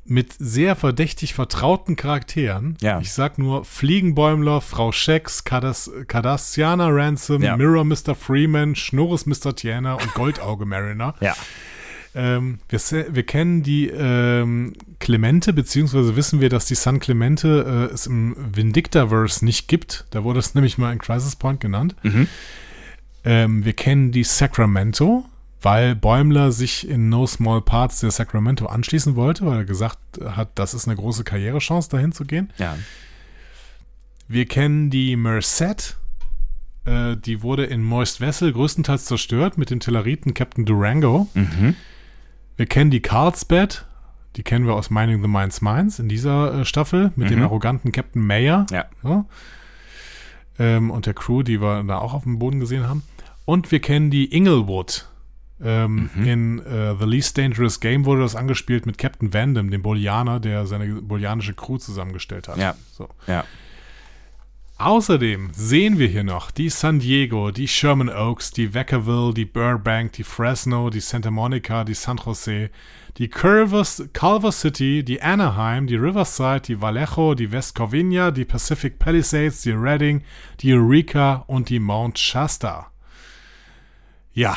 Mit 0.04 0.32
sehr 0.38 0.74
verdächtig 0.74 1.32
vertrauten 1.32 1.94
Charakteren. 1.94 2.76
Ja. 2.80 3.00
Ich 3.00 3.12
sag 3.12 3.38
nur 3.38 3.64
Fliegenbäumler, 3.64 4.60
Frau 4.60 4.90
Schex, 4.90 5.44
Cardass 5.44 5.90
Cardassianer 6.08 6.88
Ransom, 6.90 7.42
Ja. 7.42 7.56
Mirror 7.56 7.84
Mr. 7.84 8.14
Freeman, 8.16 8.74
Schnurres 8.74 9.26
Mr. 9.26 9.54
Tiana 9.54 9.94
und 9.94 10.12
Goldauge 10.14 10.66
Mariner. 10.66 11.14
Ja. 11.20 11.34
Ähm, 12.14 12.58
wir, 12.68 12.78
wir 13.14 13.22
kennen 13.22 13.62
die 13.62 13.86
ähm, 13.88 14.74
Clemente, 14.98 15.54
beziehungsweise 15.54 16.14
wissen 16.14 16.40
wir, 16.42 16.50
dass 16.50 16.66
die 16.66 16.74
San 16.74 17.00
Clemente 17.00 17.88
äh, 17.90 17.94
es 17.94 18.06
im 18.06 18.36
Vindictaverse 18.36 19.42
nicht 19.44 19.66
gibt. 19.66 20.04
Da 20.10 20.22
wurde 20.22 20.38
es 20.40 20.54
nämlich 20.54 20.76
mal 20.76 20.92
in 20.92 20.98
Crisis 20.98 21.36
Point 21.36 21.60
genannt. 21.60 21.96
Mhm. 22.02 22.28
Ähm, 23.24 23.64
wir 23.64 23.72
kennen 23.72 24.12
die 24.12 24.24
Sacramento, 24.24 25.24
weil 25.62 25.94
Bäumler 25.94 26.52
sich 26.52 26.88
in 26.88 27.08
No 27.08 27.26
Small 27.26 27.62
Parts 27.62 28.00
der 28.00 28.10
Sacramento 28.10 28.66
anschließen 28.66 29.16
wollte, 29.16 29.46
weil 29.46 29.58
er 29.58 29.64
gesagt 29.64 29.98
hat, 30.24 30.50
das 30.56 30.74
ist 30.74 30.86
eine 30.88 30.96
große 30.96 31.24
Karrierechance, 31.24 31.88
dahin 31.88 32.12
zu 32.12 32.24
gehen. 32.24 32.52
Ja. 32.58 32.76
Wir 34.28 34.46
kennen 34.46 34.90
die 34.90 35.16
Merced. 35.16 35.96
Äh, 36.84 37.16
die 37.16 37.42
wurde 37.42 37.64
in 37.64 37.82
Moist 37.84 38.20
Vessel 38.20 38.52
größtenteils 38.52 39.04
zerstört 39.04 39.56
mit 39.58 39.70
dem 39.70 39.78
Telleriten 39.80 40.34
Captain 40.34 40.64
Durango. 40.64 41.28
Mhm. 41.34 41.76
Wir 42.56 42.66
kennen 42.66 42.90
die 42.90 43.00
Carlsbad. 43.00 43.86
Die 44.36 44.42
kennen 44.42 44.66
wir 44.66 44.74
aus 44.74 44.88
Mining 44.90 45.20
the 45.22 45.28
Mines 45.28 45.60
Mines 45.60 45.98
in 45.98 46.08
dieser 46.08 46.60
äh, 46.60 46.64
Staffel 46.64 47.12
mit 47.16 47.30
dem 47.30 47.38
Mhm. 47.38 47.44
arroganten 47.44 47.92
Captain 47.92 48.26
Mayer. 48.26 48.66
Ja. 48.70 48.86
Ja. 49.04 49.26
Ähm, 50.58 50.90
und 50.90 51.06
der 51.06 51.14
Crew, 51.14 51.42
die 51.42 51.60
wir 51.60 51.82
da 51.84 51.98
auch 51.98 52.14
auf 52.14 52.22
dem 52.24 52.38
Boden 52.38 52.58
gesehen 52.58 52.88
haben. 52.88 53.02
Und 53.44 53.70
wir 53.70 53.80
kennen 53.80 54.10
die 54.10 54.34
Inglewood. 54.34 55.08
Ähm, 55.64 56.10
Mhm. 56.14 56.24
In 56.24 56.58
äh, 56.60 56.94
The 56.98 57.04
Least 57.04 57.38
Dangerous 57.38 57.80
Game 57.80 58.04
wurde 58.04 58.22
das 58.22 58.34
angespielt 58.36 58.86
mit 58.86 58.98
Captain 58.98 59.32
Vandam, 59.32 59.70
dem 59.70 59.82
Bolianer, 59.82 60.40
der 60.40 60.66
seine 60.66 60.86
bolianische 61.02 61.54
Crew 61.54 61.78
zusammengestellt 61.78 62.48
hat. 62.48 62.56
Ja. 62.56 62.74
So. 62.92 63.08
Ja. 63.26 63.44
Außerdem 64.78 65.50
sehen 65.52 65.98
wir 66.00 66.08
hier 66.08 66.24
noch 66.24 66.50
die 66.50 66.68
San 66.68 66.98
Diego, 66.98 67.52
die 67.52 67.68
Sherman 67.68 68.08
Oaks, 68.08 68.50
die 68.50 68.74
Vacaville, 68.74 69.32
die 69.32 69.44
Burbank, 69.44 70.12
die 70.14 70.24
Fresno, 70.24 70.90
die 70.90 70.98
Santa 70.98 71.30
Monica, 71.30 71.84
die 71.84 71.94
San 71.94 72.16
Jose, 72.16 72.68
die 73.18 73.28
Culver, 73.28 73.84
Culver 74.12 74.50
City, 74.50 75.04
die 75.04 75.22
Anaheim, 75.22 75.86
die 75.86 75.94
Riverside, 75.94 76.62
die 76.62 76.80
Vallejo, 76.80 77.34
die 77.36 77.52
West 77.52 77.76
Covina, 77.76 78.32
die 78.32 78.44
Pacific 78.44 78.98
Palisades, 78.98 79.62
die 79.62 79.70
Redding, 79.70 80.22
die 80.60 80.72
Eureka 80.74 81.44
und 81.46 81.68
die 81.68 81.78
Mount 81.78 82.18
Shasta. 82.18 82.90
Ja, 84.32 84.56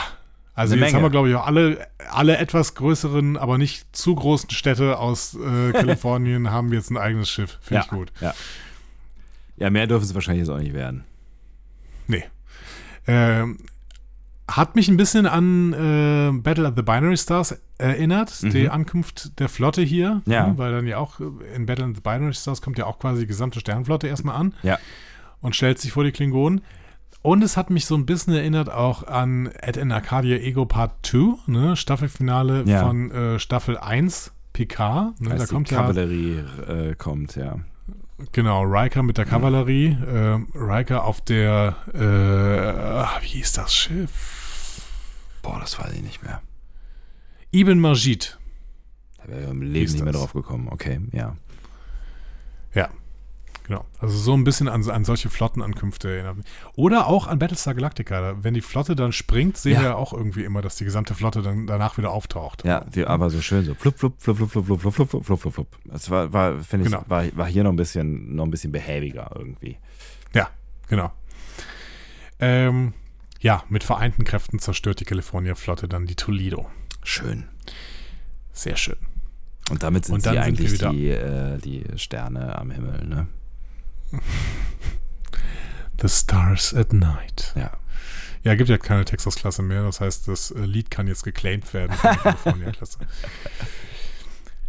also 0.55 0.73
jetzt 0.75 0.81
Menge. 0.81 0.95
haben 0.95 1.03
wir, 1.03 1.09
glaube 1.09 1.29
ich, 1.29 1.35
auch 1.35 1.45
alle, 1.45 1.85
alle 2.11 2.37
etwas 2.37 2.75
größeren, 2.75 3.37
aber 3.37 3.57
nicht 3.57 3.95
zu 3.95 4.15
großen 4.15 4.49
Städte 4.49 4.97
aus 4.97 5.35
äh, 5.35 5.71
Kalifornien 5.73 6.49
haben 6.51 6.71
jetzt 6.73 6.89
ein 6.89 6.97
eigenes 6.97 7.29
Schiff. 7.29 7.57
Finde 7.61 7.75
ja. 7.79 7.81
ich 7.83 7.89
gut. 7.89 8.11
Ja. 8.21 8.33
Ja, 9.57 9.69
mehr 9.69 9.87
dürfen 9.87 10.05
sie 10.05 10.15
wahrscheinlich 10.15 10.47
jetzt 10.47 10.53
auch 10.55 10.59
nicht 10.59 10.73
werden. 10.73 11.03
Nee. 12.07 12.23
Ähm, 13.07 13.57
hat 14.49 14.75
mich 14.75 14.87
ein 14.89 14.97
bisschen 14.97 15.25
an 15.25 15.73
äh, 15.73 16.31
Battle 16.41 16.67
of 16.67 16.73
the 16.75 16.81
Binary 16.83 17.17
Stars 17.17 17.57
erinnert, 17.77 18.31
Mhm. 18.43 18.49
die 18.51 18.69
Ankunft 18.69 19.39
der 19.39 19.49
Flotte 19.49 19.81
hier. 19.81 20.21
Ja. 20.27 20.47
ne, 20.47 20.57
Weil 20.57 20.71
dann 20.71 20.87
ja 20.87 20.97
auch 20.97 21.19
in 21.55 21.65
Battle 21.65 21.85
of 21.85 21.95
the 21.95 22.01
Binary 22.01 22.33
Stars 22.33 22.61
kommt 22.61 22.77
ja 22.77 22.85
auch 22.85 22.99
quasi 22.99 23.21
die 23.21 23.27
gesamte 23.27 23.59
Sternflotte 23.59 24.07
erstmal 24.07 24.35
an 24.35 24.53
Ja. 24.63 24.77
und 25.41 25.55
stellt 25.55 25.79
sich 25.79 25.91
vor 25.91 26.03
die 26.03 26.11
Klingonen. 26.11 26.61
Und 27.25 27.43
es 27.43 27.57
hat 27.57 27.71
mich 27.71 27.87
so 27.87 27.95
ein 27.95 28.05
bisschen 28.05 28.35
erinnert 28.35 28.69
auch 28.69 29.01
an 29.01 29.47
Ed 29.47 29.77
in 29.77 29.91
Arcadia 29.91 30.37
Ego 30.37 30.67
Part 30.67 31.03
2, 31.07 31.37
ne, 31.47 31.75
Staffelfinale 31.75 32.63
Ja. 32.67 32.85
von 32.85 33.09
äh, 33.09 33.39
Staffel 33.39 33.79
1 33.79 34.31
PK. 34.53 35.13
Ne, 35.17 35.31
Als 35.31 35.39
da 35.39 35.45
die 35.47 35.53
kommt 35.55 35.71
ja 35.71 35.77
Kavallerie 35.81 36.43
äh, 36.67 36.93
kommt, 36.95 37.35
ja. 37.35 37.57
Genau, 38.31 38.61
Riker 38.61 39.01
mit 39.01 39.17
der 39.17 39.25
Kavallerie. 39.25 39.97
Äh, 40.05 40.39
Riker 40.53 41.03
auf 41.03 41.19
der, 41.21 41.75
äh, 41.95 43.23
wie 43.23 43.27
hieß 43.27 43.53
das 43.53 43.73
Schiff? 43.73 44.79
Boah, 45.41 45.59
das 45.59 45.79
weiß 45.79 45.93
ich 45.93 46.03
nicht 46.03 46.21
mehr. 46.21 46.43
Ibn 47.51 47.79
Majid. 47.79 48.37
Da 49.17 49.27
wäre 49.29 49.41
ich 49.45 49.49
im 49.49 49.61
Leben 49.63 49.91
nicht 49.91 50.03
mehr 50.03 50.13
das? 50.13 50.21
drauf 50.21 50.33
gekommen. 50.33 50.67
Okay, 50.69 51.01
ja. 51.11 51.35
Ja, 52.75 52.89
genau. 53.65 53.85
Also 53.99 54.17
so 54.17 54.33
ein 54.33 54.43
bisschen 54.43 54.67
an, 54.69 54.87
an 54.89 55.03
solche 55.05 55.29
Flottenankünfte 55.29 56.09
erinnert 56.09 56.37
mich. 56.37 56.45
Oder 56.75 57.07
auch 57.07 57.27
an 57.27 57.39
Battlestar 57.39 57.73
Galactica. 57.73 58.37
Wenn 58.43 58.53
die 58.53 58.61
Flotte 58.61 58.95
dann 58.95 59.11
springt, 59.11 59.57
sehen 59.57 59.73
Ja. 59.73 59.79
wir 59.81 59.87
ja 59.89 59.95
auch 59.95 60.13
irgendwie 60.13 60.43
immer, 60.43 60.61
dass 60.61 60.75
die 60.77 60.85
gesamte 60.85 61.13
Flotte 61.15 61.41
dann 61.41 61.67
danach 61.67 61.97
wieder 61.97 62.11
auftaucht. 62.11 62.63
Ja, 62.63 62.81
die, 62.85 63.05
aber 63.05 63.29
so 63.29 63.41
schön 63.41 63.65
so 63.65 63.73
flup, 63.75 63.97
flup, 63.99 64.13
flup, 64.21 64.37
flup, 64.37 64.51
flup, 64.51 64.65
flup, 64.65 64.81
flup, 64.93 65.09
flup, 65.09 65.25
flup, 65.25 65.39
flup, 65.41 65.53
flup. 65.53 65.67
Das 65.85 66.09
war, 66.09 66.31
war 66.31 66.59
finde 66.59 66.85
ich, 66.85 66.91
Genau. 66.91 67.03
war, 67.07 67.23
war 67.35 67.47
hier 67.47 67.63
noch 67.63 67.71
ein 67.71 67.75
bisschen, 67.75 68.35
noch 68.35 68.45
ein 68.45 68.51
bisschen 68.51 68.71
behäbiger 68.71 69.31
irgendwie. 69.35 69.77
Ja, 70.33 70.49
genau. 70.87 71.11
Ähm, 72.39 72.93
ja, 73.39 73.63
mit 73.69 73.83
vereinten 73.83 74.23
Kräften 74.23 74.59
zerstört 74.59 74.99
die 74.99 75.05
California-Flotte 75.05 75.87
dann 75.87 76.05
die 76.05 76.15
Toledo. 76.15 76.69
Schön. 77.03 77.45
Sehr 78.51 78.75
schön. 78.77 78.97
Und 79.69 79.83
damit 79.83 80.05
sind 80.05 80.15
Und 80.15 80.21
sie 80.23 80.29
sind 80.29 80.37
eigentlich 80.37 80.71
wieder- 80.73 80.91
die, 80.91 81.09
äh, 81.09 81.57
die 81.57 81.83
Sterne 81.97 82.57
am 82.57 82.71
Himmel, 82.71 83.05
ne? 83.05 83.27
The 86.01 86.09
Stars 86.09 86.73
at 86.73 86.93
Night. 86.93 87.53
Ja. 87.55 87.71
Ja, 88.43 88.53
gibt 88.53 88.69
ja 88.69 88.77
keine 88.77 89.05
Texas-Klasse 89.05 89.63
mehr. 89.63 89.83
Das 89.83 90.01
heißt, 90.01 90.27
das 90.27 90.51
äh, 90.51 90.59
Lied 90.65 90.91
kann 90.91 91.07
jetzt 91.07 91.23
geclaimed 91.23 91.73
werden 91.73 91.93
von 91.93 92.11
der 92.11 92.17
California-Klasse. 92.17 92.99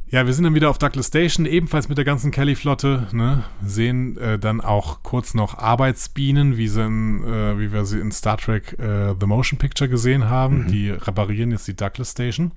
Ja, 0.08 0.24
wir 0.24 0.32
sind 0.32 0.44
dann 0.44 0.54
wieder 0.54 0.70
auf 0.70 0.78
Douglas 0.78 1.08
Station, 1.08 1.46
ebenfalls 1.46 1.88
mit 1.88 1.98
der 1.98 2.04
ganzen 2.04 2.30
Kelly-Flotte. 2.30 3.08
Ne? 3.10 3.42
Sehen 3.64 4.16
äh, 4.18 4.38
dann 4.38 4.60
auch 4.60 5.02
kurz 5.02 5.34
noch 5.34 5.58
Arbeitsbienen, 5.58 6.56
wie, 6.56 6.68
sie 6.68 6.84
in, 6.84 7.24
äh, 7.24 7.58
wie 7.58 7.72
wir 7.72 7.84
sie 7.84 7.98
in 7.98 8.12
Star 8.12 8.38
Trek 8.38 8.78
äh, 8.78 9.14
The 9.18 9.26
Motion 9.26 9.58
Picture 9.58 9.90
gesehen 9.90 10.30
haben. 10.30 10.68
Die 10.68 10.90
reparieren 10.90 11.50
jetzt 11.50 11.66
die 11.66 11.74
Douglas 11.74 12.12
Station. 12.12 12.52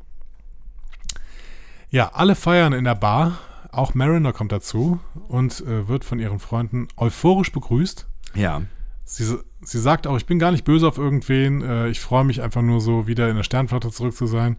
Ja, 1.89 2.11
alle 2.14 2.35
feiern 2.35 2.73
in 2.73 2.84
der 2.84 2.93
Bar. 2.93 3.39
Auch 3.72 3.94
Mariner 3.94 4.34
kommt 4.34 4.52
dazu 4.52 5.00
und 5.28 5.62
äh, 5.62 5.88
wird 5.88 6.04
von 6.04 6.20
ihren 6.20 6.40
Freunden 6.40 6.88
euphorisch 6.98 7.52
begrüßt. 7.52 8.08
Ja. 8.36 8.62
Sie, 9.06 9.38
sie 9.62 9.80
sagt 9.80 10.08
auch, 10.08 10.18
ich 10.18 10.26
bin 10.26 10.40
gar 10.40 10.52
nicht 10.52 10.64
böse 10.66 10.88
auf 10.88 10.98
irgendwen. 10.98 11.62
Äh, 11.62 11.90
ich 11.90 12.00
freue 12.00 12.24
mich 12.24 12.41
einfach 12.41 12.62
nur 12.62 12.82
so, 12.82 13.08
wieder 13.08 13.30
in 13.30 13.36
der 13.36 13.44
Sternflotte 13.44 13.91
zurück 13.91 14.16
zu 14.16 14.26
sein. 14.28 14.58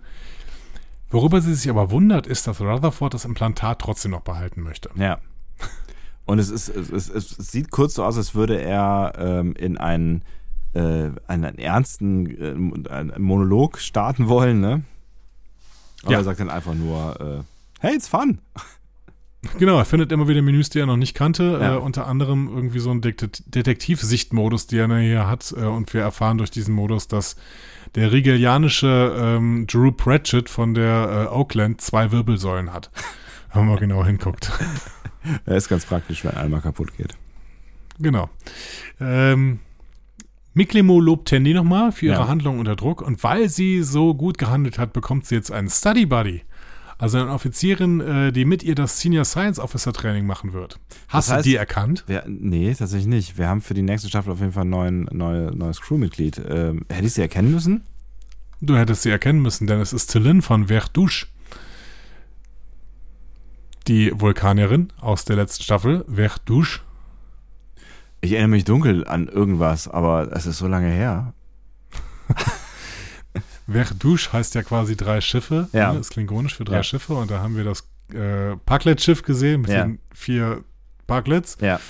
Worüber 1.11 1.41
sie 1.41 1.55
sich 1.55 1.69
aber 1.70 1.91
wundert, 1.91 2.27
ist, 2.28 2.47
dass 2.47 2.61
Rutherford 2.61 3.15
das 3.15 3.24
Implantat 3.24 3.81
trotzdem 3.81 4.12
noch 4.12 4.20
behalten 4.20 4.62
möchte. 4.62 4.91
Ja. 4.95 5.19
Und 6.24 6.39
es 6.39 6.51
ist, 6.51 6.69
es, 6.69 6.91
es, 6.91 7.09
es 7.11 7.51
sieht 7.51 7.73
kurz 7.73 7.95
so 7.95 8.05
aus, 8.05 8.16
als 8.16 8.37
würde 8.37 8.61
er 8.61 9.15
ähm, 9.19 9.55
in 9.57 9.77
einen, 9.77 10.23
äh, 10.74 11.11
einen 11.27 11.59
ernsten 11.59 12.87
äh, 12.87 12.89
einen 12.91 13.20
Monolog 13.23 13.78
starten 13.78 14.28
wollen, 14.28 14.61
ne? 14.61 14.82
Aber 16.05 16.12
Ja. 16.12 16.19
er 16.19 16.24
sagt 16.24 16.39
dann 16.39 16.51
einfach 16.51 16.74
nur, 16.74 17.20
äh, 17.20 17.43
hey, 17.81 17.97
it's 17.97 18.07
fun. 18.07 18.39
Genau, 19.59 19.79
er 19.79 19.87
findet 19.87 20.12
immer 20.12 20.29
wieder 20.29 20.43
Menüs, 20.43 20.69
die 20.69 20.81
er 20.81 20.87
noch 20.87 20.99
nicht 20.99 21.15
kannte. 21.15 21.59
Ja. 21.61 21.75
Äh, 21.77 21.79
unter 21.79 22.07
anderem 22.07 22.49
irgendwie 22.55 22.79
so 22.79 22.91
einen 22.91 23.01
Dekt- 23.01 23.43
Detektivsichtmodus, 23.47 24.67
den 24.67 24.91
er 24.91 24.99
hier 25.01 25.27
hat. 25.29 25.55
Äh, 25.57 25.65
und 25.65 25.95
wir 25.95 26.03
erfahren 26.03 26.37
durch 26.39 26.51
diesen 26.51 26.75
Modus, 26.75 27.09
dass 27.09 27.37
der 27.95 28.12
rigelianische 28.12 29.15
ähm, 29.19 29.67
Drew 29.67 29.93
Pratchett 29.93 30.51
von 30.51 30.75
der 30.75 31.29
äh, 31.31 31.35
Oakland 31.35 31.81
zwei 31.81 32.12
Wirbelsäulen 32.12 32.73
hat. 32.73 32.91
Haben 33.51 33.69
wir 33.69 33.79
genau 33.79 34.05
hinguckt. 34.05 34.51
Er 35.45 35.57
ist 35.57 35.69
ganz 35.69 35.85
praktisch, 35.85 36.25
wenn 36.25 36.33
einmal 36.33 36.62
kaputt 36.62 36.97
geht. 36.97 37.15
Genau. 37.99 38.31
Ähm, 38.99 39.59
Miklimo 40.55 40.99
lobt 40.99 41.29
Tandy 41.29 41.53
nochmal 41.53 41.93
für 41.93 42.07
ihre 42.07 42.15
Ja. 42.23 42.27
Handlung 42.29 42.59
unter 42.59 42.75
Druck 42.75 43.03
und 43.03 43.23
weil 43.23 43.51
sie 43.51 43.83
so 43.83 44.15
gut 44.15 44.39
gehandelt 44.39 44.79
hat, 44.79 44.95
bekommt 44.95 45.27
sie 45.27 45.35
jetzt 45.35 45.53
einen 45.53 45.69
Study 45.69 46.07
Buddy. 46.07 46.43
Also 47.01 47.18
eine 47.18 47.31
Offizierin, 47.32 48.01
äh, 48.01 48.31
die 48.31 48.44
mit 48.44 48.62
ihr 48.62 48.74
das 48.74 49.01
Senior 49.01 49.24
Science 49.24 49.59
Officer 49.59 49.93
Training 49.93 50.27
machen 50.27 50.52
wird. 50.52 50.78
Hast 51.09 51.28
Das 51.31 51.39
heißt- 51.39 51.43
du 51.44 51.48
die 51.48 51.56
erkannt? 51.56 52.05
Wir, 52.06 52.24
nee, 52.28 52.74
tatsächlich 52.74 53.06
nicht. 53.09 53.39
Wir 53.39 53.48
haben 53.48 53.62
für 53.62 53.72
die 53.74 53.82
nächste 53.82 54.09
Staffel 54.09 54.32
auf 54.32 54.40
jeden 54.40 54.52
Fall 54.52 54.64
ein 54.66 54.70
neuen, 54.70 55.09
neue, 55.10 55.51
neues 55.56 55.81
Crewmitglied. 55.81 56.40
Ähm, 56.47 56.85
hätte 56.90 57.06
ich 57.06 57.14
sie 57.14 57.22
erkennen 57.22 57.51
müssen? 57.52 57.85
Du 58.60 58.77
hättest 58.77 59.02
sie 59.02 59.10
erkennen 59.10 59.40
müssen, 59.40 59.66
denn 59.66 59.81
es 59.81 59.94
ist 59.94 60.10
Celine 60.10 60.43
von 60.43 60.66
Verdouche. 60.68 61.27
Die 63.89 64.12
Vulkanierin 64.14 64.93
aus 65.01 65.24
der 65.24 65.36
letzten 65.36 65.62
Staffel, 65.64 66.05
Verdouche. 66.06 66.81
Ich 68.20 68.32
erinnere 68.32 68.51
mich 68.51 68.64
dunkel 68.64 69.06
an 69.09 69.28
irgendwas, 69.28 69.89
aber 69.89 70.31
es 70.32 70.44
ist 70.44 70.59
so 70.59 70.66
lange 70.68 70.90
her. 70.90 71.32
Verdouche 73.70 74.32
heißt 74.32 74.55
ja 74.55 74.62
quasi 74.62 74.97
drei 74.97 75.20
Schiffe. 75.20 75.68
Ja. 75.72 75.92
Ne? 75.92 75.98
Ist 76.01 76.10
klingonisch 76.10 76.55
für 76.56 76.64
drei 76.64 76.76
Ja. 76.76 76.82
Schiffe. 76.82 77.14
Und 77.14 77.30
da 77.30 77.40
haben 77.40 77.56
wir 77.56 77.64
das 77.64 77.88
äh, 78.12 78.56
Parklet-Schiff 78.66 79.22
gesehen 79.22 79.62
mit 79.62 79.70
Ja. 79.70 79.84
den 79.84 79.98
vier 80.14 80.64
Parklets. 81.06 81.56
Ja. 81.60 81.80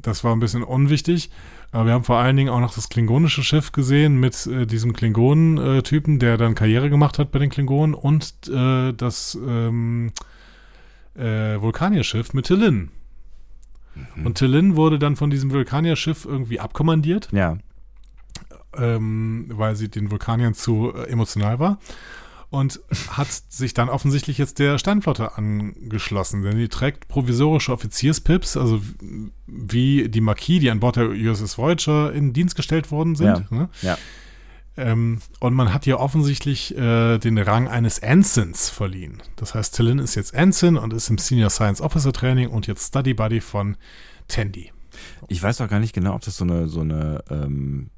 Das 0.00 0.24
war 0.24 0.34
ein 0.34 0.40
bisschen 0.40 0.62
unwichtig. 0.62 1.30
Aber 1.70 1.86
wir 1.86 1.92
haben 1.94 2.04
vor 2.04 2.18
allen 2.18 2.36
Dingen 2.36 2.50
auch 2.50 2.60
noch 2.60 2.74
das 2.74 2.88
klingonische 2.88 3.42
Schiff 3.42 3.72
gesehen 3.72 4.20
mit 4.20 4.46
äh, 4.46 4.66
diesem 4.66 4.92
Klingonen-Typen, 4.92 6.18
der 6.18 6.36
dann 6.36 6.54
Karriere 6.54 6.90
gemacht 6.90 7.18
hat 7.18 7.30
bei 7.32 7.38
den 7.38 7.48
Klingonen 7.50 7.94
und 7.94 8.34
äh, 8.48 8.92
das 8.92 9.38
ähm, 9.46 10.12
äh, 11.14 11.60
Vulkanierschiff 11.60 12.34
mit 12.34 12.46
Tillin. 12.46 12.90
Und 14.24 14.36
Tillin 14.38 14.76
wurde 14.76 14.98
dann 14.98 15.16
von 15.16 15.30
diesem 15.30 15.50
Vulkanierschiff 15.50 16.24
irgendwie 16.24 16.60
abkommandiert, 16.60 17.28
Ja. 17.32 17.58
Ähm, 18.76 19.50
weil 19.52 19.76
sie 19.76 19.88
den 19.88 20.10
Vulkaniern 20.10 20.54
zu 20.54 20.92
äh, 20.94 21.08
emotional 21.08 21.58
war. 21.58 21.78
Und 22.50 22.80
hat 23.08 23.28
sich 23.30 23.72
dann 23.72 23.88
offensichtlich 23.88 24.36
jetzt 24.36 24.58
der 24.58 24.76
Sternflotte 24.76 25.38
angeschlossen, 25.38 26.42
denn 26.42 26.58
die 26.58 26.68
trägt 26.68 27.08
provisorische 27.08 27.72
Offizierspips, 27.72 28.58
also 28.58 28.82
wie 29.46 30.10
die 30.10 30.20
Marquis, 30.20 30.60
die 30.60 30.70
an 30.70 30.78
Bord 30.78 30.96
der 30.96 31.08
USS 31.08 31.56
Voyager 31.56 32.12
in 32.12 32.34
Dienst 32.34 32.54
gestellt 32.54 32.90
worden 32.90 33.16
sind. 33.16 33.50
Ne? 33.50 33.70
Ja. 33.80 33.96
Ähm, 34.76 35.18
und 35.40 35.54
man 35.54 35.74
hat 35.74 35.86
ihr 35.86 36.00
offensichtlich 36.00 36.76
äh, 36.76 37.18
den 37.18 37.36
Rang 37.38 37.68
eines 37.68 37.98
Ensigns 37.98 38.70
verliehen. 38.70 39.22
Das 39.36 39.54
heißt, 39.54 39.76
Tillin 39.76 39.98
ist 39.98 40.14
jetzt 40.14 40.32
Ensign 40.32 40.76
und 40.76 40.92
ist 40.92 41.10
im 41.10 41.18
Senior 41.18 41.50
Science 41.50 41.80
Officer 41.80 42.12
Training 42.12 42.48
und 42.48 42.66
jetzt 42.66 42.88
Study 42.88 43.12
Buddy 43.12 43.40
von 43.40 43.76
Tandy. 44.28 44.72
Ich 45.28 45.42
weiß 45.42 45.60
auch 45.60 45.68
gar 45.68 45.80
nicht 45.80 45.94
genau, 45.94 46.14
ob 46.14 46.22
das 46.22 46.36
so 46.36 46.44
eine, 46.44 46.68
so 46.68 46.80
eine, 46.80 47.22
ähm, 47.30 47.90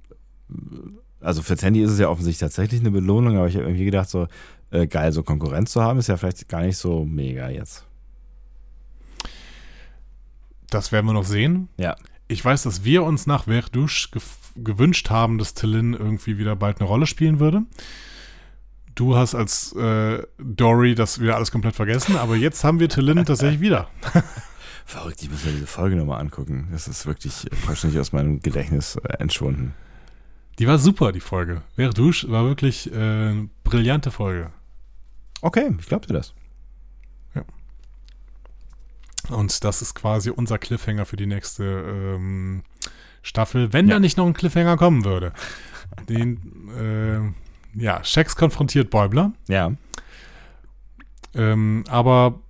also 1.20 1.42
für 1.42 1.56
Sandy 1.56 1.82
ist 1.82 1.90
es 1.92 1.98
ja 1.98 2.08
offensichtlich 2.08 2.40
tatsächlich 2.40 2.80
eine 2.80 2.90
Belohnung, 2.90 3.36
aber 3.36 3.48
ich 3.48 3.54
habe 3.56 3.64
irgendwie 3.64 3.84
gedacht, 3.86 4.08
so 4.10 4.28
äh, 4.70 4.86
geil, 4.86 5.12
so 5.12 5.22
Konkurrenz 5.22 5.70
zu 5.72 5.82
haben, 5.82 5.98
ist 5.98 6.08
ja 6.08 6.16
vielleicht 6.16 6.48
gar 6.48 6.60
nicht 6.62 6.76
so 6.76 7.04
mega 7.04 7.48
jetzt. 7.48 7.84
Das 10.70 10.92
werden 10.92 11.06
wir 11.06 11.12
noch 11.12 11.24
sehen. 11.24 11.68
Ja. 11.76 11.96
Ich 12.28 12.44
weiß, 12.44 12.62
dass 12.62 12.84
wir 12.84 13.04
uns 13.04 13.26
nach 13.26 13.44
Verdouche 13.44 14.08
gef- 14.10 14.52
gewünscht 14.56 15.10
haben, 15.10 15.38
dass 15.38 15.54
Tillin 15.54 15.94
irgendwie 15.94 16.38
wieder 16.38 16.56
bald 16.56 16.80
eine 16.80 16.88
Rolle 16.88 17.06
spielen 17.06 17.38
würde. 17.38 17.62
Du 18.94 19.16
hast 19.16 19.34
als 19.34 19.72
äh, 19.74 20.22
Dory 20.38 20.94
das 20.94 21.20
wieder 21.20 21.36
alles 21.36 21.50
komplett 21.50 21.74
vergessen, 21.74 22.16
aber 22.16 22.36
jetzt 22.36 22.64
haben 22.64 22.80
wir 22.80 22.88
Tillin 22.88 23.24
tatsächlich 23.26 23.60
wieder. 23.60 23.88
Verrückt, 24.86 25.22
ich 25.22 25.30
muss 25.30 25.44
mir 25.44 25.52
diese 25.52 25.66
Folge 25.66 25.96
nochmal 25.96 26.20
angucken. 26.20 26.68
Das 26.72 26.88
ist 26.88 27.06
wirklich 27.06 27.46
äh, 27.46 27.50
wahrscheinlich 27.66 27.98
aus 28.00 28.12
meinem 28.12 28.40
Gedächtnis 28.40 28.96
äh, 28.96 29.14
entschwunden. 29.18 29.74
Die 30.58 30.66
war 30.68 30.78
super, 30.78 31.12
die 31.12 31.20
Folge. 31.20 31.62
Verdouche 31.74 32.30
war 32.30 32.44
wirklich 32.44 32.90
äh, 32.92 32.94
eine 32.94 33.48
brillante 33.64 34.10
Folge. 34.10 34.50
Okay, 35.40 35.74
ich 35.78 35.86
glaube 35.86 36.06
dir 36.06 36.14
das. 36.14 36.34
Und 39.30 39.64
das 39.64 39.80
ist 39.80 39.94
quasi 39.94 40.28
unser 40.30 40.58
Cliffhanger 40.58 41.06
für 41.06 41.16
die 41.16 41.24
nächste 41.26 41.64
ähm, 41.64 42.62
Staffel, 43.22 43.72
wenn 43.72 43.88
Ja. 43.88 43.94
da 43.94 44.00
nicht 44.00 44.18
noch 44.18 44.26
ein 44.26 44.34
Cliffhanger 44.34 44.76
kommen 44.76 45.04
würde. 45.06 45.32
Den, 46.08 46.38
äh, 46.76 47.80
ja, 47.82 48.04
Shax 48.04 48.36
konfrontiert 48.36 48.90
Bäubler, 48.90 49.32
Ja. 49.48 49.72
ähm, 51.34 51.84
aber 51.88 52.40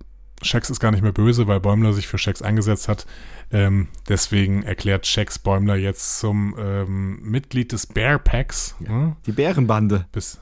Shax 0.41 0.69
ist 0.69 0.79
gar 0.79 0.91
nicht 0.91 1.01
mehr 1.01 1.11
böse, 1.13 1.47
weil 1.47 1.59
Bäumler 1.59 1.93
sich 1.93 2.07
für 2.07 2.17
Shax 2.17 2.41
eingesetzt 2.41 2.87
hat. 2.87 3.05
Ähm, 3.51 3.87
deswegen 4.09 4.63
erklärt 4.63 5.07
Shax 5.07 5.39
Bäumler 5.39 5.75
jetzt 5.75 6.19
zum 6.19 6.55
ähm, 6.59 7.19
Mitglied 7.21 7.71
des 7.71 7.87
Bear 7.87 8.19
Packs. 8.19 8.75
ne? 8.79 9.15
Die 9.25 9.31
Bärenbande. 9.31 10.05
Bis, 10.11 10.39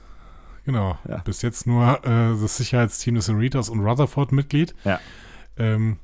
genau, 0.65 0.97
Ja. 1.07 1.17
bis 1.17 1.41
jetzt 1.41 1.67
nur 1.67 1.99
äh, 2.05 2.39
das 2.41 2.57
Sicherheitsteam 2.57 3.15
des 3.15 3.25
Cerritos 3.25 3.69
und 3.69 3.79
Rutherford 3.81 4.31
Mitglied. 4.31 4.73
Ja. 4.83 4.99
Ähm, 5.57 5.97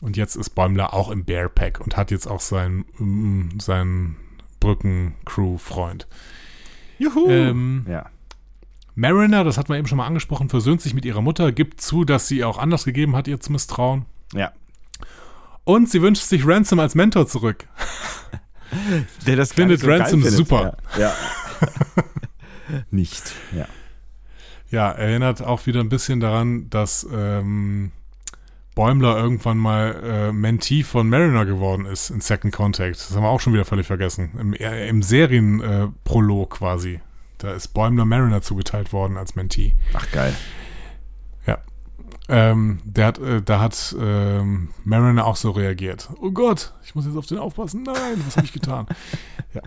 und 0.00 0.16
jetzt 0.16 0.34
ist 0.36 0.50
Bäumler 0.50 0.92
auch 0.92 1.10
im 1.10 1.24
Bear 1.24 1.48
Pack 1.48 1.80
und 1.80 1.96
hat 1.96 2.10
jetzt 2.10 2.26
auch 2.26 2.40
seinen, 2.40 2.84
mm, 2.98 3.60
seinen 3.60 4.16
Brücken-Crew-Freund. 4.60 6.06
Juhu. 6.98 7.28
Ähm, 7.30 7.86
ja. 7.88 8.06
Mariner, 8.96 9.44
das 9.44 9.58
hat 9.58 9.68
man 9.68 9.78
eben 9.78 9.86
schon 9.86 9.98
mal 9.98 10.06
angesprochen, 10.06 10.48
versöhnt 10.48 10.80
sich 10.80 10.94
mit 10.94 11.04
ihrer 11.04 11.20
Mutter, 11.20 11.52
gibt 11.52 11.82
zu, 11.82 12.04
dass 12.04 12.28
sie 12.28 12.42
auch 12.42 12.56
anders 12.56 12.84
gegeben 12.84 13.14
hat, 13.14 13.28
ihr 13.28 13.38
zu 13.38 13.52
misstrauen. 13.52 14.06
Ja. 14.32 14.52
Und 15.64 15.90
sie 15.90 16.00
wünscht 16.00 16.22
sich 16.22 16.46
Ransom 16.46 16.80
als 16.80 16.94
Mentor 16.94 17.26
zurück. 17.26 17.68
Der 19.26 19.36
das 19.36 19.52
Findet 19.54 19.82
nicht 19.82 19.90
Ransom 19.90 20.22
geil 20.22 20.30
super. 20.32 20.78
Ja. 20.96 21.12
ja. 21.12 21.14
nicht, 22.90 23.32
ja. 23.54 23.66
Ja, 24.70 24.90
erinnert 24.90 25.42
auch 25.42 25.66
wieder 25.66 25.80
ein 25.80 25.90
bisschen 25.90 26.18
daran, 26.20 26.70
dass 26.70 27.06
ähm, 27.12 27.92
Bäumler 28.74 29.18
irgendwann 29.18 29.58
mal 29.58 30.00
äh, 30.02 30.32
Mentee 30.32 30.82
von 30.82 31.08
Mariner 31.08 31.44
geworden 31.44 31.84
ist 31.84 32.08
in 32.08 32.22
Second 32.22 32.54
Contact. 32.54 32.96
Das 32.96 33.14
haben 33.14 33.22
wir 33.22 33.28
auch 33.28 33.40
schon 33.40 33.52
wieder 33.52 33.66
völlig 33.66 33.86
vergessen. 33.86 34.30
Im, 34.40 34.54
äh, 34.54 34.88
im 34.88 35.02
Serienprolog 35.02 36.54
äh, 36.54 36.58
quasi. 36.58 37.00
Da 37.38 37.52
ist 37.52 37.68
Bäumler 37.68 38.04
Mariner 38.04 38.40
zugeteilt 38.42 38.92
worden 38.92 39.16
als 39.16 39.34
Mentee. 39.36 39.74
Ach, 39.94 40.10
geil. 40.12 40.34
Ja. 41.46 41.58
Ähm, 42.28 42.80
der 42.84 43.06
hat, 43.06 43.18
äh, 43.18 43.42
da 43.42 43.60
hat 43.60 43.94
ähm, 44.00 44.70
Mariner 44.84 45.26
auch 45.26 45.36
so 45.36 45.50
reagiert. 45.50 46.08
Oh 46.20 46.30
Gott, 46.30 46.72
ich 46.84 46.94
muss 46.94 47.04
jetzt 47.06 47.16
auf 47.16 47.26
den 47.26 47.38
aufpassen. 47.38 47.82
Nein, 47.82 48.22
was 48.26 48.36
habe 48.36 48.46
ich 48.46 48.52
getan? 48.52 48.86
ja. 49.54 49.60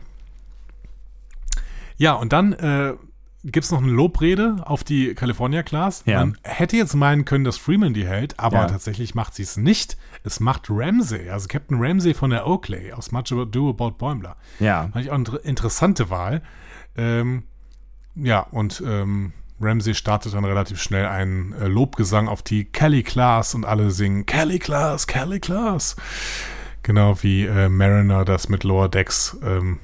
Ja, 1.97 2.13
und 2.13 2.31
dann 2.33 2.53
äh, 2.53 2.93
gibt 3.43 3.65
es 3.65 3.71
noch 3.71 3.81
eine 3.81 3.91
Lobrede 3.91 4.57
auf 4.65 4.83
die 4.83 5.13
California 5.15 5.63
Class. 5.63 6.03
Ja. 6.05 6.19
Man 6.19 6.37
hätte 6.43 6.77
jetzt 6.77 6.95
meinen 6.95 7.25
können, 7.25 7.43
dass 7.43 7.57
Freeman 7.57 7.93
die 7.93 8.07
hält, 8.07 8.39
aber 8.39 8.59
Ja. 8.61 8.65
tatsächlich 8.67 9.15
macht 9.15 9.35
sie 9.35 9.43
es 9.43 9.57
nicht. 9.57 9.97
Es 10.23 10.39
macht 10.39 10.67
Ramsey, 10.69 11.29
also 11.29 11.47
Captain 11.47 11.77
Ramsey 11.79 12.13
von 12.13 12.29
der 12.29 12.47
Oakley 12.47 12.93
aus 12.93 13.11
Much 13.11 13.31
Ado 13.31 13.69
About 13.69 13.91
Bäumler. 13.97 14.37
Ja. 14.59 14.89
Fand 14.91 15.05
ich 15.05 15.11
auch 15.11 15.15
eine 15.15 15.23
inter- 15.25 15.45
interessante 15.45 16.09
Wahl. 16.09 16.41
Ähm, 16.97 17.43
ja, 18.21 18.41
und 18.51 18.81
ähm, 18.85 19.33
Ramsey 19.61 19.93
startet 19.93 20.33
dann 20.33 20.45
relativ 20.45 20.81
schnell 20.81 21.05
einen 21.07 21.53
äh, 21.53 21.67
Lobgesang 21.67 22.27
auf 22.27 22.41
die 22.41 22.65
Kelly 22.65 23.03
Class 23.03 23.53
und 23.55 23.65
alle 23.65 23.91
singen 23.91 24.25
Kelly 24.25 24.59
Class, 24.59 25.05
Kelly 25.07 25.39
Class. 25.39 25.95
Genau 26.83 27.21
wie 27.23 27.45
äh, 27.45 27.67
Mariner 27.69 28.23
das 28.25 28.47
mit 28.49 28.63
Lower 28.63 28.87
Decks 28.89 29.37
ähm, 29.43 29.79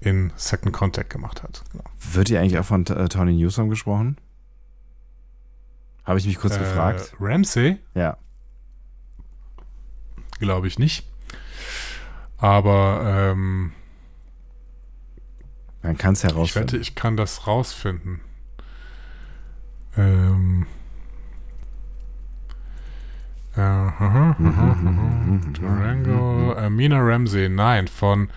in 0.00 0.32
Second 0.36 0.72
Contact 0.72 1.08
gemacht 1.10 1.42
hat. 1.44 1.62
Genau. 1.70 1.84
Wird 2.12 2.28
hier 2.28 2.40
eigentlich 2.40 2.58
auch 2.58 2.64
von 2.64 2.84
äh, 2.86 3.08
Tony 3.08 3.32
Newsom 3.34 3.70
gesprochen? 3.70 4.16
Habe 6.04 6.18
ich 6.18 6.26
mich 6.26 6.36
kurz 6.38 6.56
Äh, 6.56 6.58
gefragt. 6.58 7.14
Ramsey, 7.20 7.78
Ja. 7.94 8.16
glaube 10.40 10.66
ich 10.66 10.78
nicht. 10.80 11.06
Aber 12.38 13.30
ähm, 13.32 13.72
Man 15.82 15.98
kann 15.98 16.12
es 16.12 16.20
ich 16.20 16.24
wette, 16.24 16.34
herausfinden. 16.34 16.80
ich 16.80 16.94
kann 16.94 17.16
das 17.16 17.46
rausfinden. 17.46 18.20
Ähm. 19.96 20.66
Äh, 23.56 23.60
aha, 23.60 24.36
aha, 24.38 24.76
aha. 24.86 25.40
Durango, 25.52 26.54
äh, 26.54 26.70
Mina 26.70 27.00
Ramsey, 27.00 27.50
nein, 27.50 27.86
von, 27.86 28.30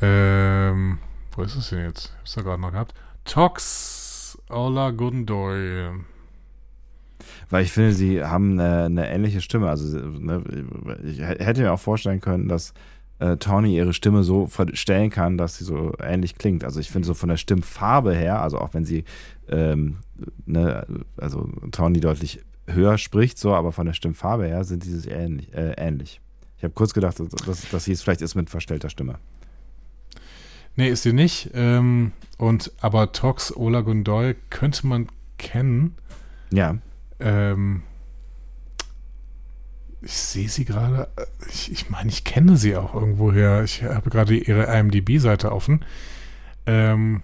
ähm, 0.00 0.98
wo 1.32 1.42
ist 1.42 1.54
es 1.54 1.68
denn 1.68 1.84
jetzt? 1.84 2.06
Ich 2.06 2.18
hab's 2.18 2.34
da 2.34 2.42
gerade 2.42 2.62
noch 2.62 2.72
gehabt. 2.72 2.94
Tox 3.24 4.38
Ola 4.48 4.90
Gundoy. 4.90 5.90
Weil 7.50 7.64
ich 7.64 7.72
finde, 7.72 7.92
sie 7.92 8.24
haben 8.24 8.58
eine, 8.58 8.84
eine 8.84 9.10
ähnliche 9.10 9.42
Stimme. 9.42 9.68
Also 9.68 9.98
ne, 9.98 10.42
ich 11.04 11.20
hätte 11.20 11.60
mir 11.60 11.72
auch 11.72 11.80
vorstellen 11.80 12.20
können, 12.20 12.48
dass 12.48 12.72
äh, 13.22 13.36
Tawny 13.36 13.76
ihre 13.76 13.92
Stimme 13.92 14.24
so 14.24 14.46
verstellen 14.46 15.10
kann, 15.10 15.38
dass 15.38 15.56
sie 15.56 15.64
so 15.64 15.92
ähnlich 16.00 16.36
klingt. 16.36 16.64
Also 16.64 16.80
ich 16.80 16.90
finde 16.90 17.06
so 17.06 17.14
von 17.14 17.28
der 17.28 17.36
Stimmfarbe 17.36 18.14
her, 18.14 18.42
also 18.42 18.58
auch 18.58 18.74
wenn 18.74 18.84
sie, 18.84 19.04
ähm, 19.48 19.98
ne, 20.44 20.86
also 21.16 21.48
Tawny 21.70 22.00
deutlich 22.00 22.40
höher 22.66 22.98
spricht, 22.98 23.38
so, 23.38 23.54
aber 23.54 23.70
von 23.70 23.86
der 23.86 23.92
Stimmfarbe 23.92 24.46
her 24.46 24.64
sind 24.64 24.82
sie 24.82 24.98
sich 24.98 25.10
ähnlich. 25.10 25.54
Äh, 25.54 25.74
ähnlich. 25.76 26.20
Ich 26.58 26.64
habe 26.64 26.74
kurz 26.74 26.94
gedacht, 26.94 27.20
dass, 27.20 27.28
dass, 27.28 27.70
dass 27.70 27.84
sie 27.84 27.92
es 27.92 28.02
vielleicht 28.02 28.22
ist 28.22 28.34
mit 28.34 28.50
verstellter 28.50 28.90
Stimme. 28.90 29.18
Nee, 30.74 30.88
ist 30.88 31.02
sie 31.02 31.12
nicht. 31.12 31.50
Ähm, 31.54 32.12
und, 32.38 32.72
aber 32.80 33.12
Tox 33.12 33.54
Ola 33.56 33.82
Gundoy 33.82 34.34
könnte 34.50 34.86
man 34.86 35.06
kennen. 35.38 35.96
Ja. 36.50 36.78
Ähm, 37.20 37.82
ich 40.02 40.12
sehe 40.12 40.48
sie 40.48 40.64
gerade. 40.64 41.08
äh, 41.16 41.26
Ich, 41.48 41.70
ich 41.72 41.90
meine, 41.90 42.08
ich 42.08 42.24
kenne 42.24 42.56
sie 42.56 42.76
auch 42.76 42.94
irgendwoher. 42.94 43.62
Ich 43.64 43.82
habe 43.82 44.10
gerade 44.10 44.36
ihre 44.36 44.64
IMDb-Seite 44.64 45.52
offen. 45.52 45.84
Ähm, 46.66 47.22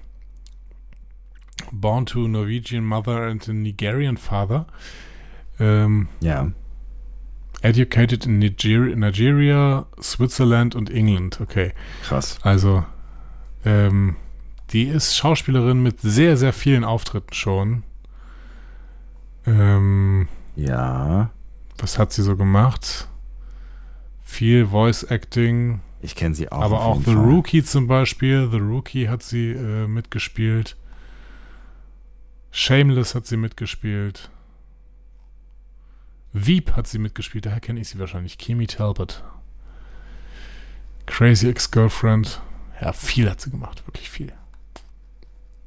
born 1.72 2.06
to 2.06 2.26
Norwegian 2.28 2.84
mother 2.84 3.22
and 3.22 3.48
a 3.48 3.52
Nigerian 3.52 4.16
father. 4.16 4.66
Ähm, 5.60 6.08
Ja. 6.20 6.50
educated 7.62 8.24
in 8.26 8.38
Niger 8.38 8.94
Nigeria, 8.96 9.86
Switzerland 10.00 10.74
und 10.76 10.90
England. 10.90 11.40
Okay. 11.40 11.72
Krass. 12.04 12.38
Also, 12.42 12.84
ähm, 13.64 14.14
die 14.70 14.84
ist 14.84 15.16
Schauspielerin 15.16 15.82
mit 15.82 16.00
sehr, 16.00 16.36
sehr 16.36 16.52
vielen 16.52 16.84
Auftritten 16.84 17.34
schon. 17.34 17.82
Ähm, 19.46 20.28
Ja. 20.56 21.30
Was 21.78 21.98
hat 21.98 22.12
sie 22.12 22.22
so 22.22 22.36
gemacht? 22.36 23.08
Viel 24.24 24.66
Voice 24.66 25.04
Acting, 25.04 25.80
Ich 26.02 26.14
kenne 26.14 26.34
sie 26.34 26.50
auch. 26.52 26.60
aber 26.62 26.82
auch 26.82 26.98
The 26.98 27.04
Fall. 27.14 27.16
Rookie 27.16 27.62
zum 27.64 27.86
Beispiel. 27.86 28.48
The 28.50 28.58
Rookie 28.58 29.08
hat 29.08 29.22
sie 29.22 29.50
äh, 29.52 29.86
mitgespielt. 29.86 30.76
Shameless 32.50 33.14
hat 33.14 33.26
sie 33.26 33.36
mitgespielt. 33.36 34.30
Veep 36.32 36.72
hat 36.76 36.86
sie 36.86 36.98
mitgespielt, 36.98 37.46
daher 37.46 37.60
kenne 37.60 37.80
ich 37.80 37.88
sie 37.88 37.98
wahrscheinlich. 37.98 38.36
Kimi 38.38 38.66
Talbot. 38.66 39.22
Crazy 41.06 41.48
Ex-Girlfriend. 41.48 42.40
Ja, 42.80 42.92
viel 42.92 43.30
hat 43.30 43.40
sie 43.40 43.50
gemacht, 43.50 43.86
wirklich 43.86 44.10
viel. 44.10 44.32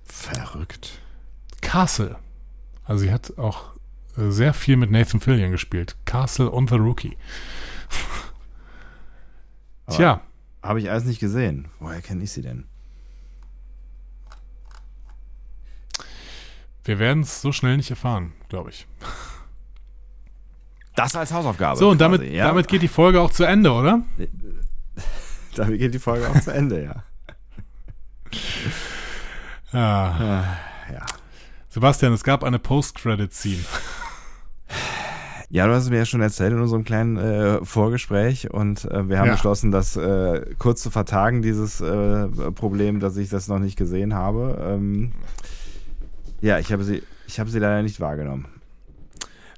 Verrückt. 0.05 0.99
Castle. 1.61 2.17
Also 2.83 3.03
sie 3.05 3.11
hat 3.11 3.37
auch 3.37 3.71
sehr 4.15 4.53
viel 4.53 4.77
mit 4.77 4.91
Nathan 4.91 5.19
Fillion 5.19 5.51
gespielt. 5.51 5.95
Castle 6.05 6.49
und 6.49 6.69
The 6.69 6.75
Rookie. 6.75 7.17
Tja, 9.89 10.21
Habe 10.61 10.79
ich 10.79 10.89
alles 10.89 11.05
nicht 11.05 11.19
gesehen. 11.19 11.67
Woher 11.79 12.01
kenne 12.01 12.23
ich 12.23 12.31
sie 12.31 12.41
denn? 12.41 12.65
wir 16.83 16.99
werden 16.99 17.23
es 17.23 17.41
so 17.41 17.51
schnell 17.51 17.77
nicht 17.77 17.89
erfahren, 17.89 18.33
glaube 18.49 18.71
ich. 18.71 18.87
Das 20.95 21.15
als 21.15 21.31
Hausaufgabe. 21.31 21.77
So, 21.77 21.89
und 21.89 22.01
damit, 22.01 22.21
quasi, 22.21 22.35
ja? 22.35 22.47
damit 22.47 22.67
geht 22.67 22.81
die 22.81 22.87
Folge 22.87 23.21
auch 23.21 23.31
zu 23.31 23.43
Ende, 23.43 23.71
oder? 23.71 24.01
damit 25.55 25.79
geht 25.79 25.93
die 25.93 25.99
Folge 25.99 26.29
auch 26.29 26.39
zu 26.41 26.51
Ende, 26.51 26.83
ja. 26.83 27.03
Ja. 29.73 30.57
ja. 30.91 31.05
Sebastian, 31.71 32.13
es 32.13 32.23
gab 32.23 32.43
eine 32.43 32.59
Post-Credit-Scene. 32.59 33.63
Ja, 35.49 35.67
du 35.67 35.73
hast 35.73 35.83
es 35.85 35.89
mir 35.89 35.97
ja 35.97 36.05
schon 36.05 36.21
erzählt 36.21 36.53
in 36.53 36.59
unserem 36.61 36.83
kleinen 36.85 37.17
äh, 37.17 37.65
Vorgespräch 37.65 38.51
und 38.51 38.85
äh, 38.85 39.09
wir 39.09 39.19
haben 39.19 39.27
Ja. 39.27 39.33
beschlossen, 39.33 39.71
das 39.71 39.97
äh, 39.97 40.45
kurz 40.59 40.81
zu 40.81 40.89
vertagen, 40.89 41.41
dieses 41.41 41.81
äh, 41.81 42.27
Problem, 42.53 42.99
dass 43.01 43.17
ich 43.17 43.29
das 43.29 43.47
noch 43.49 43.59
nicht 43.59 43.77
gesehen 43.77 44.13
habe. 44.13 44.57
Ähm, 44.65 45.11
ja, 46.41 46.57
ich 46.59 46.71
habe 46.71 46.83
sie, 46.83 47.03
ich 47.27 47.39
habe 47.39 47.49
sie 47.49 47.59
leider 47.59 47.81
nicht 47.83 47.99
wahrgenommen. 47.99 48.45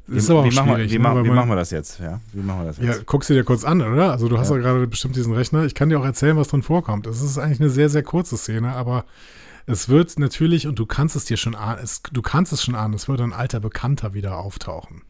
Das 0.08 0.18
ist 0.26 0.30
aber 0.32 0.44
wie, 0.46 0.54
machen 0.54 0.70
wir, 0.78 0.78
wie, 0.90 0.98
ne, 0.98 1.04
weil 1.04 1.24
wie 1.24 1.28
man- 1.28 1.36
machen 1.38 1.50
wir 1.50 1.56
das 1.56 1.72
jetzt? 1.72 2.00
Ja, 2.00 2.20
wie 2.34 2.42
machen 2.42 2.62
wir 2.62 2.66
das 2.68 2.78
Ja, 2.78 2.86
jetzt? 2.86 3.06
guckst 3.06 3.30
du 3.30 3.34
dir 3.36 3.44
kurz 3.44 3.64
an, 3.64 3.82
oder? 3.82 4.12
Also 4.12 4.28
du 4.28 4.38
hast 4.38 4.50
Ja. 4.50 4.56
ja 4.58 4.62
gerade 4.62 4.86
bestimmt 4.88 5.16
diesen 5.16 5.34
Rechner. 5.34 5.64
Ich 5.66 5.76
kann 5.76 5.90
dir 5.90 6.00
auch 6.00 6.06
erzählen, 6.06 6.36
was 6.38 6.48
drin 6.50 6.62
vorkommt. 6.64 7.08
Es 7.08 7.22
ist 7.22 7.38
eigentlich 7.38 7.62
eine 7.62 7.70
sehr, 7.70 7.90
sehr 7.90 8.04
kurze 8.04 8.36
Szene, 8.38 8.74
aber 8.74 9.06
es 9.66 9.90
wird 9.90 10.20
natürlich, 10.20 10.68
und 10.68 10.78
du 10.80 10.86
kannst 10.86 11.16
es 11.16 11.26
dir 11.26 11.38
schon 11.38 11.56
ahnen, 11.56 11.80
es, 11.84 12.02
du 12.12 12.22
kannst 12.22 12.52
es 12.54 12.64
schon 12.64 12.76
ahnen, 12.76 12.94
es 12.94 13.08
wird 13.08 13.22
ein 13.22 13.34
alter 13.34 13.60
Bekannter 13.60 14.14
wieder 14.14 14.38
auftauchen. 14.38 15.02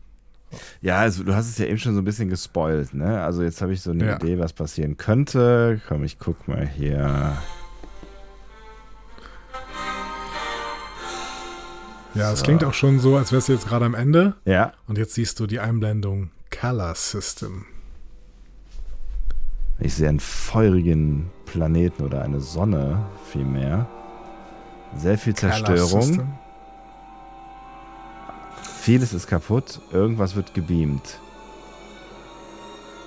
Ja, 0.81 0.99
also 0.99 1.23
du 1.23 1.33
hast 1.33 1.49
es 1.49 1.57
ja 1.57 1.65
eben 1.65 1.79
schon 1.79 1.95
so 1.95 2.01
ein 2.01 2.05
bisschen 2.05 2.29
gespoilt, 2.29 2.93
ne? 2.93 3.23
Also 3.23 3.41
jetzt 3.41 3.61
habe 3.61 3.73
ich 3.73 3.81
so 3.81 3.89
eine 3.89 4.05
Ja. 4.05 4.15
Idee, 4.17 4.37
was 4.37 4.53
passieren 4.53 4.97
könnte. 4.97 5.81
Komm, 5.87 6.03
ich 6.03 6.19
guck 6.19 6.47
mal 6.47 6.67
hier. 6.67 7.35
Ja, 12.13 12.31
es 12.31 12.39
So. 12.39 12.45
klingt 12.45 12.63
auch 12.63 12.75
schon 12.75 12.99
so, 12.99 13.17
als 13.17 13.31
wärst 13.31 13.49
du 13.49 13.53
jetzt 13.53 13.67
gerade 13.67 13.85
am 13.85 13.95
Ende. 13.95 14.35
Ja, 14.45 14.73
Und 14.87 14.99
jetzt 14.99 15.15
siehst 15.15 15.39
du 15.39 15.47
die 15.47 15.59
Einblendung 15.59 16.29
Color 16.51 16.93
System. 16.93 17.65
ich 19.79 19.95
sehe 19.95 20.07
einen 20.07 20.19
feurigen 20.19 21.31
Planeten 21.45 22.03
oder 22.03 22.21
eine 22.21 22.39
Sonne 22.39 23.03
vielmehr. 23.31 23.87
Sehr 24.97 25.17
viel 25.17 25.33
Zerstörung. 25.35 26.33
Vieles 28.79 29.13
ist 29.13 29.27
kaputt, 29.27 29.79
irgendwas 29.91 30.35
wird 30.35 30.53
gebeamt. 30.53 31.19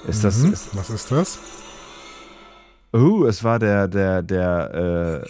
Ist 0.06 0.24
das. 0.24 0.38
Mhm. 0.38 0.52
Ist, 0.52 0.76
Was 0.76 0.90
ist 0.90 1.10
das? 1.10 1.38
oh, 2.92 3.24
es 3.26 3.44
war 3.44 3.58
der, 3.58 3.88
der, 3.88 4.22
der, 4.22 5.22
äh, 5.24 5.28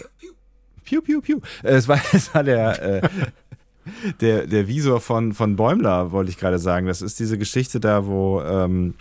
Piu, 0.85 1.03
piu, 1.03 1.21
piu. 1.21 1.41
Es 1.63 1.89
war, 1.89 1.99
es 2.13 2.33
war 2.35 2.45
der, 2.45 2.83
äh, 2.83 3.09
der, 4.21 4.47
der 4.47 4.69
Visor 4.69 5.01
von, 5.01 5.35
von 5.35 5.57
Bäumler, 5.57 6.13
wollte 6.13 6.31
ich 6.31 6.39
gerade 6.39 6.59
sagen. 6.59 6.87
Das 6.87 7.03
ist 7.03 7.19
diese 7.19 7.37
Geschichte 7.37 7.81
da, 7.81 8.07
wo, 8.07 8.41
ähm, 8.41 8.95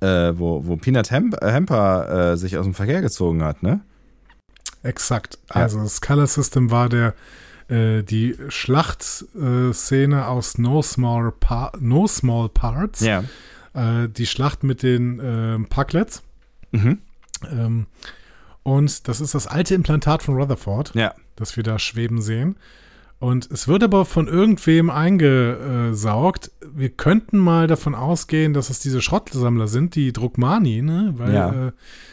äh, 0.00 0.32
wo, 0.34 0.66
wo 0.66 0.76
Peanut 0.76 1.10
Hemp, 1.10 1.36
Hamper 1.40 2.32
äh, 2.32 2.36
sich 2.36 2.58
aus 2.58 2.64
dem 2.64 2.74
Verkehr 2.74 3.00
gezogen 3.00 3.42
hat, 3.44 3.62
ne? 3.62 3.80
Exakt. 4.82 5.38
Also 5.48 5.80
das 5.82 6.00
Color 6.00 6.26
System 6.26 6.70
war 6.70 6.88
der 6.88 7.14
äh, 7.68 8.02
die 8.02 8.36
Schlachtszene 8.48 10.26
aus 10.26 10.58
No 10.58 10.82
Small, 10.82 11.32
pa 11.32 11.72
no 11.78 12.06
Small 12.06 12.48
Parts. 12.48 13.00
Ja. 13.00 13.24
Äh, 13.74 14.08
die 14.08 14.26
Schlacht 14.26 14.62
mit 14.64 14.82
den 14.82 15.20
ähm, 15.22 15.66
Parklets. 15.68 16.22
Mhm. 16.72 16.98
Ähm, 17.50 17.86
und 18.62 19.08
das 19.08 19.20
ist 19.20 19.34
das 19.34 19.46
alte 19.46 19.74
Implantat 19.74 20.22
von 20.22 20.34
Rutherford, 20.36 20.94
Ja. 20.94 21.14
das 21.36 21.56
wir 21.56 21.62
da 21.64 21.78
schweben 21.78 22.20
sehen. 22.20 22.56
Und 23.20 23.50
es 23.52 23.68
wird 23.68 23.82
aber 23.84 24.04
von 24.06 24.26
irgendwem 24.28 24.88
eingesaugt. 24.90 26.50
Wir 26.74 26.88
könnten 26.88 27.36
mal 27.38 27.66
davon 27.66 27.94
ausgehen, 27.94 28.54
dass 28.54 28.70
es 28.70 28.80
diese 28.80 29.02
Schrottsammler 29.02 29.68
sind, 29.68 29.94
die 29.94 30.12
Druckmani, 30.12 30.80
ne? 30.82 31.12
Weil 31.18 31.34
Ja. 31.34 31.66
äh, 31.68 31.72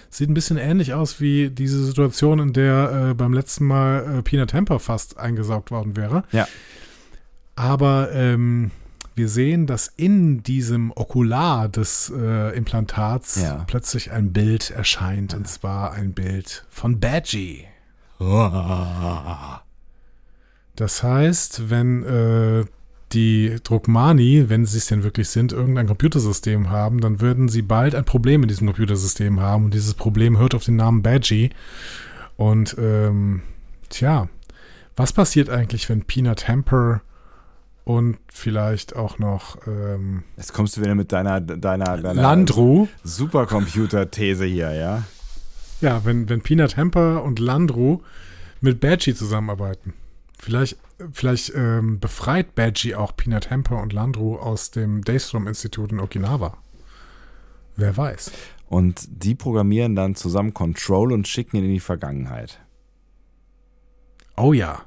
sieht 0.09 0.29
ein 0.29 0.33
bisschen 0.33 0.57
ähnlich 0.57 0.93
aus 0.93 1.21
wie 1.21 1.49
diese 1.49 1.83
Situation, 1.85 2.39
in 2.39 2.51
der 2.53 3.09
äh, 3.11 3.13
beim 3.13 3.31
letzten 3.33 3.65
Mal 3.65 4.17
äh, 4.19 4.21
Peanut 4.21 4.49
Temper 4.49 4.79
fast 4.79 5.17
eingesaugt 5.17 5.71
worden 5.71 5.95
wäre. 5.95 6.23
Ja. 6.33 6.45
Aber 7.55 8.11
ähm, 8.11 8.71
wir 9.15 9.29
sehen, 9.29 9.65
dass 9.65 9.87
in 9.95 10.43
diesem 10.43 10.91
Okular 10.93 11.69
des 11.69 12.11
äh, 12.15 12.55
Implantats 12.55 13.41
Ja. 13.41 13.63
plötzlich 13.65 14.11
ein 14.11 14.33
Bild 14.33 14.71
erscheint. 14.71 15.33
Und 15.33 15.47
zwar 15.47 15.93
ein 15.93 16.11
Bild 16.13 16.65
von 16.69 16.99
Badgie. 16.99 17.63
Das 20.77 21.03
heißt, 21.03 21.69
wenn 21.69 22.03
äh, 22.03 22.65
die 23.11 23.55
Druckmani, 23.63 24.45
wenn 24.47 24.65
sie 24.65 24.77
es 24.77 24.85
denn 24.85 25.03
wirklich 25.03 25.27
sind, 25.29 25.51
irgendein 25.51 25.87
Computersystem 25.87 26.69
haben, 26.69 27.01
dann 27.01 27.19
würden 27.19 27.49
sie 27.49 27.63
bald 27.63 27.95
ein 27.95 28.05
Problem 28.05 28.43
in 28.43 28.47
diesem 28.47 28.67
Computersystem 28.67 29.39
haben. 29.39 29.65
Und 29.65 29.73
dieses 29.73 29.95
Problem 29.95 30.37
hört 30.37 30.55
auf 30.55 30.63
den 30.63 30.75
Namen 30.75 31.01
Badgie. 31.01 31.49
Und 32.35 32.75
ähm, 32.79 33.41
tja, 33.89 34.29
was 34.95 35.13
passiert 35.13 35.49
eigentlich, 35.49 35.89
wenn 35.89 36.03
Peanut 36.03 36.47
Hamper 36.47 37.01
und 37.83 38.17
vielleicht 38.31 38.95
auch 38.95 39.17
noch 39.17 39.57
ähm, 39.65 40.23
Jetzt 40.35 40.53
kommst 40.53 40.77
du 40.77 40.81
wieder 40.81 40.93
mit 40.93 41.11
deiner, 41.11 41.41
deiner, 41.41 41.97
deiner 41.97 42.13
Landru, 42.13 42.87
Supercomputer-These 43.03 44.45
hier, 44.45 44.73
ja? 44.73 45.03
ja, 45.81 46.05
wenn, 46.05 46.29
wenn 46.29 46.41
Peanut 46.41 46.77
Hamper 46.77 47.23
und 47.23 47.39
Landru 47.39 48.01
mit 48.61 48.79
Badgie 48.79 49.15
zusammenarbeiten. 49.15 49.93
Vielleicht, 50.37 50.77
vielleicht 51.11 51.53
ähm, 51.55 51.99
befreit 51.99 52.55
Badgie 52.55 52.95
auch 52.95 53.15
Peanut 53.15 53.49
Hamper 53.49 53.81
und 53.81 53.93
Landru 53.93 54.37
aus 54.37 54.71
dem 54.71 55.03
Daystrom-Institut 55.03 55.91
in 55.91 55.99
Okinawa. 55.99 56.57
Wer 57.75 57.95
weiß. 57.95 58.31
Und 58.69 59.07
die 59.09 59.35
programmieren 59.35 59.95
dann 59.95 60.15
zusammen 60.15 60.53
Control 60.53 61.13
und 61.13 61.27
schicken 61.27 61.57
ihn 61.57 61.65
in 61.65 61.71
die 61.71 61.79
Vergangenheit. 61.79 62.59
Oh 64.35 64.53
ja. 64.53 64.83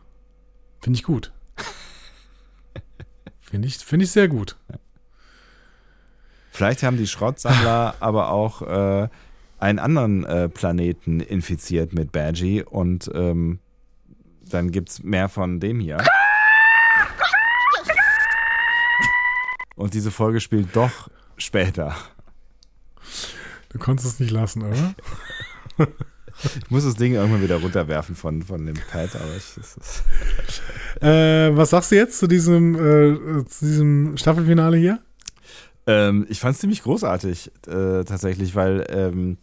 Finde 0.80 0.98
ich 0.98 1.02
gut. 1.02 1.32
Finde 3.42 3.68
ich, 3.68 3.78
finde 3.78 4.04
ich 4.04 4.12
sehr 4.12 4.28
gut. 4.28 4.56
Vielleicht 6.52 6.82
haben 6.82 6.96
die 6.96 7.06
Schrottsammler 7.06 7.96
aber 8.00 8.30
auch 8.30 8.62
äh, 8.62 9.08
einen 9.58 9.78
anderen 9.78 10.24
äh, 10.24 10.48
Planeten 10.48 11.20
infiziert 11.20 11.92
mit 11.92 12.12
Badgie 12.12 12.62
und 12.62 13.10
ähm, 13.12 13.58
dann 14.50 14.70
gibt 14.70 14.90
es 14.90 15.02
mehr 15.02 15.28
von 15.28 15.60
dem 15.60 15.80
hier. 15.80 15.98
Und 19.76 19.94
diese 19.94 20.10
Folge 20.10 20.40
spielt 20.40 20.76
doch 20.76 21.08
später. 21.36 21.96
Du 23.70 23.78
konntest 23.78 24.06
es 24.08 24.20
nicht 24.20 24.30
lassen, 24.30 24.62
oder? 24.62 24.94
Ich 26.42 26.70
muss 26.70 26.84
das 26.84 26.94
Ding 26.94 27.14
irgendwann 27.14 27.42
wieder 27.42 27.56
runterwerfen 27.56 28.14
von, 28.14 28.42
von 28.42 28.64
dem 28.64 28.76
Pad, 28.90 29.14
aber 29.16 29.36
ich, 29.36 29.54
das 29.56 29.76
ist 29.76 30.04
Äh, 31.02 31.56
was 31.56 31.70
sagst 31.70 31.90
du 31.90 31.96
jetzt 31.96 32.18
zu 32.18 32.26
diesem, 32.26 32.74
äh, 32.74 33.44
zu 33.46 33.64
diesem 33.64 34.16
Staffelfinale 34.16 34.76
hier? 34.76 35.00
Ähm, 35.86 36.26
ich 36.28 36.40
fand 36.40 36.54
es 36.54 36.60
ziemlich 36.60 36.82
großartig, 36.82 37.50
äh, 37.66 38.04
tatsächlich, 38.04 38.54
weil, 38.54 38.86
ähm, 38.90 39.38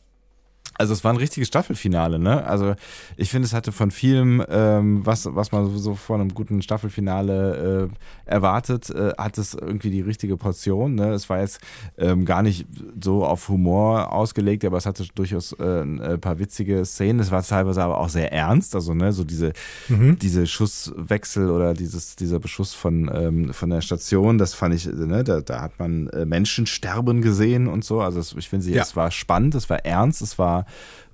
also 0.78 0.94
es 0.94 1.04
war 1.04 1.12
ein 1.14 1.18
richtiges 1.18 1.48
Staffelfinale, 1.48 2.20
ne? 2.20 2.46
Also 2.46 2.76
ich 3.16 3.30
finde, 3.32 3.46
es 3.48 3.54
hatte 3.54 3.72
von 3.72 3.92
vielem, 3.92 4.44
ähm, 4.50 5.06
was, 5.06 5.28
was 5.34 5.52
man 5.52 5.76
so 5.78 5.96
von 5.96 6.22
einem 6.22 6.34
guten 6.34 6.62
Staffelfinale 6.62 7.90
äh, 8.26 8.30
erwartet, 8.32 8.90
äh, 8.90 9.14
hat 9.18 9.38
es 9.38 9.54
irgendwie 9.54 9.90
die 9.90 10.02
richtige 10.02 10.38
Portion. 10.38 10.96
Ne? 10.96 11.12
Es 11.14 11.30
war 11.30 11.40
jetzt 11.40 11.60
ähm, 11.98 12.26
gar 12.26 12.44
nicht 12.44 12.66
so 13.02 13.26
auf 13.26 13.48
Humor 13.50 14.12
ausgelegt, 14.14 14.66
aber 14.66 14.78
es 14.78 14.86
hatte 14.86 15.06
durchaus 15.16 15.54
äh, 15.54 15.82
ein 15.82 16.20
paar 16.22 16.40
witzige 16.40 16.86
Szenen. 16.86 17.20
Es 17.20 17.32
war 17.32 17.42
teilweise 17.44 17.82
aber 17.84 17.98
auch 17.98 18.10
sehr 18.10 18.32
ernst, 18.32 18.76
also 18.76 18.94
ne, 18.94 19.12
so 19.14 19.24
diese 19.24 19.54
Mhm. 19.90 20.20
diese 20.20 20.46
Schusswechsel 20.48 21.50
oder 21.50 21.74
dieses, 21.74 22.16
dieser 22.16 22.40
Beschuss 22.40 22.74
von, 22.74 23.10
ähm, 23.14 23.54
von 23.54 23.70
der 23.70 23.82
Station, 23.82 24.38
das 24.38 24.54
fand 24.54 24.76
ich, 24.76 24.86
ne, 24.86 25.24
da, 25.24 25.42
da 25.42 25.62
hat 25.62 25.80
man 25.80 26.08
äh, 26.10 26.26
Menschen 26.26 26.66
sterben 26.68 27.22
gesehen 27.22 27.68
und 27.68 27.84
so. 27.84 28.02
Also 28.02 28.20
es, 28.20 28.34
ich 28.38 28.50
finde, 28.50 28.70
Ja. 28.70 28.84
es 28.84 28.96
war 28.96 29.12
spannend, 29.12 29.56
es 29.56 29.70
war 29.70 29.86
ernst, 29.86 30.22
es 30.22 30.38
war, 30.38 30.66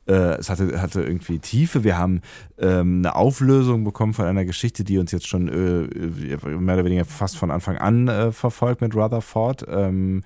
äh, 0.07 0.37
es 0.37 0.49
hatte, 0.49 0.81
hatte 0.81 1.01
irgendwie 1.01 1.39
Tiefe. 1.39 1.83
Wir 1.83 1.97
haben 1.97 2.21
ähm, 2.57 2.99
eine 2.99 3.15
Auflösung 3.15 3.83
bekommen 3.83 4.13
von 4.13 4.25
einer 4.25 4.45
Geschichte, 4.45 4.83
die 4.83 4.97
uns 4.97 5.11
jetzt 5.11 5.27
schon 5.27 5.47
äh, 5.47 6.47
mehr 6.47 6.75
oder 6.75 6.85
weniger 6.85 7.05
fast 7.05 7.37
von 7.37 7.51
Anfang 7.51 7.77
an 7.77 8.07
äh, 8.07 8.31
verfolgt 8.31 8.81
mit 8.81 8.95
Rutherford. 8.95 9.65
Ähm, 9.69 10.23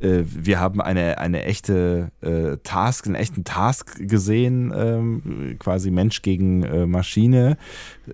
äh, 0.00 0.22
wir 0.24 0.58
haben 0.58 0.80
eine, 0.80 1.18
eine 1.18 1.44
echte 1.44 2.10
äh, 2.22 2.56
Task, 2.64 3.06
einen 3.06 3.14
echten 3.14 3.44
Task 3.44 3.98
gesehen, 4.08 4.72
ähm, 4.74 5.56
quasi 5.58 5.90
Mensch 5.90 6.22
gegen 6.22 6.64
äh, 6.64 6.86
Maschine. 6.86 7.56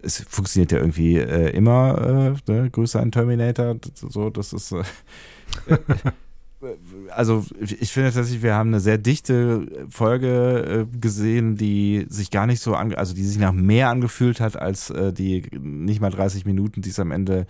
Es 0.02 0.24
funktioniert 0.28 0.72
ja 0.72 0.78
irgendwie 0.78 1.16
äh, 1.16 1.50
immer, 1.50 2.36
äh, 2.46 2.52
ne? 2.52 2.70
Grüße 2.70 3.00
an 3.00 3.12
Terminator, 3.12 3.76
so, 3.94 4.30
das 4.30 4.52
ist. 4.52 4.74
Also 7.10 7.44
ich 7.60 7.92
finde 7.92 8.12
tatsächlich, 8.12 8.42
wir 8.42 8.54
haben 8.54 8.70
eine 8.70 8.80
sehr 8.80 8.98
dichte 8.98 9.86
Folge 9.88 10.86
äh, 10.92 10.98
gesehen, 10.98 11.56
die 11.56 12.06
sich 12.08 12.30
gar 12.30 12.46
nicht 12.46 12.60
so 12.60 12.74
also 12.74 13.14
die 13.14 13.24
sich 13.24 13.38
nach 13.38 13.52
mehr 13.52 13.88
angefühlt 13.88 14.40
hat 14.40 14.56
als 14.56 14.90
äh, 14.90 15.12
die 15.12 15.42
nicht 15.58 16.00
mal 16.00 16.10
30 16.10 16.44
Minuten, 16.44 16.82
die 16.82 16.90
es 16.90 16.98
am 16.98 17.10
Ende 17.10 17.46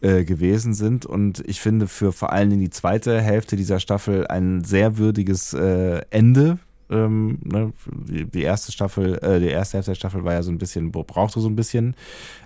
äh, 0.00 0.24
gewesen 0.24 0.74
sind. 0.74 1.06
Und 1.06 1.42
ich 1.46 1.60
finde 1.60 1.86
für 1.86 2.12
vor 2.12 2.32
allen 2.32 2.50
Dingen 2.50 2.62
die 2.62 2.70
zweite 2.70 3.20
Hälfte 3.20 3.56
dieser 3.56 3.80
Staffel 3.80 4.26
ein 4.26 4.64
sehr 4.64 4.98
würdiges 4.98 5.52
Ende. 5.52 6.58
Ähm, 6.90 7.38
ne? 7.44 7.72
die, 7.86 8.24
die 8.24 8.42
erste 8.42 8.72
Staffel, 8.72 9.14
äh, 9.22 9.38
die 9.38 9.46
erste 9.48 9.76
Hälfte 9.76 9.92
der 9.92 9.96
Staffel 9.96 10.24
war 10.24 10.32
ja 10.32 10.42
so 10.42 10.50
ein 10.50 10.58
bisschen, 10.58 10.90
brauchte 10.90 11.38
so 11.40 11.48
ein 11.48 11.54
bisschen, 11.56 11.94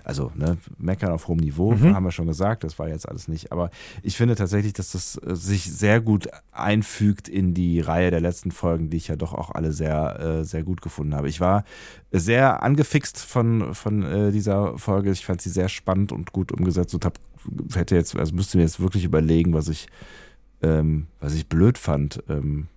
also 0.03 0.31
ne, 0.35 0.57
meckern 0.77 1.11
auf 1.11 1.27
hohem 1.27 1.39
Niveau, 1.39 1.71
Mhm. 1.73 1.95
haben 1.95 2.03
wir 2.03 2.11
schon 2.11 2.27
gesagt, 2.27 2.63
das 2.63 2.77
war 2.77 2.87
jetzt 2.87 3.09
alles 3.09 3.27
nicht. 3.27 3.51
Aber 3.51 3.71
ich 4.03 4.15
finde 4.17 4.35
tatsächlich, 4.35 4.73
dass 4.73 4.91
das 4.91 5.17
äh, 5.17 5.35
sich 5.35 5.63
sehr 5.63 5.99
gut 5.99 6.27
einfügt 6.51 7.27
in 7.27 7.53
die 7.53 7.79
Reihe 7.79 8.11
der 8.11 8.21
letzten 8.21 8.51
Folgen, 8.51 8.89
die 8.89 8.97
ich 8.97 9.07
ja 9.07 9.15
doch 9.15 9.33
auch 9.33 9.51
alle 9.51 9.71
sehr, 9.71 10.19
äh, 10.19 10.43
sehr 10.45 10.63
gut 10.63 10.81
gefunden 10.81 11.15
habe. 11.15 11.27
Ich 11.27 11.41
war 11.41 11.63
sehr 12.11 12.61
angefixt 12.63 13.19
von, 13.19 13.73
von 13.73 14.03
äh, 14.03 14.31
dieser 14.31 14.77
Folge. 14.77 15.11
Ich 15.11 15.25
fand 15.25 15.41
sie 15.41 15.49
sehr 15.49 15.69
spannend 15.69 16.11
und 16.11 16.31
gut 16.33 16.51
umgesetzt 16.51 16.93
und 16.93 17.03
hab, 17.03 17.19
hätte 17.73 17.95
jetzt, 17.95 18.15
also 18.15 18.33
müsste 18.35 18.57
mir 18.57 18.63
jetzt 18.63 18.79
wirklich 18.79 19.03
überlegen, 19.05 19.53
was 19.53 19.67
ich, 19.69 19.87
ähm, 20.61 21.07
was 21.19 21.33
ich 21.33 21.47
blöd 21.47 21.77
fand 21.77 22.23
ähm, 22.29 22.67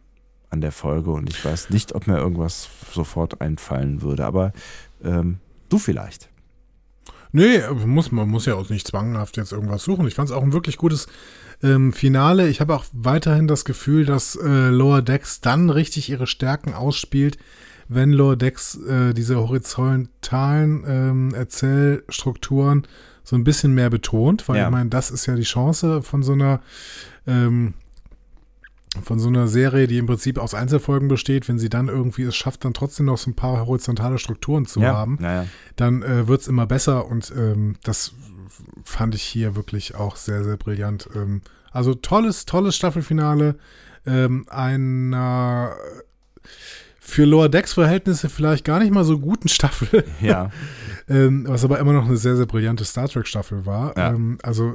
an 0.51 0.61
der 0.61 0.73
Folge. 0.73 1.11
Und 1.11 1.29
ich 1.31 1.45
weiß 1.45 1.71
nicht, 1.71 1.95
ob 1.95 2.07
mir 2.07 2.19
irgendwas 2.19 2.69
sofort 2.93 3.41
einfallen 3.41 4.03
würde. 4.03 4.25
Aber 4.25 4.53
ähm, 5.05 5.39
du 5.69 5.79
vielleicht. 5.79 6.29
Nee, 7.33 7.61
muss, 7.85 8.11
man 8.11 8.29
muss 8.29 8.47
ja 8.47 8.55
auch 8.55 8.71
nicht 8.71 8.87
zwanghaft 8.89 9.37
jetzt 9.37 9.53
irgendwas 9.53 9.85
suchen. 9.85 10.07
Ich 10.09 10.15
fand 10.15 10.31
es 10.31 10.35
auch 10.35 10.43
ein 10.43 10.55
wirklich 10.55 10.79
gutes 10.79 11.09
ähm, 11.63 11.93
Finale. 11.93 12.49
Ich 12.49 12.61
habe 12.63 12.75
auch 12.75 12.87
weiterhin 12.93 13.47
das 13.49 13.67
Gefühl, 13.67 14.07
dass 14.07 14.35
äh, 14.37 14.69
Lower 14.71 15.03
Decks 15.03 15.41
dann 15.43 15.69
richtig 15.69 16.09
ihre 16.09 16.27
Stärken 16.27 16.73
ausspielt, 16.73 17.37
wenn 17.89 18.13
Lower 18.13 18.37
Decks 18.37 18.77
äh, 18.77 19.13
diese 19.13 19.37
horizontalen 19.37 20.85
ähm, 20.87 21.35
Erzählstrukturen 21.35 22.87
so 23.25 23.37
ein 23.37 23.45
bisschen 23.45 23.75
mehr 23.75 23.91
betont, 23.91 24.49
weil 24.49 24.57
Ja. 24.57 24.65
ich 24.67 24.71
meine, 24.71 24.89
das 24.89 25.11
ist 25.11 25.27
ja 25.27 25.35
die 25.37 25.43
Chance 25.43 26.01
von 26.03 26.23
so 26.23 26.33
einer 26.33 26.61
ähm, 27.27 27.75
von 29.03 29.19
so 29.19 29.29
einer 29.29 29.49
Serie, 29.49 29.87
die 29.87 29.99
im 29.99 30.07
Prinzip 30.07 30.39
aus 30.39 30.55
Einzelfolgen 30.55 31.09
besteht, 31.09 31.49
wenn 31.49 31.59
sie 31.59 31.69
dann 31.69 31.89
irgendwie 31.89 32.23
es 32.23 32.37
schafft, 32.37 32.65
dann 32.65 32.75
trotzdem 32.75 33.07
noch 33.07 33.19
so 33.19 33.31
ein 33.31 33.35
paar 33.37 33.67
horizontale 33.67 34.19
Strukturen 34.19 34.67
zu 34.67 34.81
ja, 34.81 34.95
haben 34.95 35.19
Naja. 35.21 35.47
dann 35.77 36.03
äh, 36.03 36.27
wird 36.27 36.41
es 36.41 36.49
immer 36.49 36.67
besser 36.67 37.07
und 37.07 37.33
ähm, 37.37 37.77
das 37.83 38.13
fand 38.83 39.15
ich 39.15 39.23
hier 39.23 39.57
wirklich 39.57 39.95
auch 39.95 40.17
sehr, 40.17 40.43
sehr 40.45 40.57
brillant. 40.57 41.09
Ähm, 41.15 41.43
also 41.71 41.95
tolles, 41.95 42.47
tolles 42.47 42.77
Staffelfinale 42.77 43.57
ähm, 44.07 44.47
einer 44.49 45.77
für 46.99 47.25
Lower 47.25 47.49
Decks 47.49 47.73
Verhältnisse 47.73 48.29
vielleicht 48.29 48.65
gar 48.65 48.81
nicht 48.81 48.93
mal 48.93 49.05
so 49.05 49.19
guten 49.19 49.49
Staffel, 49.49 50.05
Ja. 50.21 50.51
ähm, 51.09 51.45
was 51.49 51.65
aber 51.65 51.79
immer 51.79 51.93
noch 51.93 52.07
eine 52.07 52.17
sehr, 52.17 52.37
sehr 52.37 52.47
brillante 52.47 52.85
Star 52.85 53.09
Trek 53.09 53.27
Staffel 53.27 53.65
war. 53.65 53.97
Ja. 53.97 54.11
Ähm, 54.11 54.39
also 54.43 54.75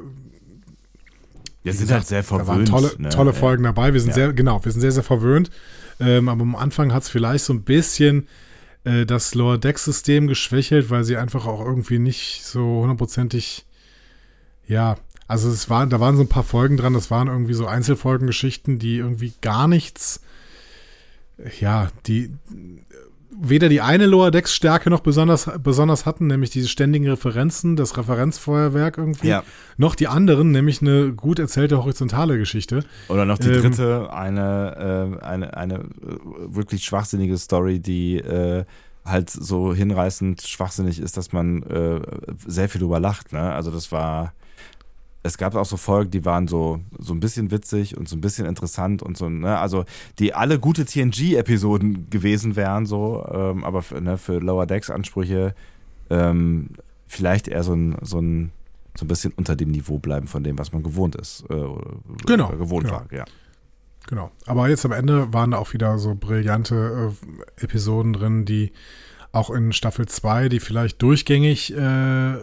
Ja, 1.63 1.71
sind 1.71 1.81
gesagt, 1.87 1.91
halt 1.91 2.07
sehr 2.07 2.21
Da 2.23 2.47
waren 2.47 2.65
verwöhnt. 2.65 2.69
tolle, 2.69 2.91
ne? 2.97 3.09
tolle. 3.09 3.33
Folgen 3.33 3.63
dabei. 3.63 3.93
Wir 3.93 3.99
sind 4.01 4.09
Ja. 4.09 4.15
sehr, 4.15 4.33
genau, 4.33 4.63
wir 4.63 4.71
sind 4.71 4.81
sehr, 4.81 4.91
sehr 4.91 5.03
verwöhnt. 5.03 5.49
Ähm, 5.99 6.27
aber 6.29 6.41
am 6.41 6.55
Anfang 6.55 6.93
hat 6.93 7.03
es 7.03 7.09
vielleicht 7.09 7.45
so 7.45 7.53
ein 7.53 7.61
bisschen 7.63 8.27
äh, 8.83 9.05
das 9.05 9.33
Lower 9.35 9.57
Deck-System 9.57 10.27
geschwächelt, 10.27 10.89
weil 10.89 11.03
sie 11.03 11.15
einfach 11.17 11.45
auch 11.45 11.63
irgendwie 11.65 11.99
nicht 11.99 12.43
so 12.43 12.81
hundertprozentig, 12.81 13.65
ja, 14.67 14.97
also 15.27 15.49
es 15.49 15.69
waren, 15.69 15.89
da 15.89 15.99
waren 16.01 16.17
so 16.17 16.23
ein 16.23 16.27
paar 16.27 16.43
Folgen 16.43 16.75
dran, 16.77 16.93
das 16.93 17.09
waren 17.09 17.27
irgendwie 17.29 17.53
so 17.53 17.65
Einzelfolgengeschichten, 17.65 18.79
die 18.79 18.97
irgendwie 18.97 19.33
gar 19.41 19.67
nichts, 19.69 20.19
ja, 21.61 21.89
die 22.07 22.29
weder 23.41 23.69
die 23.69 23.81
eine 23.81 24.05
Lower 24.05 24.31
Decks 24.31 24.53
Stärke 24.53 24.89
noch 24.89 24.99
besonders, 25.01 25.49
besonders 25.63 26.05
hatten, 26.05 26.27
nämlich 26.27 26.49
diese 26.49 26.67
ständigen 26.67 27.07
Referenzen, 27.07 27.75
das 27.75 27.97
Referenzfeuerwerk 27.97 28.97
irgendwie, 28.97 29.27
Ja. 29.27 29.43
noch 29.77 29.95
die 29.95 30.07
anderen, 30.07 30.51
nämlich 30.51 30.81
eine 30.81 31.13
gut 31.13 31.39
erzählte 31.39 31.77
horizontale 31.83 32.37
Geschichte. 32.37 32.83
Oder 33.09 33.25
noch 33.25 33.37
die 33.37 33.49
Ähm, 33.49 33.61
dritte, 33.61 34.13
eine, 34.13 35.17
äh, 35.21 35.23
eine, 35.25 35.57
eine 35.57 35.75
äh, 35.75 35.79
wirklich 36.47 36.83
schwachsinnige 36.83 37.37
Story, 37.37 37.79
die 37.79 38.17
äh, 38.17 38.65
halt 39.05 39.29
so 39.29 39.73
hinreißend 39.73 40.41
schwachsinnig 40.43 40.99
ist, 40.99 41.17
dass 41.17 41.33
man 41.33 41.63
äh, 41.63 41.99
sehr 42.47 42.69
viel 42.69 42.79
drüber 42.81 42.99
lacht. 42.99 43.33
Ne? 43.33 43.41
Also 43.51 43.69
das 43.71 43.91
war, 43.91 44.33
es 45.25 45.37
gab 45.37 45.55
auch 45.55 45.65
so 45.65 45.77
Folgen, 45.77 46.11
die 46.11 46.25
waren 46.25 46.47
so, 46.47 46.79
so 46.99 47.13
ein 47.13 47.19
bisschen 47.21 47.49
witzig 47.49 47.97
und 47.97 48.09
so 48.09 48.15
ein 48.17 48.21
bisschen 48.21 48.45
interessant 48.45 49.01
und 49.01 49.17
so, 49.17 49.29
ne? 49.29 49.57
also 49.57 49.85
die 50.19 50.33
alle 50.33 50.59
gute 50.59 50.85
TNG-Episoden 50.85 52.09
gewesen 52.09 52.55
wären, 52.55 52.85
so, 52.85 53.25
ähm, 53.31 53.63
aber 53.63 53.81
für, 53.81 54.01
ne, 54.01 54.17
für 54.17 54.39
Lower 54.39 54.65
Decks-Ansprüche 54.65 55.55
ähm, 56.09 56.69
vielleicht 57.07 57.47
eher 57.47 57.63
so 57.63 57.73
ein, 57.73 57.95
so 58.01 58.19
ein 58.19 58.51
so 58.95 59.05
ein 59.05 59.07
bisschen 59.07 59.33
unter 59.35 59.55
dem 59.55 59.71
Niveau 59.71 59.97
bleiben 59.97 60.27
von 60.27 60.43
dem, 60.43 60.59
was 60.59 60.71
man 60.71 60.83
gewohnt 60.83 61.15
ist. 61.15 61.43
Äh, 61.49 61.53
oder- 61.53 61.95
Genau, 62.27 62.49
gewohnt 62.49 62.83
genau. 62.85 62.97
war, 62.97 63.07
ja. 63.11 63.25
Genau. 64.07 64.29
Aber 64.45 64.69
jetzt 64.69 64.85
am 64.85 64.91
Ende 64.91 65.33
waren 65.33 65.49
da 65.49 65.57
auch 65.57 65.73
wieder 65.73 65.97
so 65.97 66.13
brillante 66.13 67.11
äh, 67.57 67.63
Episoden 67.63 68.13
drin, 68.13 68.45
die 68.45 68.71
auch 69.31 69.49
in 69.49 69.71
Staffel 69.73 70.05
2, 70.05 70.47
die 70.49 70.59
vielleicht 70.59 71.01
durchgängig 71.01 71.75
äh, 71.75 72.35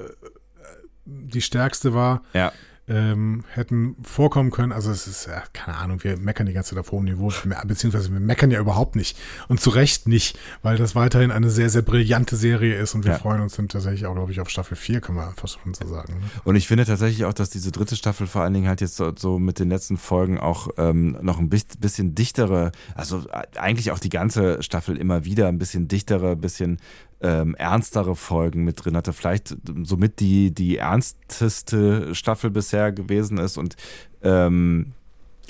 die 1.05 1.41
stärkste 1.41 1.94
war, 1.94 2.23
Ja. 2.33 2.52
Ähm, 2.91 3.44
hätten 3.55 3.94
vorkommen 4.02 4.51
können. 4.51 4.73
Also 4.73 4.91
es 4.91 5.07
ist, 5.07 5.27
ja, 5.28 5.43
keine 5.52 5.78
Ahnung, 5.78 6.02
wir 6.02 6.17
meckern 6.19 6.47
die 6.47 6.52
ganze 6.52 6.70
Zeit 6.75 6.81
auf 6.81 6.91
hohem 6.91 7.05
Niveau, 7.05 7.33
beziehungsweise 7.67 8.12
wir 8.12 8.19
meckern 8.20 8.51
ja 8.51 8.59
überhaupt 8.60 8.97
nicht. 8.97 9.17
Und 9.49 9.60
zu 9.60 9.70
Recht 9.70 10.09
nicht, 10.09 10.36
weil 10.62 10.77
das 10.77 10.94
weiterhin 10.97 11.31
eine 11.31 11.51
sehr, 11.51 11.70
sehr 11.70 11.83
brillante 11.83 12.35
Serie 12.36 12.75
ist 12.75 12.94
und 12.94 13.05
wir 13.05 13.12
Ja. 13.12 13.19
freuen 13.19 13.41
uns 13.41 13.55
dann 13.55 13.69
tatsächlich 13.69 14.07
auch, 14.07 14.15
glaube 14.15 14.33
ich, 14.33 14.41
auf 14.41 14.51
Staffel 14.51 14.77
4, 14.77 15.01
kann 15.01 15.15
man 15.15 15.28
einfach 15.28 15.47
schon 15.49 15.73
so 15.73 15.86
sagen. 15.86 16.15
Ne? 16.15 16.20
Und 16.44 16.57
ich 16.57 16.67
finde 16.67 16.85
tatsächlich 16.85 17.25
auch, 17.25 17.33
dass 17.33 17.49
diese 17.51 17.70
dritte 17.70 17.94
Staffel 17.97 18.27
vor 18.27 18.43
allen 18.43 18.55
Dingen 18.55 18.67
halt 18.69 18.81
jetzt 18.81 18.97
so, 18.97 19.12
so 19.17 19.39
mit 19.39 19.59
den 19.60 19.69
letzten 19.69 19.97
Folgen 19.97 20.39
auch 20.41 20.69
ähm, 20.77 21.17
noch 21.23 21.39
ein 21.39 21.49
bis- 21.49 21.77
bisschen 21.78 22.15
dichtere, 22.17 22.73
also 22.97 23.20
äh, 23.33 23.47
eigentlich 23.59 23.93
auch 23.93 24.01
die 24.01 24.09
ganze 24.09 24.62
Staffel 24.62 24.97
immer 24.97 25.25
wieder 25.25 25.47
ein 25.49 25.59
bisschen 25.59 25.86
dichtere, 25.86 26.33
ein 26.33 26.41
bisschen 26.41 26.78
ähm, 27.23 27.55
ernstere 27.55 28.16
Folgen 28.16 28.65
mit 28.65 28.84
drin 28.84 28.97
hatte. 28.97 29.12
Vielleicht 29.12 29.57
somit 29.82 30.20
die, 30.20 30.52
die 30.52 30.78
ernsteste 30.78 32.15
Staffel 32.15 32.50
bisher 32.50 32.92
gewesen 32.92 33.39
ist 33.39 33.57
und 33.57 33.76
ähm, 34.23 34.92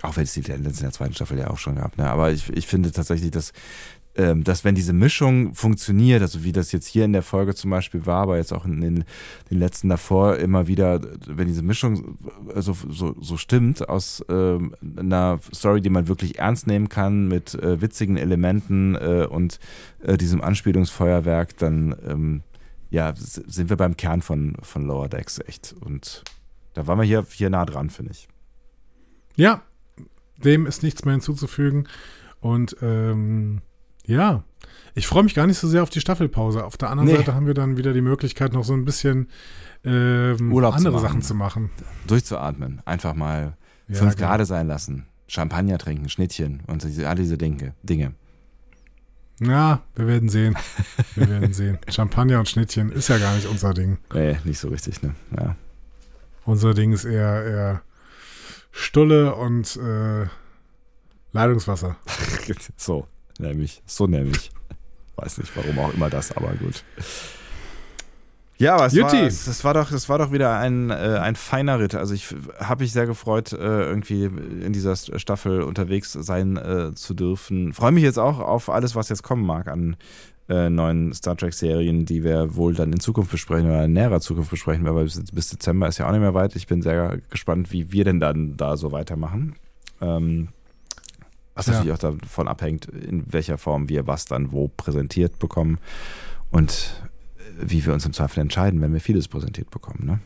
auch 0.02 0.16
wenn 0.16 0.24
es 0.24 0.32
die 0.32 0.42
Tendenz 0.42 0.78
in 0.78 0.84
der 0.84 0.92
zweiten 0.92 1.14
Staffel 1.14 1.38
ja 1.38 1.48
auch 1.48 1.58
schon 1.58 1.76
gab, 1.76 1.98
ne? 1.98 2.08
aber 2.08 2.32
ich, 2.32 2.48
ich 2.50 2.66
finde 2.66 2.90
tatsächlich, 2.90 3.30
dass 3.30 3.52
ähm, 4.16 4.42
dass 4.42 4.64
wenn 4.64 4.74
diese 4.74 4.92
Mischung 4.92 5.54
funktioniert, 5.54 6.20
also 6.20 6.42
wie 6.42 6.52
das 6.52 6.72
jetzt 6.72 6.86
hier 6.86 7.04
in 7.04 7.12
der 7.12 7.22
Folge 7.22 7.54
zum 7.54 7.70
Beispiel 7.70 8.06
war, 8.06 8.22
aber 8.22 8.38
jetzt 8.38 8.52
auch 8.52 8.64
in 8.64 8.80
den, 8.80 9.04
den 9.50 9.58
letzten 9.58 9.88
davor 9.88 10.36
immer 10.36 10.66
wieder, 10.66 11.00
wenn 11.26 11.46
diese 11.46 11.62
Mischung 11.62 12.18
so, 12.56 12.72
so, 12.72 13.14
so 13.20 13.36
stimmt 13.36 13.88
aus 13.88 14.24
ähm, 14.28 14.74
einer 14.96 15.38
Story, 15.54 15.80
die 15.80 15.90
man 15.90 16.08
wirklich 16.08 16.38
ernst 16.38 16.66
nehmen 16.66 16.88
kann, 16.88 17.28
mit 17.28 17.54
äh, 17.54 17.80
witzigen 17.80 18.16
Elementen 18.16 18.96
äh, 18.96 19.26
und 19.30 19.60
äh, 20.02 20.16
diesem 20.16 20.40
Anspielungsfeuerwerk, 20.40 21.56
dann 21.58 21.94
ähm, 22.06 22.42
ja, 22.90 23.14
sind 23.16 23.70
wir 23.70 23.76
beim 23.76 23.96
Kern 23.96 24.20
von, 24.20 24.56
von 24.62 24.84
Lower 24.84 25.08
Decks 25.08 25.38
echt. 25.46 25.74
Und 25.80 26.24
da 26.74 26.88
waren 26.88 26.98
wir 26.98 27.04
hier, 27.04 27.24
hier 27.30 27.48
nah 27.48 27.64
dran, 27.64 27.88
finde 27.88 28.12
ich. 28.12 28.28
Ja, 29.36 29.62
dem 30.36 30.66
ist 30.66 30.82
nichts 30.82 31.04
mehr 31.04 31.12
hinzuzufügen. 31.12 31.86
Und 32.40 32.76
ähm, 32.82 33.60
ja, 34.06 34.42
ich 34.94 35.06
freue 35.06 35.22
mich 35.22 35.34
gar 35.34 35.46
nicht 35.46 35.58
so 35.58 35.68
sehr 35.68 35.82
auf 35.82 35.90
die 35.90 36.00
Staffelpause. 36.00 36.64
Auf 36.64 36.76
der 36.76 36.90
anderen 36.90 37.08
Nee. 37.08 37.16
Seite 37.16 37.34
haben 37.34 37.46
wir 37.46 37.54
dann 37.54 37.76
wieder 37.76 37.92
die 37.92 38.00
Möglichkeit, 38.00 38.52
noch 38.52 38.64
so 38.64 38.72
ein 38.74 38.84
bisschen 38.84 39.28
ähm, 39.84 40.36
zu 40.50 40.58
andere 40.66 40.92
machen. 40.92 41.00
Sachen 41.02 41.22
zu 41.22 41.34
machen. 41.34 41.70
Durchzuatmen, 42.06 42.82
einfach 42.84 43.14
mal 43.14 43.56
Ja, 43.88 43.94
fünf 43.96 44.16
genau. 44.16 44.28
Grade 44.28 44.44
sein 44.44 44.66
lassen, 44.66 45.06
Champagner 45.28 45.78
trinken, 45.78 46.08
Schnittchen 46.08 46.62
und 46.66 46.82
diese, 46.82 47.08
all 47.08 47.14
diese 47.16 47.38
Dinge. 47.38 47.74
Dinge. 47.82 48.14
Ja, 49.40 49.80
wir 49.94 50.06
werden 50.06 50.28
sehen. 50.28 50.54
Wir 51.14 51.28
werden 51.30 51.54
sehen. 51.54 51.78
Champagner 51.88 52.38
und 52.40 52.48
Schnittchen 52.48 52.92
ist 52.92 53.08
ja 53.08 53.16
gar 53.16 53.34
nicht 53.34 53.46
unser 53.48 53.72
Ding. 53.72 53.96
Nee, 54.12 54.36
nicht 54.44 54.58
so 54.58 54.68
richtig, 54.68 55.00
ne? 55.02 55.14
Ja. 55.34 55.56
Unser 56.44 56.74
Ding 56.74 56.92
ist 56.92 57.04
eher, 57.06 57.44
eher 57.44 57.82
Stulle 58.70 59.34
und 59.36 59.76
äh, 59.76 60.26
Leitungswasser. 61.32 61.96
so, 62.76 63.06
nämlich. 63.40 63.82
So 63.86 64.06
nämlich. 64.06 64.50
Weiß 65.16 65.38
nicht, 65.38 65.54
warum 65.56 65.78
auch 65.78 65.94
immer 65.94 66.08
das, 66.08 66.34
aber 66.36 66.52
gut. 66.54 66.84
Ja, 68.58 68.74
aber 68.74 68.86
es 68.86 68.94
war, 68.94 69.14
Jutti. 69.14 69.24
es 69.24 69.64
war 69.64 69.72
doch, 69.72 69.90
es 69.90 70.08
war 70.10 70.18
doch 70.18 70.32
wieder 70.32 70.58
ein, 70.58 70.90
äh, 70.90 70.92
ein 70.92 71.34
feiner 71.34 71.80
Ritt. 71.80 71.94
Also 71.94 72.12
ich 72.12 72.26
habe 72.58 72.84
mich 72.84 72.92
sehr 72.92 73.06
gefreut, 73.06 73.52
äh, 73.52 73.56
irgendwie 73.56 74.24
in 74.24 74.74
dieser 74.74 74.96
Staffel 74.96 75.62
unterwegs 75.62 76.12
sein 76.12 76.58
äh, 76.58 76.94
zu 76.94 77.14
dürfen. 77.14 77.72
Freue 77.72 77.92
mich 77.92 78.04
jetzt 78.04 78.18
auch 78.18 78.38
auf 78.38 78.68
alles, 78.68 78.94
was 78.94 79.08
jetzt 79.08 79.22
kommen 79.22 79.46
mag 79.46 79.66
an 79.66 79.96
äh, 80.50 80.68
neuen 80.68 81.14
Star 81.14 81.36
Trek-Serien, 81.36 82.04
die 82.04 82.24
wir 82.24 82.54
wohl 82.56 82.74
dann 82.74 82.92
in 82.92 83.00
Zukunft 83.00 83.30
besprechen 83.30 83.70
oder 83.70 83.84
in 83.84 83.92
näherer 83.92 84.20
Zukunft 84.20 84.50
besprechen, 84.50 84.84
weil 84.84 85.04
bis, 85.04 85.22
bis 85.32 85.48
Dezember 85.48 85.88
ist 85.88 85.98
ja 85.98 86.06
auch 86.06 86.12
nicht 86.12 86.20
mehr 86.20 86.34
weit. 86.34 86.56
Ich 86.56 86.66
bin 86.66 86.82
sehr 86.82 87.18
gespannt, 87.30 87.72
wie 87.72 87.92
wir 87.92 88.04
denn 88.04 88.20
dann 88.20 88.56
da 88.56 88.76
so 88.76 88.92
weitermachen. 88.92 89.54
Ähm, 90.02 90.48
was 91.60 91.66
Ja. 91.66 91.72
natürlich 91.74 91.94
auch 91.94 91.98
davon 92.20 92.48
abhängt, 92.48 92.86
in 92.86 93.24
welcher 93.32 93.58
Form 93.58 93.88
wir 93.88 94.06
was 94.06 94.24
dann 94.24 94.52
wo 94.52 94.68
präsentiert 94.68 95.38
bekommen 95.38 95.78
und 96.50 97.02
wie 97.60 97.84
wir 97.84 97.92
uns 97.92 98.06
im 98.06 98.12
Zweifel 98.12 98.40
entscheiden, 98.40 98.80
wenn 98.80 98.92
wir 98.92 99.00
vieles 99.00 99.28
präsentiert 99.28 99.70
bekommen. 99.70 100.06
Ne? 100.06 100.18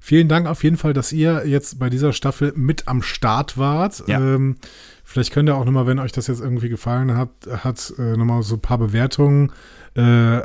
Vielen 0.00 0.28
Dank 0.28 0.46
auf 0.46 0.64
jeden 0.64 0.76
Fall, 0.78 0.94
dass 0.94 1.12
ihr 1.12 1.46
jetzt 1.46 1.78
bei 1.78 1.90
dieser 1.90 2.12
Staffel 2.12 2.52
mit 2.56 2.88
am 2.88 3.02
Start 3.02 3.58
wart. 3.58 4.04
Ja. 4.06 4.18
Ähm, 4.20 4.56
vielleicht 5.04 5.32
könnt 5.32 5.48
ihr 5.48 5.54
auch 5.56 5.64
nochmal, 5.64 5.86
wenn 5.86 5.98
euch 5.98 6.12
das 6.12 6.28
jetzt 6.28 6.40
irgendwie 6.40 6.70
gefallen 6.70 7.14
hat, 7.14 7.28
hat 7.62 7.92
äh, 7.98 8.16
nochmal 8.16 8.42
so 8.42 8.54
ein 8.54 8.60
paar 8.60 8.78
Bewertungen 8.78 9.52
äh, 9.96 10.40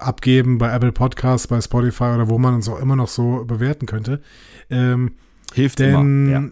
abgeben 0.00 0.58
bei 0.58 0.70
Apple 0.70 0.92
Podcasts, 0.92 1.46
bei 1.46 1.60
Spotify 1.60 2.04
oder 2.14 2.28
wo 2.28 2.38
man 2.38 2.54
uns 2.54 2.68
auch 2.68 2.78
immer 2.78 2.96
noch 2.96 3.08
so 3.08 3.44
bewerten 3.46 3.86
könnte. 3.86 4.20
Ähm, 4.68 5.12
Hilft 5.54 5.78
denn, 5.78 6.28
immer. 6.28 6.30
Ja. 6.30 6.50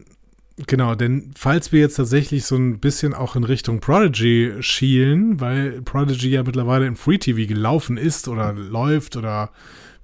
Genau, 0.56 0.94
denn 0.94 1.32
falls 1.36 1.72
wir 1.72 1.80
jetzt 1.80 1.96
tatsächlich 1.96 2.44
so 2.44 2.56
ein 2.56 2.78
bisschen 2.78 3.14
auch 3.14 3.36
in 3.36 3.44
Richtung 3.44 3.80
Prodigy 3.80 4.54
schielen, 4.60 5.40
weil 5.40 5.82
Prodigy 5.82 6.30
ja 6.30 6.42
mittlerweile 6.42 6.86
im 6.86 6.96
Free 6.96 7.18
TV 7.18 7.48
gelaufen 7.48 7.96
ist 7.96 8.28
oder 8.28 8.52
läuft 8.52 9.16
oder 9.16 9.50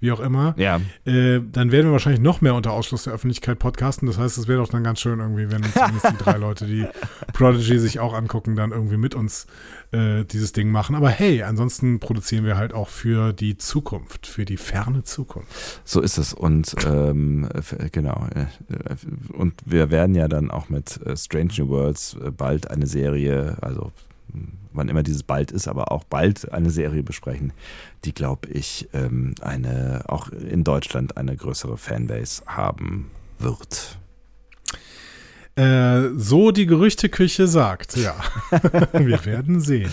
wie 0.01 0.12
auch 0.12 0.20
immer, 0.20 0.55
Ja, 0.57 0.81
äh, 1.05 1.41
dann 1.53 1.73
werden 1.73 1.87
wir 1.87 1.93
wahrscheinlich 1.93 2.23
noch 2.23 2.41
mehr 2.41 2.55
unter 2.55 2.73
Ausschluss 2.73 3.05
der 3.05 3.12
Öffentlichkeit 3.12 3.59
podcasten. 3.59 4.07
Das 4.09 4.19
heißt, 4.19 4.39
es 4.39 4.49
wäre 4.49 4.59
doch 4.61 4.69
dann 4.69 4.83
ganz 4.83 5.01
schön 5.01 5.20
irgendwie, 5.20 5.51
wenn 5.51 5.62
zumindest 5.73 6.11
die 6.11 6.17
drei 6.17 6.39
Leute, 6.39 6.67
die 6.67 6.87
Prodigy 7.33 7.79
sich 7.79 8.01
auch 8.01 8.15
angucken, 8.15 8.57
dann 8.57 8.73
irgendwie 8.73 8.97
mit 8.97 9.15
uns 9.15 9.47
äh, 9.93 10.25
dieses 10.25 10.53
Ding 10.53 10.70
machen. 10.70 10.97
Aber 10.97 11.11
hey, 11.11 11.43
ansonsten 11.43 12.01
produzieren 12.01 12.45
wir 12.45 12.57
halt 12.57 12.73
auch 12.73 12.89
für 12.89 13.33
die 13.33 13.59
Zukunft, 13.59 14.27
für 14.27 14.45
die 14.45 14.57
ferne 14.57 15.03
Zukunft. 15.05 15.49
so 15.85 16.01
ist 16.01 16.19
es. 16.19 16.33
Und 16.33 16.75
ähm, 16.87 17.49
genau. 17.93 18.27
äh, 18.35 18.43
äh, 18.73 18.97
Und 19.33 19.55
wir 19.67 19.91
werden 19.91 20.15
ja 20.15 20.29
dann 20.29 20.51
auch 20.51 20.69
mit 20.69 21.01
äh, 21.05 21.17
Strange 21.17 21.53
New 21.59 21.69
Worlds 21.69 22.17
bald 22.37 22.70
eine 22.70 22.87
Serie, 22.87 23.59
also 23.61 23.93
wann 24.73 24.89
immer 24.89 25.02
dieses 25.02 25.23
bald 25.23 25.50
ist, 25.50 25.68
aber 25.68 25.92
auch 25.92 26.05
bald 26.05 26.52
eine 26.52 26.70
Serie 26.70 27.02
besprechen, 27.02 27.52
die, 28.05 28.15
glaube 28.15 28.49
ich, 28.49 28.89
ähm, 28.92 29.34
eine, 29.41 30.05
auch 30.09 30.31
in 30.31 30.65
Deutschland 30.65 31.17
eine 31.17 31.36
größere 31.36 31.76
Fanbase 31.76 32.42
haben 32.47 33.10
wird. 33.39 33.99
Äh, 35.57 36.15
so 36.17 36.52
die 36.52 36.65
Gerüchteküche 36.65 37.47
sagt, 37.47 37.97
ja. 37.97 38.15
wir 38.92 39.25
werden 39.26 39.60
sehen. 39.60 39.91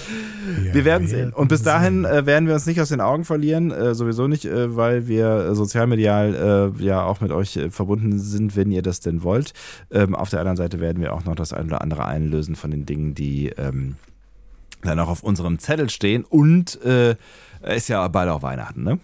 Wir 0.72 0.85
werden 0.85 1.07
sehen. 1.07 1.33
Und 1.33 1.48
bis 1.48 1.64
dahin 1.64 2.06
äh, 2.06 2.25
werden 2.25 2.48
wir 2.48 2.53
uns 2.53 2.67
nicht 2.67 2.80
aus 2.80 2.90
den 2.90 3.01
Augen 3.01 3.25
verlieren, 3.25 3.72
äh, 3.72 3.95
sowieso 3.95 4.27
nicht, 4.27 4.45
äh, 4.45 4.77
weil 4.77 5.07
wir 5.07 5.56
sozialmedial 5.56 6.74
ja 6.80 7.03
auch 7.03 7.22
mit 7.22 7.32
euch 7.32 7.59
verbunden 7.69 8.19
sind, 8.19 8.56
wenn 8.56 8.72
ihr 8.72 8.82
das 8.82 8.99
denn 8.99 9.24
wollt. 9.24 9.53
Ähm, 9.91 10.16
auf 10.16 10.30
der 10.30 10.40
anderen 10.40 10.57
Seite 10.57 10.80
werden 10.80 11.01
wir 11.01 11.14
auch 11.14 11.25
noch 11.25 11.35
das 11.35 11.53
ein 11.53 11.66
oder 11.66 11.82
andere 11.82 12.06
einlösen 12.06 12.56
von 12.56 12.72
den 12.72 12.85
Dingen, 12.85 13.16
die 13.16 13.49
ähm, 13.57 13.95
dann 14.88 14.99
auch 14.99 15.09
auf 15.09 15.24
unserem 15.24 15.59
Zettel 15.59 15.90
stehen. 15.90 16.24
Und 16.24 16.82
äh, 16.83 17.16
ist 17.75 17.90
ja 17.90 18.07
bald 18.07 18.30
auch 18.30 18.41
Weihnachten, 18.41 18.83
ne? 18.83 18.99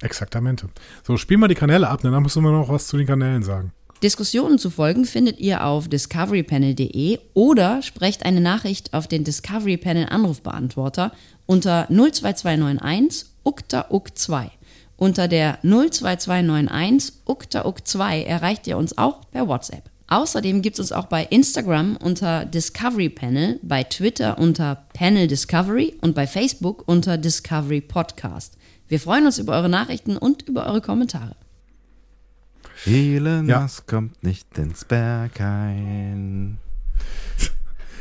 Exaktamente. 0.00 0.68
So, 1.02 1.16
spiel 1.16 1.38
mal 1.38 1.48
die 1.48 1.54
Kanäle 1.54 1.88
ab, 1.88 2.00
danach 2.02 2.20
müssen 2.20 2.42
wir 2.42 2.52
noch 2.52 2.68
was 2.68 2.86
zu 2.86 2.96
den 2.96 3.06
Kanälen 3.06 3.42
sagen. 3.42 3.72
Diskussionen 4.02 4.58
zu 4.58 4.70
folgen 4.70 5.04
findet 5.04 5.40
ihr 5.40 5.64
auf 5.64 5.88
discoverypanel.de 5.88 7.18
oder 7.34 7.82
sprecht 7.82 8.24
eine 8.24 8.40
Nachricht 8.40 8.94
auf 8.94 9.08
den 9.08 9.24
Discovery 9.24 9.76
Panel 9.76 10.06
Anrufbeantworter 10.08 11.10
unter 11.46 11.88
02291 11.88 13.28
ukta 13.42 13.86
uk 13.90 14.16
2 14.16 14.52
Unter 14.96 15.26
der 15.26 15.58
02291 15.62 17.14
ukta 17.26 17.64
uk 17.64 17.84
2 17.84 18.22
erreicht 18.22 18.68
ihr 18.68 18.76
uns 18.76 18.96
auch 18.96 19.28
per 19.32 19.48
WhatsApp. 19.48 19.90
Außerdem 20.10 20.62
gibt 20.62 20.76
es 20.76 20.80
uns 20.80 20.92
auch 20.92 21.06
bei 21.06 21.24
Instagram 21.24 21.96
unter 21.96 22.46
Discovery 22.46 23.10
Panel, 23.10 23.60
bei 23.62 23.84
Twitter 23.84 24.38
unter 24.38 24.86
Panel 24.94 25.26
Discovery 25.28 25.94
und 26.00 26.14
bei 26.14 26.26
Facebook 26.26 26.82
unter 26.88 27.18
Discovery 27.18 27.82
Podcast. 27.82 28.56
Wir 28.88 28.98
freuen 29.00 29.26
uns 29.26 29.38
über 29.38 29.52
eure 29.52 29.68
Nachrichten 29.68 30.16
und 30.16 30.48
über 30.48 30.66
eure 30.66 30.80
Kommentare. 30.80 31.36
Elon 32.86 33.46
Ja. 33.48 33.60
Musk 33.60 33.86
kommt 33.86 34.22
nicht 34.22 34.56
ins 34.56 34.84
Berghain. 34.86 36.56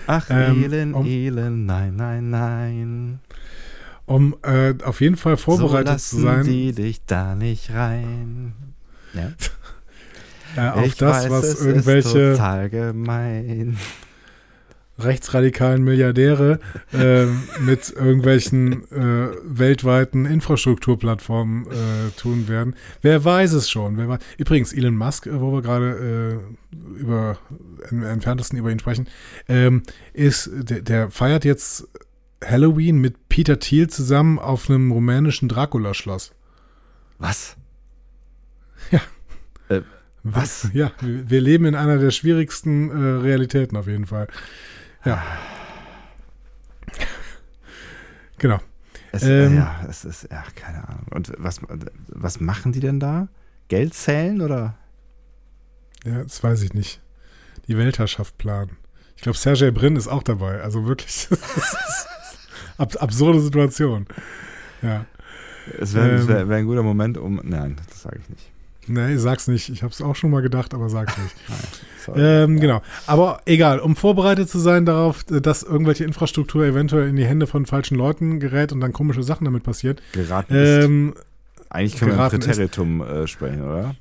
Ach, 0.06 0.28
Ähm, 0.30 0.64
Elon, 0.64 0.94
um- 0.94 1.06
Elon, 1.06 1.66
nein, 1.66 1.96
nein, 1.98 2.30
nein. 2.30 3.20
Um 4.06 4.38
äh, 4.44 4.74
auf 4.86 5.02
jeden 5.02 5.18
Fall 5.18 5.36
vorbereitet 5.36 6.00
so 6.00 6.18
zu 6.20 6.24
lassen 6.24 6.38
sein 6.38 6.44
Sie 6.46 6.72
dich 6.72 7.02
da 7.06 7.36
nicht 7.36 7.72
rein. 7.74 8.54
Ja. 9.14 9.34
äh, 10.58 10.70
auf 10.70 10.86
ich 10.86 10.96
das, 10.96 11.24
weiß, 11.24 11.30
was 11.30 11.44
es 11.46 11.60
Ist 11.60 11.66
irgendwelche 11.66 12.32
total 12.34 12.70
gemein. 12.70 13.78
rechtsradikalen 15.00 15.84
Milliardäre 15.84 16.60
äh, 16.92 17.26
mit 17.62 17.90
irgendwelchen 17.92 18.84
äh, 18.92 19.30
weltweiten 19.44 20.26
Infrastrukturplattformen 20.26 21.68
äh, 21.68 22.12
tun 22.18 22.48
werden. 22.48 22.76
Wer 23.02 23.24
weiß 23.24 23.54
es 23.54 23.70
schon? 23.70 23.98
Wer 23.98 24.10
weiß. 24.10 24.20
Übrigens, 24.38 24.74
Elon 24.74 24.96
Musk, 24.96 25.28
äh, 25.28 25.40
wo 25.40 25.54
wir 25.54 25.62
gerade 25.62 26.42
äh, 26.74 27.00
über 27.00 27.38
im 27.92 28.04
entferntesten 28.04 28.58
über 28.58 28.72
ihn 28.72 28.80
sprechen, 28.80 29.08
ähm, 29.48 29.84
ist 30.14 30.50
der, 30.52 30.82
der 30.82 31.12
feiert 31.12 31.46
jetzt 31.46 31.88
Halloween 32.44 32.98
mit 32.98 33.30
Peter 33.30 33.60
Thiel 33.60 33.90
zusammen 33.90 34.40
auf 34.40 34.70
einem 34.70 34.92
rumänischen 34.92 35.50
Dracula-Schloss. 35.50 36.34
Was? 37.20 37.56
Was? 40.36 40.70
Ja, 40.74 40.92
wir 41.02 41.30
wir 41.30 41.42
leben 41.42 41.66
in 41.66 41.76
einer 41.76 41.98
der 41.98 42.12
schwierigsten 42.12 42.90
äh, 42.90 43.22
Realitäten 43.22 43.78
auf 43.78 43.88
jeden 43.88 44.06
Fall. 44.06 44.28
Ja. 45.06 45.24
Genau. 48.38 48.60
Es, 49.12 49.24
Ähm, 49.24 49.56
ja, 49.56 49.82
es 49.90 50.06
ist, 50.06 50.28
ja, 50.30 50.44
keine 50.56 50.88
Ahnung. 50.88 51.06
Und 51.12 51.32
was, 51.38 51.60
was 52.08 52.40
machen 52.40 52.72
die 52.72 52.80
denn 52.80 53.00
da? 53.00 53.28
Geld 53.68 53.94
zählen 53.94 54.42
oder? 54.42 54.78
Ja, 56.06 56.24
das 56.24 56.44
weiß 56.44 56.62
ich 56.62 56.74
nicht. 56.74 57.02
Die 57.68 57.78
Weltherrschaft 57.78 58.38
planen. 58.38 58.78
Ich 59.16 59.24
glaube, 59.24 59.38
Sergej 59.38 59.72
Brin 59.72 59.96
ist 59.96 60.08
auch 60.08 60.24
dabei. 60.24 60.62
Also 60.62 60.86
wirklich 60.86 61.28
ab, 62.78 62.94
absurde 63.00 63.40
Situation. 63.42 64.06
Ja. 64.82 65.06
Es 65.80 65.94
wäre 65.94 66.18
Ähm. 66.18 66.28
wär, 66.28 66.50
wär 66.50 66.58
ein 66.58 66.66
guter 66.66 66.84
Moment, 66.84 67.18
um. 67.18 67.42
Nein, 67.44 67.78
das 67.90 68.04
sage 68.04 68.20
ich 68.22 68.30
nicht. 68.30 68.52
Nee, 68.90 69.18
sag's 69.18 69.48
nicht. 69.48 69.70
Ich 69.70 69.84
habe 69.84 69.92
es 69.92 70.02
auch 70.02 70.16
schon 70.16 70.32
mal 70.32 70.42
gedacht, 70.42 70.74
aber 70.74 70.90
sag's 70.90 71.16
nicht. 71.18 71.36
Nein, 72.16 72.16
ähm, 72.18 72.60
genau. 72.60 72.82
Aber 73.06 73.42
egal, 73.46 73.80
um 73.80 73.96
vorbereitet 73.96 74.50
zu 74.50 74.60
sein 74.60 74.86
darauf, 74.86 75.24
dass 75.26 75.64
irgendwelche 75.64 76.04
Infrastruktur 76.06 76.66
eventuell 76.66 77.08
in 77.10 77.16
die 77.16 77.26
Hände 77.26 77.48
von 77.48 77.66
falschen 77.66 77.96
Leuten 77.98 78.40
gerät 78.40 78.72
und 78.72 78.80
dann 78.80 78.94
komische 78.94 79.24
Sachen 79.24 79.46
damit 79.46 79.64
passiert, 79.64 80.02
Geraten 80.14 80.54
ist. 80.56 80.86
ähm, 80.86 81.14
Eigentlich 81.70 81.98
können 81.98 82.18
wir 82.18 82.32
im 82.32 82.40
ist- 82.40 82.46
Präteritum 82.46 83.02
äh, 83.02 83.28
sprechen, 83.28 83.62
oder? 83.64 83.96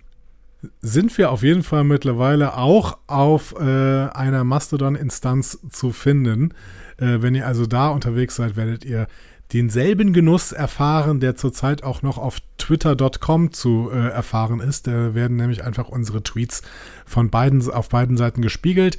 sind 0.81 1.17
wir 1.19 1.31
auf 1.31 1.43
jeden 1.43 1.63
Fall 1.63 1.85
mittlerweile 1.85 2.57
auch 2.57 2.99
auf 3.07 3.55
äh, 3.61 3.63
einer 3.63 4.43
Mastodon-Instanz 4.43 5.59
zu 5.71 5.93
finden. 5.93 6.55
Äh, 6.99 7.23
wenn 7.23 7.35
ihr 7.35 7.47
also 7.47 7.67
da 7.67 7.89
unterwegs 7.91 8.37
seid, 8.37 8.57
werdet 8.57 8.85
ihr 8.85 9.07
denselben 9.53 10.13
Genuss 10.13 10.53
erfahren, 10.53 11.21
der 11.21 11.37
zurzeit 11.37 11.83
auch 11.85 12.03
noch 12.03 12.19
auf 12.19 12.39
twitter.com 12.59 13.53
zu 13.53 13.91
äh, 13.93 14.09
erfahren 14.09 14.61
ist. 14.61 14.87
Da 14.87 15.15
werden 15.15 15.37
nämlich 15.37 15.63
einfach 15.65 15.89
unsere 15.89 16.23
Tweets 16.23 16.63
von 17.05 17.31
beiden, 17.31 17.69
auf 17.71 17.89
beiden 17.89 18.17
Seiten 18.17 18.43
gespiegelt. 18.43 18.99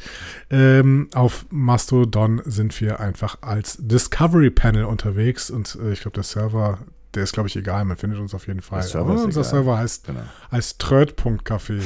Ähm, 0.49 1.09
auf 1.13 1.45
Mastodon 1.49 2.41
sind 2.45 2.79
wir 2.79 2.99
einfach 2.99 3.39
als 3.41 3.77
Discovery 3.79 4.49
Panel 4.49 4.85
unterwegs 4.85 5.49
und 5.49 5.77
äh, 5.81 5.91
ich 5.91 6.01
glaube, 6.01 6.15
der 6.15 6.23
Server, 6.23 6.79
der 7.13 7.23
ist, 7.23 7.33
glaube 7.33 7.49
ich, 7.49 7.55
egal. 7.57 7.83
Man 7.85 7.97
findet 7.97 8.19
uns 8.19 8.33
auf 8.33 8.47
jeden 8.47 8.61
Fall. 8.61 8.81
Der 8.81 8.87
Server 8.89 9.11
unser 9.11 9.41
egal. 9.41 9.43
Server 9.43 9.77
heißt 9.77 10.07
Genau. 10.07 10.21
als 10.49 10.77
Tröd.café. 10.77 11.81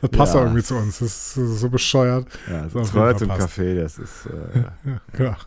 Das 0.00 0.10
passt 0.10 0.34
Ja. 0.34 0.40
auch 0.40 0.44
irgendwie 0.44 0.62
zu 0.62 0.74
uns. 0.76 0.98
Das 1.00 1.36
ist 1.36 1.60
so- 1.60 1.68
bescheuert. 1.68 2.26
Ja, 2.50 2.68
So, 2.68 2.78
im 3.22 3.28
passt. 3.28 3.58
Café, 3.58 3.80
das 3.82 3.98
ist. 3.98 4.26
Äh, 4.26 5.22
Ja. 5.22 5.36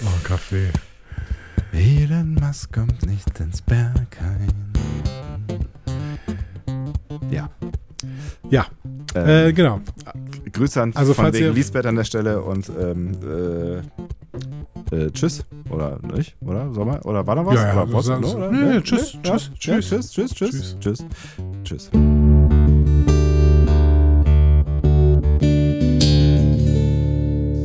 Oh, 0.00 0.06
Kaffee. 0.22 0.68
Elon 1.72 2.34
Musk 2.34 2.72
kommt 2.72 3.04
nicht 3.04 3.40
ins 3.40 3.60
Berghain. 3.62 4.52
Ja. 7.30 7.50
Ja, 8.48 8.66
Ähm, 9.14 9.28
äh, 9.48 9.52
genau. 9.52 9.80
Grüße 10.52 10.80
an 10.80 10.94
Also, 10.94 11.14
von 11.14 11.32
wegen 11.32 11.52
Lisbeth 11.52 11.84
an 11.86 11.96
der 11.96 12.04
Stelle 12.04 12.40
und 12.40 12.70
ähm, 12.80 13.82
äh, 14.92 14.96
äh, 14.96 15.10
tschüss. 15.10 15.44
Oder 15.68 15.98
nicht? 16.14 16.36
Oder? 16.40 16.66
Man? 16.66 17.00
Oder 17.00 17.26
war 17.26 17.34
da 17.34 17.44
was? 17.44 17.54
Ja, 17.56 17.66
ja, 17.74 17.82
oder 17.82 17.92
was? 17.92 18.08
Oder? 18.08 18.50
nee, 18.52 18.80
tschüss. 18.82 19.18
tschüss, 19.22 19.50
tschüss, 19.58 20.12
tschüss, 20.12 20.36
Tschüss. 20.38 20.76
tschüss, 20.80 21.04
tschüss. 21.64 21.90